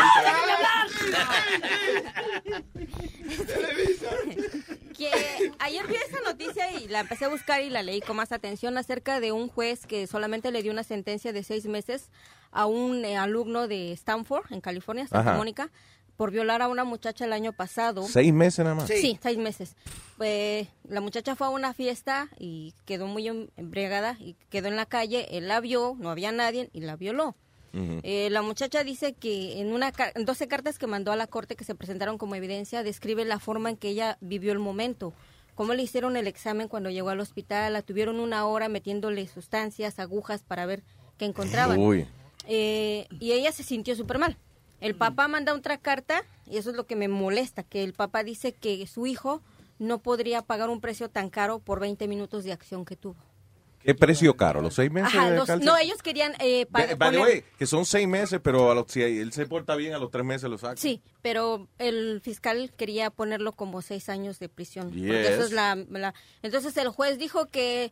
que 4.97 5.09
ayer 5.59 5.87
vi 5.87 5.95
esa 5.95 6.21
noticia 6.21 6.71
y 6.79 6.87
la 6.87 6.99
empecé 7.01 7.25
a 7.25 7.29
buscar 7.29 7.61
y 7.61 7.69
la 7.69 7.81
leí 7.83 8.01
con 8.01 8.15
más 8.15 8.31
atención 8.31 8.77
acerca 8.77 9.19
de 9.19 9.31
un 9.31 9.47
juez 9.49 9.85
que 9.87 10.07
solamente 10.07 10.51
le 10.51 10.61
dio 10.61 10.71
una 10.71 10.83
sentencia 10.83 11.33
de 11.33 11.43
seis 11.43 11.65
meses 11.65 12.09
a 12.51 12.65
un 12.67 13.03
eh, 13.03 13.17
alumno 13.17 13.67
de 13.67 13.91
Stanford, 13.93 14.51
en 14.51 14.61
California, 14.61 15.07
Santa. 15.07 15.33
Mónica, 15.33 15.71
por 16.17 16.31
violar 16.31 16.61
a 16.61 16.67
una 16.67 16.83
muchacha 16.83 17.25
el 17.25 17.33
año 17.33 17.53
pasado. 17.53 18.03
¿Seis 18.07 18.33
meses 18.33 18.59
nada 18.63 18.75
más? 18.75 18.87
Sí, 18.87 19.17
seis 19.21 19.37
meses. 19.37 19.75
Pues 20.17 20.67
la 20.87 21.01
muchacha 21.01 21.35
fue 21.35 21.47
a 21.47 21.49
una 21.49 21.73
fiesta 21.73 22.29
y 22.37 22.73
quedó 22.85 23.07
muy 23.07 23.27
em- 23.27 23.47
embriagada 23.57 24.17
y 24.19 24.35
quedó 24.49 24.67
en 24.67 24.75
la 24.75 24.85
calle. 24.85 25.27
Él 25.37 25.47
la 25.47 25.59
vio, 25.59 25.95
no 25.99 26.09
había 26.09 26.31
nadie 26.31 26.69
y 26.73 26.81
la 26.81 26.95
violó. 26.95 27.35
Eh, 27.75 28.29
la 28.29 28.43
muchacha 28.43 28.83
dice 28.83 29.13
que 29.13 29.59
en 29.59 29.73
una 29.73 29.91
en 30.13 30.25
12 30.25 30.47
cartas 30.47 30.77
que 30.77 30.85
mandó 30.85 31.11
a 31.11 31.15
la 31.15 31.25
corte 31.25 31.55
que 31.55 31.63
se 31.63 31.73
presentaron 31.73 32.19
como 32.19 32.35
evidencia 32.35 32.83
describe 32.83 33.25
la 33.25 33.39
forma 33.39 33.71
en 33.71 33.77
que 33.77 33.89
ella 33.89 34.19
vivió 34.21 34.51
el 34.51 34.59
momento. 34.59 35.11
Cómo 35.55 35.73
le 35.73 35.81
hicieron 35.81 36.15
el 36.15 36.27
examen 36.27 36.67
cuando 36.67 36.91
llegó 36.91 37.09
al 37.09 37.19
hospital, 37.19 37.73
la 37.73 37.81
tuvieron 37.81 38.19
una 38.19 38.45
hora 38.45 38.69
metiéndole 38.69 39.27
sustancias, 39.27 39.97
agujas 39.97 40.43
para 40.43 40.67
ver 40.67 40.83
qué 41.17 41.25
encontraban. 41.25 41.79
Uy. 41.79 42.05
Eh, 42.47 43.07
y 43.19 43.31
ella 43.31 43.51
se 43.51 43.63
sintió 43.63 43.95
súper 43.95 44.19
mal. 44.19 44.37
El 44.83 44.95
papá 44.95 45.27
manda 45.27 45.53
otra 45.53 45.77
carta 45.77 46.23
y 46.49 46.57
eso 46.57 46.69
es 46.71 46.75
lo 46.75 46.85
que 46.85 46.95
me 46.95 47.07
molesta, 47.07 47.63
que 47.63 47.83
el 47.83 47.93
papá 47.93 48.23
dice 48.23 48.51
que 48.53 48.85
su 48.87 49.07
hijo 49.07 49.41
no 49.79 49.99
podría 49.99 50.41
pagar 50.41 50.69
un 50.69 50.81
precio 50.81 51.09
tan 51.09 51.29
caro 51.29 51.59
por 51.59 51.79
20 51.79 52.07
minutos 52.07 52.43
de 52.43 52.51
acción 52.51 52.85
que 52.85 52.95
tuvo. 52.95 53.15
¿Qué 53.81 53.93
precio 53.95 54.37
caro? 54.37 54.61
¿Los 54.61 54.75
seis 54.75 54.89
meses? 54.89 55.13
Ajá, 55.13 55.29
de 55.29 55.35
los- 55.37 55.45
cárcel? 55.47 55.65
no, 55.65 55.75
ellos 55.77 56.01
querían 56.01 56.33
eh, 56.39 56.65
pa- 56.67 56.79
By- 56.85 56.95
by 56.95 57.11
the 57.11 57.17
poner- 57.17 57.21
way, 57.21 57.43
que 57.57 57.65
son 57.65 57.85
seis 57.85 58.07
meses, 58.07 58.39
pero 58.41 58.71
a 58.71 58.75
los, 58.75 58.85
si 58.87 59.01
él 59.01 59.33
se 59.33 59.45
porta 59.45 59.75
bien, 59.75 59.93
a 59.93 59.97
los 59.97 60.09
tres 60.09 60.23
meses 60.23 60.49
lo 60.49 60.57
saca. 60.57 60.77
Sí, 60.77 61.01
pero 61.21 61.67
el 61.79 62.21
fiscal 62.23 62.71
quería 62.77 63.09
ponerlo 63.09 63.51
como 63.51 63.81
seis 63.81 64.07
años 64.07 64.39
de 64.39 64.47
prisión. 64.47 64.85
Porque 64.85 65.01
Yes. 65.01 65.29
eso 65.31 65.43
es 65.43 65.51
la, 65.51 65.75
la- 65.75 66.13
Entonces 66.43 66.77
el 66.77 66.87
juez 66.89 67.17
dijo 67.17 67.47
que 67.47 67.91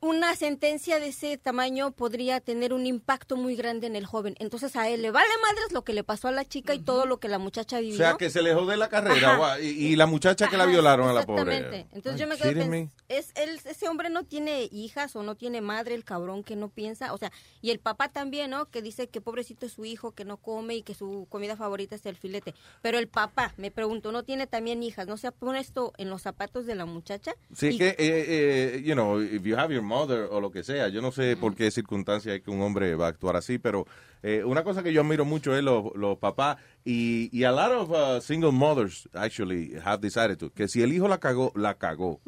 una 0.00 0.34
sentencia 0.36 1.00
de 1.00 1.08
ese 1.08 1.36
tamaño 1.38 1.90
podría 1.90 2.40
tener 2.40 2.72
un 2.72 2.86
impacto 2.86 3.36
muy 3.36 3.56
grande 3.56 3.86
en 3.86 3.96
el 3.96 4.04
joven. 4.06 4.34
Entonces 4.38 4.76
a 4.76 4.88
él 4.88 5.02
le 5.02 5.10
vale 5.10 5.28
madres 5.42 5.72
lo 5.72 5.84
que 5.84 5.92
le 5.92 6.04
pasó 6.04 6.28
a 6.28 6.32
la 6.32 6.44
chica 6.44 6.74
y 6.74 6.80
todo 6.80 7.06
lo 7.06 7.18
que 7.18 7.28
la 7.28 7.38
muchacha 7.38 7.78
O 7.78 7.80
vivió. 7.80 7.96
sea, 7.96 8.14
que 8.18 8.30
se 8.30 8.42
le 8.42 8.54
jode 8.54 8.76
la 8.76 8.88
carrera. 8.88 9.58
Y, 9.60 9.66
y 9.66 9.96
la 9.96 10.06
muchacha 10.06 10.48
que 10.48 10.56
la 10.56 10.66
violaron 10.66 11.08
a 11.08 11.12
la 11.12 11.24
pobre. 11.24 11.56
Exactamente. 11.56 11.94
Entonces 11.96 12.20
yo 12.20 12.26
me 12.26 12.36
quedo 12.36 12.50
you 12.50 12.54
kidding 12.58 12.68
pens- 12.70 12.70
me? 12.70 12.90
es 13.08 13.32
él, 13.36 13.60
ese 13.64 13.88
hombre 13.88 14.10
no 14.10 14.24
tiene 14.24 14.68
hijas 14.70 15.16
o 15.16 15.22
no 15.22 15.34
tiene 15.34 15.60
madre, 15.60 15.94
el 15.94 16.04
cabrón 16.04 16.44
que 16.44 16.56
no 16.56 16.68
piensa, 16.68 17.12
o 17.14 17.18
sea, 17.18 17.32
y 17.62 17.70
el 17.70 17.78
papá 17.78 18.08
también, 18.10 18.50
¿no? 18.50 18.66
Que 18.70 18.82
dice 18.82 19.08
que 19.08 19.20
pobrecito 19.20 19.66
es 19.66 19.72
su 19.72 19.84
hijo, 19.84 20.12
que 20.12 20.24
no 20.24 20.36
come 20.36 20.76
y 20.76 20.82
que 20.82 20.94
su 20.94 21.26
comida 21.30 21.56
favorita 21.56 21.94
es 21.96 22.04
el 22.06 22.16
filete. 22.16 22.54
Pero 22.82 22.98
el 22.98 23.08
papá, 23.08 23.54
me 23.56 23.70
pregunto, 23.70 24.12
¿no 24.12 24.24
tiene 24.24 24.46
también 24.46 24.82
hijas? 24.82 25.06
¿No 25.06 25.16
se 25.16 25.32
pone 25.32 25.58
esto 25.60 25.92
en 25.96 26.10
los 26.10 26.22
zapatos 26.22 26.66
de 26.66 26.74
la 26.74 26.84
muchacha? 26.84 27.32
Sí, 27.54 27.68
Y- 27.68 27.78
que, 27.78 27.88
eh, 27.88 27.96
eh, 27.98 28.82
you 28.84 28.94
know, 28.94 29.20
if 29.22 29.42
you 29.42 29.56
have 29.56 29.72
your 29.72 29.82
mother 29.86 30.28
o 30.30 30.40
lo 30.40 30.50
que 30.50 30.62
sea, 30.62 30.88
yo 30.88 31.00
no 31.00 31.10
sé 31.12 31.36
por 31.36 31.54
qué 31.54 31.70
circunstancia 31.70 32.34
es 32.34 32.42
que 32.42 32.50
un 32.50 32.60
hombre 32.60 32.94
va 32.96 33.06
a 33.06 33.08
actuar 33.08 33.36
así, 33.36 33.58
pero 33.58 33.86
eh, 34.22 34.42
una 34.44 34.62
cosa 34.62 34.82
que 34.82 34.92
yo 34.92 35.00
admiro 35.00 35.24
mucho 35.24 35.56
es 35.56 35.62
los, 35.62 35.94
los 35.94 36.18
papás 36.18 36.58
y, 36.84 37.30
y 37.32 37.44
a 37.44 37.52
lot 37.52 37.72
of 37.72 37.90
uh, 37.90 38.20
single 38.20 38.52
mothers 38.52 39.08
actually 39.14 39.74
have 39.82 40.00
this 40.00 40.16
attitude, 40.16 40.52
que 40.54 40.68
si 40.68 40.82
el 40.82 40.92
hijo 40.92 41.08
la 41.08 41.18
cagó, 41.18 41.52
la 41.54 41.74
cagó, 41.74 42.20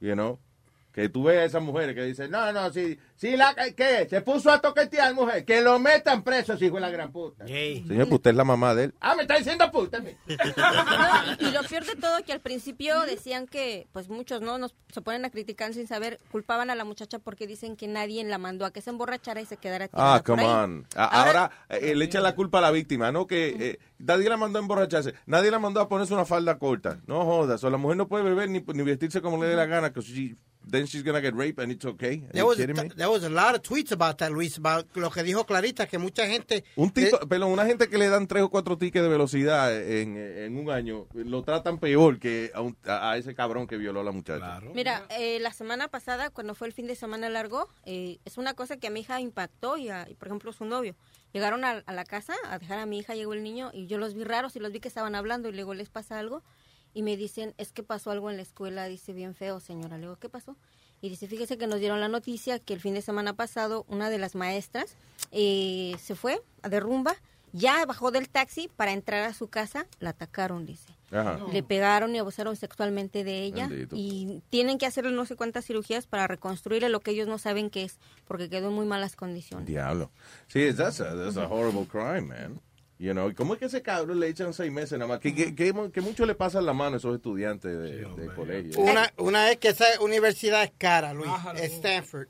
you 0.00 0.14
know. 0.14 0.38
Que 0.92 1.08
tú 1.08 1.22
ves 1.24 1.38
a 1.38 1.44
esas 1.44 1.62
mujeres 1.62 1.94
que 1.94 2.02
dicen, 2.04 2.30
no, 2.30 2.52
no, 2.52 2.72
si, 2.72 2.98
si 3.14 3.36
la, 3.36 3.54
¿qué? 3.76 4.06
Se 4.10 4.20
puso 4.22 4.50
a 4.50 4.60
toquetear, 4.60 5.14
mujer, 5.14 5.44
que 5.44 5.60
lo 5.60 5.78
metan 5.78 6.22
preso, 6.24 6.56
si 6.56 6.66
hijo 6.66 6.74
de 6.76 6.80
la 6.80 6.90
gran 6.90 7.12
puta. 7.12 7.46
Señor, 7.46 7.86
pues 8.08 8.12
usted 8.12 8.30
es 8.30 8.36
la 8.36 8.44
mamá 8.44 8.74
de 8.74 8.84
él. 8.84 8.94
Ah, 9.00 9.14
me 9.14 9.22
está 9.22 9.36
diciendo 9.36 9.70
puta. 9.70 9.98
No, 10.56 11.48
y 11.48 11.52
lo 11.52 11.62
peor 11.62 11.84
de 11.84 11.96
todo 11.96 12.22
que 12.24 12.32
al 12.32 12.40
principio 12.40 13.00
decían 13.02 13.46
que, 13.46 13.86
pues 13.92 14.08
muchos 14.08 14.40
no 14.40 14.58
nos 14.58 14.74
se 14.92 15.00
ponen 15.00 15.24
a 15.24 15.30
criticar 15.30 15.72
sin 15.74 15.86
saber, 15.86 16.18
culpaban 16.30 16.70
a 16.70 16.74
la 16.74 16.84
muchacha 16.84 17.18
porque 17.18 17.46
dicen 17.46 17.76
que 17.76 17.86
nadie 17.88 18.22
la 18.24 18.38
mandó 18.38 18.64
a 18.64 18.72
que 18.72 18.80
se 18.82 18.90
emborrachara 18.90 19.40
y 19.40 19.46
se 19.46 19.56
quedara 19.56 19.88
Ah, 19.92 20.20
por 20.24 20.36
come 20.36 20.42
ahí. 20.44 20.48
on. 20.64 20.86
Ahora, 20.96 21.50
eh, 21.68 21.94
le 21.94 22.04
echan 22.04 22.22
la 22.22 22.34
culpa 22.34 22.58
a 22.58 22.62
la 22.62 22.70
víctima, 22.70 23.12
¿no? 23.12 23.26
Que 23.26 23.48
eh, 23.48 23.78
nadie 23.98 24.28
la 24.28 24.36
mandó 24.36 24.58
a 24.58 24.62
emborracharse, 24.62 25.14
nadie 25.26 25.50
la 25.50 25.58
mandó 25.58 25.80
a 25.80 25.88
ponerse 25.88 26.12
una 26.14 26.24
falda 26.24 26.58
corta. 26.58 26.98
No 27.06 27.24
jodas, 27.24 27.62
o 27.64 27.70
la 27.70 27.76
mujer 27.78 27.96
no 27.96 28.08
puede 28.08 28.24
beber 28.24 28.48
ni, 28.50 28.60
ni 28.60 28.82
vestirse 28.82 29.20
como 29.22 29.42
le 29.42 29.48
dé 29.50 29.56
la 29.56 29.66
gana, 29.66 29.92
que 29.92 30.00
she, 30.00 30.36
then 30.68 30.86
she's 30.86 31.02
gonna 31.02 31.20
get 31.20 31.34
raped 31.34 31.58
and 31.60 31.72
it's 31.72 31.84
okay. 31.84 32.22
Are 32.24 32.32
There 32.32 32.42
you 32.42 32.46
was, 32.46 32.56
kidding 32.58 32.76
me? 32.76 32.88
there 32.96 33.08
was 33.08 33.24
a 33.24 33.28
lot 33.30 33.54
of 33.54 33.62
tweets 33.62 33.92
about 33.92 34.18
that, 34.18 34.30
Luis, 34.30 34.58
about 34.58 34.86
lo 34.94 35.10
que 35.10 35.22
dijo 35.22 35.44
Clarita, 35.46 35.86
que 35.86 35.98
mucha 35.98 36.26
gente... 36.26 36.64
Un 36.76 36.90
tipo, 36.90 37.18
pero 37.28 37.46
una 37.48 37.64
gente 37.66 37.88
que 37.88 37.98
le 37.98 38.08
dan 38.08 38.26
tres 38.26 38.42
o 38.42 38.50
cuatro 38.50 38.76
tickets 38.78 39.02
de 39.02 39.08
velocidad 39.08 39.74
en, 39.76 40.16
en 40.16 40.56
un 40.56 40.70
año, 40.70 41.06
lo 41.14 41.42
tratan 41.42 41.78
peor 41.78 42.18
que 42.18 42.50
a, 42.54 42.60
un- 42.60 42.76
a- 42.86 43.12
a 43.12 43.16
ese 43.16 43.34
cabrón 43.34 43.66
que 43.66 43.76
violó 43.76 44.00
a 44.00 44.04
la 44.04 44.12
muchacha. 44.12 44.60
Mira, 44.74 45.06
eh, 45.10 45.38
la 45.40 45.52
semana 45.52 45.88
pasada, 45.88 46.30
cuando 46.30 46.54
fue 46.54 46.66
el 46.68 46.72
fin 46.72 46.86
de 46.86 46.94
semana 46.94 47.28
largo, 47.28 47.68
eh, 47.84 48.18
es 48.24 48.38
una 48.38 48.54
cosa 48.54 48.76
que 48.76 48.86
a 48.86 48.90
mi 48.90 49.00
hija 49.00 49.20
impactó 49.20 49.76
y, 49.76 49.88
a- 49.88 50.06
y, 50.08 50.14
por 50.14 50.28
ejemplo, 50.28 50.52
su 50.52 50.64
novio. 50.64 50.94
Llegaron 51.32 51.64
a, 51.64 51.82
a 51.86 51.92
la 51.92 52.04
casa 52.04 52.34
a 52.48 52.58
dejar 52.58 52.80
a 52.80 52.86
mi 52.86 52.98
hija, 52.98 53.14
llegó 53.14 53.34
el 53.34 53.42
niño 53.44 53.70
y 53.72 53.86
yo 53.86 53.98
los 53.98 54.14
vi 54.14 54.24
raros 54.24 54.56
y 54.56 54.58
los 54.58 54.72
vi 54.72 54.80
que 54.80 54.88
estaban 54.88 55.14
hablando 55.14 55.48
y 55.48 55.52
luego 55.52 55.74
les 55.74 55.88
pasa 55.88 56.18
algo 56.18 56.42
y 56.94 57.02
me 57.02 57.16
dicen, 57.16 57.54
es 57.58 57.72
que 57.72 57.82
pasó 57.82 58.10
algo 58.10 58.30
en 58.30 58.36
la 58.36 58.42
escuela, 58.42 58.86
dice 58.86 59.12
bien 59.12 59.34
feo, 59.34 59.60
señora. 59.60 59.96
Le 59.96 60.02
digo, 60.02 60.16
¿qué 60.16 60.28
pasó? 60.28 60.56
Y 61.00 61.08
dice, 61.08 61.26
fíjese 61.26 61.56
que 61.56 61.66
nos 61.66 61.80
dieron 61.80 62.00
la 62.00 62.08
noticia 62.08 62.58
que 62.58 62.74
el 62.74 62.80
fin 62.80 62.94
de 62.94 63.02
semana 63.02 63.32
pasado 63.32 63.84
una 63.88 64.10
de 64.10 64.18
las 64.18 64.34
maestras 64.34 64.96
eh, 65.30 65.94
se 66.02 66.14
fue 66.14 66.42
a 66.62 66.68
derrumba, 66.68 67.14
ya 67.52 67.84
bajó 67.86 68.10
del 68.10 68.28
taxi 68.28 68.68
para 68.76 68.92
entrar 68.92 69.24
a 69.24 69.32
su 69.32 69.48
casa, 69.48 69.86
la 69.98 70.10
atacaron, 70.10 70.66
dice. 70.66 70.94
Ajá. 71.10 71.40
Le 71.52 71.62
pegaron 71.64 72.14
y 72.14 72.18
abusaron 72.18 72.54
sexualmente 72.54 73.24
de 73.24 73.42
ella 73.42 73.66
Bendito. 73.66 73.96
y 73.98 74.42
tienen 74.48 74.78
que 74.78 74.86
hacerle 74.86 75.10
no 75.10 75.26
sé 75.26 75.34
cuántas 75.34 75.64
cirugías 75.64 76.06
para 76.06 76.28
reconstruirle 76.28 76.88
lo 76.88 77.00
que 77.00 77.10
ellos 77.10 77.26
no 77.26 77.38
saben 77.38 77.70
qué 77.70 77.82
es, 77.84 77.98
porque 78.26 78.48
quedó 78.48 78.68
en 78.68 78.74
muy 78.74 78.86
malas 78.86 79.16
condiciones. 79.16 79.66
Diablo. 79.66 80.10
Sí, 80.46 80.72
that's 80.72 81.00
a, 81.00 81.16
that's 81.16 81.36
a 81.36 81.48
horrible 81.48 81.86
crime, 81.86 82.22
man. 82.28 82.60
You 83.00 83.12
know, 83.12 83.34
¿cómo 83.34 83.54
es 83.54 83.58
que 83.60 83.64
ese 83.64 83.80
cabrón 83.80 84.20
le 84.20 84.28
echan 84.28 84.52
seis 84.52 84.70
meses 84.70 84.98
nada 84.98 85.08
más? 85.08 85.20
Que, 85.20 85.34
que, 85.34 85.54
que, 85.54 85.72
que 85.90 86.00
mucho 86.02 86.26
le 86.26 86.34
pasa 86.34 86.58
en 86.58 86.66
la 86.66 86.74
mano 86.74 86.96
a 86.96 86.98
esos 86.98 87.16
estudiantes 87.16 87.72
de, 87.72 88.04
de 88.04 88.34
colegio. 88.34 88.78
Una, 88.78 89.10
una 89.16 89.50
es 89.50 89.56
que 89.56 89.68
esa 89.68 89.86
universidad 90.00 90.62
es 90.64 90.72
cara, 90.76 91.14
Luis, 91.14 91.30
es 91.56 91.72
Stanford. 91.72 92.28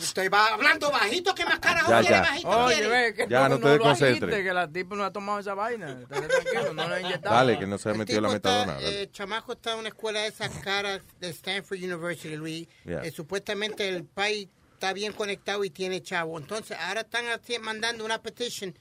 Estoy 0.00 0.28
ba- 0.28 0.54
hablando 0.54 0.92
bajito, 0.92 1.34
¿qué 1.34 1.44
más 1.44 1.58
carajo 1.58 1.90
Ya, 1.90 2.00
quiere 2.02 2.14
ya. 2.14 2.20
bajito 2.22 2.48
Oye, 2.50 2.74
quiere? 2.76 2.88
ve, 2.88 3.14
que 3.14 3.26
Ya, 3.28 3.48
no 3.48 3.56
te 3.58 3.64
lo 3.64 3.70
desconcentres. 3.70 4.44
que 4.44 4.52
la 4.52 4.68
tipa 4.70 4.94
no 4.94 5.02
ha 5.02 5.12
tomado 5.12 5.40
esa 5.40 5.54
vaina. 5.54 5.98
Tranquilo, 6.06 6.72
no 6.72 6.88
la 6.88 6.94
ha 6.94 7.00
inyectado. 7.00 7.34
Dale, 7.34 7.58
que 7.58 7.66
no 7.66 7.78
se 7.78 7.90
ha 7.90 7.94
metido 7.94 8.20
la 8.20 8.28
tipo 8.28 8.36
está, 8.36 8.50
metadona. 8.50 8.74
dale. 8.74 9.02
eh, 9.02 9.10
chamaco 9.10 9.52
está 9.54 9.72
en 9.72 9.78
una 9.80 9.88
escuela 9.88 10.20
de 10.20 10.28
esas 10.28 10.50
caras 10.58 11.00
de 11.18 11.30
Stanford 11.30 11.78
University, 11.82 12.36
Luis. 12.36 12.68
Yeah. 12.84 13.02
Eh, 13.02 13.10
supuestamente 13.10 13.88
el 13.88 14.04
país 14.04 14.46
está 14.74 14.92
bien 14.92 15.12
conectado 15.14 15.64
y 15.64 15.70
tiene 15.70 16.00
chavo. 16.00 16.38
Entonces, 16.38 16.76
ahora 16.78 17.00
están 17.00 17.24
mandando 17.62 18.04
una 18.04 18.22
petition 18.22 18.78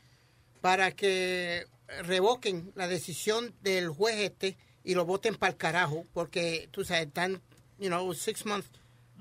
para 0.61 0.91
que 0.91 1.65
revoquen 2.03 2.71
la 2.75 2.87
decisión 2.87 3.53
del 3.61 3.89
juez 3.89 4.15
este 4.19 4.57
y 4.83 4.95
lo 4.95 5.05
voten 5.05 5.35
para 5.35 5.51
el 5.51 5.57
carajo, 5.57 6.05
porque, 6.13 6.69
tú 6.71 6.85
sabes, 6.85 7.07
están, 7.07 7.41
you 7.79 7.89
know, 7.89 8.13
six 8.13 8.45
months 8.45 8.69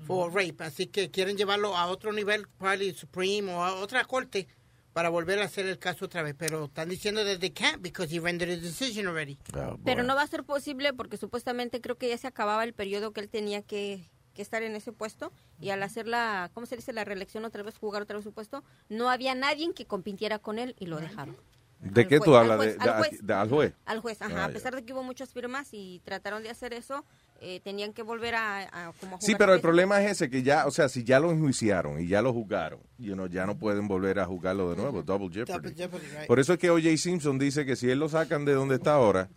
for 0.07 0.33
rape. 0.33 0.63
Así 0.63 0.87
que 0.87 1.11
quieren 1.11 1.37
llevarlo 1.37 1.75
a 1.75 1.87
otro 1.87 2.13
nivel, 2.13 2.47
probably 2.57 2.93
Supreme 2.93 3.51
o 3.53 3.63
a 3.63 3.75
otra 3.75 4.05
corte, 4.05 4.47
para 4.93 5.09
volver 5.09 5.39
a 5.39 5.45
hacer 5.45 5.67
el 5.67 5.77
caso 5.77 6.05
otra 6.05 6.23
vez. 6.23 6.35
Pero 6.37 6.65
están 6.65 6.89
diciendo 6.89 7.23
that 7.23 7.39
they 7.39 7.51
can't 7.51 7.81
because 7.81 8.13
he 8.15 8.19
rendered 8.19 8.49
a 8.49 8.57
decision 8.57 9.07
already. 9.07 9.37
Pero 9.85 10.03
no 10.03 10.15
va 10.15 10.23
a 10.23 10.27
ser 10.27 10.43
posible 10.43 10.93
porque 10.93 11.17
supuestamente 11.17 11.79
creo 11.79 11.97
que 11.97 12.09
ya 12.09 12.17
se 12.17 12.27
acababa 12.27 12.63
el 12.63 12.73
periodo 12.73 13.11
que 13.11 13.21
él 13.21 13.29
tenía 13.29 13.61
que, 13.61 14.09
que 14.33 14.41
estar 14.41 14.63
en 14.63 14.75
ese 14.75 14.91
puesto 14.91 15.31
y 15.59 15.69
al 15.69 15.83
hacer 15.83 16.07
la, 16.07 16.49
¿cómo 16.53 16.65
se 16.65 16.75
dice? 16.75 16.93
La 16.93 17.03
reelección 17.03 17.45
otra 17.45 17.63
vez, 17.63 17.77
jugar 17.77 18.01
otra 18.01 18.15
vez 18.17 18.23
su 18.23 18.31
puesto, 18.33 18.63
no 18.89 19.09
había 19.09 19.35
nadie 19.35 19.73
que 19.73 19.85
compitiera 19.85 20.39
con 20.39 20.59
él 20.59 20.75
y 20.79 20.85
lo 20.87 20.97
dejaron. 20.99 21.35
¿De 21.81 22.01
al 22.01 22.07
qué 22.07 22.17
juez, 22.19 22.25
tú 22.25 22.35
al 22.35 22.43
hablas? 22.51 22.57
juez, 22.57 22.77
de, 22.77 22.89
al 22.89 22.97
juez. 22.99 23.25
de- 23.25 23.33
al 23.33 23.49
juez? 23.49 23.73
Al 23.85 23.99
juez, 24.01 24.21
ajá. 24.21 24.43
Ah, 24.43 24.45
a 24.45 24.49
pesar 24.49 24.75
de 24.75 24.83
que 24.85 24.93
hubo 24.93 25.01
muchas 25.01 25.33
firmas 25.33 25.69
y 25.71 25.99
trataron 26.05 26.43
de 26.43 26.51
hacer 26.51 26.73
eso, 26.73 27.03
eh, 27.39 27.59
tenían 27.63 27.91
que 27.91 28.03
volver 28.03 28.35
a, 28.35 28.89
a 28.89 28.93
como 28.99 29.15
a 29.15 29.21
Sí, 29.21 29.33
pero 29.35 29.55
el 29.55 29.61
problema 29.61 29.99
es 30.03 30.11
ese, 30.11 30.29
que 30.29 30.43
ya, 30.43 30.67
o 30.67 30.71
sea, 30.71 30.89
si 30.89 31.03
ya 31.03 31.19
lo 31.19 31.31
enjuiciaron 31.31 31.99
y 31.99 32.05
ya 32.07 32.21
lo 32.21 32.33
juzgaron, 32.33 32.79
you 32.99 33.13
know, 33.15 33.25
ya 33.25 33.47
no 33.47 33.57
pueden 33.57 33.87
volver 33.87 34.19
a 34.19 34.25
juzgarlo 34.27 34.69
de 34.69 34.75
nuevo, 34.75 35.01
double 35.01 35.29
jeopardy. 35.33 35.69
Double 35.69 35.73
jeopardy, 35.75 36.05
right. 36.05 36.27
Por 36.27 36.39
eso 36.39 36.53
es 36.53 36.59
que 36.59 36.69
O.J. 36.69 36.95
Simpson 36.97 37.39
dice 37.39 37.65
que 37.65 37.75
si 37.75 37.89
él 37.89 37.97
lo 37.97 38.09
sacan 38.09 38.45
de 38.45 38.53
donde 38.53 38.75
está 38.75 38.93
ahora, 38.93 39.27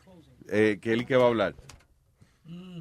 eh, 0.48 0.78
que 0.82 0.92
él 0.92 1.06
que 1.06 1.16
va 1.16 1.24
a 1.24 1.28
hablar. 1.28 1.54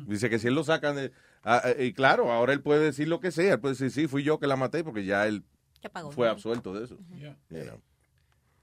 Dice 0.08 0.30
que 0.30 0.40
si 0.40 0.48
él 0.48 0.56
lo 0.56 0.66
sacan 0.66 0.98
de... 0.98 1.12
ah, 1.44 1.62
eh, 1.66 1.86
y 1.86 1.94
claro, 1.94 2.32
ahora 2.32 2.54
él 2.54 2.62
puede 2.62 2.84
decir 2.86 3.08
lo 3.08 3.20
que 3.20 3.32
sea, 3.32 3.54
él 3.54 3.60
puede 3.60 3.74
decir, 3.76 3.92
sí, 3.92 4.08
fui 4.08 4.24
yo 4.24 4.40
que 4.40 4.48
la 4.48 4.56
maté, 4.56 4.84
porque 4.84 5.06
ya 5.06 5.28
él 5.28 5.44
pagó. 5.92 6.12
fue 6.12 6.30
absuelto 6.30 6.74
de 6.74 6.86
eso. 6.86 6.98
Yeah. 7.18 7.38
You 7.50 7.64
know. 7.64 7.82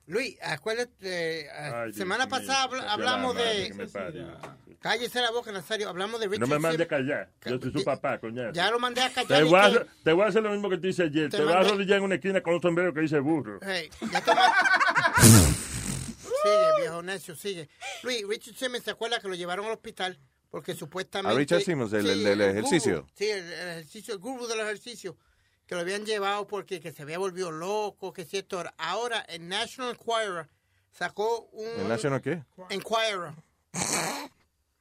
Luis, 0.07 0.37
acuérdate, 0.43 1.43
eh, 1.43 1.49
Ay, 1.53 1.93
semana 1.93 2.27
Dios 2.27 2.41
pasada 2.41 2.69
hablamos 2.91 3.37
de... 3.37 4.59
Cállese 4.81 5.21
la 5.21 5.31
boca, 5.31 5.53
Nazario. 5.53 5.89
Hablamos 5.91 6.19
de 6.19 6.27
Richard 6.27 6.41
No 6.41 6.55
me 6.55 6.59
mande 6.59 6.83
a 6.85 6.89
callar. 6.89 7.31
Yo 7.45 7.61
soy 7.61 7.71
su 7.71 7.85
papá, 7.85 8.19
coñazo. 8.19 8.53
Ya 8.55 8.71
lo 8.71 8.79
mandé 8.79 9.03
a 9.03 9.11
callar. 9.13 9.39
Te 9.39 9.45
voy 9.45 9.55
a, 9.59 9.61
que- 9.61 9.67
hacer, 9.69 9.87
te 10.03 10.13
voy 10.15 10.25
a 10.25 10.29
hacer 10.29 10.43
lo 10.43 10.51
mismo 10.51 10.71
que 10.71 10.79
te 10.79 10.89
hice 10.89 11.03
ayer. 11.03 11.29
Te 11.31 11.37
Te, 11.37 11.45
voy 11.45 11.53
a 11.53 11.57
mandé- 11.59 11.69
arrodillar 11.69 11.99
en 11.99 12.05
una 12.05 12.15
esquina 12.15 12.41
con 12.43 12.55
un 12.55 12.63
sombrero 12.63 12.95
que 12.95 13.01
dice 13.03 13.21
burro. 13.21 13.59
Hey, 13.63 13.91
ya 14.11 14.25
te 14.25 14.35
ma- 14.35 14.55
sigue, 16.43 16.81
viejo 16.81 17.03
necio, 17.03 17.37
sigue. 17.37 17.69
Luis, 18.03 18.27
Richard 18.27 18.55
Simmons, 18.57 18.85
¿se 18.85 18.91
acuerda 18.91 19.21
que 19.21 19.29
lo 19.29 19.35
llevaron 19.35 19.67
al 19.67 19.73
hospital? 19.73 20.19
Porque 20.51 20.75
supuestamente... 20.75 21.35
A 21.35 21.39
Richard 21.39 21.61
Simmons, 21.63 21.93
el- 21.93 22.09
el 22.09 22.25
del 22.25 22.39
guru. 22.39 22.51
ejercicio. 22.51 23.07
sí, 23.15 23.29
el, 23.31 23.45
el 23.53 23.69
ejercicio, 23.69 24.15
el 24.15 24.21
gurú 24.21 24.47
del 24.47 24.61
ejercicio. 24.61 25.17
Que 25.67 25.75
lo 25.77 25.83
habían 25.83 26.05
llevado 26.05 26.47
porque 26.49 26.81
que 26.81 26.91
se 26.93 27.03
había 27.03 27.19
volvido 27.19 27.53
loco, 27.53 28.13
que 28.13 28.25
cierto. 28.25 28.63
Ahora, 28.77 29.21
el 29.29 29.49
National 29.49 29.91
Enquirer 29.97 30.49
sacó 30.91 31.43
un... 31.53 31.69
¿El 31.83 31.89
National 31.89 32.21
qué? 32.21 32.43
Enquirer. 32.71 33.33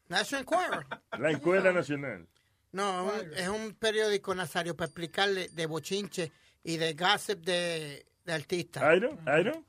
National 0.08 0.46
Enquirer. 0.50 0.88
La 1.20 1.30
Encuesta 1.32 1.72
Nacional. 1.72 2.28
No, 2.72 3.14
es 3.14 3.22
un, 3.24 3.34
es 3.36 3.48
un 3.50 3.74
periódico, 3.76 4.34
Nazario, 4.34 4.76
para 4.76 4.88
explicarle 4.88 5.50
de 5.50 5.66
bochinche 5.68 6.32
y 6.64 6.78
de 6.78 6.94
gossip 6.94 7.40
de, 7.44 8.06
de 8.26 8.34
artistas. 8.34 8.84
I 8.96 9.00
don't, 9.00 9.20
I 9.28 9.44
don't, 9.44 9.66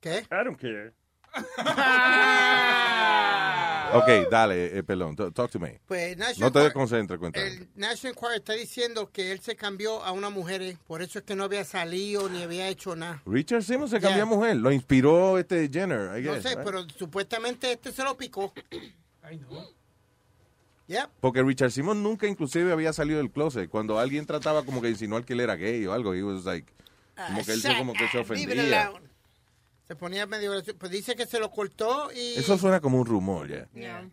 ¿Qué? 0.00 0.26
I 0.30 0.44
don't 0.44 0.58
care. 0.60 0.92
Ok, 3.94 4.30
dale, 4.30 4.78
eh, 4.78 4.82
pelón, 4.82 5.16
t- 5.16 5.30
talk 5.32 5.50
to 5.50 5.58
me. 5.58 5.80
Pues, 5.86 6.16
No 6.38 6.52
te 6.52 6.58
desconcentres, 6.60 7.18
cuéntame. 7.18 7.46
El 7.46 7.68
National 7.74 8.14
Enquirer 8.16 8.36
está 8.36 8.52
diciendo 8.54 9.10
que 9.12 9.32
él 9.32 9.40
se 9.40 9.56
cambió 9.56 10.02
a 10.04 10.12
una 10.12 10.30
mujer, 10.30 10.62
eh, 10.62 10.76
por 10.86 11.02
eso 11.02 11.18
es 11.18 11.24
que 11.24 11.34
no 11.36 11.44
había 11.44 11.64
salido 11.64 12.28
ni 12.28 12.42
había 12.42 12.68
hecho 12.68 12.94
nada. 12.96 13.22
Richard 13.26 13.62
Simmons 13.62 13.90
se 13.90 14.00
cambió 14.00 14.22
a 14.22 14.26
mujer, 14.26 14.56
lo 14.56 14.70
inspiró 14.72 15.38
este 15.38 15.68
Jenner, 15.72 16.18
I 16.18 16.22
No 16.24 16.40
sé, 16.40 16.50
right? 16.50 16.58
pero 16.64 16.86
supuestamente 16.98 17.72
este 17.72 17.92
se 17.92 18.02
lo 18.04 18.16
picó. 18.16 18.52
Ay, 19.22 19.38
no. 19.38 19.66
Yep. 20.88 21.10
Porque 21.20 21.42
Richard 21.42 21.70
Simmons 21.70 22.00
nunca 22.00 22.26
inclusive 22.26 22.72
había 22.72 22.92
salido 22.94 23.18
del 23.18 23.30
closet. 23.30 23.68
Cuando 23.68 23.98
alguien 23.98 24.24
trataba 24.24 24.64
como 24.64 24.80
que 24.80 24.88
insinuar 24.88 25.24
que 25.24 25.34
él 25.34 25.40
era 25.40 25.54
gay 25.54 25.84
o 25.86 25.92
algo, 25.92 26.14
he 26.14 26.22
was 26.22 26.44
like, 26.46 26.72
como 27.14 27.44
que 27.44 27.52
él 27.52 27.60
se, 27.60 27.76
como 27.76 27.92
que 27.92 28.08
se 28.08 28.16
Leave 28.18 28.42
it 28.42 28.50
ofendía. 28.50 28.92
Se 29.88 29.96
ponía 29.96 30.26
medio. 30.26 30.52
Pues 30.78 30.92
dice 30.92 31.16
que 31.16 31.26
se 31.26 31.40
lo 31.40 31.50
cortó 31.50 32.10
y... 32.12 32.38
Eso 32.38 32.58
suena 32.58 32.80
como 32.80 33.00
un 33.00 33.06
rumor, 33.06 33.48
ya. 33.48 33.68
Yeah. 33.72 34.08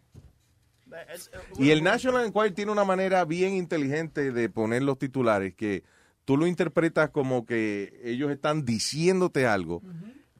Y 1.57 1.71
el 1.71 1.83
National 1.83 2.25
Enquirer 2.25 2.53
tiene 2.53 2.71
una 2.71 2.85
manera 2.85 3.25
bien 3.25 3.53
inteligente 3.53 4.31
de 4.31 4.49
poner 4.49 4.83
los 4.83 4.97
titulares 4.97 5.53
que 5.53 5.83
tú 6.23 6.37
lo 6.37 6.47
interpretas 6.47 7.09
como 7.09 7.45
que 7.45 7.99
ellos 8.03 8.31
están 8.31 8.65
diciéndote 8.65 9.45
algo, 9.45 9.81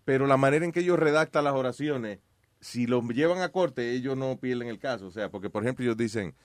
pero 0.05 0.27
la 0.27 0.37
manera 0.37 0.65
en 0.65 0.71
que 0.71 0.79
ellos 0.81 0.99
redactan 0.99 1.43
las 1.43 1.53
oraciones, 1.53 2.19
si 2.61 2.87
los 2.87 3.03
llevan 3.09 3.41
a 3.41 3.49
corte, 3.49 3.91
ellos 3.91 4.15
no 4.15 4.37
pierden 4.37 4.67
el 4.67 4.79
caso. 4.79 5.07
O 5.07 5.11
sea, 5.11 5.29
porque 5.29 5.49
por 5.49 5.63
ejemplo 5.63 5.83
ellos 5.83 5.97
dicen, 5.97 6.35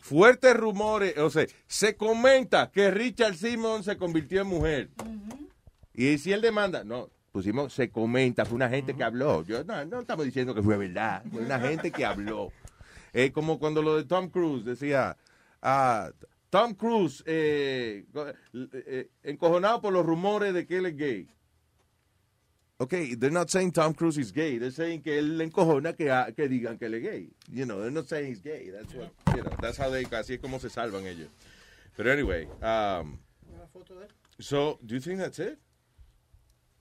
fuertes 0.00 0.54
rumores, 0.56 1.16
o 1.18 1.30
sea, 1.30 1.46
se 1.66 1.96
comenta 1.96 2.70
que 2.70 2.90
Richard 2.90 3.34
Simmons 3.34 3.86
se 3.86 3.96
convirtió 3.96 4.42
en 4.42 4.46
mujer. 4.46 4.90
Y 5.94 6.18
si 6.18 6.32
él 6.32 6.40
demanda, 6.40 6.84
no, 6.84 7.10
pusimos, 7.38 7.72
se 7.72 7.88
comenta, 7.90 8.44
fue 8.44 8.56
una 8.56 8.68
gente 8.68 8.94
que 8.94 9.04
habló. 9.04 9.44
Yo, 9.44 9.62
no, 9.62 9.84
no 9.84 10.00
estamos 10.00 10.24
diciendo 10.24 10.56
que 10.56 10.62
fue 10.62 10.76
verdad, 10.76 11.22
fue 11.30 11.42
una 11.42 11.60
gente 11.60 11.92
que 11.92 12.04
habló. 12.04 12.50
Es 13.12 13.30
como 13.30 13.60
cuando 13.60 13.80
lo 13.80 13.96
de 13.96 14.04
Tom 14.04 14.28
Cruise 14.28 14.64
decía, 14.64 15.16
ah, 15.62 16.10
Tom 16.50 16.74
Cruise 16.74 17.22
eh, 17.26 18.04
eh, 18.52 19.08
encojonado 19.22 19.80
por 19.80 19.92
los 19.92 20.04
rumores 20.04 20.52
de 20.52 20.66
que 20.66 20.78
él 20.78 20.86
es 20.86 20.96
gay. 20.96 21.28
Ok, 22.78 22.90
they're 23.18 23.30
not 23.30 23.50
saying 23.50 23.70
Tom 23.70 23.94
Cruise 23.94 24.18
is 24.18 24.32
gay. 24.32 24.58
They're 24.58 24.72
saying 24.72 25.02
que 25.02 25.18
él 25.18 25.38
le 25.38 25.44
encojona 25.44 25.94
que, 25.94 26.10
ah, 26.10 26.32
que 26.34 26.48
digan 26.48 26.76
que 26.76 26.86
él 26.86 26.94
es 26.94 27.02
gay. 27.02 27.30
You 27.52 27.66
know, 27.66 27.78
they're 27.78 27.92
not 27.92 28.08
saying 28.08 28.26
he's 28.26 28.42
gay. 28.42 28.70
That's 28.70 28.92
what, 28.94 29.12
you 29.36 29.44
know, 29.44 29.56
that's 29.60 29.78
how 29.78 29.90
they, 29.90 30.04
así 30.04 30.34
es 30.34 30.40
como 30.40 30.58
se 30.58 30.70
salvan 30.70 31.06
ellos. 31.06 31.28
Pero 31.96 32.10
anyway, 32.10 32.48
um, 32.62 33.20
so, 34.40 34.80
do 34.84 34.94
you 34.94 35.00
think 35.00 35.20
that's 35.20 35.38
it? 35.38 35.58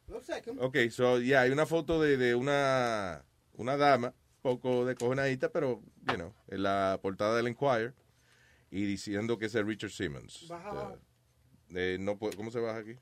Looks 0.08 0.30
like 0.30 0.50
him. 0.50 0.58
Ok, 0.60 0.78
so, 0.90 1.20
yeah, 1.20 1.42
hay 1.42 1.52
una 1.52 1.66
foto 1.66 2.02
de, 2.02 2.18
de 2.18 2.34
una, 2.36 3.24
una 3.56 3.76
dama, 3.78 4.14
poco 4.42 4.86
descojonadita, 4.86 5.50
pero, 5.52 5.82
you 6.08 6.16
know, 6.16 6.34
en 6.48 6.64
la 6.64 6.98
portada 7.02 7.36
del 7.36 7.48
Enquirer, 7.48 7.94
y 8.72 8.86
diciendo 8.86 9.38
que 9.38 9.46
es 9.48 9.56
el 9.56 9.66
Richard 9.68 9.92
Simmons. 9.92 10.48
Baja 10.48 10.72
Uh, 11.70 11.78
eh, 11.78 11.98
no 12.00 12.18
puedo- 12.18 12.38
¿Cómo 12.38 12.50
se 12.50 12.60
baja 12.62 12.80
aquí? 12.80 12.96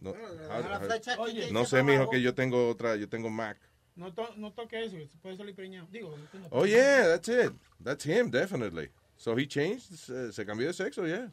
No, 0.00 0.12
da 0.14 0.58
la 0.68 0.80
flecha 0.80 1.12
aquí 1.14 1.32
que 1.34 1.52
no 1.52 1.60
dice 1.60 1.76
sé, 1.76 1.82
mijo, 1.84 1.96
abajo. 1.98 2.10
que 2.10 2.20
yo 2.20 2.34
tengo 2.34 2.68
otra, 2.68 2.96
yo 2.96 3.08
tengo 3.08 3.30
Mac. 3.30 3.56
No, 3.94 4.12
to- 4.12 4.34
no 4.36 4.52
toque 4.52 4.82
eso, 4.84 4.96
se 4.96 5.16
puede 5.18 5.36
salir 5.36 5.54
preñado. 5.54 5.86
Digo, 5.92 6.12
tú 6.32 6.38
no- 6.40 6.48
Oh, 6.50 6.66
yeah, 6.66 7.06
that's 7.06 7.28
it. 7.28 7.52
That's 7.84 8.04
him, 8.04 8.28
definitely. 8.32 8.90
So 9.16 9.38
he 9.38 9.46
changed, 9.46 9.94
se, 9.96 10.32
se 10.32 10.44
cambió 10.44 10.66
de 10.66 10.72
sexo, 10.72 11.06
yeah. 11.06 11.30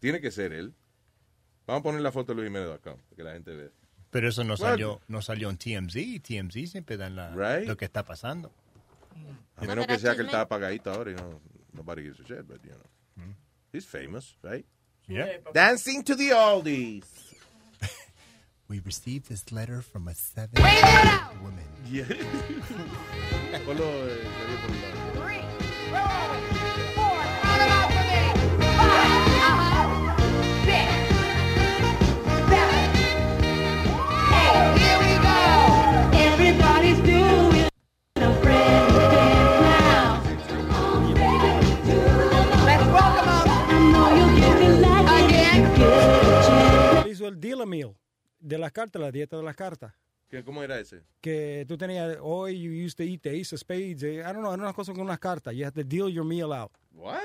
Tiene 0.00 0.18
que 0.22 0.30
ser 0.30 0.54
él. 0.54 0.72
Vamos 1.66 1.80
a 1.80 1.82
poner 1.82 2.00
la 2.00 2.10
foto 2.12 2.32
de 2.34 2.36
luisjimenez.com, 2.40 2.96
para 2.96 3.16
que 3.16 3.22
la 3.22 3.32
gente 3.34 3.54
vea. 3.54 3.70
Pero 4.10 4.28
eso 4.28 4.42
no 4.44 4.56
salió, 4.56 5.00
no 5.08 5.20
salió 5.22 5.50
en 5.50 5.58
TMZ. 5.58 6.22
TMZ 6.22 6.70
siempre 6.70 6.96
dan 6.96 7.14
la, 7.16 7.30
Right. 7.34 7.66
lo 7.68 7.76
que 7.76 7.84
está 7.84 8.04
pasando. 8.04 8.50
A 9.56 9.64
menos 9.64 9.86
que 9.86 9.98
sea 9.98 10.14
que 10.14 10.20
él 10.20 10.26
está 10.26 10.42
apagadito 10.42 10.90
ahora 10.90 11.10
y 11.10 11.14
no, 11.14 11.40
nobody 11.72 12.02
gives 12.02 12.20
a 12.20 12.24
shit, 12.24 12.46
but 12.46 12.62
you 12.62 12.70
know. 12.70 13.34
He's 13.72 13.84
famous, 13.84 14.34
right? 14.42 14.64
Yeah. 15.08 15.40
Dancing 15.52 16.02
to 16.04 16.14
the 16.14 16.30
oldies. 16.32 17.04
We 18.68 18.80
received 18.80 19.28
this 19.28 19.50
letter 19.52 19.82
from 19.82 20.08
a 20.08 20.14
seven 20.14 20.62
woman. 21.42 21.64
Yeah. 21.86 22.04
Eh, 23.50 23.58
Hizo 47.28 47.34
el 47.34 47.40
deal 47.40 47.66
meal 47.66 47.94
de 48.40 48.58
las 48.58 48.72
cartas, 48.72 49.00
la 49.00 49.10
dieta 49.10 49.36
de 49.36 49.42
las 49.42 49.56
cartas. 49.56 49.92
¿Qué- 50.28 50.44
¿Cómo 50.44 50.62
era 50.62 50.78
ese? 50.78 51.02
Que 51.20 51.64
tú 51.66 51.76
tenías, 51.78 52.18
hoy 52.20 52.60
you 52.60 52.70
used 52.86 52.96
to 52.96 53.02
eat 53.02 53.22
the 53.22 53.30
ace 53.30 53.54
of 53.54 53.60
spades. 53.60 54.02
eh, 54.02 54.20
I 54.20 54.32
don't 54.32 54.40
know, 54.40 54.52
era 54.52 54.62
una 54.62 54.72
cosa 54.72 54.92
con 54.92 55.02
unas 55.02 55.18
cartas. 55.18 55.54
You 55.54 55.64
have 55.64 55.72
to 55.74 55.84
deal 55.84 56.08
your 56.08 56.24
meal 56.24 56.52
out. 56.52 56.70
What? 56.92 57.18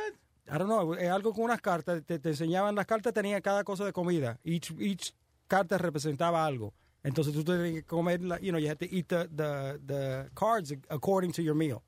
I 0.47 0.57
don't 0.57 0.65
know, 0.67 0.93
es 0.93 1.09
algo 1.09 1.33
con 1.33 1.45
unas 1.45 1.61
cartas. 1.61 2.03
Te, 2.05 2.19
te 2.19 2.29
enseñaban 2.29 2.75
las 2.75 2.85
cartas, 2.85 3.13
tenía 3.13 3.41
cada 3.41 3.63
cosa 3.63 3.85
de 3.85 3.91
comida. 3.93 4.39
Each, 4.43 4.71
each 4.79 5.13
carta 5.47 5.77
representaba 5.77 6.45
algo. 6.45 6.73
Entonces 7.03 7.33
tú 7.33 7.43
tenías 7.43 7.73
que 7.73 7.83
comer, 7.83 8.21
la- 8.23 8.39
you 8.39 8.51
know, 8.51 8.59
you 8.59 8.69
had 8.69 8.77
to 8.77 8.85
eat 8.89 9.07
the, 9.07 9.27
the, 9.35 9.79
the 9.85 10.29
cards 10.33 10.73
according 10.89 11.31
to 11.33 11.41
your 11.41 11.55
meal. 11.55 11.81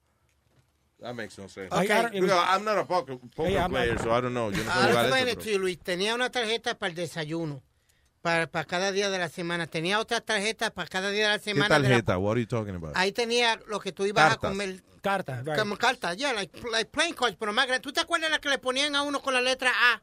That 0.99 1.13
makes 1.15 1.37
no 1.37 1.47
sense. 1.47 1.73
Okay. 1.73 1.91
I- 1.93 2.09
Because 2.09 2.31
I'm 2.31 2.63
not 2.65 2.77
a 2.77 2.85
poker, 2.85 3.17
poker 3.17 3.67
player, 3.69 3.95
not- 3.95 4.03
so 4.03 4.11
I 4.11 4.21
don't 4.21 4.33
know. 4.33 4.51
Yo 4.51 4.63
no 4.63 4.71
Ahora 4.71 4.87
jugar 4.89 5.05
explain 5.05 5.27
eso, 5.27 5.31
it 5.31 5.39
to 5.39 5.43
pero- 5.45 5.51
you, 5.53 5.59
Luis. 5.59 5.79
Tenía 5.79 6.15
una 6.15 6.29
tarjeta 6.29 6.77
para 6.77 6.89
el 6.89 6.95
desayuno, 6.95 7.61
para, 8.25 8.47
para 8.47 8.65
cada 8.65 8.91
día 8.91 9.11
de 9.11 9.19
la 9.19 9.29
semana. 9.29 9.67
Tenía 9.67 9.99
otra 9.99 10.19
tarjeta 10.19 10.71
para 10.71 10.87
cada 10.87 11.11
día 11.11 11.25
de 11.25 11.29
la 11.33 11.37
¿Qué 11.37 11.43
semana. 11.51 11.77
la- 11.77 11.87
tarjeta? 11.87 12.17
What 12.17 12.31
are 12.31 12.41
you 12.41 12.47
talking 12.47 12.73
about? 12.73 12.93
ahí 12.97 13.11
tenía 13.11 13.59
lo 13.67 13.79
que 13.79 13.91
tú 13.91 14.03
ibas 14.07 14.29
Cartas. 14.29 14.49
a 14.49 14.51
comer. 14.51 14.83
Cartas, 15.03 15.45
right. 15.45 15.55
Como 15.59 15.77
cartas, 15.77 16.17
yeah, 16.17 16.33
like, 16.33 16.59
like 16.71 16.89
playing 16.89 17.13
cards, 17.13 17.37
pero 17.39 17.53
más 17.53 17.67
grande. 17.67 17.83
¿Tú 17.83 17.93
te 17.93 17.99
acuerdas 17.99 18.31
la 18.31 18.39
que 18.39 18.49
le 18.49 18.57
ponían 18.57 18.95
a 18.95 19.03
uno 19.03 19.21
con 19.21 19.35
la 19.35 19.41
letra 19.41 19.71
A 19.71 20.01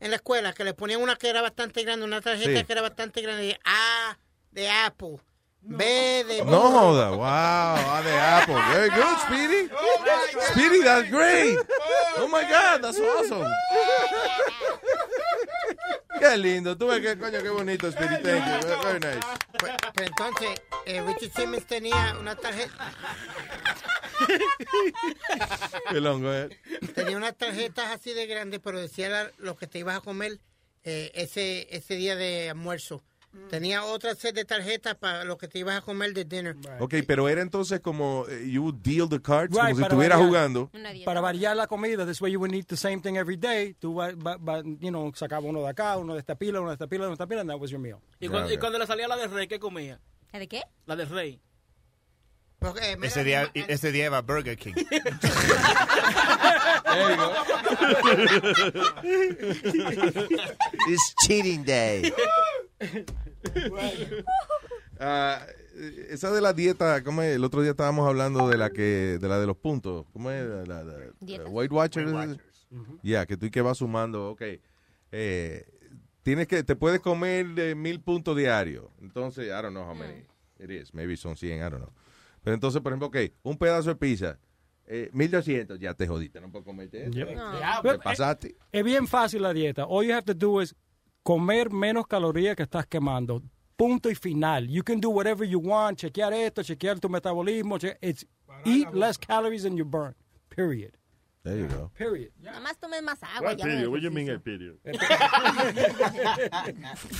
en 0.00 0.10
la 0.10 0.16
escuela? 0.16 0.52
Que 0.52 0.64
le 0.64 0.74
ponían 0.74 1.00
una 1.00 1.16
que 1.16 1.30
era 1.30 1.40
bastante 1.40 1.82
grande, 1.82 2.04
una 2.04 2.20
tarjeta 2.20 2.58
Sí. 2.60 2.64
que 2.66 2.72
era 2.74 2.82
bastante 2.82 3.22
grande. 3.22 3.58
A 3.64 4.18
de 4.50 4.68
Apple. 4.68 5.16
B 5.68 6.24
de... 6.28 6.44
No 6.44 6.70
joda, 6.70 7.10
wow, 7.10 7.24
ah, 7.24 8.02
de 8.04 8.12
Apple. 8.18 8.54
Very 8.72 8.88
good, 8.90 9.18
Speedy. 9.26 9.68
Speedy, 10.52 10.82
that's 10.82 11.10
great. 11.10 11.58
Oh 12.18 12.28
my 12.28 12.42
God, 12.42 12.82
that's 12.82 13.00
awesome. 13.00 13.50
Qué 16.20 16.36
lindo. 16.36 16.76
Tú 16.76 16.86
ves 16.86 17.00
qué 17.00 17.18
coño, 17.18 17.42
qué 17.42 17.48
bonito, 17.50 17.90
Speedy. 17.90 18.22
Thank 18.22 18.62
you. 18.62 18.68
Very 18.84 19.00
nice. 19.00 19.26
Pues, 19.58 19.72
pues 19.94 20.06
entonces, 20.08 20.62
eh, 20.86 21.02
Richard 21.02 21.32
Simmons 21.34 21.66
tenía 21.66 22.16
una 22.20 22.36
tarjeta... 22.36 22.92
Qué 25.90 26.00
longo, 26.00 26.32
eh. 26.32 26.48
Tenía 26.94 27.16
unas 27.16 27.36
tarjetas 27.36 27.90
así 27.92 28.12
de 28.12 28.26
grandes, 28.26 28.60
pero 28.62 28.80
decía 28.80 29.08
la- 29.08 29.30
lo 29.38 29.56
que 29.56 29.66
te 29.66 29.78
ibas 29.80 29.96
a 29.96 30.00
comer 30.00 30.38
eh, 30.84 31.10
ese, 31.14 31.66
ese 31.70 31.96
día 31.96 32.14
de 32.16 32.50
almuerzo. 32.50 33.02
Tenía 33.50 33.84
otra 33.84 34.14
set 34.14 34.34
de 34.34 34.44
tarjetas 34.44 34.96
para 34.96 35.24
lo 35.24 35.36
que 35.38 35.46
te 35.48 35.58
ibas 35.60 35.76
a 35.76 35.80
comer 35.80 36.12
de 36.12 36.24
dinner. 36.24 36.56
Ok, 36.80 36.94
pero 37.06 37.28
era 37.28 37.42
entonces 37.42 37.80
como 37.80 38.24
eh, 38.28 38.48
you 38.50 38.62
would 38.62 38.76
deal 38.82 39.08
the 39.08 39.20
cards, 39.22 39.52
Right, 39.54 39.60
como 39.62 39.76
si 39.76 39.82
para 39.82 39.86
estuviera 39.86 40.16
variar. 40.16 40.28
jugando. 40.28 40.70
Para 41.04 41.20
variar 41.20 41.56
la 41.56 41.66
comida, 41.66 42.04
this 42.06 42.20
way 42.20 42.32
you 42.32 42.40
would 42.40 42.52
eat 42.54 42.66
the 42.66 42.76
same 42.76 43.00
thing 43.00 43.16
every 43.16 43.36
day. 43.36 43.74
Tú 43.80 43.94
va, 43.94 44.10
va- 44.14 44.36
va- 44.36 44.62
you 44.80 44.90
know, 44.90 45.12
sacaba 45.14 45.46
uno 45.46 45.62
de 45.62 45.68
acá, 45.68 45.96
uno 45.96 46.14
de 46.14 46.20
esta 46.20 46.34
pila, 46.34 46.60
uno 46.60 46.70
de 46.70 46.74
esta 46.74 46.86
pila, 46.88 47.02
uno 47.04 47.10
de 47.10 47.14
esta 47.14 47.26
pila, 47.26 47.40
and 47.42 47.50
that 47.50 47.58
was 47.60 47.70
your 47.70 47.80
meal. 47.80 47.98
¿Y 48.20 48.28
cuando, 48.28 48.52
y 48.52 48.58
cuando 48.58 48.78
le 48.78 48.86
salía 48.86 49.06
la 49.08 49.16
del 49.16 49.30
rey, 49.30 49.46
¿qué 49.46 49.58
comía? 49.60 50.00
¿La 50.32 50.38
de 50.40 50.48
qué? 50.48 50.62
La 50.86 50.96
del 50.96 51.08
rey. 51.08 51.40
Ese 53.02 53.22
día, 53.22 53.50
ese 53.54 53.92
día 53.92 54.06
iba 54.06 54.16
a 54.18 54.22
Burger 54.22 54.56
King. 54.56 54.72
It's 60.88 61.14
cheating 61.26 61.62
day. 61.64 62.10
Ah, 64.98 65.44
esa 66.08 66.30
de 66.32 66.40
la 66.40 66.52
dieta, 66.54 67.02
¿cómo 67.04 67.22
es? 67.22 67.36
El 67.36 67.44
otro 67.44 67.60
día 67.60 67.72
estábamos 67.72 68.08
hablando 68.08 68.48
de 68.48 68.56
la 68.56 68.70
que, 68.70 69.18
de 69.20 69.28
la 69.28 69.38
de 69.38 69.46
los 69.46 69.56
puntos. 69.56 70.06
¿Cómo 70.12 70.30
es? 70.30 70.46
La, 70.46 70.64
la- 70.64 70.84
la- 70.84 70.96
Dietas. 71.20 71.48
Weight 71.50 71.70
Watchers. 71.72 72.38
Ya, 73.02 73.26
que 73.26 73.36
tú 73.36 73.46
y 73.46 73.50
que 73.50 73.60
vas 73.60 73.78
sumando, 73.78 74.30
ok. 74.30 74.42
Eh, 75.12 75.64
tienes 76.22 76.46
que, 76.48 76.62
te 76.62 76.76
puedes 76.76 77.00
comer 77.00 77.46
eh, 77.58 77.74
mil 77.74 78.00
puntos 78.00 78.36
diarios. 78.36 78.86
Entonces, 79.00 79.46
I 79.46 79.50
don't 79.62 79.70
know 79.70 79.84
how 79.88 79.94
many 79.94 80.24
it 80.58 80.70
is. 80.70 80.92
Maybe 80.94 81.16
son 81.16 81.36
100, 81.36 81.58
I 81.58 81.60
don't 81.70 81.76
know. 81.76 81.92
Pero 82.42 82.54
entonces, 82.54 82.80
por 82.80 82.92
ejemplo, 82.92 83.08
ok, 83.08 83.16
un 83.42 83.58
pedazo 83.58 83.90
de 83.90 83.96
pizza, 83.96 84.38
eh, 84.86 85.10
1200, 85.12 85.78
ya 85.78 85.94
te 85.94 86.06
jodiste, 86.06 86.40
no 86.40 86.50
puedo 86.50 86.64
comerte 86.64 87.02
eso. 87.04 87.12
Yep. 87.12 87.28
Te 87.28 87.34
No. 87.34 87.98
pasaste. 88.02 88.56
Es 88.72 88.84
bien 88.84 89.06
fácil 89.06 89.42
la 89.42 89.52
dieta. 89.52 89.84
All 89.84 90.06
you 90.06 90.12
have 90.14 90.22
to 90.24 90.34
do 90.34 90.60
is 90.62 90.74
comer 91.26 91.72
menos 91.72 92.06
calorías 92.06 92.54
que 92.54 92.62
estás 92.62 92.86
quemando. 92.86 93.42
Punto 93.76 94.08
y 94.08 94.14
final. 94.14 94.68
You 94.68 94.84
can 94.84 95.00
do 95.00 95.10
whatever 95.10 95.44
you 95.44 95.58
want. 95.58 95.98
Chequear 95.98 96.32
esto, 96.32 96.62
chequear 96.62 97.00
tu 97.00 97.08
metabolismo. 97.08 97.78
che- 97.80 97.98
It's 98.00 98.24
eat 98.64 98.86
less 98.94 99.18
calories 99.18 99.64
than 99.64 99.76
you 99.76 99.84
burn. 99.84 100.14
Period. 100.48 100.96
There 101.46 101.56
you 101.60 101.68
go. 101.68 101.92
Period. 101.96 102.32
Nada 102.42 102.58
más 102.58 102.76
tomes 102.76 103.00
más 103.04 103.22
agua. 103.22 103.50
What 103.50 103.56
ya 103.58 103.64
period? 103.66 103.84
no 103.84 103.90
What 103.92 104.00
you 104.00 104.10
mean 104.10 104.28
a 104.30 104.38
period? 104.40 104.74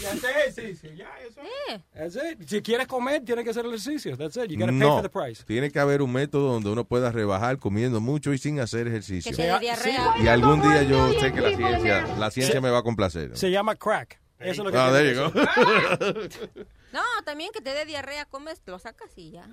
Ya 0.02 0.10
hace 0.12 0.30
ejercicio, 0.30 0.92
ya 0.94 1.08
eso. 1.24 1.40
That's 1.94 2.16
it. 2.16 2.48
Si 2.48 2.60
quieres 2.60 2.88
comer, 2.88 3.24
tienes 3.24 3.44
que 3.44 3.50
hacer 3.50 3.64
ejercicio. 3.66 4.16
That's 4.16 4.36
it. 4.36 4.50
You 4.50 4.58
gotta 4.58 4.72
pay 4.72 4.80
for 4.80 4.96
No, 4.96 5.02
the 5.02 5.08
price. 5.08 5.44
tiene 5.44 5.70
que 5.70 5.78
haber 5.78 6.02
un 6.02 6.12
método 6.12 6.55
donde 6.55 6.70
uno 6.70 6.84
pueda 6.84 7.12
rebajar 7.12 7.58
comiendo 7.58 8.00
mucho 8.00 8.32
y 8.32 8.38
sin 8.38 8.58
hacer 8.58 8.88
ejercicio. 8.88 9.30
Que 9.30 9.36
te 9.36 9.58
diarrea. 9.60 10.14
Y 10.20 10.26
algún 10.26 10.60
día 10.60 10.82
yo 10.82 11.12
sé 11.20 11.32
que 11.32 11.40
la 11.40 11.56
ciencia, 11.56 12.06
la 12.18 12.30
ciencia 12.32 12.60
me 12.60 12.70
va 12.70 12.78
a 12.78 12.82
complacer. 12.82 13.36
Se 13.36 13.50
llama 13.50 13.76
crack. 13.76 14.20
Eso 14.40 14.50
es 14.50 14.58
lo 14.66 14.72
que 14.72 14.76
Ah, 14.76 14.90
there 14.92 15.14
you 15.14 15.20
go. 15.22 15.32
No, 16.92 17.02
también 17.24 17.50
que 17.52 17.60
te 17.60 17.74
dé 17.74 17.84
diarrea, 17.84 18.24
comes, 18.24 18.62
lo 18.64 18.78
sacas 18.78 19.10
y 19.16 19.30
ya. 19.32 19.46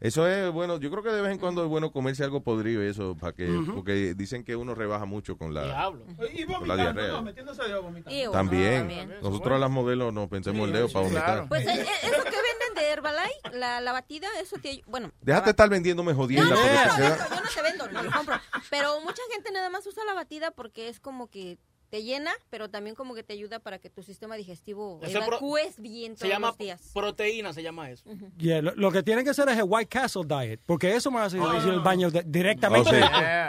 Eso 0.00 0.26
es 0.26 0.50
bueno, 0.50 0.80
yo 0.80 0.90
creo 0.90 1.02
que 1.02 1.10
de 1.10 1.20
vez 1.20 1.30
en 1.30 1.38
cuando 1.38 1.62
es 1.62 1.68
bueno 1.68 1.92
comerse 1.92 2.24
algo 2.24 2.42
podrido 2.42 2.82
y 2.82 2.88
eso, 2.88 3.16
para 3.16 3.34
que, 3.34 3.46
porque 3.74 4.14
dicen 4.14 4.44
que 4.44 4.56
uno 4.56 4.74
rebaja 4.74 5.04
mucho 5.04 5.36
con 5.36 5.52
la, 5.52 5.64
Diablo. 5.64 6.06
Y 6.32 6.44
con 6.44 6.66
la 6.66 6.74
vomitando, 6.74 6.76
diarrea. 6.76 7.08
no, 7.08 7.22
metiéndose 7.22 7.62
dedo 7.64 7.82
vomitando. 7.82 8.18
Ew. 8.18 8.32
También. 8.32 8.78
También. 8.78 9.14
Nosotros 9.22 9.56
a 9.56 9.58
las 9.58 9.70
modelos 9.70 10.12
nos 10.14 10.28
pensemos 10.28 10.66
el 10.66 10.72
dedo 10.72 10.88
para 10.88 11.04
vomitar. 11.04 11.48
Pues 11.48 11.66
eh, 11.66 11.82
eh, 11.82 11.86
eso 12.02 12.24
que 12.24 12.30
venden 12.30 12.74
de 12.76 12.88
Herbalife, 12.90 13.58
la, 13.58 13.82
la 13.82 13.92
batida, 13.92 14.26
eso 14.40 14.56
te... 14.56 14.82
Bueno, 14.86 15.12
Déjate 15.20 15.44
de 15.44 15.50
estar 15.50 15.68
vendiéndome 15.68 16.14
jodienda. 16.14 16.54
no, 16.54 16.56
no, 16.56 16.62
no, 16.62 16.96
te 16.96 17.02
no, 17.02 17.28
yo 17.28 17.42
no 17.42 17.48
te 17.54 17.62
vendo, 17.62 17.88
no 17.90 18.02
lo 18.02 18.10
compro. 18.10 18.36
Pero 18.70 19.00
mucha 19.02 19.22
gente 19.34 19.52
nada 19.52 19.68
más 19.68 19.86
usa 19.86 20.02
la 20.06 20.14
batida 20.14 20.50
porque 20.50 20.88
es 20.88 20.98
como 20.98 21.28
que 21.28 21.58
te 21.90 22.02
llena, 22.04 22.32
pero 22.50 22.70
también 22.70 22.94
como 22.94 23.14
que 23.16 23.22
te 23.24 23.32
ayuda 23.32 23.58
para 23.58 23.78
que 23.80 23.90
tu 23.90 24.02
sistema 24.04 24.36
digestivo 24.36 25.00
Eso 25.02 25.18
es 25.18 25.24
pro- 25.26 25.36
evacúes 25.38 25.80
bien 25.80 26.12
Se 26.12 26.20
todos 26.20 26.32
llama 26.32 26.48
los 26.48 26.58
días. 26.58 26.90
proteína, 26.94 27.52
se 27.52 27.62
llama 27.64 27.90
eso. 27.90 28.04
Yeah, 28.38 28.62
lo, 28.62 28.74
lo 28.76 28.92
que 28.92 29.02
tienen 29.02 29.24
que 29.24 29.30
hacer 29.30 29.48
es 29.48 29.56
el 29.58 29.64
White 29.66 29.88
Castle 29.88 30.22
diet, 30.24 30.60
porque 30.66 30.94
eso 30.94 31.10
me 31.10 31.18
hace 31.20 31.36
ir 31.36 31.42
Ah. 31.44 31.50
al 31.58 31.80
baño 31.80 32.10
de- 32.10 32.20
Oh, 32.20 32.22
directamente. 32.24 32.90
sí. 32.90 33.06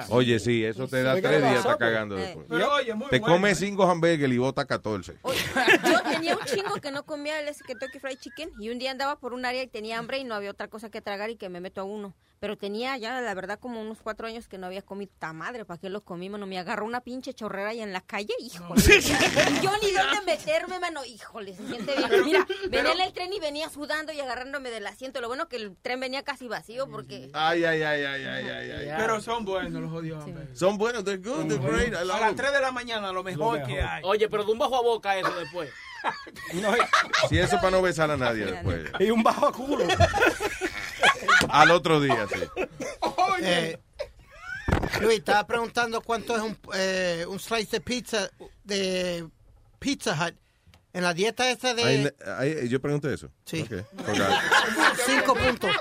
Oye, 0.09 0.39
sí, 0.39 0.65
eso 0.65 0.87
te 0.87 1.03
da 1.03 1.13
tres 1.21 1.41
días, 1.41 1.57
está 1.57 1.77
cagando 1.77 2.17
Eh. 2.17 2.21
después. 2.21 2.47
Pero, 2.49 2.73
oye, 2.73 2.93
muy 2.95 3.09
Te 3.09 3.19
bueno, 3.19 3.35
comes 3.35 3.59
cinco 3.59 3.83
hamburgues 3.83 4.29
y 4.31 4.37
bota 4.37 4.65
14. 4.65 5.15
Yo 5.23 6.01
tenía 6.11 6.35
un 6.35 6.43
chingo 6.45 6.75
que 6.81 6.91
no 6.91 7.03
comía 7.05 7.39
el 7.39 7.47
ese 7.47 7.63
Kentucky 7.63 7.99
Fried 7.99 8.17
Chicken 8.17 8.49
y 8.59 8.69
un 8.69 8.79
día 8.79 8.91
andaba 8.91 9.19
por 9.19 9.33
un 9.33 9.45
área 9.45 9.61
y 9.61 9.67
tenía 9.67 9.99
hambre 9.99 10.17
y 10.17 10.23
no 10.23 10.33
había 10.35 10.49
otra 10.51 10.67
cosa 10.67 10.89
que 10.89 11.01
tragar 11.01 11.29
y 11.29 11.35
que 11.35 11.49
me 11.49 11.61
meto 11.61 11.81
a 11.81 11.83
uno. 11.83 12.15
Pero 12.41 12.57
tenía 12.57 12.97
ya, 12.97 13.21
la 13.21 13.35
verdad, 13.35 13.59
como 13.59 13.79
unos 13.79 13.99
cuatro 14.01 14.25
años 14.25 14.47
que 14.47 14.57
no 14.57 14.65
había 14.65 14.81
comido. 14.81 15.11
¡Ta 15.19 15.31
madre! 15.31 15.63
¿Para 15.63 15.79
qué 15.79 15.91
lo 15.91 16.01
comí, 16.01 16.27
mano? 16.27 16.47
Me 16.47 16.57
agarró 16.57 16.87
una 16.87 17.01
pinche 17.01 17.35
chorrera 17.35 17.69
ahí 17.69 17.81
en 17.81 17.93
la 17.93 18.01
calle, 18.01 18.33
híjole. 18.39 18.81
Y 18.81 19.61
yo 19.61 19.71
ni 19.79 19.91
dónde 19.93 20.21
meterme, 20.25 20.79
mano. 20.79 21.05
Híjole, 21.05 21.53
se 21.55 21.67
siente 21.67 21.95
bien. 21.95 22.09
Mira, 22.25 22.47
venía 22.67 22.93
en 22.93 23.01
el 23.01 23.13
tren 23.13 23.31
y 23.31 23.39
venía 23.39 23.69
sudando 23.69 24.11
y 24.11 24.19
agarrándome 24.21 24.71
del 24.71 24.87
asiento. 24.87 25.21
Lo 25.21 25.27
bueno 25.27 25.47
que 25.47 25.57
el 25.57 25.77
tren 25.83 25.99
venía 25.99 26.23
casi 26.23 26.47
vacío 26.47 26.89
porque... 26.89 27.29
Ay, 27.33 27.63
ay, 27.63 27.83
ay, 27.83 28.05
ay, 28.05 28.25
ay, 28.25 28.49
ay, 28.49 28.71
ay. 28.71 28.93
Pero 28.97 29.21
son 29.21 29.45
buenos 29.45 29.79
los 29.79 29.91
jodidos. 29.91 30.25
Son 30.55 30.79
buenos, 30.79 31.03
they're 31.03 31.21
good, 31.21 31.45
they're 31.45 31.63
great. 31.63 31.93
I 31.93 31.97
A 31.97 32.03
las. 32.05 32.35
3 32.35 32.53
de 32.53 32.59
la 32.59 32.71
mañana, 32.71 33.11
lo 33.11 33.23
mejor, 33.23 33.59
Lo 33.59 33.67
que 33.67 33.79
hay. 33.79 34.01
Oye, 34.03 34.27
pero 34.27 34.45
de 34.45 34.51
un 34.51 34.57
bajo 34.57 34.77
a 34.77 34.81
boca 34.81 35.15
eso 35.15 35.31
después. 35.35 35.69
Si 37.29 37.37
eso 37.37 37.57
para 37.57 37.69
no 37.69 37.83
besar 37.83 38.09
a 38.09 38.17
nadie 38.17 38.45
después. 38.45 38.89
Y 38.99 39.11
un 39.11 39.21
bajo 39.21 39.45
a 39.45 39.51
culo. 39.51 39.85
Al 41.51 41.71
otro 41.71 41.99
día, 41.99 42.27
sí. 42.27 42.39
Eh, 43.43 43.79
Luis, 45.01 45.19
estaba 45.19 45.45
preguntando 45.47 46.01
cuánto 46.01 46.35
es 46.35 46.41
un, 46.43 46.57
eh, 46.75 47.25
un 47.27 47.39
slice 47.39 47.77
de 47.77 47.81
pizza 47.81 48.29
de 48.63 49.27
Pizza 49.79 50.13
Hut. 50.13 50.35
En 50.93 51.03
la 51.03 51.13
dieta 51.13 51.49
esa 51.49 51.73
de 51.73 51.83
Ahí- 51.83 52.09
ahí- 52.37 52.67
yo 52.69 52.81
pregunté 52.81 53.13
eso. 53.13 53.31
Sí. 53.45 53.61
Ok. 53.61 53.71
Ok. 53.99 54.17
cinco 55.05 55.33
puntos. 55.35 55.71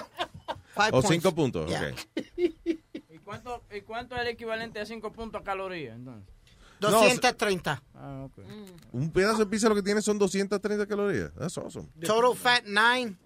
Five 0.74 0.88
O 0.88 1.02
points. 1.02 1.08
cinco 1.08 1.34
puntos, 1.34 1.68
Yeah. 1.68 1.92
ok. 1.92 2.24
¿Y 2.36 3.18
cuánto, 3.24 3.62
¿Y 3.74 3.80
cuánto 3.82 4.14
es 4.14 4.22
el 4.22 4.28
equivalente 4.28 4.80
a 4.80 4.86
5 4.86 5.12
puntos 5.12 5.40
a 5.40 5.44
calorías, 5.44 5.96
entonces? 5.96 6.24
230. 6.78 7.82
Ah, 7.94 8.22
ok. 8.24 8.38
Un 8.92 9.10
pedazo 9.12 9.38
de 9.38 9.46
pizza 9.46 9.68
lo 9.68 9.74
que 9.74 9.82
tiene 9.82 10.00
son 10.00 10.18
230 10.18 10.86
calorías. 10.86 11.32
That's 11.34 11.58
awesome. 11.58 11.88
Total 12.00 12.34
fat 12.36 12.62
9, 12.66 13.16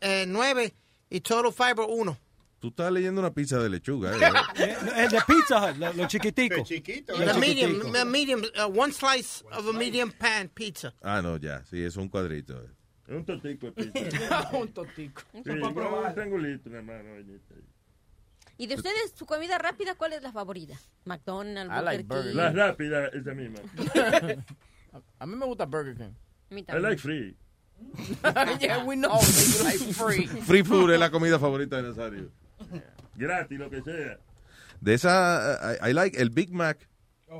eh, 0.00 0.24
9 0.28 0.74
y 1.10 1.20
total 1.20 1.52
fiber 1.52 1.86
1. 1.88 2.18
Tú 2.58 2.68
estás 2.68 2.90
leyendo 2.90 3.20
una 3.20 3.32
pizza 3.32 3.58
de 3.58 3.68
lechuga, 3.68 4.12
¿eh? 4.16 4.76
El 4.96 5.10
de 5.10 5.18
Pizza 5.26 5.72
lo, 5.72 5.92
lo 5.92 6.06
chiquitico. 6.08 6.64
The 6.64 7.02
Lo 7.26 7.34
medium, 7.38 7.72
chiquitico. 7.72 7.98
a 7.98 8.04
medium, 8.04 8.42
uh, 8.42 8.80
one 8.80 8.92
slice 8.92 9.44
of 9.52 9.68
a 9.68 9.72
medium 9.72 10.10
pan 10.10 10.48
pizza. 10.48 10.94
Ah, 11.02 11.20
no, 11.22 11.36
ya. 11.36 11.62
Sí, 11.66 11.82
es 11.84 11.96
un 11.96 12.08
cuadrito. 12.08 12.60
eh. 12.62 12.68
Es 13.08 13.14
un 13.14 13.24
totico 13.24 13.70
de 13.70 13.72
pizza. 13.72 14.50
un 14.54 14.68
totico. 14.72 15.20
Sí, 15.32 15.50
un 15.50 15.74
triangulito, 16.14 16.70
oye. 16.70 17.40
¿Y 18.58 18.66
de 18.66 18.74
ustedes, 18.74 19.12
su 19.14 19.26
comida 19.26 19.58
rápida, 19.58 19.94
cuál 19.94 20.14
es 20.14 20.22
la 20.22 20.32
favorita? 20.32 20.80
McDonald's, 21.04 21.70
I 21.78 21.84
like 21.84 22.04
Burger. 22.04 22.30
King. 22.32 22.36
La 22.38 22.50
rápida, 22.52 23.06
esa 23.08 23.34
misma. 23.34 23.58
A 25.18 25.26
mí 25.26 25.36
me 25.36 25.44
gusta 25.44 25.66
Burger 25.66 25.94
King. 25.94 26.14
A 26.50 26.54
mí 26.54 26.60
I 26.62 26.64
también. 26.64 26.82
like 26.90 27.02
free. 27.02 27.36
yeah, 28.60 28.84
we 28.84 28.96
know 28.96 29.18
you 29.20 29.64
like 29.64 29.78
free. 29.94 30.26
Free 30.26 30.62
food 30.62 30.90
es 30.92 30.98
la 31.00 31.10
comida 31.10 31.38
favorita 31.38 31.76
de 31.76 31.82
Nazario. 31.88 32.30
Gratis, 33.16 33.58
lo 33.58 33.70
que 33.70 33.82
sea. 33.82 34.18
De 34.80 34.94
esa, 34.94 35.76
I, 35.82 35.90
I 35.90 35.92
like 35.92 36.16
el 36.20 36.30
Big 36.30 36.52
Mac. 36.52 36.86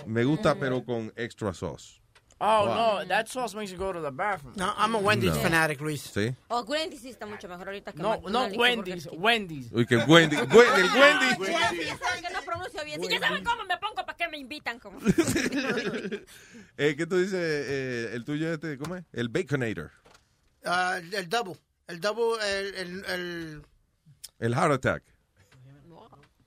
Me 0.06 0.24
gusta, 0.24 0.54
pero 0.58 0.84
con 0.84 1.12
extra 1.16 1.52
sauce. 1.54 2.00
Oh, 2.38 2.66
Wow. 2.66 2.74
no, 3.02 3.08
that 3.08 3.28
sauce 3.28 3.54
makes 3.54 3.70
you 3.70 3.78
go 3.78 3.92
to 3.94 4.00
the 4.02 4.10
bathroom. 4.10 4.54
No, 4.56 4.74
I'm 4.76 4.94
a 4.94 4.98
Wendy's 4.98 5.34
No. 5.34 5.40
fanatic, 5.40 5.80
Luis. 5.80 6.02
¿Sí? 6.02 6.34
O 6.48 6.62
Wendy's 6.64 7.04
está 7.06 7.24
mucho 7.24 7.48
mejor 7.48 7.68
ahorita 7.68 7.92
que 7.92 7.98
No, 8.02 8.20
no 8.28 8.46
Wendy's. 8.48 9.08
Wendy's. 9.12 9.70
Uy, 9.72 9.86
que 9.86 9.96
Wendy, 9.96 10.36
Wendy, 10.36 10.80
el 10.80 10.90
Wendy. 10.90 11.46
Sí, 11.46 11.86
ya 11.86 11.96
saben 11.96 12.22
que 12.24 12.32
no 12.34 12.42
pronuncio 12.42 12.84
bien. 12.84 13.00
Si 13.00 13.08
ya 13.08 13.20
saben 13.20 13.42
cómo 13.42 13.64
me 13.64 13.76
pongo, 13.78 14.04
¿para 14.04 14.16
qué 14.18 14.28
me 14.28 14.36
invitan? 14.38 14.78
Como... 14.78 14.98
Eh, 16.78 16.94
¿Qué 16.94 17.06
tú 17.06 17.16
dices? 17.16 17.34
Eh, 17.34 18.10
el 18.12 18.24
tuyo 18.26 18.52
este, 18.52 18.76
¿cómo 18.76 18.96
es? 18.96 19.04
El 19.14 19.28
Baconator. 19.30 19.92
Uh, 20.66 21.14
el 21.14 21.28
double. 21.28 21.56
El 21.86 22.00
double, 22.00 22.36
el, 22.42 22.74
el, 22.74 23.04
el, 23.04 23.62
El 24.40 24.54
Heart 24.54 24.72
Attack. 24.72 25.02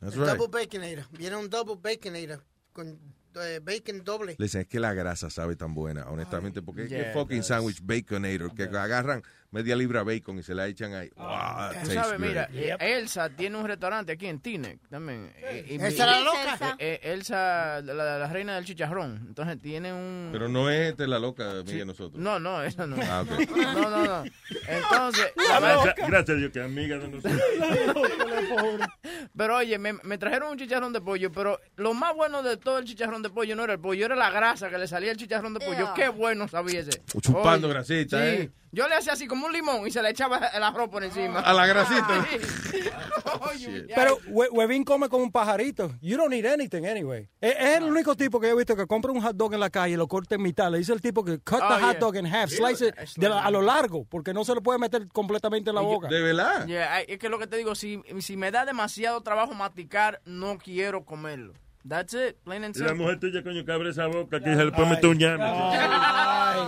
That's 0.01 0.15
el 0.15 0.21
right. 0.21 0.37
double 0.37 0.47
baconator. 0.47 1.05
Viene 1.17 1.35
un 1.35 1.49
double 1.49 1.75
baconator 1.81 2.43
con 2.73 2.99
eh, 3.35 3.59
bacon 3.63 4.03
doble. 4.03 4.35
Listen, 4.37 4.61
es 4.61 4.67
que 4.67 4.79
la 4.79 4.93
grasa 4.93 5.29
sabe 5.29 5.55
tan 5.55 5.73
buena, 5.73 6.09
honestamente, 6.09 6.61
porque 6.61 6.83
es 6.83 6.89
que 6.89 7.11
fucking 7.13 7.43
sandwich 7.43 7.79
baconator, 7.81 8.53
que 8.53 8.63
agarran 8.63 9.23
media 9.51 9.75
libra 9.75 10.03
bacon 10.03 10.37
y 10.39 10.43
se 10.43 10.53
la 10.53 10.67
echan 10.67 10.93
ahí. 10.93 11.09
Wow, 11.15 11.25
Tú 11.27 11.73
tastes 11.73 11.93
sabes, 11.93 12.19
mira, 12.19 12.49
eh, 12.53 12.75
Elsa 12.79 13.29
tiene 13.29 13.57
un 13.57 13.65
restaurante 13.67 14.11
aquí 14.11 14.27
en 14.27 14.39
Tinec 14.39 14.79
también. 14.89 15.31
Eh, 15.37 15.65
y 15.69 15.75
¿Elsa 15.75 16.05
mi- 16.05 16.11
la 16.11 16.19
loca? 16.21 16.75
Eh, 16.77 16.99
eh, 17.03 17.11
Elsa, 17.13 17.81
la, 17.81 17.93
la 18.19 18.27
reina 18.27 18.55
del 18.55 18.65
chicharrón. 18.65 19.25
Entonces 19.27 19.59
tiene 19.59 19.91
un... 19.93 20.29
Pero 20.31 20.47
no 20.49 20.69
es 20.69 20.91
esta 20.91 21.07
la 21.07 21.19
loca 21.19 21.51
Sí. 21.65 21.77
de 21.77 21.85
nosotros. 21.85 22.21
No, 22.21 22.39
no, 22.39 22.61
esa 22.63 22.85
no. 22.85 22.95
Ah. 23.01 23.23
No, 23.27 23.89
no, 23.89 24.03
no. 24.05 24.23
Entonces, 24.67 25.33
la 25.49 25.59
Gracias, 25.59 25.85
loca- 25.85 26.07
gracias 26.07 26.29
a 26.29 26.39
Dios 26.39 26.51
que 26.51 26.61
amiga 26.61 26.97
de 26.97 27.07
nosotros. 27.07 27.41
Pero 29.35 29.57
oye, 29.57 29.77
me, 29.77 29.93
me 30.03 30.17
trajeron 30.17 30.51
un 30.51 30.57
chicharrón 30.57 30.91
de 30.93 31.01
pollo, 31.01 31.31
pero 31.31 31.59
lo 31.75 31.93
más 31.93 32.13
bueno 32.15 32.43
de 32.43 32.57
todo 32.57 32.77
el 32.79 32.85
chicharrón 32.85 33.21
de 33.21 33.29
pollo 33.29 33.55
no 33.55 33.63
era 33.63 33.73
el 33.73 33.79
pollo, 33.79 34.05
era 34.05 34.15
la 34.15 34.29
grasa 34.29 34.69
que 34.69 34.77
le 34.77 34.87
salía 34.87 35.11
el 35.11 35.17
chicharrón 35.17 35.53
de 35.53 35.59
pollo. 35.59 35.77
Yeah. 35.77 35.93
Qué 35.95 36.09
bueno 36.09 36.47
sabía 36.47 36.81
ese. 36.81 37.01
Chupando 37.21 37.67
Oye, 37.67 37.73
grasita, 37.75 38.17
sí. 38.19 38.25
¿eh? 38.27 38.51
Yo 38.71 38.87
le 38.87 38.95
hacía 38.95 39.13
así 39.13 39.25
como 39.27 39.47
un 39.47 39.53
limón 39.53 39.87
y 39.87 39.91
se 39.91 40.01
le 40.01 40.09
echaba 40.11 40.37
el 40.53 40.61
arroz 40.63 40.89
por 40.89 41.03
encima. 41.03 41.39
A 41.39 41.53
la 41.53 41.65
grasita. 41.65 42.25
Pero 43.95 44.19
Huevín 44.27 44.83
come 44.83 45.09
como 45.09 45.23
un 45.23 45.31
pajarito. 45.31 45.91
You 46.01 46.17
don't 46.17 46.29
need 46.31 46.45
anything 46.45 46.85
anyway. 46.85 47.27
Es, 47.41 47.55
es 47.57 47.77
el 47.77 47.83
único 47.85 48.15
tipo 48.15 48.39
que 48.39 48.47
yo 48.47 48.53
he 48.53 48.57
visto 48.57 48.75
que 48.75 48.85
compra 48.87 49.11
un 49.11 49.21
hot 49.21 49.35
dog 49.35 49.53
en 49.53 49.59
la 49.59 49.69
calle 49.69 49.93
y 49.93 49.97
lo 49.97 50.07
corta 50.07 50.35
en 50.35 50.41
mitad. 50.41 50.71
Le 50.71 50.77
dice 50.79 50.93
el 50.93 51.01
tipo 51.01 51.23
que 51.23 51.39
cut 51.39 51.59
Oh, 51.61 51.67
the 51.67 51.81
hot 51.83 51.91
yeah. 51.91 51.99
dog 51.99 52.15
in 52.17 52.25
half, 52.25 52.49
slice 52.49 52.87
it 52.87 52.95
de 53.17 53.29
la- 53.29 53.43
a 53.43 53.51
lo 53.51 53.61
largo, 53.61 54.05
porque 54.05 54.33
no 54.33 54.43
se 54.45 54.53
lo 54.55 54.61
puede 54.61 54.79
meter 54.79 55.07
completamente 55.09 55.69
en 55.69 55.75
la 55.75 55.81
boca. 55.81 56.07
¿De 56.07 56.21
verdad? 56.21 56.65
Yeah, 56.67 57.01
es 57.01 57.17
que 57.19 57.29
lo 57.29 57.39
que 57.39 57.47
te 57.47 57.57
digo, 57.57 57.75
si, 57.75 58.01
si 58.19 58.37
me 58.37 58.51
da 58.51 58.65
demasiado 58.65 59.21
trabajo 59.21 59.53
masticar, 59.53 60.21
no 60.25 60.57
quiero 60.57 61.05
comerlo. 61.05 61.53
That's 61.87 62.13
it, 62.13 62.37
plain 62.43 62.63
and 62.65 62.75
Y 62.75 62.79
la 62.79 62.89
simple. 62.89 63.03
mujer 63.05 63.19
tuya, 63.19 63.41
coño, 63.41 63.63
que 63.63 63.71
abre 63.71 63.89
esa 63.89 64.07
boca, 64.07 64.39
que 64.41 64.53
se 64.53 64.65
le 64.65 64.71
puede 64.71 64.89
meter 64.89 65.09
un 65.09 65.17
llame. 65.17 65.43
Ay, 66.49 66.59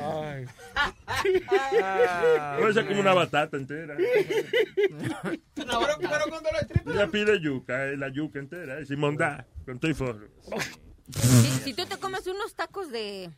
ay. 0.00 0.46
Ay. 1.08 2.58
Puede 2.60 2.74
ser 2.74 2.86
como 2.86 3.00
una 3.00 3.14
batata 3.14 3.56
entera. 3.56 3.96
Pero, 3.96 5.80
pero 5.98 6.24
cuando 6.28 6.50
lo 6.52 6.60
estripas. 6.60 6.94
Ella 6.94 7.06
pide 7.08 7.40
yuca, 7.40 7.86
eh, 7.86 7.96
la 7.96 8.08
yuca 8.08 8.38
entera, 8.38 8.78
eh, 8.78 8.86
sin 8.86 9.00
mondá, 9.00 9.46
con 9.64 9.78
todo 9.78 9.90
y 9.90 9.94
forro. 9.94 10.28
Si, 11.10 11.48
si 11.64 11.74
tú 11.74 11.86
te 11.86 11.96
comes 11.96 12.26
unos 12.26 12.54
tacos 12.54 12.90
de, 12.92 13.30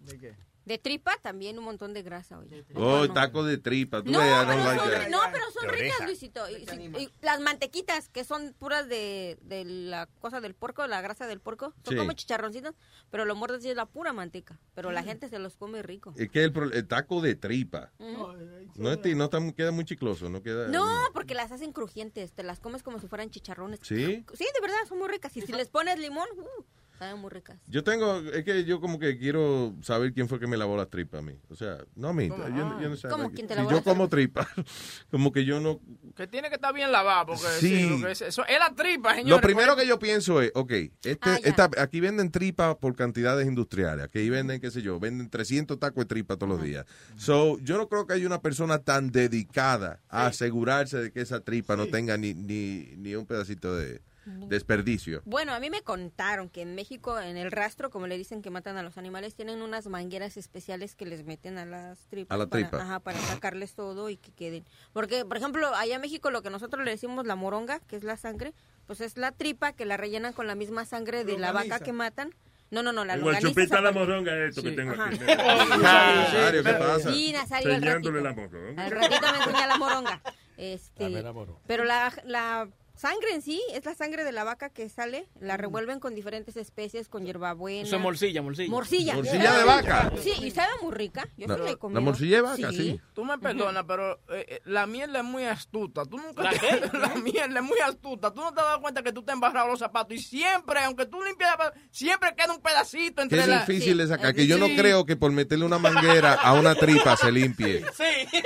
¿De 0.00 0.18
qué? 0.18 0.34
De 0.66 0.78
tripa, 0.78 1.12
también 1.22 1.58
un 1.58 1.64
montón 1.64 1.94
de 1.94 2.02
grasa, 2.02 2.38
oye. 2.38 2.64
Oh, 2.74 3.06
No, 3.06 3.12
taco 3.14 3.44
de 3.44 3.56
tripa. 3.56 4.02
Tú 4.02 4.10
No, 4.10 4.18
pero 4.18 4.46
like 4.46 4.80
son, 5.02 5.10
no, 5.12 5.18
pero 5.32 5.44
son 5.52 5.68
ricas. 5.70 6.00
Luisito. 6.04 6.44
Y, 6.50 7.08
las 7.22 7.40
mantequitas, 7.40 8.08
que 8.08 8.24
son 8.24 8.52
puras 8.58 8.88
de, 8.88 9.38
de 9.42 9.64
la 9.64 10.06
cosa 10.20 10.40
del 10.40 10.54
puerco, 10.54 10.84
la 10.88 11.00
grasa 11.00 11.26
del 11.28 11.38
puerco, 11.40 11.72
son 11.84 11.94
Sí. 11.94 11.96
como 11.96 12.12
chicharroncitos, 12.12 12.74
pero 13.10 13.24
lo 13.24 13.36
muerdes 13.36 13.64
y 13.64 13.70
es 13.70 13.76
la 13.76 13.86
pura 13.86 14.12
manteca. 14.12 14.58
Pero 14.74 14.90
la 14.90 15.02
gente 15.04 15.28
se 15.28 15.38
los 15.38 15.56
come 15.56 15.82
rico. 15.82 16.12
Es 16.16 16.28
que 16.30 16.42
el, 16.42 16.52
pro- 16.52 16.72
el 16.72 16.86
taco 16.86 17.20
de 17.22 17.36
tripa. 17.36 17.92
Ujú. 17.98 18.34
No, 18.74 18.90
es 18.92 19.00
ti- 19.02 19.14
no 19.14 19.24
está- 19.26 19.38
queda 19.54 19.70
muy 19.70 19.84
chicloso, 19.84 20.28
no 20.28 20.42
queda... 20.42 20.66
No, 20.66 20.84
porque 21.14 21.34
las 21.34 21.52
hacen 21.52 21.72
crujientes, 21.72 22.32
te 22.32 22.42
las 22.42 22.58
comes 22.58 22.82
como 22.82 22.98
si 22.98 23.06
fueran 23.06 23.30
chicharrones. 23.30 23.78
¿Sí? 23.82 24.24
Sí, 24.34 24.44
de 24.52 24.60
verdad, 24.60 24.76
son 24.88 24.98
muy 24.98 25.06
ricas. 25.08 25.36
Y 25.36 25.42
si 25.42 25.52
les 25.52 25.68
pones 25.68 25.98
limón, 26.00 26.26
uh, 26.36 26.62
Saben 26.98 27.18
muy 27.20 27.28
ricas. 27.30 27.58
Yo 27.66 27.84
tengo, 27.84 28.18
es 28.20 28.42
que 28.44 28.64
yo 28.64 28.80
como 28.80 28.98
que 28.98 29.18
quiero 29.18 29.74
saber 29.82 30.14
quién 30.14 30.28
fue 30.28 30.40
que 30.40 30.46
me 30.46 30.56
lavó 30.56 30.76
la 30.76 30.86
tripa 30.86 31.18
a 31.18 31.22
mí. 31.22 31.34
O 31.50 31.54
sea, 31.54 31.78
no 31.94 32.08
a 32.08 32.12
mí. 32.14 32.28
¿Cómo? 32.30 32.48
Yo, 32.48 32.80
yo 32.80 32.88
no 32.88 32.96
sé. 32.96 33.08
¿Cómo? 33.08 33.30
¿Quién 33.30 33.46
te 33.46 33.54
si 33.54 33.58
lavó 33.60 33.70
yo 33.70 33.84
como 33.84 34.08
tripa, 34.08 34.48
como 35.10 35.30
que 35.30 35.44
yo 35.44 35.60
no... 35.60 35.78
Que 36.16 36.26
tiene 36.26 36.48
que 36.48 36.54
estar 36.54 36.72
bien 36.72 36.90
lavado, 36.90 37.26
porque 37.34 37.44
Sí. 37.60 37.68
sí, 37.76 37.88
lo 37.90 38.06
que 38.06 38.12
es, 38.12 38.22
eso 38.22 38.46
es 38.46 38.58
la 38.58 38.74
tripa, 38.74 39.10
señores. 39.14 39.30
Lo 39.30 39.40
primero 39.40 39.76
que 39.76 39.86
yo 39.86 39.98
pienso 39.98 40.40
es, 40.40 40.50
ok, 40.54 40.72
este, 40.72 41.18
Ah, 41.22 41.38
esta, 41.44 41.70
aquí 41.78 42.00
venden 42.00 42.30
tripa 42.30 42.78
por 42.78 42.96
cantidades 42.96 43.46
industriales, 43.46 44.06
aquí 44.06 44.30
venden, 44.30 44.60
qué 44.60 44.70
sé 44.70 44.80
yo, 44.80 44.98
venden 44.98 45.28
300 45.28 45.78
tacos 45.78 46.04
de 46.04 46.06
tripa 46.08 46.36
todos 46.36 46.48
los 46.48 46.62
días. 46.62 46.86
So, 47.16 47.58
yo 47.58 47.76
no 47.76 47.88
creo 47.88 48.06
que 48.06 48.14
haya 48.14 48.26
una 48.26 48.40
persona 48.40 48.78
tan 48.78 49.10
dedicada 49.10 50.00
a 50.08 50.26
asegurarse 50.26 50.96
de 50.98 51.12
que 51.12 51.20
esa 51.20 51.40
tripa 51.40 51.76
no 51.76 51.86
tenga 51.88 52.16
ni, 52.16 52.32
ni, 52.32 52.94
ni 52.96 53.14
un 53.14 53.26
pedacito 53.26 53.76
de 53.76 54.00
desperdicio. 54.26 55.22
Bueno, 55.24 55.52
a 55.54 55.60
mí 55.60 55.70
me 55.70 55.82
contaron 55.82 56.48
que 56.48 56.62
en 56.62 56.74
México, 56.74 57.18
en 57.20 57.36
el 57.36 57.50
rastro, 57.52 57.90
como 57.90 58.06
le 58.06 58.18
dicen 58.18 58.42
que 58.42 58.50
matan 58.50 58.76
a 58.76 58.82
los 58.82 58.98
animales, 58.98 59.34
tienen 59.34 59.62
unas 59.62 59.86
mangueras 59.86 60.36
especiales 60.36 60.94
que 60.96 61.06
les 61.06 61.24
meten 61.24 61.58
a 61.58 61.64
las 61.64 62.06
tripas. 62.08 62.34
A 62.34 62.38
la 62.38 62.46
para- 62.48 62.62
tripa. 62.68 62.82
ajá, 62.82 63.00
para 63.00 63.18
sacarles 63.20 63.74
todo 63.74 64.10
y 64.10 64.16
que 64.16 64.32
queden. 64.32 64.64
Porque, 64.92 65.24
por 65.24 65.36
ejemplo, 65.36 65.74
allá 65.74 65.94
en 65.94 66.00
México 66.00 66.30
lo 66.30 66.42
que 66.42 66.50
nosotros 66.50 66.84
le 66.84 66.90
decimos 66.90 67.26
la 67.26 67.36
moronga, 67.36 67.78
que 67.80 67.96
es 67.96 68.04
la 68.04 68.16
sangre, 68.16 68.52
pues 68.86 69.00
es 69.00 69.16
la 69.16 69.32
tripa 69.32 69.72
que 69.72 69.84
la 69.84 69.96
rellenan 69.96 70.32
con 70.32 70.46
la 70.46 70.54
misma 70.54 70.84
sangre 70.84 71.24
de 71.24 71.38
la 71.38 71.52
vaca 71.52 71.78
que 71.80 71.92
matan. 71.92 72.30
No, 72.68 72.82
no, 72.82 72.90
no, 72.92 73.04
la 73.04 73.16
Igual 73.16 73.34
longaniza 73.34 73.48
chupita 73.62 73.80
la 73.80 73.92
moronga 73.92 74.34
esto 74.44 74.60
que 74.60 74.70
Sí. 74.70 74.76
tengo 74.76 75.00
aquí. 75.00 75.18
Nazario, 75.80 76.64
¿qué 76.64 76.72
pasa? 76.72 77.12
Sí, 77.12 77.32
Nazario, 77.32 77.70
Enseñándole 77.72 78.20
ratito. 78.20 78.40
la 78.44 78.48
moronga. 78.48 78.84
Al 78.84 78.90
ratito 78.90 79.26
me 79.32 79.38
enseña 79.38 79.66
la 79.68 79.76
moronga. 79.78 80.22
Este, 80.56 81.08
la 81.10 81.32
moronga. 81.32 81.60
Pero 81.66 81.84
la, 81.84 82.12
la 82.24 82.68
sangre 82.96 83.32
en 83.34 83.42
sí 83.42 83.62
es 83.72 83.84
la 83.84 83.94
sangre 83.94 84.24
de 84.24 84.32
la 84.32 84.42
vaca 84.44 84.70
que 84.70 84.88
sale, 84.88 85.28
la 85.40 85.56
revuelven 85.56 86.00
con 86.00 86.14
diferentes 86.14 86.56
especies, 86.56 87.08
con 87.08 87.24
hierbabuena. 87.24 87.86
Eso 87.86 87.96
es 87.96 88.02
morcilla, 88.02 88.42
morcilla. 88.42 88.70
Morcilla. 88.70 89.14
Morcilla 89.14 89.58
de 89.58 89.64
vaca. 89.64 90.12
Sí, 90.22 90.32
y 90.42 90.50
sabe 90.50 90.72
muy 90.82 90.92
rica. 90.92 91.28
Yo 91.36 91.46
La- 91.46 91.54
sí 91.56 91.60
la 91.62 91.68
he 91.68 91.72
la 91.72 91.76
comido. 91.78 92.00
morcilla 92.00 92.36
de 92.36 92.42
vaca, 92.42 92.72
sí. 92.72 93.00
Tú 93.14 93.24
me 93.24 93.38
perdonas, 93.38 93.84
pero 93.86 94.14
eh, 94.30 94.46
eh, 94.48 94.60
la 94.64 94.86
mierda 94.86 95.18
es 95.18 95.24
muy 95.24 95.44
astuta. 95.44 96.04
Tú 96.04 96.16
nunca 96.18 96.42
¿La 96.42 96.50
te- 96.50 96.58
qué? 96.58 96.80
la 96.98 97.14
mierda 97.16 97.60
es 97.60 97.64
muy 97.66 97.78
astuta. 97.80 98.32
Tú 98.32 98.40
no 98.40 98.52
te 98.54 98.60
has 98.60 98.66
dado 98.66 98.80
cuenta 98.80 99.02
que 99.02 99.12
tú 99.12 99.22
te 99.22 99.30
has 99.32 99.34
embarrado 99.36 99.68
los 99.68 99.78
zapatos 99.78 100.14
y 100.16 100.18
siempre, 100.18 100.80
aunque 100.84 101.06
tú 101.06 101.22
limpias, 101.22 101.54
la- 101.58 101.72
siempre 101.90 102.34
queda 102.36 102.52
un 102.54 102.60
pedacito 102.62 103.22
entre 103.22 103.46
la... 103.46 103.60
difícil 103.60 103.98
de 103.98 104.06
sacar, 104.06 104.34
que 104.34 104.46
yo 104.46 104.58
no 104.58 104.66
creo 104.68 105.04
que 105.04 105.16
por 105.16 105.30
meterle 105.32 105.64
una 105.64 105.78
manguera 105.78 106.34
a 106.34 106.54
una 106.54 106.74
tripa 106.74 107.16
se 107.16 107.30
limpie. 107.30 107.84
Sí. 107.96 108.38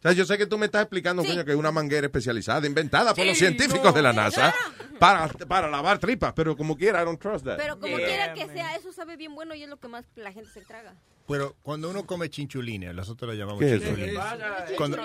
O 0.00 0.02
sea, 0.02 0.12
yo 0.12 0.24
sé 0.24 0.38
que 0.38 0.46
tú 0.46 0.56
me 0.56 0.64
estás 0.66 0.80
explicando, 0.82 1.22
coño, 1.22 1.44
que 1.44 1.50
es 1.50 1.56
una 1.58 1.70
manguera 1.70 2.06
especializada, 2.06 2.66
inventada 2.66 3.12
por 3.14 3.22
Sí, 3.22 3.28
los 3.28 3.36
científicos 3.38 3.84
no. 3.84 3.92
de 3.92 4.00
la 4.02 4.14
NASA 4.14 4.54
para, 4.98 5.28
para 5.28 5.68
lavar 5.68 5.98
tripas, 5.98 6.32
pero 6.32 6.56
como 6.56 6.74
quiera, 6.74 7.02
I 7.02 7.04
don't 7.04 7.20
trust 7.20 7.44
that. 7.44 7.58
Pero 7.58 7.78
como 7.78 7.96
quiera 7.96 8.32
que 8.32 8.46
sea, 8.46 8.76
eso 8.76 8.92
sabe 8.92 9.16
bien 9.18 9.34
bueno 9.34 9.54
y 9.54 9.62
es 9.62 9.68
lo 9.68 9.78
que 9.78 9.88
más 9.88 10.06
la 10.16 10.32
gente 10.32 10.48
se 10.50 10.62
traga. 10.62 10.94
Pero 11.28 11.54
cuando 11.62 11.90
uno 11.90 12.06
come 12.06 12.30
chinchulines, 12.30 12.94
nosotros 12.94 13.28
lo 13.30 13.34
llamamos 13.38 13.60
¿Qué 13.60 13.66
es 13.76 13.82
eso? 13.82 13.94
chinchulines. 13.94 14.18
Cuando- 14.76 14.98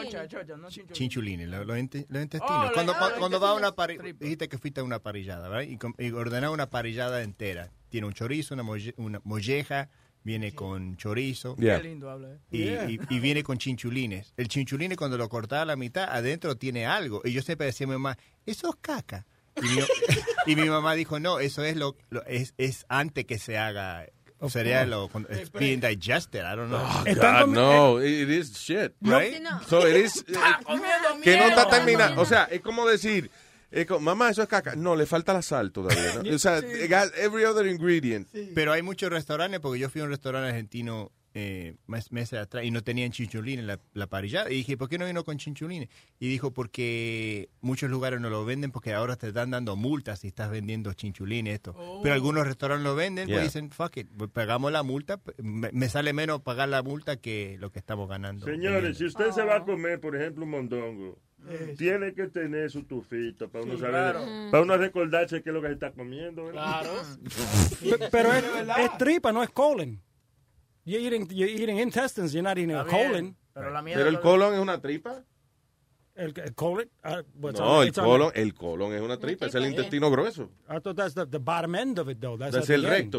chinchulines. 0.92 1.48
Los, 1.50 1.60
los 1.60 1.68
los 1.68 1.78
intestinos. 1.80 2.42
Oh, 2.42 2.72
cuando 2.74 2.94
cuando, 3.20 3.40
va 3.40 3.50
a 3.50 3.54
una 3.54 3.74
parrillada, 3.76 4.10
dijiste 4.20 4.48
que 4.48 4.58
fuiste 4.58 4.80
a 4.82 4.84
una 4.84 5.00
parrillada, 5.00 5.50
¿verdad? 5.50 5.66
Y, 5.98 6.06
y 6.06 6.12
ordenar 6.12 6.50
una 6.52 6.70
parrillada 6.70 7.22
entera. 7.22 7.70
Tiene 7.90 8.08
un 8.08 8.14
chorizo, 8.14 8.54
una, 8.54 8.64
molle- 8.64 8.94
una 8.98 9.20
molleja, 9.24 9.90
viene 10.26 10.54
con 10.54 10.98
chorizo. 10.98 11.56
Qué 11.78 11.84
lindo 11.84 12.10
habla. 12.10 12.28
eh. 12.52 12.88
Y, 12.90 12.94
y- 12.96 13.00
y 13.10 13.20
viene 13.22 13.44
con 13.44 13.58
chinchulines. 13.58 14.34
El 14.36 14.50
chinchuline 14.50 14.96
cuando 14.98 15.18
lo 15.18 15.30
cortaba 15.30 15.62
a 15.62 15.66
la 15.66 15.76
mitad, 15.78 16.10
adentro 16.10 16.58
tiene 16.58 16.86
algo. 16.86 17.22
Y 17.24 17.32
yo 17.32 17.42
siempre 17.42 17.68
decía 17.68 17.86
a 17.86 17.88
mi 17.88 17.94
mamá, 17.94 18.18
eso 18.46 18.70
es 18.70 18.76
caca. 18.82 19.26
Y 19.56 19.62
mi, 19.62 19.82
y 20.48 20.56
mi 20.58 20.68
mamá 20.70 20.96
dijo, 20.96 21.20
no, 21.22 21.40
eso 21.40 21.64
es 21.64 21.78
lo, 21.78 21.96
lo- 22.10 22.26
es, 22.26 22.54
es 22.58 22.86
antes 22.90 23.24
que 23.26 23.38
se 23.40 23.58
haga. 23.58 24.06
Sería 24.50 24.86
lo 24.86 25.10
it's 25.32 25.50
being 25.52 25.80
digested, 25.80 26.42
I 26.42 26.56
don't 26.58 26.68
know. 26.70 26.82
God, 27.16 27.48
no, 27.48 28.02
it 28.04 28.30
is 28.30 28.52
shit, 28.54 28.92
right? 29.02 29.42
So 29.68 29.88
it 29.88 29.96
is, 29.96 30.26
eh, 30.28 30.34
que 31.24 31.38
no 31.38 31.46
está 31.48 31.70
terminado. 31.70 32.22
O 32.22 32.26
sea, 32.26 32.44
es 32.52 32.60
como 32.62 32.86
decir, 32.86 33.32
es 33.76 33.86
como, 33.86 34.00
mamá, 34.00 34.30
eso 34.30 34.42
es 34.42 34.48
caca. 34.48 34.76
No, 34.76 34.96
le 34.96 35.06
falta 35.06 35.34
la 35.34 35.42
sal 35.42 35.72
todavía. 35.72 36.24
¿no? 36.24 36.30
O 36.36 36.40
sea, 36.40 36.60
it 36.60 36.90
got 36.90 37.14
every 37.18 37.44
other 37.44 37.68
ingredient. 37.68 38.28
Pero 38.54 38.72
hay 38.72 38.82
muchos 38.82 39.10
restaurantes, 39.10 39.60
porque 39.60 39.80
yo 39.80 39.90
fui 39.90 40.02
a 40.02 40.06
un 40.06 40.12
restaurante 40.12 40.50
argentino 40.50 41.12
eh, 41.38 41.76
mes- 41.86 42.12
meses 42.14 42.40
atrás 42.40 42.64
y 42.64 42.72
no 42.72 42.82
tenían 42.82 43.12
chinchulines 43.12 43.60
en 43.60 43.68
la, 43.68 43.80
la 43.94 44.08
parrillada. 44.08 44.50
Y 44.50 44.56
dije, 44.56 44.78
¿por 44.78 44.88
qué 44.90 44.98
no 44.98 45.06
vino 45.06 45.24
con 45.26 45.38
chinchulines? 45.38 45.90
Y 46.18 46.30
dijo, 46.30 46.52
porque 46.52 47.50
muchos 47.62 47.90
lugares 47.90 48.22
no 48.22 48.30
lo 48.30 48.46
venden 48.46 48.72
porque 48.72 48.94
ahora 48.94 49.18
te 49.18 49.28
están 49.28 49.52
dando 49.52 49.76
multas 49.76 50.20
si 50.22 50.28
estás 50.30 50.50
vendiendo 50.50 50.94
chinchulines, 50.94 51.56
esto. 51.56 51.76
Pero 52.02 52.16
algunos 52.16 52.48
restaurantes 52.48 52.86
lo 52.86 52.96
venden, 52.96 53.28
Yeah. 53.28 53.36
pues 53.38 53.54
dicen, 53.54 53.70
fuck 53.70 53.98
it, 53.98 54.08
pues 54.18 54.32
pagamos 54.32 54.72
la 54.72 54.82
multa. 54.84 55.20
Me, 55.38 55.70
me 55.74 55.90
sale 55.90 56.14
menos 56.14 56.42
pagar 56.42 56.70
la 56.70 56.82
multa 56.82 57.18
que 57.18 57.58
lo 57.60 57.70
que 57.72 57.80
estamos 57.80 58.08
ganando. 58.08 58.46
Señores, 58.46 58.98
si 58.98 59.06
usted 59.06 59.32
se 59.32 59.44
va 59.44 59.58
a 59.58 59.64
comer, 59.66 60.00
por 60.00 60.16
ejemplo, 60.16 60.46
un 60.46 60.52
mondongo, 60.52 61.20
tiene 61.78 62.14
que 62.14 62.28
tener 62.30 62.72
su 62.72 62.84
tufito 62.86 63.50
para 63.50 63.66
uno 63.66 63.74
Sí, 63.76 63.82
saber, 63.82 64.14
claro. 64.14 64.26
para 64.52 64.64
uno 64.64 64.78
recordarse 64.78 65.44
qué 65.44 65.50
es 65.50 65.54
lo 65.54 65.62
que 65.62 65.68
se 65.68 65.74
está 65.74 65.92
comiendo. 65.92 66.46
¿verdad? 66.46 66.82
Pe- 68.00 68.10
Pero 68.10 68.32
es, 68.34 68.44
es 68.80 68.98
tripa, 68.98 69.32
no 69.32 69.44
es 69.44 69.50
colon. 69.50 70.00
You're 70.86 71.02
eating, 71.02 71.28
you're 71.32 71.50
eating 71.50 71.80
intestines, 71.80 72.34
you're 72.34 72.44
not 72.44 72.58
eating 72.58 72.76
a 72.76 72.86
colon. 72.86 73.36
Pero, 73.54 73.72
la 73.72 73.82
Pero 73.84 74.08
el 74.10 74.20
colon 74.20 74.54
es 74.54 74.60
una 74.60 74.80
tripa. 74.80 75.24
El, 76.16 76.34
el 76.38 76.54
colon? 76.56 76.90
what's 77.42 77.60
No, 77.60 77.82
el 77.82 77.92
colon, 77.92 78.32
the- 78.32 78.42
el 78.42 78.54
colon 78.54 78.94
es 78.94 79.02
una 79.02 79.18
tripa, 79.18 79.48
es 79.48 79.56
el 79.56 79.66
intestino 79.66 80.10
grueso. 80.12 80.50
I 80.70 80.80
thought 80.80 80.96
that's 80.96 81.14
the, 81.16 81.26
the 81.26 81.40
bottom 81.40 81.76
end 81.76 81.98
of 82.00 82.08
it, 82.10 82.20
though. 82.22 82.38
That's 82.38 82.56
Es 82.56 82.70
at 82.70 82.76
el 82.76 82.82
the 82.84 82.98
end. 82.98 83.16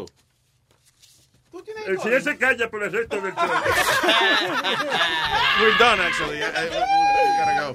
Recto. 1.51 1.71
El 1.85 1.99
si 1.99 2.07
él 2.09 2.21
se 2.23 2.37
calla 2.37 2.69
por 2.69 2.83
el 2.83 2.91
resto 2.91 3.21
del 3.21 3.33
show. 3.33 3.49
We're 5.59 5.77
done, 5.79 6.01
actually. 6.01 6.37
I- 6.37 6.43
I- 6.43 7.59
go. 7.59 7.73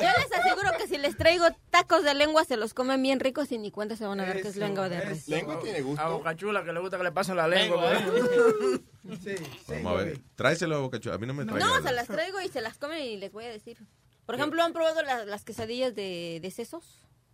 Yo 0.00 0.08
les 0.18 0.32
aseguro 0.32 0.70
que 0.78 0.86
si 0.88 0.98
les 0.98 1.16
traigo 1.16 1.46
tacos 1.70 2.02
de 2.04 2.14
lengua, 2.14 2.44
se 2.44 2.56
los 2.56 2.74
comen 2.74 3.02
bien 3.02 3.20
ricos 3.20 3.50
y 3.52 3.58
ni 3.58 3.70
cuenta 3.70 3.96
se 3.96 4.06
van 4.06 4.20
a 4.20 4.26
dar 4.26 4.40
que 4.40 4.48
es 4.48 4.56
lengua 4.56 4.88
de 4.88 5.00
res. 5.00 5.28
Lengua 5.28 5.58
tiene 5.60 5.80
gusto. 5.82 6.02
A 6.02 6.08
Boca 6.08 6.36
Chula 6.36 6.64
que 6.64 6.72
le 6.72 6.80
gusta 6.80 6.98
que 6.98 7.04
le 7.04 7.12
pasen 7.12 7.36
la 7.36 7.48
lengua. 7.48 7.92
pues. 8.04 9.30
Vamos 9.68 9.92
a 10.00 10.04
ver. 10.04 10.20
Tráeselo 10.34 10.76
a 10.76 10.80
Boca 10.80 11.00
Chula. 11.00 11.14
A 11.14 11.18
mí 11.18 11.26
no 11.26 11.34
me 11.34 11.44
traiga. 11.44 11.64
No, 11.66 11.82
se 11.82 11.92
las 11.92 12.06
traigo 12.06 12.40
y 12.40 12.48
se 12.48 12.60
las 12.60 12.76
comen 12.78 13.02
y 13.02 13.16
les 13.16 13.32
voy 13.32 13.44
a 13.44 13.48
decir. 13.50 13.78
Por 14.26 14.34
ejemplo, 14.34 14.62
¿han 14.62 14.72
probado 14.72 15.02
las, 15.02 15.26
las 15.26 15.44
quesadillas 15.44 15.94
de, 15.94 16.38
de 16.42 16.50
sesos? 16.50 16.84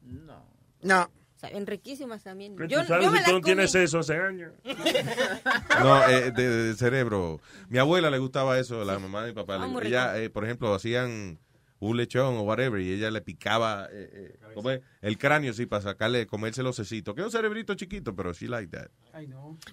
No. 0.02 0.44
No. 0.82 1.10
Saben 1.40 1.66
riquísimas 1.66 2.22
también. 2.22 2.54
¿Tú 2.54 2.64
Yo, 2.66 2.84
sabes 2.84 3.06
yo 3.06 3.10
me 3.10 3.18
si 3.20 3.24
tú 3.24 3.32
no 3.32 3.40
tienes 3.40 3.74
eso 3.74 4.00
hace 4.00 4.18
años? 4.18 4.52
No, 5.80 6.06
eh, 6.08 6.30
de, 6.32 6.48
de 6.66 6.74
cerebro. 6.74 7.40
Mi 7.70 7.78
abuela 7.78 8.10
le 8.10 8.18
gustaba 8.18 8.58
eso, 8.58 8.84
la 8.84 8.98
mamá 8.98 9.22
de 9.22 9.28
mi 9.28 9.34
papá. 9.34 9.56
Ah, 9.58 9.80
ella, 9.82 10.18
eh, 10.18 10.28
por 10.28 10.44
ejemplo, 10.44 10.74
hacían 10.74 11.38
un 11.78 11.96
lechón 11.96 12.36
o 12.36 12.42
whatever 12.42 12.78
y 12.82 12.92
ella 12.92 13.10
le 13.10 13.22
picaba 13.22 13.88
eh, 13.90 14.36
eh, 14.62 14.80
el 15.00 15.16
cráneo, 15.16 15.54
sí, 15.54 15.64
para 15.64 15.80
sacarle, 15.80 16.26
comerse 16.26 16.62
los 16.62 16.76
cecitos. 16.76 17.14
Que 17.14 17.22
es 17.22 17.24
un 17.26 17.32
cerebrito 17.32 17.74
chiquito, 17.74 18.14
pero 18.14 18.34
she 18.34 18.46
like 18.48 18.70
that. 18.76 18.88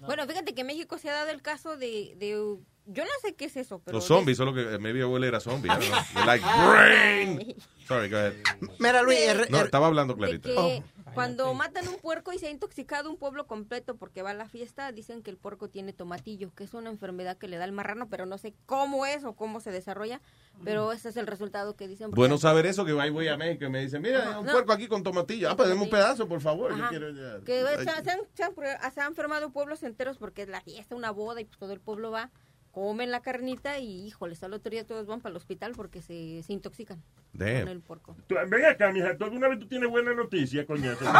Bueno, 0.06 0.26
fíjate 0.26 0.54
que 0.54 0.62
en 0.62 0.66
México 0.68 0.96
se 0.96 1.10
ha 1.10 1.12
dado 1.12 1.28
el 1.30 1.42
caso 1.42 1.76
de... 1.76 2.14
de 2.16 2.56
yo 2.90 3.04
no 3.04 3.10
sé 3.20 3.34
qué 3.34 3.44
es 3.44 3.56
eso, 3.58 3.82
pero... 3.84 3.98
Los 3.98 4.06
zombies, 4.06 4.38
solo 4.38 4.54
que 4.54 4.62
eh, 4.62 4.78
mi 4.78 4.98
abuela 5.02 5.26
era 5.26 5.40
zombie. 5.40 5.68
I 5.68 5.76
know. 5.76 6.24
Like 6.26 6.42
brain. 6.42 7.54
Sorry, 7.86 8.08
go 8.08 8.16
ahead. 8.16 8.32
Mira, 8.78 9.02
Luis, 9.02 9.18
el- 9.20 9.50
No, 9.50 9.58
el- 9.58 9.66
estaba 9.66 9.88
hablando 9.88 10.14
de 10.14 10.18
clarita. 10.18 10.48
que 10.48 10.82
cuando 11.14 11.52
matan 11.54 11.88
un 11.88 11.96
puerco 11.96 12.32
y 12.32 12.38
se 12.38 12.46
ha 12.46 12.50
intoxicado 12.50 13.10
un 13.10 13.16
pueblo 13.16 13.46
completo 13.46 13.96
porque 13.96 14.22
va 14.22 14.30
a 14.30 14.34
la 14.34 14.48
fiesta, 14.48 14.90
dicen 14.92 15.22
que 15.22 15.30
el 15.30 15.36
puerco 15.36 15.68
tiene 15.68 15.92
tomatillo, 15.92 16.54
que 16.54 16.64
es 16.64 16.74
una 16.74 16.90
enfermedad 16.90 17.36
que 17.38 17.48
le 17.48 17.56
da 17.58 17.64
al 17.64 17.72
marrano, 17.72 18.08
pero 18.08 18.26
no 18.26 18.38
sé 18.38 18.54
cómo 18.66 19.06
es 19.06 19.24
o 19.24 19.34
cómo 19.34 19.60
se 19.60 19.70
desarrolla, 19.70 20.20
pero 20.64 20.92
ese 20.92 21.08
es 21.10 21.16
el 21.16 21.26
resultado 21.26 21.76
que 21.76 21.88
dicen. 21.88 22.10
Bueno 22.10 22.38
saber 22.38 22.66
eso, 22.66 22.84
que 22.84 22.98
ahí 23.00 23.10
voy 23.10 23.28
a 23.28 23.36
México 23.36 23.64
y 23.64 23.70
me 23.70 23.80
dicen, 23.80 24.02
mira, 24.02 24.30
Ajá, 24.30 24.38
un 24.40 24.46
no. 24.46 24.52
puerco 24.52 24.72
aquí 24.72 24.88
con 24.88 25.02
tomatillo. 25.02 25.50
Ah, 25.50 25.56
pues 25.56 25.70
un 25.70 25.88
pedazo, 25.90 26.28
por 26.28 26.40
favor. 26.40 26.76
Yo 26.76 26.88
quiero 26.88 27.10
ya. 27.10 27.44
Que 27.44 27.62
se, 27.62 27.84
se 27.84 27.90
han, 27.90 28.04
se 28.34 28.42
han- 28.44 28.92
se 28.94 29.00
han 29.00 29.06
enfermado 29.08 29.50
pueblos 29.50 29.82
enteros 29.82 30.18
porque 30.18 30.42
es 30.42 30.48
la 30.48 30.60
fiesta, 30.60 30.94
una 30.96 31.10
boda 31.10 31.40
y 31.40 31.44
pues 31.44 31.58
todo 31.58 31.72
el 31.72 31.80
pueblo 31.80 32.10
va, 32.10 32.30
comen 32.72 33.10
la 33.10 33.20
carnita 33.20 33.78
y 33.78 34.06
híjoles, 34.06 34.42
al 34.42 34.52
otro 34.54 34.70
día 34.70 34.86
todos 34.86 35.06
van 35.06 35.20
para 35.20 35.30
el 35.32 35.36
hospital 35.36 35.72
porque 35.74 36.00
se, 36.02 36.42
se 36.42 36.52
intoxican 36.52 37.02
Damn. 37.32 37.60
con 37.62 37.68
el 37.68 37.80
puerco. 37.80 38.16
Tú- 38.26 38.36
Ven 38.48 38.64
acá, 38.66 38.90
mija, 38.92 39.16
¿tú 39.16 39.24
alguna 39.24 39.48
vez 39.48 39.58
tú 39.58 39.66
tienes 39.66 39.88
buena 39.90 40.14
noticia, 40.14 40.64
coñazo? 40.66 41.04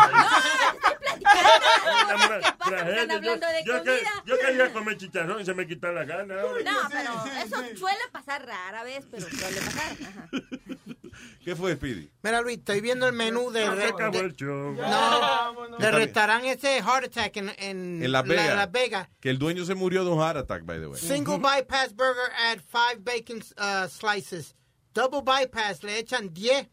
Están 2.68 3.10
hablando 3.10 3.46
de 3.46 3.64
yo, 3.64 3.82
que- 3.82 3.90
comida. 3.90 4.10
yo 4.26 4.38
quería 4.38 4.72
comer 4.72 4.96
chicharrón 4.98 5.40
y 5.40 5.44
se 5.44 5.54
me 5.54 5.66
quitan 5.66 5.94
las 5.94 6.06
ganas. 6.06 6.38
ahora. 6.38 6.62
No, 6.62 6.78
pero 6.90 7.10
eso 7.44 7.76
suele 7.76 7.98
pasar 8.12 8.44
rara 8.46 8.82
vez, 8.84 9.06
pero 9.10 9.26
suele 9.28 9.56
pasar. 9.60 9.96
Ajá. 10.08 10.28
¿Qué 11.44 11.56
fue, 11.56 11.74
Speedy? 11.76 12.10
Mira, 12.22 12.40
Luis, 12.40 12.58
estoy 12.58 12.80
viendo 12.80 13.06
el 13.06 13.12
menú 13.12 13.50
de... 13.50 13.68
Re- 13.70 13.84
acabó 13.86 14.12
de- 14.18 14.24
el 14.26 14.36
show. 14.36 14.72
no, 14.74 15.78
del 15.78 15.92
restaurante 15.94 16.52
ese 16.52 16.82
Heart 16.82 17.04
Attack 17.06 17.36
en, 17.36 17.48
en, 17.58 18.02
En 18.02 18.12
Las 18.12 18.26
la- 18.26 18.34
Vegas. 18.34 18.56
Las 18.56 18.72
Vegas. 18.72 19.08
Que 19.20 19.30
el 19.30 19.38
dueño 19.38 19.64
se 19.64 19.74
murió 19.74 20.04
de 20.04 20.10
un 20.10 20.18
heart 20.20 20.36
attack, 20.38 20.64
by 20.64 20.78
the 20.80 20.86
way. 20.88 21.00
Single 21.00 21.38
bypass 21.38 21.94
burger 21.94 22.30
add 22.50 22.60
five 22.60 23.02
bacon 23.02 23.42
uh, 23.58 23.88
slices. 23.88 24.54
Double 24.94 25.22
bypass 25.22 25.82
le 25.82 25.98
echan 25.98 26.32
10 26.32 26.68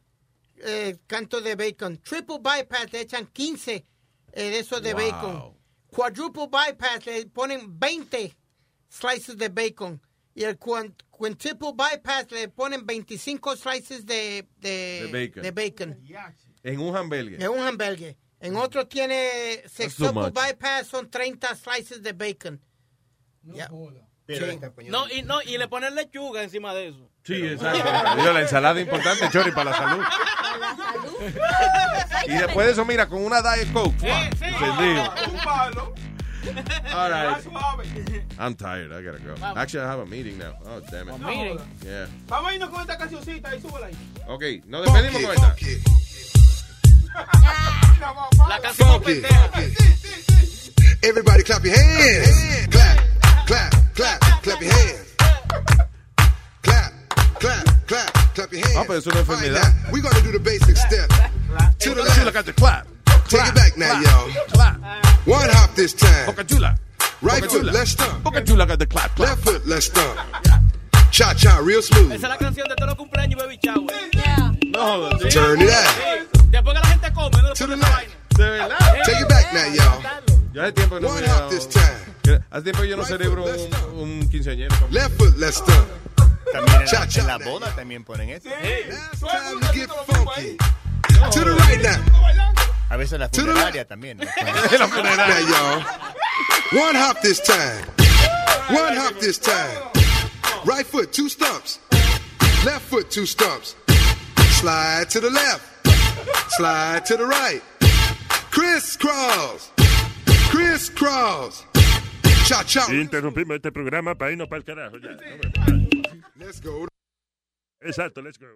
eh, 0.64 0.98
cantos 1.08 1.44
de 1.44 1.56
bacon. 1.56 1.98
Triple 1.98 2.40
bypass 2.40 2.92
le 2.94 3.02
echan 3.02 3.28
15 3.28 3.76
eh, 3.76 4.50
de 4.50 4.60
esos 4.60 4.82
de 4.82 4.94
Wow. 4.94 5.02
bacon. 5.02 5.54
quadruple 5.92 6.48
bypass 6.48 7.06
le 7.06 7.26
ponen 7.28 7.78
20 7.80 8.36
slices 8.90 9.38
de 9.38 9.50
bacon. 9.50 10.02
Y 10.36 10.44
el 10.44 10.58
quintuple 10.60 11.72
bypass 11.74 12.30
le 12.32 12.50
ponen 12.50 12.86
25 12.86 13.56
slices 13.56 14.06
de, 14.06 14.46
de, 14.60 15.08
De 15.10 15.12
bacon. 15.12 15.44
de 15.44 15.52
bacon. 15.52 16.00
En 16.62 16.80
un 16.82 16.96
hamburger. 16.96 17.42
En 17.42 17.50
un 17.50 17.66
hamburger. 17.66 18.18
En 18.42 18.58
otro 18.58 18.86
tiene 18.86 19.64
sextuple 19.66 20.32
bypass, 20.32 20.88
son 20.88 21.10
30 21.10 21.56
slices 21.56 22.04
de 22.04 22.12
bacon. 22.12 22.62
Yeah. 23.44 23.70
Sí. 24.28 24.60
No, 24.90 25.08
y, 25.10 25.22
no, 25.22 25.42
y 25.44 25.58
le 25.58 25.68
ponen 25.68 25.94
lechuga 25.96 26.44
encima 26.44 26.74
de 26.74 26.88
eso. 26.90 27.10
Sí, 27.24 27.36
exacto. 27.36 28.16
Digo, 28.18 28.34
la 28.34 28.42
ensalada 28.42 28.80
es 28.80 28.86
importante, 28.88 29.30
Chori, 29.32 29.52
para 29.56 29.70
la 29.72 29.78
salud. 29.78 30.04
Y 32.28 32.32
después 32.32 32.66
de 32.66 32.74
eso, 32.74 32.86
mira, 32.86 33.08
con 33.08 33.24
una 33.24 33.42
Diet 33.42 33.72
Coke. 33.72 33.96
Encendido. 34.42 35.14
Un 35.32 35.38
palo. 35.44 35.94
All 36.94 37.10
right. 37.10 37.42
I'm 38.40 38.54
tired. 38.56 38.92
I 38.92 39.02
gotta 39.02 39.20
go. 39.20 39.36
Actually, 39.56 39.84
I 39.84 39.88
have 39.88 40.00
a 40.00 40.06
meeting 40.06 40.38
now. 40.38 40.54
Oh, 40.68 40.80
damn 40.92 41.10
it. 41.10 41.16
A 41.16 41.18
meeting? 41.18 41.60
Yeah. 41.84 42.08
Vamos 42.28 42.52
a 42.52 42.56
irnos 42.56 42.70
con 42.70 42.82
esta 42.82 42.98
cancioncita 42.98 43.56
y 43.56 43.62
súbela 43.62 43.88
ahí. 43.88 43.96
Ok, 44.28 44.44
nos 44.68 44.86
despedimos 44.86 45.22
con 45.22 45.34
esta. 45.34 45.56
La 48.48 48.60
canción 48.62 49.02
pendeja. 49.02 49.50
Everybody 51.02 51.44
clap 51.44 51.64
your 51.64 51.74
hands. 51.76 52.68
Clap, 52.70 53.00
clap, 53.46 53.72
clap, 53.96 54.20
clap 54.44 54.62
your 54.62 54.72
hands. 54.72 55.16
Clap, 56.62 56.94
clap, 57.40 57.88
clap, 57.88 58.14
clap 58.36 58.52
your 58.52 58.62
hands. 58.62 58.76
Ah, 58.78 58.84
pero 58.88 59.00
es 59.00 59.08
una 59.08 59.20
enfermedad. 59.20 59.58
All 59.58 59.64
right, 59.64 59.86
now, 59.86 59.92
we're 59.92 60.02
gonna 60.02 60.22
do 60.22 60.32
the 60.32 60.40
basic 60.40 60.78
step. 60.78 61.10
To 61.10 61.16
the 61.16 62.02
Chula, 62.02 62.04
left. 62.04 62.34
got 62.34 62.46
the 62.46 62.54
clap. 62.54 62.88
Take 63.28 63.48
it 63.48 63.56
back 63.56 63.78
now, 63.78 64.00
y'all. 64.02 64.30
Clap. 64.50 64.78
One 65.26 65.50
hop 65.50 65.74
this 65.76 65.94
time. 65.94 66.28
Boca 66.28 66.44
Chula. 66.44 66.78
Right 67.22 67.42
Boca 67.42 67.52
foot, 67.52 67.62
Chula. 67.62 67.72
let's 67.72 67.92
stomp. 67.92 68.24
Boca 68.24 68.42
Chula 68.44 68.66
got 68.68 68.80
the 68.80 68.86
clap. 68.86 69.16
clap. 69.16 69.30
Left 69.30 69.44
foot, 69.44 69.66
let's 69.68 69.86
stomp. 69.88 70.20
Cha 71.12 71.34
cha, 71.34 71.58
real 71.60 71.82
smooth. 71.82 72.12
Esa 72.12 72.28
es 72.28 72.30
la 72.30 72.38
canción 72.38 72.68
de 72.68 72.76
todos 72.76 72.90
los 72.90 72.98
cumpleaños, 72.98 73.42
baby 73.42 73.58
shower. 73.64 73.94
No 74.66 75.10
Turn 75.30 75.62
it 75.62 75.70
out. 75.70 76.28
Después 76.52 76.76
que 76.76 76.82
la 76.82 76.88
gente 76.88 77.14
come, 77.14 77.42
no 77.42 77.54
To 77.54 77.68
the 77.68 77.76
ponen 77.78 77.82
esa 77.82 77.90
left. 77.90 78.38
De 78.38 78.50
verdad. 78.50 78.78
Take 79.06 79.22
it 79.22 79.28
back 79.30 79.54
now, 79.54 79.74
y'all. 79.74 80.02
Yo 80.54 80.62
hace 80.62 80.72
tiempo 80.74 80.96
que 80.96 81.02
no 81.02 81.08
One 81.10 81.22
me 81.22 81.28
hop 81.28 81.50
this 81.50 81.68
time. 81.68 82.42
Hace 82.52 82.64
tiempo 82.64 82.82
que 82.82 82.90
yo 82.90 82.98
no 82.98 83.06
celebro 83.06 83.46
un, 83.46 84.00
un 84.00 84.30
quinceañero. 84.30 84.76
Left 84.92 85.18
foot, 85.18 85.38
let's. 85.38 85.64
También 86.54 86.82
en 86.82 86.86
Cha 86.86 87.00
la, 87.00 87.08
cha. 87.08 87.22
en 87.22 87.28
la 87.28 87.38
boda 87.40 87.76
también 87.76 88.04
ponen 88.04 88.30
eso. 88.30 88.50
Time 88.50 89.62
to 89.62 89.74
get 89.74 89.90
funky. 90.06 90.58
To 91.32 91.40
the 91.44 91.56
right 91.56 91.82
now. 91.82 92.55
A 92.90 92.98
veces 92.98 93.14
en 93.14 93.20
la 93.22 93.30
funeraria 93.30 93.86
también. 93.86 94.18
¿no? 94.18 94.26
Now, 94.38 95.40
y'all. 95.40 95.84
One 96.74 96.96
hop 96.96 97.22
this 97.22 97.40
time. 97.42 97.86
One 98.70 98.96
hop 98.96 99.20
this 99.20 99.38
time. 99.38 99.92
Right 100.66 100.86
foot, 100.86 101.12
two 101.12 101.30
stumps. 101.30 101.80
Left 102.66 102.82
foot, 102.82 103.10
two 103.12 103.26
stumps. 103.26 103.76
Slide 104.60 105.10
to 105.10 105.20
the 105.20 105.30
left. 105.30 105.88
Slide 106.58 107.06
to 107.06 107.18
the 107.18 107.26
right. 107.26 107.62
Crisscross. 108.52 109.72
Crisscross. 110.50 111.64
Cha 112.48 112.64
cha. 112.64 112.86
Interrumpimos 112.92 113.56
este 113.58 113.72
programa 113.72 114.16
para 114.16 114.32
irnos 114.32 114.48
para 114.48 114.60
el 114.60 114.64
carajo. 114.66 114.98
Ya, 114.98 115.18
Let's 116.38 116.62
go. 116.62 116.88
Exacto, 117.82 118.22
let's 118.24 118.38
go. 118.38 118.48